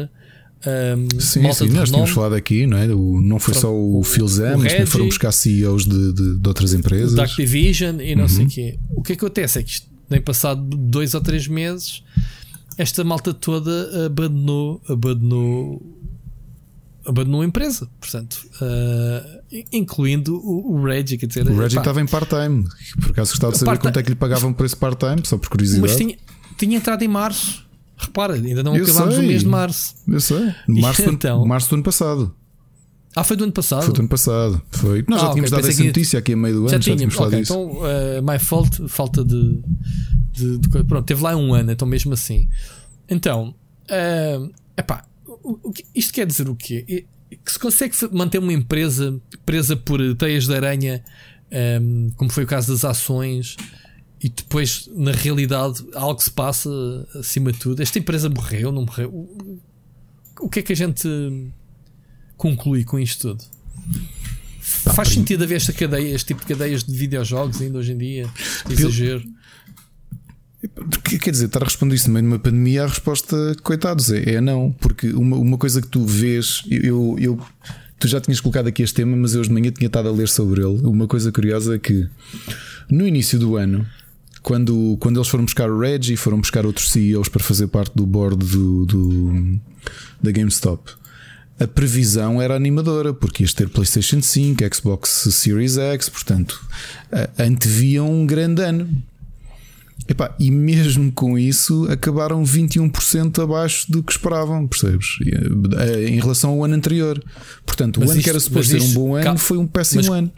ahm, 0.67 1.07
Sim, 1.21 1.41
malta 1.43 1.67
sim, 1.67 1.73
nós 1.73 1.89
tínhamos 1.91 2.11
falado 2.11 2.35
aqui, 2.35 2.67
não 2.67 2.77
é? 2.79 2.87
O, 2.95 3.21
não 3.21 3.39
foi 3.39 3.53
Pronto, 3.53 3.63
só 3.63 3.73
o, 3.73 4.01
o- 4.01 4.03
Phil 4.03 4.27
Zam, 4.29 4.59
mas 4.59 4.73
também 4.73 4.87
foram 4.87 5.07
buscar 5.07 5.33
CEOs 5.33 5.85
de, 5.87 6.13
de, 6.13 6.39
de 6.39 6.49
outras 6.49 6.73
empresas. 6.75 7.15
da 7.15 7.25
Activision 7.25 8.01
e 8.01 8.15
não 8.17 8.29
sei 8.29 8.41
Uhum. 8.41 8.47
o 8.47 8.51
quê. 8.51 8.79
O 8.97 9.03
que 9.03 9.13
acontece 9.13 9.59
é 9.59 9.63
que 9.63 9.71
isto, 9.71 9.87
nem 10.11 10.21
passado 10.21 10.63
dois 10.77 11.15
ou 11.15 11.21
três 11.21 11.47
meses, 11.49 12.03
esta 12.77 13.03
malta 13.05 13.33
toda 13.35 14.07
abandonou, 14.07 14.81
abandonou, 14.89 15.83
abandonou 17.07 17.41
a 17.43 17.45
empresa, 17.47 17.89
portanto, 18.01 18.39
ah, 18.61 19.41
incluindo 19.73 20.37
o, 20.37 20.75
o 20.77 20.85
Reggie, 20.85 21.17
quer 21.19 21.27
dizer, 21.27 21.49
O 21.49 21.57
Reggie 21.59 21.79
estava 21.79 22.01
em 22.01 22.07
part-time. 22.07 22.65
Por 23.01 23.11
acaso 23.11 23.31
gostava 23.31 23.53
de 23.53 23.59
saber 23.59 23.79
quanto 23.79 23.99
é 23.99 24.03
que 24.03 24.11
lhe 24.11 24.15
pagavam 24.17 24.53
por 24.53 24.67
esse 24.67 24.77
part-time, 24.77 25.23
só 25.25 25.39
por 25.39 25.49
curiosidade. 25.49 25.89
mas 25.89 25.97
tinha, 25.97 26.17
tinha 26.59 26.77
entrado 26.77 27.03
em 27.03 27.09
março. 27.09 27.67
Repara, 27.99 28.35
ainda 28.35 28.63
não 28.63 28.77
Eu 28.77 28.85
acabámos 28.85 29.15
sei. 29.17 29.25
o 29.25 29.27
mês 29.27 29.41
de 29.43 29.49
março. 29.49 29.95
Eu 30.07 30.21
sei. 30.21 30.55
Março, 30.69 31.03
do 31.03 31.09
ano- 31.09 31.15
então? 31.17 31.45
março 31.47 31.69
do 31.69 31.75
ano 31.75 31.83
passado. 31.83 32.35
Ah, 33.17 33.25
foi 33.25 33.37
do 33.37 33.45
ano 33.45 33.53
passado? 33.53 33.83
Foi 33.85 33.93
do 33.95 34.01
ano 34.01 34.09
passado. 34.09 34.63
Foi. 34.71 35.05
Nós 35.09 35.19
Ah, 35.21 35.27
já 35.27 35.31
tínhamos 35.33 35.53
ok, 35.53 35.63
dado 35.63 35.71
essa 35.73 35.83
notícia 35.85 36.19
aqui 36.21 36.33
a 36.35 36.37
meio 36.37 36.55
do 36.55 36.61
ano. 36.61 36.69
Já 36.69 36.77
Já 36.77 36.81
tínhamos 36.83 37.01
tínhamos. 37.01 37.15
falado 37.17 37.33
Ok, 37.33 37.41
disso. 37.41 37.55
então, 37.55 37.73
uh, 37.73 38.23
my 38.33 38.39
fault, 38.39 38.89
falta 38.89 39.25
de, 39.25 39.61
de, 40.33 40.59
de. 40.59 40.69
Pronto, 40.85 41.03
teve 41.05 41.23
lá 41.23 41.35
um 41.37 41.53
ano, 41.53 41.73
então 41.73 41.89
mesmo 41.89 42.13
assim. 42.13 42.49
Então, 43.09 43.55
uh, 43.91 44.53
epá, 44.77 45.05
o- 45.27 45.69
o 45.71 45.73
isto 45.95 46.13
quer 46.13 46.27
dizer 46.27 46.49
o 46.49 46.55
quê? 46.55 47.07
Que 47.45 47.53
se 47.53 47.59
consegue 47.59 47.95
manter 48.13 48.39
uma 48.39 48.53
empresa 48.53 49.21
presa 49.45 49.77
por 49.77 50.01
teias 50.15 50.47
de 50.47 50.55
aranha, 50.55 51.03
um, 51.83 52.11
como 52.17 52.31
foi 52.31 52.45
o 52.45 52.47
caso 52.47 52.71
das 52.73 52.85
ações, 52.85 53.57
e 54.23 54.29
depois, 54.29 54.89
na 54.95 55.13
realidade, 55.13 55.85
algo 55.95 56.21
se 56.21 56.31
passa 56.31 56.69
acima 57.15 57.53
de 57.53 57.59
tudo. 57.59 57.83
Esta 57.83 57.99
empresa 57.99 58.29
morreu, 58.29 58.73
não 58.73 58.83
morreu? 58.83 59.11
O- 59.11 59.59
O 60.41 60.49
que 60.49 60.61
é 60.61 60.63
que 60.63 60.73
a 60.73 60.77
gente 60.77 61.09
conclui 62.37 62.85
com 62.85 62.97
isto 62.99 63.29
tudo? 63.35 63.45
Faz 64.95 65.09
sentido 65.09 65.43
haver 65.45 65.57
esta 65.57 65.73
cadeia, 65.73 66.15
este 66.15 66.29
tipo 66.29 66.41
de 66.43 66.47
cadeias 66.47 66.85
de 66.85 66.93
videojogos 66.97 67.61
ainda 67.61 67.79
hoje 67.79 67.93
em 67.93 67.99
dia? 67.99 68.29
Exagero. 68.71 69.23
Que- 71.05 71.19
Quer 71.19 71.31
dizer, 71.31 71.47
estar 71.47 71.63
a 71.63 71.65
responder 71.65 71.95
isso 71.95 72.09
no 72.09 72.15
meio 72.15 72.25
de 72.27 72.33
uma 72.33 72.39
pandemia, 72.39 72.85
a 72.85 72.87
resposta, 72.87 73.57
coitados, 73.63 74.11
é, 74.11 74.35
é 74.35 74.41
não. 74.41 74.73
Porque 74.81 75.09
uma, 75.13 75.37
uma 75.37 75.57
coisa 75.59 75.81
que 75.81 75.89
tu 75.89 76.05
vês, 76.05 76.63
eu, 76.71 77.17
eu- 77.19 77.41
tu 77.99 78.07
já 78.09 78.21
tinhas 78.21 78.41
colocado 78.41 78.67
aqui 78.69 78.83
este 78.83 78.95
tema, 78.97 79.17
mas 79.17 79.35
eu 79.35 79.41
hoje 79.41 79.49
de 79.51 79.55
manhã 79.55 79.71
tinha 79.71 79.87
estado 79.87 80.09
a 80.09 80.13
ler 80.13 80.29
sobre 80.29 80.61
ele. 80.61 80.81
Uma 80.87 81.07
coisa 81.07 81.31
curiosa 81.33 81.77
é 81.77 81.79
que 81.79 82.09
no 82.91 83.07
início 83.07 83.39
do 83.39 83.57
ano, 83.57 83.87
quando, 84.49 84.97
quando 84.99 85.19
eles 85.19 85.29
foram 85.29 85.45
buscar 85.45 85.71
o 85.71 85.79
Reggie, 85.79 86.17
foram 86.17 86.41
buscar 86.41 86.65
outros 86.65 86.91
CEOs 86.91 87.29
para 87.29 87.43
fazer 87.45 87.67
parte 87.67 87.93
do 87.95 88.07
board 88.07 88.37
do, 88.47 88.87
do- 88.87 89.61
da 90.23 90.31
GameStop. 90.33 90.91
A 91.61 91.67
previsão 91.67 92.41
era 92.41 92.57
animadora, 92.57 93.13
porque 93.13 93.43
ias 93.43 93.53
ter 93.53 93.69
PlayStation 93.69 94.23
5, 94.23 94.65
Xbox 94.75 95.29
Series 95.33 95.77
X, 95.77 96.09
portanto, 96.09 96.65
anteviam 97.39 98.11
um 98.11 98.25
grande 98.27 98.63
ano. 98.63 98.89
Epá, 100.09 100.35
e 100.41 100.51
mesmo 100.51 101.13
com 101.13 101.37
isso 101.39 101.87
acabaram 101.91 102.43
21% 102.43 103.43
abaixo 103.43 103.91
do 103.93 104.03
que 104.03 104.13
esperavam, 104.13 104.67
percebes? 104.67 105.19
Eh, 105.79 106.09
Em 106.09 106.19
relação 106.21 106.51
ao 106.53 106.65
ano 106.65 106.75
anterior. 106.75 107.23
Portanto, 107.67 108.01
Mas 108.01 108.09
o 108.09 108.13
ano 108.13 108.23
que 108.23 108.29
era 108.31 108.39
isto- 108.39 108.49
suposto 108.49 108.73
mas 108.73 108.81
ser 108.83 108.87
um 108.87 108.89
isto- 108.89 108.99
bom 108.99 109.15
ano 109.17 109.39
foi 109.39 109.59
um 109.59 109.67
péssimo 109.67 110.01
mas- 110.05 110.11
ano. 110.19 110.33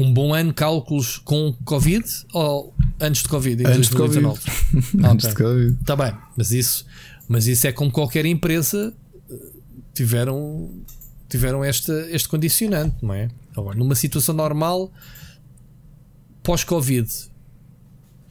Um 0.00 0.14
bom 0.14 0.32
ano, 0.32 0.54
cálculos 0.54 1.18
com 1.18 1.54
Covid 1.64 2.04
ou 2.32 2.74
antes 2.98 3.22
de 3.22 3.28
Covid? 3.28 3.66
Antes 3.66 3.90
de 3.90 3.96
2019? 3.96 4.40
Antes 5.06 5.28
de 5.28 5.34
Covid. 5.34 5.76
Está 5.80 5.94
bem, 5.94 6.14
mas 6.34 6.52
isso, 6.52 6.86
mas 7.28 7.46
isso 7.46 7.66
é 7.66 7.72
como 7.72 7.90
qualquer 7.90 8.24
empresa 8.24 8.94
eh, 9.30 9.34
tiveram, 9.92 10.70
tiveram 11.28 11.62
esta, 11.62 11.92
este 12.10 12.28
condicionante, 12.28 12.96
não 13.02 13.12
é? 13.12 13.28
Agora, 13.54 13.76
numa 13.76 13.94
situação 13.94 14.34
normal, 14.34 14.90
pós-Covid, 16.42 17.10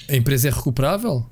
a 0.10 0.16
empresa 0.16 0.48
é 0.48 0.52
recuperável? 0.52 1.30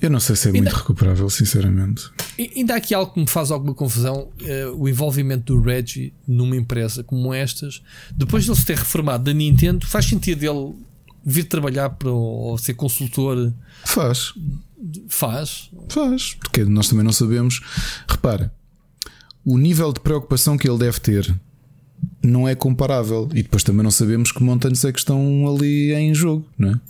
Eu 0.00 0.10
não 0.10 0.20
sei 0.20 0.36
se 0.36 0.48
é 0.48 0.52
muito 0.52 0.66
Ainda- 0.68 0.78
recuperável, 0.78 1.28
sinceramente. 1.28 2.08
Ainda 2.56 2.74
há 2.74 2.76
aqui 2.76 2.94
algo 2.94 3.12
que 3.12 3.20
me 3.20 3.26
faz 3.28 3.50
alguma 3.50 3.74
confusão: 3.74 4.28
eh, 4.42 4.66
o 4.76 4.88
envolvimento 4.88 5.54
do 5.56 5.60
Reggie 5.60 6.12
numa 6.26 6.56
empresa 6.56 7.02
como 7.02 7.34
estas, 7.34 7.82
depois 8.14 8.44
de 8.44 8.50
ele 8.50 8.58
se 8.58 8.64
ter 8.66 8.76
reformado 8.78 9.24
da 9.24 9.32
Nintendo, 9.32 9.86
faz 9.86 10.04
sentido 10.06 10.44
ele 10.44 10.74
vir 11.24 11.44
trabalhar 11.44 11.90
para 11.90 12.10
ou 12.10 12.56
ser 12.58 12.74
consultor? 12.74 13.52
Faz, 13.84 14.32
Faz. 15.08 15.70
faz. 15.88 16.34
Porque 16.40 16.64
nós 16.64 16.88
também 16.88 17.04
não 17.04 17.12
sabemos. 17.12 17.60
Repara, 18.08 18.52
o 19.44 19.58
nível 19.58 19.92
de 19.92 19.98
preocupação 20.00 20.56
que 20.56 20.68
ele 20.68 20.78
deve 20.78 21.00
ter 21.00 21.34
não 22.22 22.46
é 22.46 22.54
comparável. 22.54 23.28
E 23.32 23.42
depois 23.42 23.64
também 23.64 23.82
não 23.82 23.90
sabemos 23.90 24.30
que 24.30 24.42
montantes 24.44 24.84
é 24.84 24.92
que 24.92 24.98
estão 25.00 25.46
ali 25.48 25.92
em 25.94 26.14
jogo, 26.14 26.46
não 26.56 26.70
é? 26.70 26.80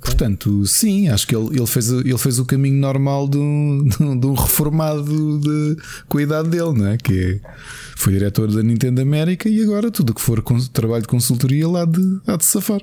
Portanto, 0.00 0.64
sim, 0.66 1.08
acho 1.08 1.26
que 1.26 1.34
ele, 1.34 1.56
ele, 1.56 1.66
fez, 1.66 1.90
o- 1.90 2.00
ele 2.00 2.18
fez 2.18 2.38
o 2.38 2.44
caminho 2.44 2.76
normal 2.80 3.26
de 3.28 3.36
um, 3.38 3.84
de 4.18 4.26
um- 4.26 4.34
reformado 4.34 5.38
de, 5.40 5.76
com 6.08 6.18
a 6.18 6.22
idade 6.22 6.48
dele, 6.48 6.72
não 6.72 6.86
é? 6.86 6.96
Que 6.96 7.40
é- 7.44 7.50
foi 7.96 8.12
diretor 8.12 8.50
da 8.52 8.62
Nintendo 8.62 9.00
América 9.02 9.48
e 9.48 9.60
agora 9.62 9.90
tudo 9.90 10.10
o 10.10 10.14
que 10.14 10.20
for 10.20 10.42
trabalho 10.72 11.02
de 11.02 11.08
consultoria 11.08 11.66
lá 11.68 11.84
de, 11.84 12.00
há 12.26 12.36
de 12.36 12.44
safar. 12.44 12.80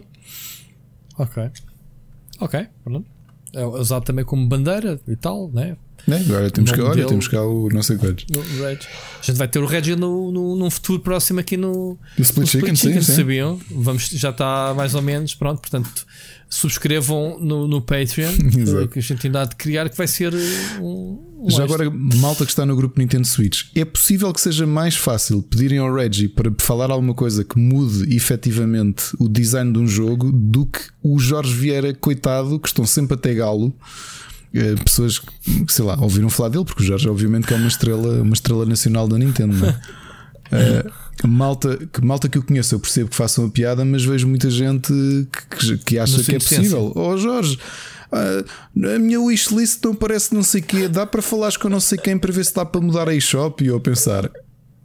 Ok. 1.17 1.49
Ok, 2.41 2.67
pronto. 2.83 3.05
É 3.53 3.65
usado 3.65 4.03
também 4.03 4.25
como 4.25 4.45
bandeira 4.47 4.99
e 5.07 5.15
tal, 5.15 5.49
né? 5.53 5.77
Né? 6.07 6.23
Agora 6.27 6.51
temos 6.51 6.71
nome 6.71 6.83
olha, 6.83 6.95
dele- 6.95 7.07
temos 7.07 7.27
cá 7.27 7.41
o 7.41 7.67
não 7.69 7.81
sei 7.81 7.97
quantos. 7.97 8.25
No. 8.29 8.41
A 8.41 8.71
gente 9.23 9.37
vai 9.37 9.47
ter 9.47 9.59
o 9.59 9.65
Reggie 9.65 9.95
no, 9.95 10.31
no, 10.31 10.55
num 10.55 10.69
futuro 10.69 10.99
próximo 10.99 11.39
aqui 11.39 11.57
no, 11.57 11.97
E 12.17 12.21
o 12.21 12.23
Split 12.23 12.45
no 12.45 12.47
Chicken, 12.47 12.75
sim, 12.75 13.01
sim. 13.01 13.15
sabiam? 13.15 13.59
Vamos, 13.71 14.09
já 14.09 14.29
está 14.29 14.73
mais 14.75 14.93
ou 14.93 15.01
menos 15.01 15.33
pronto. 15.33 15.61
Portanto, 15.61 16.05
subscrevam 16.47 17.39
no, 17.39 17.67
no 17.67 17.81
Patreon 17.81 18.31
eh, 18.83 18.87
que 18.87 18.99
a 18.99 19.01
gente 19.01 19.25
ainda 19.27 19.41
há 19.41 19.45
de 19.45 19.55
criar, 19.55 19.89
que 19.89 19.97
vai 19.97 20.07
ser 20.07 20.33
eh, 20.33 20.79
um. 20.79 21.19
um 21.41 21.49
Já 21.49 21.63
extra. 21.65 21.85
agora, 21.85 21.89
malta 22.17 22.45
que 22.45 22.51
está 22.51 22.65
no 22.65 22.75
grupo 22.75 22.99
Nintendo 22.99 23.25
Switch, 23.25 23.63
é 23.75 23.83
possível 23.83 24.31
que 24.31 24.39
seja 24.41 24.67
mais 24.67 24.95
fácil 24.95 25.41
pedirem 25.41 25.79
ao 25.79 25.91
Reggie 25.93 26.27
para 26.29 26.51
falar 26.59 26.91
alguma 26.91 27.13
coisa 27.15 27.43
que 27.43 27.57
mude 27.57 28.15
efetivamente 28.15 29.05
o 29.19 29.27
design 29.27 29.73
de 29.73 29.79
um 29.79 29.87
jogo 29.87 30.31
do 30.31 30.65
que 30.67 30.81
o 31.01 31.17
Jorge 31.19 31.53
Vieira, 31.53 31.93
coitado, 31.93 32.59
que 32.59 32.67
estão 32.67 32.85
sempre 32.85 33.15
a 33.15 33.17
ter 33.17 33.35
galo. 33.35 33.75
Eh, 34.53 34.75
Pessoas 34.83 35.19
que, 35.19 35.31
sei 35.67 35.85
lá, 35.85 35.97
ouviram 35.99 36.29
falar 36.29 36.49
dele, 36.49 36.65
porque 36.65 36.83
o 36.83 36.85
Jorge, 36.85 37.09
obviamente, 37.09 37.47
que 37.47 37.53
é 37.53 37.57
uma 37.57 37.67
estrela, 37.67 38.21
uma 38.21 38.33
estrela 38.33 38.65
nacional 38.65 39.07
da 39.07 39.17
Nintendo, 39.17 39.55
não 39.55 39.67
é? 39.67 39.79
Eh, 40.51 40.85
malta, 41.27 41.75
que 41.91 42.05
malta 42.05 42.29
que 42.29 42.37
eu 42.37 42.43
conheço, 42.43 42.75
eu 42.75 42.79
percebo 42.79 43.09
que 43.09 43.15
façam 43.15 43.45
a 43.45 43.49
piada, 43.49 43.83
mas 43.83 44.05
vejo 44.05 44.27
muita 44.27 44.47
gente 44.47 44.93
que, 45.31 45.57
que, 45.57 45.77
que 45.79 45.99
acha 45.99 46.23
que 46.23 46.35
é 46.35 46.37
possível. 46.37 46.91
Oh 46.95 47.17
Jorge, 47.17 47.57
ah, 48.11 48.43
a 48.95 48.99
minha 48.99 49.19
wishlist 49.19 49.83
não 49.83 49.95
parece 49.95 50.33
não 50.33 50.43
sei 50.43 50.61
o 50.61 50.63
quê. 50.63 50.87
Dá 50.87 51.05
para 51.05 51.21
falares 51.21 51.57
com 51.57 51.67
não 51.67 51.79
sei 51.79 51.97
quem 51.97 52.17
para 52.17 52.31
ver 52.31 52.45
se 52.45 52.53
dá 52.53 52.63
para 52.63 52.79
mudar 52.79 53.09
a 53.09 53.15
eShop 53.15 53.63
e 53.63 53.67
eu 53.67 53.77
a 53.77 53.79
pensar. 53.79 54.29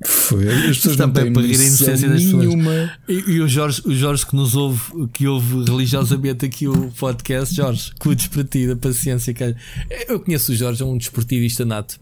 Foi, 0.05 0.48
as 0.48 0.77
pessoas 0.78 0.97
não 0.97 1.06
Também 1.10 1.24
têm 1.24 1.32
para 1.35 1.43
rir 1.43 1.60
a 1.60 1.64
inocência 1.66 2.09
das 2.09 2.22
pessoas. 2.22 2.44
nenhuma. 2.47 2.90
E, 3.09 3.12
e 3.32 3.40
o, 3.40 3.47
Jorge, 3.48 3.82
o 3.85 3.93
Jorge 3.94 4.24
que 4.27 4.35
nos 4.35 4.55
ouve, 4.56 4.81
que 5.12 5.27
ouve 5.27 5.64
religiosamente 5.70 6.47
aqui 6.47 6.66
o 6.66 6.90
podcast, 6.98 7.55
Jorge, 7.55 7.93
cuides 7.98 8.27
para 8.28 8.43
ti 8.44 8.66
da 8.66 8.77
paciência. 8.77 9.35
Cara. 9.35 9.55
Eu 10.09 10.18
conheço 10.20 10.52
o 10.52 10.55
Jorge, 10.55 10.82
é 10.82 10.86
um 10.86 10.97
desportivista 10.97 11.64
nato. 11.66 11.98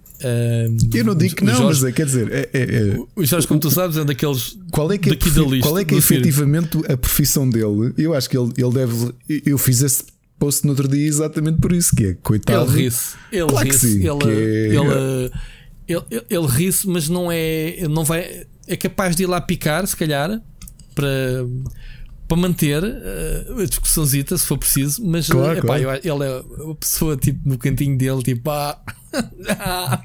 Eu 0.95 1.05
não 1.05 1.15
digo 1.16 1.35
que 1.37 1.45
não, 1.45 1.55
Jorge, 1.55 1.81
mas 1.83 1.85
é, 1.85 1.93
quer 1.93 2.07
dizer, 2.07 2.31
é- 2.33 2.51
é- 2.53 2.62
é- 2.93 2.99
O 3.16 3.25
Jorge, 3.25 3.47
como 3.47 3.59
tu 3.61 3.70
sabes, 3.70 3.97
é 3.97 4.05
daqueles. 4.05 4.57
qual 4.70 4.91
é 4.93 4.99
que 4.99 5.09
é, 5.09 5.12
daqui 5.15 5.31
da 5.31 5.43
lista, 5.43 5.69
qual 5.69 5.79
é, 5.79 5.85
que 5.85 5.95
é 5.95 5.99
efetivamente 5.99 6.79
a 6.89 6.97
profissão 6.97 7.49
dele? 7.49 7.93
Eu 7.97 8.15
acho 8.15 8.29
que 8.29 8.37
ele, 8.37 8.53
ele 8.59 8.73
deve. 8.73 9.12
Eu 9.47 9.59
fiz 9.59 9.81
esse 9.83 10.05
post 10.39 10.65
no 10.65 10.70
outro 10.70 10.87
dia 10.89 11.07
exatamente 11.07 11.61
por 11.61 11.73
isso, 11.73 11.95
que 11.97 12.07
é 12.07 12.15
coitado. 12.23 12.70
Ele 12.73 12.85
ri-se. 12.85 13.15
Ele 13.33 13.47
Claro 13.47 13.66
que 13.66 13.73
ri-se. 13.73 13.93
sim, 13.93 14.09
Ele, 14.09 14.19
que 14.19 14.29
é- 14.29 14.33
ele, 14.33 14.77
ele, 14.77 15.31
ele, 15.89 16.05
ele 16.28 16.47
ri-se, 16.47 16.86
mas 16.86 17.09
não 17.09 17.31
é. 17.32 17.86
Não 17.89 18.05
vai, 18.05 18.47
é 18.66 18.77
capaz 18.77 19.16
de 19.16 19.23
ir 19.23 19.27
lá 19.27 19.40
picar, 19.40 19.86
se 19.86 19.97
calhar, 19.97 20.40
para, 20.94 21.47
para 22.28 22.36
manter 22.36 22.82
eh, 22.85 23.47
a 23.62 23.65
discussãozita, 23.65 24.36
se 24.36 24.47
for 24.47 24.59
preciso. 24.59 25.02
Mas 25.05 25.28
Claro, 25.28 25.59
epá, 25.59 25.78
claro. 25.81 26.01
eu- 26.05 26.15
ele 26.16 26.24
é 26.24 26.62
uma 26.65 26.74
pessoa 26.74 27.16
tipo 27.16 27.48
no 27.48 27.56
cantinho 27.59 27.97
dele, 27.97 28.23
tipo, 28.23 28.51
ah. 28.51 28.78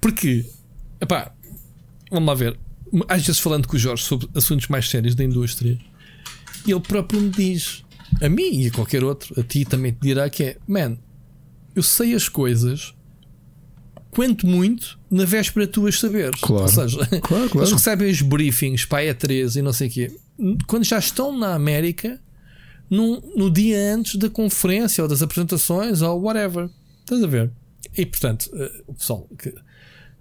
porque, 0.00 0.44
epá, 1.00 1.32
vamos 2.10 2.26
lá 2.26 2.34
ver. 2.34 2.58
Às 3.08 3.26
vezes 3.26 3.38
falando 3.40 3.66
com 3.68 3.76
o 3.76 3.78
Jorge 3.78 4.02
sobre 4.04 4.28
assuntos 4.34 4.68
mais 4.68 4.88
sérios 4.88 5.14
da 5.14 5.22
indústria, 5.24 5.78
ele 6.66 6.80
próprio 6.80 7.20
me 7.20 7.28
diz, 7.30 7.84
a 8.22 8.28
mim 8.28 8.62
e 8.62 8.68
a 8.68 8.70
qualquer 8.72 9.04
outro, 9.04 9.38
a 9.38 9.42
ti 9.44 9.64
também 9.64 9.92
te 9.92 9.98
dirá 10.00 10.28
que 10.30 10.42
é, 10.42 10.56
man, 10.66 10.96
eu 11.74 11.82
sei 11.82 12.14
as 12.14 12.28
coisas 12.28 12.94
quanto 14.10 14.46
muito 14.46 14.98
na 15.10 15.24
véspera 15.24 15.66
tu 15.66 15.86
as 15.86 15.98
saberes. 15.98 16.40
Claro. 16.40 16.62
Ou 16.62 16.68
seja, 16.68 17.06
Claro, 17.06 17.48
claro. 17.48 17.58
eles 17.58 17.72
recebem 17.72 18.10
os 18.10 18.22
briefings 18.22 18.84
para 18.84 19.10
a 19.10 19.14
E3 19.14 19.56
e 19.56 19.62
não 19.62 19.72
sei 19.72 19.88
o 19.88 19.90
quê. 19.90 20.16
Quando 20.66 20.84
já 20.84 20.98
estão 20.98 21.36
na 21.36 21.54
América, 21.54 22.20
no, 22.90 23.20
no 23.36 23.50
dia 23.50 23.94
antes 23.94 24.16
da 24.16 24.30
conferência 24.30 25.02
ou 25.02 25.08
das 25.08 25.22
apresentações 25.22 26.00
ou 26.02 26.20
whatever. 26.22 26.70
Estás 27.00 27.22
a 27.22 27.26
ver? 27.26 27.50
E 27.96 28.06
portanto, 28.06 28.50
eh, 28.54 28.82
o 28.86 28.94
pessoal, 28.94 29.28
que, 29.38 29.52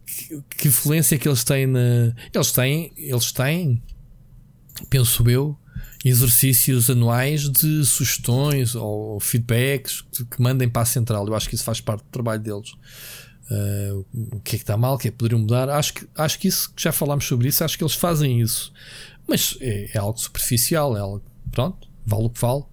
que, 0.05 0.43
que 0.57 0.67
influência 0.67 1.17
que 1.17 1.27
eles 1.27 1.43
têm 1.43 1.67
na. 1.67 2.13
Eles 2.33 2.51
têm, 2.51 2.91
eles 2.97 3.31
têm, 3.31 3.81
penso 4.89 5.27
eu, 5.29 5.57
exercícios 6.03 6.89
anuais 6.89 7.49
de 7.49 7.85
sugestões 7.85 8.75
ou 8.75 9.19
feedbacks 9.19 10.01
que 10.01 10.25
que 10.25 10.41
mandem 10.41 10.69
para 10.69 10.83
a 10.83 10.85
central. 10.85 11.27
Eu 11.27 11.35
acho 11.35 11.49
que 11.49 11.55
isso 11.55 11.63
faz 11.63 11.81
parte 11.81 12.03
do 12.03 12.09
trabalho 12.09 12.41
deles. 12.41 12.73
Uh, 13.49 14.05
o 14.13 14.39
que 14.41 14.55
é 14.55 14.59
que 14.59 14.63
está 14.63 14.75
mal, 14.75 14.95
o 14.95 14.97
que 14.97 15.07
é 15.07 15.11
que 15.11 15.17
poderiam 15.17 15.39
mudar. 15.39 15.69
Acho 15.69 15.93
que, 15.93 16.07
acho 16.15 16.37
que 16.39 16.47
isso, 16.49 16.71
que 16.75 16.83
já 16.83 16.91
falámos 16.91 17.25
sobre 17.25 17.47
isso, 17.47 17.63
acho 17.63 17.77
que 17.77 17.83
eles 17.83 17.93
fazem 17.95 18.41
isso. 18.41 18.73
Mas 19.27 19.57
é, 19.61 19.91
é 19.93 19.97
algo 19.97 20.19
superficial, 20.19 20.97
é 20.97 20.99
algo, 20.99 21.23
pronto, 21.51 21.87
vale 22.05 22.25
o 22.25 22.29
que 22.29 22.41
vale. 22.41 22.63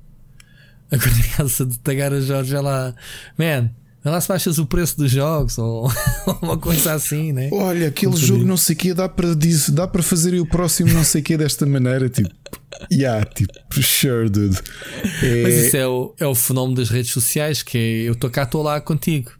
Agora, 0.90 1.10
essa 1.46 1.64
de 1.64 1.78
tagar 1.78 2.12
a 2.12 2.20
Jorge, 2.20 2.54
lá, 2.56 2.94
man, 3.38 3.70
lá 4.04 4.20
se 4.20 4.28
baixas 4.28 4.58
o 4.58 4.66
preço 4.66 4.96
dos 4.98 5.10
jogos 5.10 5.58
ou 5.58 5.90
uma 6.42 6.58
coisa 6.58 6.92
assim, 6.92 7.32
né? 7.32 7.48
Olha, 7.52 7.88
aquele 7.88 8.12
Um 8.12 8.16
jogo 8.16 8.44
não 8.44 8.56
sei 8.56 8.74
o 8.74 8.78
quê, 8.78 8.94
dá 8.94 9.08
para, 9.08 9.34
diz- 9.34 9.70
dá 9.70 9.86
para 9.86 10.02
fazer 10.02 10.38
o 10.40 10.46
próximo 10.46 10.92
não 10.92 11.04
sei 11.04 11.20
o 11.20 11.24
quê 11.24 11.36
desta 11.36 11.64
maneira. 11.66 12.08
Tipo, 12.08 12.30
yeah, 12.92 13.24
tipo, 13.24 13.52
sure, 13.82 14.28
dude. 14.28 14.58
É, 15.22 15.42
Mas 15.42 15.54
isso 15.54 15.76
é 15.76 15.86
o, 15.86 16.14
é 16.18 16.26
o 16.26 16.34
fenómeno 16.34 16.76
das 16.76 16.90
redes 16.90 17.12
sociais, 17.12 17.62
que 17.62 17.78
é 17.78 18.08
eu 18.08 18.12
estou 18.12 18.28
cá, 18.28 18.42
estou 18.42 18.62
lá 18.62 18.80
contigo. 18.80 19.30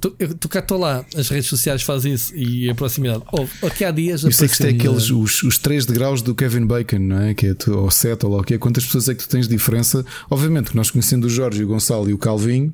Tô- 0.00 0.14
Eu 0.18 0.28
estou 0.32 0.50
cá, 0.50 0.58
estou 0.60 0.78
lá. 0.78 1.04
As 1.16 1.28
redes 1.28 1.48
sociais 1.48 1.82
fazem 1.82 2.12
isso 2.14 2.34
e 2.36 2.68
a 2.70 2.74
proximidade. 2.74 3.22
Aqui 3.62 3.84
há 3.84 3.90
dias 3.90 4.22
Eu 4.22 4.30
sei 4.32 4.48
que 4.48 4.56
tem 4.58 4.66
apareceu-me- 4.76 4.96
aqueles 4.98 5.10
os, 5.10 5.42
os 5.42 5.58
3 5.58 5.86
degraus 5.86 6.22
do 6.22 6.34
Kevin 6.34 6.66
Bacon, 6.66 6.98
não 6.98 7.20
é? 7.20 7.34
Que 7.34 7.48
é 7.48 7.54
tu, 7.54 7.76
ou 7.76 7.90
7 7.90 8.26
ou 8.26 8.32
lá 8.32 8.40
o 8.40 8.44
que 8.44 8.54
é. 8.54 8.58
Quantas 8.58 8.84
pessoas 8.84 9.08
é 9.08 9.14
que 9.14 9.22
tu 9.22 9.28
tens 9.28 9.48
de 9.48 9.56
diferença? 9.56 10.04
Obviamente, 10.30 10.70
que 10.70 10.76
nós 10.76 10.90
conhecendo 10.90 11.26
o 11.26 11.30
Jorge, 11.30 11.64
o 11.64 11.66
Gonçalo 11.66 12.08
e 12.10 12.12
o 12.12 12.18
Calvinho, 12.18 12.72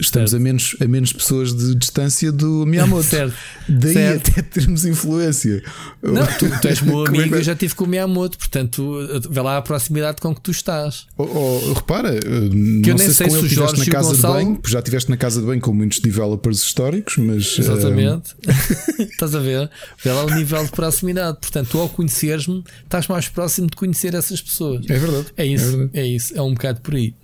estamos 0.00 0.34
a 0.34 0.38
menos, 0.38 0.76
a 0.80 0.86
menos 0.86 1.12
pessoas 1.12 1.54
de 1.54 1.74
distância 1.74 2.32
do 2.32 2.64
Miyamoto. 2.66 3.02
Certo. 3.04 3.34
Daí 3.68 3.92
Certo. 3.92 4.30
até 4.30 4.42
termos 4.42 4.84
influência. 4.84 5.62
Não, 6.02 6.26
tu, 6.26 6.60
tu 6.60 6.68
és 6.68 6.80
meu 6.80 7.04
é 7.06 7.08
amigo, 7.08 7.28
que- 7.30 7.34
eu 7.34 7.42
já 7.42 7.54
tive 7.54 7.74
com 7.74 7.84
o 7.84 7.86
Miyamoto, 7.86 8.38
portanto, 8.38 8.98
vê 9.30 9.40
lá 9.40 9.58
a 9.58 9.62
proximidade 9.62 10.20
com 10.20 10.34
que 10.34 10.40
tu 10.40 10.50
estás. 10.50 11.06
Oh, 11.16 11.24
oh, 11.24 11.72
repara, 11.74 12.14
eh, 12.16 12.20
eu 12.24 12.50
não 12.50 12.50
nem 12.50 12.98
sei 12.98 13.08
se 13.08 13.14
sei 13.14 13.30
se 13.30 13.36
o 13.38 13.48
Jorge 13.48 13.78
na 13.78 13.86
casa 13.86 14.08
Gonçalo- 14.10 14.38
de 14.38 14.44
banho, 14.44 14.60
já 14.66 14.78
estiveste 14.78 15.10
na 15.10 15.16
casa 15.16 15.40
de 15.40 15.46
banho 15.46 15.60
com 15.60 15.72
muitos 15.72 16.00
developers 16.00 16.62
históricos, 16.62 17.16
mas 17.18 17.56
eh, 17.58 17.60
Exatamente. 17.62 18.34
estás 18.98 19.34
a 19.34 19.38
ver? 19.40 19.70
Vê 20.02 20.10
lá 20.12 20.24
o 20.24 20.34
nível 20.34 20.64
de 20.64 20.70
proximidade. 20.70 21.38
Portanto, 21.40 21.68
tu 21.70 21.78
ao 21.78 21.88
conheceres-me, 21.88 22.64
estás 22.84 23.06
mais 23.08 23.28
próximo 23.28 23.68
de 23.68 23.76
conhecer 23.76 24.14
essas 24.14 24.40
pessoas. 24.40 24.84
é 24.88 24.98
verdade. 24.98 25.26
É 25.36 25.46
isso, 25.46 25.64
É 25.64 25.68
verdade. 25.70 25.90
é, 25.94 26.06
isso, 26.06 26.36
é 26.36 26.42
um 26.42 26.52
bocado 26.54 26.80
por 26.80 26.94
aí. 26.94 27.14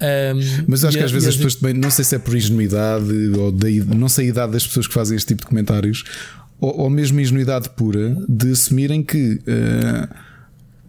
Ahm, 0.00 0.64
Mas 0.66 0.84
acho 0.84 0.96
que 0.96 1.02
a- 1.02 1.06
às 1.06 1.10
vezes 1.12 1.26
e 1.26 1.30
as 1.30 1.36
pessoas 1.36 1.54
também, 1.54 1.74
não 1.74 1.90
sei 1.90 2.04
se 2.04 2.14
é 2.14 2.18
por 2.18 2.36
ingenuidade 2.36 3.10
ou 3.38 3.50
da, 3.50 3.68
não 3.94 4.08
sei 4.08 4.26
a 4.26 4.28
idade 4.28 4.52
das 4.52 4.66
pessoas 4.66 4.86
que 4.86 4.92
fazem 4.94 5.16
este 5.16 5.28
tipo 5.28 5.42
de 5.42 5.46
comentários, 5.48 6.04
ou, 6.60 6.80
ou 6.82 6.90
mesmo 6.90 7.18
ingenuidade 7.20 7.70
pura 7.70 8.16
de 8.28 8.52
assumirem 8.52 9.02
que. 9.02 9.40
eh, 9.46 10.08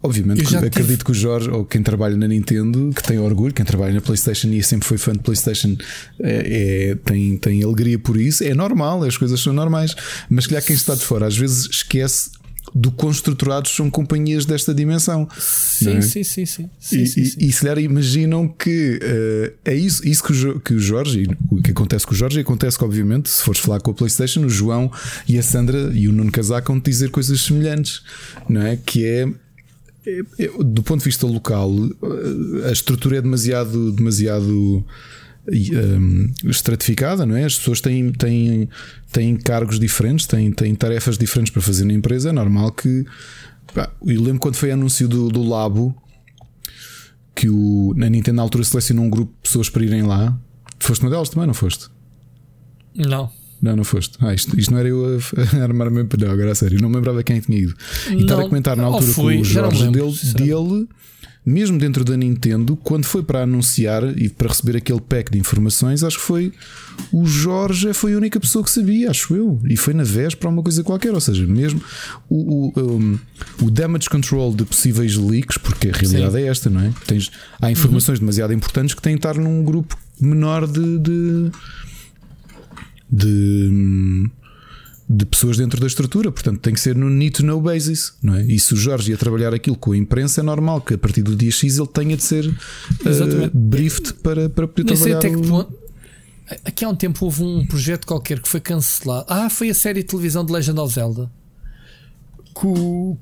Obviamente, 0.04 0.42
que 0.44 0.46
tive- 0.48 0.68
acredito 0.68 1.04
que 1.04 1.12
o 1.12 1.14
Jorge, 1.14 1.50
ou 1.50 1.66
quem 1.66 1.82
trabalha 1.82 2.16
na 2.16 2.28
Nintendo, 2.28 2.92
que 2.96 3.02
tem 3.02 3.18
orgulho, 3.18 3.52
quem 3.54 3.66
trabalha 3.66 3.94
na 3.94 4.00
PlayStation 4.00 4.48
e 4.50 4.62
sempre 4.62 4.88
foi 4.88 4.98
fã 4.98 5.12
de 5.12 5.20
PlayStation, 5.20 5.76
é, 6.22 6.92
é- 6.92 6.96
tem, 6.96 7.36
tem 7.38 7.64
alegria 7.64 7.98
por 7.98 8.16
isso, 8.16 8.44
é 8.44 8.54
normal, 8.54 9.04
as 9.04 9.18
coisas 9.18 9.40
são 9.42 9.52
normais. 9.54 9.96
Mas 10.30 10.46
calhar 10.46 10.64
quem 10.64 10.76
está 10.76 10.94
de 10.94 11.02
fora 11.02 11.26
às 11.26 11.36
vezes 11.36 11.68
esquece 11.72 12.30
do 12.76 12.91
quão 12.91 13.11
estruturados 13.11 13.76
são 13.76 13.89
companhias 13.89 14.45
desta 14.45 14.73
dimensão. 14.73 15.27
Sim, 15.39 15.98
é? 15.98 16.02
sim, 16.02 16.23
sim, 16.23 16.45
sim. 16.45 16.69
sim, 16.80 17.02
E, 17.02 17.07
sim, 17.07 17.22
e- 17.22 17.26
sim. 17.26 17.38
e 17.39 17.52
se 17.52 17.61
calhar 17.61 17.80
imaginam 17.80 18.48
que 18.48 18.99
eh, 19.02 19.53
é 19.65 19.73
isso, 19.76 20.07
isso 20.07 20.23
que, 20.23 20.34
o, 20.34 20.60
que 20.60 20.73
o 20.73 20.80
Jorge, 20.80 21.23
e 21.23 21.27
o 21.56 21.61
que 21.61 21.72
acontece 21.72 22.06
com 22.06 22.14
o 22.14 22.18
Jorge, 22.18 22.38
e 22.39 22.41
acontece 22.41 22.77
que, 22.77 22.84
obviamente, 22.84 23.30
se 23.30 23.41
fores 23.44 23.60
falar 23.61 23.80
com 23.80 23.91
a 23.91 23.94
PlayStation, 23.94 24.41
o 24.45 24.49
João 24.49 24.91
e 25.27 25.38
a 25.39 25.44
Sandra 25.44 25.91
e 25.94 26.07
o 26.07 26.11
Nuno 26.11 26.31
Casaco 26.31 26.72
vão 26.73 26.80
dizer 26.80 27.10
coisas 27.10 27.39
semelhantes, 27.41 28.02
não 28.49 28.61
é? 28.61 28.76
Que 28.77 29.06
é. 29.06 29.27
é- 30.06 30.22
é- 30.45 30.52
do 30.64 30.84
ponto 30.84 30.99
de 30.99 31.06
vista 31.06 31.26
local, 31.26 31.72
eh, 32.64 32.69
a 32.69 32.72
estrutura 32.72 33.18
é 33.18 33.22
demasiado, 33.22 33.91
demasiado 33.91 34.85
hum, 35.52 36.32
estratificada, 36.45 37.26
não 37.26 37.36
é? 37.36 37.45
As 37.45 37.57
pessoas 37.57 37.82
têm, 37.82 38.11
têm, 38.11 38.69
têm 39.11 39.36
cargos 39.38 39.80
diferentes, 39.80 40.26
têm, 40.26 40.52
têm 40.52 40.76
tarefas 40.76 41.18
diferentes 41.18 41.52
para 41.52 41.61
fazer 41.61 41.86
na 41.86 41.94
empresa. 41.94 42.30
É 42.30 42.32
normal 42.32 42.72
que. 42.72 43.06
pá, 43.74 43.90
Eu 44.06 44.22
lembro 44.22 44.40
quando 44.40 44.56
foi 44.56 44.72
anúncio 44.72 45.07
do, 45.07 45.30
do 45.30 45.44
Labo 45.44 45.95
que 47.36 47.49
o, 47.49 47.94
na 47.95 48.10
Nintendo 48.10 48.38
na 48.38 48.41
altura 48.41 48.64
selecionou 48.64 49.06
um 49.06 49.10
grupo 49.10 49.32
de 49.32 49.41
pessoas 49.44 49.69
para 49.69 49.86
irem 49.86 50.02
lá. 50.02 50.38
Foste 50.80 51.03
uma 51.03 51.11
delas 51.11 51.30
também, 51.30 51.45
não 51.45 51.53
foste? 51.53 51.88
Não. 52.95 53.32
Não, 53.61 53.76
não 53.76 53.84
foste. 53.84 54.18
Ah, 54.19 54.34
isto, 54.34 54.60
isto 54.60 54.72
não 54.72 54.80
era 54.80 54.90
eu 54.90 55.18
a, 55.18 55.57
a 55.60 55.64
armar-me 55.64 56.03
para 56.03 56.26
não, 56.26 56.34
agora 56.34 56.52
a 56.52 56.56
sério. 56.56 56.80
Não 56.82 56.90
me 56.90 56.95
lembrava 56.95 57.24
quem 57.24 57.40
tinha 57.40 57.57
ido. 57.57 57.76
E 58.11 58.22
estar 58.22 58.40
a 58.40 58.44
comentar 58.44 58.76
na 58.76 58.84
altura 58.84 59.11
fui, 59.11 59.36
com 59.36 59.41
o 59.41 59.45
Jorge 59.45 59.90
dele, 59.90 60.15
dele, 60.36 60.88
mesmo 61.49 61.80
dentro 61.80 62.03
da 62.03 62.18
Nintendo, 62.18 62.76
quando 62.76 63.06
foi 63.06 63.24
para 63.24 63.44
anunciar 63.44 64.03
e 64.19 64.28
para 64.28 64.49
receber 64.49 64.76
aquele 64.76 64.99
pack 64.99 65.32
de 65.32 65.40
informações, 65.40 66.03
acho 66.03 66.18
que 66.18 66.24
foi 66.26 66.52
o 67.10 67.26
Jorge 67.26 67.94
foi 67.94 68.14
a 68.14 68.18
única 68.18 68.38
pessoa 68.38 68.61
que 68.65 68.69
sabia, 68.69 69.10
acho 69.10 69.34
eu. 69.34 69.57
E 69.69 69.78
foi 69.78 69.94
na 69.94 70.03
véspera 70.03 70.49
uma 70.49 70.61
coisa 70.61 70.84
qualquer. 70.84 71.14
Ou 71.14 71.22
seja, 71.22 71.48
mesmo 71.48 71.82
o, 72.30 72.68
o, 72.78 72.82
um, 72.98 73.19
o 73.61 73.72
damage 73.72 74.10
control 74.10 74.53
de 74.53 74.65
possíveis 74.65 75.15
leaks, 75.15 75.57
porque 75.57 75.88
a 75.88 75.91
realidade 75.94 76.38
é 76.44 76.48
esta, 76.48 76.69
não 76.69 76.82
é? 76.82 76.91
Tens, 77.06 77.32
há 77.61 77.72
informações 77.72 78.19
demasiado 78.19 78.52
importantes 78.52 78.94
que 78.94 79.02
têm 79.02 79.14
de 79.14 79.19
estar 79.19 79.36
num 79.38 79.64
grupo 79.64 79.98
menor 80.19 80.68
de- 80.68 80.99
de, 80.99 81.52
de, 83.10 84.30
de 85.10 85.26
pessoas 85.26 85.56
dentro 85.58 85.80
da 85.80 85.88
estrutura, 85.88 86.32
portanto 86.32 86.60
tem 86.60 86.74
que 86.74 86.80
ser 86.82 86.94
no 86.96 87.10
need 87.10 87.32
to 87.32 87.46
know 87.46 87.62
basis, 87.62 88.14
não 88.22 88.36
é? 88.36 88.44
E 88.46 88.60
se 88.60 88.74
o 88.74 88.78
Jorge 88.78 89.12
ia 89.12 89.18
trabalhar 89.18 89.54
aquilo 89.54 89.78
com 89.78 89.94
a 89.94 89.98
imprensa, 89.98 90.42
é 90.42 90.44
normal 90.44 90.82
que 90.82 90.96
a 90.96 90.98
partir 90.98 91.22
do 91.22 91.34
dia 91.36 91.50
X 91.50 91.78
ele 91.78 91.88
tenha 91.88 92.18
de 92.18 92.24
ser 92.24 92.46
uh, 92.48 92.54
briefed 93.54 94.16
para, 94.16 94.50
para 94.50 94.68
poder 94.68 94.84
trabalhar. 94.94 95.18
até 95.20 95.30
que 95.30 95.38
ponto. 95.48 95.74
Aqui 96.66 96.84
há 96.86 96.90
um 96.90 96.96
tempo 96.96 97.24
houve 97.26 97.44
um 97.44 97.66
projeto 97.66 98.06
qualquer 98.06 98.42
que 98.42 98.48
foi 98.48 98.60
cancelado. 98.62 99.26
Ah, 99.30 99.50
foi 99.50 99.70
a 99.70 99.74
série 99.74 100.02
de 100.02 100.08
televisão 100.08 100.46
de 100.46 100.52
Legend 100.54 100.80
of 100.80 100.94
Zelda. 100.94 101.30
Que, 102.56 102.68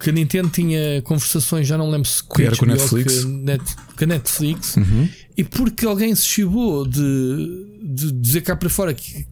que 0.03 0.09
a 0.11 0.13
Nintendo 0.13 0.49
tinha 0.49 1.01
conversações, 1.01 1.67
já 1.67 1.77
não 1.77 1.89
lembro 1.89 2.07
se 2.07 2.23
Que 2.23 2.43
era 2.43 2.55
com 2.55 2.65
a 2.65 2.67
Netflix. 2.69 3.23
que 3.25 3.29
Net- 3.29 3.75
com 3.97 4.03
a 4.03 4.07
Netflix. 4.07 4.77
Uhum. 4.77 5.09
E 5.35 5.43
porque 5.43 5.85
alguém 5.85 6.15
se 6.15 6.25
chibou 6.25 6.87
de, 6.87 7.67
de 7.83 8.11
dizer 8.13 8.41
cá 8.41 8.55
para 8.55 8.69
fora 8.69 8.93
que, 8.93 9.25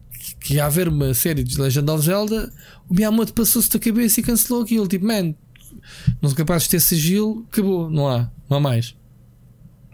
que 0.44 0.54
ia 0.54 0.66
haver 0.66 0.88
uma 0.88 1.14
série 1.14 1.42
de 1.42 1.58
Legend 1.58 1.90
of 1.90 2.04
Zelda, 2.04 2.52
o 2.88 2.94
Miyamoto 2.94 3.32
passou-se 3.32 3.70
da 3.70 3.78
cabeça 3.78 4.20
e 4.20 4.22
cancelou 4.22 4.62
aquilo. 4.62 4.86
Tipo, 4.86 5.06
man, 5.06 5.34
não 6.20 6.28
sou 6.28 6.36
capaz 6.36 6.64
de 6.64 6.68
ter 6.68 6.80
sigilo, 6.80 7.46
acabou, 7.50 7.88
não 7.90 8.06
há, 8.06 8.30
não 8.50 8.58
há 8.58 8.60
mais. 8.60 8.94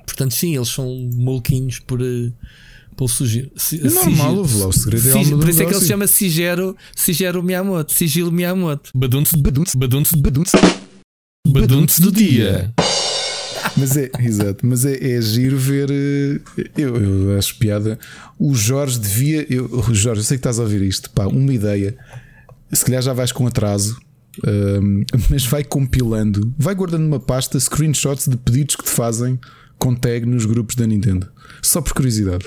Portanto, 0.05 0.35
sim, 0.35 0.57
eles 0.57 0.69
são 0.69 1.09
maluquinhos 1.15 1.79
por, 1.79 2.01
eh, 2.03 2.33
por 2.97 3.09
surgir. 3.09 3.51
Si- 3.57 3.79
É 3.81 3.89
normal, 3.91 4.45
sigilo. 4.45 4.69
o 4.69 4.73
segredo 4.73 5.07
é 5.07 5.11
a 5.11 5.13
Sig- 5.13 5.25
alma 5.25 5.31
do 5.37 5.41
Por 5.41 5.49
isso 5.51 5.63
é 5.63 5.67
que 5.67 5.73
ele 5.73 5.81
se 5.81 5.87
chama 5.89 6.07
Sigero, 6.09 6.77
Sigero 6.97 7.43
Miyamoto, 7.45 7.93
Sigilo 7.95 8.33
Miyamoto. 8.33 8.91
Badunce, 8.93 9.37
badunce, 9.37 9.77
badunce, 9.77 10.17
Badunce. 10.17 10.57
badunce 11.47 12.01
do 12.01 12.11
dia. 12.11 12.75
Mas 13.77 13.97
é, 13.97 14.11
exato, 14.21 14.67
mas 14.67 14.85
é, 14.85 15.13
é 15.17 15.21
giro 15.23 15.57
ver. 15.57 15.91
eh, 15.91 16.41
Eu, 16.77 16.97
eu 17.31 17.39
acho 17.39 17.57
piada. 17.59 17.99
O 18.39 18.55
Jorge 18.55 18.99
devia. 18.99 19.47
Eu, 19.49 19.69
Jorge, 19.95 20.21
eu 20.21 20.25
sei 20.25 20.37
que 20.37 20.41
estás 20.41 20.59
a 20.59 20.63
ouvir 20.63 20.83
isto. 20.83 21.11
Pá, 21.11 21.27
uma 21.27 21.53
ideia. 21.53 21.97
Se 22.73 22.85
calhar 22.85 23.03
já 23.03 23.13
vais 23.13 23.33
com 23.33 23.47
atraso, 23.47 23.99
ahm, 24.47 25.03
mas 25.31 25.45
vai 25.47 25.65
compilando, 25.65 26.53
vai 26.59 26.75
guardando 26.75 27.05
uma 27.07 27.19
pasta 27.21 27.59
screenshots 27.59 28.29
de 28.29 28.37
pedidos 28.37 28.77
que 28.77 28.85
te 28.85 28.91
fazem 28.91 29.39
com 29.79 29.95
tag 29.95 30.25
nos 30.27 30.45
grupos 30.47 30.77
da 30.77 30.87
Nintendo. 30.87 31.29
Só 31.63 31.81
por 31.81 31.93
curiosidade. 31.95 32.47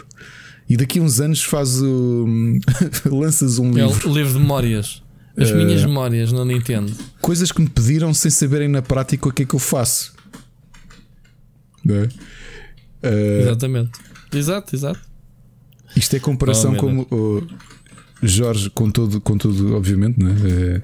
E 0.70 0.78
daqui 0.78 1.00
a 1.00 1.02
uns 1.02 1.20
anos 1.20 1.44
faz 1.44 1.82
o. 1.82 2.26
lanças 3.12 3.60
um 3.60 3.78
É 3.78 3.86
livro. 3.86 4.10
o 4.10 4.14
livro 4.14 4.34
de 4.34 4.40
memórias. 4.40 5.02
As 5.36 5.50
Eh, 5.50 5.56
minhas 5.56 5.84
memórias 5.84 6.32
na 6.32 6.46
Nintendo. 6.46 6.94
Coisas 7.20 7.52
que 7.52 7.60
me 7.62 7.68
pediram 7.68 8.14
sem 8.14 8.30
saberem 8.32 8.68
na 8.68 8.82
prática 8.82 9.28
o 9.28 9.32
que 9.32 9.44
é 9.44 9.46
que 9.46 9.56
eu 9.56 9.60
faço. 9.60 10.13
Não 11.84 11.96
é? 11.96 12.10
Ah, 13.04 13.42
Exatamente. 13.42 13.92
Exato, 14.34 14.76
exato. 14.76 15.00
Isto 15.96 16.16
é 16.16 16.20
comparação 16.20 16.74
Oh, 16.74 16.78
como 16.78 17.08
o 17.12 17.48
Jorge, 18.22 18.70
com 18.70 18.90
todo, 18.90 19.20
com 19.22 19.38
tudo, 19.38 19.76
obviamente, 19.76 20.18
né? 20.24 20.36
É, 20.46 20.82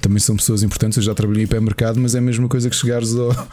também 0.00 0.18
são 0.18 0.36
pessoas 0.36 0.62
importantes. 0.62 0.98
Eu 0.98 1.02
já 1.04 1.14
trabalhei 1.14 1.44
em 1.44 1.46
pé-mercado, 1.46 1.98
mas 1.98 2.14
é 2.14 2.18
a 2.18 2.20
mesma 2.20 2.46
coisa 2.48 2.68
que 2.68 2.76
chegares 2.76 3.14
ao, 3.14 3.48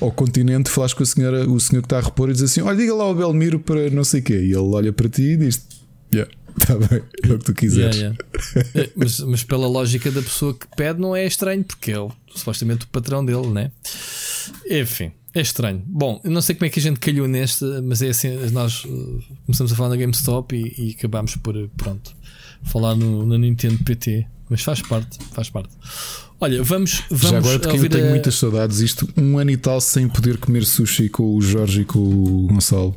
ao 0.00 0.10
continente, 0.10 0.68
falares 0.70 0.94
com 0.94 1.02
a 1.02 1.06
senhora, 1.06 1.48
o 1.48 1.60
senhor 1.60 1.80
que 1.82 1.86
está 1.86 1.98
a 1.98 2.02
repor 2.02 2.28
e 2.30 2.32
diz 2.32 2.42
assim: 2.42 2.60
Olha, 2.62 2.76
diga 2.76 2.94
lá 2.94 3.04
ao 3.04 3.14
Belmiro 3.14 3.60
para 3.60 3.88
não 3.90 4.02
sei 4.02 4.20
o 4.20 4.22
quê. 4.24 4.34
E 4.34 4.46
ele 4.50 4.56
olha 4.56 4.92
para 4.92 5.08
ti 5.08 5.22
e 5.22 5.36
diz: 5.36 5.64
Yeah, 6.12 6.28
está 6.60 6.74
bem, 6.76 7.02
é 7.22 7.32
o 7.32 7.38
que 7.38 7.44
tu 7.44 7.54
quiseres. 7.54 7.94
Yeah, 7.96 8.16
yeah. 8.56 8.68
É, 8.74 8.90
mas, 8.96 9.20
mas 9.20 9.44
pela 9.44 9.68
lógica 9.68 10.10
da 10.10 10.22
pessoa 10.22 10.52
que 10.54 10.66
pede, 10.76 10.98
não 11.00 11.14
é 11.14 11.24
estranho, 11.24 11.62
porque 11.62 11.92
é 11.92 12.00
o- 12.00 12.10
supostamente 12.34 12.84
o 12.86 12.88
patrão 12.88 13.24
dele, 13.24 13.46
né? 13.48 13.70
Enfim, 14.68 15.12
é 15.34 15.40
estranho. 15.40 15.82
Bom, 15.86 16.20
eu 16.24 16.30
não 16.30 16.42
sei 16.42 16.54
como 16.54 16.66
é 16.66 16.70
que 16.70 16.78
a 16.78 16.82
gente 16.82 17.00
calhou 17.00 17.26
nesta, 17.26 17.80
mas 17.82 18.02
é 18.02 18.10
assim: 18.10 18.28
nós 18.50 18.84
uh, 18.84 19.22
começamos 19.46 19.72
a 19.72 19.76
falar 19.76 19.88
na 19.90 19.96
GameStop 19.96 20.54
e, 20.54 20.88
e 20.88 20.94
acabámos 20.98 21.36
por, 21.36 21.56
uh, 21.56 21.68
pronto, 21.76 22.14
falar 22.64 22.94
no, 22.94 23.24
no 23.24 23.38
Nintendo 23.38 23.82
PT. 23.84 24.26
Mas 24.50 24.62
faz 24.62 24.82
parte, 24.82 25.18
faz 25.32 25.48
parte. 25.48 25.70
Olha, 26.38 26.62
vamos, 26.62 27.04
vamos 27.08 27.30
Já 27.30 27.38
agora, 27.38 27.58
quem 27.60 27.80
eu 27.80 27.88
tenho 27.88 28.06
a- 28.08 28.10
muitas 28.10 28.34
saudades, 28.34 28.80
isto 28.80 29.08
um 29.16 29.38
ano 29.38 29.50
e 29.50 29.56
tal 29.56 29.80
sem 29.80 30.08
poder 30.08 30.36
comer 30.36 30.66
sushi 30.66 31.08
com 31.08 31.34
o 31.36 31.40
Jorge 31.40 31.82
e 31.82 31.84
com 31.86 31.98
o 31.98 32.46
Gonçalo 32.48 32.94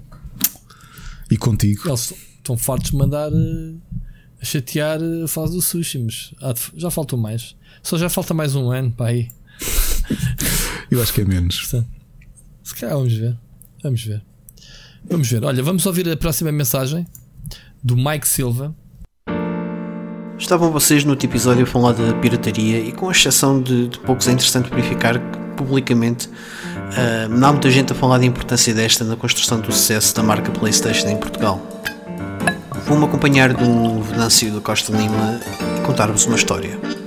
e 1.31 1.37
contigo. 1.37 1.87
Eles 1.87 2.13
estão 2.37 2.57
fartos 2.57 2.91
de 2.91 2.97
mandar 2.97 3.31
uh, 3.31 3.81
a 4.41 4.45
chatear 4.45 4.99
a 5.23 5.27
fase 5.27 5.53
do 5.53 5.61
sushi, 5.61 5.99
mas 5.99 6.33
já 6.75 6.91
faltou 6.91 7.17
mais. 7.17 7.55
Só 7.81 7.97
já 7.97 8.09
falta 8.09 8.33
mais 8.33 8.55
um 8.55 8.69
ano 8.71 8.91
para 8.91 9.11
aí. 9.11 9.29
Eu 10.91 11.01
acho 11.01 11.13
que 11.13 11.21
é 11.21 11.25
menos. 11.25 11.59
Portanto, 11.61 11.87
se 12.65 12.75
calhar 12.75 12.97
vamos 12.97 13.13
ver. 13.13 13.37
Vamos 13.83 14.03
ver. 14.03 14.21
Vamos 15.07 15.29
ver. 15.29 15.45
Olha, 15.45 15.61
vamos 15.61 15.85
ouvir 15.85 16.09
a 16.09 16.17
próxima 16.17 16.51
mensagem 16.51 17.05
do 17.83 17.95
Mike 17.95 18.27
Silva. 18.27 18.75
Estavam 20.37 20.71
vocês 20.71 21.05
no 21.05 21.11
último 21.11 21.31
episódio 21.31 21.63
a 21.63 21.67
falar 21.67 21.93
da 21.93 22.13
pirataria 22.15 22.79
e 22.79 22.91
com 22.91 23.09
exceção 23.09 23.61
de, 23.61 23.87
de 23.87 23.99
poucos 23.99 24.27
é 24.27 24.31
interessante 24.31 24.69
verificar 24.69 25.19
que 25.19 25.37
publicamente 25.55 26.27
ah, 26.97 27.27
não 27.29 27.49
há 27.49 27.51
muita 27.51 27.69
gente 27.69 27.91
a 27.93 27.95
falar 27.95 28.17
da 28.17 28.25
importância 28.25 28.73
desta 28.73 29.03
na 29.03 29.15
construção 29.15 29.61
do 29.61 29.71
sucesso 29.71 30.15
da 30.15 30.23
marca 30.23 30.51
Playstation 30.51 31.07
em 31.07 31.17
Portugal. 31.17 31.61
Vou-me 32.85 33.05
acompanhar 33.05 33.53
de 33.53 33.63
um 33.63 34.01
Venâncio 34.01 34.51
da 34.51 34.61
Costa 34.61 34.91
Lima 34.91 35.39
e 35.77 35.85
contar-vos 35.85 36.25
uma 36.25 36.35
história. 36.35 37.04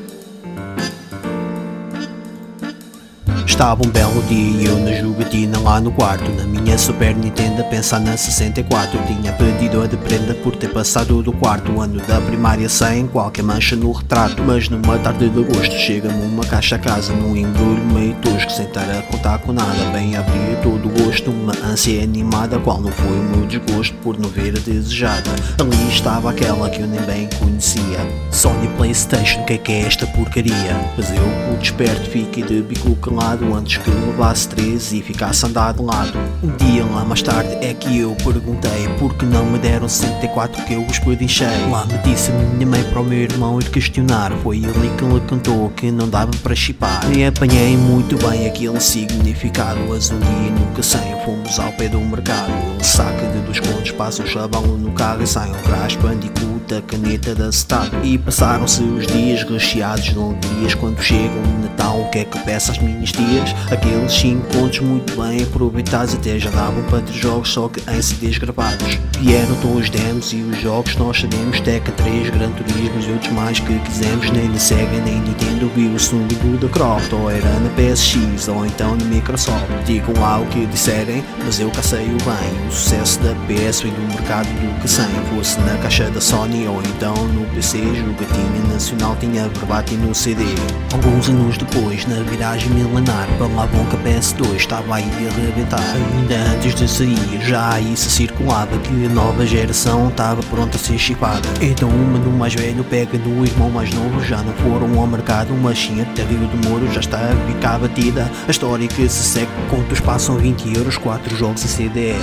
Estava 3.58 3.84
um 3.84 3.90
belo 3.90 4.22
dia 4.28 4.38
e 4.38 4.66
eu 4.66 4.78
na 4.78 4.92
jogatina 4.92 5.58
lá 5.58 5.80
no 5.80 5.90
quarto 5.90 6.30
Na 6.30 6.44
minha 6.44 6.78
Super 6.78 7.12
Nintendo 7.16 7.62
a 7.62 7.64
pensar 7.64 7.98
na 7.98 8.16
64 8.16 8.96
Tinha 9.04 9.32
pedido 9.32 9.88
de 9.88 9.96
prenda 9.96 10.32
por 10.32 10.54
ter 10.54 10.72
passado 10.72 11.20
do 11.24 11.32
quarto 11.32 11.80
ano 11.80 12.00
da 12.06 12.20
primária 12.20 12.68
sem 12.68 13.08
qualquer 13.08 13.42
mancha 13.42 13.74
no 13.74 13.90
retrato 13.90 14.44
Mas 14.44 14.68
numa 14.68 14.96
tarde 15.00 15.28
de 15.28 15.40
agosto 15.40 15.74
chega-me 15.74 16.24
uma 16.24 16.46
caixa 16.46 16.76
a 16.76 16.78
casa 16.78 17.12
Num 17.12 17.36
embrulho 17.36 17.84
meio 17.92 18.14
tosco 18.22 18.52
sem 18.52 18.64
estar 18.64 18.88
a 18.90 19.02
contar 19.02 19.38
com 19.40 19.52
nada. 19.52 19.90
Bem 19.92 20.16
abri 20.16 20.56
todo 20.62 20.86
o 20.86 21.04
gosto, 21.04 21.30
uma 21.30 21.52
ânsia 21.64 22.02
animada 22.02 22.58
Qual 22.58 22.80
não 22.80 22.92
foi 22.92 23.18
o 23.18 23.22
meu 23.22 23.46
desgosto 23.46 23.94
por 23.96 24.18
não 24.18 24.28
ver 24.28 24.54
a 24.56 24.60
desejada. 24.60 25.30
Ali 25.60 25.88
estava 25.88 26.30
aquela 26.30 26.70
que 26.70 26.80
eu 26.80 26.86
nem 26.86 27.00
bem 27.02 27.28
conhecia. 27.38 27.98
Sony 28.30 28.68
Playstation, 28.76 29.44
que 29.44 29.54
é 29.54 29.58
que 29.58 29.72
é 29.72 29.80
esta 29.80 30.06
porcaria? 30.06 30.54
Mas 30.96 31.10
eu, 31.10 31.22
o 31.52 31.58
desperto, 31.58 32.08
fiquei 32.10 32.42
de 32.42 32.62
bico 32.62 32.94
calado 32.96 33.47
Antes 33.54 33.78
que 33.78 33.90
levasse 33.90 34.48
três 34.48 34.92
e 34.92 35.02
ficasse 35.02 35.44
a 35.44 35.48
andar 35.48 35.72
de 35.74 35.82
lado. 35.82 36.18
Um 36.42 36.56
dia 36.56 36.84
lá 36.84 37.04
mais 37.04 37.22
tarde 37.22 37.56
é 37.60 37.74
que 37.74 37.98
eu 37.98 38.14
perguntei 38.16 38.88
Por 38.98 39.14
que 39.14 39.24
não 39.24 39.44
me 39.46 39.58
deram 39.58 39.88
64 39.88 40.64
que 40.64 40.74
eu 40.74 40.84
os 40.84 40.98
pedinchei 40.98 41.46
Lá 41.70 41.84
me 41.86 41.98
disse 41.98 42.30
minha 42.30 42.66
mãe 42.66 42.82
para 42.84 43.00
o 43.00 43.04
meu 43.04 43.18
irmão 43.18 43.60
ir 43.60 43.68
questionar. 43.70 44.32
Foi 44.42 44.58
ali 44.58 44.90
que 44.96 45.04
ele 45.04 45.20
contou 45.28 45.70
que 45.70 45.90
não 45.90 46.08
dava 46.08 46.30
para 46.42 46.54
chipar. 46.54 47.00
E 47.16 47.24
apanhei 47.24 47.76
muito 47.76 48.16
bem 48.18 48.46
aquele 48.46 48.80
significado 48.80 49.78
um 49.80 49.98
dia 49.98 50.50
nunca 50.58 50.82
sem 50.82 51.00
fomos 51.24 51.58
ao 51.58 51.72
pé 51.72 51.88
do 51.88 52.00
mercado. 52.00 52.50
Ele 52.74 52.84
saca 52.84 53.26
de 53.26 53.38
dois 53.40 53.60
contos, 53.60 53.90
passa 53.92 54.22
um 54.22 54.26
chavão 54.26 54.62
no 54.62 54.92
carro 54.92 55.22
E 55.22 55.26
sai 55.26 55.50
um 55.50 55.62
crash 55.62 55.96
bandicoot, 55.96 56.74
a 56.74 56.82
caneta 56.82 57.34
da 57.34 57.50
Star 57.50 57.88
E 58.02 58.18
passaram-se 58.18 58.82
os 58.82 59.06
dias 59.06 59.42
recheados 59.42 60.04
de 60.04 60.18
alegrias 60.18 60.74
Quando 60.74 61.00
chega 61.00 61.34
o 61.34 61.62
Natal, 61.62 62.00
o 62.00 62.10
que 62.10 62.18
é 62.18 62.24
que 62.24 62.38
peço 62.40 62.70
às 62.70 62.78
minhas 62.78 63.12
tias? 63.12 63.37
Aqueles 63.70 64.12
5 64.12 64.56
contos 64.56 64.80
muito 64.80 65.20
bem 65.20 65.42
aproveitados. 65.42 66.14
Até 66.14 66.38
já 66.38 66.50
davam 66.50 66.82
para 66.84 67.00
ter 67.00 67.12
jogos, 67.12 67.52
só 67.52 67.68
que 67.68 67.80
em 67.90 68.02
CDs 68.02 68.38
gravados. 68.38 68.98
Vieram 69.20 69.56
os 69.74 69.90
demos 69.90 70.32
e 70.32 70.36
os 70.36 70.60
jogos 70.60 70.96
nós 70.96 71.20
sabemos. 71.20 71.60
Teca 71.60 71.92
3, 71.92 72.30
Gran 72.30 72.50
Turismo 72.52 73.00
e 73.00 73.12
outros 73.12 73.32
mais 73.32 73.60
que 73.60 73.78
quisemos. 73.80 74.30
Nem 74.30 74.48
na 74.48 74.58
Sega 74.58 75.00
nem 75.04 75.20
Nintendo 75.20 75.70
viu 75.74 75.92
o 75.92 75.98
segundo 75.98 76.34
do 76.34 76.66
da 76.66 76.72
Croft. 76.72 77.12
Ou 77.12 77.30
era 77.30 77.48
na 77.60 77.70
PSX 77.70 78.48
ou 78.48 78.66
então 78.66 78.96
na 78.96 79.04
Microsoft. 79.04 79.66
Digam 79.84 80.14
lá 80.20 80.38
o 80.40 80.46
que 80.46 80.66
disserem, 80.66 81.24
mas 81.44 81.60
eu 81.60 81.70
cá 81.70 81.82
sei 81.82 82.06
o 82.06 82.18
bem. 82.24 82.68
O 82.68 82.72
sucesso 82.72 83.20
da 83.20 83.34
PS 83.46 83.80
e 83.80 83.88
do 83.88 84.14
mercado 84.14 84.46
do 84.46 84.80
que 84.80 84.88
sem 84.88 85.06
Fosse 85.34 85.60
na 85.60 85.76
caixa 85.78 86.10
da 86.10 86.20
Sony. 86.20 86.66
Ou 86.66 86.80
então 86.82 87.14
no 87.28 87.44
PC 87.54 87.78
Jogatina 87.78 88.72
Nacional 88.72 89.16
tinha 89.20 89.48
verbatim 89.48 89.96
no 89.96 90.14
CD 90.14 90.44
Alguns 90.92 91.28
anos 91.28 91.58
depois, 91.58 92.06
na 92.06 92.22
viragem 92.22 92.70
milenar 92.70 93.27
Falavam 93.38 93.84
que 93.86 93.96
a 93.96 93.98
PS2 94.00 94.56
estava 94.56 94.96
aí 94.96 95.04
a 95.04 95.28
arrebentar 95.28 95.80
Ainda 95.94 96.34
antes 96.52 96.74
de 96.74 96.88
sair, 96.88 97.40
já 97.42 97.74
aí 97.74 97.96
se 97.96 98.10
circulava 98.10 98.76
Que 98.78 99.06
a 99.06 99.08
nova 99.08 99.44
geração 99.46 100.08
estava 100.08 100.42
pronta 100.44 100.76
a 100.76 100.80
ser 100.80 100.98
chipada 100.98 101.48
Então 101.60 101.88
o 101.88 101.98
mano 101.98 102.30
mais 102.32 102.54
velho 102.54 102.82
pega 102.84 103.18
no 103.18 103.44
irmão 103.44 103.70
mais 103.70 103.92
novo 103.92 104.24
Já 104.24 104.42
não 104.42 104.52
foram 104.54 104.98
ao 104.98 105.06
mercado, 105.06 105.52
mas 105.54 105.78
sim 105.78 106.00
até 106.00 106.22
Rio 106.24 106.46
do 106.48 106.68
Moro 106.68 106.90
Já 106.92 107.00
está 107.00 107.18
a 107.18 107.52
ficar 107.52 107.78
batida 107.78 108.30
A 108.46 108.50
história 108.50 108.88
que 108.88 109.08
se 109.08 109.22
segue, 109.24 109.50
contos 109.68 110.00
passam 110.00 110.36
20 110.36 110.76
euros 110.76 110.96
4 110.96 111.36
jogos 111.36 111.64
em 111.64 111.68
CDR 111.68 112.18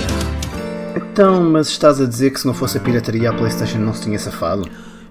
Então, 0.96 1.42
mas 1.44 1.68
estás 1.68 2.00
a 2.00 2.06
dizer 2.06 2.30
que 2.30 2.40
se 2.40 2.46
não 2.46 2.54
fosse 2.54 2.78
a 2.78 2.80
pirataria 2.80 3.30
a 3.30 3.32
Playstation 3.32 3.78
não 3.78 3.94
se 3.94 4.02
tinha 4.02 4.18
safado? 4.18 4.68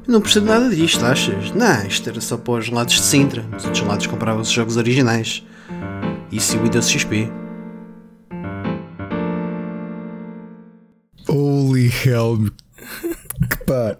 Não 0.07 0.21
percebo 0.21 0.45
nada 0.45 0.69
disto, 0.69 1.03
achas? 1.03 1.51
Não, 1.51 1.87
isto 1.87 2.07
era 2.07 2.21
só 2.21 2.37
para 2.37 2.59
os 2.59 2.69
lados 2.69 2.93
de 2.93 3.01
Sintra. 3.01 3.41
Nos 3.51 3.65
outros 3.65 3.83
lados 3.87 4.05
compravam-se 4.05 4.53
jogos 4.53 4.77
originais. 4.77 5.43
E 6.31 6.37
o 6.37 6.63
Windows 6.63 6.89
XP. 6.89 7.29
Holy 11.27 11.91
hell. 12.03 12.51
Que 13.49 13.65
pá. 13.65 13.97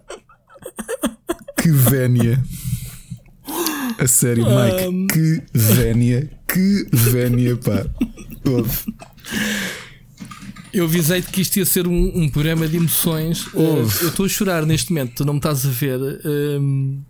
Que 1.61 1.71
vénia. 1.71 2.43
A 3.97 4.07
sério, 4.07 4.45
Mike. 4.45 5.13
Que 5.13 5.43
vénia. 5.53 6.29
Que 6.47 6.87
vénia, 6.91 7.55
pá. 7.57 7.85
Ouve. 8.45 8.93
Eu 10.73 10.85
avisei-te 10.85 11.31
que 11.31 11.41
isto 11.41 11.57
ia 11.57 11.65
ser 11.65 11.87
um, 11.87 12.11
um 12.15 12.29
programa 12.29 12.67
de 12.67 12.75
emoções. 12.77 13.47
Ouve. 13.53 13.97
Uh, 13.97 14.03
eu 14.03 14.09
estou 14.09 14.25
a 14.25 14.29
chorar 14.29 14.65
neste 14.65 14.91
momento, 14.91 15.15
tu 15.15 15.25
não 15.25 15.33
me 15.33 15.39
estás 15.39 15.65
a 15.65 15.69
ver. 15.69 15.99
um, 16.25 17.01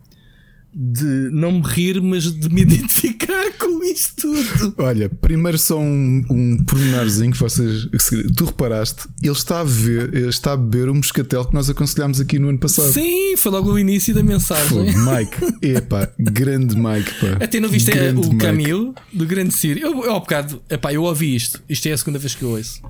de 0.78 1.30
não 1.32 1.54
me 1.54 1.62
rir, 1.62 2.02
mas 2.02 2.30
de 2.30 2.50
me 2.50 2.62
identificar 2.64 3.54
com 3.58 3.82
isto 3.86 4.16
tudo. 4.18 4.76
Olha, 4.78 5.08
primeiro 5.08 5.58
só 5.58 5.80
um, 5.80 6.26
um 6.30 6.58
pormenorzinho 6.66 7.32
que 7.32 7.40
vocês. 7.40 7.88
Tu 8.36 8.44
reparaste, 8.44 9.08
ele 9.24 9.32
está 9.32 9.62
a, 9.62 9.64
ver, 9.64 10.14
ele 10.14 10.28
está 10.28 10.52
a 10.52 10.58
beber 10.58 10.90
o 10.90 10.96
moscatel 10.96 11.46
que 11.46 11.54
nós 11.54 11.70
aconselhámos 11.70 12.20
aqui 12.20 12.38
no 12.38 12.50
ano 12.50 12.60
passado. 12.60 12.92
Sim, 12.92 13.38
foi 13.38 13.52
logo 13.54 13.72
o 13.72 13.80
início 13.80 14.14
da 14.14 14.22
mensagem. 14.22 14.80
Mike, 14.84 15.66
epá, 15.66 16.12
grande 16.20 16.76
Mike, 16.76 17.12
pá. 17.22 17.38
Até 17.46 17.62
não 17.62 17.70
viste 17.70 17.92
Grande 17.92 18.20
o 18.20 18.32
Mike. 18.32 18.38
Camilo 18.38 18.94
do 19.14 19.26
Grande 19.26 19.54
Sírio? 19.54 19.82
Eu, 19.82 20.04
eu 20.04 20.12
ao 20.12 20.20
bocado, 20.20 20.62
epá, 20.70 20.92
eu 20.92 21.04
ouvi 21.04 21.34
isto. 21.34 21.64
Isto 21.70 21.88
é 21.88 21.94
a 21.94 21.98
segunda 21.98 22.20
vez 22.20 22.36
que 22.36 22.44
eu 22.44 22.50
ouço. 22.50 22.82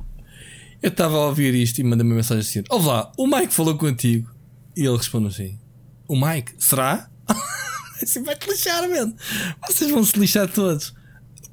Eu 0.82 0.90
estava 0.90 1.16
a 1.16 1.28
ouvir 1.28 1.54
isto 1.54 1.80
e 1.80 1.84
mandei-me 1.84 2.12
uma 2.12 2.18
mensagem 2.18 2.42
assim: 2.42 2.64
Olá, 2.70 3.12
o 3.16 3.28
Mike 3.28 3.54
falou 3.54 3.78
contigo. 3.78 4.32
E 4.76 4.84
ele 4.86 4.98
respondeu 4.98 5.30
assim: 5.30 5.60
O 6.08 6.16
Mike, 6.16 6.54
será? 6.58 7.10
assim 8.10 8.24
vai-te 8.24 8.50
lixar, 8.50 8.88
mano. 8.88 9.14
Vocês 9.68 9.92
vão 9.92 10.06
se 10.06 10.18
lixar 10.18 10.48
todos. 10.48 10.94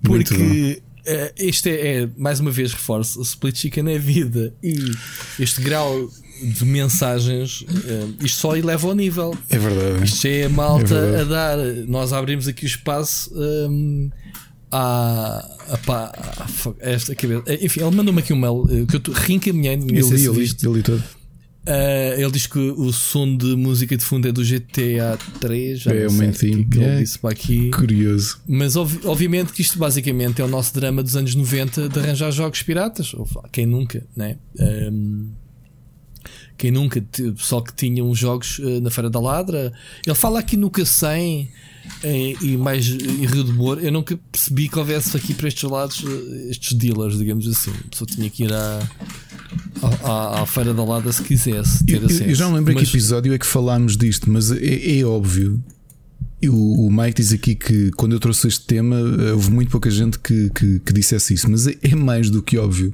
Porque 0.03 0.83
eh, 1.07 1.33
este 1.39 1.71
é, 1.71 2.03
é, 2.03 2.09
mais 2.17 2.41
uma 2.41 2.51
vez, 2.51 2.73
reforço: 2.73 3.19
o 3.19 3.23
Split 3.23 3.57
Chicken 3.57 3.93
é 3.93 3.99
vida. 3.99 4.55
E 4.63 4.75
este 5.39 5.63
grau 5.63 6.09
de 6.43 6.65
mensagens, 6.65 7.65
eh, 7.69 8.09
isto 8.25 8.41
só 8.41 8.57
eleva 8.57 8.89
ao 8.89 8.95
nível. 8.95 9.37
É 9.49 9.59
verdade. 9.59 10.05
Isto 10.05 10.27
é 10.27 10.45
a 10.45 10.49
malta 10.49 10.95
É 10.95 11.21
a 11.21 11.25
dar. 11.25 11.59
Nós 11.87 12.13
abrimos 12.13 12.47
aqui 12.47 12.65
o 12.65 12.67
espaço 12.67 13.33
hum, 13.35 14.11
à, 14.71 15.39
à, 15.89 16.69
esta 16.81 17.15
cabeça. 17.15 17.43
Enfim, 17.61 17.81
ele 17.81 17.97
mandou-me 17.97 18.21
aqui 18.21 18.33
um 18.33 18.39
mail 18.39 18.65
eh, 18.71 18.87
que 18.87 18.97
eu 18.97 19.15
reencaminhei. 19.15 19.75
Eu 19.75 20.11
li, 20.11 20.25
eu 20.25 20.35
li, 20.35 20.51
eu 20.63 20.75
li 20.75 20.83
todo. 20.83 21.03
Uh, 21.65 22.21
ele 22.21 22.31
diz 22.33 22.49
que 22.49 22.59
o 22.59 22.93
som 22.93 23.37
de 23.37 23.55
música 23.55 23.97
de 23.97 24.05
fundo 24.05 24.27
é 24.27 24.33
do 24.33 24.43
GTA 24.43 25.17
3. 25.41 25.81
Já 25.81 25.95
é, 25.95 26.03
não 26.05 26.33
sei 26.33 26.65
que, 26.65 26.81
é, 26.81 26.85
ele 26.85 27.03
disse 27.03 27.19
para 27.19 27.31
aqui. 27.31 27.71
Curioso. 27.71 28.41
Mas 28.49 28.75
obviamente 28.75 29.53
que 29.53 29.63
isto 29.63 29.79
basicamente 29.79 30.43
é 30.43 30.45
o 30.45 30.49
nosso 30.49 30.75
drama 30.75 31.03
dos 31.03 31.17
anos 31.17 31.35
90 31.35 31.89
de 31.89 31.99
arranjar 32.01 32.33
jogos 32.33 32.63
piratas. 32.63 33.15
Quem 33.53 33.67
nunca, 33.67 34.05
né? 34.17 34.39
Um, 34.59 35.31
quem 36.59 36.71
nunca, 36.71 37.05
só 37.37 37.61
que 37.61 37.75
tinham 37.75 38.13
jogos 38.15 38.61
eh, 38.63 38.81
na 38.81 38.91
Feira 38.91 39.11
da 39.11 39.19
Ladra. 39.19 39.73
Ele 40.07 40.15
fala 40.15 40.39
aqui 40.39 40.57
no 40.57 40.71
K100 40.71 41.49
em, 42.05 42.37
e 42.41 42.57
mais 42.57 42.87
em 42.89 43.27
Rio 43.27 43.45
de 43.45 43.53
Moura, 43.53 43.81
eu 43.81 43.93
nunca 43.93 44.19
percebi 44.31 44.69
que 44.69 44.79
houvesse 44.79 45.17
aqui 45.17 45.35
para 45.35 45.49
estes 45.49 45.69
lados 45.69 46.05
eh, 46.07 46.51
estes 46.51 46.73
dealers, 46.75 47.19
digamos 47.19 47.47
assim. 47.47 47.71
A 47.71 47.89
pessoa 47.91 48.09
tinha 48.11 48.29
que 48.29 48.45
ir 48.45 48.53
à, 48.53 48.89
à, 50.03 50.43
à 50.43 50.47
Feira 50.47 50.75
da 50.75 50.85
Lada 50.85 51.13
se 51.13 51.23
quisesse 51.23 51.85
ter 51.85 52.05
acesso. 52.05 52.25
Eu 52.25 52.35
já 52.35 52.47
não 52.47 52.55
lembro 52.55 52.75
mas... 52.75 52.83
que 52.83 52.97
episódio 52.97 53.33
é 53.33 53.39
que 53.39 53.47
falámos 53.47 53.97
disto, 53.97 54.31
mas 54.31 54.51
é, 54.51 54.99
é 54.99 55.05
óbvio. 55.05 55.63
O, 56.49 56.91
Mike 56.91 57.23
diz 57.23 57.33
aqui 57.33 57.55
que 57.55 57.93
quando 57.93 58.15
eu 58.15 58.19
trouxe 58.19 58.49
este 58.49 58.67
tema 58.67 58.97
eh, 58.97 59.33
houve 59.33 59.49
muito 59.53 59.71
pouca 59.71 59.89
gente 59.89 60.19
que, 60.19 60.51
que, 60.51 60.81
que 60.81 60.93
dissesse 60.93 61.35
isso, 61.35 61.49
mas 61.49 61.69
é, 61.69 61.77
é 61.83 61.95
mais 61.95 62.31
do 62.31 62.43
que 62.43 62.59
óbvio 62.59 62.93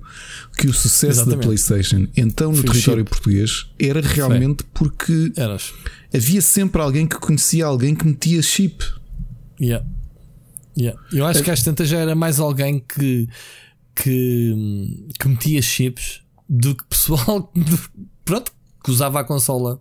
que 0.58 0.66
o 0.66 0.72
sucesso 0.72 1.22
Exatamente. 1.22 1.38
da 1.38 1.42
PlayStation, 1.44 2.06
então 2.14 2.52
no 2.52 2.62
território 2.62 3.00
chip. 3.00 3.08
português, 3.08 3.66
era 3.78 4.02
realmente 4.02 4.64
Sei. 4.64 4.70
porque 4.74 5.32
Eras. 5.34 5.72
havia 6.14 6.42
sempre 6.42 6.82
alguém 6.82 7.06
que 7.06 7.16
conhecia 7.18 7.64
alguém 7.64 7.94
que 7.94 8.06
metia 8.06 8.42
chip. 8.42 8.84
Yeah. 9.60 9.86
Yeah. 10.76 11.00
Eu 11.12 11.26
acho 11.26 11.42
que 11.42 11.50
às 11.50 11.62
tantas 11.62 11.88
já 11.88 11.98
era 11.98 12.14
mais 12.14 12.38
alguém 12.38 12.78
que, 12.78 13.28
que, 13.94 15.10
que 15.18 15.28
metia 15.28 15.60
chips 15.62 16.20
do 16.48 16.74
que 16.74 16.84
pessoal 16.84 17.52
pronto, 18.24 18.52
que 18.84 18.90
usava 18.90 19.20
a 19.20 19.24
consola 19.24 19.80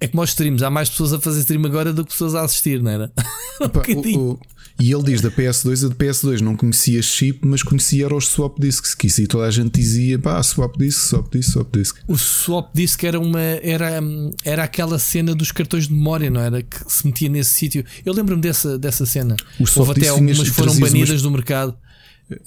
É 0.00 0.08
como 0.08 0.22
aos 0.22 0.30
streams, 0.30 0.62
há 0.64 0.70
mais 0.70 0.88
pessoas 0.88 1.12
a 1.12 1.20
fazer 1.20 1.40
stream 1.40 1.64
agora 1.66 1.92
do 1.92 2.04
que 2.04 2.10
pessoas 2.12 2.34
a 2.34 2.42
assistir, 2.42 2.82
não 2.82 2.90
era? 2.90 3.12
um 3.60 3.68
Pá, 3.68 3.80
bocadinho. 3.80 4.20
o- 4.20 4.32
o- 4.32 4.40
e 4.80 4.92
ele 4.92 5.02
diz 5.04 5.20
da 5.20 5.30
PS2, 5.30 5.86
a 5.86 5.88
de 5.88 5.94
PS2 5.94 6.40
não 6.40 6.56
conhecia 6.56 7.00
chip, 7.00 7.40
mas 7.46 7.62
conhecia 7.62 8.04
era 8.06 8.14
os 8.16 8.26
swap 8.26 8.58
discs. 8.58 8.94
Que 8.94 9.06
isso 9.06 9.20
aí 9.20 9.26
toda 9.26 9.44
a 9.46 9.50
gente 9.50 9.72
dizia: 9.72 10.18
pá, 10.18 10.42
swap 10.42 10.76
disc, 10.76 10.98
swap 11.08 11.30
disc, 11.32 11.52
swap 11.52 11.72
disc. 11.76 11.96
O 12.08 12.16
swap 12.18 12.74
que 12.98 13.06
era 13.06 13.18
uma 13.20 13.40
era, 13.40 14.00
era 14.44 14.64
aquela 14.64 14.98
cena 14.98 15.34
dos 15.34 15.52
cartões 15.52 15.86
de 15.86 15.94
memória, 15.94 16.28
não 16.28 16.40
era? 16.40 16.62
Que 16.62 16.76
se 16.92 17.06
metia 17.06 17.28
nesse 17.28 17.54
sítio. 17.54 17.84
Eu 18.04 18.12
lembro-me 18.12 18.42
dessa, 18.42 18.76
dessa 18.78 19.06
cena. 19.06 19.36
O 19.60 19.66
swap 19.66 19.88
Houve 19.88 20.00
até 20.00 20.08
algumas 20.10 20.40
que 20.42 20.50
foram 20.50 20.74
banidas 20.78 21.10
umas- 21.10 21.22
do 21.22 21.30
mercado. 21.30 21.76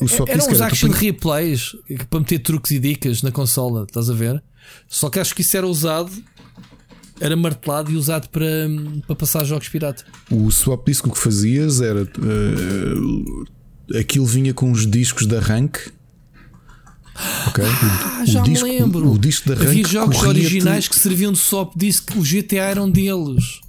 Swap 0.07 0.27
Eram 0.29 0.39
disc 0.39 0.57
tu 0.57 0.63
action 0.63 0.89
punha- 0.89 0.99
replays 1.01 1.71
para 2.09 2.19
meter 2.19 2.39
truques 2.39 2.71
e 2.71 2.79
dicas 2.79 3.21
na 3.21 3.31
consola, 3.31 3.83
estás 3.87 4.09
a 4.09 4.13
ver? 4.13 4.43
Só 4.89 5.09
que 5.09 5.19
acho 5.19 5.33
que 5.35 5.41
isso 5.41 5.55
era 5.55 5.65
usado, 5.67 6.11
era 7.19 7.35
martelado 7.35 7.91
e 7.91 7.95
usado 7.95 8.29
para, 8.29 8.45
para 9.05 9.15
passar 9.15 9.43
jogos 9.45 9.67
pirata. 9.69 10.03
O 10.29 10.49
swap 10.51 10.85
disc 10.87 11.05
o 11.07 11.11
que 11.11 11.17
fazias 11.19 11.81
era 11.81 12.01
eh, 12.01 13.99
aquilo 13.99 14.25
vinha 14.25 14.53
com 14.53 14.71
os 14.71 14.85
discos 14.89 15.25
de 15.27 15.35
arranque. 15.35 15.79
Ok? 17.47 17.63
O- 17.63 17.67
Ah, 17.67 18.23
o 18.23 18.25
já 18.27 18.41
me 18.43 18.49
disco, 18.49 18.65
lembro. 18.67 19.11
O 19.11 19.17
disco 19.17 19.45
de 19.47 19.53
arranque 19.53 19.69
Havia 19.69 19.87
jogos 19.87 20.21
originais 20.23 20.87
que 20.87 20.95
serviam 20.95 21.31
de 21.31 21.39
swap 21.39 21.73
disk, 21.75 22.15
o 22.15 22.21
GTA 22.21 22.63
era 22.65 22.83
um 22.83 22.89
deles. 22.89 23.61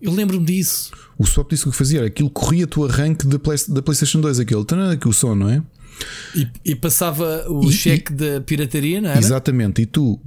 Eu 0.00 0.12
lembro-me 0.12 0.46
disso. 0.46 0.90
O 1.18 1.26
swap 1.26 1.50
disc 1.50 1.66
o 1.66 1.70
que 1.70 1.76
fazia 1.76 1.98
era 1.98 2.06
aquilo 2.06 2.30
corria-te 2.30 2.78
o 2.80 2.84
arranque 2.86 3.26
da, 3.26 3.38
Play- 3.38 3.58
da 3.68 3.82
PlayStation 3.82 4.20
2, 4.20 4.40
aquele, 4.40 4.64
que 4.96 5.06
o 5.06 5.12
som, 5.12 5.34
não 5.34 5.48
é? 5.50 5.62
E, 6.34 6.48
e 6.64 6.74
passava 6.74 7.44
o 7.50 7.68
E- 7.68 7.72
cheque 7.72 8.10
da 8.14 8.40
pirataria, 8.40 9.02
não 9.02 9.10
era? 9.10 9.18
Exatamente, 9.18 9.82
e 9.82 9.86
tu 9.86 10.18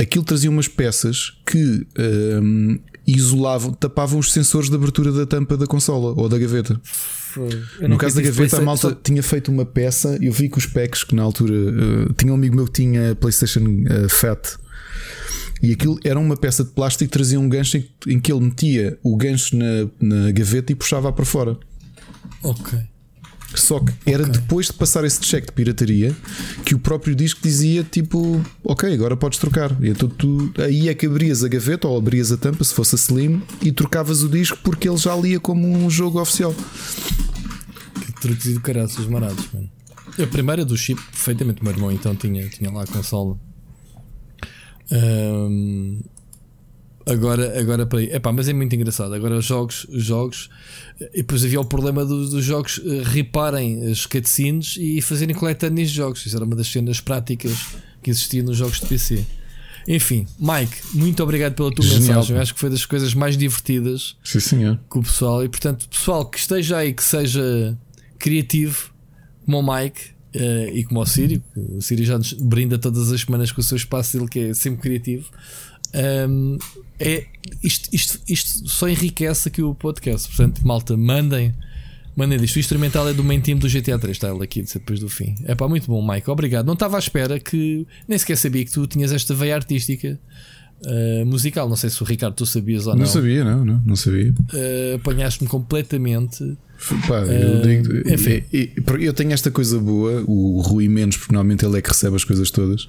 aquilo 0.00 0.24
trazia 0.24 0.50
umas 0.50 0.68
peças 0.68 1.32
que 1.46 1.86
ehm, 1.98 2.78
isolavam, 3.06 3.72
tapavam 3.72 4.18
os 4.18 4.32
sensores 4.32 4.68
de 4.70 4.74
abertura 4.76 5.12
da 5.12 5.26
tampa 5.26 5.56
da 5.56 5.66
consola 5.66 6.12
ou 6.16 6.28
da 6.28 6.38
gaveta. 6.38 6.80
No 7.80 7.98
caso 7.98 8.16
da 8.16 8.22
gaveta, 8.22 8.56
a 8.58 8.62
malta 8.62 8.88
só- 8.88 8.94
tinha 8.94 9.22
feito 9.22 9.50
uma 9.52 9.66
peça. 9.66 10.18
Eu 10.22 10.32
vi 10.32 10.48
que 10.48 10.56
os 10.58 10.64
packs 10.66 11.04
que 11.04 11.14
na 11.14 11.22
altura 11.22 11.54
eh, 11.54 12.12
tinha 12.16 12.32
um 12.32 12.36
amigo 12.36 12.56
meu 12.56 12.64
que 12.64 12.72
tinha 12.72 13.14
PlayStation 13.14 13.60
eh, 13.88 14.08
Fat 14.08 14.56
e 15.62 15.72
aquilo 15.72 15.98
era 16.04 16.18
uma 16.18 16.36
peça 16.36 16.64
de 16.64 16.70
plástico 16.70 17.04
que 17.04 17.12
trazia 17.12 17.38
um 17.38 17.48
gancho 17.48 17.76
em, 17.76 17.88
em 18.08 18.20
que 18.20 18.32
ele 18.32 18.40
metia 18.40 18.98
o 19.02 19.16
gancho 19.16 19.56
na, 19.56 19.88
na 20.00 20.30
gaveta 20.32 20.72
e 20.72 20.74
puxava 20.74 21.12
para 21.12 21.24
fora. 21.26 21.58
Ok. 22.42 22.78
Só 23.60 23.80
que 23.80 23.92
era 24.04 24.24
depois 24.24 24.66
de 24.66 24.74
passar 24.74 25.04
esse 25.04 25.24
cheque 25.24 25.46
de 25.46 25.52
pirataria 25.52 26.14
que 26.64 26.74
o 26.74 26.78
próprio 26.78 27.14
disco 27.14 27.40
dizia 27.42 27.82
tipo, 27.84 28.40
ok, 28.62 28.92
agora 28.92 29.16
podes 29.16 29.38
trocar. 29.38 29.76
E 29.82 29.88
então 29.88 30.08
tu 30.08 30.52
aí 30.58 30.88
é 30.88 30.94
que 30.94 31.06
abrias 31.06 31.42
a 31.42 31.48
gaveta 31.48 31.88
ou 31.88 31.96
abrias 31.96 32.30
a 32.30 32.36
tampa, 32.36 32.62
se 32.62 32.74
fosse 32.74 32.94
a 32.94 32.98
Slim, 32.98 33.42
e 33.62 33.72
trocavas 33.72 34.22
o 34.22 34.28
disco 34.28 34.58
porque 34.62 34.88
ele 34.88 34.98
já 34.98 35.14
lia 35.16 35.40
como 35.40 35.66
um 35.66 35.88
jogo 35.88 36.20
oficial. 36.20 36.54
Que 38.04 38.12
truques 38.20 38.46
e 38.46 38.54
do 38.54 38.60
caraças 38.60 39.06
marados, 39.06 39.44
mano. 39.52 39.70
A 40.22 40.26
primeira 40.26 40.64
do 40.64 40.76
chip, 40.76 41.00
perfeitamente. 41.10 41.60
O 41.60 41.64
meu 41.64 41.72
irmão 41.72 41.92
então 41.92 42.14
tinha, 42.14 42.48
tinha 42.48 42.70
lá 42.70 42.82
a 42.82 42.86
consola. 42.86 43.38
Ahm, 44.90 46.00
agora, 47.06 47.58
agora 47.58 47.86
para 47.86 48.00
aí. 48.00 48.12
Epá, 48.12 48.32
mas 48.32 48.48
é 48.48 48.52
muito 48.52 48.74
engraçado. 48.74 49.14
Agora 49.14 49.36
os 49.36 49.44
jogos, 49.44 49.86
os 49.88 50.04
jogos. 50.04 50.50
E 51.00 51.18
depois 51.18 51.44
havia 51.44 51.60
o 51.60 51.64
problema 51.64 52.04
dos, 52.04 52.30
dos 52.30 52.44
jogos 52.44 52.80
eh, 52.84 53.02
riparem 53.04 53.90
as 53.90 54.04
cutscenes 54.04 54.76
e 54.78 55.00
fazerem 55.00 55.34
coletâneas 55.34 55.90
de 55.90 55.96
jogos. 55.96 56.26
Isso 56.26 56.36
era 56.36 56.44
uma 56.44 56.56
das 56.56 56.66
cenas 56.68 57.00
práticas 57.00 57.52
que 58.02 58.10
existia 58.10 58.42
nos 58.42 58.56
jogos 58.56 58.80
de 58.80 58.86
PC. 58.86 59.24
Enfim, 59.88 60.26
Mike, 60.38 60.76
muito 60.94 61.22
obrigado 61.22 61.54
pela 61.54 61.70
tua 61.70 61.84
Genial, 61.84 62.16
mensagem. 62.16 62.36
Eu 62.36 62.42
acho 62.42 62.54
que 62.54 62.60
foi 62.60 62.70
das 62.70 62.84
coisas 62.84 63.14
mais 63.14 63.36
divertidas 63.36 64.16
Sim, 64.24 64.40
senhor. 64.40 64.80
com 64.88 64.98
o 64.98 65.02
pessoal. 65.02 65.44
E 65.44 65.48
portanto, 65.48 65.88
pessoal 65.88 66.28
que 66.28 66.38
esteja 66.38 66.78
aí, 66.78 66.92
que 66.92 67.04
seja 67.04 67.78
criativo, 68.18 68.92
como 69.44 69.60
o 69.60 69.74
Mike 69.74 70.00
eh, 70.34 70.72
e 70.74 70.84
como 70.84 71.00
o 71.00 71.06
Sírio, 71.06 71.42
o 71.56 71.80
Sírio 71.80 72.04
já 72.04 72.18
nos 72.18 72.32
brinda 72.32 72.78
todas 72.78 73.12
as 73.12 73.20
semanas 73.20 73.52
com 73.52 73.60
o 73.60 73.64
seu 73.64 73.76
espaço 73.76 74.16
dele, 74.18 74.28
que 74.28 74.38
é 74.40 74.54
sempre 74.54 74.80
criativo. 74.80 75.26
Ahm, 75.94 76.58
é, 76.98 77.26
isto, 77.62 77.88
isto, 77.92 78.20
isto 78.28 78.68
só 78.68 78.88
enriquece 78.88 79.48
aqui 79.48 79.62
o 79.62 79.74
podcast. 79.74 80.28
Portanto, 80.28 80.66
malta, 80.66 80.96
mandem. 80.96 81.54
Mandem 82.16 82.38
disto. 82.38 82.56
O 82.56 82.58
instrumental 82.58 83.08
é 83.08 83.12
do 83.12 83.22
main 83.22 83.40
team 83.40 83.58
do 83.58 83.68
GTA 83.68 83.98
3, 83.98 84.16
está 84.16 84.30
ele 84.30 84.42
aqui 84.42 84.62
depois 84.62 84.98
do 84.98 85.08
fim. 85.08 85.34
É 85.44 85.54
pá, 85.54 85.68
muito 85.68 85.86
bom, 85.86 86.06
Mike. 86.06 86.30
Obrigado. 86.30 86.66
Não 86.66 86.74
estava 86.74 86.96
à 86.96 86.98
espera 86.98 87.38
que. 87.38 87.86
Nem 88.08 88.18
sequer 88.18 88.36
sabia 88.36 88.64
que 88.64 88.72
tu 88.72 88.86
tinhas 88.86 89.12
esta 89.12 89.34
veia 89.34 89.54
artística 89.54 90.18
eh, 90.84 91.24
musical. 91.24 91.68
Não 91.68 91.76
sei 91.76 91.90
se 91.90 92.02
o 92.02 92.06
Ricardo 92.06 92.34
tu 92.34 92.46
sabias 92.46 92.86
ou 92.86 92.94
não. 92.94 93.00
Não 93.00 93.06
sabia, 93.06 93.44
não, 93.44 93.64
não, 93.64 93.82
não 93.84 93.96
sabia. 93.96 94.34
Eh, 94.54 94.94
apanhaste-me 94.96 95.48
completamente. 95.48 96.56
Pá, 97.08 97.20
eu, 97.20 97.30
Eh, 97.30 97.62
digo, 97.62 98.12
enfim. 98.12 98.42
eu 99.00 99.12
tenho 99.12 99.32
esta 99.32 99.50
coisa 99.50 99.78
boa, 99.78 100.22
o 100.26 100.60
Rui 100.60 100.88
menos, 100.88 101.16
porque 101.16 101.32
normalmente 101.32 101.64
ele 101.64 101.78
é 101.78 101.82
que 101.82 101.88
recebe 101.88 102.16
as 102.16 102.24
coisas 102.24 102.50
todas. 102.50 102.86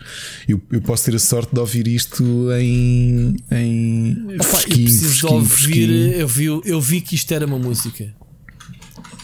Eu, 0.47 0.61
eu 0.71 0.81
posso 0.81 1.05
ter 1.05 1.15
a 1.15 1.19
sorte 1.19 1.53
de 1.53 1.59
ouvir 1.59 1.87
isto 1.87 2.23
em, 2.59 3.35
em 3.51 4.11
Opa, 4.25 4.33
eu 4.33 4.43
fresquinho, 4.43 4.83
preciso 4.83 5.15
de 5.15 5.25
ouvir. 5.25 5.49
fresquinho. 5.49 6.11
Eu 6.13 6.27
vi, 6.27 6.45
eu 6.45 6.81
vi 6.81 7.01
que 7.01 7.15
isto 7.15 7.31
era 7.33 7.45
uma 7.45 7.57
música. 7.59 8.13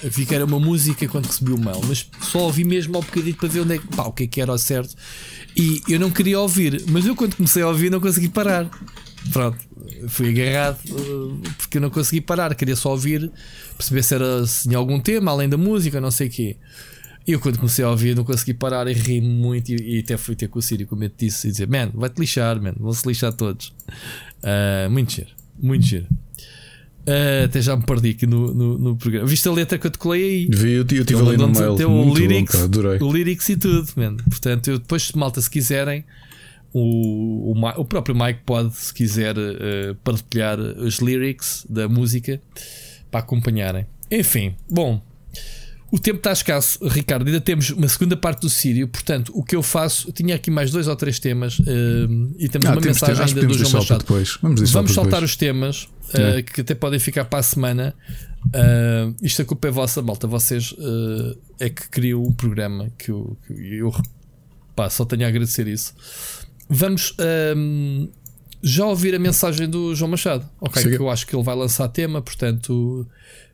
Eu 0.01 0.11
vi 0.11 0.25
que 0.25 0.35
era 0.35 0.43
uma 0.45 0.59
música 0.59 1.08
quando 1.08 1.27
recebi 1.27 1.51
o 1.53 1.58
mail, 1.58 1.80
mas 1.88 2.06
só 2.22 2.40
ouvi 2.40 2.64
mesmo 2.66 2.95
ao 2.98 3.01
bocadinho 3.01 3.35
para 3.35 3.48
ver 3.48 3.61
onde 3.61 3.75
é 3.75 3.77
que, 3.77 3.88
pá, 3.88 4.03
o 4.03 4.11
que 4.11 4.24
é 4.24 4.27
que 4.27 4.42
era 4.42 4.51
ao 4.51 4.58
certo. 4.58 4.95
E 5.56 5.82
eu 5.88 6.00
não 6.00 6.09
queria 6.11 6.40
ouvir, 6.40 6.83
mas 6.88 7.06
eu 7.06 7.16
quando 7.16 7.35
comecei 7.35 7.61
a 7.64 7.67
ouvir 7.67 7.90
não 7.90 8.00
consegui 8.01 8.27
parar. 8.30 8.69
Pronto, 9.31 9.57
fui 10.09 10.29
agarrado 10.29 10.79
uh, 10.89 11.41
porque 11.57 11.77
eu 11.77 11.81
não 11.81 11.89
consegui 11.89 12.21
parar, 12.21 12.53
queria 12.55 12.75
só 12.75 12.91
ouvir, 12.91 13.31
perceber 13.77 14.03
se 14.03 14.15
era 14.15 14.45
se 14.45 14.63
tinha 14.63 14.77
algum 14.77 14.99
tema 14.99 15.31
além 15.31 15.47
da 15.47 15.57
música, 15.57 16.01
não 16.01 16.11
sei 16.11 16.27
o 16.27 16.29
quê. 16.29 16.57
E 17.25 17.31
eu 17.31 17.39
quando 17.39 17.57
comecei 17.57 17.85
a 17.85 17.89
ouvir 17.89 18.15
não 18.15 18.25
consegui 18.25 18.53
parar 18.53 18.87
e 18.87 18.93
ri 18.93 19.21
muito 19.21 19.71
e, 19.71 19.95
e 19.95 19.99
até 19.99 20.17
fui 20.17 20.35
ter 20.35 20.49
com 20.49 20.59
o 20.59 20.61
Sírio, 20.61 20.85
como 20.85 21.03
eu 21.03 21.09
te 21.09 21.25
disse, 21.25 21.47
e 21.47 21.51
dizer, 21.51 21.67
man, 21.67 21.89
vai-te 21.93 22.19
lixar, 22.19 22.61
man, 22.61 22.73
vão-se 22.77 23.07
lixar 23.07 23.31
todos. 23.31 23.73
Ah, 24.43 24.89
muito 24.89 25.13
giro, 25.13 25.29
muito 25.57 25.85
giro. 25.85 26.07
Ah, 27.07 27.45
até 27.45 27.61
já 27.61 27.75
me 27.75 27.83
perdi 27.83 28.09
aqui 28.09 28.27
no, 28.27 28.53
no, 28.53 28.77
no 28.77 28.95
programa. 28.97 29.25
Viste 29.25 29.47
a 29.47 29.51
letra 29.51 29.77
que 29.77 29.87
eu 29.87 29.91
te 29.91 29.97
colei 29.97 30.23
aí? 30.23 30.49
Vi, 30.51 30.71
eu, 30.71 30.81
eu 30.81 30.85
tive 30.85 31.15
Ele 31.15 31.29
ali 31.29 31.37
no 31.37 31.49
mail. 31.49 31.89
Muito 31.89 32.11
o 32.11 32.17
lyrics, 32.17 32.55
bom, 32.55 32.59
pá, 32.59 32.65
adorei. 32.65 32.99
o 33.01 33.13
lyrics 33.13 33.49
e 33.49 33.55
tudo, 33.55 33.87
man. 33.95 34.17
Portanto, 34.17 34.69
eu 34.69 34.79
depois, 34.79 35.11
malta, 35.13 35.41
se 35.41 35.49
quiserem, 35.49 36.03
o, 36.73 37.53
o, 37.53 37.69
o 37.77 37.85
próprio 37.85 38.15
Mike 38.15 38.41
pode, 38.45 38.75
se 38.75 38.93
quiser, 38.93 39.35
eh, 39.37 39.95
partilhar 40.03 40.59
os 40.59 40.97
lyrics 40.99 41.65
da 41.69 41.87
música 41.87 42.41
para 43.11 43.19
acompanharem. 43.21 43.85
Enfim, 44.11 44.55
bom. 44.69 45.01
O 45.91 45.99
tempo 45.99 46.17
está 46.17 46.31
escasso, 46.31 46.79
Ricardo. 46.87 47.27
Ainda 47.27 47.39
temos 47.39 47.69
uma 47.69 47.87
segunda 47.87 48.17
parte 48.17 48.41
do 48.41 48.49
Sírio. 48.49 48.87
Portanto, 48.87 49.31
o 49.35 49.43
que 49.43 49.55
eu 49.55 49.61
faço, 49.61 50.09
eu 50.09 50.11
tinha 50.11 50.33
aqui 50.35 50.49
mais 50.49 50.71
dois 50.71 50.87
ou 50.87 50.95
três 50.95 51.19
temas 51.19 51.59
eh, 51.67 52.07
e 52.39 52.49
temos 52.49 52.67
Ah, 52.67 52.71
uma 52.71 52.81
temos- 52.81 52.99
mensagem 52.99 53.25
ainda 53.25 53.45
do 53.47 53.53
João 53.53 53.71
Machado. 53.73 53.99
depois. 53.99 54.37
Vamos 54.41 54.71
Vamos 54.71 54.91
saltar 54.93 55.11
depois. 55.21 55.29
os 55.29 55.35
temas 55.37 55.87
É. 56.15 56.39
eh, 56.39 56.41
que 56.41 56.61
até 56.61 56.73
podem 56.73 56.99
ficar 56.99 57.25
para 57.25 57.37
a 57.39 57.43
semana. 57.43 57.93
Eh, 58.51 59.13
isto 59.21 59.43
a 59.43 59.45
culpa 59.45 59.67
é 59.67 59.71
vossa, 59.71 60.01
malta. 60.01 60.25
Vocês 60.25 60.73
é 61.59 61.69
que 61.69 61.87
criam 61.89 62.23
o 62.23 62.33
programa 62.33 62.89
que 62.97 63.11
eu, 63.11 63.37
que 63.45 63.53
eu 63.75 63.93
pá, 64.75 64.89
só 64.89 65.05
tenho 65.05 65.25
a 65.25 65.27
agradecer 65.27 65.67
isso. 65.67 65.93
Vamos 66.75 67.15
ehm, 67.19 68.07
já 68.63 68.83
ouvir 68.87 69.13
a 69.13 69.19
mensagem 69.19 69.69
do 69.69 69.93
João 69.93 70.09
Machado. 70.09 70.43
Ok, 70.59 70.81
Siga. 70.81 70.95
que 70.97 71.03
eu 71.03 71.07
acho 71.07 71.27
que 71.27 71.35
ele 71.35 71.43
vai 71.43 71.55
lançar 71.55 71.87
tema, 71.87 72.19
portanto, 72.19 73.05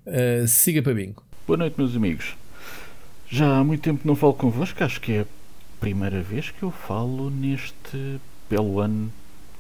eh, 0.06 0.45
siga 0.48 0.81
para 0.81 0.93
mim. 0.93 1.14
Boa 1.45 1.57
noite, 1.57 1.75
meus 1.77 1.98
amigos. 1.98 2.38
Já 3.30 3.57
há 3.57 3.64
muito 3.64 3.81
tempo 3.81 3.99
que 3.99 4.07
não 4.07 4.15
falo 4.15 4.33
convosco, 4.33 4.81
acho 4.81 5.01
que 5.01 5.11
é 5.11 5.22
a 5.22 5.25
primeira 5.81 6.22
vez 6.22 6.49
que 6.49 6.64
eu 6.64 6.72
falo 6.72 7.30
neste 7.30 8.22
belo 8.49 8.80
ano 8.80 9.11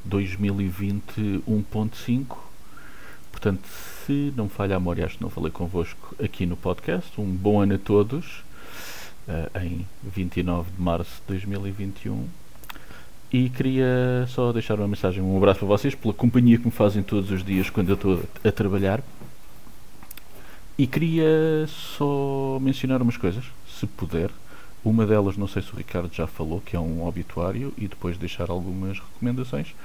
2020 0.05 1.43
1.5. 1.45 2.37
Portanto, 3.29 3.67
se 4.05 4.33
não 4.37 4.47
falha 4.47 4.77
a 4.77 4.79
memória, 4.79 5.05
acho 5.05 5.17
que 5.17 5.23
não 5.23 5.29
falei 5.29 5.51
convosco 5.51 6.15
aqui 6.23 6.45
no 6.45 6.55
podcast. 6.55 7.11
Um 7.19 7.25
bom 7.25 7.59
ano 7.59 7.75
a 7.75 7.77
todos, 7.77 8.41
eh, 9.27 9.49
em 9.65 9.85
29 10.01 10.71
de 10.71 10.81
março 10.81 11.11
de 11.27 11.33
2021. 11.39 12.38
E 13.31 13.47
queria 13.49 14.25
só 14.27 14.51
deixar 14.51 14.79
uma 14.79 14.87
mensagem, 14.87 15.21
um 15.21 15.37
abraço 15.37 15.59
para 15.59 15.67
vocês, 15.67 15.93
pela 15.93 16.13
companhia 16.13 16.57
que 16.57 16.65
me 16.65 16.71
fazem 16.71 17.03
todos 17.03 17.29
os 17.29 17.43
dias 17.43 17.69
quando 17.69 17.89
eu 17.89 17.95
estou 17.95 18.23
a 18.43 18.51
trabalhar. 18.51 19.03
E 20.75 20.87
queria 20.87 21.67
só 21.67 22.57
mencionar 22.59 23.01
umas 23.03 23.17
coisas, 23.17 23.43
se 23.67 23.85
puder. 23.85 24.31
Uma 24.83 25.05
delas, 25.05 25.37
não 25.37 25.47
sei 25.47 25.61
se 25.61 25.71
o 25.71 25.75
Ricardo 25.75 26.09
já 26.11 26.25
falou, 26.25 26.59
que 26.61 26.75
é 26.75 26.79
um 26.79 27.05
obituário, 27.05 27.71
e 27.77 27.87
depois 27.87 28.17
deixar 28.17 28.49
algumas 28.49 28.97
recomendações. 28.97 29.75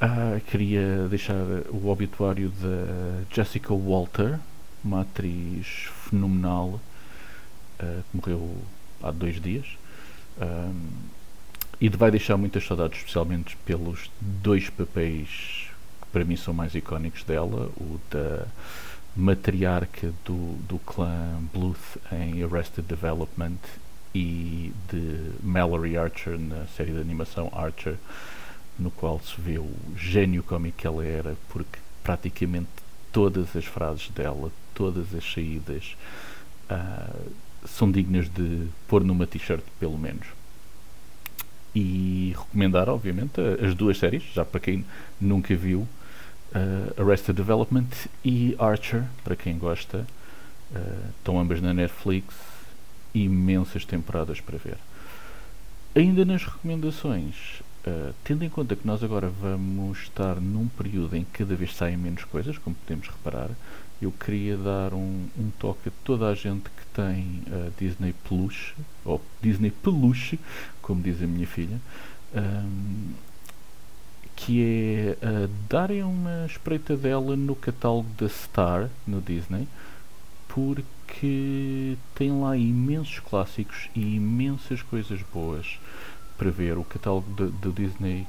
Ah, 0.00 0.38
queria 0.46 1.08
deixar 1.08 1.42
o 1.70 1.88
obituário 1.88 2.50
da 2.50 3.24
Jessica 3.34 3.74
Walter, 3.74 4.38
uma 4.84 5.00
atriz 5.00 5.88
fenomenal, 6.08 6.80
ah, 7.80 8.02
que 8.10 8.16
morreu 8.16 8.58
há 9.02 9.10
dois 9.10 9.40
dias. 9.40 9.66
Ahm, 10.40 11.10
e 11.80 11.88
vai 11.88 12.10
deixar 12.10 12.36
muitas 12.36 12.64
saudades, 12.66 12.98
especialmente 12.98 13.56
pelos 13.64 14.10
dois 14.20 14.68
papéis 14.68 15.70
para 16.12 16.24
mim 16.24 16.36
são 16.36 16.52
mais 16.52 16.74
icónicos 16.74 17.22
dela, 17.24 17.70
o 17.76 18.00
da 18.10 18.46
matriarca 19.16 20.12
do, 20.24 20.56
do 20.68 20.78
clã 20.78 21.40
Bluth 21.52 21.98
em 22.12 22.42
Arrested 22.42 22.86
Development 22.86 23.58
e 24.14 24.72
de 24.88 25.30
Mallory 25.42 25.96
Archer 25.96 26.38
na 26.38 26.66
série 26.76 26.92
de 26.92 27.00
animação 27.00 27.50
Archer, 27.54 27.96
no 28.78 28.90
qual 28.90 29.20
se 29.20 29.40
vê 29.40 29.58
o 29.58 29.70
gênio 29.96 30.42
cómico 30.42 30.78
que 30.78 30.86
ela 30.86 31.04
era, 31.04 31.36
porque 31.48 31.78
praticamente 32.02 32.68
todas 33.12 33.54
as 33.54 33.64
frases 33.64 34.08
dela, 34.10 34.50
todas 34.74 35.14
as 35.14 35.32
saídas 35.32 35.96
uh, 36.70 37.30
são 37.66 37.90
dignas 37.90 38.28
de 38.28 38.66
pôr 38.88 39.04
numa 39.04 39.26
t-shirt, 39.26 39.62
pelo 39.78 39.98
menos. 39.98 40.26
E 41.74 42.34
recomendar, 42.36 42.88
obviamente, 42.88 43.40
as 43.64 43.74
duas 43.74 43.98
séries, 43.98 44.24
já 44.34 44.44
para 44.44 44.60
quem 44.60 44.84
nunca 45.20 45.54
viu, 45.54 45.86
uh, 46.54 47.00
Arrested 47.00 47.36
Development 47.36 47.88
e 48.24 48.56
Archer, 48.58 49.04
para 49.22 49.36
quem 49.36 49.56
gosta. 49.58 50.06
Uh, 50.72 51.10
estão 51.18 51.38
ambas 51.38 51.60
na 51.60 51.74
Netflix, 51.74 52.34
imensas 53.14 53.84
temporadas 53.84 54.40
para 54.40 54.58
ver. 54.58 54.78
Ainda 55.94 56.24
nas 56.24 56.44
recomendações, 56.44 57.60
uh, 57.86 58.14
tendo 58.22 58.44
em 58.44 58.48
conta 58.48 58.76
que 58.76 58.86
nós 58.86 59.02
agora 59.02 59.28
vamos 59.28 60.02
estar 60.02 60.36
num 60.36 60.68
período 60.68 61.16
em 61.16 61.24
que 61.24 61.38
cada 61.38 61.54
vez 61.54 61.74
saem 61.74 61.96
menos 61.96 62.24
coisas, 62.24 62.58
como 62.58 62.76
podemos 62.76 63.08
reparar, 63.08 63.50
eu 64.00 64.12
queria 64.12 64.56
dar 64.56 64.94
um, 64.94 65.28
um 65.38 65.50
toque 65.58 65.88
a 65.88 65.92
toda 66.04 66.28
a 66.28 66.34
gente 66.34 66.64
que 66.70 66.86
tem 66.94 67.42
uh, 67.48 67.72
Disney 67.78 68.14
Plus, 68.24 68.74
ou 69.04 69.20
Disney 69.42 69.70
Peluche, 69.70 70.38
como 70.80 71.02
diz 71.02 71.22
a 71.22 71.26
minha 71.26 71.46
filha, 71.46 71.78
um, 72.34 73.12
que 74.34 74.62
é 74.64 75.26
uh, 75.26 75.50
darem 75.68 76.02
uma 76.02 76.46
espreita 76.46 76.96
dela 76.96 77.36
no 77.36 77.54
catálogo 77.54 78.08
da 78.18 78.28
Star, 78.28 78.88
no 79.06 79.20
Disney, 79.20 79.68
porque 80.48 81.96
tem 82.14 82.40
lá 82.40 82.56
imensos 82.56 83.20
clássicos 83.20 83.88
e 83.94 84.16
imensas 84.16 84.82
coisas 84.82 85.20
boas 85.32 85.78
para 86.38 86.50
ver. 86.50 86.78
O 86.78 86.84
catálogo 86.84 87.30
do 87.50 87.70
Disney 87.70 88.26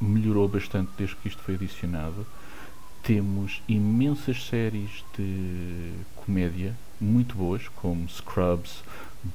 melhorou 0.00 0.48
bastante 0.48 0.90
desde 0.96 1.16
que 1.16 1.28
isto 1.28 1.42
foi 1.42 1.54
adicionado. 1.54 2.26
Temos 3.06 3.62
imensas 3.68 4.46
séries 4.46 5.04
de 5.16 5.92
comédia 6.16 6.74
muito 7.00 7.36
boas, 7.36 7.68
como 7.68 8.08
Scrubs, 8.08 8.82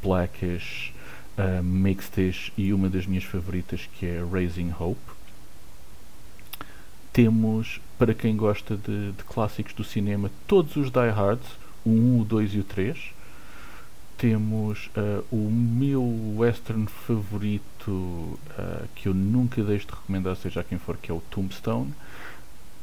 Blackish, 0.04 0.92
uh, 1.38 1.64
Mixedish 1.64 2.52
e 2.58 2.74
uma 2.74 2.90
das 2.90 3.06
minhas 3.06 3.24
favoritas 3.24 3.88
que 3.94 4.06
é 4.06 4.22
Raising 4.30 4.74
Hope. 4.78 5.00
Temos, 7.14 7.80
para 7.98 8.14
quem 8.14 8.36
gosta 8.36 8.76
de, 8.76 9.14
de 9.14 9.24
clássicos 9.24 9.74
do 9.74 9.86
cinema, 9.86 10.30
todos 10.46 10.76
os 10.76 10.92
Die 10.92 11.10
Hards, 11.10 11.48
o 11.86 11.92
1, 11.92 12.20
o 12.20 12.26
2 12.26 12.56
e 12.56 12.60
o 12.60 12.64
3. 12.66 13.00
Temos 14.18 14.88
uh, 14.98 15.24
o 15.32 15.50
meu 15.50 16.04
western 16.38 16.88
favorito, 16.88 17.90
uh, 17.90 18.86
que 18.96 19.08
eu 19.08 19.14
nunca 19.14 19.64
deixo 19.64 19.88
de 19.88 19.94
recomendar, 19.94 20.36
seja 20.36 20.60
a 20.60 20.64
quem 20.66 20.78
for, 20.78 20.98
que 20.98 21.10
é 21.10 21.14
o 21.14 21.22
Tombstone. 21.32 21.94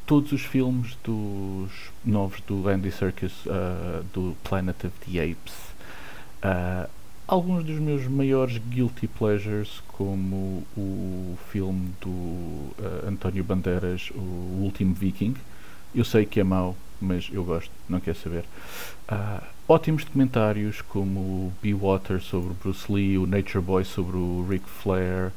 Todos 0.09 0.33
os 0.33 0.41
filmes 0.41 0.97
dos 1.05 1.71
novos 2.03 2.41
do 2.47 2.67
Andy 2.67 2.91
Serkis, 2.91 3.45
uh, 3.45 4.03
do 4.15 4.35
Planet 4.43 4.85
of 4.85 4.93
the 5.05 5.21
Apes. 5.21 5.55
alguns 7.27 7.63
dos 7.63 7.79
meus 7.79 8.07
maiores 8.09 8.57
guilty 8.71 9.07
pleasures, 9.07 9.83
como 9.89 10.67
o 10.75 11.37
filme 11.53 11.91
do 12.01 12.75
António 13.07 13.45
Bandeiras, 13.45 14.11
O 14.15 14.63
Último 14.63 14.95
Viking. 14.95 15.35
Eu 15.95 16.07
sei 16.07 16.25
que 16.25 16.41
é 16.41 16.45
mau, 16.45 16.75
mas 16.99 17.29
eu 17.31 17.45
gosto, 17.45 17.71
não 17.87 18.01
quer 18.01 18.17
saber. 18.17 18.45
Uh, 19.13 19.45
ótimos 19.69 20.05
documentários 20.05 20.81
como 20.81 21.21
o 21.21 21.53
Be 21.63 21.75
Water 21.75 22.19
sobre 22.23 22.55
Bruce 22.55 22.91
Lee, 22.91 23.19
o 23.19 23.27
Nature 23.27 23.63
Boy 23.63 23.85
sobre 23.85 24.17
o 24.17 24.47
Ric 24.49 24.67
Flair. 24.67 25.33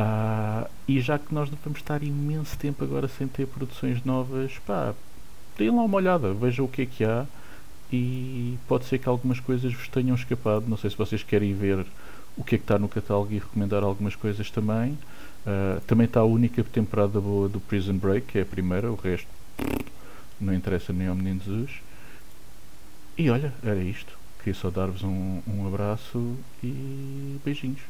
Uh, 0.00 0.66
e 0.88 0.98
já 1.00 1.18
que 1.18 1.34
nós 1.34 1.50
vamos 1.62 1.78
estar 1.78 2.02
imenso 2.02 2.56
tempo 2.56 2.82
agora 2.82 3.06
sem 3.06 3.28
ter 3.28 3.46
produções 3.46 4.02
novas, 4.02 4.58
pá, 4.66 4.94
deem 5.58 5.70
lá 5.70 5.82
uma 5.82 5.96
olhada, 5.96 6.32
vejam 6.32 6.64
o 6.64 6.68
que 6.68 6.82
é 6.82 6.86
que 6.86 7.04
há 7.04 7.26
e 7.92 8.56
pode 8.66 8.86
ser 8.86 8.98
que 8.98 9.08
algumas 9.08 9.40
coisas 9.40 9.74
vos 9.74 9.88
tenham 9.88 10.14
escapado. 10.14 10.64
Não 10.66 10.76
sei 10.76 10.88
se 10.88 10.96
vocês 10.96 11.22
querem 11.22 11.52
ver 11.54 11.84
o 12.36 12.42
que 12.42 12.54
é 12.54 12.58
que 12.58 12.64
está 12.64 12.78
no 12.78 12.88
catálogo 12.88 13.32
e 13.32 13.38
recomendar 13.38 13.82
algumas 13.82 14.16
coisas 14.16 14.50
também. 14.50 14.92
Uh, 15.44 15.80
também 15.86 16.06
está 16.06 16.20
a 16.20 16.24
única 16.24 16.62
temporada 16.64 17.20
boa 17.20 17.48
do 17.48 17.60
Prison 17.60 17.96
Break, 17.96 18.28
que 18.28 18.38
é 18.38 18.42
a 18.42 18.46
primeira, 18.46 18.90
o 18.90 18.94
resto 18.94 19.28
não 20.40 20.54
interessa 20.54 20.92
nem 20.92 21.08
ao 21.08 21.14
Menino 21.14 21.40
Jesus. 21.44 21.70
E 23.18 23.28
olha, 23.28 23.52
era 23.62 23.82
isto. 23.82 24.18
Queria 24.38 24.54
só 24.54 24.70
dar-vos 24.70 25.02
um, 25.02 25.42
um 25.46 25.66
abraço 25.66 26.36
e 26.64 27.38
beijinhos. 27.44 27.80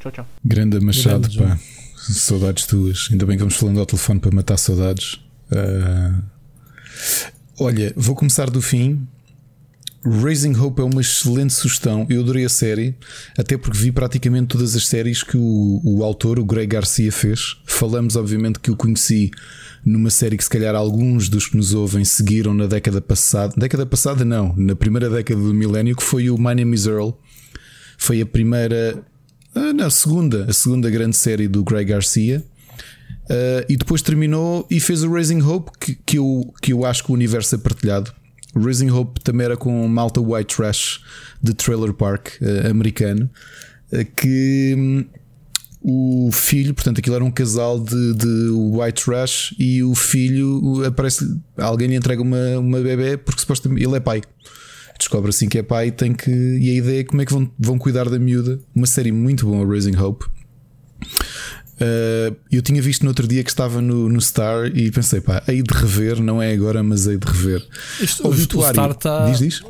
Tchau, 0.00 0.10
tchau. 0.10 0.26
Grande 0.44 0.80
Machado, 0.80 1.28
Grande, 1.28 1.38
pá. 1.38 1.58
Saudades 1.96 2.64
tuas. 2.64 3.08
Ainda 3.10 3.26
bem 3.26 3.36
que 3.36 3.42
vamos 3.42 3.56
falando 3.56 3.78
ao 3.78 3.86
telefone 3.86 4.18
para 4.18 4.30
matar 4.30 4.56
saudades. 4.56 5.20
Uh... 5.52 6.22
Olha, 7.58 7.92
vou 7.94 8.16
começar 8.16 8.48
do 8.48 8.62
fim. 8.62 9.06
Raising 10.02 10.56
Hope 10.56 10.80
é 10.80 10.84
uma 10.84 11.02
excelente 11.02 11.52
sugestão. 11.52 12.06
Eu 12.08 12.22
adorei 12.22 12.46
a 12.46 12.48
série, 12.48 12.96
até 13.36 13.58
porque 13.58 13.76
vi 13.76 13.92
praticamente 13.92 14.46
todas 14.46 14.74
as 14.74 14.86
séries 14.86 15.22
que 15.22 15.36
o, 15.36 15.80
o 15.84 16.02
autor, 16.02 16.38
o 16.38 16.44
Greg 16.44 16.68
Garcia, 16.68 17.12
fez. 17.12 17.58
Falamos, 17.66 18.16
obviamente, 18.16 18.58
que 18.58 18.70
o 18.70 18.76
conheci 18.76 19.30
numa 19.84 20.08
série 20.08 20.38
que 20.38 20.44
se 20.44 20.48
calhar 20.48 20.74
alguns 20.74 21.28
dos 21.28 21.46
que 21.46 21.56
nos 21.56 21.74
ouvem 21.74 22.02
seguiram 22.02 22.54
na 22.54 22.66
década 22.66 23.02
passada. 23.02 23.52
Década 23.58 23.84
passada 23.84 24.24
não, 24.24 24.54
na 24.56 24.74
primeira 24.74 25.10
década 25.10 25.38
do 25.38 25.52
milénio, 25.52 25.94
que 25.94 26.02
foi 26.02 26.30
o 26.30 26.38
My 26.38 26.54
Name 26.54 26.74
is 26.74 26.86
Earl. 26.86 27.10
Foi 27.98 28.22
a 28.22 28.26
primeira. 28.26 29.04
Ah, 29.54 29.72
não, 29.72 29.86
a 29.86 29.90
segunda, 29.90 30.46
a 30.48 30.52
segunda 30.52 30.88
grande 30.90 31.16
série 31.16 31.48
do 31.48 31.64
Greg 31.64 31.90
Garcia. 31.90 32.44
Uh, 33.30 33.62
e 33.68 33.76
depois 33.76 34.02
terminou 34.02 34.66
e 34.68 34.80
fez 34.80 35.04
o 35.04 35.12
Raising 35.12 35.40
Hope, 35.40 35.70
que, 35.78 35.94
que, 35.94 36.18
eu, 36.18 36.52
que 36.60 36.72
eu 36.72 36.84
acho 36.84 37.04
que 37.04 37.10
o 37.10 37.14
universo 37.14 37.54
é 37.54 37.58
partilhado. 37.58 38.12
Raising 38.56 38.90
Hope 38.90 39.20
também 39.20 39.44
era 39.44 39.56
com 39.56 39.86
Malta 39.86 40.20
White 40.20 40.56
Trash 40.56 41.00
de 41.40 41.54
Trailer 41.54 41.92
Park 41.92 42.30
uh, 42.40 42.68
americano, 42.68 43.30
uh, 43.92 44.04
que 44.16 44.74
hum, 44.76 45.04
o 45.82 46.30
filho, 46.32 46.74
portanto, 46.74 46.98
aquilo 46.98 47.16
era 47.16 47.24
um 47.24 47.30
casal 47.30 47.80
de, 47.80 48.14
de 48.14 48.50
white 48.50 49.02
trash 49.02 49.54
e 49.58 49.82
o 49.82 49.94
filho 49.94 50.84
aparece, 50.84 51.24
alguém 51.56 51.88
lhe 51.88 51.96
entrega 51.96 52.20
uma, 52.20 52.58
uma 52.58 52.80
bebê 52.80 53.16
porque 53.16 53.40
supostamente 53.40 53.82
ele 53.82 53.96
é 53.96 54.00
pai. 54.00 54.20
Descobre 55.00 55.30
assim 55.30 55.48
que 55.48 55.56
é 55.56 55.62
pai 55.62 55.90
tem 55.90 56.12
que. 56.12 56.30
E 56.30 56.70
a 56.70 56.74
ideia 56.74 57.00
é 57.00 57.04
como 57.04 57.22
é 57.22 57.24
que 57.24 57.32
vão, 57.32 57.50
vão 57.58 57.78
cuidar 57.78 58.10
da 58.10 58.18
miúda. 58.18 58.60
Uma 58.74 58.86
série 58.86 59.10
muito 59.10 59.46
boa, 59.46 59.66
Raising 59.66 59.96
Hope. 59.96 60.26
Uh, 61.80 62.36
eu 62.52 62.60
tinha 62.60 62.82
visto 62.82 63.02
no 63.02 63.08
outro 63.08 63.26
dia 63.26 63.42
que 63.42 63.48
estava 63.48 63.80
no, 63.80 64.10
no 64.10 64.20
Star 64.20 64.66
e 64.66 64.90
pensei, 64.90 65.22
pá, 65.22 65.42
hei 65.48 65.62
de 65.62 65.74
rever, 65.74 66.22
não 66.22 66.42
é 66.42 66.52
agora, 66.52 66.82
mas 66.82 67.06
hei 67.06 67.16
de 67.16 67.26
rever. 67.26 67.66
Isto, 67.98 68.28
o, 68.28 68.62
Star 68.62 68.90
está. 68.90 69.30
Diz, 69.30 69.38
diz? 69.38 69.62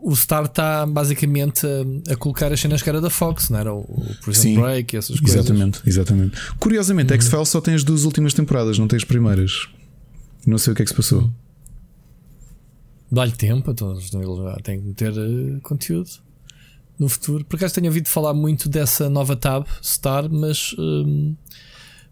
o 0.00 0.16
Star 0.16 0.46
está 0.46 0.86
basicamente 0.86 1.66
a, 1.66 2.14
a, 2.14 2.16
colocar 2.16 2.50
as 2.50 2.58
cenas 2.58 2.80
que 2.80 2.88
era 2.88 3.02
da 3.02 3.10
Fox, 3.10 3.50
não 3.50 3.58
era? 3.58 3.74
O, 3.74 3.80
o 3.80 4.16
Prison 4.22 4.40
Sim, 4.40 4.58
Break 4.58 4.96
e 4.96 4.98
essas 4.98 5.20
coisas. 5.20 5.36
Exatamente, 5.36 5.82
exatamente. 5.84 6.40
Curiosamente, 6.58 7.12
uhum. 7.12 7.20
X-Files 7.20 7.48
só 7.50 7.60
tem 7.60 7.74
as 7.74 7.84
duas 7.84 8.04
últimas 8.04 8.32
temporadas, 8.32 8.78
não 8.78 8.88
tem 8.88 8.96
as 8.96 9.04
primeiras. 9.04 9.68
Não 10.46 10.56
sei 10.56 10.72
o 10.72 10.76
que 10.76 10.80
é 10.80 10.84
que 10.86 10.90
se 10.90 10.96
passou. 10.96 11.30
Dá-lhe 13.10 13.32
tempo, 13.32 13.70
então 13.70 13.92
ele 13.92 14.62
tem 14.62 14.80
que 14.80 14.92
ter 14.92 15.12
uh, 15.12 15.60
conteúdo 15.62 16.10
no 16.98 17.08
futuro. 17.08 17.44
Por 17.44 17.56
acaso 17.56 17.74
tenho 17.74 17.86
ouvido 17.86 18.08
falar 18.08 18.34
muito 18.34 18.68
dessa 18.68 19.08
nova 19.08 19.36
tab 19.36 19.66
Star, 19.82 20.28
mas 20.30 20.74
um, 20.78 21.34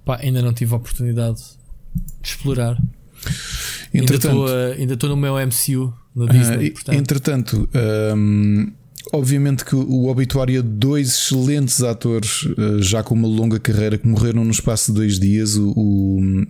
pá, 0.04 0.18
ainda 0.22 0.40
não 0.40 0.54
tive 0.54 0.72
a 0.72 0.76
oportunidade 0.76 1.42
de 2.22 2.28
explorar. 2.28 2.80
Entretanto, 3.92 4.46
ainda 4.78 4.94
estou 4.94 5.10
no 5.10 5.16
meu 5.16 5.34
MCU 5.34 5.92
no 6.14 6.26
Disney. 6.28 6.74
Uh, 6.88 6.94
entretanto, 6.94 7.68
um, 8.16 8.72
obviamente 9.12 9.64
que 9.64 9.74
o 9.74 10.06
obituário 10.06 10.62
de 10.62 10.68
dois 10.68 11.08
excelentes 11.08 11.82
atores, 11.82 12.42
uh, 12.44 12.82
já 12.82 13.02
com 13.02 13.14
uma 13.14 13.28
longa 13.28 13.58
carreira, 13.58 13.98
que 13.98 14.06
morreram 14.06 14.44
no 14.44 14.50
espaço 14.50 14.92
de 14.92 14.98
dois 14.98 15.18
dias. 15.18 15.56
O, 15.56 15.72
o 15.76 16.46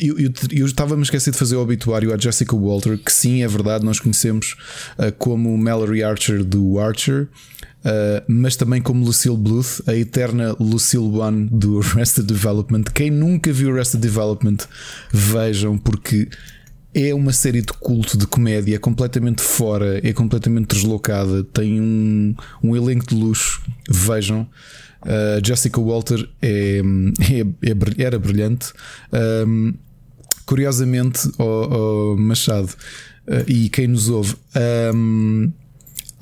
eu, 0.00 0.18
eu, 0.18 0.32
eu, 0.50 0.66
estava 0.66 0.96
a 0.96 1.00
esquecer 1.00 1.30
de 1.30 1.38
fazer 1.38 1.56
o 1.56 1.60
obituário 1.60 2.12
à 2.12 2.18
Jessica 2.18 2.56
Walter, 2.56 2.98
que 2.98 3.12
sim, 3.12 3.42
é 3.42 3.48
verdade, 3.48 3.84
nós 3.84 4.00
conhecemos 4.00 4.56
uh, 4.98 5.12
como 5.18 5.56
Mallory 5.56 6.02
Archer 6.02 6.44
do 6.44 6.78
Archer. 6.78 7.28
Uh, 7.84 8.22
mas 8.28 8.54
também 8.54 8.80
como 8.80 9.04
Lucille 9.04 9.36
Bluth, 9.36 9.82
a 9.88 9.96
eterna 9.96 10.54
Lucille 10.60 11.18
One 11.18 11.48
do 11.50 11.80
Arrested 11.82 12.26
Development. 12.26 12.84
Quem 12.94 13.10
nunca 13.10 13.52
viu 13.52 13.72
Arrested 13.72 14.00
Development, 14.00 14.58
vejam, 15.12 15.76
porque 15.76 16.28
é 16.94 17.14
uma 17.14 17.32
série 17.32 17.60
de 17.60 17.72
culto 17.72 18.16
de 18.16 18.26
comédia 18.26 18.78
completamente 18.78 19.42
fora, 19.42 20.00
é 20.06 20.12
completamente 20.12 20.74
deslocada, 20.74 21.42
tem 21.42 21.80
um, 21.80 22.34
um 22.62 22.76
elenco 22.76 23.06
de 23.06 23.14
luxo. 23.14 23.62
Vejam. 23.90 24.46
Uh, 25.02 25.44
Jessica 25.44 25.80
Walter 25.80 26.28
é, 26.40 26.80
é, 27.20 27.70
é, 27.70 28.04
era 28.04 28.18
brilhante. 28.18 28.72
Um, 29.46 29.74
curiosamente, 30.46 31.28
oh, 31.38 32.14
oh, 32.14 32.16
Machado 32.16 32.68
uh, 33.26 33.50
e 33.50 33.68
quem 33.68 33.88
nos 33.88 34.08
ouve, 34.08 34.36
um, 34.94 35.52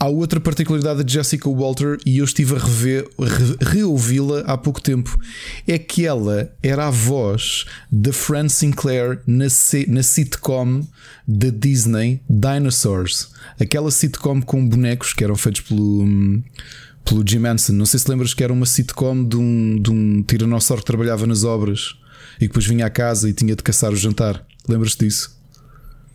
há 0.00 0.08
outra 0.08 0.40
particularidade 0.40 1.04
de 1.04 1.12
Jessica 1.12 1.48
Walter 1.50 1.98
e 2.06 2.18
eu 2.18 2.24
estive 2.24 2.56
a 2.56 2.58
rever, 2.58 3.06
re, 3.18 3.56
reouvi-la 3.60 4.40
há 4.46 4.56
pouco 4.56 4.80
tempo. 4.80 5.18
É 5.68 5.78
que 5.78 6.06
ela 6.06 6.50
era 6.62 6.86
a 6.86 6.90
voz 6.90 7.66
da 7.92 8.12
Fran 8.12 8.48
Sinclair 8.48 9.20
na, 9.26 9.44
na 9.88 10.02
sitcom 10.02 10.80
da 11.28 11.50
Disney 11.50 12.22
Dinosaurs, 12.28 13.28
aquela 13.60 13.90
sitcom 13.90 14.40
com 14.40 14.66
bonecos 14.66 15.12
que 15.12 15.22
eram 15.22 15.36
feitos 15.36 15.60
pelo. 15.60 16.08
Pelo 17.10 17.24
Jim 17.26 17.44
Henson. 17.44 17.72
Não 17.72 17.86
sei 17.86 17.98
se 17.98 18.08
lembras 18.08 18.32
que 18.32 18.44
era 18.44 18.52
uma 18.52 18.64
sitcom 18.64 19.24
de 19.24 19.36
um, 19.36 19.82
de 19.82 19.90
um 19.90 20.22
tiranossauro 20.22 20.80
que 20.80 20.86
trabalhava 20.86 21.26
nas 21.26 21.42
obras 21.42 21.96
e 22.36 22.42
que 22.42 22.46
depois 22.46 22.66
vinha 22.66 22.86
à 22.86 22.90
casa 22.90 23.28
e 23.28 23.32
tinha 23.32 23.56
de 23.56 23.64
caçar 23.64 23.92
o 23.92 23.96
jantar. 23.96 24.46
Lembras-te 24.68 25.04
disso? 25.04 25.36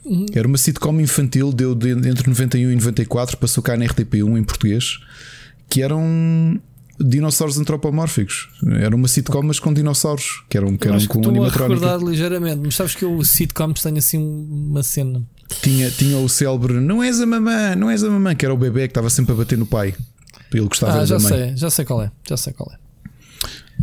Uhum. 0.05 0.25
Era 0.33 0.47
uma 0.47 0.57
sitcom 0.57 0.97
infantil, 1.01 1.51
deu 1.51 1.75
de, 1.75 1.89
entre 1.89 2.29
91 2.29 2.71
e 2.71 2.75
94, 2.75 3.35
passou 3.35 3.61
cá 3.61 3.75
na 3.75 3.85
RTP1 3.85 4.39
em 4.39 4.43
português, 4.43 4.99
que 5.69 5.81
eram 5.81 6.61
dinossauros 6.97 7.57
antropomórficos. 7.57 8.47
Era 8.79 8.95
uma 8.95 9.09
sitcom, 9.09 9.41
mas 9.41 9.59
com 9.59 9.73
dinossauros, 9.73 10.45
que 10.49 10.57
eram, 10.57 10.77
que 10.77 10.87
eram 10.87 10.97
com 11.07 11.19
estou 11.19 11.29
animatrónica. 11.29 11.85
a 11.85 11.89
recordar 11.89 12.09
ligeiramente, 12.09 12.61
mas 12.63 12.75
sabes 12.75 12.95
que 12.95 13.03
eu 13.03 13.21
sitcoms 13.21 13.81
tenho 13.81 13.97
assim 13.97 14.17
uma 14.17 14.81
cena. 14.81 15.21
Tinha, 15.61 15.91
tinha 15.91 16.17
o 16.17 16.27
célebre 16.27 16.73
Não 16.73 17.03
és 17.03 17.21
a 17.21 17.25
mamã, 17.25 17.75
não 17.75 17.89
és 17.89 18.03
a 18.03 18.09
mamã, 18.09 18.33
que 18.33 18.45
era 18.45 18.53
o 18.53 18.57
bebê 18.57 18.87
que 18.87 18.91
estava 18.91 19.09
sempre 19.09 19.33
a 19.33 19.35
bater 19.35 19.57
no 19.57 19.65
pai. 19.65 19.93
Ele 20.53 20.67
gostava 20.67 21.01
ah, 21.01 21.05
já 21.05 21.17
da 21.17 21.23
mãe. 21.23 21.31
sei, 21.31 21.57
já 21.57 21.69
sei 21.69 21.85
qual 21.85 22.01
é, 22.01 22.11
já 22.27 22.37
sei 22.37 22.53
qual 22.53 22.71
é. 22.71 22.77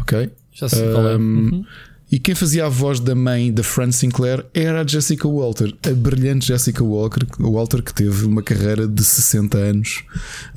Ok. 0.00 0.30
Já 0.52 0.68
sei 0.68 0.88
um, 0.88 0.92
qual 0.92 1.08
é. 1.08 1.16
Uhum. 1.16 1.64
E 2.12 2.18
quem 2.18 2.34
fazia 2.34 2.66
a 2.66 2.68
voz 2.68 3.00
da 3.00 3.14
mãe 3.14 3.50
da 3.50 3.62
Fran 3.62 3.90
Sinclair 3.90 4.44
era 4.52 4.82
a 4.82 4.86
Jessica 4.86 5.26
Walter, 5.26 5.74
a 5.82 5.94
brilhante 5.94 6.46
Jessica 6.46 6.84
Walker, 6.84 7.26
Walter, 7.38 7.82
que 7.82 7.94
teve 7.94 8.26
uma 8.26 8.42
carreira 8.42 8.86
de 8.86 9.02
60 9.02 9.56
anos 9.56 10.04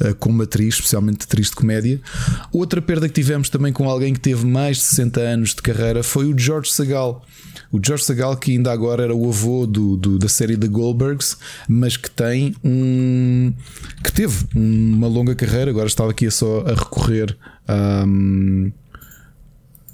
uh, 0.02 0.14
como 0.16 0.42
atriz, 0.42 0.74
especialmente 0.74 1.24
atriz 1.24 1.52
de 1.52 1.56
comédia. 1.56 2.02
Outra 2.52 2.82
perda 2.82 3.08
que 3.08 3.14
tivemos 3.14 3.48
também 3.48 3.72
com 3.72 3.90
alguém 3.90 4.14
que 4.14 4.20
teve 4.20 4.46
mais 4.46 4.76
de 4.76 4.84
60 4.84 5.22
anos 5.22 5.56
de 5.56 5.62
carreira 5.62 6.04
foi 6.04 6.26
o 6.26 6.38
George 6.38 6.70
Segal. 6.70 7.26
O 7.72 7.80
George 7.84 8.04
Segal, 8.04 8.36
que 8.38 8.52
ainda 8.52 8.72
agora 8.72 9.04
era 9.04 9.16
o 9.16 9.30
avô 9.30 9.66
do, 9.66 9.98
do, 9.98 10.20
da 10.20 10.28
série 10.28 10.58
The 10.58 10.68
Goldbergs, 10.68 11.38
mas 11.68 11.98
que 11.98 12.10
tem 12.10 12.56
um. 12.64 13.54
que 14.04 14.12
teve 14.12 14.46
uma 14.56 15.08
longa 15.08 15.36
carreira, 15.36 15.72
agora 15.72 15.88
estava 15.88 16.12
aqui 16.12 16.30
só 16.30 16.62
a 16.62 16.74
recorrer. 16.74 17.36
Um, 17.68 18.72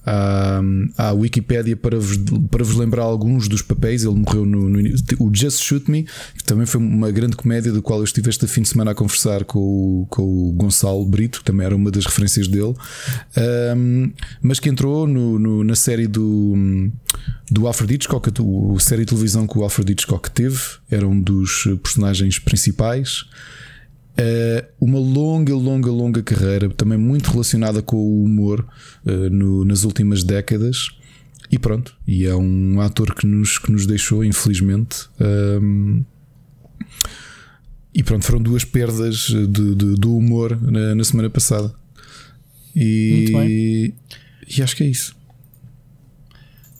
à, 0.05 0.61
à 0.97 1.13
Wikipédia 1.13 1.75
para 1.75 1.99
vos, 1.99 2.17
para 2.49 2.63
vos 2.63 2.75
lembrar 2.75 3.03
alguns 3.03 3.47
dos 3.47 3.61
papéis. 3.61 4.03
Ele 4.03 4.15
morreu 4.15 4.45
no, 4.45 4.69
no 4.69 4.79
o 5.19 5.31
Just 5.33 5.63
Shoot 5.63 5.89
Me, 5.89 6.03
que 6.37 6.43
também 6.43 6.65
foi 6.65 6.79
uma 6.81 7.11
grande 7.11 7.35
comédia, 7.35 7.71
do 7.71 7.81
qual 7.81 7.99
eu 7.99 8.05
estive 8.05 8.29
este 8.29 8.47
fim 8.47 8.61
de 8.61 8.69
semana 8.69 8.91
a 8.91 8.95
conversar 8.95 9.45
com 9.45 9.59
o, 9.59 10.07
com 10.09 10.23
o 10.23 10.51
Gonçalo 10.53 11.05
Brito, 11.05 11.39
que 11.39 11.45
também 11.45 11.65
era 11.65 11.75
uma 11.75 11.91
das 11.91 12.05
referências 12.05 12.47
dele, 12.47 12.73
um, 13.77 14.11
mas 14.41 14.59
que 14.59 14.69
entrou 14.69 15.07
no, 15.07 15.37
no, 15.37 15.63
na 15.63 15.75
série 15.75 16.07
do, 16.07 16.91
do 17.49 17.67
Alfred 17.67 17.93
Hitchcock, 17.93 18.29
a 18.29 18.79
série 18.79 19.01
de 19.01 19.07
televisão 19.07 19.47
que 19.47 19.57
o 19.57 19.63
Alfred 19.63 19.91
Hitchcock 19.91 20.29
teve, 20.31 20.59
era 20.89 21.07
um 21.07 21.19
dos 21.19 21.67
personagens 21.83 22.39
principais. 22.39 23.25
Uh, 24.11 24.67
uma 24.79 24.99
longa, 24.99 25.55
longa, 25.55 25.89
longa 25.89 26.21
carreira, 26.21 26.69
também 26.69 26.97
muito 26.97 27.31
relacionada 27.31 27.81
com 27.81 27.97
o 27.97 28.23
humor 28.23 28.67
uh, 29.05 29.29
no, 29.29 29.63
nas 29.65 29.83
últimas 29.83 30.23
décadas. 30.23 30.89
E 31.51 31.59
pronto, 31.59 31.95
e 32.07 32.25
é 32.25 32.35
um 32.35 32.79
ator 32.79 33.13
que 33.13 33.27
nos, 33.27 33.59
que 33.59 33.71
nos 33.71 33.85
deixou, 33.85 34.23
infelizmente. 34.23 35.09
Um, 35.19 36.03
e 37.93 38.01
pronto, 38.03 38.25
foram 38.25 38.41
duas 38.41 38.63
perdas 38.63 39.27
de, 39.27 39.47
de, 39.47 39.95
do 39.95 40.15
humor 40.15 40.57
na, 40.61 40.95
na, 40.95 41.03
semana 41.03 41.29
passada. 41.29 41.73
E, 42.73 43.93
e 44.47 44.63
acho 44.63 44.75
que 44.77 44.83
é 44.83 44.87
isso. 44.87 45.13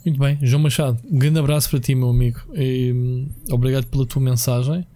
Muito 0.05 0.19
bem, 0.19 0.39
João 0.41 0.63
Machado, 0.63 0.97
um 1.03 1.19
grande 1.19 1.37
abraço 1.37 1.69
para 1.69 1.79
ti, 1.79 1.93
meu 1.93 2.09
amigo. 2.09 2.39
E, 2.55 2.93
hum, 2.93 3.29
obrigado 3.51 3.85
pela 3.87 4.05
tua 4.05 4.21
mensagem. 4.21 4.87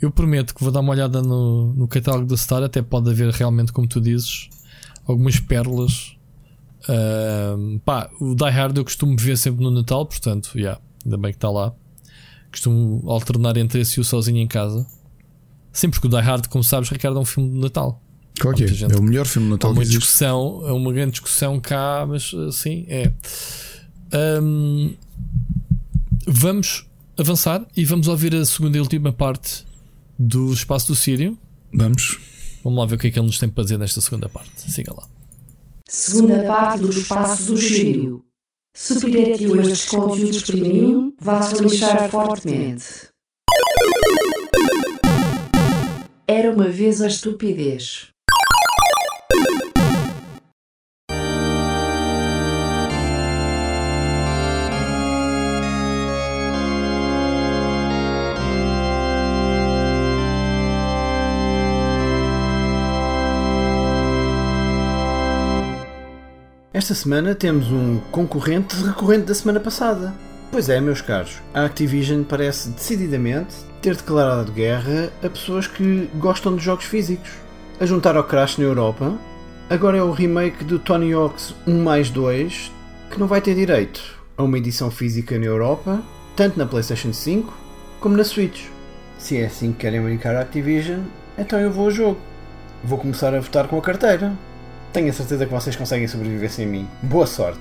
Eu 0.00 0.10
prometo 0.10 0.54
que 0.54 0.62
vou 0.62 0.72
dar 0.72 0.80
uma 0.80 0.92
olhada 0.92 1.20
no, 1.20 1.74
no 1.74 1.86
catálogo 1.86 2.26
da 2.26 2.36
Star, 2.36 2.62
até 2.62 2.80
pode 2.80 3.10
haver 3.10 3.30
realmente, 3.30 3.70
como 3.70 3.86
tu 3.86 4.00
dizes, 4.00 4.48
algumas 5.06 5.38
pérolas. 5.38 6.16
Uh, 6.84 7.78
pá, 7.80 8.08
o 8.18 8.34
Die 8.34 8.48
Hard 8.48 8.78
eu 8.78 8.84
costumo 8.84 9.14
ver 9.18 9.36
sempre 9.36 9.62
no 9.62 9.70
Natal, 9.70 10.06
portanto, 10.06 10.52
yeah, 10.56 10.80
ainda 11.04 11.18
bem 11.18 11.32
que 11.32 11.36
está 11.36 11.50
lá. 11.50 11.74
Costumo 12.50 13.02
alternar 13.10 13.58
entre 13.58 13.80
esse 13.80 13.98
e 13.98 14.00
o 14.00 14.04
sozinho 14.04 14.38
em 14.38 14.46
casa. 14.46 14.86
Sempre 15.70 16.00
que 16.00 16.06
o 16.06 16.10
Die 16.10 16.16
Hard, 16.16 16.48
como 16.48 16.64
sabes, 16.64 16.88
Ricardo, 16.88 17.18
é 17.18 17.20
um 17.20 17.24
filme 17.24 17.50
de 17.50 17.58
Natal. 17.58 18.02
Claro 18.38 18.56
que 18.56 18.64
é, 18.64 18.68
é 18.90 18.96
o 18.96 19.02
melhor 19.02 19.26
filme 19.26 19.48
de 19.48 19.52
Natal. 19.52 19.70
Há 19.70 19.74
uma 19.74 19.84
discussão, 19.84 20.62
é 20.66 20.72
uma 20.72 20.92
grande 20.92 21.12
discussão 21.12 21.60
cá, 21.60 22.06
mas 22.08 22.32
sim, 22.52 22.86
é. 22.88 23.12
Um, 24.42 24.94
vamos 26.26 26.86
avançar 27.18 27.66
e 27.76 27.84
vamos 27.84 28.08
ouvir 28.08 28.34
a 28.34 28.44
segunda 28.46 28.78
e 28.78 28.80
última 28.80 29.12
parte 29.12 29.66
do 30.20 30.52
espaço 30.52 30.88
do 30.88 30.94
Sírio. 30.94 31.38
Vamos. 31.72 32.18
Vamos 32.62 32.78
lá 32.78 32.84
ver 32.84 32.96
o 32.96 32.98
que 32.98 33.06
é 33.06 33.10
que 33.10 33.18
ele 33.18 33.26
nos 33.26 33.38
tem 33.38 33.48
para 33.48 33.64
dizer 33.64 33.78
nesta 33.78 34.02
segunda 34.02 34.28
parte. 34.28 34.70
Siga 34.70 34.92
lá. 34.92 35.08
Segunda 35.88 36.44
parte 36.44 36.82
do 36.82 36.90
espaço 36.90 37.52
do 37.52 37.56
Sírio. 37.56 38.22
Se 38.76 39.00
pirateou 39.00 39.60
estes 39.62 39.86
conteúdos 39.86 40.42
premium, 40.42 41.12
vá-se 41.18 41.62
lixar 41.62 42.10
fortemente. 42.10 43.08
Era 46.28 46.52
uma 46.52 46.68
vez 46.68 47.00
a 47.00 47.08
estupidez. 47.08 48.08
Esta 66.80 66.94
semana 66.94 67.34
temos 67.34 67.70
um 67.70 67.98
concorrente 68.10 68.74
recorrente 68.82 69.26
da 69.26 69.34
semana 69.34 69.60
passada. 69.60 70.14
Pois 70.50 70.70
é, 70.70 70.80
meus 70.80 71.02
caros, 71.02 71.34
a 71.52 71.66
Activision 71.66 72.22
parece 72.22 72.70
decididamente 72.70 73.54
ter 73.82 73.94
declarado 73.94 74.50
guerra 74.50 75.12
a 75.22 75.28
pessoas 75.28 75.66
que 75.66 76.08
gostam 76.14 76.56
de 76.56 76.64
jogos 76.64 76.86
físicos. 76.86 77.28
A 77.78 77.84
juntar 77.84 78.16
ao 78.16 78.24
Crash 78.24 78.56
na 78.56 78.64
Europa, 78.64 79.12
agora 79.68 79.98
é 79.98 80.02
o 80.02 80.10
remake 80.10 80.64
do 80.64 80.78
Tony 80.78 81.12
Hawk's 81.12 81.54
1 81.66 81.82
mais 81.82 82.08
2 82.08 82.72
que 83.10 83.20
não 83.20 83.26
vai 83.26 83.42
ter 83.42 83.54
direito 83.54 84.00
a 84.38 84.42
uma 84.42 84.56
edição 84.56 84.90
física 84.90 85.38
na 85.38 85.44
Europa, 85.44 86.00
tanto 86.34 86.58
na 86.58 86.64
PlayStation 86.64 87.12
5 87.12 87.52
como 88.00 88.16
na 88.16 88.24
Switch. 88.24 88.68
Se 89.18 89.36
é 89.36 89.44
assim 89.44 89.72
que 89.72 89.80
querem 89.80 90.00
brincar 90.00 90.34
a 90.34 90.40
Activision, 90.40 91.00
então 91.36 91.60
eu 91.60 91.70
vou 91.70 91.84
ao 91.84 91.90
jogo. 91.90 92.18
Vou 92.82 92.96
começar 92.96 93.34
a 93.34 93.40
votar 93.40 93.68
com 93.68 93.76
a 93.76 93.82
carteira. 93.82 94.32
Tenho 94.92 95.08
a 95.08 95.12
certeza 95.12 95.46
que 95.46 95.52
vocês 95.52 95.76
conseguem 95.76 96.08
sobreviver 96.08 96.50
sem 96.50 96.66
mim. 96.66 96.88
Boa 97.00 97.26
sorte! 97.26 97.60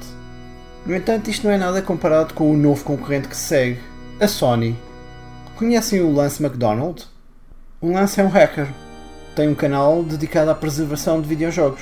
No 0.84 0.96
entanto, 0.96 1.30
isto 1.30 1.46
não 1.46 1.54
é 1.54 1.58
nada 1.60 1.80
comparado 1.80 2.34
com 2.34 2.52
o 2.52 2.58
novo 2.58 2.84
concorrente 2.84 3.28
que 3.28 3.38
se 3.38 3.44
segue, 3.44 3.80
a 4.20 4.28
Sony. 4.28 4.76
Conhecem 5.56 6.02
o 6.02 6.12
Lance 6.12 6.44
McDonald? 6.44 7.06
O 7.80 7.92
Lance 7.92 8.20
é 8.20 8.24
um 8.24 8.30
hacker. 8.30 8.68
Tem 9.36 9.48
um 9.48 9.54
canal 9.54 10.02
dedicado 10.02 10.50
à 10.50 10.56
preservação 10.56 11.22
de 11.22 11.28
videojogos. 11.28 11.82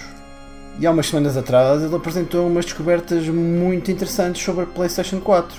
E 0.79 0.85
há 0.85 0.91
umas 0.91 1.07
semanas 1.07 1.37
atrás 1.37 1.81
ele 1.81 1.95
apresentou 1.95 2.45
umas 2.45 2.65
descobertas 2.65 3.25
muito 3.29 3.89
interessantes 3.89 4.43
sobre 4.43 4.63
a 4.63 4.67
PlayStation 4.67 5.21
4, 5.21 5.57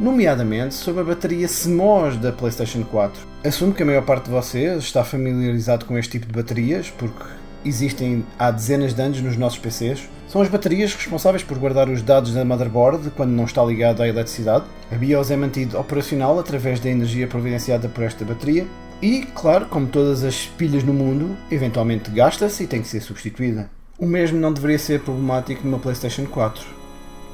nomeadamente 0.00 0.74
sobre 0.74 1.02
a 1.02 1.04
bateria 1.04 1.46
CMOS 1.46 2.16
da 2.16 2.32
PlayStation 2.32 2.82
4. 2.82 3.20
Assumo 3.44 3.74
que 3.74 3.82
a 3.82 3.86
maior 3.86 4.06
parte 4.06 4.24
de 4.24 4.30
vocês 4.30 4.84
está 4.84 5.04
familiarizado 5.04 5.84
com 5.84 5.98
este 5.98 6.12
tipo 6.12 6.26
de 6.26 6.32
baterias, 6.32 6.90
porque 6.90 7.24
existem 7.68 8.24
há 8.38 8.50
dezenas 8.50 8.94
de 8.94 9.02
anos 9.02 9.20
nos 9.20 9.36
nossos 9.36 9.58
PCs 9.58 10.08
são 10.28 10.42
as 10.42 10.48
baterias 10.48 10.94
responsáveis 10.94 11.42
por 11.42 11.58
guardar 11.58 11.88
os 11.88 12.02
dados 12.02 12.34
da 12.34 12.44
motherboard 12.44 13.10
quando 13.16 13.30
não 13.30 13.44
está 13.44 13.64
ligado 13.64 14.02
à 14.02 14.08
eletricidade. 14.08 14.66
A 14.92 14.94
BIOS 14.94 15.30
é 15.30 15.36
mantido 15.36 15.78
operacional 15.78 16.38
através 16.38 16.78
da 16.80 16.90
energia 16.90 17.26
providenciada 17.26 17.88
por 17.88 18.04
esta 18.04 18.26
bateria 18.26 18.66
e, 19.00 19.22
claro, 19.34 19.66
como 19.66 19.86
todas 19.86 20.24
as 20.24 20.44
pilhas 20.44 20.84
no 20.84 20.92
mundo, 20.92 21.34
eventualmente 21.50 22.10
gasta-se 22.10 22.64
e 22.64 22.66
tem 22.66 22.82
que 22.82 22.88
ser 22.88 23.00
substituída. 23.00 23.70
O 23.98 24.06
mesmo 24.06 24.38
não 24.38 24.52
deveria 24.52 24.78
ser 24.78 25.00
problemático 25.00 25.64
numa 25.64 25.78
PlayStation 25.78 26.26
4. 26.26 26.62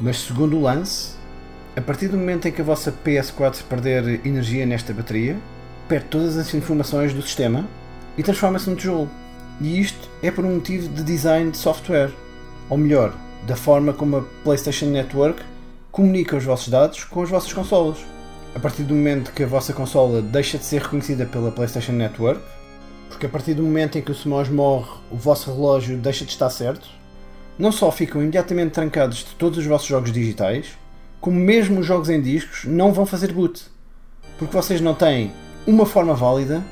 Mas 0.00 0.18
segundo 0.18 0.56
o 0.56 0.62
Lance, 0.62 1.14
a 1.76 1.80
partir 1.80 2.06
do 2.06 2.16
momento 2.16 2.46
em 2.46 2.52
que 2.52 2.60
a 2.60 2.64
vossa 2.64 2.94
PS4 3.04 3.64
perder 3.68 4.24
energia 4.24 4.64
nesta 4.64 4.92
bateria, 4.92 5.36
perde 5.88 6.06
todas 6.06 6.36
as 6.36 6.54
informações 6.54 7.12
do 7.12 7.22
sistema 7.22 7.66
e 8.16 8.22
transforma-se 8.22 8.70
num 8.70 8.76
tijolo. 8.76 9.10
E 9.60 9.80
isto 9.80 10.08
é 10.22 10.30
por 10.30 10.44
um 10.44 10.54
motivo 10.54 10.88
de 10.88 11.02
design 11.02 11.50
de 11.50 11.56
software, 11.56 12.10
ou 12.68 12.76
melhor, 12.76 13.14
da 13.46 13.56
forma 13.56 13.92
como 13.92 14.16
a 14.16 14.22
PlayStation 14.42 14.86
Network 14.86 15.42
comunica 15.92 16.36
os 16.36 16.44
vossos 16.44 16.68
dados 16.68 17.04
com 17.04 17.22
as 17.22 17.30
vossas 17.30 17.52
consolas. 17.52 17.98
a 18.54 18.60
partir 18.60 18.84
do 18.84 18.94
momento 18.94 19.32
que 19.32 19.42
a 19.42 19.46
vossa 19.48 19.72
consola 19.72 20.22
deixa 20.22 20.56
de 20.56 20.64
ser 20.64 20.80
reconhecida 20.82 21.26
pela 21.26 21.50
PlayStation 21.50 21.92
Network, 21.92 22.40
porque 23.08 23.26
a 23.26 23.28
partir 23.28 23.54
do 23.54 23.64
momento 23.64 23.98
em 23.98 24.02
que 24.02 24.12
o 24.12 24.14
CMOS 24.14 24.48
morre, 24.48 24.90
o 25.10 25.16
vosso 25.16 25.52
relógio 25.52 25.98
deixa 25.98 26.24
de 26.24 26.30
estar 26.30 26.50
certo, 26.50 26.88
não 27.58 27.72
só 27.72 27.90
ficam 27.90 28.22
imediatamente 28.22 28.72
trancados 28.72 29.18
de 29.18 29.34
todos 29.36 29.58
os 29.58 29.66
vossos 29.66 29.88
jogos 29.88 30.12
digitais, 30.12 30.78
como 31.20 31.38
mesmo 31.38 31.80
os 31.80 31.86
jogos 31.86 32.08
em 32.08 32.20
discos 32.20 32.64
não 32.64 32.92
vão 32.92 33.04
fazer 33.04 33.32
boot, 33.32 33.62
porque 34.38 34.56
vocês 34.56 34.80
não 34.80 34.94
têm 34.94 35.32
uma 35.66 35.86
forma 35.86 36.14
válida 36.14 36.62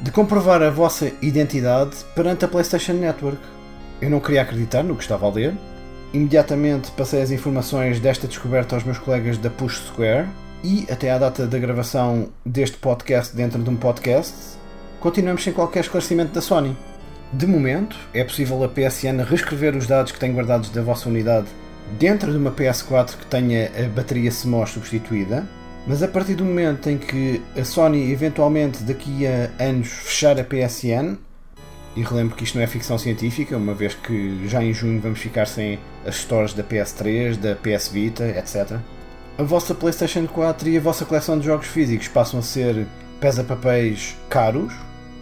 de 0.00 0.10
comprovar 0.10 0.62
a 0.62 0.70
vossa 0.70 1.12
identidade 1.20 1.96
perante 2.14 2.44
a 2.44 2.48
PlayStation 2.48 2.94
Network. 2.94 3.38
Eu 4.00 4.08
não 4.08 4.18
queria 4.18 4.42
acreditar 4.42 4.82
no 4.82 4.96
que 4.96 5.02
estava 5.02 5.26
a 5.26 5.30
ler. 5.30 5.54
Imediatamente 6.12 6.90
passei 6.92 7.20
as 7.20 7.30
informações 7.30 8.00
desta 8.00 8.26
descoberta 8.26 8.74
aos 8.74 8.82
meus 8.82 8.98
colegas 8.98 9.36
da 9.36 9.50
Push 9.50 9.76
Square 9.88 10.26
e, 10.64 10.86
até 10.90 11.10
à 11.10 11.18
data 11.18 11.46
da 11.46 11.58
gravação 11.58 12.28
deste 12.44 12.78
podcast 12.78 13.36
dentro 13.36 13.62
de 13.62 13.68
um 13.68 13.76
podcast, 13.76 14.34
continuamos 15.00 15.44
sem 15.44 15.52
qualquer 15.52 15.80
esclarecimento 15.80 16.32
da 16.32 16.40
Sony. 16.40 16.76
De 17.32 17.46
momento, 17.46 17.96
é 18.12 18.24
possível 18.24 18.64
a 18.64 18.68
PSN 18.68 19.22
reescrever 19.22 19.76
os 19.76 19.86
dados 19.86 20.12
que 20.12 20.18
tem 20.18 20.32
guardados 20.32 20.70
da 20.70 20.82
vossa 20.82 21.08
unidade 21.08 21.46
dentro 21.98 22.32
de 22.32 22.38
uma 22.38 22.50
PS4 22.50 23.16
que 23.16 23.26
tenha 23.26 23.70
a 23.78 23.88
bateria 23.88 24.30
CMOS 24.30 24.70
substituída, 24.70 25.46
mas 25.86 26.02
a 26.02 26.08
partir 26.08 26.34
do 26.34 26.44
momento 26.44 26.88
em 26.88 26.98
que 26.98 27.40
a 27.58 27.64
Sony 27.64 28.12
eventualmente 28.12 28.82
daqui 28.82 29.26
a 29.26 29.50
anos 29.62 29.88
fechar 29.88 30.38
a 30.38 30.44
PSN, 30.44 31.16
e 31.96 32.02
relembro 32.02 32.36
que 32.36 32.44
isto 32.44 32.56
não 32.56 32.62
é 32.62 32.66
ficção 32.66 32.96
científica, 32.98 33.56
uma 33.56 33.74
vez 33.74 33.94
que 33.94 34.46
já 34.46 34.62
em 34.62 34.72
junho 34.72 35.00
vamos 35.00 35.18
ficar 35.18 35.46
sem 35.46 35.78
as 36.06 36.16
stores 36.16 36.52
da 36.52 36.62
PS3, 36.62 37.36
da 37.36 37.56
PS 37.56 37.88
Vita, 37.88 38.28
etc. 38.28 38.78
A 39.38 39.42
vossa 39.42 39.74
PlayStation 39.74 40.26
4 40.26 40.68
e 40.68 40.76
a 40.76 40.80
vossa 40.80 41.04
coleção 41.04 41.38
de 41.38 41.46
jogos 41.46 41.66
físicos 41.66 42.08
passam 42.08 42.40
a 42.40 42.42
ser 42.42 42.86
pesa-papéis 43.20 44.16
caros 44.28 44.72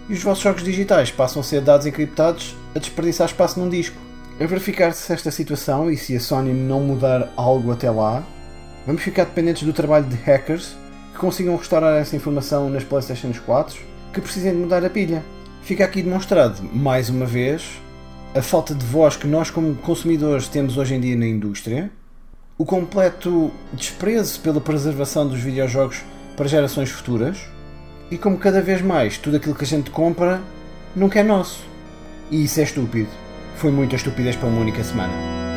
e 0.09 0.13
os 0.13 0.23
vossos 0.23 0.43
jogos 0.43 0.63
digitais 0.63 1.11
passam 1.11 1.41
a 1.41 1.45
ser 1.45 1.61
dados 1.61 1.87
encriptados 1.87 2.57
a 2.75 2.79
desperdiçar 2.79 3.27
espaço 3.29 3.59
num 3.59 3.69
disco. 3.69 3.97
A 4.41 4.47
verificar-se 4.47 5.13
esta 5.13 5.31
situação 5.31 5.91
e 5.91 5.97
se 5.97 6.17
a 6.17 6.21
Sony 6.21 6.53
não 6.53 6.81
mudar 6.81 7.33
algo 7.37 7.73
até 7.73 7.91
lá, 7.91 8.23
vamos 8.89 9.03
ficar 9.03 9.25
dependentes 9.25 9.65
do 9.65 9.73
trabalho 9.75 10.07
de 10.07 10.17
hackers 10.17 10.75
que 11.13 11.19
consigam 11.19 11.55
restaurar 11.57 12.01
essa 12.01 12.17
informação 12.17 12.71
nas 12.71 12.83
PlayStation 12.83 13.31
4 13.45 13.79
que 14.15 14.21
precisem 14.21 14.53
de 14.53 14.57
mudar 14.57 14.83
a 14.83 14.89
pilha. 14.89 15.23
Fica 15.63 15.85
aqui 15.85 16.01
demonstrado, 16.01 16.63
mais 16.73 17.11
uma 17.11 17.27
vez, 17.27 17.79
a 18.35 18.41
falta 18.41 18.75
de 18.75 18.87
voz 18.87 19.15
que 19.15 19.27
nós, 19.27 19.51
como 19.51 19.75
consumidores, 19.75 20.49
temos 20.49 20.79
hoje 20.79 20.95
em 20.95 21.01
dia 21.01 21.15
na 21.17 21.27
indústria, 21.27 21.91
o 22.57 22.65
completo 22.65 23.51
desprezo 23.75 24.41
pela 24.41 24.59
preservação 24.59 25.29
dos 25.29 25.39
videojogos 25.39 26.01
para 26.35 26.49
gerações 26.49 26.89
futuras 26.89 27.45
e 28.11 28.17
como 28.17 28.39
cada 28.39 28.63
vez 28.63 28.81
mais 28.81 29.19
tudo 29.19 29.37
aquilo 29.37 29.55
que 29.55 29.65
a 29.65 29.67
gente 29.67 29.91
compra 29.91 30.41
nunca 30.97 31.21
é 31.21 31.23
nosso. 31.23 31.63
E 32.31 32.43
isso 32.43 32.59
é 32.59 32.63
estúpido. 32.63 33.11
Foi 33.57 33.71
muita 33.71 33.97
estupidez 33.97 34.35
para 34.35 34.49
uma 34.49 34.63
única 34.63 34.83
semana. 34.83 35.48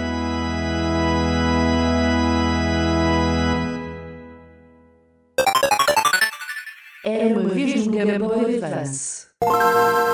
Boy 8.81 10.10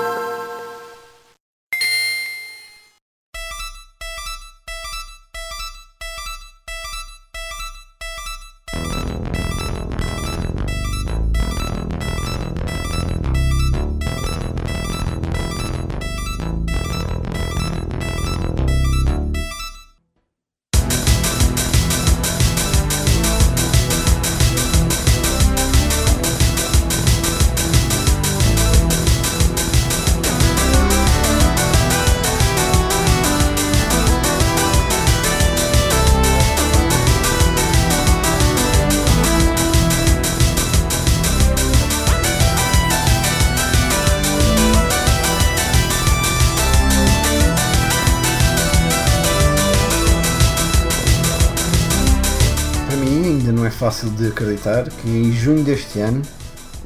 acreditar 54.38 54.88
que 54.88 55.08
em 55.08 55.32
junho 55.32 55.64
deste 55.64 55.98
ano 55.98 56.22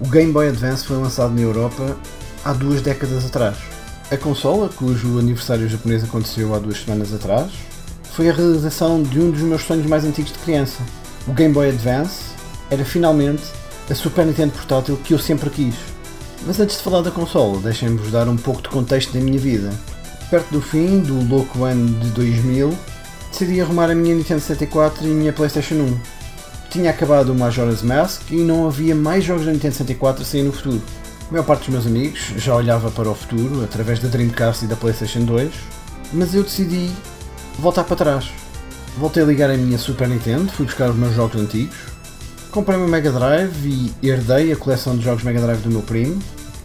o 0.01 0.09
Game 0.09 0.33
Boy 0.33 0.49
Advance 0.49 0.87
foi 0.87 0.97
lançado 0.97 1.35
na 1.35 1.43
Europa 1.43 1.97
há 2.43 2.53
duas 2.55 2.81
décadas 2.81 3.27
atrás. 3.27 3.57
A 4.11 4.17
consola, 4.17 4.71
cujo 4.71 5.19
aniversário 5.19 5.69
japonês 5.69 6.03
aconteceu 6.03 6.55
há 6.55 6.59
duas 6.59 6.83
semanas 6.83 7.13
atrás, 7.13 7.53
foi 8.15 8.31
a 8.31 8.33
realização 8.33 9.03
de 9.03 9.21
um 9.21 9.31
dos 9.31 9.43
meus 9.43 9.63
sonhos 9.63 9.87
mais 9.87 10.05
antigos 10.05 10.33
de 10.33 10.39
criança. 10.39 10.83
O 11.27 11.33
Game 11.33 11.53
Boy 11.53 11.69
Advance 11.69 12.33
era 12.71 12.85
finalmente 12.85 13.43
a 13.91 13.95
Super 13.95 14.25
Nintendo 14.25 14.53
portátil 14.53 14.97
que 14.97 15.13
eu 15.13 15.19
sempre 15.19 15.51
quis. 15.51 15.75
Mas 16.47 16.59
antes 16.59 16.79
de 16.79 16.83
falar 16.83 17.03
da 17.03 17.11
consola, 17.11 17.59
deixem-me-vos 17.61 18.11
dar 18.11 18.29
um 18.29 18.37
pouco 18.37 18.63
de 18.63 18.71
contexto 18.71 19.13
da 19.13 19.21
minha 19.21 19.39
vida. 19.39 19.71
Perto 20.31 20.51
do 20.51 20.63
fim 20.63 21.01
do 21.01 21.29
louco 21.29 21.65
ano 21.65 22.01
de 22.01 22.09
2000, 22.11 22.77
decidi 23.31 23.61
arrumar 23.61 23.91
a 23.91 23.95
minha 23.95 24.15
Nintendo 24.15 24.41
64 24.41 25.07
e 25.07 25.11
a 25.11 25.15
minha 25.15 25.33
PlayStation 25.33 25.75
1. 25.75 26.22
Tinha 26.73 26.89
acabado 26.89 27.33
o 27.33 27.35
Majora's 27.35 27.83
Mask 27.83 28.31
e 28.31 28.37
não 28.37 28.67
havia 28.67 28.95
mais 28.95 29.23
jogos 29.23 29.45
da 29.45 29.53
Nintendo 29.53 29.75
64 29.75 30.23
a 30.23 30.25
sair 30.25 30.43
no 30.43 30.55
futuro. 30.55 30.81
A 31.29 31.31
maior 31.31 31.45
parte 31.45 31.65
dos 31.65 31.69
meus 31.69 31.87
amigos 31.87 32.33
já 32.39 32.57
olhava 32.57 32.91
para 32.91 33.11
o 33.11 33.15
futuro 33.15 33.63
através 33.63 33.99
da 33.99 34.09
Dreamcast 34.09 34.65
e 34.65 34.69
da 34.69 34.75
PlayStation 34.75 35.21
2, 35.21 35.53
mas 36.15 36.35
eu 36.35 36.43
decidi 36.43 36.91
voltar 37.59 37.85
para 37.85 37.97
trás. 37.97 38.31
Voltei 38.97 39.23
a 39.23 39.27
ligar 39.27 39.51
a 39.51 39.55
minha 39.55 39.77
Super 39.77 40.09
Nintendo, 40.09 40.51
fui 40.51 40.65
buscar 40.65 40.89
os 40.89 40.97
meus 40.97 41.15
jogos 41.15 41.39
antigos, 41.39 41.77
comprei 42.51 42.79
uma 42.79 42.89
Mega 42.89 43.13
Drive 43.13 43.93
e 44.03 44.09
herdei 44.09 44.51
a 44.51 44.57
coleção 44.57 44.97
de 44.97 45.05
jogos 45.05 45.23
Mega 45.25 45.43
Drive 45.43 45.61
do 45.61 45.71
meu 45.71 45.83
primo. 45.83 46.19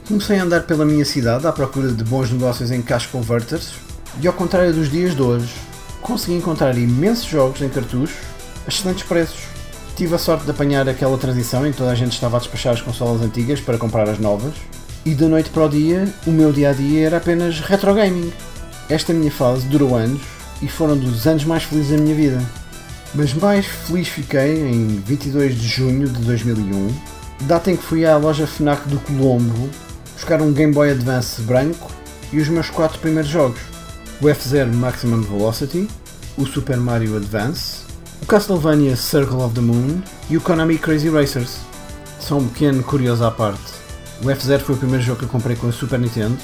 Comecei 0.07 0.39
a 0.39 0.43
andar 0.43 0.61
pela 0.61 0.85
minha 0.85 1.03
cidade 1.03 1.45
à 1.45 1.51
procura 1.51 1.91
de 1.91 2.05
bons 2.05 2.31
negócios 2.31 2.71
em 2.71 2.81
cash 2.81 3.07
converters 3.07 3.73
e, 4.21 4.27
ao 4.27 4.33
contrário 4.33 4.71
dos 4.71 4.89
dias 4.89 5.13
de 5.13 5.21
hoje, 5.21 5.53
consegui 6.01 6.37
encontrar 6.37 6.77
imensos 6.77 7.25
jogos 7.25 7.61
em 7.61 7.67
cartuchos 7.67 8.15
a 8.65 8.69
excelentes 8.69 9.03
preços. 9.03 9.56
Tive 9.97 10.13
a 10.13 10.19
sorte 10.19 10.45
de 10.45 10.51
apanhar 10.51 10.87
aquela 10.87 11.17
transição 11.17 11.65
em 11.65 11.71
que 11.71 11.77
toda 11.79 11.89
a 11.89 11.95
gente 11.95 12.13
estava 12.13 12.37
a 12.37 12.39
despachar 12.39 12.71
as 12.71 12.81
consolas 12.81 13.19
antigas 13.19 13.59
para 13.59 13.79
comprar 13.79 14.07
as 14.07 14.19
novas, 14.19 14.53
e 15.03 15.15
da 15.15 15.27
noite 15.27 15.49
para 15.49 15.65
o 15.65 15.69
dia, 15.69 16.07
o 16.27 16.31
meu 16.31 16.53
dia 16.53 16.69
a 16.69 16.73
dia 16.73 17.07
era 17.07 17.17
apenas 17.17 17.59
retro 17.59 17.95
gaming. 17.95 18.31
Esta 18.89 19.11
minha 19.11 19.31
fase 19.31 19.65
durou 19.65 19.95
anos 19.95 20.21
e 20.61 20.67
foram 20.67 20.95
dos 20.95 21.25
anos 21.25 21.45
mais 21.45 21.63
felizes 21.63 21.97
da 21.97 21.97
minha 21.97 22.13
vida. 22.13 22.39
Mas 23.15 23.33
mais 23.33 23.65
feliz 23.65 24.07
fiquei 24.07 24.69
em 24.69 25.01
22 25.03 25.59
de 25.59 25.67
junho 25.67 26.07
de 26.07 26.21
2001, 26.21 26.93
data 27.41 27.71
em 27.71 27.75
que 27.75 27.83
fui 27.83 28.05
à 28.05 28.17
loja 28.17 28.45
FNAC 28.45 28.87
do 28.87 28.99
Colombo 28.99 29.67
buscar 30.13 30.41
um 30.43 30.53
Game 30.53 30.73
Boy 30.73 30.91
Advance 30.91 31.41
branco 31.41 31.91
e 32.31 32.39
os 32.39 32.47
meus 32.49 32.69
quatro 32.69 32.99
primeiros 32.99 33.31
jogos 33.31 33.61
o 34.21 34.29
F-Zero 34.29 34.73
Maximum 34.73 35.21
Velocity, 35.21 35.87
o 36.37 36.45
Super 36.45 36.77
Mario 36.77 37.15
Advance, 37.17 37.86
o 38.21 38.25
Castlevania 38.25 38.95
Circle 38.95 39.37
of 39.37 39.53
the 39.53 39.61
Moon 39.61 40.01
e 40.29 40.37
o 40.37 40.41
Konami 40.41 40.77
Crazy 40.77 41.09
Racers. 41.09 41.59
Só 42.19 42.37
um 42.37 42.47
pequeno 42.47 42.83
curioso 42.83 43.23
à 43.23 43.31
parte. 43.31 43.77
O 44.23 44.29
F-Zero 44.29 44.63
foi 44.63 44.75
o 44.75 44.77
primeiro 44.77 45.03
jogo 45.03 45.19
que 45.19 45.25
eu 45.25 45.29
comprei 45.29 45.55
com 45.55 45.67
a 45.67 45.71
Super 45.71 45.99
Nintendo, 45.99 46.37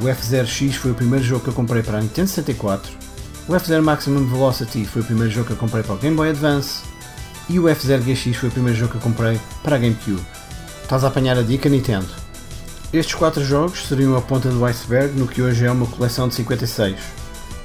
o 0.00 0.08
F-Zero 0.08 0.46
X 0.46 0.76
foi 0.76 0.92
o 0.92 0.94
primeiro 0.94 1.24
jogo 1.24 1.42
que 1.42 1.48
eu 1.48 1.54
comprei 1.54 1.82
para 1.82 1.98
a 1.98 2.00
Nintendo 2.00 2.28
64, 2.28 2.90
o 3.46 3.54
F-Zero 3.54 3.82
Maximum 3.82 4.26
Velocity 4.26 4.86
foi 4.86 5.02
o 5.02 5.04
primeiro 5.04 5.30
jogo 5.30 5.46
que 5.46 5.52
eu 5.52 5.56
comprei 5.56 5.82
para 5.82 5.94
o 5.94 5.98
Game 5.98 6.16
Boy 6.16 6.30
Advance 6.30 6.80
e 7.48 7.58
o 7.58 7.68
F-Zero 7.68 8.02
GX 8.02 8.36
foi 8.36 8.48
o 8.48 8.52
primeiro 8.52 8.78
jogo 8.78 8.92
que 8.92 8.96
eu 8.96 9.02
comprei 9.02 9.38
para 9.62 9.76
a 9.76 9.78
GameCube. 9.78 10.22
Estás 10.82 11.04
a 11.04 11.08
apanhar 11.08 11.36
a 11.36 11.42
dica, 11.42 11.68
Nintendo? 11.68 12.08
Estes 12.92 13.14
quatro 13.14 13.44
jogos 13.44 13.86
seriam 13.86 14.16
a 14.16 14.22
ponta 14.22 14.48
do 14.48 14.64
iceberg 14.64 15.18
no 15.18 15.26
que 15.26 15.42
hoje 15.42 15.66
é 15.66 15.70
uma 15.70 15.86
coleção 15.86 16.28
de 16.28 16.34
56. 16.34 17.21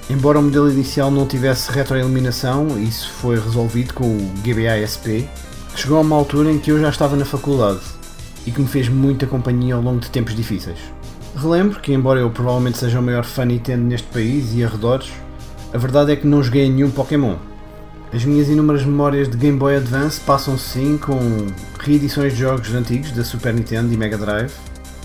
Embora 0.09 0.39
o 0.39 0.41
modelo 0.41 0.71
inicial 0.71 1.11
não 1.11 1.27
tivesse 1.27 1.69
retroiluminação, 1.69 2.81
isso 2.81 3.11
foi 3.11 3.37
resolvido 3.37 3.93
com 3.93 4.05
o 4.05 4.33
GBA 4.41 4.79
SP, 4.87 5.27
chegou 5.75 5.97
a 5.97 6.01
uma 6.01 6.15
altura 6.15 6.49
em 6.49 6.59
que 6.59 6.71
eu 6.71 6.79
já 6.79 6.87
estava 6.87 7.17
na 7.17 7.25
faculdade 7.25 7.81
e 8.45 8.51
que 8.51 8.61
me 8.61 8.67
fez 8.67 8.87
muita 8.87 9.27
companhia 9.27 9.75
ao 9.75 9.81
longo 9.81 9.99
de 9.99 10.09
tempos 10.09 10.33
difíceis. 10.33 10.79
Relembro 11.35 11.81
que, 11.81 11.91
embora 11.93 12.21
eu 12.21 12.29
provavelmente 12.29 12.77
seja 12.77 13.01
o 13.01 13.03
maior 13.03 13.25
fã 13.25 13.43
Nintendo 13.43 13.83
neste 13.83 14.07
país 14.07 14.53
e 14.55 14.63
arredores, 14.63 15.11
a 15.73 15.77
verdade 15.77 16.13
é 16.13 16.15
que 16.15 16.25
não 16.25 16.41
joguei 16.41 16.69
nenhum 16.69 16.89
Pokémon. 16.89 17.35
As 18.13 18.23
minhas 18.23 18.47
inúmeras 18.47 18.85
memórias 18.85 19.29
de 19.29 19.35
Game 19.35 19.59
Boy 19.59 19.75
Advance 19.75 20.21
passam 20.21 20.57
sim 20.57 20.97
com 20.97 21.19
reedições 21.77 22.31
de 22.31 22.39
jogos 22.39 22.73
antigos 22.73 23.11
da 23.11 23.25
Super 23.25 23.53
Nintendo 23.53 23.93
e 23.93 23.97
Mega 23.97 24.17
Drive, 24.17 24.53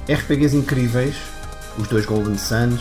RPGs 0.08 0.56
incríveis, 0.56 1.16
os 1.76 1.88
dois 1.88 2.06
Golden 2.06 2.38
Suns, 2.38 2.80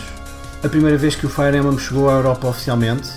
a 0.64 0.70
primeira 0.70 0.96
vez 0.96 1.16
que 1.16 1.26
o 1.26 1.30
Fire 1.30 1.58
Emblem 1.58 1.78
chegou 1.80 2.08
à 2.08 2.14
Europa 2.14 2.48
oficialmente, 2.48 3.10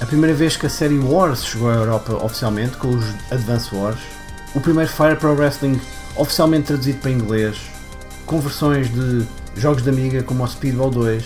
a 0.00 0.06
primeira 0.06 0.34
vez 0.34 0.56
que 0.56 0.66
a 0.66 0.68
série 0.68 0.98
Wars 0.98 1.44
chegou 1.44 1.70
à 1.70 1.74
Europa 1.74 2.12
oficialmente 2.24 2.76
com 2.76 2.88
os 2.88 3.04
Advance 3.30 3.72
Wars, 3.72 4.00
o 4.52 4.60
primeiro 4.60 4.90
Fire 4.90 5.14
Pro 5.14 5.32
Wrestling 5.32 5.80
oficialmente 6.16 6.66
traduzido 6.66 6.98
para 6.98 7.12
inglês, 7.12 7.56
com 8.26 8.40
versões 8.40 8.92
de 8.92 9.24
jogos 9.56 9.84
de 9.84 9.90
Amiga 9.90 10.24
como 10.24 10.42
o 10.42 10.48
Speedball 10.48 10.90
2, 10.90 11.24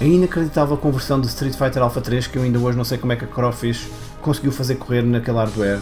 a 0.00 0.04
inacreditável 0.04 0.76
conversão 0.76 1.20
de 1.20 1.28
Street 1.28 1.54
Fighter 1.54 1.82
Alpha 1.82 2.00
3 2.00 2.26
que 2.26 2.38
eu 2.38 2.42
ainda 2.42 2.58
hoje 2.58 2.76
não 2.76 2.84
sei 2.84 2.98
como 2.98 3.12
é 3.12 3.16
que 3.16 3.24
a 3.24 3.28
Crawfish 3.28 3.86
conseguiu 4.20 4.50
fazer 4.50 4.74
correr 4.74 5.02
naquele 5.02 5.36
hardware, 5.36 5.78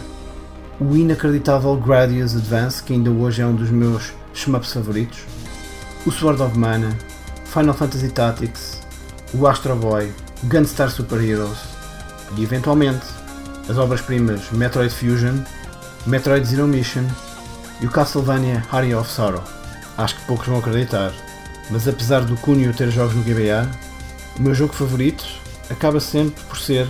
o 0.78 0.94
inacreditável 0.94 1.74
Gradius 1.76 2.36
Advance 2.36 2.82
que 2.82 2.92
ainda 2.92 3.10
hoje 3.10 3.40
é 3.40 3.46
um 3.46 3.54
dos 3.54 3.70
meus 3.70 4.12
shmups 4.34 4.70
favoritos, 4.70 5.20
o 6.04 6.10
Sword 6.10 6.42
of 6.42 6.58
Mana, 6.58 6.90
Final 7.46 7.72
Fantasy 7.72 8.10
Tactics, 8.10 8.77
o 9.34 9.46
Astro 9.46 9.76
Boy, 9.76 10.12
Gunstar 10.44 10.90
Super 10.90 11.22
Heroes 11.22 11.58
e 12.36 12.42
eventualmente 12.42 13.04
as 13.68 13.76
obras-primas 13.76 14.50
Metroid 14.52 14.92
Fusion, 14.92 15.42
Metroid 16.06 16.46
Zero 16.46 16.66
Mission 16.66 17.04
e 17.80 17.86
o 17.86 17.90
Castlevania 17.90 18.64
Harry 18.72 18.94
of 18.94 19.10
Sorrow. 19.10 19.42
Acho 19.98 20.16
que 20.16 20.26
poucos 20.26 20.46
vão 20.46 20.58
acreditar, 20.58 21.12
mas 21.70 21.86
apesar 21.86 22.20
do 22.24 22.36
Cunho 22.36 22.72
ter 22.72 22.90
jogos 22.90 23.14
no 23.14 23.22
GBA, 23.22 23.68
o 24.38 24.42
meu 24.42 24.54
jogo 24.54 24.72
favorito 24.72 25.24
acaba 25.68 26.00
sempre 26.00 26.42
por 26.44 26.56
ser 26.56 26.86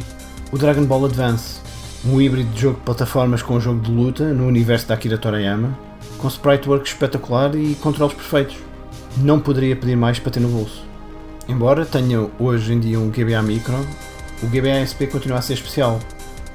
o 0.52 0.58
Dragon 0.58 0.84
Ball 0.84 1.06
Advance, 1.06 1.60
um 2.04 2.20
híbrido 2.20 2.50
de 2.50 2.60
jogo 2.60 2.78
de 2.78 2.84
plataformas 2.84 3.42
com 3.42 3.54
um 3.54 3.60
jogo 3.60 3.80
de 3.80 3.90
luta 3.90 4.32
no 4.32 4.46
universo 4.46 4.86
da 4.86 4.94
Akira 4.94 5.18
Toriyama, 5.18 5.76
com 6.18 6.28
sprite 6.28 6.68
work 6.68 6.86
espetacular 6.86 7.54
e 7.56 7.74
controles 7.76 8.14
perfeitos. 8.14 8.56
Não 9.16 9.40
poderia 9.40 9.74
pedir 9.74 9.96
mais 9.96 10.20
para 10.20 10.30
ter 10.30 10.40
no 10.40 10.48
bolso. 10.48 10.87
Embora 11.48 11.86
tenha 11.86 12.28
hoje 12.38 12.74
em 12.74 12.78
dia 12.78 13.00
um 13.00 13.08
GBA 13.08 13.40
Micro, 13.40 13.74
o 14.42 14.46
GBA 14.46 14.84
SP 14.84 15.08
continua 15.10 15.38
a 15.38 15.42
ser 15.42 15.54
especial. 15.54 15.98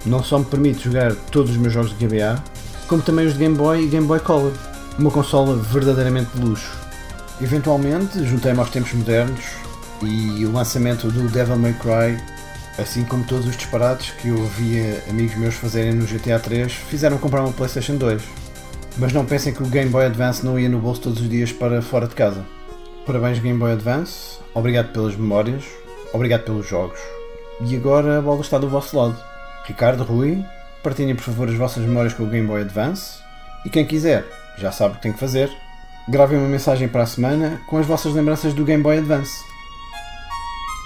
Não 0.05 0.23
só 0.23 0.38
me 0.38 0.45
permite 0.45 0.83
jogar 0.83 1.15
todos 1.31 1.49
os 1.49 1.57
meus 1.57 1.73
jogos 1.73 1.97
de 1.97 2.05
GBA, 2.05 2.41
como 2.88 3.01
também 3.01 3.25
os 3.25 3.33
de 3.33 3.39
Game 3.39 3.55
Boy 3.55 3.85
e 3.85 3.88
Game 3.88 4.05
Boy 4.05 4.19
Color, 4.19 4.53
uma 4.99 5.09
consola 5.09 5.55
verdadeiramente 5.55 6.30
de 6.35 6.45
luxo. 6.45 6.77
Eventualmente, 7.41 8.23
juntei-me 8.23 8.59
aos 8.59 8.69
tempos 8.69 8.93
modernos 8.93 9.43
e 10.03 10.45
o 10.45 10.51
lançamento 10.51 11.09
do 11.09 11.27
Devil 11.27 11.57
May 11.57 11.73
Cry, 11.73 12.23
assim 12.77 13.03
como 13.03 13.23
todos 13.23 13.47
os 13.47 13.57
disparates 13.57 14.11
que 14.11 14.27
eu 14.27 14.45
via 14.45 15.03
amigos 15.09 15.35
meus 15.35 15.55
fazerem 15.55 15.93
no 15.93 16.05
GTA 16.05 16.39
3, 16.39 16.72
fizeram 16.72 17.17
comprar 17.17 17.41
uma 17.41 17.51
PlayStation 17.51 17.95
2. 17.95 18.22
Mas 18.99 19.11
não 19.11 19.25
pensem 19.25 19.53
que 19.53 19.63
o 19.63 19.65
Game 19.65 19.89
Boy 19.89 20.05
Advance 20.05 20.45
não 20.45 20.59
ia 20.59 20.69
no 20.69 20.77
bolso 20.77 21.01
todos 21.01 21.19
os 21.19 21.27
dias 21.27 21.51
para 21.51 21.81
fora 21.81 22.07
de 22.07 22.13
casa. 22.13 22.45
Parabéns 23.07 23.39
Game 23.39 23.57
Boy 23.57 23.72
Advance, 23.72 24.42
obrigado 24.53 24.91
pelas 24.91 25.15
memórias, 25.15 25.64
obrigado 26.14 26.43
pelos 26.43 26.67
jogos. 26.67 26.99
E 27.61 27.75
agora 27.75 28.19
a 28.19 28.22
bola 28.22 28.41
está 28.41 28.57
do 28.57 28.69
vosso 28.69 28.98
lado. 28.98 29.17
Ricardo, 29.65 30.03
Rui, 30.03 30.43
partilhem 30.82 31.15
por 31.15 31.23
favor 31.23 31.48
as 31.48 31.56
vossas 31.56 31.83
memórias 31.83 32.14
com 32.14 32.23
o 32.23 32.27
Game 32.27 32.48
Boy 32.48 32.61
Advance. 32.61 33.19
E 33.65 33.69
quem 33.69 33.85
quiser, 33.85 34.25
já 34.57 34.72
sabe 34.72 34.93
o 34.93 34.98
que 34.98 35.03
tem 35.03 35.14
que 35.14 35.19
fazer. 35.19 35.49
Gravem 36.07 36.38
uma 36.38 36.49
mensagem 36.49 36.88
para 36.88 37.03
a 37.03 37.07
semana 37.07 37.61
com 37.67 37.77
as 37.77 37.85
vossas 37.85 38.14
lembranças 38.14 38.53
do 38.53 38.65
Game 38.65 38.83
Boy 38.83 38.98
Advance. 38.98 39.32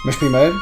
Mas 0.04 0.14
primeiro, 0.14 0.54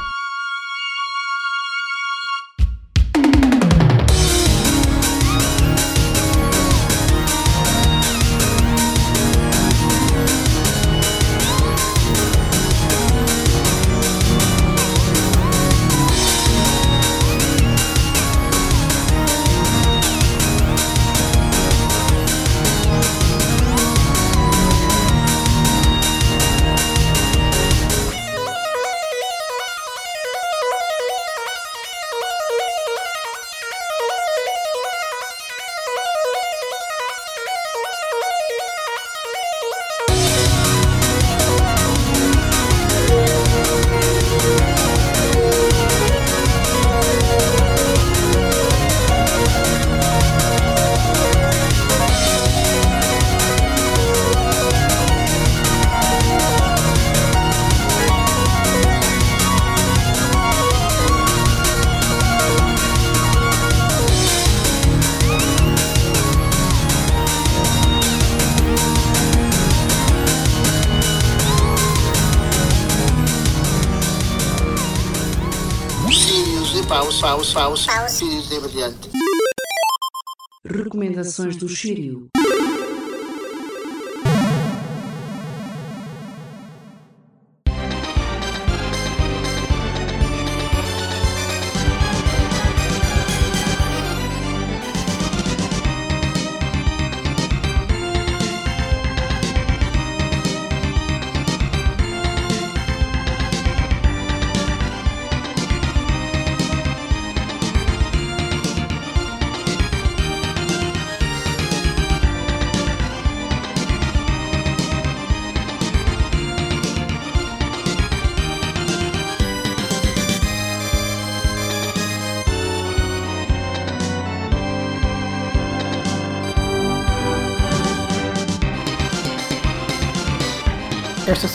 Recomendações 81.37 81.57
do 81.57 81.69
Shiryu. 81.69 82.16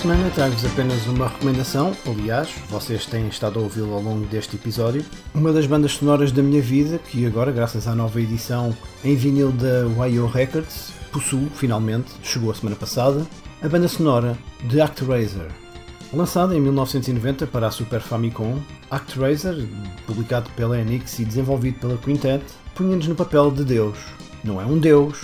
Semana 0.01 0.31
trago-vos 0.31 0.65
apenas 0.65 1.05
uma 1.05 1.27
recomendação, 1.27 1.95
aliás, 2.07 2.49
vocês 2.71 3.05
têm 3.05 3.27
estado 3.27 3.59
a 3.59 3.61
ouvi-lo 3.61 3.93
ao 3.93 4.01
longo 4.01 4.25
deste 4.25 4.55
episódio. 4.55 5.05
Uma 5.31 5.53
das 5.53 5.67
bandas 5.67 5.91
sonoras 5.91 6.31
da 6.31 6.41
minha 6.41 6.59
vida, 6.59 6.97
que 6.97 7.23
agora, 7.23 7.51
graças 7.51 7.88
à 7.88 7.93
nova 7.93 8.19
edição 8.19 8.75
em 9.03 9.15
vinil 9.15 9.51
da 9.51 10.07
YO 10.07 10.25
Records, 10.25 10.91
possuo, 11.11 11.47
finalmente, 11.53 12.09
chegou 12.23 12.49
a 12.49 12.55
semana 12.55 12.75
passada, 12.75 13.27
a 13.61 13.69
banda 13.69 13.88
sonora 13.88 14.35
de 14.63 14.81
ActRaiser. 14.81 15.51
Lançada 16.11 16.57
em 16.57 16.59
1990 16.59 17.45
para 17.45 17.67
a 17.67 17.71
Super 17.71 18.01
Famicom, 18.01 18.57
ActRaiser, 18.89 19.67
publicado 20.07 20.49
pela 20.55 20.80
Enix 20.80 21.19
e 21.19 21.25
desenvolvido 21.25 21.80
pela 21.80 21.97
Quintet, 21.97 22.43
punha-nos 22.73 23.07
no 23.07 23.13
papel 23.13 23.51
de 23.51 23.63
Deus. 23.63 23.99
Não 24.43 24.59
é 24.59 24.65
um 24.65 24.80
Deus, 24.80 25.19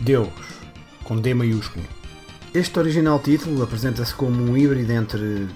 Deus, 0.00 0.32
com 1.04 1.16
D 1.16 1.32
maiúsculo. 1.32 1.95
Este 2.56 2.78
original 2.78 3.18
título 3.18 3.62
apresenta-se 3.62 4.14
como 4.14 4.42
um 4.42 4.56
híbrido 4.56 4.90
entre 4.90 5.46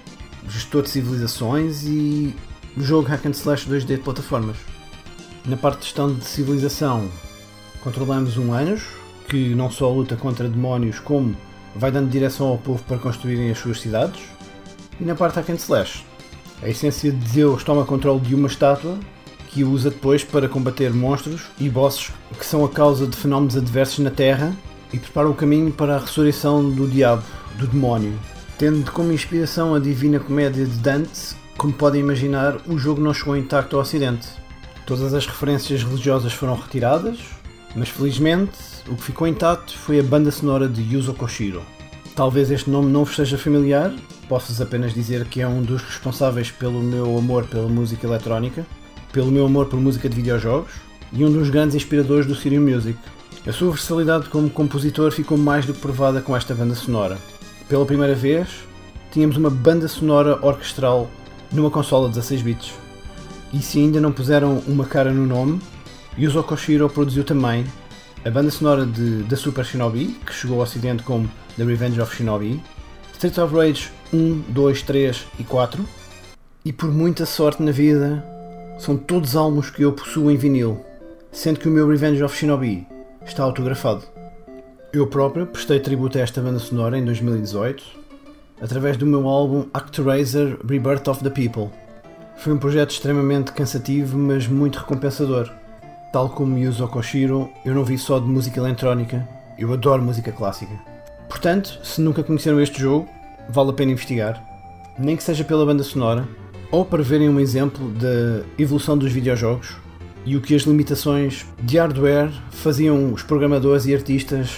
gestor 0.47 0.83
de 0.83 0.89
civilizações 0.91 1.83
e 1.83 2.31
jogo 2.77 3.07
hack 3.07 3.25
and 3.25 3.31
slash 3.31 3.67
2D 3.67 3.85
de 3.85 3.97
plataformas. 3.97 4.57
Na 5.43 5.57
parte 5.57 5.79
de 5.79 5.85
gestão 5.85 6.13
de 6.13 6.23
civilização, 6.23 7.09
controlamos 7.83 8.37
um 8.37 8.53
anjo 8.53 8.85
que 9.27 9.55
não 9.55 9.71
só 9.71 9.91
luta 9.91 10.15
contra 10.15 10.47
demónios, 10.47 10.99
como 10.99 11.35
vai 11.75 11.91
dando 11.91 12.07
direção 12.07 12.45
ao 12.45 12.59
povo 12.59 12.83
para 12.83 12.99
construírem 12.99 13.49
as 13.49 13.57
suas 13.57 13.81
cidades. 13.81 14.21
E 14.99 15.03
na 15.03 15.15
parte 15.15 15.37
hack 15.37 15.49
and 15.49 15.55
slash, 15.55 16.05
a 16.61 16.69
essência 16.69 17.11
de 17.11 17.31
Deus 17.31 17.63
toma 17.63 17.83
controle 17.83 18.19
de 18.19 18.35
uma 18.35 18.47
estátua, 18.47 18.99
que 19.47 19.63
usa 19.63 19.89
depois 19.89 20.23
para 20.23 20.47
combater 20.47 20.93
monstros 20.93 21.47
e 21.59 21.67
bosses 21.67 22.11
que 22.37 22.45
são 22.45 22.63
a 22.63 22.69
causa 22.69 23.07
de 23.07 23.17
fenómenos 23.17 23.57
adversos 23.57 23.97
na 23.97 24.11
Terra 24.11 24.55
e 24.93 24.99
prepara 24.99 25.29
o 25.29 25.33
caminho 25.33 25.71
para 25.71 25.95
a 25.95 25.99
ressurreição 25.99 26.69
do 26.69 26.87
diabo, 26.87 27.23
do 27.57 27.67
demónio. 27.67 28.13
Tendo 28.57 28.91
como 28.91 29.11
inspiração 29.11 29.73
a 29.73 29.79
Divina 29.79 30.19
Comédia 30.19 30.65
de 30.65 30.77
Dante, 30.77 31.35
como 31.57 31.73
podem 31.73 32.01
imaginar, 32.01 32.57
o 32.67 32.77
jogo 32.77 33.01
não 33.01 33.13
chegou 33.13 33.35
intacto 33.35 33.75
ao 33.75 33.81
Ocidente. 33.81 34.27
Todas 34.85 35.13
as 35.13 35.25
referências 35.25 35.83
religiosas 35.83 36.33
foram 36.33 36.55
retiradas, 36.55 37.19
mas 37.75 37.89
felizmente 37.89 38.57
o 38.87 38.95
que 38.95 39.03
ficou 39.03 39.27
intacto 39.27 39.77
foi 39.77 39.99
a 39.99 40.03
banda 40.03 40.31
sonora 40.31 40.67
de 40.67 40.81
Yuzo 40.81 41.13
Koshiro. 41.13 41.61
Talvez 42.15 42.51
este 42.51 42.69
nome 42.69 42.91
não 42.91 43.05
vos 43.05 43.15
seja 43.15 43.37
familiar, 43.37 43.93
posso-vos 44.27 44.61
apenas 44.61 44.93
dizer 44.93 45.25
que 45.25 45.41
é 45.41 45.47
um 45.47 45.61
dos 45.61 45.81
responsáveis 45.81 46.51
pelo 46.51 46.81
meu 46.81 47.17
amor 47.17 47.45
pela 47.45 47.67
música 47.67 48.05
eletrónica, 48.05 48.65
pelo 49.11 49.31
meu 49.31 49.45
amor 49.45 49.67
por 49.67 49.79
música 49.79 50.09
de 50.09 50.15
videojogos 50.15 50.71
e 51.13 51.23
um 51.25 51.31
dos 51.31 51.49
grandes 51.49 51.75
inspiradores 51.75 52.25
do 52.25 52.35
Sirius 52.35 52.63
Music. 52.63 52.99
A 53.43 53.51
sua 53.51 53.71
versatilidade 53.71 54.29
como 54.29 54.51
compositor 54.51 55.11
ficou 55.11 55.35
mais 55.35 55.65
do 55.65 55.73
que 55.73 55.79
provada 55.79 56.21
com 56.21 56.37
esta 56.37 56.53
banda 56.53 56.75
sonora. 56.75 57.17
Pela 57.67 57.83
primeira 57.87 58.13
vez, 58.13 58.47
tínhamos 59.11 59.35
uma 59.35 59.49
banda 59.49 59.87
sonora 59.87 60.37
orquestral 60.45 61.09
numa 61.51 61.71
consola 61.71 62.07
de 62.07 62.13
16 62.13 62.41
bits. 62.43 62.73
E 63.51 63.59
se 63.59 63.79
ainda 63.79 63.99
não 63.99 64.11
puseram 64.11 64.59
uma 64.67 64.85
cara 64.85 65.11
no 65.11 65.25
nome, 65.25 65.59
Yuzo 66.19 66.43
Koshiro 66.43 66.87
produziu 66.87 67.23
também 67.23 67.65
a 68.23 68.29
banda 68.29 68.51
sonora 68.51 68.85
de, 68.85 69.23
da 69.23 69.35
Super 69.35 69.65
Shinobi, 69.65 70.19
que 70.23 70.35
chegou 70.35 70.57
ao 70.57 70.63
ocidente 70.63 71.01
como 71.01 71.27
The 71.57 71.63
Revenge 71.63 71.99
of 71.99 72.15
Shinobi, 72.15 72.61
Streets 73.13 73.39
of 73.39 73.55
Rage 73.55 73.89
1, 74.13 74.43
2, 74.49 74.81
3 74.83 75.27
e 75.39 75.43
4, 75.43 75.83
e 76.63 76.71
por 76.71 76.91
muita 76.91 77.25
sorte 77.25 77.63
na 77.63 77.71
vida, 77.71 78.23
são 78.77 78.95
todos 78.95 79.35
álbuns 79.35 79.71
que 79.71 79.81
eu 79.81 79.93
possuo 79.93 80.29
em 80.29 80.37
vinil, 80.37 80.85
sendo 81.31 81.59
que 81.59 81.67
o 81.67 81.71
meu 81.71 81.87
Revenge 81.87 82.23
of 82.23 82.37
Shinobi 82.37 82.90
está 83.25 83.43
autografado. 83.43 84.03
Eu 84.93 85.07
próprio 85.07 85.45
prestei 85.45 85.79
tributo 85.79 86.17
a 86.17 86.21
esta 86.21 86.41
banda 86.41 86.59
sonora 86.59 86.97
em 86.97 87.05
2018, 87.05 87.83
através 88.61 88.97
do 88.97 89.05
meu 89.05 89.27
álbum 89.27 89.67
Actraiser 89.73 90.57
Rebirth 90.67 91.07
of 91.07 91.23
the 91.23 91.29
People. 91.29 91.69
Foi 92.37 92.53
um 92.53 92.57
projeto 92.57 92.91
extremamente 92.91 93.51
cansativo, 93.51 94.17
mas 94.17 94.47
muito 94.47 94.79
recompensador. 94.79 95.49
Tal 96.11 96.29
como 96.29 96.57
Yuzo 96.57 96.87
Koshiro, 96.87 97.49
eu 97.65 97.73
não 97.73 97.85
vi 97.85 97.97
só 97.97 98.19
de 98.19 98.25
música 98.25 98.59
eletrónica, 98.59 99.27
eu 99.57 99.71
adoro 99.71 100.03
música 100.03 100.31
clássica. 100.31 100.73
Portanto, 101.29 101.79
se 101.83 102.01
nunca 102.01 102.23
conheceram 102.23 102.59
este 102.59 102.81
jogo, 102.81 103.07
vale 103.47 103.69
a 103.69 103.73
pena 103.73 103.93
investigar, 103.93 104.43
nem 104.99 105.15
que 105.15 105.23
seja 105.23 105.43
pela 105.43 105.65
banda 105.65 105.83
sonora, 105.83 106.27
ou 106.69 106.83
para 106.83 107.03
verem 107.03 107.29
um 107.29 107.39
exemplo 107.39 107.89
da 107.91 108.43
evolução 108.57 108.97
dos 108.97 109.11
videojogos 109.11 109.75
e 110.25 110.35
o 110.35 110.41
que 110.41 110.55
as 110.55 110.63
limitações 110.63 111.45
de 111.61 111.77
hardware 111.77 112.31
faziam 112.51 113.11
os 113.13 113.23
programadores 113.23 113.85
e 113.85 113.93
artistas 113.93 114.57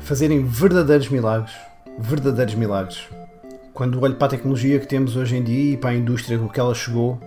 fazerem 0.00 0.44
verdadeiros 0.44 1.08
milagres. 1.08 1.54
Verdadeiros 1.98 2.54
milagres. 2.54 3.08
Quando 3.72 4.00
olho 4.00 4.14
para 4.14 4.26
a 4.26 4.30
tecnologia 4.30 4.78
que 4.78 4.86
temos 4.86 5.16
hoje 5.16 5.36
em 5.36 5.42
dia 5.42 5.74
e 5.74 5.76
para 5.76 5.90
a 5.90 5.94
indústria 5.94 6.38
com 6.38 6.48
que 6.48 6.60
ela 6.60 6.74
chegou, 6.74 7.18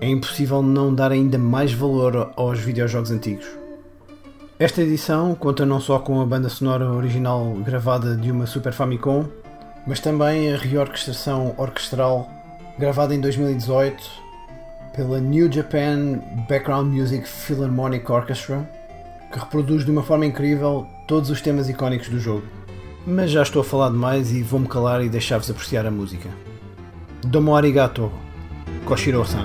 é 0.00 0.08
impossível 0.08 0.62
não 0.62 0.94
dar 0.94 1.12
ainda 1.12 1.38
mais 1.38 1.72
valor 1.72 2.32
aos 2.36 2.58
videojogos 2.58 3.10
antigos. 3.10 3.46
Esta 4.58 4.82
edição 4.82 5.34
conta 5.34 5.64
não 5.64 5.80
só 5.80 5.98
com 5.98 6.20
a 6.20 6.26
banda 6.26 6.48
sonora 6.48 6.90
original 6.90 7.54
gravada 7.64 8.16
de 8.16 8.30
uma 8.30 8.46
Super 8.46 8.72
Famicom, 8.72 9.24
mas 9.86 10.00
também 10.00 10.52
a 10.52 10.56
reorquestração 10.56 11.54
orquestral 11.56 12.28
gravada 12.78 13.14
em 13.14 13.20
2018 13.20 14.27
pela 14.98 15.20
New 15.20 15.50
Japan 15.50 16.18
Background 16.48 16.92
Music 16.92 17.24
Philharmonic 17.24 18.10
Orchestra, 18.10 18.68
que 19.32 19.38
reproduz 19.38 19.84
de 19.84 19.92
uma 19.92 20.02
forma 20.02 20.26
incrível 20.26 20.88
todos 21.06 21.30
os 21.30 21.40
temas 21.40 21.68
icónicos 21.68 22.08
do 22.08 22.18
jogo. 22.18 22.42
Mas 23.06 23.30
já 23.30 23.42
estou 23.42 23.62
a 23.62 23.64
falar 23.64 23.90
demais 23.90 24.32
e 24.32 24.42
vou-me 24.42 24.66
calar 24.66 25.00
e 25.04 25.08
deixar-vos 25.08 25.48
apreciar 25.48 25.86
a 25.86 25.90
música. 25.92 26.28
Domo 27.22 27.54
arigato, 27.54 28.10
Koshiro-san. 28.84 29.44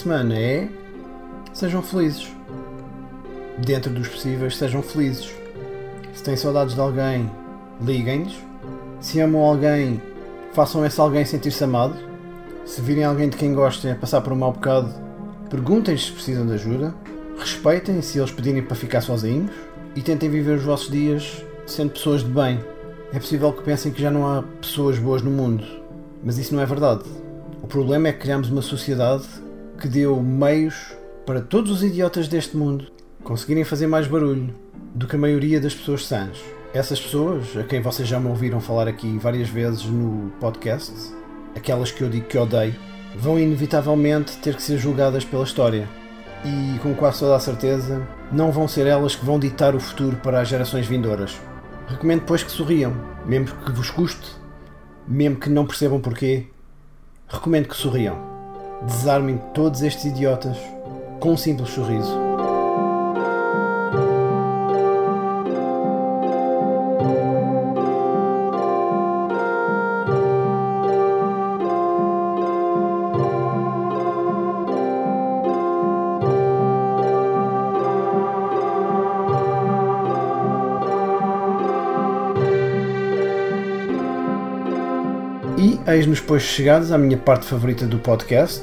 Semana 0.00 0.34
é 0.34 0.66
sejam 1.52 1.82
felizes. 1.82 2.32
Dentro 3.58 3.92
dos 3.92 4.08
possíveis, 4.08 4.56
sejam 4.56 4.82
felizes. 4.82 5.30
Se 6.14 6.22
têm 6.22 6.36
saudades 6.36 6.74
de 6.74 6.80
alguém, 6.80 7.30
liguem-lhes. 7.82 8.34
Se 8.98 9.20
amam 9.20 9.42
alguém, 9.42 10.00
façam 10.54 10.86
esse 10.86 10.98
alguém 10.98 11.26
sentir-se 11.26 11.62
amado. 11.62 11.94
Se 12.64 12.80
virem 12.80 13.04
alguém 13.04 13.28
de 13.28 13.36
quem 13.36 13.52
gostem 13.52 13.92
a 13.92 13.94
passar 13.94 14.22
por 14.22 14.32
um 14.32 14.36
mau 14.36 14.52
bocado, 14.52 14.90
perguntem-lhes 15.50 16.06
se 16.06 16.12
precisam 16.12 16.46
de 16.46 16.54
ajuda. 16.54 16.94
Respeitem 17.38 18.00
se 18.00 18.18
eles 18.18 18.32
pedirem 18.32 18.62
para 18.62 18.76
ficar 18.76 19.02
sozinhos 19.02 19.50
e 19.94 20.00
tentem 20.00 20.30
viver 20.30 20.56
os 20.56 20.64
vossos 20.64 20.90
dias 20.90 21.44
sendo 21.66 21.90
pessoas 21.90 22.22
de 22.22 22.30
bem. 22.30 22.58
É 23.12 23.18
possível 23.18 23.52
que 23.52 23.62
pensem 23.62 23.92
que 23.92 24.00
já 24.00 24.10
não 24.10 24.26
há 24.26 24.42
pessoas 24.62 24.98
boas 24.98 25.20
no 25.20 25.30
mundo, 25.30 25.64
mas 26.24 26.38
isso 26.38 26.54
não 26.54 26.62
é 26.62 26.66
verdade. 26.66 27.04
O 27.62 27.66
problema 27.66 28.08
é 28.08 28.12
que 28.12 28.20
criamos 28.20 28.50
uma 28.50 28.62
sociedade 28.62 29.26
que 29.80 29.88
deu 29.88 30.22
meios 30.22 30.94
para 31.24 31.40
todos 31.40 31.70
os 31.70 31.82
idiotas 31.82 32.28
deste 32.28 32.54
mundo 32.54 32.92
conseguirem 33.24 33.64
fazer 33.64 33.86
mais 33.86 34.06
barulho 34.06 34.54
do 34.94 35.06
que 35.06 35.16
a 35.16 35.18
maioria 35.18 35.58
das 35.58 35.74
pessoas 35.74 36.06
sãs. 36.06 36.38
Essas 36.74 37.00
pessoas, 37.00 37.56
a 37.56 37.62
quem 37.64 37.80
vocês 37.80 38.06
já 38.06 38.20
me 38.20 38.28
ouviram 38.28 38.60
falar 38.60 38.86
aqui 38.86 39.18
várias 39.18 39.48
vezes 39.48 39.86
no 39.86 40.30
podcast, 40.38 40.92
aquelas 41.56 41.90
que 41.90 42.02
eu 42.02 42.10
digo 42.10 42.26
que 42.26 42.36
odeio, 42.36 42.74
vão 43.16 43.38
inevitavelmente 43.38 44.36
ter 44.38 44.54
que 44.54 44.62
ser 44.62 44.76
julgadas 44.78 45.24
pela 45.24 45.44
história. 45.44 45.88
E 46.44 46.78
com 46.80 46.94
quase 46.94 47.20
toda 47.20 47.36
a 47.36 47.40
certeza, 47.40 48.06
não 48.30 48.52
vão 48.52 48.68
ser 48.68 48.86
elas 48.86 49.16
que 49.16 49.24
vão 49.24 49.38
ditar 49.38 49.74
o 49.74 49.80
futuro 49.80 50.18
para 50.18 50.40
as 50.40 50.48
gerações 50.48 50.86
vindouras. 50.86 51.40
Recomendo, 51.88 52.22
pois, 52.26 52.42
que 52.42 52.50
sorriam, 52.50 52.94
mesmo 53.24 53.56
que 53.64 53.72
vos 53.72 53.90
custe, 53.90 54.36
mesmo 55.08 55.36
que 55.36 55.48
não 55.48 55.66
percebam 55.66 56.00
porquê, 56.00 56.48
recomendo 57.28 57.66
que 57.66 57.76
sorriam. 57.76 58.29
Desarmem 58.82 59.38
todos 59.52 59.82
estes 59.82 60.06
idiotas 60.06 60.56
com 61.18 61.32
um 61.32 61.36
simples 61.36 61.70
sorriso. 61.70 62.29
Eis-nos, 86.00 86.18
pois, 86.18 86.42
chegados 86.42 86.92
à 86.92 86.96
minha 86.96 87.18
parte 87.18 87.44
favorita 87.44 87.86
do 87.86 87.98
podcast, 87.98 88.62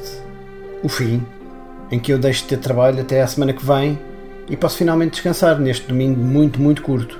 o 0.84 0.90
fim, 0.90 1.24
em 1.92 2.00
que 2.00 2.12
eu 2.12 2.18
deixo 2.18 2.42
de 2.44 2.50
ter 2.50 2.58
trabalho 2.58 3.00
até 3.00 3.22
à 3.22 3.28
semana 3.28 3.54
que 3.54 3.64
vem 3.64 4.00
e 4.50 4.58
posso 4.58 4.78
finalmente 4.78 5.12
descansar 5.12 5.60
neste 5.60 5.88
domingo 5.88 6.20
muito, 6.20 6.60
muito 6.60 6.82
curto. 6.82 7.20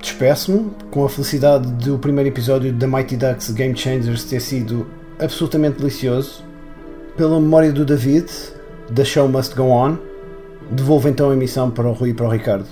despeço-me 0.00 0.70
com 0.90 1.04
a 1.04 1.08
felicidade 1.08 1.70
do 1.72 1.98
primeiro 1.98 2.30
episódio 2.30 2.72
da 2.72 2.86
Mighty 2.86 3.16
Ducks 3.16 3.50
Game 3.50 3.76
Changers 3.76 4.24
ter 4.24 4.40
sido 4.40 4.86
absolutamente 5.20 5.78
delicioso. 5.78 6.42
Pela 7.16 7.38
memória 7.38 7.70
do 7.70 7.84
David, 7.84 8.30
The 8.94 9.04
Show 9.04 9.28
Must 9.28 9.54
Go 9.54 9.64
On, 9.64 9.98
devolvo 10.70 11.08
então 11.08 11.30
a 11.30 11.34
emissão 11.34 11.70
para 11.70 11.86
o 11.86 11.92
Rui 11.92 12.10
e 12.10 12.14
para 12.14 12.26
o 12.26 12.30
Ricardo. 12.30 12.66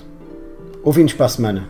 Ouvimos 0.83 1.13
para 1.13 1.27
a 1.27 1.29
semana. 1.29 1.69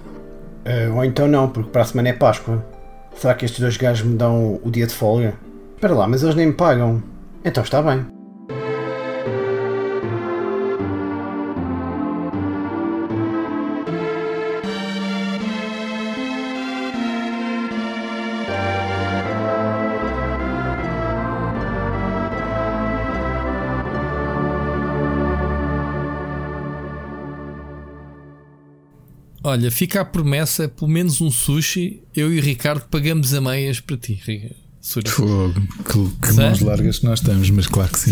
Eh, 0.64 0.88
ou 0.88 1.04
então 1.04 1.28
não, 1.28 1.50
porque 1.50 1.72
para 1.72 1.82
a 1.82 1.86
semana 1.86 2.10
é 2.10 2.14
Páscoa. 2.14 2.77
Será 3.18 3.34
que 3.34 3.46
estes 3.46 3.60
dois 3.60 3.78
gajos 3.78 4.06
me 4.06 4.16
dão 4.16 4.60
o 4.64 4.70
dia 4.70 4.86
de 4.86 4.94
folga? 4.94 5.34
Espera 5.76 5.94
lá, 5.94 6.08
mas 6.08 6.24
eles 6.24 6.36
nem 6.36 6.48
me 6.48 6.54
pagam. 6.54 7.02
Então 7.44 7.64
está 7.64 7.82
bem. 7.82 8.17
Olha, 29.58 29.72
fica 29.72 30.02
a 30.02 30.06
promessa, 30.06 30.68
pelo 30.68 30.90
menos 30.90 31.20
um 31.22 31.30
sushi, 31.32 32.02
eu 32.16 32.34
e 32.34 32.40
o 32.40 32.42
Ricardo 32.42 32.86
pagamos 32.90 33.34
a 33.34 33.42
meias 33.42 33.80
para 33.80 33.98
ti. 33.98 34.20
Fogo, 35.12 35.54
que, 35.84 36.28
que 36.28 36.34
mãos 36.34 36.62
largas 36.62 37.00
que 37.00 37.06
nós 37.06 37.20
estamos, 37.20 37.50
mas 37.50 37.68
claro 37.68 37.92
que 37.92 38.00
sim. 38.00 38.10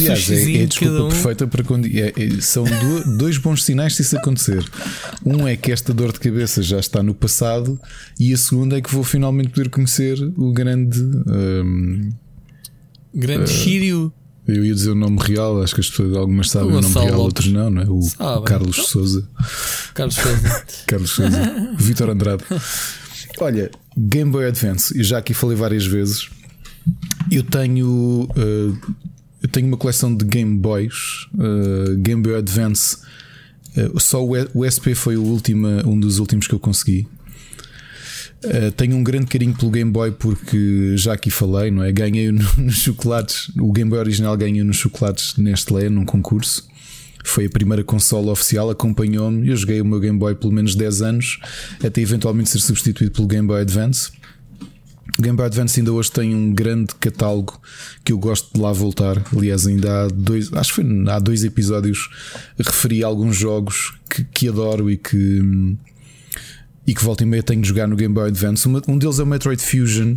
Aliás, 0.00 0.30
é, 0.30 0.34
é 0.60 0.62
a 0.62 0.66
desculpa 0.66 1.02
um. 1.02 1.08
perfeita 1.10 1.46
para 1.46 1.62
quando. 1.62 1.86
é- 1.86 2.12
é- 2.16 2.40
são 2.40 2.64
do- 2.64 3.18
dois 3.18 3.36
bons 3.36 3.62
sinais 3.62 3.94
se 3.96 4.00
isso 4.02 4.16
acontecer. 4.16 4.64
Um 5.24 5.46
é 5.46 5.56
que 5.56 5.70
esta 5.70 5.92
dor 5.92 6.12
de 6.12 6.20
cabeça 6.20 6.62
já 6.62 6.78
está 6.78 7.02
no 7.02 7.14
passado, 7.14 7.78
e 8.18 8.32
a 8.32 8.36
segunda 8.38 8.78
é 8.78 8.80
que 8.80 8.90
vou 8.90 9.04
finalmente 9.04 9.50
poder 9.50 9.68
conhecer 9.68 10.16
o 10.36 10.52
grande. 10.52 10.98
hum, 11.02 12.10
Grande 13.14 13.44
eh, 13.50 13.54
Shiryu. 13.54 14.12
Eu 14.46 14.64
ia 14.64 14.74
dizer 14.74 14.90
o 14.90 14.94
nome 14.94 15.18
real, 15.20 15.60
acho 15.62 15.74
que 15.74 15.80
as 15.80 15.90
pessoas, 15.90 16.14
algumas 16.16 16.50
sabem 16.50 16.68
O 16.72 16.78
o 16.78 16.80
nome 16.80 16.94
real, 16.94 17.20
outros 17.20 17.52
não, 17.52 17.68
não 17.70 17.82
é? 17.82 17.86
O, 17.88 18.00
Sabem. 18.02 18.44
Carlos 18.44 18.76
Então- 18.78 18.84
Souza. 18.88 19.28
Carlos 19.94 20.14
Souza. 20.14 20.64
Carlos 20.86 21.10
Souza. 21.10 21.74
Vitor 21.76 22.10
Andrade. 22.10 22.44
Olha, 23.40 23.70
Game 23.96 24.30
Boy 24.30 24.46
Advance, 24.46 24.96
eu 24.96 25.02
já 25.04 25.18
aqui 25.18 25.34
falei 25.34 25.56
várias 25.56 25.84
vezes. 25.84 26.28
Eu 27.30 27.42
tenho. 27.42 28.28
uh, 28.36 28.78
eu 29.42 29.48
tenho 29.50 29.66
uma 29.66 29.76
coleção 29.76 30.14
de 30.14 30.24
Game 30.24 30.56
Boys, 30.58 31.26
uh, 31.34 31.96
Game 31.98 32.22
Boy 32.22 32.36
Advance. 32.36 32.98
uh, 33.76 33.98
só 34.00 34.24
o, 34.24 34.30
o 34.54 34.64
SP 34.64 34.94
foi 34.94 35.16
o 35.16 35.22
último, 35.22 35.66
um 35.84 35.98
dos 35.98 36.18
últimos 36.20 36.46
que 36.46 36.54
eu 36.54 36.60
consegui. 36.60 37.06
Uh, 38.44 38.70
tenho 38.72 38.96
um 38.96 39.02
grande 39.02 39.26
carinho 39.26 39.54
pelo 39.56 39.70
Game 39.70 39.90
Boy 39.90 40.12
porque 40.12 40.94
já 40.96 41.14
aqui 41.14 41.30
falei, 41.30 41.70
não 41.70 41.82
é? 41.82 41.90
Ganhei 41.90 42.30
no- 42.30 42.44
nos 42.58 42.76
chocolates, 42.76 43.50
o 43.58 43.72
Game 43.72 43.90
Boy 43.90 43.98
original 43.98 44.36
ganhei 44.36 44.62
nos 44.62 44.76
chocolates 44.76 45.36
Nestlé 45.36 45.88
num 45.88 46.04
concurso. 46.04 46.66
Foi 47.24 47.46
a 47.46 47.50
primeira 47.50 47.82
consola 47.82 48.30
oficial, 48.30 48.70
acompanhou-me. 48.70 49.48
Eu 49.48 49.56
joguei 49.56 49.80
o 49.80 49.84
meu 49.84 49.98
Game 49.98 50.16
Boy 50.18 50.34
pelo 50.36 50.52
menos 50.52 50.76
10 50.76 51.02
anos, 51.02 51.40
até 51.84 52.00
eventualmente 52.00 52.50
ser 52.50 52.60
substituído 52.60 53.10
pelo 53.12 53.26
Game 53.26 53.48
Boy 53.48 53.62
Advance. 53.62 54.12
O 55.18 55.22
Game 55.22 55.36
Boy 55.36 55.46
Advance 55.46 55.80
ainda 55.80 55.92
hoje 55.92 56.12
tem 56.12 56.34
um 56.34 56.52
grande 56.52 56.94
catálogo 57.00 57.60
que 58.04 58.12
eu 58.12 58.18
gosto 58.18 58.52
de 58.54 58.60
lá 58.60 58.70
voltar. 58.70 59.20
Aliás, 59.34 59.66
ainda 59.66 60.04
há 60.04 60.08
dois, 60.08 60.52
acho 60.52 60.74
que 60.74 60.82
foi 60.82 60.84
há 61.08 61.18
dois 61.18 61.42
episódios 61.42 62.08
referi 62.58 63.02
a 63.02 63.06
alguns 63.08 63.34
jogos 63.36 63.94
que, 64.08 64.22
que 64.22 64.48
adoro 64.48 64.88
e 64.90 64.96
que 64.96 65.76
e 66.86 66.94
que 66.94 67.02
volta 67.02 67.22
e 67.24 67.26
meia 67.26 67.42
tenho 67.42 67.60
de 67.62 67.68
jogar 67.68 67.86
no 67.88 67.96
Game 67.96 68.14
Boy 68.14 68.28
Advance. 68.28 68.66
Um 68.88 68.98
deles 68.98 69.18
é 69.18 69.22
o 69.22 69.26
Metroid 69.26 69.60
Fusion. 69.62 70.16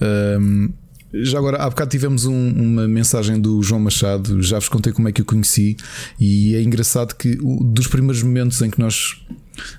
Um, 0.00 0.72
já 1.12 1.38
agora, 1.38 1.58
há 1.58 1.70
bocado 1.70 1.90
tivemos 1.90 2.24
um- 2.24 2.50
uma 2.50 2.88
mensagem 2.88 3.40
do 3.40 3.62
João 3.62 3.80
Machado, 3.80 4.42
já 4.42 4.58
vos 4.58 4.68
contei 4.68 4.92
como 4.92 5.08
é 5.08 5.12
que 5.12 5.20
eu 5.20 5.24
conheci, 5.24 5.76
e 6.18 6.56
é 6.56 6.62
engraçado 6.62 7.14
que 7.14 7.36
dos 7.72 7.86
primeiros 7.86 8.20
momentos 8.22 8.60
em 8.62 8.68
que 8.68 8.80
nós 8.80 9.22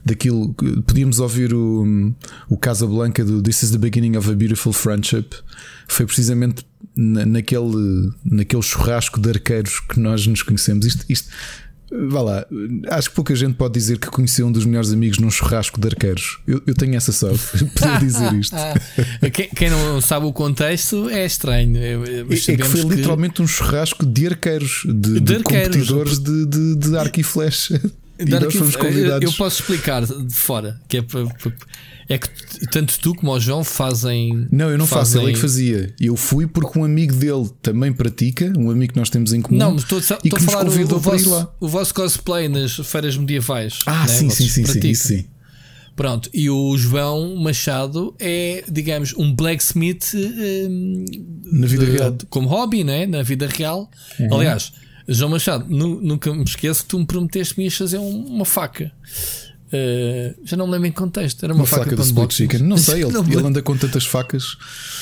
daquilo 0.05 0.53
podíamos 0.87 1.19
ouvir 1.19 1.53
o, 1.53 2.13
o 2.49 2.55
Casablanca 2.57 3.25
do 3.25 3.41
This 3.41 3.63
is 3.63 3.71
the 3.71 3.77
beginning 3.77 4.15
of 4.15 4.29
a 4.31 4.33
beautiful 4.33 4.71
friendship 4.71 5.25
foi 5.89 6.05
precisamente 6.05 6.65
na- 6.95 7.25
naquele, 7.25 8.09
naquele 8.23 8.61
churrasco 8.61 9.19
de 9.19 9.29
arqueiros 9.31 9.81
que 9.81 9.99
nós 9.99 10.25
nos 10.25 10.41
conhecemos. 10.41 10.85
Isto, 10.85 11.05
isto 11.09 11.29
vá 12.09 12.21
lá, 12.21 12.45
acho 12.91 13.09
que 13.09 13.15
pouca 13.15 13.35
gente 13.35 13.53
pode 13.55 13.73
dizer 13.73 13.97
que 13.97 14.07
conheceu 14.07 14.47
um 14.47 14.51
dos 14.51 14.65
melhores 14.65 14.91
amigos 14.91 15.17
num 15.19 15.29
churrasco 15.31 15.79
de 15.79 15.87
arqueiros. 15.87 16.39
Eu, 16.47 16.61
eu 16.67 16.73
tenho 16.73 16.95
essa 16.95 17.11
sorte 17.11 17.39
de 17.57 17.65
poder 17.65 17.99
dizer 17.99 18.33
isto. 18.33 18.55
quem, 19.33 19.49
quem 19.49 19.69
não 19.69 20.01
sabe 20.01 20.25
o 20.25 20.33
contexto 20.33 21.09
é 21.09 21.25
estranho. 21.25 21.77
É, 21.77 21.93
é- 21.93 22.53
É 22.53 22.55
que 22.57 22.63
foi 22.63 22.81
literalmente 22.81 23.41
um 23.41 23.47
churrasco 23.47 24.05
de 24.05 24.27
arqueiros, 24.27 24.83
de, 24.85 24.93
De 24.93 25.19
de 25.19 25.35
arqueiros. 25.35 25.67
competidores 25.77 26.19
de, 26.19 26.45
de, 26.45 26.75
de 26.75 26.97
arco 26.97 27.19
e 27.19 27.23
flecha. 27.23 27.81
E 28.17 28.23
nós 28.29 28.53
fomos 28.55 28.73
eu, 28.75 28.79
convidados. 28.79 29.29
eu 29.29 29.37
posso 29.37 29.59
explicar 29.61 30.05
de 30.05 30.33
fora 30.33 30.79
que 30.87 30.95
é, 30.99 31.01
para- 31.01 31.25
para- 31.25 31.51
é 32.07 32.17
que 32.17 32.27
tanto 32.71 32.99
tu 32.99 33.15
como 33.15 33.31
o 33.31 33.39
João 33.39 33.63
fazem. 33.63 34.47
Não, 34.51 34.69
eu 34.69 34.77
não 34.77 34.85
faço, 34.85 35.13
fazem- 35.13 35.21
ele 35.23 35.31
é 35.31 35.33
que 35.33 35.39
fazia. 35.41 35.93
Eu 35.99 36.15
fui 36.15 36.45
porque 36.47 36.77
um 36.77 36.83
amigo 36.83 37.13
dele 37.15 37.49
também 37.61 37.91
pratica, 37.91 38.53
um 38.57 38.69
amigo 38.69 38.93
que 38.93 38.99
nós 38.99 39.09
temos 39.09 39.33
em 39.33 39.41
comum, 39.41 39.57
Não, 39.57 39.71
mas 39.73 39.83
estou, 39.83 39.99
estou 39.99 40.17
e 40.23 40.29
que 40.29 40.35
a 40.35 40.39
nos 40.39 40.45
falar 40.45 40.63
o, 40.67 40.69
convidou 40.71 40.97
o, 40.99 41.01
para 41.01 41.15
ir 41.15 41.19
vosso, 41.19 41.29
lá. 41.31 41.55
o 41.59 41.67
vosso 41.67 41.93
cosplay 41.93 42.47
nas 42.47 42.73
feiras 42.75 43.17
medievais. 43.17 43.79
Ah, 43.85 44.01
né? 44.01 44.07
sim, 44.07 44.29
sim, 44.29 44.47
sim, 44.47 44.65
sim, 44.65 44.87
isso 44.89 45.07
sim. 45.07 45.25
Pronto, 45.95 46.29
e 46.33 46.49
o 46.49 46.77
João 46.77 47.37
Machado 47.37 48.13
é, 48.19 48.63
digamos, 48.69 49.13
um 49.17 49.33
blacksmith 49.33 50.11
hum, 50.13 51.05
Na 51.53 51.65
vida 51.67 51.85
de- 51.85 51.91
real. 51.93 52.17
como 52.29 52.47
hobby, 52.49 52.83
né? 52.83 53.05
na 53.05 53.23
vida 53.23 53.47
real. 53.47 53.89
Uhum. 54.19 54.33
Aliás, 54.35 54.73
João 55.07 55.31
Machado, 55.31 55.65
nu- 55.69 56.01
nunca 56.01 56.33
me 56.33 56.43
esqueço 56.43 56.83
que 56.83 56.89
tu 56.89 56.99
me 56.99 57.05
prometeste 57.05 57.53
que 57.53 57.59
me 57.61 57.65
ias 57.65 57.75
fazer 57.75 57.97
um- 57.97 58.25
uma 58.25 58.43
faca. 58.43 58.91
Uh, 59.75 60.35
já 60.45 60.55
não 60.55 60.67
me 60.67 60.73
lembro 60.73 60.87
em 60.87 60.91
contexto. 60.91 61.43
Era 61.43 61.53
uma, 61.53 61.61
Uma 61.61 61.67
faca 61.67 61.85
para 61.85 61.95
do 61.95 62.01
split 62.03 62.31
chicken. 62.33 62.59
Não 62.61 62.77
sei, 62.77 63.01
ele, 63.03 63.11
Não 63.11 63.23
ele 63.23 63.37
anda 63.47 63.61
com 63.61 63.75
tantas 63.75 64.05
facas. 64.05 64.55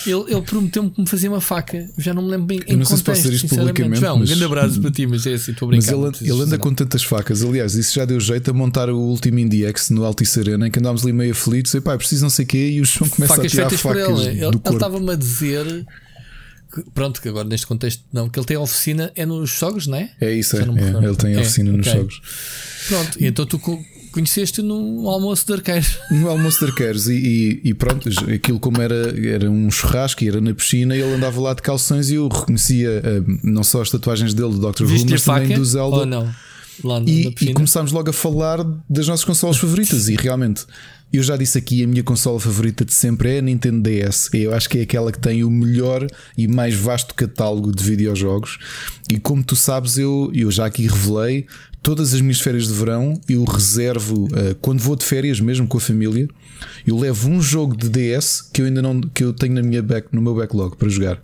Ele, 0.05 0.23
ele 0.33 0.41
prometeu-me 0.41 0.89
que 0.89 1.01
me 1.01 1.07
fazia 1.07 1.29
uma 1.29 1.41
faca. 1.41 1.89
Já 1.97 2.13
não 2.13 2.23
me 2.23 2.31
lembro 2.31 2.47
bem 2.47 2.59
Eu 2.67 2.75
em 2.75 2.77
não 2.79 2.85
sei 2.85 2.97
se 2.97 3.03
contexto. 3.03 3.05
posso 3.05 3.21
dizer 3.31 3.45
isto 3.45 3.55
publicamente, 3.55 3.99
João, 4.01 4.15
um 4.15 4.19
mas- 4.19 4.29
grande 4.29 4.43
abraço 4.45 4.81
para 4.81 4.91
ti, 4.91 5.05
mas 5.07 5.25
é 5.25 5.33
assim, 5.33 5.51
estou 5.51 5.67
a 5.69 5.71
Mas 5.75 5.85
brincar. 5.85 5.97
não 6.01 6.07
ele, 6.07 6.17
ele 6.31 6.41
anda 6.41 6.57
com 6.57 6.73
tantas 6.73 7.03
facas. 7.03 7.43
Aliás, 7.43 7.75
isso 7.75 7.93
já 7.93 8.05
deu 8.05 8.19
jeito 8.19 8.49
a 8.49 8.53
montar 8.53 8.89
o 8.89 8.97
último 8.97 9.39
IndieX 9.39 9.89
no 9.89 10.03
Altice 10.05 10.39
Arena, 10.39 10.67
em 10.67 10.71
que 10.71 10.79
andámos 10.79 11.03
ali 11.03 11.13
meio 11.13 11.31
aflitos. 11.31 11.73
E 11.73 11.81
pá, 11.81 11.97
preciso 11.97 12.23
não 12.23 12.29
sei 12.29 12.45
o 12.45 12.47
quê. 12.47 12.69
E 12.69 12.81
o 12.81 12.85
João 12.85 13.09
começa 13.09 13.35
facas 13.35 13.45
a 13.45 13.49
tirar 13.55 13.69
feitas 13.69 13.81
por 13.81 13.95
facas 13.95 14.27
ele. 14.27 14.45
Ele 14.45 14.59
estava-me 14.73 15.11
a 15.11 15.15
dizer 15.15 15.85
que, 16.73 16.81
pronto, 16.93 17.21
que 17.21 17.29
agora 17.29 17.47
neste 17.47 17.67
contexto 17.67 18.03
não, 18.11 18.27
que 18.27 18.39
ele 18.39 18.45
tem 18.47 18.57
a 18.57 18.59
oficina 18.59 19.11
é 19.15 19.25
nos 19.25 19.51
sogros, 19.51 19.85
não 19.87 19.97
é? 19.97 20.09
É 20.19 20.33
isso, 20.33 20.57
é. 20.57 20.65
Não 20.65 20.75
é. 20.77 21.05
Ele 21.05 21.15
tem 21.15 21.35
a 21.35 21.37
É, 21.37 21.41
oficina 21.41 21.71
nos 21.71 21.85
ok. 21.87 21.99
jogos. 21.99 22.21
Pronto, 22.87 23.17
e 23.21 23.27
então 23.27 23.45
tu 23.45 23.59
conheceste 24.13 24.61
no 24.61 25.09
almoço 25.09 25.45
de 25.45 25.53
arqueiros. 25.53 25.97
No 26.11 26.29
almoço 26.29 26.59
de 26.63 26.71
arqueiros 26.71 27.09
e, 27.09 27.13
e- 27.15 27.61
e 27.69 27.73
pronto, 27.73 28.07
aquilo 28.33 28.59
como 28.59 28.81
era, 28.81 29.13
era 29.27 29.49
um 29.51 29.69
churrasco 29.69 30.23
e 30.23 30.27
era 30.29 30.39
na 30.39 30.53
piscina, 30.53 30.95
ele 30.95 31.13
andava 31.13 31.41
lá 31.41 31.53
de 31.53 31.61
calções 31.61 32.09
e 32.09 32.15
eu 32.15 32.27
reconhecia 32.29 32.89
eh, 33.03 33.21
não 33.43 33.63
só 33.63 33.81
as 33.81 33.89
tatuagens 33.89 34.33
dele 34.33 34.53
do 34.53 34.71
Dr. 34.71 34.83
Who, 34.83 35.05
mas 35.09 35.23
também 35.23 35.57
do 35.57 35.65
Zelda. 35.65 35.97
Ou 35.97 36.05
não? 36.05 36.33
Lá 36.83 36.99
E, 37.05 37.33
e 37.41 37.53
começámos 37.53 37.91
logo 37.91 38.09
a 38.09 38.13
falar 38.13 38.57
das 38.89 39.07
nossas 39.07 39.23
consolas 39.25 39.57
favoritas. 39.57 40.07
E 40.09 40.15
realmente, 40.15 40.65
eu 41.13 41.21
já 41.21 41.37
disse 41.37 41.59
aqui, 41.59 41.83
a 41.83 41.87
minha 41.87 42.03
consola 42.03 42.39
favorita 42.39 42.83
de 42.83 42.91
sempre 42.91 43.35
é 43.35 43.37
a 43.37 43.41
Nintendo 43.41 43.87
DS. 43.87 44.31
Eu 44.33 44.51
acho 44.51 44.67
que 44.67 44.79
é 44.79 44.81
aquela 44.81 45.11
que 45.11 45.19
tem 45.19 45.43
o 45.43 45.51
melhor 45.51 46.07
e 46.35 46.47
mais 46.47 46.73
vasto 46.73 47.13
catálogo 47.13 47.71
de 47.71 47.83
videojogos. 47.83 48.57
E 49.07 49.19
como 49.19 49.43
tu 49.43 49.55
sabes, 49.55 49.99
eu, 49.99 50.31
eu 50.33 50.49
já 50.49 50.65
aqui 50.65 50.87
revelei 50.87 51.45
todas 51.83 52.15
as 52.15 52.21
minhas 52.21 52.41
férias 52.41 52.67
de 52.67 52.73
verão. 52.73 53.13
Eu 53.29 53.43
reservo, 53.43 54.27
eh, 54.35 54.55
quando 54.59 54.79
vou 54.79 54.95
de 54.95 55.05
férias, 55.05 55.39
mesmo 55.39 55.67
com 55.67 55.77
a 55.77 55.81
família, 55.81 56.27
eu 56.87 56.97
levo 56.97 57.29
um 57.29 57.39
jogo 57.39 57.77
de 57.77 57.89
DS 57.89 58.41
que 58.51 58.63
eu 58.63 58.65
ainda 58.65 58.81
não 58.81 58.99
que 58.99 59.23
eu 59.23 59.33
tenho 59.33 59.53
na 59.53 59.61
minha 59.61 59.83
back, 59.83 60.07
no 60.11 60.19
meu 60.19 60.33
backlog 60.33 60.75
para 60.77 60.89
jogar. 60.89 61.21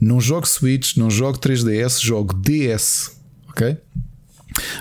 Não 0.00 0.18
jogo 0.22 0.48
Switch, 0.48 0.96
não 0.96 1.10
jogo 1.10 1.38
3DS, 1.38 2.00
jogo 2.00 2.32
DS. 2.32 3.10
Ok? 3.50 3.76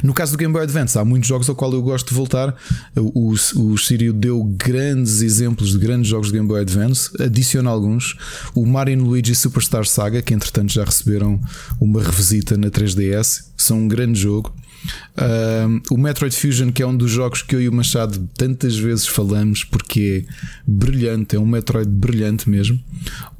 No 0.03 0.13
caso 0.13 0.31
do 0.31 0.37
Game 0.37 0.53
Boy 0.53 0.63
Advance, 0.63 0.97
há 0.97 1.05
muitos 1.05 1.27
jogos 1.27 1.49
ao 1.49 1.55
qual 1.55 1.71
eu 1.73 1.81
gosto 1.81 2.09
de 2.09 2.15
voltar. 2.15 2.55
O, 2.95 3.31
o, 3.31 3.71
o 3.71 3.77
Sírio 3.77 4.13
deu 4.13 4.43
grandes 4.43 5.21
exemplos 5.21 5.71
de 5.71 5.77
grandes 5.77 6.09
jogos 6.09 6.27
de 6.27 6.33
Game 6.33 6.47
Boy 6.47 6.61
Advance, 6.61 7.09
adiciona 7.21 7.69
alguns. 7.69 8.15
O 8.55 8.65
Mario 8.65 9.03
Luigi 9.03 9.35
Superstar 9.35 9.85
Saga, 9.85 10.21
que 10.21 10.33
entretanto 10.33 10.73
já 10.73 10.83
receberam 10.83 11.39
uma 11.79 12.01
revisita 12.01 12.57
na 12.57 12.69
3DS, 12.69 13.45
são 13.57 13.79
um 13.79 13.87
grande 13.87 14.19
jogo. 14.19 14.53
Um, 15.17 15.81
o 15.91 15.97
Metroid 15.97 16.35
Fusion, 16.35 16.71
que 16.71 16.81
é 16.81 16.87
um 16.87 16.95
dos 16.95 17.11
jogos 17.11 17.41
que 17.41 17.55
eu 17.55 17.61
e 17.61 17.67
o 17.67 17.73
Machado 17.73 18.29
tantas 18.37 18.77
vezes 18.77 19.05
falamos, 19.05 19.63
porque 19.63 20.25
é 20.25 20.33
brilhante, 20.65 21.35
é 21.35 21.39
um 21.39 21.45
Metroid 21.45 21.89
brilhante 21.89 22.49
mesmo. 22.49 22.79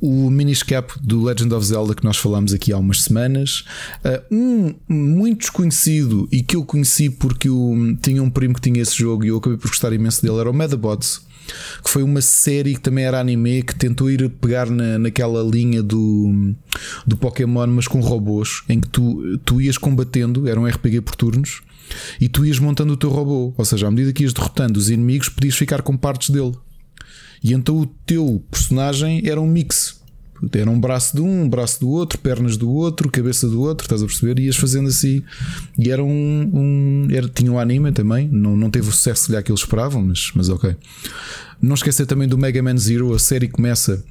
O 0.02 0.30
Miniscap 0.30 0.94
do 1.02 1.24
Legend 1.24 1.54
of 1.54 1.66
Zelda, 1.66 1.96
que 1.96 2.04
nós 2.04 2.18
falámos 2.18 2.54
aqui 2.54 2.74
há 2.74 2.78
umas 2.78 3.04
semanas. 3.04 3.64
Uh, 4.04 4.36
um 4.36 4.76
muito 4.88 5.40
desconhecido 5.40 6.28
e 6.32 6.44
que 6.44 6.56
eu 6.56 6.66
conheci 6.66 7.10
porque 7.10 7.48
eu 7.48 7.98
tinha 8.02 8.22
um 8.22 8.30
primo 8.30 8.54
que 8.56 8.62
tinha 8.62 8.82
esse 8.82 8.98
jogo 8.98 9.24
e 9.24 9.30
eu 9.30 9.38
acabei 9.38 9.58
por 9.58 9.70
gostar 9.70 9.94
imenso 9.94 10.22
dele, 10.22 10.40
era 10.40 10.50
o 10.50 10.54
Medabots 10.54 11.29
que 11.84 11.90
foi 11.90 12.04
uma 12.04 12.22
série 12.22 12.74
que 12.74 12.82
também 12.82 13.06
era 13.06 13.20
anime 13.20 13.64
que 13.64 13.76
tentou 13.76 14.10
ir 14.10 14.30
pegar 14.30 14.70
na, 14.70 14.98
naquela 15.00 15.44
linha 15.44 15.82
do, 15.82 16.54
do 17.06 17.18
Pokémon, 17.18 17.68
mas 17.68 17.88
com 17.88 18.00
robôs, 18.00 18.64
em 18.70 18.80
que 18.80 18.90
tu, 18.90 19.38
tu 19.46 19.62
ias 19.62 19.78
combatendo, 19.78 20.48
era 20.48 20.60
um 20.60 20.68
RPG 20.68 21.02
por 21.02 21.16
turnos, 21.16 21.62
e 22.20 22.30
tu 22.30 22.46
ias 22.46 22.60
montando 22.60 22.94
o 22.94 22.98
teu 22.98 23.10
robô. 23.10 23.54
Ou 23.58 23.66
seja, 23.66 23.88
à 23.88 23.92
medida 23.92 24.14
que 24.14 24.24
ias 24.24 24.34
derrotando 24.34 24.78
os 24.78 24.90
inimigos, 24.90 25.30
podias 25.30 25.56
ficar 25.56 25.82
com 25.82 25.98
partes 25.98 26.30
dele. 26.30 26.54
E 27.44 27.54
então 27.54 27.78
o 27.78 27.86
teu 27.86 28.44
personagem 28.52 29.22
era 29.26 29.40
um 29.40 29.48
mix. 29.48 29.99
Era 30.54 30.70
um 30.70 30.80
braço 30.80 31.16
de 31.16 31.22
um, 31.22 31.44
um 31.44 31.50
braço 31.50 31.80
do 31.82 31.90
outro, 31.90 32.18
pernas 32.18 32.56
do 32.56 32.70
outro, 32.70 33.10
cabeça 33.10 33.48
do 33.48 33.62
outro, 33.62 33.86
estás 33.86 34.02
a 34.02 34.06
perceber? 34.06 34.40
Ias 34.40 34.56
fazendo 34.56 34.88
assim. 34.88 35.22
E 35.78 35.92
era 35.92 36.04
um. 36.04 36.52
um 36.54 37.08
era, 37.12 37.28
tinha 37.28 37.52
um 37.52 37.60
anime 37.60 37.92
também, 37.92 38.28
não, 38.30 38.56
não 38.56 38.70
teve 38.70 38.88
o 38.88 38.92
sucesso 38.92 39.28
que 39.44 39.52
eles 39.52 39.62
esperavam, 39.62 40.02
mas, 40.02 40.32
mas 40.34 40.50
ok. 40.50 40.76
Não 41.62 41.74
esquecer 41.74 42.06
também 42.06 42.28
do 42.28 42.38
Mega 42.38 42.62
Man 42.64 42.78
Zero, 42.78 43.14
a 43.14 43.20
série 43.20 43.48
começa. 43.48 44.04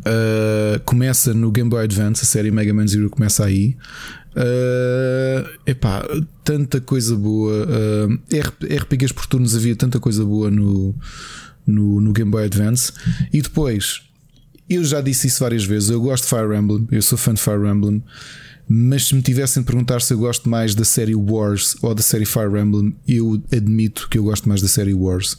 Uh, 0.00 0.80
começa 0.84 1.32
no 1.32 1.50
Game 1.50 1.68
Boy 1.68 1.84
Advance, 1.84 2.22
a 2.22 2.26
série 2.26 2.50
Mega 2.50 2.72
Man 2.72 2.86
Zero 2.86 3.08
começa 3.10 3.44
aí. 3.44 3.76
Uh, 4.34 5.48
epá, 5.66 6.02
tanta 6.42 6.80
coisa 6.80 7.14
boa. 7.16 7.66
Uh, 7.66 8.18
RPGs 8.76 9.12
por 9.12 9.26
turnos 9.26 9.54
havia 9.54 9.76
tanta 9.76 10.00
coisa 10.00 10.24
boa 10.24 10.50
no, 10.50 10.94
no, 11.66 12.00
no 12.00 12.12
Game 12.12 12.30
Boy 12.30 12.44
Advance. 12.44 12.92
E 13.32 13.42
depois 13.42 14.02
eu 14.68 14.84
já 14.84 15.00
disse 15.00 15.26
isso 15.26 15.40
várias 15.40 15.64
vezes. 15.64 15.90
Eu 15.90 16.00
gosto 16.00 16.24
de 16.24 16.30
Fire 16.30 16.56
Emblem, 16.56 16.86
eu 16.90 17.02
sou 17.02 17.18
fã 17.18 17.34
de 17.34 17.40
Fire 17.40 17.66
Emblem. 17.66 18.02
Mas 18.68 19.08
se 19.08 19.14
me 19.14 19.22
tivessem 19.22 19.62
de 19.62 19.66
perguntar 19.66 20.00
se 20.00 20.14
eu 20.14 20.18
gosto 20.18 20.48
mais 20.48 20.74
da 20.74 20.84
série 20.84 21.14
Wars 21.14 21.76
ou 21.82 21.94
da 21.94 22.02
série 22.02 22.24
Fire 22.24 22.58
Emblem, 22.58 22.96
eu 23.06 23.42
admito 23.52 24.08
que 24.08 24.16
eu 24.16 24.24
gosto 24.24 24.48
mais 24.48 24.62
da 24.62 24.68
série 24.68 24.94
Wars. 24.94 25.36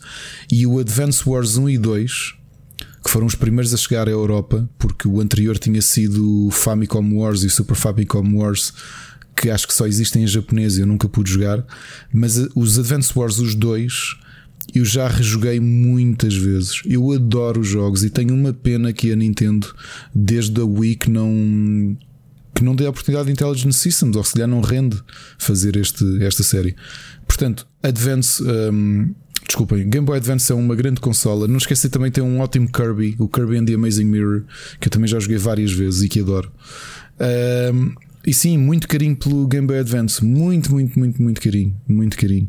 E 0.51 0.67
o 0.67 0.77
Advance 0.77 1.27
Wars 1.27 1.57
1 1.57 1.69
e 1.69 1.77
2, 1.77 2.35
que 3.03 3.09
foram 3.09 3.25
os 3.25 3.33
primeiros 3.33 3.73
a 3.73 3.77
chegar 3.77 4.07
à 4.07 4.11
Europa, 4.11 4.69
porque 4.77 5.07
o 5.07 5.19
anterior 5.19 5.57
tinha 5.57 5.81
sido 5.81 6.49
Famicom 6.51 7.15
Wars 7.15 7.43
e 7.43 7.49
Super 7.49 7.75
Famicom 7.75 8.35
Wars, 8.35 8.73
que 9.35 9.49
acho 9.49 9.67
que 9.67 9.73
só 9.73 9.87
existem 9.87 10.23
em 10.23 10.27
japonês 10.27 10.77
e 10.77 10.81
eu 10.81 10.87
nunca 10.87 11.09
pude 11.09 11.31
jogar. 11.31 11.65
Mas 12.13 12.37
os 12.53 12.77
Advance 12.77 13.11
Wars, 13.15 13.39
os 13.39 13.55
dois, 13.55 14.15
eu 14.73 14.85
já 14.85 15.07
rejoguei 15.07 15.59
muitas 15.59 16.35
vezes. 16.35 16.81
Eu 16.85 17.11
adoro 17.11 17.61
os 17.61 17.67
jogos 17.67 18.03
e 18.03 18.09
tenho 18.09 18.33
uma 18.33 18.53
pena 18.53 18.93
que 18.93 19.11
a 19.11 19.15
Nintendo, 19.15 19.73
desde 20.13 20.59
a 20.59 20.65
Wii, 20.65 20.95
que 20.95 21.09
não, 21.09 21.97
que 22.55 22.63
não 22.63 22.75
dê 22.75 22.85
a 22.85 22.89
oportunidade 22.89 23.27
de 23.27 23.33
Intelligent 23.33 23.73
Systems, 23.73 24.15
ou 24.15 24.23
se 24.23 24.33
calhar 24.33 24.47
não 24.47 24.61
rende 24.61 25.01
fazer 25.37 25.75
este, 25.75 26.03
esta 26.23 26.43
série. 26.43 26.75
Portanto, 27.27 27.67
Advance. 27.81 28.43
Um, 28.43 29.13
desculpem, 29.45 29.87
Game 29.89 30.05
Boy 30.05 30.17
Advance 30.17 30.51
é 30.51 30.55
uma 30.55 30.75
grande 30.75 30.99
consola. 30.99 31.47
Não 31.47 31.57
esquecer 31.57 31.89
também 31.89 32.11
tem 32.11 32.23
um 32.23 32.39
ótimo 32.39 32.71
Kirby, 32.71 33.15
o 33.19 33.27
Kirby 33.27 33.57
and 33.57 33.65
the 33.65 33.73
Amazing 33.73 34.05
Mirror, 34.05 34.43
que 34.79 34.87
eu 34.87 34.91
também 34.91 35.07
já 35.07 35.19
joguei 35.19 35.37
várias 35.37 35.71
vezes 35.71 36.01
e 36.01 36.09
que 36.09 36.21
adoro. 36.21 36.51
Um, 37.73 37.93
e 38.25 38.33
sim, 38.33 38.57
muito 38.57 38.87
carinho 38.87 39.15
pelo 39.15 39.45
Game 39.47 39.67
Boy 39.67 39.79
Advance. 39.79 40.23
Muito, 40.23 40.71
muito, 40.71 40.97
muito, 40.97 41.21
muito 41.21 41.41
carinho. 41.41 41.75
Muito 41.87 42.17
carinho. 42.17 42.47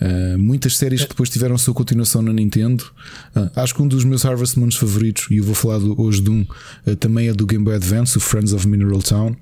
Uh, 0.00 0.38
muitas 0.38 0.76
séries 0.76 1.02
que 1.02 1.08
depois 1.08 1.30
tiveram 1.30 1.56
sua 1.56 1.72
continuação 1.72 2.20
na 2.20 2.32
Nintendo. 2.32 2.84
Uh, 3.34 3.50
acho 3.56 3.74
que 3.74 3.82
um 3.82 3.88
dos 3.88 4.04
meus 4.04 4.24
Harvest 4.24 4.58
Moons 4.58 4.76
favoritos, 4.76 5.26
e 5.30 5.38
eu 5.38 5.44
vou 5.44 5.54
falar 5.54 5.78
do, 5.78 5.98
hoje 6.00 6.20
de 6.20 6.30
um, 6.30 6.42
uh, 6.86 6.96
também 6.96 7.28
é 7.28 7.32
do 7.32 7.46
Game 7.46 7.64
Boy 7.64 7.74
Advance, 7.74 8.16
o 8.16 8.20
Friends 8.20 8.52
of 8.52 8.68
Mineral 8.68 9.02
Town. 9.02 9.34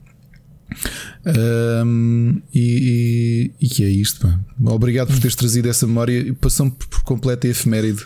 E, 1.27 2.51
e, 2.55 3.51
e, 3.61 3.69
que 3.69 3.85
é 3.85 3.89
isto, 3.89 4.21
pá. 4.21 4.41
Obrigado 4.73 5.09
por 5.09 5.19
teres 5.19 5.35
trazido 5.35 5.69
essa 5.69 5.87
memória. 5.87 6.35
Passou 6.41 6.71
por 6.71 7.03
completo 7.03 7.47
a 7.47 7.51
efeméride 7.51 8.05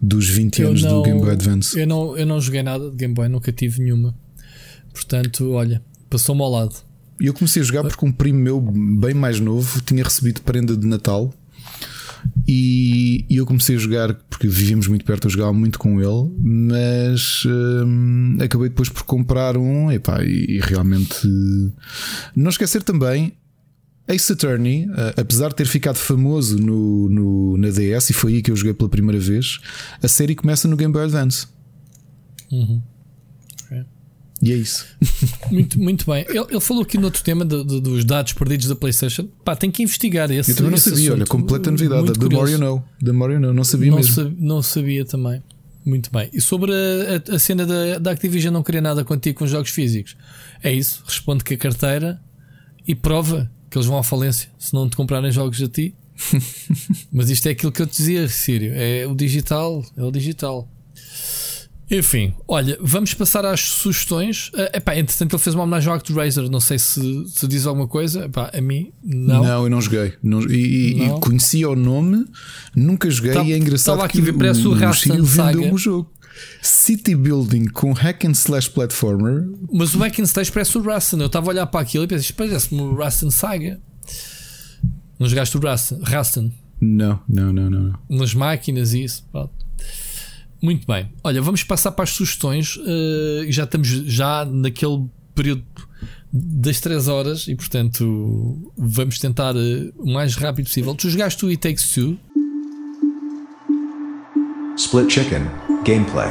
dos 0.00 0.28
20 0.28 0.62
anos 0.62 0.82
não, 0.82 0.96
do 0.96 1.02
Game 1.02 1.20
Boy 1.20 1.30
Advance. 1.30 1.78
Eu 1.78 1.86
não, 1.86 2.16
eu 2.16 2.26
não 2.26 2.40
joguei 2.40 2.62
nada 2.62 2.90
de 2.90 2.96
Game 2.96 3.14
Boy, 3.14 3.28
nunca 3.28 3.52
tive 3.52 3.82
nenhuma. 3.82 4.14
Portanto, 4.92 5.50
olha, 5.52 5.82
passou-me 6.08 6.42
ao 6.42 6.50
lado. 6.50 6.74
Eu 7.20 7.34
comecei 7.34 7.60
a 7.60 7.64
jogar 7.64 7.84
porque 7.84 8.04
um 8.04 8.12
primo 8.12 8.38
meu, 8.38 8.60
bem 8.60 9.12
mais 9.12 9.38
novo, 9.38 9.80
tinha 9.82 10.02
recebido 10.02 10.40
prenda 10.40 10.74
de 10.74 10.86
Natal 10.86 11.32
e, 12.46 13.24
e, 13.28 13.36
eu 13.36 13.46
comecei 13.46 13.76
a 13.76 13.78
jogar 13.78 14.14
porque 14.28 14.46
vivíamos 14.46 14.86
muito 14.86 15.04
perto, 15.04 15.26
eu 15.26 15.30
jogava 15.30 15.52
muito 15.52 15.78
com 15.78 16.00
ele, 16.00 16.30
mas 16.38 17.44
hum, 17.46 18.36
acabei 18.40 18.68
depois 18.68 18.88
por 18.88 19.04
comprar 19.04 19.56
um 19.56 19.90
epá, 19.90 20.22
e, 20.24 20.56
e 20.56 20.60
realmente 20.60 21.26
não 22.34 22.50
esquecer 22.50 22.82
também 22.82 23.32
Ace 24.08 24.32
Attorney, 24.32 24.88
apesar 25.16 25.50
de 25.50 25.56
ter 25.56 25.66
ficado 25.66 25.96
famoso 25.96 26.58
no, 26.58 27.08
no, 27.08 27.56
na 27.56 27.68
DS, 27.68 28.10
e 28.10 28.12
foi 28.12 28.34
aí 28.34 28.42
que 28.42 28.50
eu 28.50 28.56
joguei 28.56 28.74
pela 28.74 28.88
primeira 28.88 29.20
vez, 29.20 29.60
a 30.02 30.08
série 30.08 30.34
começa 30.34 30.66
no 30.66 30.76
Game 30.76 30.92
Boy 30.92 31.04
Advance. 31.04 31.46
Uhum. 32.50 32.82
E 34.42 34.52
é 34.52 34.56
isso. 34.56 34.86
Muito, 35.50 35.80
muito 35.80 36.06
bem. 36.06 36.24
Ele, 36.28 36.46
ele 36.48 36.60
falou 36.60 36.82
aqui 36.82 36.96
no 36.96 37.04
outro 37.04 37.22
tema 37.22 37.44
de, 37.44 37.62
de, 37.64 37.80
dos 37.80 38.04
dados 38.04 38.32
perdidos 38.32 38.68
da 38.68 38.76
PlayStation. 38.76 39.28
Pá, 39.44 39.54
tem 39.54 39.70
que 39.70 39.82
investigar 39.82 40.30
esse. 40.30 40.52
Eu 40.52 40.56
também 40.56 40.70
não 40.70 40.78
sabia, 40.78 41.12
olha, 41.12 41.26
completa 41.26 41.70
novidade. 41.70 42.12
The 42.12 42.28
more 42.28 42.50
you 42.50 42.58
know. 42.58 42.82
The 43.04 43.12
more 43.12 43.34
you 43.34 43.40
know. 43.40 43.52
Não 43.52 43.64
sabia 43.64 43.90
não 43.90 43.96
mesmo. 43.98 44.14
Sabia, 44.14 44.36
não 44.38 44.62
sabia 44.62 45.04
também. 45.04 45.42
Muito 45.84 46.10
bem. 46.10 46.30
E 46.32 46.40
sobre 46.40 46.72
a, 46.72 47.32
a, 47.32 47.36
a 47.36 47.38
cena 47.38 47.66
da, 47.66 47.98
da 47.98 48.10
Activision 48.12 48.52
não 48.52 48.62
querer 48.62 48.80
nada 48.80 49.04
contigo 49.04 49.40
com 49.40 49.46
jogos 49.46 49.70
físicos, 49.70 50.16
é 50.62 50.72
isso. 50.72 51.02
Responde 51.06 51.42
que 51.42 51.54
a 51.54 51.58
carteira 51.58 52.20
e 52.86 52.94
prova 52.94 53.50
que 53.68 53.76
eles 53.76 53.86
vão 53.86 53.98
à 53.98 54.02
falência 54.02 54.50
se 54.58 54.72
não 54.72 54.88
te 54.88 54.96
comprarem 54.96 55.30
jogos 55.30 55.60
a 55.62 55.68
ti. 55.68 55.94
Mas 57.12 57.30
isto 57.30 57.46
é 57.46 57.50
aquilo 57.50 57.72
que 57.72 57.82
eu 57.82 57.86
te 57.86 57.96
dizia, 57.96 58.28
Sírio. 58.28 58.72
É 58.74 59.06
o 59.06 59.14
digital. 59.14 59.84
É 59.96 60.02
o 60.02 60.10
digital. 60.10 60.68
Enfim, 61.90 62.32
olha, 62.46 62.78
vamos 62.80 63.14
passar 63.14 63.44
às 63.44 63.60
sugestões. 63.60 64.48
Uh, 64.54 64.76
epá, 64.76 64.96
entretanto, 64.96 65.34
ele 65.34 65.42
fez 65.42 65.56
uma 65.56 65.64
homenagem 65.64 65.88
ao 65.88 65.96
ActRaiser. 65.96 66.48
Não 66.48 66.60
sei 66.60 66.78
se, 66.78 67.26
se 67.26 67.48
diz 67.48 67.66
alguma 67.66 67.88
coisa. 67.88 68.26
Epá, 68.26 68.48
a 68.54 68.60
mim, 68.60 68.92
não. 69.02 69.42
Não, 69.42 69.64
eu 69.64 69.70
não 69.70 69.80
joguei. 69.80 70.14
Não, 70.22 70.40
e, 70.42 70.94
não. 70.94 71.18
e 71.18 71.20
conhecia 71.20 71.68
o 71.68 71.74
nome, 71.74 72.24
nunca 72.76 73.10
joguei. 73.10 73.32
Tá, 73.32 73.42
e 73.42 73.52
é 73.52 73.56
engraçado 73.56 73.96
estava 73.96 74.04
aqui 74.04 74.22
que 74.22 74.32
parece 74.32 74.64
o, 74.66 74.70
o 74.70 74.74
Rastan 74.74 75.20
vendeu 75.20 75.74
o 75.74 75.78
jogo. 75.78 76.12
City 76.62 77.16
Building 77.16 77.66
com 77.66 77.92
hack 77.92 78.24
and 78.24 78.32
slash 78.32 78.70
platformer. 78.70 79.48
Mas 79.72 79.92
o 79.94 79.98
hack 79.98 80.20
and 80.20 80.24
slash 80.24 80.52
parece 80.52 80.78
o 80.78 80.82
Rastan. 80.82 81.18
Eu 81.18 81.26
estava 81.26 81.46
a 81.46 81.50
olhar 81.50 81.66
para 81.66 81.80
aquilo 81.80 82.04
e 82.04 82.06
pensei, 82.06 82.34
parece-me 82.36 82.80
o 82.80 82.94
Rastan 82.94 83.30
Saga. 83.30 83.80
Não 85.18 85.28
jogaste 85.28 85.56
o 85.56 85.60
Rastan? 86.02 86.50
Não, 86.80 87.20
não, 87.28 87.52
não, 87.52 87.68
não. 87.68 87.98
Nas 88.08 88.32
máquinas 88.32 88.94
e 88.94 89.04
isso. 89.04 89.26
Pronto. 89.30 89.52
Muito 90.62 90.86
bem. 90.86 91.10
Olha, 91.24 91.40
vamos 91.40 91.62
passar 91.62 91.92
para 91.92 92.04
as 92.04 92.10
sugestões. 92.10 92.76
Uh, 92.76 93.46
já 93.48 93.64
estamos 93.64 93.88
já 93.88 94.44
naquele 94.44 95.06
período 95.34 95.64
das 96.32 96.80
3 96.80 97.08
horas 97.08 97.48
e, 97.48 97.56
portanto, 97.56 98.72
vamos 98.76 99.18
tentar 99.18 99.56
uh, 99.56 99.92
o 99.96 100.12
mais 100.12 100.36
rápido 100.36 100.66
possível. 100.66 100.94
Tu 100.94 101.08
jogaste 101.08 101.44
o 101.44 101.48
It 101.48 101.58
Takes 101.60 101.92
Two? 101.92 102.18
Split 104.76 105.10
Chicken 105.10 105.42
Gameplay. 105.84 106.28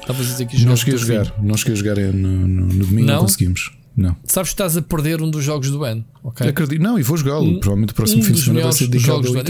Estavas 0.00 0.26
a 0.26 0.30
dizer 0.30 0.46
que 0.46 0.64
não 0.64 0.76
cheguei 0.76 0.94
a 0.94 0.96
jogar, 0.96 1.42
não 1.42 1.56
cheguei 1.56 1.74
a 1.74 1.76
jogar 1.76 1.96
no, 1.96 2.48
no, 2.48 2.66
no 2.66 2.86
domingo, 2.86 3.06
não, 3.06 3.14
não 3.14 3.20
conseguimos. 3.20 3.77
Não. 3.98 4.14
Sabes 4.22 4.50
que 4.50 4.54
estás 4.54 4.76
a 4.76 4.82
perder 4.82 5.20
um 5.20 5.28
dos 5.28 5.42
jogos 5.42 5.70
do 5.72 5.82
ano, 5.82 6.04
ok? 6.22 6.48
Acredito. 6.48 6.80
Não, 6.80 6.96
e 7.00 7.02
vou 7.02 7.16
jogá-lo. 7.16 7.44
Um, 7.44 7.58
Provavelmente 7.58 7.90
o 7.90 7.94
próximo 7.96 8.22
um 8.22 8.24
fim 8.24 8.32
de 8.32 8.40
semana 8.40 8.62
vai 8.62 8.72
ser 8.72 8.86
dedicado 8.86 9.26
ao 9.26 9.34
eu, 9.34 9.44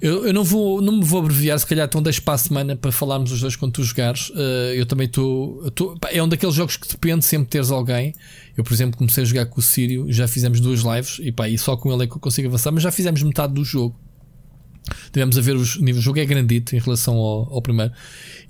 eu, 0.00 0.26
eu 0.26 0.34
não, 0.34 0.42
vou, 0.42 0.82
não 0.82 0.96
me 0.96 1.04
vou 1.04 1.20
abreviar, 1.20 1.56
se 1.56 1.64
calhar 1.64 1.86
então 1.86 2.02
deixo 2.02 2.20
para 2.20 2.34
a 2.34 2.38
semana 2.38 2.74
para 2.74 2.90
falarmos 2.90 3.30
os 3.30 3.40
dois 3.40 3.54
quando 3.54 3.70
tu 3.70 3.84
jogares. 3.84 4.30
Uh, 4.30 4.74
eu 4.74 4.84
também 4.84 5.06
estou. 5.06 5.62
É 6.10 6.20
um 6.20 6.28
daqueles 6.28 6.52
jogos 6.56 6.76
que 6.76 6.88
depende 6.88 7.24
sempre 7.24 7.44
de 7.44 7.50
teres 7.50 7.70
alguém. 7.70 8.12
Eu, 8.56 8.64
por 8.64 8.72
exemplo, 8.72 8.98
comecei 8.98 9.22
a 9.22 9.26
jogar 9.26 9.46
com 9.46 9.60
o 9.60 9.62
Sírio, 9.62 10.06
já 10.08 10.26
fizemos 10.26 10.58
duas 10.58 10.80
lives 10.80 11.20
e, 11.22 11.30
pá, 11.30 11.48
e 11.48 11.56
só 11.56 11.76
com 11.76 11.92
ele 11.92 12.02
é 12.02 12.06
que 12.08 12.12
eu 12.14 12.20
consigo 12.20 12.48
avançar, 12.48 12.72
mas 12.72 12.82
já 12.82 12.90
fizemos 12.90 13.22
metade 13.22 13.54
do 13.54 13.64
jogo. 13.64 13.96
Tivemos 15.12 15.38
a 15.38 15.40
ver 15.40 15.54
os 15.54 15.78
níveis. 15.78 15.98
O 15.98 16.02
jogo 16.02 16.18
é 16.18 16.24
grandito 16.24 16.74
em 16.74 16.80
relação 16.80 17.14
ao, 17.14 17.54
ao 17.54 17.62
primeiro. 17.62 17.92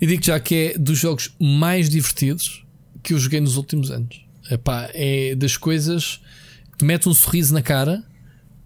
E 0.00 0.07
digo 0.07 0.24
já 0.24 0.41
que 0.41 0.55
é 0.55 0.78
dos 0.78 0.99
jogos 0.99 1.31
mais 1.39 1.91
divertidos 1.91 2.65
que 3.02 3.12
eu 3.12 3.18
joguei 3.18 3.39
nos 3.39 3.58
últimos 3.58 3.91
anos. 3.91 4.24
Epá, 4.50 4.90
é 4.92 5.34
das 5.34 5.56
coisas 5.56 6.20
que 6.78 6.84
mete 6.84 7.08
um 7.08 7.14
sorriso 7.14 7.55
na 7.55 7.62
cara, 7.62 8.02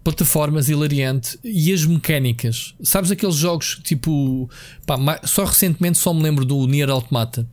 plataformas 0.03 0.69
hilariante 0.69 1.39
e 1.43 1.71
as 1.71 1.85
mecânicas. 1.85 2.75
Sabes 2.81 3.11
aqueles 3.11 3.35
jogos 3.35 3.79
tipo. 3.83 4.49
Pá, 4.85 4.97
só 5.23 5.45
recentemente 5.45 5.97
só 5.97 6.13
me 6.13 6.23
lembro 6.23 6.45
do 6.45 6.65
Nier 6.67 6.89
Automata. 6.89 7.47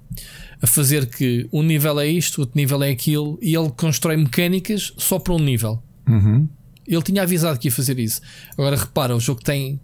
a 0.60 0.66
fazer 0.66 1.06
que 1.06 1.48
um 1.52 1.62
nível 1.62 2.00
é 2.00 2.06
isto, 2.06 2.40
outro 2.40 2.56
nível 2.56 2.82
é 2.82 2.90
aquilo, 2.90 3.38
e 3.42 3.54
ele 3.54 3.70
constrói 3.70 4.16
mecânicas 4.16 4.92
só 4.96 5.18
para 5.18 5.34
um 5.34 5.38
nível. 5.38 5.82
Uhum. 6.08 6.48
Ele 6.86 7.02
tinha 7.02 7.22
avisado 7.22 7.58
que 7.58 7.68
ia 7.68 7.72
fazer 7.72 7.98
isso. 7.98 8.20
Agora 8.52 8.76
repara, 8.76 9.14
o 9.14 9.20
jogo 9.20 9.42
tem 9.42 9.80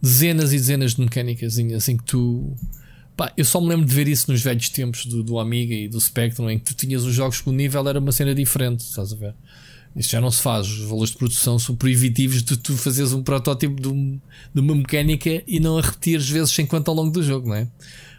dezenas 0.00 0.52
e 0.52 0.56
dezenas 0.56 0.94
de 0.94 1.00
mecânicas 1.00 1.58
assim 1.76 1.96
que 1.96 2.04
tu. 2.04 2.54
Pá, 3.22 3.32
eu 3.36 3.44
só 3.44 3.60
me 3.60 3.68
lembro 3.68 3.86
de 3.86 3.94
ver 3.94 4.08
isso 4.08 4.28
nos 4.32 4.42
velhos 4.42 4.68
tempos 4.68 5.06
do, 5.06 5.22
do 5.22 5.38
Amiga 5.38 5.72
e 5.72 5.86
do 5.86 6.00
Spectrum, 6.00 6.50
em 6.50 6.58
que 6.58 6.64
tu 6.64 6.74
tinhas 6.74 7.04
os 7.04 7.14
jogos 7.14 7.40
que 7.40 7.48
o 7.48 7.52
nível 7.52 7.88
era 7.88 8.00
uma 8.00 8.10
cena 8.10 8.34
diferente, 8.34 8.80
estás 8.80 9.12
a 9.12 9.16
ver? 9.16 9.32
Isso 9.94 10.10
já 10.10 10.20
não 10.20 10.28
se 10.28 10.42
faz. 10.42 10.66
Os 10.66 10.78
valores 10.80 11.10
de 11.12 11.18
produção 11.18 11.56
são 11.56 11.76
proibitivos 11.76 12.42
de 12.42 12.56
tu 12.56 12.76
fazeres 12.76 13.12
um 13.12 13.22
protótipo 13.22 13.80
de, 13.80 13.86
um- 13.86 14.18
de 14.52 14.60
uma 14.60 14.74
mecânica 14.74 15.40
e 15.46 15.60
não 15.60 15.78
a 15.78 15.82
repetir 15.82 16.18
vezes 16.18 16.50
50 16.52 16.90
ao 16.90 16.96
longo 16.96 17.12
do 17.12 17.22
jogo, 17.22 17.48
não 17.50 17.54
é? 17.54 17.68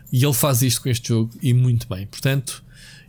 E 0.09 0.23
ele 0.23 0.33
faz 0.33 0.61
isto 0.61 0.81
com 0.81 0.87
este 0.87 1.09
jogo 1.09 1.31
e 1.41 1.53
muito 1.53 1.85
bem. 1.89 2.05
Portanto, 2.07 2.62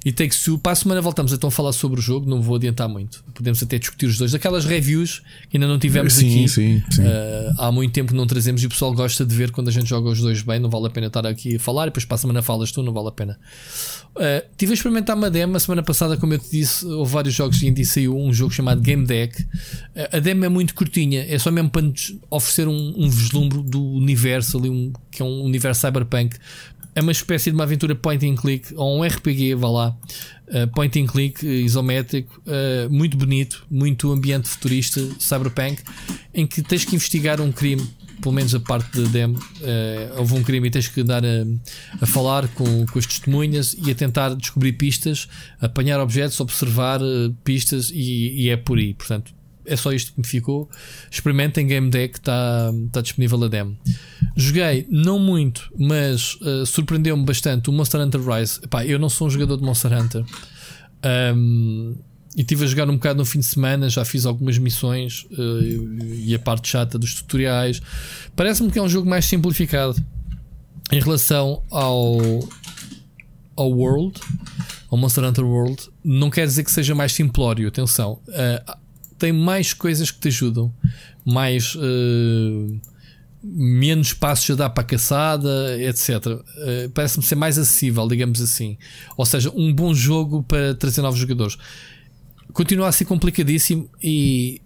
e 0.05 0.13
Takes 0.13 0.45
Two, 0.45 0.59
para 0.59 0.73
a 0.73 0.75
semana 0.75 1.01
voltamos 1.01 1.33
então 1.33 1.49
a 1.49 1.51
falar 1.51 1.73
sobre 1.73 1.99
o 1.99 2.03
jogo. 2.03 2.29
Não 2.29 2.43
vou 2.43 2.57
adiantar 2.57 2.87
muito. 2.89 3.25
Podemos 3.33 3.63
até 3.63 3.79
discutir 3.79 4.05
os 4.05 4.19
dois. 4.19 4.33
Daquelas 4.33 4.67
reviews 4.67 5.23
que 5.49 5.57
ainda 5.57 5.67
não 5.67 5.79
tivemos 5.79 6.13
Sim, 6.13 6.27
aqui. 6.27 6.49
sim, 6.49 6.83
sim. 6.91 7.03
Uh, 7.03 7.55
há 7.59 7.73
muito 7.73 7.93
tempo 7.93 8.11
que 8.11 8.17
não 8.17 8.27
trazemos 8.27 8.63
e 8.63 8.67
o 8.67 8.69
pessoal 8.69 8.93
gosta 8.93 9.25
de 9.25 9.35
ver 9.35 9.51
quando 9.51 9.69
a 9.69 9.71
gente 9.71 9.89
joga 9.89 10.11
os 10.11 10.21
dois 10.21 10.43
bem. 10.43 10.61
Não 10.61 10.69
vale 10.69 10.89
a 10.89 10.91
pena 10.91 11.07
estar 11.07 11.27
aqui 11.27 11.57
a 11.57 11.59
falar. 11.59 11.85
E 11.85 11.87
depois 11.87 12.05
para 12.05 12.17
a 12.17 12.19
semana 12.19 12.43
falas 12.43 12.71
tu, 12.71 12.83
não 12.83 12.93
vale 12.93 13.09
a 13.09 13.13
pena. 13.13 13.39
Uh, 14.15 14.47
tive 14.59 14.73
a 14.73 14.75
experimentar 14.75 15.17
uma 15.17 15.31
demo. 15.31 15.57
A 15.57 15.61
semana 15.61 15.83
passada, 15.83 16.19
como 16.19 16.35
eu 16.35 16.39
te 16.39 16.51
disse, 16.51 16.85
houve 16.85 17.11
vários 17.11 17.35
jogos 17.35 17.63
e 17.63 17.69
indie 17.69 17.87
saiu 17.87 18.15
um 18.15 18.31
jogo 18.31 18.53
chamado 18.53 18.83
Game 18.83 19.07
Deck. 19.07 19.41
Uh, 19.43 19.49
a 20.13 20.19
demo 20.19 20.45
é 20.45 20.49
muito 20.51 20.75
curtinha. 20.75 21.25
É 21.27 21.39
só 21.39 21.51
mesmo 21.51 21.71
para 21.71 21.81
nos 21.81 22.15
oferecer 22.31 22.69
um, 22.69 22.95
um 22.97 23.09
vislumbre 23.09 23.63
do 23.63 23.83
universo 23.83 24.59
ali, 24.59 24.69
um, 24.69 24.93
que 25.11 25.23
é 25.23 25.25
um 25.25 25.43
universo 25.43 25.81
cyberpunk. 25.81 26.37
É 26.95 27.01
uma 27.01 27.13
espécie 27.13 27.51
de 27.51 27.57
uma 27.57 27.65
aventura 27.65 27.95
point 27.95 28.25
and 28.27 28.37
click 28.37 28.73
ou 28.75 28.99
um 28.99 29.03
RPG, 29.03 29.55
vá 29.55 29.69
lá. 29.69 29.97
Uh, 30.47 30.69
point 30.75 31.01
and 31.01 31.07
click, 31.07 31.45
uh, 31.45 31.49
isométrico, 31.49 32.41
uh, 32.47 32.89
muito 32.93 33.17
bonito, 33.17 33.67
muito 33.71 34.13
ambiente 34.13 34.49
futurista, 34.49 35.01
cyberpunk, 35.19 35.83
em 36.33 36.47
que 36.47 36.63
tens 36.63 36.85
que 36.85 36.95
investigar 36.95 37.41
um 37.41 37.51
crime, 37.51 37.85
pelo 38.23 38.35
menos 38.35 38.55
a 38.55 38.61
parte 38.61 39.01
da 39.01 39.09
demo. 39.09 39.39
Uh, 39.39 40.19
houve 40.19 40.35
um 40.35 40.43
crime 40.43 40.69
e 40.69 40.71
tens 40.71 40.87
que 40.87 41.01
andar 41.01 41.25
a, 41.25 41.45
a 42.01 42.07
falar 42.07 42.47
com, 42.49 42.87
com 42.87 42.99
as 42.99 43.07
testemunhas 43.07 43.75
e 43.85 43.91
a 43.91 43.95
tentar 43.95 44.35
descobrir 44.35 44.75
pistas, 44.75 45.29
apanhar 45.61 45.99
objetos, 45.99 46.39
observar 46.39 47.01
pistas 47.43 47.91
e, 47.91 48.43
e 48.43 48.51
é 48.51 48.57
por 48.57 48.79
aí. 48.79 48.95
Portanto, 48.95 49.35
é 49.67 49.77
só 49.77 49.93
isto 49.93 50.13
que 50.13 50.21
me 50.21 50.27
ficou. 50.27 50.69
Experimentem 51.11 51.67
Game 51.67 51.91
Deck, 51.91 52.19
está 52.19 52.73
tá 52.93 53.01
disponível 53.01 53.43
a 53.45 53.49
demo. 53.49 53.77
Joguei, 54.37 54.87
não 54.91 55.19
muito, 55.19 55.73
mas 55.79 56.35
uh, 56.37 56.67
surpreendeu-me 56.67 57.25
bastante 57.25 57.71
o 57.71 57.73
Monster 57.73 58.01
Hunter 58.01 58.21
Rise. 58.21 58.61
Epá, 58.63 58.85
eu 58.85 58.99
não 58.99 59.09
sou 59.09 59.27
um 59.27 59.31
jogador 59.31 59.57
de 59.57 59.63
Monster 59.63 59.93
Hunter. 59.93 60.25
Um, 61.37 61.97
e 62.37 62.41
estive 62.41 62.65
a 62.65 62.67
jogar 62.67 62.91
um 62.91 62.95
bocado 62.95 63.19
no 63.19 63.25
fim 63.25 63.39
de 63.39 63.47
semana, 63.47 63.89
já 63.89 64.05
fiz 64.05 64.27
algumas 64.27 64.59
missões 64.59 65.25
uh, 65.33 66.05
e 66.15 66.35
a 66.35 66.39
parte 66.39 66.69
chata 66.69 66.99
dos 66.99 67.15
tutoriais. 67.15 67.81
Parece-me 68.35 68.73
que 68.73 68.79
é 68.79 68.83
um 68.83 68.89
jogo 68.89 69.09
mais 69.09 69.25
simplificado 69.25 70.03
em 70.91 71.01
relação 71.01 71.63
ao, 71.71 72.19
ao 73.57 73.71
World, 73.71 74.21
ao 74.91 74.99
Monster 74.99 75.25
Hunter 75.25 75.45
World. 75.45 75.89
Não 76.03 76.29
quer 76.29 76.47
dizer 76.47 76.65
que 76.65 76.73
seja 76.73 76.93
mais 76.93 77.13
simplório, 77.13 77.69
atenção. 77.69 78.21
Uh, 78.29 78.84
tem 79.25 79.33
mais 79.33 79.73
coisas 79.73 80.11
que 80.11 80.21
te 80.21 80.29
ajudam, 80.29 80.71
mais 81.25 81.75
uh, 81.77 82.81
menos 83.43 84.13
passos 84.13 84.51
a 84.51 84.55
dar 84.55 84.69
para 84.69 84.83
a 84.83 84.87
caçada, 84.87 85.83
etc. 85.83 86.27
Uh, 86.27 86.91
Parece-me 86.93 87.25
ser 87.25 87.35
mais 87.35 87.59
acessível, 87.59 88.07
digamos 88.07 88.43
assim. 88.43 88.77
Ou 89.17 89.25
seja, 89.25 89.51
um 89.57 89.73
bom 89.73 89.95
jogo 89.95 90.43
para 90.43 90.75
trazer 90.75 91.01
novos 91.01 91.19
jogadores. 91.19 91.57
Continua 92.53 92.89
a 92.89 92.93
ser 92.93 93.07
complicadíssimo 93.07 93.89
e 94.03 94.61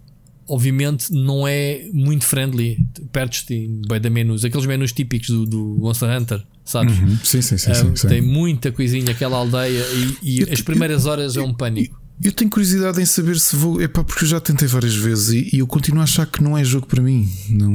obviamente 0.45 1.09
não 1.13 1.47
é 1.47 1.87
muito 1.93 2.25
friendly. 2.25 2.85
Perdes-te 3.13 3.65
bem 3.87 4.01
da 4.01 4.09
menus, 4.09 4.43
aqueles 4.43 4.65
menus 4.65 4.91
típicos 4.91 5.29
do, 5.29 5.45
do 5.45 5.77
Monster 5.79 6.09
Hunter, 6.09 6.43
sabes? 6.65 6.99
Uhum. 6.99 7.17
Sim, 7.23 7.41
sim, 7.41 7.57
sim, 7.57 7.71
Uh, 7.71 7.75
sim, 7.75 7.95
sim. 7.95 8.07
Tem 8.09 8.21
muita 8.21 8.73
coisinha, 8.73 9.09
aquela 9.11 9.37
aldeia, 9.37 9.85
e, 10.21 10.41
e 10.41 10.51
as 10.51 10.59
primeiras 10.59 11.05
horas 11.05 11.37
é 11.37 11.41
um 11.41 11.53
pânico. 11.53 12.08
Eu 12.21 12.33
tenho 12.33 12.49
curiosidade 12.49 13.01
em 13.01 13.05
saber 13.05 13.39
se 13.39 13.55
vou. 13.55 13.81
Epá, 13.81 14.03
porque 14.03 14.25
eu 14.25 14.27
já 14.27 14.39
tentei 14.41 14.67
várias 14.67 14.93
vezes 14.95 15.29
e, 15.29 15.55
e 15.55 15.59
eu 15.59 15.67
continuo 15.67 16.01
a 16.01 16.03
achar 16.03 16.25
que 16.25 16.43
não 16.43 16.57
é 16.57 16.63
jogo 16.63 16.85
para 16.85 17.01
mim. 17.01 17.29
Não. 17.49 17.71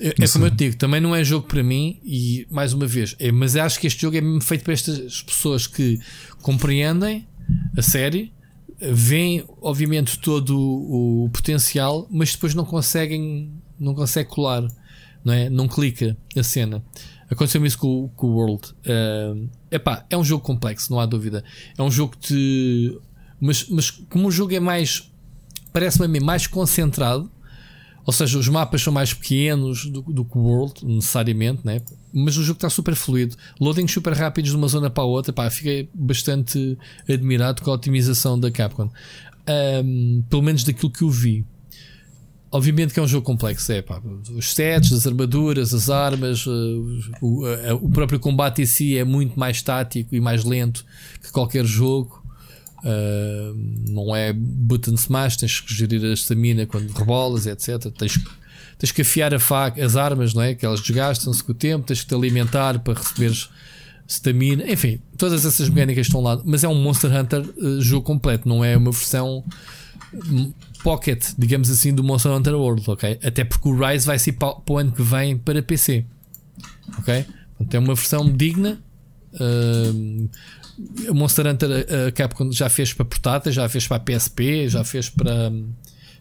É, 0.00 0.14
não 0.18 0.24
é 0.24 0.28
como 0.28 0.46
eu 0.46 0.50
te 0.50 0.56
digo, 0.56 0.76
também 0.76 1.00
não 1.00 1.14
é 1.14 1.22
jogo 1.22 1.46
para 1.46 1.62
mim, 1.62 2.00
e 2.02 2.46
mais 2.50 2.72
uma 2.72 2.86
vez, 2.86 3.14
é, 3.18 3.30
mas 3.30 3.54
acho 3.54 3.78
que 3.78 3.86
este 3.86 4.00
jogo 4.02 4.16
é 4.16 4.20
mesmo 4.20 4.40
feito 4.40 4.64
para 4.64 4.72
estas 4.72 5.22
pessoas 5.22 5.66
que 5.66 6.00
compreendem 6.42 7.26
a 7.76 7.82
série, 7.82 8.32
veem, 8.80 9.44
obviamente, 9.60 10.18
todo 10.18 10.58
o, 10.58 11.24
o 11.26 11.30
potencial, 11.30 12.08
mas 12.10 12.32
depois 12.32 12.54
não 12.54 12.64
conseguem, 12.64 13.52
não 13.78 13.94
consegue 13.94 14.28
colar, 14.30 14.66
não 15.24 15.32
é? 15.32 15.48
Não 15.50 15.68
clica 15.68 16.16
a 16.36 16.42
cena. 16.42 16.82
Aconteceu 17.30 17.64
isso 17.64 17.78
com, 17.78 18.04
o- 18.04 18.08
com 18.10 18.26
o 18.28 18.34
World. 18.36 18.62
Uh, 18.86 19.48
epá, 19.70 20.04
é 20.10 20.16
um 20.16 20.24
jogo 20.24 20.44
complexo, 20.44 20.90
não 20.90 20.98
há 21.00 21.06
dúvida. 21.06 21.42
É 21.76 21.82
um 21.82 21.90
jogo 21.90 22.16
que 22.16 22.28
te. 22.28 22.98
Mas, 23.44 23.68
mas 23.68 23.90
como 23.90 24.28
o 24.28 24.30
jogo 24.30 24.54
é 24.54 24.60
mais. 24.60 25.10
Parece-me 25.70 26.06
a 26.06 26.08
mim 26.08 26.20
mais 26.20 26.46
concentrado, 26.46 27.30
ou 28.06 28.12
seja, 28.12 28.38
os 28.38 28.48
mapas 28.48 28.80
são 28.80 28.92
mais 28.92 29.12
pequenos 29.12 29.86
do, 29.86 30.00
do 30.00 30.24
que 30.24 30.38
o 30.38 30.40
World, 30.40 30.86
necessariamente, 30.86 31.60
né? 31.64 31.82
mas 32.14 32.36
o 32.36 32.44
jogo 32.44 32.56
está 32.58 32.70
super 32.70 32.94
fluido. 32.94 33.36
Loadings 33.60 33.92
super 33.92 34.12
rápidos 34.12 34.50
de 34.50 34.56
uma 34.56 34.68
zona 34.68 34.88
para 34.88 35.02
a 35.02 35.06
outra. 35.06 35.32
Pá, 35.32 35.50
fiquei 35.50 35.90
bastante 35.92 36.78
admirado 37.08 37.60
com 37.60 37.70
a 37.70 37.74
otimização 37.74 38.38
da 38.38 38.50
Capcom. 38.52 38.88
Ahm, 39.46 40.22
pelo 40.30 40.42
menos 40.42 40.62
daquilo 40.62 40.90
que 40.90 41.02
eu 41.02 41.10
vi. 41.10 41.44
Obviamente 42.52 42.94
que 42.94 43.00
é 43.00 43.02
um 43.02 43.08
jogo 43.08 43.26
complexo, 43.26 43.72
é 43.72 43.82
pá, 43.82 44.00
os 44.30 44.54
sets, 44.54 44.92
as 44.92 45.08
armaduras, 45.08 45.74
as 45.74 45.90
armas, 45.90 46.46
eh, 46.46 47.10
o, 47.20 47.44
eh, 47.48 47.72
o 47.72 47.90
próprio 47.90 48.20
combate 48.20 48.62
em 48.62 48.66
si 48.66 48.96
é 48.96 49.02
muito 49.02 49.36
mais 49.36 49.60
tático 49.60 50.14
e 50.14 50.20
mais 50.20 50.44
lento 50.44 50.86
que 51.20 51.32
qualquer 51.32 51.64
jogo. 51.64 52.23
Uh, 52.84 53.56
não 53.88 54.14
é 54.14 54.30
button 54.30 54.92
smash, 54.92 55.38
tens 55.38 55.58
que 55.58 55.72
gerir 55.72 56.04
a 56.04 56.12
estamina 56.12 56.66
quando 56.66 56.90
rebolas, 56.90 57.46
etc. 57.46 57.90
Tens, 57.96 58.20
tens 58.76 58.92
que 58.92 59.00
afiar 59.00 59.32
a 59.32 59.38
faca, 59.38 59.82
as 59.82 59.96
armas, 59.96 60.34
não 60.34 60.42
é? 60.42 60.54
Que 60.54 60.66
elas 60.66 60.80
desgastam-se 60.80 61.42
com 61.42 61.52
o 61.52 61.54
tempo, 61.54 61.86
tens 61.86 62.02
que 62.02 62.08
te 62.08 62.14
alimentar 62.14 62.78
para 62.80 62.92
receberes 62.92 63.48
stamina, 64.06 64.70
enfim, 64.70 65.00
todas 65.16 65.46
essas 65.46 65.70
mecânicas 65.70 66.08
estão 66.08 66.20
lá. 66.20 66.38
Mas 66.44 66.62
é 66.62 66.68
um 66.68 66.74
Monster 66.74 67.10
Hunter 67.10 67.40
uh, 67.56 67.80
jogo 67.80 68.04
completo, 68.04 68.46
não 68.46 68.62
é 68.62 68.76
uma 68.76 68.90
versão 68.90 69.42
hum, 70.12 70.52
pocket, 70.82 71.24
digamos 71.38 71.70
assim, 71.70 71.94
do 71.94 72.04
Monster 72.04 72.32
Hunter 72.32 72.54
World, 72.54 72.82
ok? 72.86 73.18
Até 73.24 73.44
porque 73.44 73.66
o 73.66 73.74
Rise 73.74 74.06
vai 74.06 74.18
ser 74.18 74.32
para, 74.32 74.56
para 74.56 74.74
o 74.74 74.76
ano 74.76 74.92
que 74.92 75.02
vem 75.02 75.38
para 75.38 75.62
PC, 75.62 76.04
ok? 76.98 77.24
Portanto, 77.56 77.74
é 77.74 77.78
uma 77.78 77.94
versão 77.94 78.30
digna. 78.30 78.78
Uh, 79.32 80.28
Monster 81.12 81.46
Hunter 81.46 81.70
a- 81.70 82.08
a 82.08 82.12
Capcom 82.12 82.50
já 82.52 82.68
fez 82.68 82.92
para 82.92 83.04
portátil, 83.04 83.52
já 83.52 83.68
fez 83.68 83.86
para 83.86 83.96
a 83.98 84.00
PSP, 84.00 84.68
já 84.68 84.82
fez 84.84 85.08
para. 85.08 85.52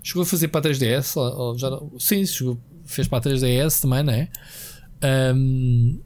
Chegou 0.04 0.24
a 0.24 0.26
fazer 0.26 0.50
para 0.50 0.60
a 0.60 0.64
3DS? 0.74 1.16
Ou, 1.18 1.58
já 1.58 1.70
sim, 2.00 2.26
chegou, 2.26 2.60
fez 2.86 3.08
para 3.08 3.18
a 3.20 3.22
3DS 3.22 3.80
também, 3.82 4.04
não 4.04 4.14
é? 4.14 4.30
Um, 5.36 6.00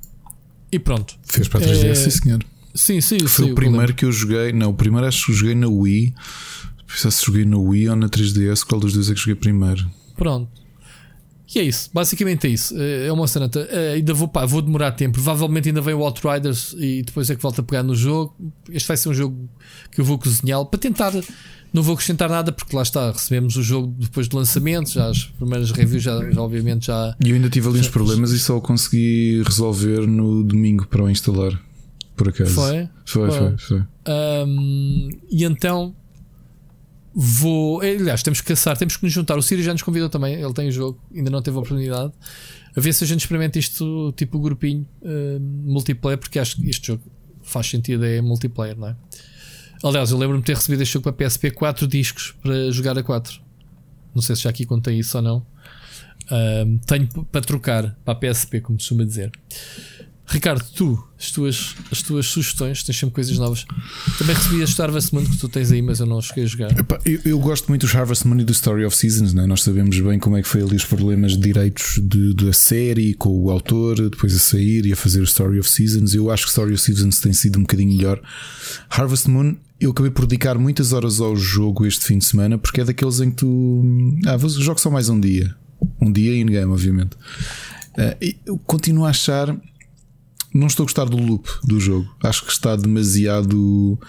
e 0.72 0.80
pronto. 0.80 1.16
Fez 1.24 1.48
para 1.48 1.60
a 1.60 1.68
3DS, 1.68 1.86
É, 1.86 1.96
sim 1.96 2.10
senhor. 2.10 2.44
Sim, 2.76 3.02
sim, 3.02 3.20
Foi 3.20 3.46
sim, 3.46 3.52
o 3.52 3.56
primeiro 3.56 3.94
que 3.94 4.06
eu 4.06 4.12
joguei. 4.12 4.52
Não, 4.54 4.70
o 4.70 4.74
primeiro 4.74 5.08
acho 5.08 5.26
que 5.26 5.34
joguei 5.34 5.56
na 5.56 5.68
Wii. 5.68 6.14
Sei 6.96 7.12
se 7.12 7.26
joguei 7.26 7.44
na 7.44 7.58
Wii 7.58 7.90
ou 7.90 7.96
na 7.96 8.08
3DS. 8.08 8.64
Qual 8.64 8.80
dos 8.80 8.94
dois 8.94 9.10
é 9.10 9.14
que 9.14 9.20
joguei 9.20 9.36
primeiro? 9.36 9.90
Pronto. 10.16 10.50
E 11.54 11.60
é 11.60 11.64
isso, 11.64 11.90
basicamente 11.94 12.46
é 12.46 12.50
isso. 12.50 12.76
É 12.78 13.12
uma 13.12 13.28
cena. 13.28 13.50
eh, 13.56 13.94
ainda 13.96 14.14
vou, 14.14 14.28
pá, 14.28 14.46
vou 14.46 14.62
demorar 14.62 14.92
tempo. 14.92 15.14
Provavelmente 15.14 15.70
ainda 15.70 15.82
vem 15.82 15.94
o 15.94 16.04
Outriders 16.04 16.76
e 16.78 17.02
depois 17.04 17.30
é 17.30 17.36
que 17.36 17.42
volto 17.42 17.62
a 17.62 17.64
pegar 17.64 17.84
no 17.84 17.96
jogo. 17.96 18.36
Este 18.70 18.88
vai 18.88 18.98
ser 18.98 19.10
um 19.10 19.14
jogo 19.14 19.50
que 19.92 20.02
eu 20.02 20.06
vou 20.06 20.18
cozinhá-lo 20.18 20.66
para 20.66 20.80
tentar. 20.80 21.14
Não 21.72 21.82
vou 21.82 21.94
acrescentar 21.94 22.30
nada 22.30 22.52
porque 22.52 22.76
lá 22.76 22.82
está. 22.82 23.12
Recebemos 23.12 23.56
o 23.56 23.64
jogo 23.64 23.96
depois 23.98 24.28
do 24.28 24.36
lançamento. 24.36 24.92
Já 24.92 25.10
as 25.10 25.24
primeiras 25.24 25.72
reviews, 25.72 26.04
já, 26.04 26.30
já 26.30 26.42
obviamente 26.42 26.88
já. 26.88 27.16
E 27.24 27.30
eu 27.30 27.36
ainda 27.36 27.50
tive 27.50 27.70
ali 27.70 27.80
uns 27.80 27.90
problemas 27.90 28.32
e 28.32 28.40
só 28.40 28.58
o 28.58 28.62
consegui 28.62 29.42
resolver 29.46 30.06
no 30.06 30.44
domingo 30.44 30.86
para 30.88 31.04
o 31.04 31.10
instalar. 31.10 31.58
Por 32.16 32.30
acaso. 32.30 32.52
Foi? 32.52 32.90
Foi, 33.06 33.32
foi, 33.32 33.58
foi. 33.58 33.84
Um, 34.08 35.10
e 35.30 35.46
então 35.46 35.96
vou. 37.20 37.84
eh, 37.84 37.96
Aliás, 37.96 38.22
temos 38.22 38.42
que 38.42 38.48
caçar, 38.48 38.78
temos 38.78 38.96
que 38.96 39.04
nos 39.04 39.12
juntar. 39.12 39.36
O 39.38 39.42
Siri 39.42 39.64
já 39.64 39.74
nos 39.74 39.82
convidou 39.82 40.08
também, 40.08 40.36
ele 40.36 40.54
tem 40.54 40.68
o 40.68 40.72
jogo, 40.72 41.02
ainda 41.14 41.32
não 41.32 41.42
teve 41.42 41.58
a 41.58 41.60
oportunidade. 41.60 42.14
A 42.76 42.80
ver 42.80 42.94
se 42.94 43.04
a 43.04 43.08
gente 43.08 43.22
experimenta 43.22 43.58
isto 43.58 44.14
tipo 44.16 44.40
grupinho 44.40 44.88
eh, 45.04 45.40
multiplayer, 45.40 46.20
porque 46.20 46.38
acho 46.38 46.58
que 46.58 46.70
este 46.70 46.88
jogo 46.88 47.02
faz 47.42 47.66
sentido, 47.68 48.06
é 48.06 48.22
multiplayer, 48.22 48.78
não 48.78 48.90
é? 48.90 48.96
Aliás, 49.84 50.12
eu 50.12 50.18
lembro-me 50.18 50.42
de 50.44 50.46
ter 50.46 50.56
recebido 50.56 50.82
este 50.84 50.94
jogo 50.94 51.12
para 51.12 51.28
PSP 51.28 51.52
4 51.52 51.88
discos 51.88 52.36
para 52.42 52.70
jogar 52.72 52.98
a 52.98 53.02
4. 53.04 53.42
Não 54.14 54.22
sei 54.22 54.36
se 54.36 54.44
já 54.44 54.50
aqui 54.52 54.66
contei 54.66 55.00
isso 55.00 55.18
ou 55.18 55.24
não. 55.24 55.46
Um, 56.30 56.78
tenho 56.80 57.08
para 57.08 57.42
trocar 57.42 57.96
para 58.04 58.14
a 58.14 58.16
PSP, 58.16 58.62
como 58.62 58.78
costuma 58.78 59.04
dizer. 59.04 59.32
Ricardo, 60.30 60.62
tu, 60.76 61.02
as 61.18 61.32
tuas, 61.32 61.76
as 61.90 62.02
tuas 62.02 62.26
sugestões, 62.26 62.84
tens 62.84 63.00
sempre 63.00 63.16
coisas 63.16 63.38
novas. 63.38 63.66
Também 64.18 64.36
recebi 64.36 64.62
este 64.62 64.82
Harvest 64.82 65.14
Moon 65.16 65.24
que 65.26 65.38
tu 65.38 65.48
tens 65.48 65.72
aí, 65.72 65.82
mas 65.82 66.02
eu 66.02 66.06
não 66.06 66.22
cheguei 66.22 66.44
a 66.44 66.48
jogar. 66.48 66.70
Eu, 67.06 67.22
eu 67.24 67.40
gosto 67.40 67.68
muito 67.70 67.86
dos 67.86 67.96
Harvest 67.96 68.28
Moon 68.28 68.38
e 68.42 68.44
do 68.44 68.52
Story 68.52 68.84
of 68.84 68.94
Seasons, 68.96 69.34
né? 69.34 69.46
nós 69.46 69.64
sabemos 69.64 69.98
bem 70.00 70.20
como 70.20 70.36
é 70.36 70.42
que 70.42 70.48
foi 70.48 70.62
ali 70.62 70.76
os 70.76 70.84
problemas 70.84 71.32
de 71.32 71.40
direitos 71.40 72.02
de- 72.04 72.34
da 72.34 72.52
série 72.52 73.14
com 73.14 73.30
o 73.30 73.50
autor, 73.50 73.96
depois 74.10 74.36
a 74.36 74.40
sair 74.40 74.86
e 74.86 74.92
a 74.92 74.98
fazer 74.98 75.22
o 75.22 75.24
Story 75.24 75.60
of 75.60 75.70
Seasons. 75.70 76.14
Eu 76.14 76.30
acho 76.30 76.44
que 76.44 76.50
Story 76.50 76.74
of 76.74 76.82
Seasons 76.84 77.20
tem 77.22 77.32
sido 77.32 77.58
um 77.58 77.62
bocadinho 77.62 77.96
melhor. 77.96 78.22
Harvest 78.90 79.30
Moon, 79.30 79.56
eu 79.80 79.92
acabei 79.92 80.12
por 80.12 80.26
dedicar 80.26 80.58
muitas 80.60 80.92
horas 80.92 81.22
ao 81.22 81.38
jogo 81.38 81.86
este 81.86 82.04
fim 82.04 82.18
de 82.18 82.26
semana, 82.26 82.58
porque 82.58 82.82
é 82.82 82.84
daqueles 82.84 83.22
em 83.22 83.30
que 83.30 83.38
tu. 83.38 83.82
Ah, 84.26 84.38
jogo 84.46 84.80
só 84.82 84.90
mais 84.92 85.08
um 85.08 85.18
dia. 85.20 85.56
Um 86.02 86.12
dia 86.12 86.36
in-game, 86.38 86.70
obviamente. 86.72 87.12
E 88.22 88.36
eu 88.46 88.58
continuo 88.58 89.06
a 89.06 89.10
achar. 89.12 89.56
Não 90.58 90.68
estou 90.68 90.84
a 90.84 90.88
gostar 90.88 91.06
do 91.06 91.18
loop 91.18 91.48
do 91.64 91.80
jogo. 91.80 92.08
Acho 92.24 92.44
que 92.46 92.52
está 92.52 92.76
demasiado. 92.76 94.00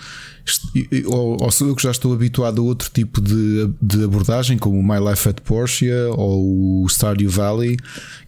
Ou, 1.07 1.37
ou 1.43 1.51
sou 1.51 1.69
eu 1.69 1.77
que 1.77 1.83
já 1.83 1.91
estou 1.91 2.13
habituado 2.13 2.61
a 2.61 2.65
outro 2.65 2.91
tipo 2.91 3.21
de, 3.21 3.69
de 3.83 4.05
abordagem, 4.05 4.57
como 4.57 4.79
o 4.79 4.83
My 4.83 4.99
Life 5.11 5.29
at 5.29 5.41
Porsche 5.43 5.91
ou 6.17 6.83
o 6.85 6.89
Stardew 6.89 7.29
Valley, 7.31 7.77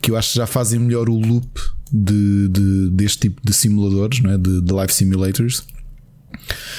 que 0.03 0.11
eu 0.11 0.17
acho 0.17 0.33
que 0.33 0.37
já 0.39 0.47
fazem 0.47 0.79
melhor 0.79 1.09
o 1.09 1.19
loop 1.19 1.49
de, 1.93 2.49
de- 2.49 2.91
deste 2.91 3.21
tipo 3.29 3.41
de 3.45 3.53
simuladores, 3.55 4.21
não 4.21 4.33
é? 4.33 4.39
de, 4.39 4.61
de 4.61 4.73
life 4.73 4.93
simulators. 4.93 5.65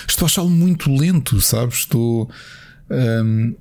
Estou 0.07 0.25
a 0.25 0.27
achá-lo 0.27 0.49
muito 0.49 0.93
lento, 0.95 1.41
sabes? 1.41 1.79
Estou. 1.79 2.29
hum, 3.23 3.55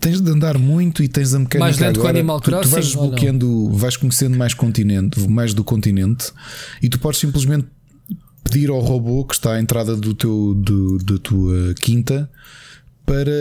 tens 0.00 0.20
de 0.20 0.30
andar 0.30 0.58
muito 0.58 1.02
e 1.02 1.08
tens 1.08 1.34
a 1.34 1.38
mecânica 1.38 1.58
Mais 1.64 1.78
lento 1.78 1.98
agora. 2.00 2.18
Animal 2.18 2.40
tu, 2.40 2.44
tu 2.44 2.50
vais 2.50 2.68
Crossing, 2.70 2.80
desbloqueando, 2.88 3.70
vais 3.70 3.96
conhecendo 3.96 4.36
mais 4.36 4.54
continente, 4.54 5.20
mais 5.28 5.54
do 5.54 5.62
continente, 5.64 6.32
e 6.82 6.88
tu 6.88 6.98
podes 6.98 7.20
simplesmente 7.20 7.66
pedir 8.44 8.70
ao 8.70 8.80
robô 8.80 9.24
que 9.24 9.34
está 9.34 9.54
à 9.54 9.60
entrada 9.60 9.96
do 9.96 10.14
teu, 10.14 10.54
do, 10.54 10.98
da 10.98 11.18
tua 11.18 11.74
quinta 11.80 12.28
para 13.06 13.32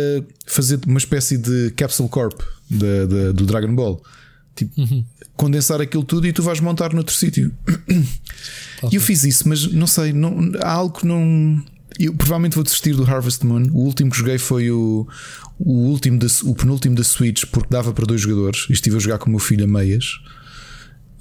fazer 0.45 0.79
uma 0.87 0.97
espécie 0.97 1.37
de 1.37 1.71
capsule 1.75 2.09
corp 2.09 2.39
da- 2.69 3.05
da- 3.05 3.31
do 3.31 3.45
Dragon 3.45 3.73
Ball. 3.75 4.01
Tipo, 4.55 4.73
condensar 5.35 5.79
aquilo 5.81 6.03
tudo 6.03 6.27
e 6.27 6.33
tu 6.33 6.43
vais 6.43 6.59
montar 6.59 6.93
noutro 6.93 7.15
sítio. 7.15 7.51
E 8.91 8.95
eu 8.95 9.01
fiz 9.01 9.23
isso, 9.23 9.47
mas 9.47 9.71
não 9.71 9.85
sei, 9.85 10.11
não, 10.11 10.51
há 10.59 10.71
algo 10.71 10.97
que 10.97 11.05
não. 11.05 11.63
Eu 11.99 12.13
provavelmente 12.13 12.55
vou 12.55 12.63
desistir 12.63 12.93
do 12.93 13.03
Harvest 13.03 13.45
Moon. 13.45 13.67
O 13.71 13.83
último 13.83 14.09
que 14.11 14.17
joguei 14.17 14.37
foi 14.37 14.71
o, 14.71 15.07
o 15.59 15.71
último 15.89 16.17
da, 16.17 16.27
o 16.43 16.55
penúltimo 16.55 16.95
da 16.95 17.03
Switch, 17.03 17.45
porque 17.51 17.69
dava 17.69 17.93
para 17.93 18.05
dois 18.05 18.21
jogadores. 18.21 18.65
E 18.69 18.73
estive 18.73 18.97
a 18.97 18.99
jogar 18.99 19.17
com 19.17 19.27
o 19.27 19.29
meu 19.31 19.39
filho 19.39 19.65
a 19.65 19.67
meias. 19.67 20.19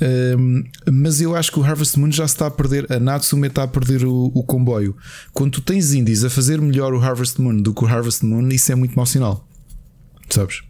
Um, 0.00 0.64
mas 0.90 1.20
eu 1.20 1.36
acho 1.36 1.52
que 1.52 1.60
o 1.60 1.62
Harvest 1.62 1.98
Moon 1.98 2.10
já 2.10 2.24
está 2.24 2.46
a 2.46 2.50
perder. 2.50 2.90
A 2.90 2.98
Natsume 2.98 3.48
está 3.48 3.64
a 3.64 3.68
perder 3.68 4.04
o, 4.04 4.30
o 4.34 4.42
comboio. 4.42 4.96
Quando 5.32 5.52
tu 5.52 5.60
tens 5.60 5.92
indies 5.92 6.24
a 6.24 6.30
fazer 6.30 6.60
melhor 6.60 6.94
o 6.94 7.00
Harvest 7.00 7.40
Moon 7.40 7.56
do 7.56 7.74
que 7.74 7.84
o 7.84 7.86
Harvest 7.86 8.24
Moon, 8.24 8.48
isso 8.48 8.72
é 8.72 8.74
muito 8.74 8.94
mau 8.94 9.04
sinal. 9.04 9.46
Sabes? 10.30 10.62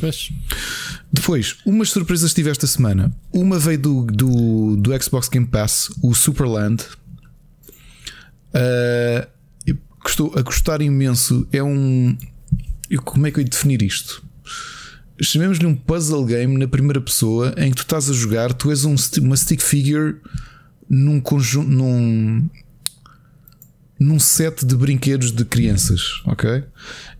Pois. 0.00 0.32
Depois, 1.12 1.56
umas 1.64 1.90
surpresas 1.90 2.32
tive 2.34 2.50
esta 2.50 2.66
semana. 2.66 3.14
Uma 3.32 3.58
veio 3.58 3.78
do, 3.78 4.06
do, 4.06 4.76
do 4.76 5.02
Xbox 5.02 5.28
Game 5.28 5.46
Pass, 5.46 5.90
o 6.02 6.14
Superland. 6.14 6.82
Uh, 8.54 9.26
eu 9.66 9.76
estou 10.06 10.32
a 10.36 10.42
gostar 10.42 10.80
imenso. 10.80 11.46
É 11.52 11.62
um. 11.62 12.16
eu- 12.88 13.02
como 13.02 13.26
é 13.26 13.30
que 13.30 13.38
eu 13.38 13.42
ia 13.42 13.48
definir 13.48 13.82
isto? 13.82 14.22
Chamemos-lhe 15.20 15.66
um 15.66 15.74
puzzle 15.74 16.24
game 16.24 16.58
na 16.58 16.66
primeira 16.68 17.00
pessoa 17.00 17.54
em 17.56 17.70
que 17.70 17.76
tu 17.76 17.82
estás 17.82 18.10
a 18.10 18.12
jogar, 18.12 18.52
tu 18.52 18.70
és 18.70 18.84
um, 18.84 18.94
uma 19.22 19.36
stick 19.36 19.60
figure 19.62 20.16
num 20.88 21.20
conjunto. 21.20 21.68
num 21.70 22.48
num 23.98 24.18
set 24.18 24.66
de 24.66 24.74
brinquedos 24.76 25.30
de 25.30 25.44
crianças, 25.44 26.20
ok? 26.26 26.64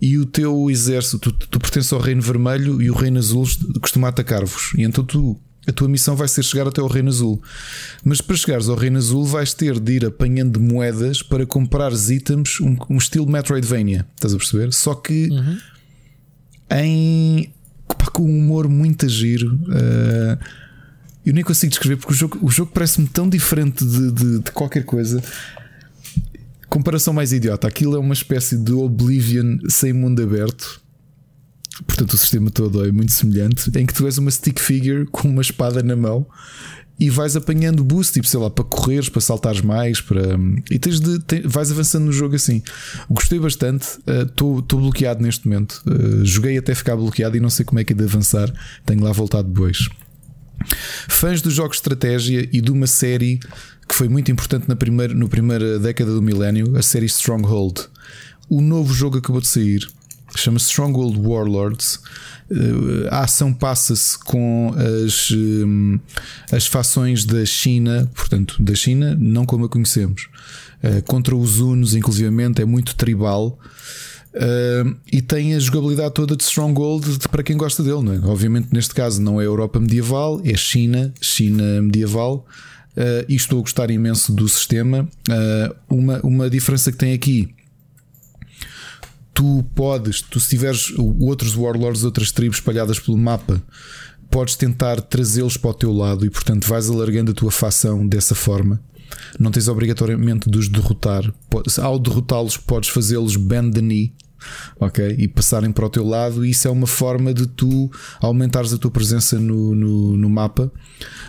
E 0.02 0.18
o 0.18 0.26
teu 0.26 0.68
exército, 0.68 1.30
tu, 1.32 1.46
tu 1.46 1.58
pertences 1.60 1.92
ao 1.92 2.00
Reino 2.00 2.20
Vermelho 2.20 2.82
e 2.82 2.90
o 2.90 2.94
Reino 2.94 3.16
Azul 3.18 3.46
costuma 3.80 4.08
atacar-vos. 4.08 4.72
E 4.76 4.82
então 4.82 5.04
tu, 5.04 5.40
a 5.66 5.72
tua 5.72 5.88
missão 5.88 6.14
vai 6.16 6.28
ser 6.28 6.42
chegar 6.42 6.66
até 6.68 6.80
ao 6.80 6.86
Reino 6.88 7.08
Azul. 7.08 7.42
Mas 8.04 8.20
para 8.20 8.36
chegares 8.36 8.68
ao 8.68 8.76
Reino 8.76 8.98
Azul 8.98 9.24
vais 9.24 9.54
ter 9.54 9.78
de 9.80 9.92
ir 9.94 10.04
apanhando 10.06 10.60
moedas 10.60 11.22
para 11.22 11.46
comprares 11.46 12.10
itens, 12.10 12.60
um, 12.60 12.76
um 12.90 12.96
estilo 12.98 13.26
Metroidvania, 13.26 14.06
estás 14.14 14.34
a 14.34 14.36
perceber? 14.36 14.72
Só 14.72 14.94
que 14.94 15.28
em 16.70 17.52
pá, 17.88 18.06
com 18.12 18.22
um 18.24 18.38
humor 18.38 18.68
muito 18.68 19.06
a 19.06 19.08
giro. 19.08 19.58
eh, 19.72 20.38
eu 21.26 21.32
nem 21.32 21.42
consigo 21.42 21.70
descrever 21.70 21.96
porque 21.96 22.12
o 22.12 22.16
jogo, 22.16 22.38
o 22.42 22.50
jogo 22.50 22.70
parece-me 22.74 23.06
tão 23.08 23.28
diferente 23.28 23.82
de, 23.84 24.10
de- 24.12 24.38
de 24.40 24.50
qualquer 24.50 24.84
coisa. 24.84 25.22
Comparação 26.68 27.14
mais 27.14 27.32
idiota, 27.32 27.66
aquilo 27.68 27.94
é 27.94 27.98
uma 27.98 28.12
espécie 28.14 28.56
de 28.58 28.72
Oblivion 28.72 29.58
sem 29.68 29.92
mundo 29.92 30.22
aberto. 30.22 30.82
Portanto, 31.86 32.12
o 32.12 32.18
sistema 32.18 32.50
todo 32.50 32.84
é 32.86 32.92
muito 32.92 33.12
semelhante. 33.12 33.70
Em 33.76 33.84
que 33.86 33.92
tu 33.94 34.06
és 34.06 34.18
uma 34.18 34.30
stick 34.30 34.60
figure 34.60 35.06
com 35.06 35.28
uma 35.28 35.42
espada 35.42 35.82
na 35.82 35.96
mão 35.96 36.26
e 37.00 37.10
vais 37.10 37.34
apanhando 37.34 37.82
boost, 37.82 38.12
tipo, 38.12 38.26
sei 38.28 38.38
lá, 38.38 38.48
para 38.48 38.64
correres, 38.64 39.08
para 39.08 39.20
saltares 39.20 39.60
mais, 39.60 40.00
para. 40.00 40.38
E 40.70 40.78
tens 40.78 41.00
de. 41.00 41.18
te- 41.18 41.42
vais 41.46 41.72
avançando 41.72 42.04
no 42.04 42.12
jogo 42.12 42.36
assim. 42.36 42.62
Gostei 43.10 43.40
bastante, 43.40 43.98
estou 44.06 44.62
bloqueado 44.62 45.20
neste 45.22 45.48
momento. 45.48 45.82
Uh, 45.86 46.24
joguei 46.24 46.56
até 46.56 46.74
ficar 46.74 46.94
bloqueado 46.96 47.36
e 47.36 47.40
não 47.40 47.50
sei 47.50 47.64
como 47.64 47.80
é 47.80 47.84
que 47.84 47.92
é 47.92 47.96
de 47.96 48.04
avançar. 48.04 48.52
Tenho 48.86 49.02
lá 49.02 49.10
voltado 49.10 49.48
depois. 49.48 49.88
Fãs 51.08 51.42
dos 51.42 51.52
jogos 51.54 51.76
de 51.76 51.80
estratégia 51.80 52.48
e 52.52 52.60
de 52.60 52.70
uma 52.70 52.86
série 52.86 53.38
que 53.88 53.94
foi 53.94 54.08
muito 54.08 54.30
importante 54.30 54.68
na 54.68 54.76
primeira, 54.76 55.12
na 55.12 55.26
primeira 55.28 55.78
década 55.78 56.12
do 56.14 56.22
milénio, 56.22 56.76
a 56.76 56.82
série 56.82 57.06
Stronghold. 57.06 57.88
O 58.48 58.60
novo 58.60 58.94
jogo 58.94 59.18
acabou 59.18 59.40
de 59.40 59.46
sair, 59.48 59.86
chama-se 60.36 60.66
Stronghold 60.66 61.18
Warlords. 61.18 62.00
Eh, 62.50 63.08
A 63.10 63.20
ação 63.24 63.52
passa-se 63.52 64.18
com 64.18 64.74
as, 65.06 65.30
hum, 65.30 65.98
as 66.52 66.66
fações 66.66 67.24
da 67.24 67.44
China, 67.44 68.10
portanto, 68.14 68.62
da 68.62 68.74
China, 68.74 69.16
não 69.18 69.44
como 69.46 69.64
a 69.64 69.68
conhecemos, 69.68 70.28
eh, 70.82 71.00
contra 71.02 71.34
os 71.34 71.58
Hunos, 71.60 71.94
inclusivamente, 71.94 72.60
é 72.60 72.64
muito 72.64 72.94
tribal. 72.96 73.58
Uh, 74.36 74.96
e 75.12 75.22
tem 75.22 75.54
a 75.54 75.60
jogabilidade 75.60 76.12
toda 76.12 76.34
de 76.34 76.42
Stronghold 76.42 77.18
de- 77.18 77.28
para 77.28 77.40
quem 77.44 77.56
gosta 77.56 77.84
dele, 77.84 78.02
não 78.02 78.12
é? 78.14 78.18
Obviamente, 78.18 78.66
neste 78.72 78.92
caso, 78.92 79.22
não 79.22 79.40
é 79.40 79.44
Europa 79.46 79.78
medieval, 79.78 80.40
é 80.44 80.56
China, 80.56 81.14
China 81.20 81.80
medieval. 81.80 82.44
Uh, 82.96 83.24
e 83.28 83.36
estou 83.36 83.60
a 83.60 83.62
gostar 83.62 83.92
imenso 83.92 84.32
do 84.32 84.48
sistema. 84.48 85.08
Uh, 85.28 85.74
uma, 85.88 86.18
uma 86.24 86.50
diferença 86.50 86.90
que 86.90 86.98
tem 86.98 87.12
aqui. 87.12 87.54
Tu 89.34 89.64
podes, 89.74 90.22
tu 90.22 90.38
se 90.38 90.48
tiveres 90.48 90.92
outros 91.18 91.56
warlords, 91.56 92.04
outras 92.04 92.30
tribos 92.30 92.58
espalhadas 92.58 93.00
pelo 93.00 93.18
mapa, 93.18 93.60
podes 94.30 94.54
tentar 94.54 95.00
trazê-los 95.00 95.56
para 95.56 95.70
o 95.70 95.74
teu 95.74 95.92
lado 95.92 96.24
e, 96.24 96.30
portanto, 96.30 96.68
vais 96.68 96.88
alargando 96.88 97.32
a 97.32 97.34
tua 97.34 97.50
facção 97.50 98.06
dessa 98.06 98.34
forma. 98.34 98.80
Não 99.38 99.50
tens 99.50 99.68
obrigatoriamente 99.68 100.48
de 100.48 100.58
os 100.58 100.68
derrotar. 100.68 101.22
Ao 101.82 101.98
derrotá-los, 101.98 102.56
podes 102.56 102.90
fazê-los 102.90 103.36
bend 103.36 103.74
the 103.74 103.80
knee, 103.80 104.14
ok? 104.80 105.14
E 105.18 105.28
passarem 105.28 105.70
para 105.72 105.86
o 105.86 105.90
teu 105.90 106.04
lado. 106.06 106.44
E 106.44 106.50
isso 106.50 106.66
é 106.68 106.70
uma 106.70 106.86
forma 106.86 107.32
de 107.34 107.46
tu 107.46 107.90
aumentares 108.20 108.72
a 108.72 108.78
tua 108.78 108.90
presença 108.90 109.38
no, 109.38 109.74
no, 109.74 110.16
no 110.16 110.28
mapa. 110.30 110.70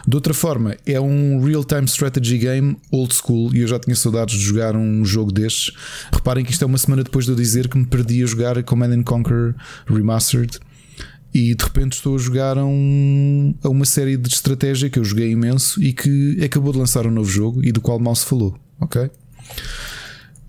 De 0.08 0.16
outra 0.16 0.34
forma, 0.34 0.76
é 0.86 1.00
um 1.00 1.42
real-time 1.44 1.86
strategy 1.86 2.38
game 2.38 2.78
old 2.92 3.14
school. 3.14 3.54
E 3.56 3.60
eu 3.60 3.68
já 3.68 3.80
tinha 3.80 3.96
saudades 3.96 4.36
de 4.36 4.42
jogar 4.42 4.76
um 4.76 5.04
jogo 5.06 5.32
destes. 5.32 5.74
Reparem 6.12 6.44
que 6.46 6.52
isto 6.52 6.64
é 6.64 6.68
uma 6.68 6.78
semana 6.78 7.04
depois 7.04 7.26
de 7.26 7.32
eu 7.32 7.36
dizer 7.36 7.68
que 7.68 7.78
me 7.78 7.86
perdi 7.86 8.24
a 8.24 8.26
jogar 8.26 8.62
Command 8.64 8.92
and 8.94 9.04
Conquer 9.04 9.56
Remastered. 9.88 10.60
E 11.34 11.54
de 11.54 11.64
repente 11.66 11.94
estou 11.94 12.16
a 12.16 12.18
jogar 12.18 12.58
a, 12.58 12.66
um- 12.66 13.54
a 13.62 13.68
uma 13.68 13.84
série 13.84 14.16
de 14.16 14.30
estratégia 14.30 14.90
que 14.90 14.98
eu 14.98 15.04
joguei 15.04 15.30
imenso 15.32 15.84
e 15.84 15.92
que 15.92 16.42
acabou 16.42 16.72
de 16.72 16.78
lançar 16.80 17.06
um 17.06 17.12
novo 17.12 17.30
jogo 17.30 17.62
e 17.62 17.74
do 17.74 17.82
qual 17.82 18.00
mal 18.00 18.16
se 18.16 18.26
falou. 18.26 18.58
Ok? 18.80 19.10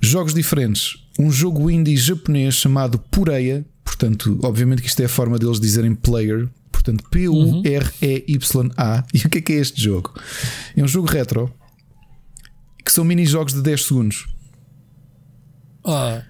Jogos 0.00 0.32
diferentes. 0.34 0.96
Um 1.18 1.30
jogo 1.30 1.70
indie 1.70 1.96
japonês 1.96 2.54
chamado 2.54 2.98
Pureia. 2.98 3.64
Portanto, 3.84 4.38
obviamente 4.42 4.82
que 4.82 4.88
isto 4.88 5.00
é 5.00 5.06
a 5.06 5.08
forma 5.08 5.38
deles 5.38 5.58
dizerem 5.60 5.94
player. 5.94 6.48
Portanto, 6.70 7.04
P-U-R-E-Y-A. 7.10 9.04
E 9.14 9.18
o 9.26 9.30
que 9.30 9.38
é 9.38 9.40
que 9.40 9.52
é 9.52 9.56
este 9.56 9.80
jogo? 9.82 10.12
É 10.76 10.82
um 10.82 10.88
jogo 10.88 11.08
retro 11.08 11.50
que 12.84 12.92
são 12.92 13.04
mini-jogos 13.04 13.52
de 13.54 13.62
10 13.62 13.84
segundos. 13.84 14.26
Ah, 15.84 16.22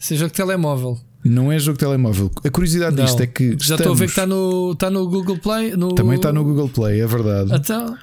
esse 0.00 0.14
é 0.14 0.16
jogo 0.16 0.30
de 0.30 0.36
telemóvel. 0.36 0.98
Não 1.24 1.52
é 1.52 1.58
jogo 1.58 1.76
de 1.76 1.84
telemóvel. 1.84 2.30
A 2.42 2.50
curiosidade 2.50 2.96
Não. 2.96 3.04
disto 3.04 3.20
é 3.20 3.26
que. 3.26 3.56
Já 3.60 3.74
estou 3.76 3.92
a 3.92 3.94
ver 3.94 4.04
que 4.06 4.10
estamos- 4.10 4.12
está 4.12 4.26
no, 4.26 4.72
está 4.72 4.90
no 4.90 5.06
Google 5.08 5.38
Play. 5.38 5.76
No... 5.76 5.94
Também 5.94 6.16
está 6.16 6.32
no 6.32 6.42
Google 6.42 6.68
Play, 6.70 7.00
é 7.00 7.06
verdade. 7.06 7.52
Então, 7.54 7.96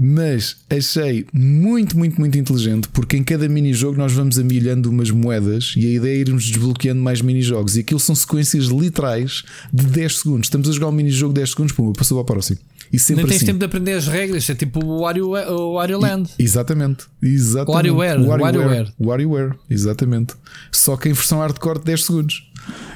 Mas 0.00 0.56
achei 0.70 1.26
muito, 1.32 1.98
muito, 1.98 2.20
muito 2.20 2.38
inteligente 2.38 2.88
porque 2.90 3.16
em 3.16 3.24
cada 3.24 3.48
mini-jogo 3.48 3.98
nós 3.98 4.12
vamos 4.12 4.38
amilhando 4.38 4.88
umas 4.88 5.10
moedas 5.10 5.74
e 5.76 5.86
a 5.86 5.90
ideia 5.90 6.18
é 6.18 6.20
irmos 6.20 6.44
desbloqueando 6.44 7.02
mais 7.02 7.20
mini-jogos. 7.20 7.76
E 7.76 7.80
aquilo 7.80 7.98
são 7.98 8.14
sequências 8.14 8.66
literais 8.66 9.42
de 9.72 9.84
10 9.86 10.18
segundos. 10.18 10.46
Estamos 10.46 10.68
a 10.68 10.72
jogar 10.72 10.88
um 10.88 10.92
mini-jogo 10.92 11.32
10 11.34 11.50
segundos, 11.50 11.72
pum, 11.72 11.92
passou 11.92 12.16
para 12.18 12.22
o 12.22 12.36
próximo. 12.36 12.58
E 12.92 12.98
sempre 12.98 13.24
Nem 13.24 13.30
tens 13.30 13.36
assim. 13.38 13.46
tempo 13.46 13.58
de 13.58 13.64
aprender 13.64 13.92
as 13.92 14.06
regras, 14.06 14.48
é 14.48 14.54
tipo 14.54 14.82
o 14.84 15.00
Wario, 15.02 15.30
o 15.30 15.74
Wario 15.74 15.98
Land. 15.98 16.30
Exatamente, 16.38 17.04
exatamente. 17.20 17.90
WarioWare, 17.90 18.22
WarioWare. 18.22 18.92
WarioWare, 19.00 19.54
exatamente. 19.68 20.34
Só 20.70 20.96
que 20.96 21.08
em 21.08 21.12
versão 21.12 21.40
hardcore 21.40 21.80
de 21.80 21.86
10 21.86 22.04
segundos. 22.04 22.50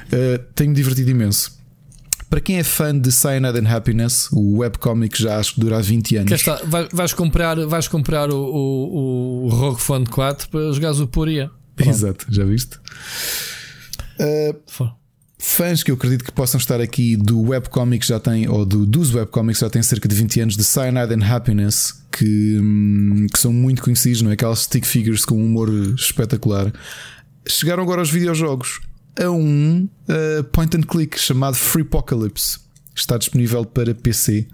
Uh, 0.07 0.41
Tenho-me 0.55 0.75
divertido 0.75 1.11
imenso. 1.11 1.62
Para 2.33 2.41
quem 2.41 2.57
é 2.57 2.63
fã 2.63 2.97
de 2.97 3.11
Cyanide 3.11 3.59
and 3.59 3.69
Happiness, 3.69 4.27
o 4.31 4.57
webcomic 4.57 5.21
já 5.21 5.37
acho 5.37 5.53
que 5.53 5.59
dura 5.59 5.77
há 5.77 5.81
20 5.81 6.17
anos. 6.17 6.31
Está, 6.31 6.55
vai- 6.65 6.89
vais 6.91 7.13
comprar, 7.13 7.63
vais 7.67 7.87
comprar 7.87 8.31
o, 8.31 8.35
o, 8.35 9.43
o 9.43 9.49
Rogue 9.49 9.79
Fund 9.79 10.09
4 10.09 10.49
para 10.49 10.71
jogares 10.71 10.99
o 10.99 11.05
Poria. 11.07 11.51
Exato, 11.77 12.25
já 12.31 12.43
viste? 12.43 12.79
Uh, 14.19 14.89
fãs 15.37 15.83
que 15.83 15.91
eu 15.91 15.95
acredito 15.95 16.23
que 16.23 16.31
possam 16.31 16.57
estar 16.57 16.81
aqui 16.81 17.15
do 17.15 17.39
webcomic 17.39 18.03
já 18.03 18.19
têm, 18.19 18.49
ou 18.49 18.65
do, 18.65 18.83
dos 18.83 19.13
webcomics 19.13 19.59
já 19.59 19.69
têm 19.69 19.83
cerca 19.83 20.07
de 20.07 20.15
20 20.15 20.39
anos, 20.41 20.57
de 20.57 20.63
Cyanide 20.63 21.13
and 21.13 21.31
Happiness, 21.31 22.03
que, 22.11 22.57
hum, 22.59 23.27
que 23.31 23.37
são 23.37 23.53
muito 23.53 23.83
conhecidos, 23.83 24.23
não 24.23 24.31
é? 24.31 24.33
Aquelas 24.33 24.61
stick 24.61 24.85
figures 24.85 25.23
com 25.23 25.35
um 25.35 25.45
humor 25.45 25.69
espetacular. 25.93 26.73
Chegaram 27.47 27.83
agora 27.83 28.01
aos 28.01 28.09
videojogos 28.09 28.81
a 29.21 29.29
um 29.29 29.87
uh, 30.09 30.43
point 30.51 30.75
and 30.77 30.81
click 30.83 31.19
chamado 31.19 31.55
Free 31.55 31.81
Apocalypse. 31.83 32.61
Está 32.95 33.17
disponível 33.17 33.65
para 33.65 33.95
PC. 33.95 34.45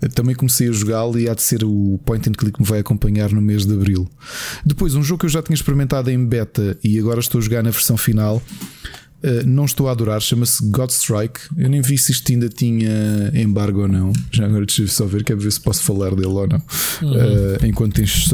Eu 0.00 0.08
Também 0.08 0.34
comecei 0.34 0.66
a 0.68 0.72
jogá-lo 0.72 1.18
e 1.18 1.28
há 1.28 1.34
de 1.34 1.42
ser 1.42 1.62
o 1.62 2.00
point 2.06 2.26
and 2.26 2.32
click 2.32 2.54
que 2.56 2.62
me 2.62 2.66
vai 2.66 2.80
acompanhar 2.80 3.30
no 3.30 3.42
mês 3.42 3.66
de 3.66 3.74
abril. 3.74 4.08
Depois, 4.64 4.94
um 4.94 5.02
jogo 5.02 5.20
que 5.20 5.26
eu 5.26 5.30
já 5.30 5.42
tinha 5.42 5.54
experimentado 5.54 6.10
em 6.10 6.24
beta 6.24 6.78
e 6.82 6.98
agora 6.98 7.20
estou 7.20 7.38
a 7.38 7.42
jogar 7.44 7.62
na 7.62 7.68
versão 7.70 7.98
final. 7.98 8.42
Uh, 9.22 9.46
não 9.46 9.66
estou 9.66 9.88
a 9.88 9.92
adorar, 9.92 10.20
chama-se 10.22 10.64
Godstrike. 10.70 11.40
Eu 11.56 11.68
nem 11.68 11.82
vi 11.82 11.98
se 11.98 12.12
isto 12.12 12.32
ainda 12.32 12.48
tinha 12.48 13.30
embargo 13.34 13.82
ou 13.82 13.88
não. 13.88 14.10
Já 14.32 14.46
agora 14.46 14.64
deixa 14.64 14.86
só 14.88 15.04
ver, 15.04 15.22
quero 15.22 15.38
ver 15.40 15.52
se 15.52 15.60
posso 15.60 15.82
falar 15.82 16.14
dele 16.14 16.26
ou 16.28 16.48
não. 16.48 16.62
Uhum. 17.02 17.12
Uh, 17.12 17.66
enquanto 17.66 17.96
tens. 17.96 18.26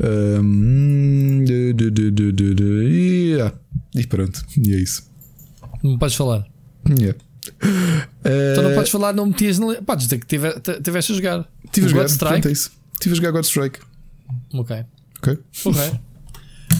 Um, 0.00 1.44
du- 1.44 3.50
e 3.96 4.06
pronto, 4.06 4.44
e 4.56 4.74
é 4.74 4.78
isso. 4.78 5.02
Não 5.82 5.98
podes 5.98 6.14
falar. 6.16 6.46
Yeah. 6.88 7.18
Então 8.52 8.62
não 8.64 8.70
Uh, 8.72 8.74
podes 8.74 8.90
falar, 8.90 9.12
não 9.12 9.26
metias. 9.26 9.58
na 9.58 9.74
Podes 9.82 10.06
dizer 10.06 10.18
que 10.18 10.26
tive- 10.26 10.58
te- 10.60 10.80
tiveste 10.80 11.12
a 11.12 11.14
jogar. 11.14 11.48
Tive 11.72 11.86
a 11.86 11.88
jogar, 11.90 12.16
pronto, 12.18 12.48
é 12.48 12.52
isso. 12.52 12.70
Tive 13.00 13.12
a 13.12 13.16
jogar 13.16 13.30
Godstrike. 13.32 13.78
Ok. 14.52 14.84
Ok. 15.18 15.38
Ok. 15.64 16.00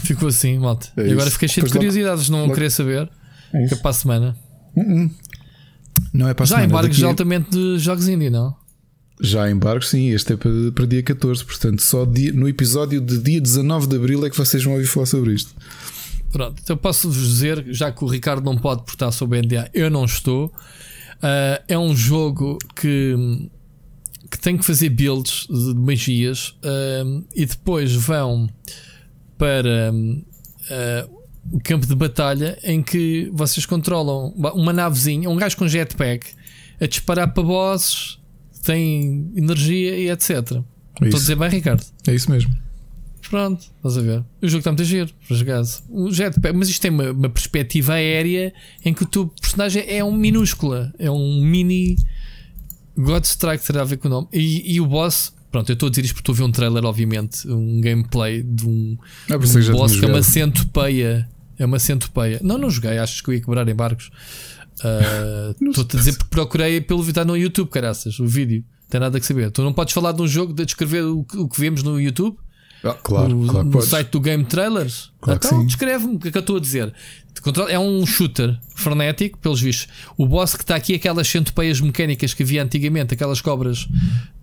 Ficou 0.05 0.28
assim, 0.28 0.59
malta. 0.59 0.89
É 0.97 1.09
e 1.09 1.12
agora 1.12 1.31
fiquei 1.31 1.49
cheio 1.49 1.67
de 1.67 1.73
Depois 1.73 1.85
logo- 1.85 1.95
curiosidades, 2.03 2.28
não 2.31 2.41
logo- 2.43 2.55
querer 2.55 2.70
saber. 2.70 3.09
É 3.53 3.61
isso. 3.65 3.69
Que 3.69 3.75
é 3.75 3.83
para 3.83 3.91
a 3.91 3.95
semana. 3.95 4.36
Uh-uh. 4.77 5.11
Não 6.12 6.28
é 6.28 6.35
para 6.35 6.45
a 6.45 6.47
Já 6.47 6.57
semana, 6.57 6.73
embargos 6.73 6.97
daqui 6.97 7.09
altamente 7.09 7.51
de 7.51 7.78
jogos 7.78 8.09
indie, 8.09 8.28
não? 8.31 8.55
Já 9.20 9.51
embargos, 9.51 9.89
sim. 9.89 10.11
Este 10.11 10.35
é 10.35 10.36
para, 10.36 10.51
para 10.75 10.86
dia 10.86 11.03
14. 11.03 11.45
Portanto, 11.45 11.81
só 11.83 12.05
dia- 12.05 12.33
no 12.33 12.49
episódio 12.49 13.01
de 13.01 13.19
dia 13.19 13.41
19 13.41 13.86
de 13.86 13.97
abril 13.97 14.25
é 14.27 14.31
que 14.31 14.36
vocês 14.36 14.62
vão 14.62 14.75
ouvir 14.75 14.86
falar 14.86 15.07
sobre 15.07 15.33
isto. 15.33 15.55
Pronto, 16.31 16.61
então 16.63 16.77
posso 16.77 17.09
vos 17.11 17.29
dizer, 17.29 17.65
já 17.69 17.91
que 17.91 18.05
o 18.05 18.07
Ricardo 18.07 18.45
não 18.45 18.57
pode 18.57 18.85
portar 18.85 19.13
sobre 19.13 19.41
NDA, 19.41 19.71
eu 19.73 19.91
não 19.91 20.05
estou. 20.05 20.53
Ah, 21.23 21.63
é 21.69 21.79
um 21.79 21.95
jogo 21.95 22.59
que, 22.75 23.15
que 24.31 24.39
tem 24.39 24.57
que 24.57 24.65
fazer 24.65 24.91
builds 24.91 25.47
de 25.49 25.75
magias 25.75 26.55
ah, 26.63 27.23
e 27.35 27.47
depois 27.47 27.95
vão 27.95 28.49
para 29.39 29.93
ah, 30.71 31.09
o 31.51 31.61
campo 31.61 31.87
de 31.87 31.95
batalha 31.95 32.59
em 32.63 32.83
que 32.83 33.31
vocês 33.33 33.65
controlam 33.65 34.35
uma 34.55 34.73
navezinha, 34.73 35.31
um 35.31 35.37
gajo 35.37 35.57
com 35.57 35.69
jetpack 35.69 36.35
a 36.81 36.87
disparar 36.87 37.33
para 37.33 37.43
bosses, 37.43 38.19
tem 38.63 39.33
energia 39.37 39.97
e 39.97 40.11
etc. 40.11 40.31
Estou 40.31 40.65
a 41.01 41.09
dizer 41.09 41.37
bem, 41.37 41.49
Ricardo? 41.49 41.85
É 42.07 42.15
isso 42.15 42.31
mesmo. 42.31 42.66
Pronto, 43.31 43.61
estás 43.77 43.99
a 43.99 44.01
ver? 44.01 44.25
O 44.43 44.47
jogo 44.49 44.59
está 44.59 44.71
muito 44.71 44.83
a 44.83 44.85
giro 44.85 45.11
jogar 45.31 45.63
o 45.89 46.13
jetpack, 46.13 46.57
mas 46.57 46.69
isto 46.69 46.81
tem 46.83 46.91
uma, 46.91 47.11
uma 47.11 47.29
perspectiva 47.29 47.95
aérea 47.95 48.53
em 48.85 48.95
que 48.95 49.03
o 49.03 49.07
teu 49.07 49.27
personagem 49.41 49.85
é 49.89 50.03
um 50.05 50.13
minúscula, 50.13 50.93
é 50.99 51.11
um 51.11 51.41
mini 51.43 51.97
Godstrike 52.97 53.65
terá 53.67 53.83
a 53.83 53.85
ver 53.85 53.97
com 53.99 54.09
o 54.09 54.11
nome. 54.11 54.29
E, 54.33 54.75
e 54.75 54.81
o 54.81 54.87
boss, 54.87 55.33
pronto, 55.51 55.69
eu 55.71 55.75
estou 55.75 55.89
a 55.89 55.91
dizer 55.91 56.05
isto 56.05 56.15
porque 56.15 56.31
estou 56.31 56.35
a 56.35 56.39
ver 56.39 56.45
um 56.45 56.53
trailer, 56.53 56.85
obviamente, 56.85 57.47
um 57.49 57.81
gameplay 57.81 58.43
de 58.43 58.67
um, 58.67 58.97
Ah, 59.29 59.37
já 59.63 59.73
um 59.73 59.77
boss 59.77 59.93
que 59.99 60.05
é 60.05 60.09
uma 60.09 60.23
centopeia. 60.23 61.29
É 61.59 61.65
uma 61.67 61.79
centopeia. 61.79 62.41
Não, 62.43 62.59
não 62.59 62.71
joguei, 62.71 62.99
achas 62.99 63.21
que 63.21 63.29
eu 63.31 63.35
ia 63.35 63.41
quebrar 63.41 63.69
em 63.69 63.75
barcos. 63.75 64.11
Ah, 64.83 65.55
Estou-te 65.61 65.97
a 65.97 65.99
dizer 65.99 66.13
porque 66.17 66.31
procurei 66.31 66.81
pelo 66.81 67.03
vídeo 67.03 67.25
no 67.25 67.37
YouTube, 67.37 67.69
caraças, 67.71 68.19
o 68.21 68.27
vídeo. 68.27 68.65
Tem 68.89 69.01
nada 69.01 69.19
que 69.19 69.27
saber. 69.27 69.51
Tu 69.51 69.63
não 69.63 69.73
podes 69.73 69.93
falar 69.93 70.13
de 70.13 70.23
um 70.23 70.29
jogo 70.29 70.53
de 70.53 70.65
descrever 70.65 71.03
o, 71.03 71.25
que- 71.25 71.37
o 71.39 71.49
que 71.49 71.61
vemos 71.61 71.83
no 71.83 72.01
YouTube? 72.01 72.37
Ah, 72.90 72.94
claro, 72.94 73.28
no, 73.34 73.47
claro 73.48 73.70
podes. 73.70 73.89
site 73.89 74.08
do 74.10 74.20
Game 74.20 74.44
Trailers. 74.44 75.10
Claro 75.20 75.40
então 75.42 75.66
descreve-me 75.66 76.16
o 76.16 76.18
que 76.18 76.28
é 76.28 76.31
que 76.31 76.39
eu 76.39 76.40
estou 76.40 76.56
a 76.56 76.60
dizer. 76.60 76.92
É 77.68 77.78
um 77.78 78.05
shooter 78.05 78.58
frenético, 78.74 79.39
pelos 79.39 79.60
vistos. 79.60 79.86
O 80.16 80.26
boss 80.26 80.55
que 80.56 80.62
está 80.65 80.74
aqui 80.74 80.94
é 80.94 80.97
aquelas 80.97 81.28
centopeias 81.28 81.81
mecânicas 81.81 82.34
que 82.34 82.42
havia 82.42 82.62
antigamente, 82.62 83.15
aquelas 83.15 83.40
cobras 83.40 83.86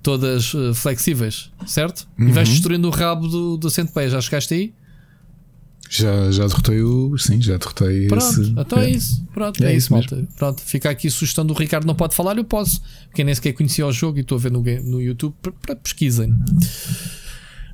todas 0.02 0.54
eh, 0.56 0.74
flexíveis, 0.74 1.52
certo? 1.66 2.08
E 2.18 2.32
vais 2.32 2.48
Uhum. 2.48 2.54
destruindo 2.54 2.88
o 2.88 2.92
rabo 2.92 3.28
do, 3.28 3.58
do 3.58 3.70
centopeia. 3.70 4.10
Já 4.10 4.22
chegaste 4.22 4.54
aí? 4.54 4.74
Já, 5.90 6.32
já 6.32 6.48
derrotei 6.48 6.82
o. 6.82 7.18
Sim, 7.18 7.42
já 7.42 7.58
derrotei 7.58 8.08
Pronto, 8.08 8.24
esse. 8.42 8.54
então 8.58 8.80
é, 8.80 8.90
isso. 8.90 9.26
Pronto, 9.34 9.64
É 9.64 9.74
é, 9.74 9.76
isso 9.76 9.92
malta. 9.92 10.28
Pronto, 10.38 10.62
fica 10.62 10.90
aqui 10.90 11.08
a 11.08 11.12
sugestão 11.12 11.46
do 11.46 11.54
Ricardo. 11.54 11.86
Não 11.86 11.94
pode 11.96 12.16
falar, 12.16 12.38
eu 12.38 12.44
posso. 12.46 12.82
Porque 13.10 13.24
nem 13.24 13.36
sequer 13.36 13.52
conhecia 13.54 13.86
o 13.86 13.92
jogo 13.92 14.18
e 14.18 14.22
estou 14.22 14.38
a 14.38 14.42
ver 14.42 14.52
no, 14.52 14.62
no 14.62 15.02
YouTube. 15.02 15.36
Para- 15.62 15.76
pesquisem. 15.76 16.34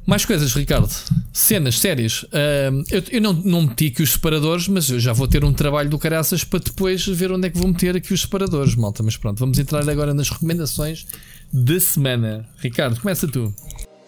Mais 0.10 0.26
coisas, 0.26 0.56
Ricardo. 0.56 0.90
Cenas, 1.32 1.78
séries. 1.78 2.26
Ahm, 2.34 2.82
eu 2.90 3.04
eu 3.12 3.22
não, 3.22 3.32
não 3.32 3.62
meti 3.62 3.86
aqui 3.90 4.02
os 4.02 4.14
separadores, 4.14 4.68
mas 4.68 4.90
eu 4.90 5.00
já 5.00 5.14
vou 5.14 5.28
ter 5.28 5.46
um 5.46 5.54
trabalho 5.54 5.88
do 5.88 6.00
caraças 6.00 6.44
para 6.44 6.58
depois 6.58 7.06
ver 7.06 7.32
onde 7.32 7.46
é 7.46 7.52
que 7.52 7.60
vou 7.60 7.68
meter 7.68 7.96
aqui 7.96 8.12
os 8.12 8.22
separadores, 8.22 8.74
malta. 8.74 9.04
Mas 9.04 9.16
pronto, 9.16 9.38
vamos 9.38 9.60
entrar 9.60 9.88
agora 9.88 10.12
nas 10.12 10.28
recomendações 10.28 11.06
da 11.54 11.80
semana. 11.80 12.44
Ricardo, 12.58 13.00
começa 13.00 13.28
tu. 13.28 13.54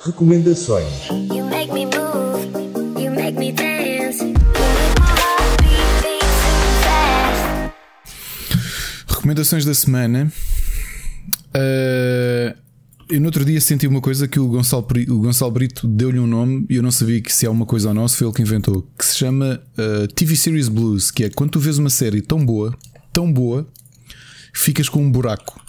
Recomendações. 0.04 0.88
You 1.12 1.46
make 1.46 1.72
me 1.72 1.86
move, 1.86 3.00
you 3.00 3.12
make 3.12 3.38
me 3.38 3.52
dance. 3.52 4.34
Recomendações 9.08 9.66
da 9.66 9.76
semana. 9.76 10.34
Ah, 11.54 12.56
eu 13.12 13.20
no 13.20 13.26
outro 13.26 13.44
dia 13.44 13.60
senti 13.60 13.86
uma 13.86 14.00
coisa 14.00 14.26
que 14.26 14.40
o 14.40 14.48
Gonçalo, 14.48 14.88
o 15.10 15.20
Gonçalo 15.20 15.52
Brito 15.52 15.86
deu-lhe 15.86 16.18
um 16.18 16.26
nome 16.26 16.66
e 16.70 16.78
eu 16.78 16.84
não 16.84 16.92
sabia 16.92 17.22
que 17.22 17.32
se 17.32 17.46
é 17.46 17.50
uma 17.50 17.66
coisa 17.66 17.90
ou 17.90 17.94
não, 17.94 18.08
se 18.08 18.16
foi 18.16 18.26
ele 18.26 18.34
que 18.34 18.42
inventou, 18.42 18.90
que 18.98 19.06
se 19.06 19.18
chama 19.18 19.62
ah, 19.78 20.08
TV 20.16 20.36
Series 20.36 20.70
Blues, 20.70 21.12
que 21.12 21.26
é 21.26 21.30
quando 21.30 21.52
tu 21.52 21.60
vês 21.60 21.78
uma 21.78 21.90
série 21.90 22.22
tão 22.22 22.46
boa, 22.46 22.74
tão 23.12 23.32
boa, 23.32 23.68
ficas 24.54 24.88
com 24.88 25.04
um 25.04 25.12
buraco. 25.12 25.60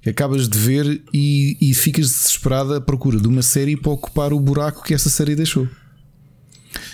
Que 0.00 0.10
acabas 0.10 0.48
de 0.48 0.56
ver 0.56 1.02
e, 1.12 1.56
e 1.60 1.74
ficas 1.74 2.06
desesperada 2.06 2.76
à 2.76 2.80
procura 2.80 3.18
de 3.20 3.26
uma 3.26 3.42
série 3.42 3.76
para 3.76 3.90
ocupar 3.90 4.32
o 4.32 4.38
buraco 4.38 4.84
que 4.84 4.94
essa 4.94 5.10
série 5.10 5.34
deixou. 5.34 5.68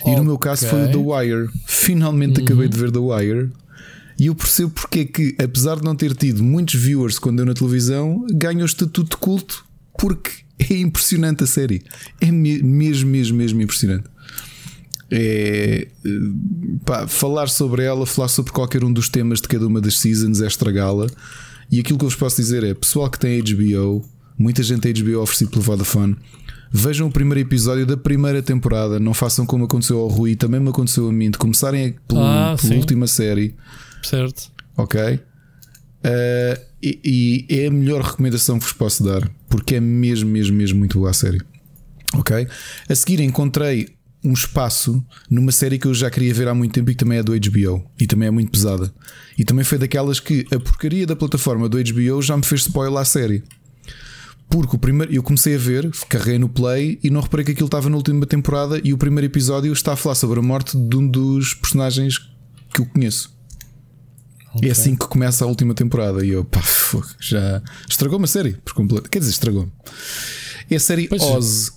E 0.07 0.17
no 0.17 0.25
meu 0.25 0.39
caso 0.39 0.67
foi 0.67 0.85
o 0.85 0.91
The 0.91 0.97
Wire. 0.97 1.51
Finalmente 1.67 2.41
acabei 2.41 2.69
de 2.69 2.79
ver 2.79 2.91
The 2.91 2.99
Wire. 2.99 3.53
E 4.19 4.27
eu 4.27 4.35
percebo 4.35 4.71
porque 4.71 5.01
é 5.01 5.05
que, 5.05 5.37
apesar 5.39 5.77
de 5.77 5.85
não 5.85 5.95
ter 5.95 6.15
tido 6.17 6.43
muitos 6.43 6.81
viewers 6.81 7.19
quando 7.19 7.37
deu 7.37 7.47
na 7.47 7.53
televisão, 7.53 8.25
ganha 8.33 8.63
o 8.63 8.67
estatuto 8.67 9.11
de 9.11 9.17
culto 9.19 9.67
porque 9.99 10.31
é 10.59 10.77
impressionante 10.79 11.45
a 11.45 11.47
série. 11.47 11.83
É 12.21 12.31
me- 12.31 12.63
mesmo, 12.63 13.11
mesmo, 13.11 13.37
mesmo 13.37 13.61
impressionante. 13.63 14.05
É, 15.11 15.87
pá, 16.85 17.07
falar 17.07 17.49
sobre 17.49 17.85
ela, 17.85 18.07
falar 18.07 18.29
sobre 18.29 18.53
qualquer 18.53 18.83
um 18.85 18.93
dos 18.93 19.09
temas 19.09 19.41
de 19.41 19.49
cada 19.49 19.67
uma 19.67 19.81
das 19.81 19.99
seasons 19.99 20.41
é 20.41 20.47
estragá-la. 20.47 21.07
E 21.71 21.79
aquilo 21.81 21.99
que 21.99 22.05
eu 22.05 22.09
vos 22.09 22.17
posso 22.19 22.37
dizer 22.37 22.65
é: 22.65 22.75
pessoal 22.75 23.11
que 23.11 23.19
tem 23.19 23.41
HBO, 23.41 24.05
muita 24.39 24.63
gente 24.63 24.81
tem 24.81 24.93
HBO 24.93 25.21
oferecido 25.21 25.51
pelo 25.51 25.63
Vodafone. 25.63 26.17
Vejam 26.73 27.07
o 27.07 27.13
primeiro 27.13 27.39
episódio 27.41 27.87
da 27.87 27.97
primeira 27.97 28.43
temporada. 28.43 28.99
Não 28.99 29.15
façam 29.15 29.47
como 29.47 29.65
aconteceu 29.65 29.99
ao 29.99 30.09
Rui, 30.09 30.35
também 30.35 30.59
me 30.59 30.71
aconteceu 30.71 31.09
a 31.09 31.13
mim, 31.13 31.31
de 31.31 31.39
começarem 31.39 31.95
pelo- 32.09 32.21
Ah, 32.21 32.57
pela 32.61 32.75
última 32.75 33.07
série. 33.07 33.55
Certo. 34.03 34.51
Ok? 34.77 35.21
Uh, 36.05 36.61
e, 36.83 37.47
e 37.49 37.61
é 37.61 37.67
a 37.67 37.71
melhor 37.71 38.03
recomendação 38.03 38.59
que 38.59 38.65
vos 38.65 38.75
posso 38.75 39.03
dar, 39.03 39.27
porque 39.49 39.77
é 39.77 39.81
mesmo, 39.81 40.29
mesmo, 40.29 40.57
mesmo 40.57 40.79
muito 40.79 40.99
boa 40.99 41.11
a 41.11 41.15
série. 41.15 41.41
Ok? 42.15 42.47
A 42.89 42.95
seguir 42.95 43.21
encontrei 43.21 43.95
um 44.23 44.33
espaço 44.33 45.05
numa 45.31 45.53
série 45.53 45.79
que 45.79 45.87
eu 45.87 45.93
já 45.93 46.11
queria 46.11 46.33
ver 46.33 46.49
há 46.49 46.55
muito 46.55 46.73
tempo 46.73 46.91
e 46.91 46.95
que 46.95 46.99
também 47.05 47.19
é 47.19 47.23
do 47.23 47.33
HBO 47.33 47.85
e 48.01 48.07
também 48.07 48.29
é 48.29 48.31
muito 48.31 48.51
pesada. 48.51 48.93
E 49.39 49.45
também 49.45 49.65
foi 49.65 49.79
daquelas 49.79 50.19
que 50.19 50.47
a 50.53 50.59
porcaria 50.59 51.07
da 51.07 51.15
plataforma 51.15 51.69
do 51.69 51.79
HBO 51.79 52.23
já 52.23 52.37
me 52.37 52.45
fez 52.45 52.63
spoiler 52.63 52.99
à 52.99 53.05
série. 53.05 53.43
Porque 54.49 54.77
o 54.77 54.79
primeiro, 54.79 55.13
eu 55.13 55.23
comecei 55.23 55.55
a 55.55 55.59
ver, 55.59 55.91
carreguei 56.09 56.39
no 56.39 56.49
play 56.49 56.99
e 57.03 57.11
não 57.11 57.21
reparei 57.21 57.45
que 57.45 57.53
aquilo 57.53 57.67
estava 57.67 57.89
na 57.89 57.97
última 57.97 58.25
temporada 58.27 58.81
e 58.83 58.93
o 58.93 58.99
primeiro 58.99 59.27
episódio 59.27 59.73
está 59.73 59.93
a 59.93 59.97
falar 59.97 60.15
sobre 60.15 60.39
a 60.39 60.43
morte 60.43 60.77
de 60.77 60.97
um 60.97 61.07
dos 61.07 61.55
personagens 61.55 62.19
que 62.73 62.81
eu 62.81 62.87
conheço. 62.87 63.35
É 64.63 64.71
assim 64.71 64.95
que 64.95 65.07
começa 65.07 65.45
a 65.45 65.49
última 65.49 65.75
temporada. 65.75 66.25
E 66.25 66.31
eu, 66.31 66.45
pá, 66.45 66.63
já 67.21 67.63
estragou-me 67.89 68.25
a 68.25 68.29
série 68.29 68.53
por 68.65 68.75
completo. 68.75 69.11
Quer 69.11 69.19
dizer, 69.19 69.33
estragou-me. 69.33 69.73
É 70.71 70.77
a 70.77 70.81
série 70.81 71.09
Pois 71.09 71.23
é. 71.23 71.27
Oz, 71.27 71.73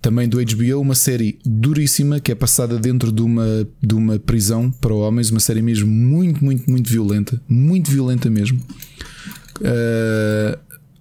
também 0.00 0.28
do 0.28 0.38
HBO, 0.38 0.80
uma 0.80 0.94
série 0.94 1.38
duríssima 1.46 2.20
que 2.20 2.30
é 2.30 2.34
passada 2.34 2.78
dentro 2.78 3.10
de 3.10 3.22
uma, 3.22 3.66
de 3.82 3.94
uma 3.94 4.18
prisão 4.18 4.70
para 4.70 4.92
homens, 4.92 5.30
uma 5.30 5.40
série 5.40 5.62
mesmo 5.62 5.90
muito, 5.90 6.44
muito, 6.44 6.70
muito 6.70 6.90
violenta, 6.90 7.40
muito 7.48 7.90
violenta 7.90 8.28
mesmo. 8.28 8.60
Uh, 9.60 10.58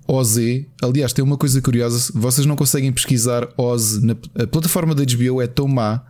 OZ, 0.07 0.37
aliás, 0.81 1.11
tem 1.11 1.23
uma 1.23 1.37
coisa 1.37 1.61
curiosa: 1.61 2.11
vocês 2.13 2.45
não 2.45 2.55
conseguem 2.55 2.91
pesquisar 2.91 3.47
Oz, 3.57 4.01
na, 4.01 4.15
a 4.35 4.47
plataforma 4.47 4.95
da 4.95 5.03
HBO 5.03 5.41
é 5.41 5.47
tão 5.47 5.67
má 5.67 6.01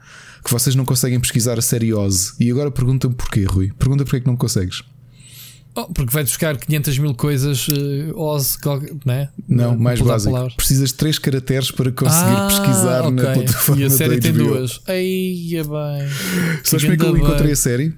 que 0.43 0.51
vocês 0.51 0.75
não 0.75 0.85
conseguem 0.85 1.19
pesquisar 1.19 1.57
a 1.57 1.61
série 1.61 1.93
Oz. 1.93 2.35
E 2.39 2.51
agora 2.51 2.69
perguntam-me 2.69 3.15
porquê, 3.15 3.43
Rui? 3.45 3.71
Pergunta 3.79 4.03
porquê 4.03 4.21
que 4.21 4.27
não 4.27 4.35
consegues. 4.35 4.83
Oh, 5.75 5.85
porque 5.91 6.13
vai 6.13 6.23
buscar 6.23 6.55
500 6.57 6.99
mil 6.99 7.15
coisas, 7.15 7.67
uh, 7.67 8.15
Oz, 8.15 8.55
qualquer- 8.57 8.93
né? 9.05 9.29
Não, 9.47 9.75
mais 9.77 9.99
básico. 9.99 10.31
palavras. 10.31 10.55
Precisas 10.55 10.89
de 10.89 10.95
três 10.95 11.17
caracteres 11.17 11.71
para 11.71 11.91
conseguir 11.91 12.35
Ah, 12.35 12.47
pesquisar 12.47 13.01
na 13.11 13.23
ok. 13.23 13.33
plataforma 13.43 13.81
E 13.81 13.85
a 13.85 13.89
série 13.89 14.19
tem 14.19 14.31
HBO. 14.33 14.43
duas. 14.49 14.79
Aí 14.87 15.55
é 15.55 15.63
bem. 15.63 16.09
Sabes 16.63 16.83
como 16.83 16.93
é 16.93 16.97
que 16.97 17.05
eu 17.05 17.17
encontrei 17.17 17.51
a 17.53 17.55
série? 17.55 17.93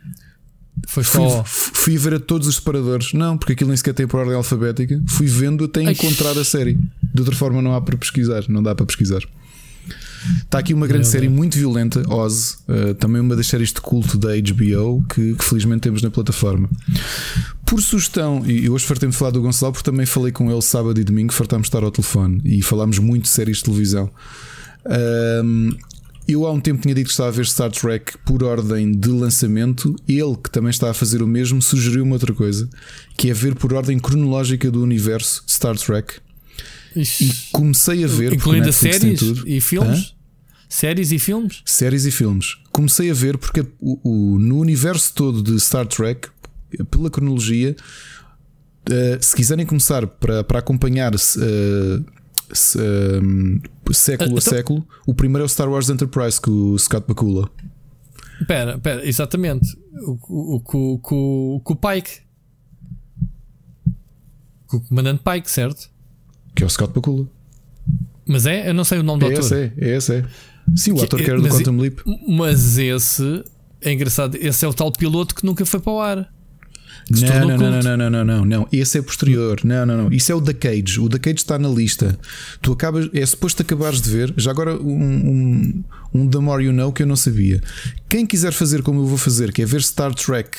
Foi 0.88 1.04
Fui, 1.04 1.30
só. 1.30 1.44
fui 1.46 1.96
a 1.96 2.00
ver 2.00 2.14
a 2.16 2.20
todos 2.20 2.48
os 2.48 2.56
separadores. 2.56 3.12
Não, 3.14 3.38
porque 3.38 3.54
aquilo 3.54 3.70
nem 3.70 3.78
sequer 3.78 3.94
tem 3.94 4.08
por 4.08 4.20
ordem 4.20 4.36
alfabética. 4.36 5.02
Fui 5.08 5.26
vendo 5.26 5.66
até 5.66 5.82
Ai. 5.86 5.92
encontrar 5.94 6.38
a 6.38 6.44
série. 6.46 6.78
De 7.14 7.22
outra 7.22 7.36
forma, 7.36 7.62
não 7.62 7.74
há 7.76 7.82
para 7.82 7.98
pesquisar. 7.98 8.44
Não 8.48 8.62
dá 8.64 8.74
para 8.76 8.86
pesquisar. 8.86 9.22
Está 10.44 10.60
aqui 10.60 10.74
uma 10.74 10.88
grande 10.88 11.06
Meu 11.06 11.12
série 11.12 11.28
Deus. 11.28 11.38
muito 11.38 11.58
violenta, 11.58 12.04
Oz, 12.08 12.60
uh, 12.68 12.94
também 12.96 13.22
uma 13.22 13.36
das 13.36 13.48
séries 13.48 13.72
de 13.72 13.82
culto 13.82 14.18
da 14.18 14.30
HBO 14.30 15.04
que, 15.08 15.36
que 15.36 15.44
felizmente 15.46 15.82
temos 15.82 16.02
na 16.02 16.10
plataforma. 16.10 16.70
Por 17.66 17.82
sugestão, 17.82 18.44
e 18.46 18.70
hoje 18.70 18.86
fartei-me 18.86 19.12
de 19.12 19.18
falar 19.18 19.32
do 19.32 19.42
Gonçalo 19.42 19.74
porque 19.74 19.90
também 19.90 20.06
falei 20.06 20.32
com 20.32 20.52
ele 20.52 20.62
sábado 20.62 21.00
e 21.00 21.04
domingo, 21.04 21.34
fartámos 21.34 21.66
de 21.66 21.70
estar 21.70 21.84
ao 21.84 21.92
telefone 21.92 22.42
e 22.46 22.62
falámos 22.62 23.00
muito 23.00 23.24
de 23.24 23.30
séries 23.30 23.58
de 23.58 23.64
televisão. 23.64 24.10
Um, 25.44 25.72
eu 26.28 26.46
há 26.48 26.52
um 26.52 26.60
tempo 26.60 26.82
tinha 26.82 26.96
dito 26.96 27.06
que 27.06 27.12
estava 27.12 27.30
a 27.30 27.32
ver 27.32 27.46
Star 27.46 27.72
Trek 27.72 28.18
por 28.26 28.44
ordem 28.44 28.92
de 28.92 29.10
lançamento. 29.10 29.96
Ele, 30.08 30.36
que 30.44 30.50
também 30.50 30.72
está 30.72 30.90
a 30.90 30.94
fazer 30.94 31.22
o 31.22 31.28
mesmo, 31.28 31.62
sugeriu-me 31.62 32.12
outra 32.14 32.34
coisa, 32.34 32.68
que 33.16 33.30
é 33.30 33.34
ver 33.34 33.54
por 33.54 33.74
ordem 33.74 34.00
cronológica 34.00 34.72
do 34.72 34.82
universo 34.82 35.44
Star 35.48 35.78
Trek. 35.78 36.16
Ixi. 36.96 37.26
E 37.26 37.34
comecei 37.52 38.04
a 38.04 38.08
ver, 38.08 38.34
Incluindo 38.34 38.64
tem 38.64 38.72
séries 38.72 39.22
e 39.46 39.62
filmes? 39.62 40.00
Hã? 40.00 40.15
Séries 40.76 41.12
e 41.14 41.20
filmes? 41.20 41.62
Séries 41.66 42.06
e 42.06 42.12
filmes. 42.12 42.58
Comecei 42.72 43.10
a 43.10 43.14
ver 43.14 43.38
porque 43.38 43.62
o, 43.80 43.98
o- 44.36 44.38
no 44.40 44.60
universo 44.60 45.14
todo 45.14 45.42
de 45.42 45.58
Star 45.60 45.86
Trek, 45.88 46.28
pela 46.92 47.10
cronologia, 47.10 47.76
eh, 48.92 49.18
se 49.22 49.34
quiserem 49.36 49.66
começar 49.66 50.06
para, 50.06 50.44
para 50.44 50.60
acompanhar 50.60 51.18
se, 51.18 51.40
eh, 51.42 52.00
se, 52.54 52.78
eh, 52.78 53.94
século 53.94 54.32
Ah, 54.32 54.34
a 54.34 54.40
então- 54.40 54.54
século, 54.54 54.88
o 55.08 55.14
primeiro 55.14 55.44
é 55.44 55.46
o 55.46 55.50
Star 55.50 55.70
Wars 55.70 55.90
Enterprise 55.90 56.42
com 56.42 56.52
o 56.52 56.78
Scott 56.78 57.08
Bakula. 57.08 57.50
Espera, 58.42 58.76
espera, 58.76 59.08
exatamente. 59.08 59.78
O, 59.94 60.20
o, 60.28 61.62
o, 61.64 61.76
Pike. 61.78 62.20
Com 64.68 64.76
o 64.78 64.82
comandante 64.82 65.24
Pike, 65.24 65.50
certo? 65.50 65.90
Que 66.54 66.64
é 66.64 66.66
o 66.66 66.70
Scott 66.70 66.92
Bakula. 66.94 67.28
Mas 68.28 68.46
é? 68.46 68.68
Eu 68.70 68.74
não 68.74 68.84
sei 68.84 69.00
o 69.00 69.04
nome 69.04 69.22
do 69.22 69.26
É 69.32 69.36
autor. 69.38 69.46
esse, 69.46 69.56
é, 69.56 69.74
é 69.78 69.96
esse, 69.96 70.16
é. 70.16 70.26
Sim, 70.76 70.94
o 70.94 71.02
ator 71.02 71.22
que 71.22 71.30
era 71.30 71.40
do 71.40 71.48
mas 71.48 71.58
Quantum 71.58 71.78
Leap. 71.78 72.00
Mas 72.28 72.78
esse 72.78 73.44
é 73.82 73.92
engraçado. 73.92 74.38
Esse 74.40 74.66
é 74.66 74.68
o 74.68 74.74
tal 74.74 74.92
piloto 74.92 75.36
que 75.36 75.46
nunca 75.46 75.66
foi 75.66 75.80
para 75.80 75.94
o 75.94 76.02
ar. 76.02 76.36
Não, 77.10 77.48
não, 77.48 77.58
não, 77.58 77.82
não, 77.82 77.98
não, 77.98 78.10
não, 78.10 78.26
não, 78.26 78.46
não. 78.46 78.68
Esse 78.72 78.98
é 78.98 79.02
posterior. 79.02 79.60
Não, 79.64 79.86
não, 79.86 79.98
não. 79.98 80.12
Isso 80.12 80.32
é 80.32 80.36
o 80.36 80.42
da 80.42 80.54
Cage. 80.54 81.00
O 81.00 81.08
da 81.08 81.20
Cage 81.20 81.38
está 81.38 81.60
na 81.60 81.70
lista. 81.70 82.18
Tu 82.62 82.72
acabas, 82.72 83.10
é 83.14 83.24
suposto 83.26 83.62
acabares 83.62 84.02
de 84.02 84.10
ver. 84.10 84.34
Já 84.38 84.50
agora 84.50 84.76
um, 84.76 84.90
um, 84.92 85.84
um 86.14 86.28
The 86.28 86.40
More 86.40 86.66
You 86.66 86.74
Know 86.74 86.92
que 86.92 87.04
eu 87.04 87.08
não 87.08 87.16
sabia. 87.16 87.62
Quem 88.10 88.26
quiser 88.26 88.54
fazer 88.54 88.82
como 88.82 89.02
eu 89.02 89.06
vou 89.06 89.18
fazer, 89.20 89.52
que 89.52 89.62
é 89.62 89.66
ver 89.66 89.84
Star 89.84 90.16
Trek 90.16 90.58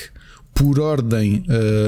por 0.56 0.80
ordem, 0.80 1.44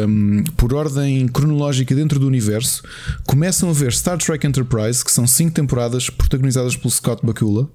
hum, 0.06 0.44
por 0.56 0.74
ordem 0.74 1.26
cronológica 1.26 1.94
dentro 1.94 2.20
do 2.20 2.26
universo, 2.26 2.82
começam 3.26 3.70
a 3.70 3.72
ver 3.72 3.92
Star 3.92 4.18
Trek 4.18 4.47
Enterprise, 4.47 5.02
que 5.02 5.10
são 5.10 5.26
cinco 5.26 5.52
temporadas 5.55 6.10
protagonizadas 6.10 6.76
pelo 6.76 6.90
Scott 6.90 7.24
Bakula 7.24 7.68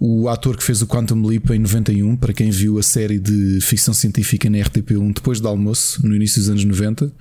o 0.00 0.28
ator 0.28 0.56
que 0.56 0.62
fez 0.64 0.82
o 0.82 0.86
Quantum 0.86 1.24
Leap 1.24 1.50
em 1.50 1.58
91, 1.60 2.16
para 2.16 2.32
quem 2.32 2.50
viu 2.50 2.78
a 2.78 2.82
série 2.82 3.18
de 3.18 3.60
ficção 3.62 3.94
científica 3.94 4.50
na 4.50 4.58
RTP1 4.58 5.14
depois 5.14 5.40
do 5.40 5.48
almoço, 5.48 6.04
no 6.06 6.14
início 6.14 6.40
dos 6.40 6.50
anos 6.50 6.64
90. 6.64 7.12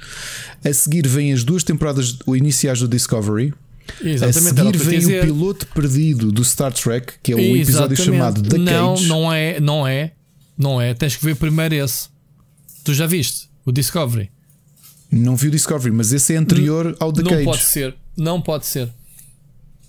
A 0.65 0.73
seguir 0.73 1.07
vêm 1.07 1.31
as 1.31 1.43
duas 1.43 1.63
temporadas 1.63 2.17
iniciais 2.27 2.79
do 2.79 2.87
Discovery. 2.87 3.53
Exatamente, 4.03 4.59
a 4.59 4.65
seguir 4.65 4.77
vem 4.77 4.99
dizer. 4.99 5.19
o 5.23 5.25
piloto 5.27 5.67
perdido 5.67 6.31
do 6.31 6.43
Star 6.43 6.73
Trek, 6.73 7.13
que 7.21 7.31
é 7.31 7.35
o 7.35 7.39
episódio 7.39 7.93
Exatamente. 7.93 8.01
chamado 8.03 8.41
The 8.41 8.57
Não, 8.57 8.95
Cage. 8.95 9.07
não 9.07 9.33
é, 9.33 9.59
não 9.59 9.87
é. 9.87 10.11
Não 10.57 10.81
é. 10.81 10.93
Tens 10.93 11.15
que 11.15 11.23
ver 11.23 11.35
primeiro 11.35 11.75
esse. 11.75 12.12
Tu 12.83 12.93
já 12.93 13.05
viste? 13.07 13.49
O 13.65 13.71
Discovery. 13.71 14.29
Não 15.11 15.35
vi 15.35 15.47
o 15.47 15.51
Discovery, 15.51 15.91
mas 15.95 16.11
esse 16.11 16.33
é 16.33 16.37
anterior 16.37 16.95
ao 16.99 17.13
The 17.13 17.21
não 17.21 17.29
Cage. 17.31 17.43
pode 17.45 17.63
ser. 17.63 17.95
Não 18.17 18.41
pode 18.41 18.65
ser. 18.65 18.89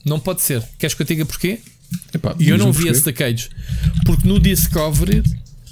Não 0.04 0.20
pode 0.20 0.42
ser. 0.42 0.62
Queres 0.78 0.94
que 0.94 1.02
eu 1.02 1.06
te 1.06 1.14
diga 1.14 1.24
porquê? 1.24 1.60
Epá, 2.12 2.34
E 2.38 2.48
eu 2.50 2.58
não 2.58 2.72
vi 2.72 2.80
porquê. 2.84 2.90
esse 2.90 3.04
da 3.04 3.12
Cage. 3.12 3.48
Porque 4.04 4.28
no 4.28 4.38
Discovery 4.38 5.22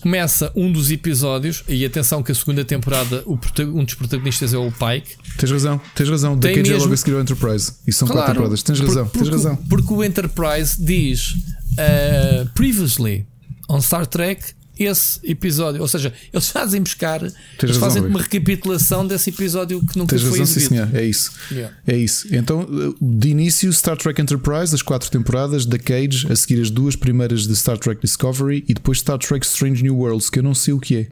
começa 0.01 0.51
um 0.57 0.73
dos 0.73 0.91
episódios, 0.91 1.62
e 1.68 1.84
atenção 1.84 2.23
que 2.25 2.33
a 2.33 2.34
segunda 2.34 2.65
temporada 2.65 3.23
o 3.25 3.39
um 3.76 3.84
dos 3.84 3.94
protagonistas 3.94 4.52
é 4.52 4.59
o 4.59 4.73
Pike. 4.73 5.17
Tens 5.39 5.51
razão, 5.52 5.81
tens 5.94 6.09
razão. 6.09 6.36
The 6.39 6.49
Tem 6.49 6.57
Cage 6.57 6.70
é 6.70 6.73
mesmo- 6.73 6.83
logo 6.84 6.94
a 6.94 6.97
seguir 6.97 7.12
ao 7.15 7.20
Enterprise. 7.20 7.73
E 7.86 7.92
são 7.92 8.09
quatro 8.09 8.17
Claro, 8.25 8.33
temporadas. 8.33 8.62
Tens 8.65 8.81
razão, 8.81 9.07
porque, 9.07 9.18
tens 9.18 9.28
razão. 9.28 9.57
Porque 9.57 9.92
o 9.92 10.02
Enterprise 10.02 10.83
diz 10.84 11.31
uh, 11.75 12.49
previously 12.55 13.26
on 13.68 13.81
Star 13.81 14.07
Trek 14.07 14.42
esse 14.86 15.19
episódio. 15.25 15.81
Ou 15.81 15.89
seja, 15.89 16.12
eles 16.33 16.49
fazem 16.49 16.81
buscar, 16.83 17.23
eles 17.23 17.35
razão, 17.61 17.81
fazem 17.81 18.02
Rui. 18.02 18.11
uma 18.11 18.20
recapitulação 18.20 19.07
desse 19.07 19.31
episódio 19.31 19.81
que 19.86 19.99
nunca 19.99 20.17
Tens 20.17 20.23
foi 20.28 20.39
razão, 20.39 20.47
sim, 20.47 20.69
senhor. 20.69 20.89
É 20.94 21.05
isso. 21.05 21.33
Yeah. 21.51 21.77
É 21.86 21.97
isso. 21.97 22.27
Então, 22.35 22.67
de 23.01 23.28
início, 23.28 23.73
Star 23.73 23.97
Trek 23.97 24.20
Enterprise, 24.20 24.75
as 24.75 24.83
quatro 24.83 25.11
temporadas, 25.11 25.67
da 25.67 25.78
Cage, 25.78 26.27
a 26.31 26.36
seguir 26.36 26.61
as 26.61 26.70
duas 26.70 26.97
primeiras 26.97 27.47
de 27.47 27.55
Star 27.57 27.78
Trek 27.78 28.01
Discovery 28.01 28.65
e 28.69 28.75
depois 28.75 28.99
Star 28.99 29.19
Trek 29.19 29.44
Strange 29.47 29.83
New 29.83 29.97
Worlds, 29.97 30.28
que 30.31 30.39
eu 30.39 30.43
não 30.43 30.55
sei 30.55 30.75
o 30.75 30.78
que 30.81 30.97
é. 30.97 31.07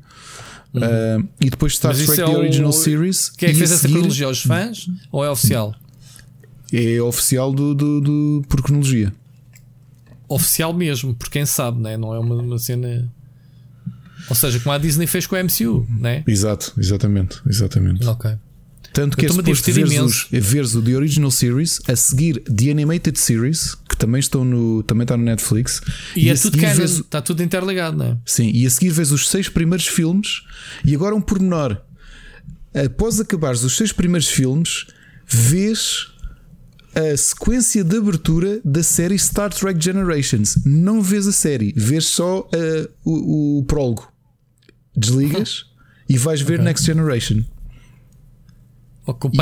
Ah, 0.76 1.18
e 1.40 1.50
depois 1.50 1.74
Star 1.74 1.92
Uhum. 1.92 1.98
Mas 1.98 2.06
Trek 2.06 2.20
é 2.20 2.24
The 2.24 2.30
o- 2.30 2.38
Original 2.38 2.72
Series. 2.72 3.30
Quem 3.30 3.48
é 3.48 3.52
que 3.52 3.58
fez 3.58 3.72
essa 3.72 3.80
seguir 3.82 3.94
cronologia? 3.94 4.28
Os 4.28 4.42
fãs? 4.42 4.88
Ou 5.10 5.24
é 5.24 5.30
oficial? 5.30 5.74
É 6.72 7.02
oficial 7.02 7.52
do, 7.52 7.74
do, 7.74 8.00
do- 8.00 8.44
por 8.48 8.62
cronologia. 8.62 9.12
Oficial 10.28 10.72
mesmo, 10.72 11.12
por 11.12 11.28
quem 11.28 11.44
sabe, 11.44 11.80
né? 11.82 11.96
não 11.96 12.14
é 12.14 12.18
uma, 12.20 12.36
uma 12.36 12.58
cena. 12.58 13.10
Ou 14.30 14.36
seja, 14.36 14.58
como 14.60 14.72
a 14.72 14.78
Disney 14.78 15.06
fez 15.06 15.26
com 15.26 15.36
a 15.36 15.42
MCU, 15.44 15.86
né? 15.98 16.24
Exato, 16.26 16.72
exatamente. 16.78 17.40
exatamente. 17.46 18.06
Ok. 18.06 18.30
Tanto 18.92 19.16
que 19.16 19.24
Eu 19.26 19.30
é 19.30 19.32
suposto 19.32 19.72
veres, 19.72 20.00
os, 20.00 20.26
veres 20.30 20.74
o 20.74 20.82
The 20.82 20.96
Original 20.96 21.30
Series, 21.30 21.80
a 21.88 21.94
seguir 21.94 22.40
The 22.40 22.70
Animated 22.72 23.18
Series, 23.18 23.76
que 23.88 23.96
também, 23.96 24.18
estão 24.18 24.44
no, 24.44 24.82
também 24.82 25.04
está 25.04 25.16
no 25.16 25.22
Netflix. 25.22 25.80
E, 26.16 26.28
é 26.28 26.32
a 26.32 26.36
tudo 26.36 26.58
canon, 26.58 26.74
vês- 26.74 26.98
está 26.98 27.22
tudo 27.22 27.42
interligado, 27.42 27.96
não 27.96 28.06
é? 28.06 28.18
Sim, 28.26 28.50
e 28.52 28.66
a 28.66 28.70
seguir 28.70 28.90
vês 28.90 29.12
os 29.12 29.28
seis 29.28 29.48
primeiros 29.48 29.86
filmes 29.86 30.42
e 30.84 30.94
agora 30.94 31.14
um 31.14 31.20
pormenor. 31.20 31.80
Após 32.74 33.20
acabares 33.20 33.62
os 33.62 33.76
seis 33.76 33.92
primeiros 33.92 34.28
filmes, 34.28 34.86
vês 35.26 36.08
a 36.94 37.16
sequência 37.16 37.84
de 37.84 37.96
abertura 37.96 38.60
da 38.64 38.82
série 38.82 39.16
Star 39.18 39.52
Trek 39.54 39.82
Generations. 39.82 40.58
Não 40.64 41.00
vês 41.00 41.28
a 41.28 41.32
série, 41.32 41.72
vês 41.76 42.06
só 42.06 42.40
uh, 42.40 42.88
o, 43.04 43.58
o 43.58 43.64
prólogo. 43.64 44.09
Desligas 44.96 45.66
e 46.08 46.18
vais 46.18 46.40
ver 46.40 46.54
Ok. 46.54 46.64
Next 46.64 46.86
Generation. 46.86 47.44
Ou 49.06 49.14
com 49.14 49.28
o 49.28 49.32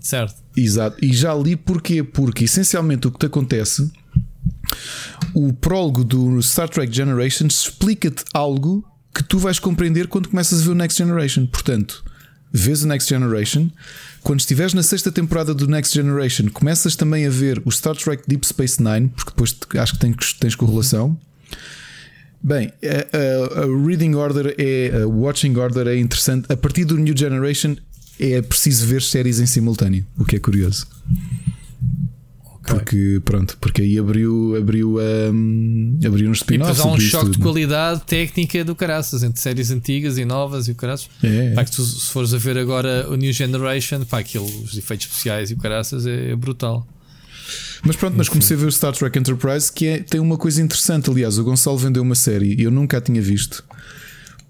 certo? 0.00 0.36
Exato. 0.56 0.96
E 1.04 1.12
já 1.12 1.34
li 1.34 1.56
porquê? 1.56 2.02
Porque 2.02 2.44
essencialmente 2.44 3.06
o 3.06 3.10
que 3.10 3.18
te 3.18 3.26
acontece, 3.26 3.90
o 5.34 5.52
prólogo 5.52 6.04
do 6.04 6.42
Star 6.42 6.68
Trek 6.68 6.94
Generations 6.94 7.64
explica-te 7.64 8.24
algo 8.32 8.84
que 9.14 9.22
tu 9.22 9.38
vais 9.38 9.58
compreender 9.58 10.06
quando 10.06 10.28
começas 10.28 10.60
a 10.60 10.64
ver 10.64 10.70
o 10.70 10.74
Next 10.74 10.98
Generation. 10.98 11.46
Portanto, 11.46 12.04
vês 12.52 12.82
o 12.82 12.86
Next 12.86 13.08
Generation. 13.08 13.70
Quando 14.22 14.40
estiveres 14.40 14.74
na 14.74 14.82
sexta 14.82 15.10
temporada 15.10 15.54
do 15.54 15.66
Next 15.66 15.94
Generation, 15.94 16.48
começas 16.50 16.94
também 16.94 17.26
a 17.26 17.30
ver 17.30 17.60
o 17.64 17.70
Star 17.70 17.96
Trek 17.96 18.22
Deep 18.26 18.46
Space 18.46 18.82
Nine, 18.82 19.08
porque 19.08 19.30
depois 19.30 19.56
acho 19.80 19.94
que 19.94 19.98
tens, 19.98 20.32
tens 20.34 20.54
correlação. 20.54 21.18
Bem, 22.42 22.72
a, 22.82 23.16
a- 23.16 23.64
a 23.64 23.86
reading 23.86 24.14
order 24.14 24.54
é 24.58 25.02
a 25.02 25.06
watching 25.08 25.56
order 25.56 25.86
é 25.88 25.96
interessante. 25.98 26.50
A 26.52 26.56
partir 26.56 26.84
do 26.84 26.96
New 26.96 27.16
Generation 27.16 27.74
é 28.20 28.40
preciso 28.42 28.86
ver 28.86 29.02
séries 29.02 29.40
em 29.40 29.46
simultâneo, 29.46 30.04
o 30.18 30.24
que 30.24 30.36
é 30.36 30.38
curioso. 30.38 30.86
Porque, 32.66 33.18
pronto, 33.24 33.56
porque 33.58 33.80
aí 33.80 33.98
abriu, 33.98 34.54
abriu, 34.54 34.98
um, 35.32 35.98
abriu 36.04 36.30
uns 36.30 36.42
E 36.42 36.58
depois 36.58 36.78
há 36.80 36.86
um 36.86 37.00
choque 37.00 37.30
de 37.30 37.38
né? 37.38 37.42
qualidade 37.42 38.02
técnica 38.02 38.62
do 38.62 38.76
caraças 38.76 39.22
entre 39.22 39.40
séries 39.40 39.70
antigas 39.70 40.18
e 40.18 40.24
novas 40.26 40.68
e 40.68 40.72
o 40.72 40.74
caraças. 40.74 41.08
É, 41.22 41.46
é. 41.46 41.54
Pá, 41.54 41.64
que 41.64 41.72
tu, 41.72 41.82
se 41.82 42.10
fores 42.12 42.34
a 42.34 42.38
ver 42.38 42.58
agora 42.58 43.08
o 43.08 43.14
New 43.16 43.32
Generation, 43.32 44.04
pá, 44.04 44.18
aquilo, 44.18 44.44
os 44.44 44.76
efeitos 44.76 45.06
especiais 45.06 45.50
e 45.50 45.54
o 45.54 45.56
caraças 45.56 46.06
é, 46.06 46.32
é 46.32 46.36
brutal. 46.36 46.86
Mas 47.84 47.96
pronto, 47.96 48.16
mas 48.16 48.28
comecei 48.28 48.56
a 48.56 48.60
ver 48.60 48.66
o 48.66 48.72
Star 48.72 48.92
Trek 48.92 49.18
Enterprise 49.18 49.72
que 49.72 49.86
é, 49.86 49.98
tem 50.00 50.20
uma 50.20 50.36
coisa 50.36 50.60
interessante. 50.62 51.10
Aliás, 51.10 51.38
o 51.38 51.44
Gonçalo 51.44 51.78
vendeu 51.78 52.02
uma 52.02 52.14
série 52.14 52.54
e 52.58 52.62
eu 52.62 52.70
nunca 52.70 52.98
a 52.98 53.00
tinha 53.00 53.22
visto. 53.22 53.64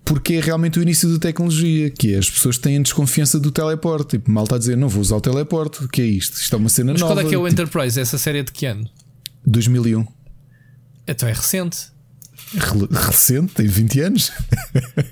Porque 0.04 0.34
é 0.34 0.40
realmente 0.40 0.78
o 0.78 0.82
início 0.82 1.06
da 1.12 1.18
tecnologia, 1.18 1.90
que 1.90 2.14
é 2.14 2.18
as 2.18 2.30
pessoas 2.30 2.56
têm 2.56 2.80
desconfiança 2.80 3.38
do 3.38 3.50
teleporte. 3.50 4.16
Tipo, 4.16 4.30
mal 4.30 4.44
está 4.44 4.56
a 4.56 4.58
dizer, 4.58 4.76
não 4.76 4.88
vou 4.88 5.02
usar 5.02 5.16
o 5.16 5.20
teleporte. 5.20 5.84
O 5.84 5.88
que 5.88 6.00
é 6.00 6.06
isto? 6.06 6.40
Isto 6.40 6.56
é 6.56 6.58
uma 6.58 6.70
cena 6.70 6.92
Mas 6.92 7.02
nova. 7.02 7.14
qual 7.14 7.26
é 7.26 7.28
que 7.28 7.34
é 7.34 7.38
o 7.38 7.46
tipo, 7.46 7.62
Enterprise? 7.62 8.00
Essa 8.00 8.16
série 8.16 8.38
é 8.38 8.42
de 8.42 8.50
que 8.50 8.64
ano? 8.64 8.88
2001. 9.46 10.06
Então 11.06 11.28
é 11.28 11.32
recente. 11.32 11.88
Recente, 12.90 13.52
tem 13.54 13.66
20 13.66 14.00
anos. 14.00 14.32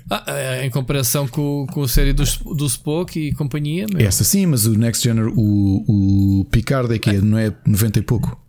Ah, 0.09 0.23
é, 0.27 0.65
em 0.65 0.69
comparação 0.69 1.27
com, 1.27 1.67
com 1.71 1.83
a 1.83 1.87
série 1.87 2.13
do, 2.13 2.23
do 2.55 2.65
Spock 2.65 3.19
e 3.19 3.33
companhia. 3.33 3.85
meu. 3.91 4.05
Essa 4.07 4.23
sim, 4.23 4.45
mas 4.45 4.65
o 4.65 4.73
Next 4.77 5.03
Gener, 5.03 5.27
o, 5.27 6.39
o 6.41 6.45
Picard 6.45 6.93
é 6.93 6.97
que 6.97 7.09
é, 7.09 7.19
não 7.21 7.37
é 7.37 7.53
90 7.65 7.99
e 7.99 8.01
pouco. 8.01 8.41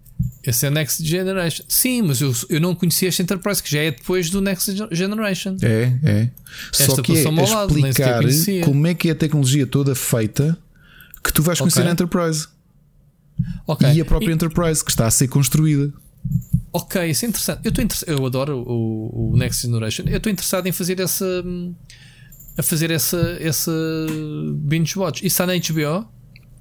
Esse 0.44 0.66
é 0.66 0.70
Next 0.70 1.04
Generation. 1.04 1.64
Sim, 1.68 2.02
mas 2.02 2.20
eu, 2.20 2.32
eu 2.48 2.60
não 2.60 2.74
conhecia 2.76 3.08
este 3.08 3.22
Enterprise, 3.22 3.60
que 3.62 3.70
já 3.70 3.80
é 3.80 3.90
depois 3.90 4.30
do 4.30 4.40
Next 4.40 4.70
Gen- 4.76 4.88
Generation. 4.92 5.56
É, 5.62 5.92
é. 6.04 6.30
Só 6.72 6.84
Esta 6.84 7.02
que 7.02 7.16
é 7.18 7.24
ao 7.26 7.32
lado, 7.34 7.76
explicar 7.76 8.22
como 8.64 8.86
é 8.86 8.94
que 8.94 9.08
é 9.08 9.12
a 9.12 9.14
tecnologia 9.16 9.66
toda 9.66 9.94
feita 9.96 10.56
que 11.24 11.32
tu 11.32 11.42
vais 11.42 11.58
conhecer 11.58 11.80
Ok. 11.80 11.90
a 11.90 11.92
Enterprise. 11.92 12.46
Ok. 13.66 13.92
E 13.92 14.00
a 14.00 14.04
própria 14.04 14.32
Enterprise 14.32 14.84
que 14.84 14.90
está 14.90 15.06
a 15.06 15.10
ser 15.10 15.26
construída. 15.26 15.92
Ok, 16.72 17.10
isso 17.10 17.24
é 17.24 17.28
interessante. 17.28 17.60
Eu, 17.64 17.68
estou 17.70 17.84
interess- 17.84 18.04
eu 18.06 18.24
adoro 18.26 18.58
o, 18.66 19.32
o 19.32 19.36
Next 19.36 19.62
Generation. 19.66 20.04
Eu 20.06 20.18
estou 20.18 20.30
interessado 20.30 20.66
em 20.66 20.72
fazer 20.72 21.00
essa. 21.00 21.44
A 22.56 22.62
fazer 22.62 22.90
essa, 22.90 23.36
essa 23.40 23.70
binge 24.56 24.98
watch. 24.98 25.18
Isso 25.24 25.40
está 25.40 25.46
na 25.46 25.54
HBO? 25.54 26.08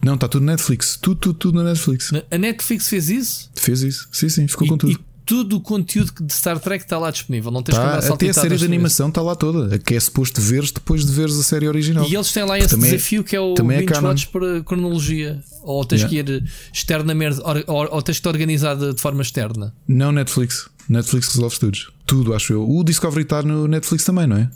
Não, 0.04 0.14
está 0.14 0.28
tudo 0.28 0.46
na 0.46 0.52
Netflix. 0.54 0.96
Tudo, 1.02 1.20
tudo, 1.20 1.40
tudo 1.40 1.64
na 1.64 1.70
Netflix. 1.72 2.12
A 2.30 2.38
Netflix 2.38 2.88
fez 2.88 3.10
isso? 3.10 3.50
Fez 3.56 3.82
isso. 3.82 4.08
Sim, 4.12 4.30
sim, 4.30 4.48
ficou 4.48 4.66
E, 4.68 4.70
com 4.70 4.78
tudo. 4.78 5.04
Todo 5.28 5.58
o 5.58 5.62
conteúdo 5.62 6.12
de 6.24 6.34
Star 6.34 6.58
Trek 6.60 6.84
está 6.86 6.98
lá 6.98 7.12
disponível. 7.12 7.52
Não 7.52 7.62
tens 7.62 7.76
que 7.78 7.84
andar 7.84 8.02
Tá, 8.02 8.14
até 8.14 8.30
a 8.30 8.34
série 8.34 8.56
de 8.56 8.66
animação 8.66 9.10
está 9.10 9.22
lá 9.22 9.36
toda. 9.36 9.78
Que 9.78 9.94
é 9.96 10.00
suposto 10.00 10.42
veres 10.42 10.72
depois 10.72 11.06
de 11.06 11.12
veres 11.12 11.38
a 11.38 11.44
série 11.44 11.68
original. 11.68 12.08
E 12.08 12.16
eles 12.16 12.32
têm 12.32 12.44
lá 12.46 12.58
esse 12.58 12.70
Também 12.70 12.88
é- 12.90 12.94
desafio 12.94 13.24
que 13.24 13.36
é 13.36 13.40
o 13.42 13.54
é 13.54 13.62
binge 13.62 13.86
canon. 13.86 14.08
watch 14.08 14.28
por 14.30 14.42
cronologia. 14.64 15.44
Ou 15.62 15.84
tens 15.86 16.02
Yeah. 16.04 16.24
que 16.24 16.34
ir 16.34 16.44
externamente, 16.74 17.40
ou, 17.42 17.76
ou, 17.76 17.88
ou 17.96 18.02
tens 18.02 18.16
que 18.18 18.22
te 18.24 18.30
organizar 18.30 18.76
de, 18.76 18.94
de 18.94 19.02
forma 19.02 19.22
externa. 19.22 19.76
Não 19.88 20.12
Netflix. 20.14 20.70
Netflix 20.88 21.28
resolve 21.36 21.60
tudo. 21.60 21.78
Tudo, 22.06 22.34
acho 22.34 22.54
eu. 22.54 22.68
O 22.70 22.84
Discovery 22.84 23.24
está 23.24 23.42
no 23.44 23.68
Netflix 23.68 24.06
também, 24.06 24.26
não 24.26 24.38
é? 24.38 24.50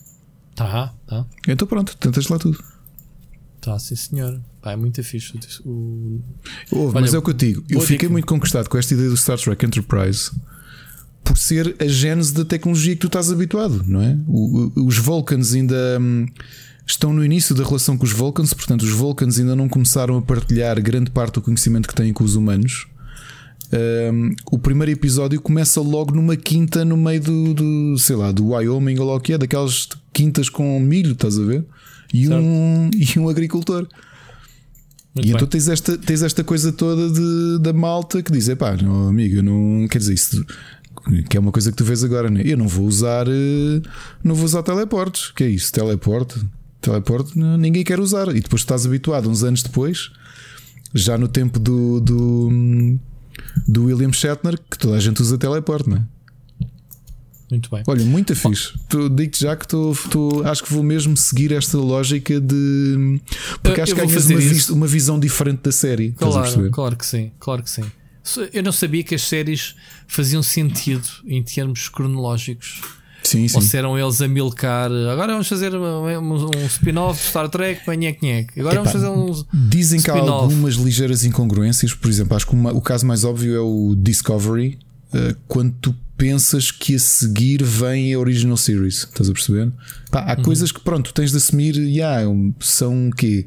Tá, 0.55 0.93
tá. 1.05 1.25
Então 1.47 1.67
pronto, 1.67 1.97
tentas 1.97 2.27
lá 2.29 2.39
tudo. 2.39 2.57
Tá, 3.59 3.77
sim 3.77 3.95
senhor. 3.95 4.39
Pá, 4.61 4.71
é 4.71 4.75
muito 4.75 5.03
fixe. 5.03 5.33
O... 5.65 6.21
Ouve, 6.71 6.95
Olha, 6.95 7.01
mas 7.01 7.13
é 7.13 7.17
o 7.17 7.21
que 7.21 7.29
eu 7.29 7.33
digo. 7.33 7.63
Eu 7.69 7.81
fiquei 7.81 7.97
dica. 7.99 8.09
muito 8.09 8.25
conquistado 8.25 8.69
com 8.69 8.77
esta 8.77 8.93
ideia 8.93 9.09
do 9.09 9.17
Star 9.17 9.37
Trek 9.37 9.65
Enterprise 9.65 10.31
por 11.23 11.37
ser 11.37 11.75
a 11.79 11.87
gênese 11.87 12.33
da 12.33 12.43
tecnologia 12.45 12.93
que 12.95 13.01
tu 13.01 13.07
estás 13.07 13.31
habituado, 13.31 13.83
não 13.87 14.01
é? 14.01 14.17
O- 14.27 14.71
o- 14.75 14.85
os 14.87 14.97
Vulcans 14.97 15.53
ainda 15.53 15.75
hum, 15.99 16.25
estão 16.85 17.13
no 17.13 17.23
início 17.23 17.55
da 17.55 17.63
relação 17.63 17.97
com 17.97 18.03
os 18.05 18.11
Vulcans, 18.11 18.53
portanto, 18.53 18.81
os 18.83 18.89
Vulcans 18.91 19.39
ainda 19.39 19.55
não 19.55 19.69
começaram 19.69 20.17
a 20.17 20.21
partilhar 20.21 20.81
grande 20.81 21.11
parte 21.11 21.35
do 21.35 21.41
conhecimento 21.41 21.87
que 21.87 21.95
têm 21.95 22.11
com 22.11 22.23
os 22.23 22.35
humanos. 22.35 22.87
Hum, 23.73 24.33
o 24.51 24.57
primeiro 24.59 24.91
episódio 24.91 25.39
começa 25.39 25.79
logo 25.79 26.13
numa 26.13 26.35
quinta 26.35 26.83
no 26.83 26.97
meio 26.97 27.21
do, 27.21 27.53
do 27.53 27.97
sei 27.97 28.15
lá, 28.17 28.31
do 28.31 28.47
Wyoming 28.49 28.99
ou 28.99 29.07
lá 29.07 29.15
o 29.15 29.19
que 29.19 29.31
é, 29.33 29.37
daquelas 29.37 29.87
quintas 30.11 30.49
com 30.49 30.77
milho, 30.79 31.13
estás 31.13 31.39
a 31.39 31.43
ver? 31.43 31.63
E, 32.13 32.27
um, 32.27 32.89
e 33.15 33.17
um 33.19 33.29
agricultor. 33.29 33.87
Muito 35.15 35.27
e 35.27 35.31
então 35.31 35.45
tens 35.47 35.67
esta, 35.69 35.97
tens 35.97 36.21
esta 36.21 36.41
coisa 36.43 36.71
toda 36.71 37.09
de, 37.09 37.59
da 37.61 37.71
malta 37.73 38.21
que 38.23 38.31
diz: 38.31 38.53
pá, 38.55 38.75
não, 38.81 39.07
amigo, 39.09 39.41
não 39.41 39.87
quer 39.89 39.97
dizer 39.99 40.13
isso. 40.13 40.45
Que 41.29 41.37
é 41.37 41.39
uma 41.39 41.51
coisa 41.51 41.71
que 41.71 41.77
tu 41.77 41.83
vês 41.83 42.03
agora, 42.03 42.29
né? 42.29 42.41
Eu 42.45 42.57
não 42.57 42.67
vou 42.67 42.85
usar, 42.85 43.27
eh, 43.27 43.81
não 44.23 44.35
vou 44.35 44.45
usar 44.45 44.61
teleportes. 44.63 45.31
Que 45.31 45.43
é 45.43 45.49
isso? 45.49 45.71
Teleporte, 45.71 46.39
teleporte, 46.79 47.37
ninguém 47.37 47.83
quer 47.83 47.99
usar. 47.99 48.27
E 48.35 48.39
depois 48.39 48.61
estás 48.61 48.85
habituado, 48.85 49.29
uns 49.29 49.43
anos 49.43 49.63
depois, 49.63 50.11
já 50.93 51.17
no 51.17 51.27
tempo 51.27 51.59
do, 51.59 51.99
do, 51.99 52.99
do 53.67 53.85
William 53.85 54.11
Shatner, 54.13 54.59
que 54.69 54.77
toda 54.77 54.95
a 54.95 54.99
gente 54.99 55.21
usa 55.21 55.37
teleporte, 55.37 55.89
não 55.89 55.97
é? 55.97 56.01
Muito 57.49 57.69
bem. 57.69 57.83
Olha, 57.85 58.05
muito 58.05 58.33
fixe. 58.33 58.71
Digo-te 59.13 59.41
já 59.41 59.57
que 59.57 59.67
tô, 59.67 59.93
tô- 60.09 60.41
acho 60.45 60.63
que 60.63 60.71
vou 60.73 60.81
mesmo 60.81 61.17
seguir 61.17 61.51
esta 61.51 61.77
lógica 61.77 62.39
de. 62.39 63.19
Porque 63.61 63.81
Eu- 63.81 63.83
acho 63.83 63.91
eu 63.91 63.95
que 63.97 64.05
ganhas 64.05 64.25
uma, 64.29 64.39
vis- 64.39 64.69
uma 64.69 64.87
visão 64.87 65.19
diferente 65.19 65.59
da 65.63 65.71
série. 65.71 66.13
Claro, 66.13 66.69
claro 66.71 66.95
que 66.95 67.05
sim, 67.05 67.31
claro 67.39 67.61
que 67.61 67.69
sim. 67.69 67.83
Eu 68.53 68.63
não 68.63 68.71
sabia 68.71 69.03
que 69.03 69.15
as 69.15 69.21
séries 69.23 69.75
faziam 70.07 70.41
sentido 70.43 71.07
em 71.25 71.41
termos 71.43 71.89
cronológicos. 71.89 72.81
Sim, 73.23 73.47
sim. 73.47 73.55
Ou 73.55 73.61
se 73.61 73.77
eram 73.77 73.97
eles 73.99 74.19
a 74.21 74.27
milcar. 74.27 74.89
Agora 74.91 75.33
vamos 75.33 75.47
fazer 75.47 75.75
um, 75.75 76.07
um 76.55 76.65
spin-off 76.65 77.19
de 77.21 77.27
Star 77.29 77.47
Trek, 77.49 77.81
nhec. 77.95 78.59
Agora 78.59 78.75
Epá, 78.75 78.83
vamos 78.83 78.91
fazer 78.91 79.07
um. 79.09 79.45
Dizem 79.69 80.01
que 80.01 80.09
há 80.09 80.15
algumas 80.19 80.73
ligeiras 80.75 81.23
incongruências, 81.23 81.93
por 81.93 82.09
exemplo, 82.09 82.35
acho 82.35 82.47
que 82.47 82.53
uma- 82.53 82.73
o 82.73 82.81
caso 82.81 83.05
mais 83.05 83.23
óbvio 83.23 83.55
é 83.55 83.59
o 83.59 83.95
Discovery, 83.95 84.79
eh, 85.13 85.35
quando 85.47 85.71
tu 85.79 85.95
pensas 86.17 86.71
que 86.71 86.95
a 86.95 86.99
seguir 86.99 87.63
vem 87.63 88.13
a 88.13 88.19
Original 88.19 88.57
Series, 88.57 89.03
estás 89.03 89.29
a 89.29 89.33
perceber? 89.33 89.71
Pá, 90.09 90.21
Uhum. 90.21 90.29
há 90.31 90.35
coisas 90.37 90.71
que 90.71 90.79
pronto, 90.79 91.13
tens 91.13 91.31
de 91.31 91.37
assumir, 91.37 91.75
yeah, 91.75 92.27
um- 92.27 92.53
são 92.59 93.09
o 93.09 93.11
quê? 93.15 93.45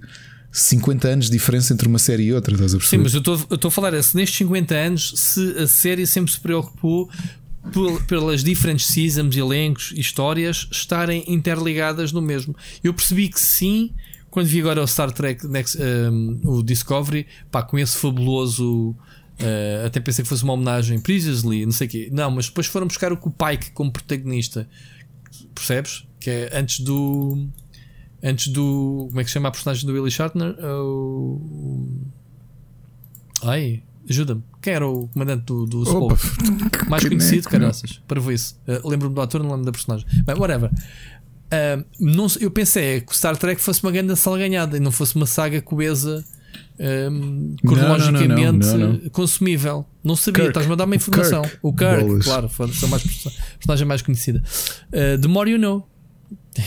50 0.56 1.08
anos 1.08 1.26
de 1.26 1.32
diferença 1.32 1.72
entre 1.74 1.88
uma 1.88 1.98
série 1.98 2.24
e 2.24 2.32
outra, 2.32 2.54
estás 2.54 2.72
a 2.72 2.76
Sim, 2.76 2.78
perceber? 2.78 3.02
mas 3.02 3.14
eu 3.14 3.20
estou 3.54 3.68
a 3.68 3.70
falar 3.72 3.92
é 3.92 4.00
se 4.00 4.14
nestes 4.16 4.38
50 4.38 4.74
anos 4.74 5.12
se 5.16 5.58
a 5.58 5.66
série 5.66 6.06
sempre 6.06 6.32
se 6.32 6.38
preocupou 6.38 7.10
pel- 7.72 8.00
pelas 8.06 8.44
diferentes 8.44 8.86
seasons, 8.86 9.36
elencos 9.36 9.92
e 9.96 10.00
histórias 10.00 10.68
estarem 10.70 11.24
interligadas 11.26 12.12
no 12.12 12.22
mesmo. 12.22 12.54
Eu 12.84 12.94
percebi 12.94 13.28
que 13.28 13.40
sim, 13.40 13.90
quando 14.30 14.46
vi 14.46 14.60
agora 14.60 14.80
o 14.80 14.86
Star 14.86 15.10
Trek 15.10 15.44
Next, 15.48 15.76
um, 15.82 16.40
o 16.44 16.62
Discovery, 16.62 17.26
pá, 17.50 17.62
com 17.62 17.76
esse 17.78 17.96
fabuloso. 17.96 18.90
uh, 19.40 19.86
até 19.86 19.98
pensei 19.98 20.22
que 20.22 20.28
fosse 20.28 20.44
uma 20.44 20.52
homenagem 20.52 21.00
Previously, 21.00 21.64
não 21.66 21.72
sei 21.72 21.86
o 21.88 21.90
quê. 21.90 22.08
Não, 22.12 22.30
mas 22.30 22.46
depois 22.46 22.68
foram 22.68 22.86
buscar 22.86 23.12
o 23.12 23.16
Pike 23.16 23.72
como 23.72 23.90
protagonista, 23.92 24.68
percebes? 25.52 26.04
Que 26.20 26.30
é 26.30 26.50
antes 26.58 26.78
do. 26.80 27.48
Antes 28.26 28.48
do. 28.48 29.06
Como 29.08 29.20
é 29.20 29.24
que 29.24 29.28
se 29.28 29.34
chama 29.34 29.48
a 29.48 29.52
personagem 29.52 29.86
do 29.86 29.92
Willie 29.92 30.10
Shatner? 30.10 30.56
O- 30.64 32.00
Ai, 33.42 33.82
ajuda-me. 34.08 34.42
Quem 34.62 34.72
era 34.72 34.88
o 34.88 35.08
comandante 35.08 35.44
do, 35.44 35.66
do 35.66 35.82
Opa? 35.82 36.16
Mais 36.88 37.06
conhecido, 37.06 37.48
caraças. 37.48 38.00
Para 38.08 38.20
ver 38.20 38.34
isso. 38.34 38.58
Uh, 38.66 38.88
lembro-me 38.88 39.14
do 39.14 39.20
ator, 39.20 39.42
não 39.42 39.50
lembro 39.50 39.66
da 39.66 39.72
personagem. 39.72 40.06
Bem, 40.24 40.36
whatever. 40.36 40.70
Uh, 40.70 41.84
não, 42.00 42.26
eu 42.40 42.50
pensei 42.50 43.02
que 43.02 43.12
o 43.12 43.14
Star 43.14 43.36
Trek 43.36 43.60
fosse 43.60 43.82
uma 43.82 43.92
grande 43.92 44.16
salganhada 44.16 44.76
e 44.78 44.80
não 44.80 44.90
fosse 44.90 45.14
uma 45.16 45.26
saga 45.26 45.60
coesa. 45.60 46.24
um, 47.12 47.54
cronologicamente 47.66 48.66
não, 48.66 48.78
não, 48.78 48.92
não, 48.94 49.08
consumível. 49.10 49.84
Não 50.02 50.16
sabia, 50.16 50.48
estás-me 50.48 50.72
a 50.72 50.76
dar 50.76 50.84
uma 50.86 50.96
informação. 50.96 51.42
Kirk. 51.42 51.58
O 51.62 51.72
Kirk, 51.74 52.04
Bolas. 52.04 52.24
claro, 52.24 52.48
foi 52.48 52.66
a 52.66 52.86
mais, 52.88 53.02
personagem 53.58 53.86
mais 53.86 54.00
conhecida. 54.00 54.42
Uh, 54.88 55.20
the 55.20 55.28
More 55.28 55.50
You 55.50 55.58
Know. 55.58 55.86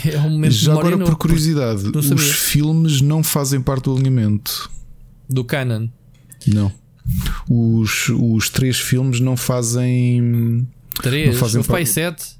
É 0.04 0.18
um 0.18 0.30
momento 0.30 0.52
Já 0.52 0.72
agora, 0.72 0.98
por 0.98 1.16
curiosidade, 1.16 1.82
os 1.96 2.30
filmes 2.32 3.00
não 3.00 3.22
fazem 3.24 3.60
parte 3.60 3.84
do 3.84 3.94
alinhamento. 3.94 4.70
do 5.28 5.44
Canon. 5.44 5.88
Não. 6.46 6.70
Os, 7.48 8.08
os 8.10 8.50
três 8.50 8.78
filmes 8.78 9.18
não 9.20 9.36
fazem. 9.36 10.68
Três, 11.02 11.28
Não 11.32 11.34
fazem 11.40 11.62
pai 11.62 11.86
sete. 11.86 12.36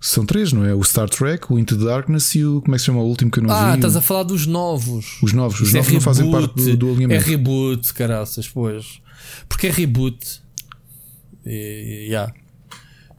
São 0.00 0.24
três, 0.26 0.52
não 0.52 0.64
é? 0.64 0.74
O 0.74 0.82
Star 0.84 1.08
Trek, 1.08 1.50
o 1.52 1.58
Into 1.58 1.76
the 1.78 1.84
Darkness 1.86 2.34
e 2.36 2.44
o. 2.44 2.60
Como 2.60 2.74
é 2.74 2.76
que 2.76 2.80
se 2.80 2.86
chama 2.86 3.00
o 3.00 3.06
último 3.06 3.30
que 3.30 3.38
eu 3.38 3.42
não 3.42 3.50
Ah, 3.50 3.70
vi? 3.70 3.76
estás 3.78 3.96
O- 3.96 3.98
a 3.98 4.02
falar 4.02 4.22
dos 4.22 4.46
novos. 4.46 5.18
Os 5.22 5.32
novos. 5.32 5.60
Os 5.60 5.68
Isso 5.68 5.76
é 5.76 5.80
novos 5.80 5.92
não 5.94 6.00
fazem 6.00 6.30
parte 6.30 6.48
reboot. 6.56 6.70
do, 6.72 6.76
do 6.76 6.88
É 6.88 6.92
alinhamento. 6.92 7.24
reboot, 7.26 7.94
caraças, 7.94 8.46
pois. 8.48 9.00
Porque 9.48 9.66
é 9.66 9.70
reboot. 9.70 10.40
E, 11.44 12.06
yeah. 12.10 12.32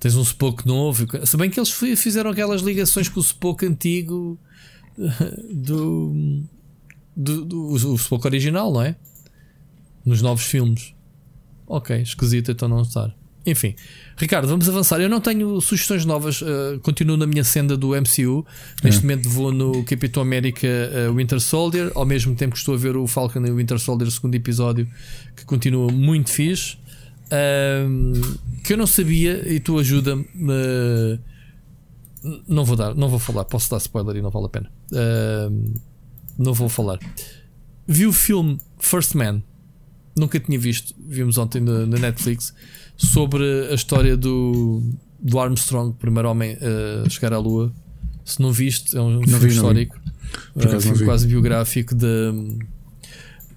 Tens 0.06 0.16
um 0.16 0.22
Spock 0.22 0.68
novo. 0.68 1.08
Se 1.26 1.36
bem 1.36 1.50
que 1.50 1.60
eles 1.60 1.72
fi- 1.72 1.96
fizeram 1.96 2.30
aquelas 2.30 2.62
ligações 2.62 3.10
com 3.10 3.20
o 3.20 3.24
Spock 3.24 3.66
antigo 3.66 4.38
do. 5.52 6.44
do, 7.16 7.44
do 7.44 7.68
o 7.72 7.96
Spock 7.96 8.24
original, 8.28 8.72
não 8.72 8.84
é? 8.84 8.96
Nos 10.06 10.22
novos 10.22 10.44
filmes. 10.46 10.94
Ok, 11.66 12.00
esquisito 12.02 12.52
então 12.52 12.70
não 12.70 12.84
estar. 12.84 13.16
Enfim, 13.48 13.74
Ricardo, 14.16 14.48
vamos 14.48 14.70
avançar. 14.70 15.00
Eu 15.02 15.10
não 15.10 15.20
tenho 15.20 15.60
sugestões 15.60 16.06
novas, 16.06 16.42
uh, 16.42 16.80
continuo 16.84 17.18
na 17.18 17.26
minha 17.26 17.44
senda 17.44 17.76
do 17.76 17.96
MCU. 17.96 18.46
Neste 18.84 19.00
É. 19.00 19.02
momento 19.02 19.28
vou 19.30 19.52
no 19.52 19.84
Capitão 19.86 20.22
América 20.22 20.68
uh, 21.10 21.16
Winter 21.16 21.40
Soldier, 21.40 21.92
ao 21.96 22.06
mesmo 22.06 22.36
tempo 22.36 22.54
que 22.54 22.60
estou 22.60 22.76
a 22.76 22.78
ver 22.78 22.96
o 22.96 23.08
Falcon 23.08 23.44
e 23.46 23.50
o 23.52 23.56
Winter 23.56 23.80
Soldier, 23.80 24.10
segundo 24.12 24.36
episódio, 24.36 24.88
que 25.36 25.46
continua 25.46 25.92
muito 25.92 26.30
fixe. 26.30 26.78
Que 28.64 28.74
eu 28.74 28.78
não 28.78 28.88
sabia 28.88 29.48
e 29.52 29.60
tu 29.60 29.78
ajuda-me. 29.78 30.24
uh, 30.24 31.20
não 32.48 32.66
vou 32.66 32.76
dar, 32.76 32.96
não 32.96 33.08
vou 33.08 33.20
falar, 33.20 33.46
posso 33.46 33.70
dar 33.70 33.78
spoiler 33.78 34.16
e 34.18 34.22
não 34.22 34.32
vale 34.32 34.48
a 34.48 34.50
pena. 34.50 34.72
Não 36.38 36.54
vou 36.54 36.68
falar. 36.68 37.00
Vi 37.88 38.08
o 38.08 38.14
filme 38.14 38.60
First 38.80 39.14
Man, 39.14 39.44
nunca 40.18 40.40
tinha 40.40 40.58
visto, 40.58 40.96
vimos 40.98 41.38
ontem 41.38 41.62
na, 41.62 41.86
na 41.86 41.98
Netflix, 41.98 42.54
sobre 42.98 43.44
a 43.70 43.76
história 43.76 44.18
do, 44.18 44.82
do 45.20 45.40
Armstrong, 45.40 45.96
primeiro 46.00 46.30
homem 46.30 46.58
a 47.06 47.10
chegar 47.10 47.32
à 47.32 47.38
Lua. 47.38 47.72
Se 48.24 48.42
não 48.42 48.52
viste, 48.52 48.98
é 48.98 49.02
um 49.02 49.22
filme 49.22 49.38
vi, 49.38 49.40
não 49.40 49.48
histórico, 49.48 50.00
um 50.56 50.64
não 50.64 50.82
filme 50.82 50.98
vi. 50.98 51.06
quase 51.06 51.28
biográfico 51.28 51.94
de 51.94 52.08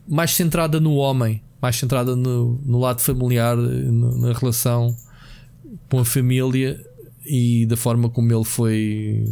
mais 0.07 0.33
centrada 0.33 0.79
no 0.79 0.95
homem, 0.97 1.43
mais 1.61 1.77
centrada 1.77 2.15
no, 2.17 2.61
no 2.65 2.79
lado 2.79 3.01
familiar, 3.01 3.57
no- 3.57 4.19
na 4.19 4.33
relação 4.33 4.97
com 5.89 5.99
a 5.99 6.05
família 6.05 6.85
e 7.25 7.67
da 7.67 7.77
forma 7.77 8.09
como 8.09 8.33
ele 8.33 8.45
foi 8.45 9.25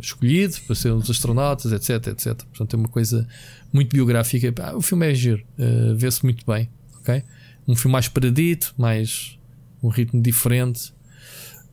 escolhido 0.00 0.56
para 0.66 0.74
ser 0.74 0.92
um 0.92 0.98
dos 0.98 1.10
astronautas, 1.10 1.72
etc, 1.72 2.08
etc. 2.08 2.42
Portanto, 2.44 2.74
é 2.74 2.76
uma 2.78 2.88
coisa 2.88 3.26
muito 3.72 3.90
biográfica. 3.94 4.52
Ah, 4.62 4.76
o 4.76 4.80
filme 4.80 5.10
é 5.10 5.14
giro, 5.14 5.42
eh, 5.58 5.92
vê-se 5.94 6.22
muito 6.24 6.44
bem, 6.46 6.68
ok? 7.00 7.22
Um 7.68 7.74
filme 7.76 7.92
mais 7.92 8.08
paradito, 8.08 8.72
mais 8.78 9.38
um 9.82 9.88
ritmo 9.88 10.22
diferente, 10.22 10.92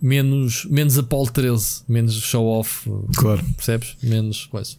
menos, 0.01 0.65
menos 0.65 0.97
Apollo 0.97 1.31
13, 1.31 1.83
menos 1.87 2.15
show-off, 2.15 2.89
Claro. 3.15 3.43
percebes? 3.55 3.95
Menos 4.03 4.45
coisa. 4.47 4.75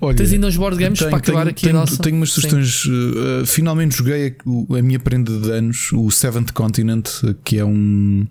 Olha, 0.00 0.16
Tens 0.16 0.32
ainda 0.32 0.46
uns 0.46 0.56
board 0.56 0.76
games 0.76 0.98
para 0.98 1.16
acabar 1.16 1.48
aqui 1.48 1.66
a 1.66 1.70
tenho, 1.70 1.80
nossa? 1.80 2.02
tenho 2.02 2.16
umas 2.16 2.30
sugestões. 2.30 2.84
uh, 2.84 3.44
finalmente 3.44 3.96
joguei 3.96 4.28
a, 4.28 4.78
a 4.78 4.82
minha 4.82 5.00
prenda 5.00 5.36
de 5.36 5.50
anos, 5.50 5.90
o 5.92 6.10
Seventh 6.10 6.52
Continent, 6.52 7.08
que 7.44 7.58
é 7.58 7.64
um, 7.64 8.24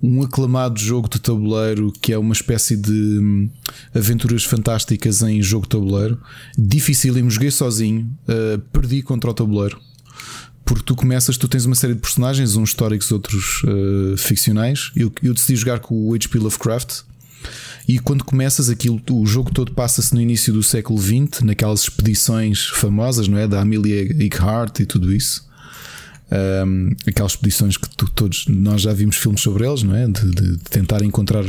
um 0.00 0.22
aclamado 0.22 0.78
jogo 0.78 1.08
de 1.08 1.18
tabuleiro, 1.18 1.92
que 2.00 2.12
é 2.12 2.18
uma 2.18 2.32
espécie 2.32 2.76
de 2.76 2.92
hum, 2.92 3.50
aventuras 3.94 4.44
fantásticas 4.44 5.22
em 5.22 5.42
jogo 5.42 5.64
de 5.64 5.70
tabuleiro. 5.70 6.20
Dificílimo, 6.56 7.30
joguei 7.30 7.50
sozinho, 7.50 8.08
uh, 8.28 8.58
perdi 8.72 9.02
contra 9.02 9.30
o 9.30 9.34
tabuleiro. 9.34 9.80
Porque 10.64 10.82
tu 10.84 10.94
começas, 10.94 11.36
tu 11.36 11.48
tens 11.48 11.64
uma 11.64 11.74
série 11.74 11.94
de 11.94 12.00
personagens, 12.00 12.56
uns 12.56 12.70
históricos, 12.70 13.10
outros 13.10 13.62
uh, 13.64 14.16
ficcionais. 14.16 14.92
Eu, 14.94 15.12
eu 15.22 15.34
decidi 15.34 15.56
jogar 15.56 15.80
com 15.80 16.08
o 16.08 16.14
H.P. 16.14 16.38
Lovecraft. 16.38 17.02
E 17.86 17.98
quando 17.98 18.24
começas 18.24 18.68
aquilo, 18.68 19.00
o 19.10 19.26
jogo 19.26 19.50
todo 19.52 19.72
passa-se 19.72 20.14
no 20.14 20.20
início 20.20 20.52
do 20.52 20.62
século 20.62 20.98
XX, 21.00 21.42
naquelas 21.42 21.82
expedições 21.82 22.66
famosas, 22.68 23.28
não 23.28 23.38
é? 23.38 23.46
Da 23.46 23.60
Amelia 23.60 24.02
Earhart 24.22 24.80
e 24.80 24.86
tudo 24.86 25.12
isso. 25.12 25.46
Um, 26.66 26.90
aquelas 27.06 27.32
expedições 27.32 27.76
que 27.76 27.88
tu- 27.96 28.10
todos 28.10 28.46
nós 28.48 28.80
já 28.82 28.92
vimos 28.92 29.16
filmes 29.16 29.40
sobre 29.42 29.66
eles, 29.68 29.82
não 29.82 29.94
é? 29.94 30.06
De, 30.08 30.30
de- 30.30 30.56
tentar 30.70 31.02
encontrar 31.02 31.44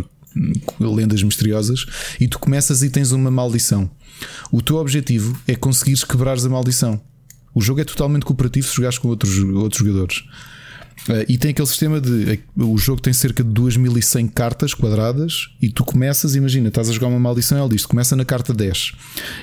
lendas 0.80 1.24
misteriosas. 1.24 1.86
E 2.20 2.28
tu 2.28 2.38
começas 2.40 2.84
e 2.84 2.90
tens 2.90 3.12
uma 3.12 3.32
maldição. 3.32 3.90
O 4.52 4.62
teu 4.62 4.76
objetivo 4.76 5.40
é 5.48 5.56
conseguires 5.56 6.04
quebrares 6.04 6.46
a 6.46 6.50
maldição. 6.50 7.00
O 7.54 7.62
jogo 7.62 7.80
é 7.80 7.86
totalmente 7.86 8.26
cooperativo 8.26 8.68
se 8.68 8.76
jogares 8.76 8.98
com 8.98 9.08
outros, 9.08 9.38
outros 9.40 9.80
jogadores. 9.80 10.24
Uh, 11.10 11.26
e 11.28 11.38
tem 11.38 11.52
aquele 11.52 11.68
sistema 11.68 12.00
de. 12.02 12.32
eh, 12.32 12.40
O 12.64 12.78
jogo 12.78 13.02
tem 13.02 13.14
cerca 13.14 13.44
de 13.44 13.50
2100 13.50 14.28
cartas 14.30 14.74
quadradas 14.74 15.50
e 15.62 15.70
tu 15.70 15.84
começas, 15.84 16.36
imagina, 16.36 16.70
estás 16.70 16.90
a 16.90 16.94
jogar 16.94 17.08
uma 17.08 17.20
maldição, 17.20 17.60
ele 17.60 17.76
diz: 17.76 17.86
começa 17.86 18.16
na 18.16 18.26
carta 18.26 18.54
10 18.54 18.94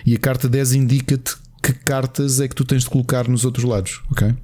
e 0.06 0.14
a 0.14 0.18
carta 0.18 0.48
10 0.48 0.72
indica-te 0.72 1.36
que 1.62 1.72
cartas 1.72 2.40
é 2.40 2.48
que 2.48 2.54
tu 2.56 2.64
tens 2.64 2.82
de 2.82 2.90
colocar 2.90 3.28
nos 3.28 3.44
outros 3.44 3.64
lados, 3.64 4.00
ok? 4.10 4.34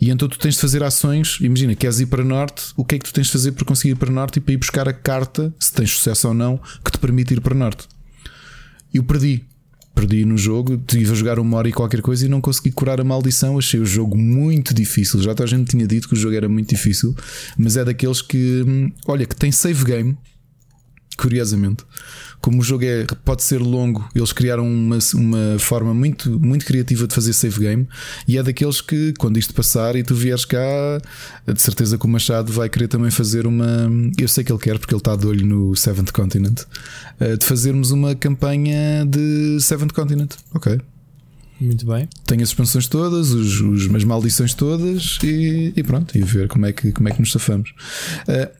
E 0.00 0.10
então 0.10 0.28
tu 0.28 0.36
tens 0.38 0.54
de 0.54 0.60
fazer 0.60 0.82
ações. 0.82 1.38
Imagina, 1.40 1.74
queres 1.76 2.00
ir 2.00 2.06
para 2.06 2.24
norte, 2.24 2.72
o 2.76 2.84
que 2.84 2.96
é 2.96 2.98
que 2.98 3.04
tu 3.04 3.12
tens 3.12 3.26
de 3.26 3.32
fazer 3.32 3.52
para 3.52 3.64
conseguir 3.64 3.92
ir 3.92 3.96
para 3.96 4.10
norte 4.10 4.38
e 4.38 4.40
para 4.40 4.54
ir 4.54 4.56
buscar 4.56 4.88
a 4.88 4.92
carta, 4.92 5.54
se 5.60 5.72
tens 5.72 5.90
sucesso 5.92 6.26
ou 6.28 6.34
não, 6.34 6.58
que 6.84 6.90
te 6.90 6.98
permite 6.98 7.34
ir 7.34 7.40
para 7.40 7.54
norte. 7.54 7.86
Eu 8.92 9.04
perdi. 9.04 9.44
Perdi 10.00 10.24
no 10.24 10.38
jogo, 10.38 10.76
estive 10.76 11.12
a 11.12 11.14
jogar 11.14 11.38
uma 11.38 11.58
hora 11.58 11.68
e 11.68 11.72
qualquer 11.74 12.00
coisa 12.00 12.24
e 12.24 12.28
não 12.28 12.40
consegui 12.40 12.72
curar 12.72 12.98
a 13.02 13.04
maldição. 13.04 13.58
Achei 13.58 13.78
o 13.78 13.84
jogo 13.84 14.16
muito 14.16 14.72
difícil. 14.72 15.20
Já 15.20 15.34
toda 15.34 15.44
a 15.44 15.46
gente 15.46 15.68
tinha 15.68 15.86
dito 15.86 16.08
que 16.08 16.14
o 16.14 16.16
jogo 16.16 16.34
era 16.34 16.48
muito 16.48 16.70
difícil, 16.70 17.14
mas 17.58 17.76
é 17.76 17.84
daqueles 17.84 18.22
que, 18.22 18.64
hum, 18.66 18.90
olha, 19.06 19.26
que 19.26 19.36
tem 19.36 19.52
save 19.52 19.84
game. 19.84 20.16
Curiosamente, 21.18 21.84
como 22.40 22.60
o 22.60 22.62
jogo 22.64 22.84
é, 22.84 23.04
pode 23.24 23.42
ser 23.42 23.58
longo, 23.60 24.08
eles 24.14 24.32
criaram 24.32 24.66
uma, 24.66 24.98
uma 25.14 25.58
forma 25.58 25.92
muito, 25.92 26.38
muito 26.40 26.64
criativa 26.64 27.06
de 27.06 27.14
fazer 27.14 27.32
save 27.32 27.60
game. 27.60 27.88
E 28.26 28.38
é 28.38 28.42
daqueles 28.42 28.80
que, 28.80 29.12
quando 29.18 29.38
isto 29.38 29.52
passar 29.52 29.94
e 29.96 30.02
tu 30.02 30.14
vieres 30.14 30.44
cá, 30.44 30.58
de 31.46 31.60
certeza 31.60 31.98
que 31.98 32.06
o 32.06 32.08
Machado 32.08 32.50
vai 32.52 32.68
querer 32.68 32.88
também 32.88 33.10
fazer 33.10 33.46
uma. 33.46 33.90
Eu 34.18 34.26
sei 34.28 34.42
que 34.42 34.50
ele 34.52 34.58
quer, 34.58 34.78
porque 34.78 34.94
ele 34.94 35.00
está 35.00 35.14
de 35.16 35.26
olho 35.26 35.46
no 35.46 35.76
Seventh 35.76 36.12
Continent, 36.12 36.62
eh, 37.18 37.36
de 37.36 37.44
fazermos 37.44 37.90
uma 37.90 38.14
campanha 38.14 39.04
de 39.06 39.58
Seventh 39.60 39.92
Continent. 39.92 40.32
Ok. 40.54 40.80
Muito 41.60 41.84
bem. 41.84 42.08
Tem 42.26 42.40
as 42.42 42.48
expansões 42.48 42.86
todas, 42.88 43.32
os, 43.32 43.60
os- 43.60 43.94
as 43.94 44.02
maldições 44.04 44.54
todas 44.54 45.18
e, 45.22 45.74
e 45.76 45.82
pronto, 45.82 46.16
e 46.16 46.22
ver 46.22 46.48
como 46.48 46.64
é 46.64 46.72
que, 46.72 46.90
como 46.90 47.06
é 47.08 47.12
que 47.12 47.20
nos 47.20 47.32
safamos. 47.32 47.74
Eh, 48.26 48.50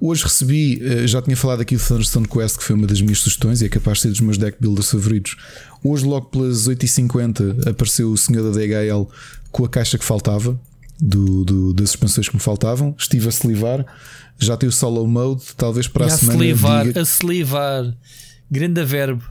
hoje 0.00 0.24
recebi, 0.24 0.80
eh, 0.82 1.06
já 1.06 1.20
tinha 1.22 1.36
falado 1.36 1.60
aqui 1.60 1.76
do 1.76 1.82
Thunderstone 1.82 2.26
Quest, 2.28 2.58
que 2.58 2.64
foi 2.64 2.76
uma 2.76 2.86
das 2.86 3.00
minhas 3.00 3.18
sugestões 3.18 3.62
e 3.62 3.66
é 3.66 3.68
capaz 3.68 3.98
de 3.98 4.02
ser 4.02 4.08
dos 4.10 4.20
meus 4.20 4.38
deck 4.38 4.56
builders 4.60 4.90
favoritos. 4.90 5.36
Hoje, 5.82 6.04
logo 6.04 6.26
pelas 6.26 6.66
8h50, 6.68 7.68
apareceu 7.68 8.10
o 8.10 8.16
senhor 8.16 8.42
da 8.52 8.58
DHL 8.58 9.08
com 9.50 9.64
a 9.64 9.68
caixa 9.68 9.96
que 9.98 10.04
faltava, 10.04 10.58
do, 11.00 11.44
do- 11.44 11.72
das 11.74 11.90
expansões 11.90 12.28
que 12.28 12.34
me 12.36 12.40
faltavam. 12.42 12.94
Estive 12.98 13.28
a 13.28 13.30
salivar, 13.32 13.84
já 14.38 14.56
tem 14.56 14.68
o 14.68 14.72
solo 14.72 15.06
mode, 15.06 15.42
talvez 15.56 15.86
para 15.88 16.06
e 16.06 16.10
a 16.10 16.14
a 16.14 16.16
semana. 16.16 16.38
salivar, 16.38 16.84
diga- 16.86 17.00
a 17.00 17.04
salivar. 17.04 17.94
Grande 18.50 18.84
verbo. 18.84 19.22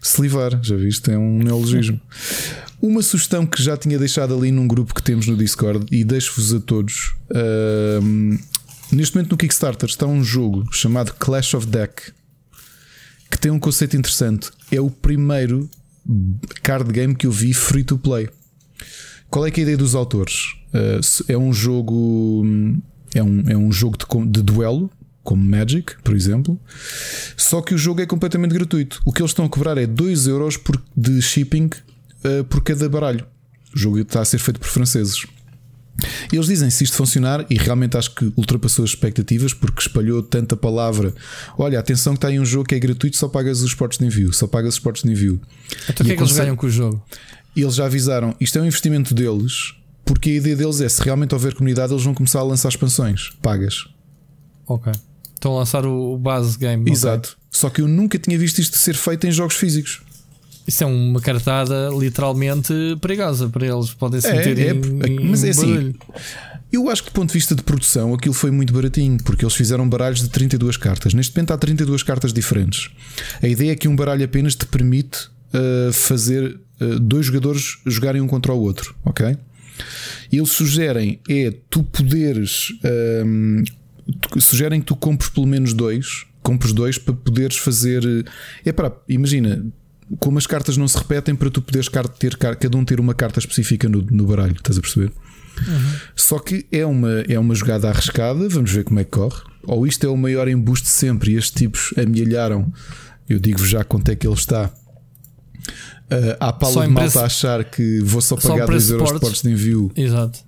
Salivar, 0.00 0.60
já 0.62 0.76
viste? 0.76 1.10
É 1.10 1.18
um 1.18 1.38
neologismo. 1.42 2.00
Uma 2.80 3.02
sugestão 3.02 3.44
que 3.44 3.60
já 3.60 3.76
tinha 3.76 3.98
deixado 3.98 4.32
ali 4.36 4.52
num 4.52 4.68
grupo 4.68 4.94
que 4.94 5.02
temos 5.02 5.26
no 5.26 5.36
Discord 5.36 5.84
e 5.90 6.04
deixo-vos 6.04 6.54
a 6.54 6.60
todos. 6.60 7.12
Neste 8.92 9.14
momento 9.16 9.32
no 9.32 9.36
Kickstarter 9.36 9.88
está 9.88 10.06
um 10.06 10.22
jogo 10.22 10.66
chamado 10.72 11.12
Clash 11.14 11.54
of 11.54 11.66
Deck 11.66 12.12
que 13.30 13.38
tem 13.38 13.50
um 13.50 13.58
conceito 13.58 13.96
interessante. 13.96 14.50
É 14.70 14.80
o 14.80 14.90
primeiro 14.90 15.68
card 16.62 16.90
game 16.92 17.14
que 17.14 17.26
eu 17.26 17.30
vi 17.30 17.52
free 17.52 17.84
to 17.84 17.98
play. 17.98 18.28
Qual 19.28 19.46
é 19.46 19.50
é 19.50 19.52
a 19.54 19.60
ideia 19.60 19.76
dos 19.76 19.94
autores? 19.94 20.54
Se- 21.02 21.24
é 21.28 21.36
um 21.36 21.52
jogo. 21.52 22.42
É 23.14 23.22
um, 23.22 23.42
é 23.48 23.56
um 23.56 23.70
jogo 23.70 23.96
de, 23.98 24.30
de 24.30 24.42
duelo, 24.42 24.90
como 25.22 25.44
Magic, 25.44 25.96
por 26.02 26.14
exemplo. 26.14 26.58
Só 27.36 27.60
que 27.60 27.74
o 27.74 27.78
jogo 27.78 28.00
é 28.00 28.06
completamente 28.06 28.52
gratuito. 28.54 29.00
O 29.04 29.12
que 29.12 29.20
eles 29.20 29.30
estão 29.30 29.44
a 29.44 29.48
cobrar 29.48 29.76
é 29.76 29.86
2€ 29.86 30.26
euros 30.28 30.56
por, 30.56 30.82
de 30.96 31.20
shipping 31.20 31.68
uh, 32.24 32.44
por 32.44 32.62
cada 32.62 32.88
baralho. 32.88 33.26
O 33.74 33.78
jogo 33.78 33.98
está 33.98 34.20
a 34.22 34.24
ser 34.24 34.38
feito 34.38 34.58
por 34.60 34.68
franceses. 34.68 35.26
Eles 36.32 36.46
dizem 36.46 36.70
se 36.70 36.84
isto 36.84 36.96
funcionar, 36.96 37.44
e 37.50 37.56
realmente 37.56 37.96
acho 37.96 38.14
que 38.14 38.32
ultrapassou 38.36 38.84
as 38.84 38.90
expectativas 38.90 39.52
porque 39.52 39.80
espalhou 39.80 40.22
tanta 40.22 40.56
palavra. 40.56 41.12
Olha, 41.56 41.78
atenção 41.78 42.12
que 42.12 42.18
está 42.18 42.28
aí 42.28 42.38
um 42.38 42.44
jogo 42.44 42.64
que 42.68 42.74
é 42.74 42.78
gratuito, 42.78 43.16
só 43.16 43.28
pagas 43.28 43.62
os 43.62 43.74
portos 43.74 43.98
de 43.98 44.06
envio, 44.06 44.32
só 44.32 44.46
pagas 44.46 44.74
os 44.74 44.80
portos 44.80 45.02
de 45.02 45.10
envio. 45.10 45.40
Então 45.88 46.04
o 46.04 46.06
que 46.06 46.10
E 46.10 46.12
é 46.12 46.16
que 46.16 46.22
eles 46.22 46.36
ganham 46.36 46.56
com 46.56 46.66
o 46.66 46.70
jogo? 46.70 47.02
eles 47.56 47.74
já 47.74 47.86
avisaram, 47.86 48.36
isto 48.40 48.56
é 48.58 48.62
um 48.62 48.66
investimento 48.66 49.12
deles, 49.12 49.74
porque 50.04 50.30
a 50.30 50.34
ideia 50.34 50.56
deles 50.56 50.80
é 50.80 50.88
se 50.88 51.02
realmente 51.02 51.34
houver 51.34 51.54
comunidade, 51.54 51.92
eles 51.92 52.04
vão 52.04 52.14
começar 52.14 52.40
a 52.40 52.44
lançar 52.44 52.68
expansões 52.68 53.30
pagas. 53.42 53.88
Ok. 54.66 54.92
Estão 55.34 55.54
a 55.54 55.58
lançar 55.60 55.86
o, 55.86 56.16
base 56.18 56.58
game. 56.58 56.90
Exato. 56.90 57.36
Só 57.50 57.70
que 57.70 57.80
eu 57.80 57.88
nunca 57.88 58.18
tinha 58.18 58.38
visto 58.38 58.58
isto 58.60 58.76
ser 58.76 58.94
feito 58.94 59.26
em 59.26 59.32
jogos 59.32 59.56
físicos. 59.56 60.02
Isso 60.68 60.84
é 60.84 60.86
uma 60.86 61.18
cartada 61.20 61.88
literalmente 61.98 62.72
perigosa 63.00 63.48
para 63.48 63.66
eles. 63.66 63.92
Podem 63.94 64.20
se 64.20 64.28
É, 64.28 64.34
meter 64.36 64.58
é, 64.58 64.70
em, 64.72 65.12
em 65.18 65.24
mas 65.30 65.42
é 65.42 65.48
assim. 65.48 65.66
barulho. 65.74 65.94
Eu 66.70 66.90
acho 66.90 67.02
que 67.02 67.08
do 67.10 67.14
ponto 67.14 67.28
de 67.28 67.34
vista 67.34 67.54
de 67.54 67.62
produção 67.62 68.12
aquilo 68.12 68.34
foi 68.34 68.50
muito 68.50 68.74
baratinho, 68.74 69.16
porque 69.24 69.42
eles 69.42 69.54
fizeram 69.54 69.88
baralhos 69.88 70.20
de 70.20 70.28
32 70.28 70.76
cartas. 70.76 71.14
Neste 71.14 71.34
momento 71.34 71.52
há 71.52 71.56
32 71.58 72.02
cartas 72.02 72.30
diferentes. 72.32 72.90
A 73.42 73.48
ideia 73.48 73.72
é 73.72 73.74
que 73.74 73.88
um 73.88 73.96
baralho 73.96 74.22
apenas 74.22 74.54
te 74.54 74.66
permite 74.66 75.28
uh, 75.54 75.90
fazer 75.94 76.60
uh, 76.80 77.00
dois 77.00 77.24
jogadores 77.24 77.78
jogarem 77.86 78.20
um 78.20 78.26
contra 78.26 78.52
o 78.52 78.60
outro, 78.60 78.94
ok? 79.06 79.34
Eles 80.30 80.50
sugerem 80.50 81.18
é 81.28 81.54
tu 81.70 81.82
poderes 81.84 82.68
um, 83.24 83.62
tu- 84.20 84.38
sugerem 84.40 84.80
que 84.80 84.86
tu 84.86 84.96
compres 84.96 85.30
pelo 85.30 85.46
menos 85.46 85.72
dois, 85.72 86.26
compres 86.42 86.74
dois 86.74 86.98
para 86.98 87.14
poderes 87.14 87.56
fazer. 87.56 88.02
É 88.62 88.72
para 88.72 88.92
imagina, 89.08 89.64
como 90.18 90.38
as 90.38 90.46
cartas 90.46 90.76
não 90.76 90.88
se 90.88 90.96
repetem, 90.96 91.34
para 91.34 91.50
tu 91.50 91.60
poderes 91.60 91.88
ter 92.18 92.36
cada 92.36 92.76
um 92.76 92.84
ter 92.84 93.00
uma 93.00 93.14
carta 93.14 93.38
específica 93.38 93.88
no, 93.88 94.02
no 94.02 94.26
baralho, 94.26 94.56
estás 94.56 94.78
a 94.78 94.80
perceber? 94.80 95.12
Só 96.14 96.38
que 96.38 96.66
é 96.70 96.86
uma, 96.86 97.20
é 97.28 97.36
uma 97.38 97.54
jogada 97.54 97.88
arriscada, 97.88 98.48
vamos 98.48 98.70
ver 98.70 98.84
como 98.84 99.00
é 99.00 99.04
que 99.04 99.10
corre. 99.10 99.42
Ou 99.64 99.86
isto 99.86 100.06
é 100.06 100.08
o 100.08 100.16
maior 100.16 100.48
embuste 100.48 100.86
de 100.86 100.92
sempre 100.92 101.32
e 101.32 101.36
estes 101.36 101.52
tipos 101.52 101.92
amealharam. 101.96 102.72
Eu 103.28 103.38
digo-vos 103.38 103.68
já 103.68 103.84
quanto 103.84 104.10
é 104.10 104.16
que 104.16 104.26
ele 104.26 104.34
está. 104.34 104.70
Uh, 106.10 106.36
à 106.40 106.50
pala 106.52 106.72
Só 106.72 106.80
de 106.82 106.88
malta 106.88 107.10
preço- 107.10 107.26
achar 107.26 107.62
que 107.64 108.00
vou 108.00 108.22
só 108.22 108.36
pagar 108.36 108.66
preço 108.66 108.88
2 108.88 109.00
euros 109.00 109.12
de 109.12 109.20
portes 109.20 109.42
de 109.42 109.50
envio. 109.50 109.92
Exato. 109.94 110.38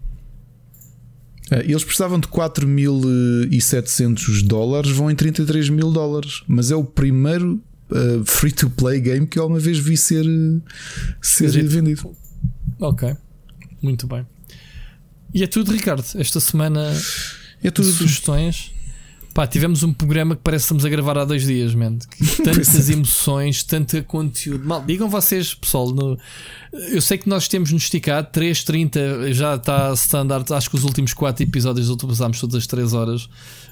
Uh, 1.53 1.57
eles 1.65 1.85
precisavam 1.85 2.19
de 2.19 2.27
4.700 2.29 4.43
dólares, 4.47 4.91
vão 4.93 5.11
em 5.11 5.15
33 5.15 5.69
mil 5.69 5.93
dólares. 5.93 6.43
Mas 6.49 6.71
é 6.71 6.77
o 6.77 6.85
primeiro 6.85 7.63
uh, 7.91 8.25
free-to-play 8.25 9.01
game 9.01 9.27
que 9.27 9.39
eu 9.39 9.43
alguma 9.45 9.61
vez 9.61 9.79
vi 9.79 9.97
ser, 9.97 10.25
uh, 10.27 10.63
ser 11.21 11.49
Giro. 11.51 11.69
vendido. 11.69 12.17
Ok. 12.81 13.15
Muito 13.83 14.07
bem. 14.07 14.27
E 15.33 15.43
é 15.43 15.47
tudo, 15.47 15.73
Ricardo. 15.73 16.05
Esta 16.17 16.41
semana 16.41 16.93
É 17.63 17.71
tudo. 17.71 17.89
sugestões. 17.91 18.73
Pá, 19.33 19.47
tivemos 19.47 19.85
um 19.85 19.93
programa 19.93 20.35
que 20.35 20.43
parece 20.43 20.63
que 20.65 20.67
estamos 20.67 20.85
a 20.85 20.89
gravar 20.89 21.17
há 21.17 21.25
dois 21.25 21.45
dias, 21.47 21.73
man. 21.73 21.99
Tantas 22.45 22.91
emoções, 22.91 23.63
tanto 23.63 24.03
conteúdo. 24.03 24.65
Mal, 24.67 24.85
digam 24.85 25.09
vocês, 25.09 25.55
pessoal. 25.55 25.93
no- 25.95 26.19
eu 26.73 27.01
sei 27.01 27.17
que 27.17 27.29
nós 27.29 27.47
temos 27.47 27.71
nos 27.71 27.85
esticado 27.85 28.29
3.30 28.33 29.33
já 29.33 29.55
está 29.55 29.93
standard. 29.95 30.53
Acho 30.53 30.69
que 30.69 30.75
os 30.77 30.83
últimos 30.83 31.13
4 31.15 31.45
episódios 31.45 31.89
ultrapassámos 31.89 32.41
todas 32.41 32.57
as 32.57 32.67
3 32.67 32.93
horas. 32.93 33.29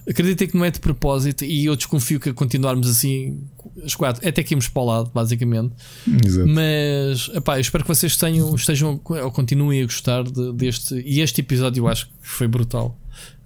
Acreditem 0.09 0.49
que 0.49 0.57
não 0.57 0.65
é 0.65 0.71
de 0.71 0.81
propósito 0.81 1.45
e 1.45 1.67
eu 1.67 1.77
desconfio 1.77 2.19
que 2.19 2.31
a 2.31 2.35
continuarmos 2.35 2.89
assim, 2.89 3.43
as 3.85 3.95
4, 3.95 4.27
até 4.27 4.43
que 4.43 4.55
íamos 4.55 4.67
para 4.69 4.83
o 4.83 4.87
lado, 4.87 5.11
basicamente. 5.13 5.75
Exato. 6.25 6.49
Mas 6.49 7.31
epá, 7.35 7.59
eu 7.59 7.61
espero 7.61 7.85
que 7.85 7.89
vocês 7.89 8.17
tenham, 8.17 8.55
estejam 8.55 9.01
ou 9.05 9.31
continuem 9.31 9.83
a 9.83 9.85
gostar 9.85 10.23
de- 10.25 10.53
deste. 10.55 10.95
E 11.05 11.21
este 11.21 11.41
episódio 11.43 11.83
eu 11.83 11.89
acho 11.89 12.07
que 12.07 12.13
foi 12.23 12.49
brutal 12.49 12.99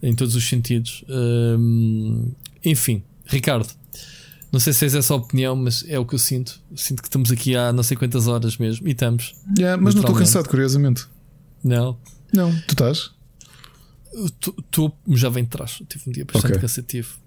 em 0.02 0.15
todos 0.15 0.34
os 0.36 0.49
sentidos. 0.49 1.05
Hum, 1.08 2.31
enfim, 2.65 3.02
Ricardo, 3.26 3.68
não 4.52 4.60
sei 4.60 4.73
se 4.73 4.81
tens 4.81 4.94
essa 4.94 5.15
opinião, 5.15 5.57
mas 5.57 5.84
é 5.89 5.99
o 5.99 6.05
que 6.05 6.15
eu 6.15 6.18
sinto. 6.18 6.60
Sinto 6.76 7.02
que 7.02 7.08
estamos 7.08 7.31
aqui 7.31 7.57
há 7.57 7.73
não 7.73 7.82
sei 7.82 7.97
quantas 7.97 8.26
horas 8.28 8.57
mesmo. 8.58 8.86
E 8.86 8.92
estamos. 8.92 9.34
Yeah, 9.58 9.81
mas 9.82 9.94
não 9.94 10.02
estou 10.02 10.15
cansado, 10.15 10.49
curiosamente. 10.49 11.07
Não. 11.65 11.97
Não, 12.32 12.50
tu 12.66 12.73
estás? 12.73 13.10
Estou 14.15 14.97
já 15.08 15.28
vem 15.28 15.44
de 15.44 15.50
trás. 15.50 15.82
Tive 15.89 16.08
um 16.08 16.12
dia 16.12 16.24
bastante 16.24 16.52
okay. 16.52 16.60
cansativo. 16.60 17.18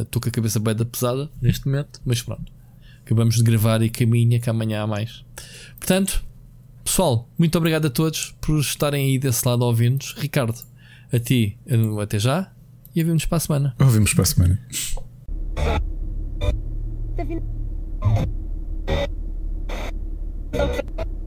Estou 0.00 0.18
uh, 0.18 0.22
com 0.22 0.28
a 0.28 0.32
cabeça 0.32 0.58
bem 0.58 0.74
da 0.74 0.84
pesada 0.84 1.30
neste 1.40 1.66
momento, 1.66 2.00
mas 2.04 2.22
pronto. 2.22 2.52
Acabamos 3.04 3.36
de 3.36 3.42
gravar 3.42 3.82
e 3.82 3.88
caminha 3.88 4.38
que 4.38 4.50
amanhã 4.50 4.82
há 4.82 4.86
mais. 4.86 5.24
Portanto, 5.78 6.24
pessoal, 6.84 7.28
muito 7.38 7.56
obrigado 7.56 7.86
a 7.86 7.90
todos 7.90 8.34
por 8.40 8.58
estarem 8.60 9.06
aí 9.06 9.18
desse 9.18 9.46
lado 9.48 9.64
a 9.64 9.66
ouvir-nos. 9.66 10.14
Ricardo, 10.18 10.58
a 11.12 11.18
ti, 11.18 11.58
até 12.02 12.18
já 12.18 12.52
e 12.94 13.00
ouvimos 13.00 13.24
para 13.24 13.36
a 13.36 13.40
semana. 13.40 13.74
Ouvimos 13.80 14.12
para 14.12 14.22
a 14.22 14.26
semana. 14.26 14.60
Tá 20.50 21.17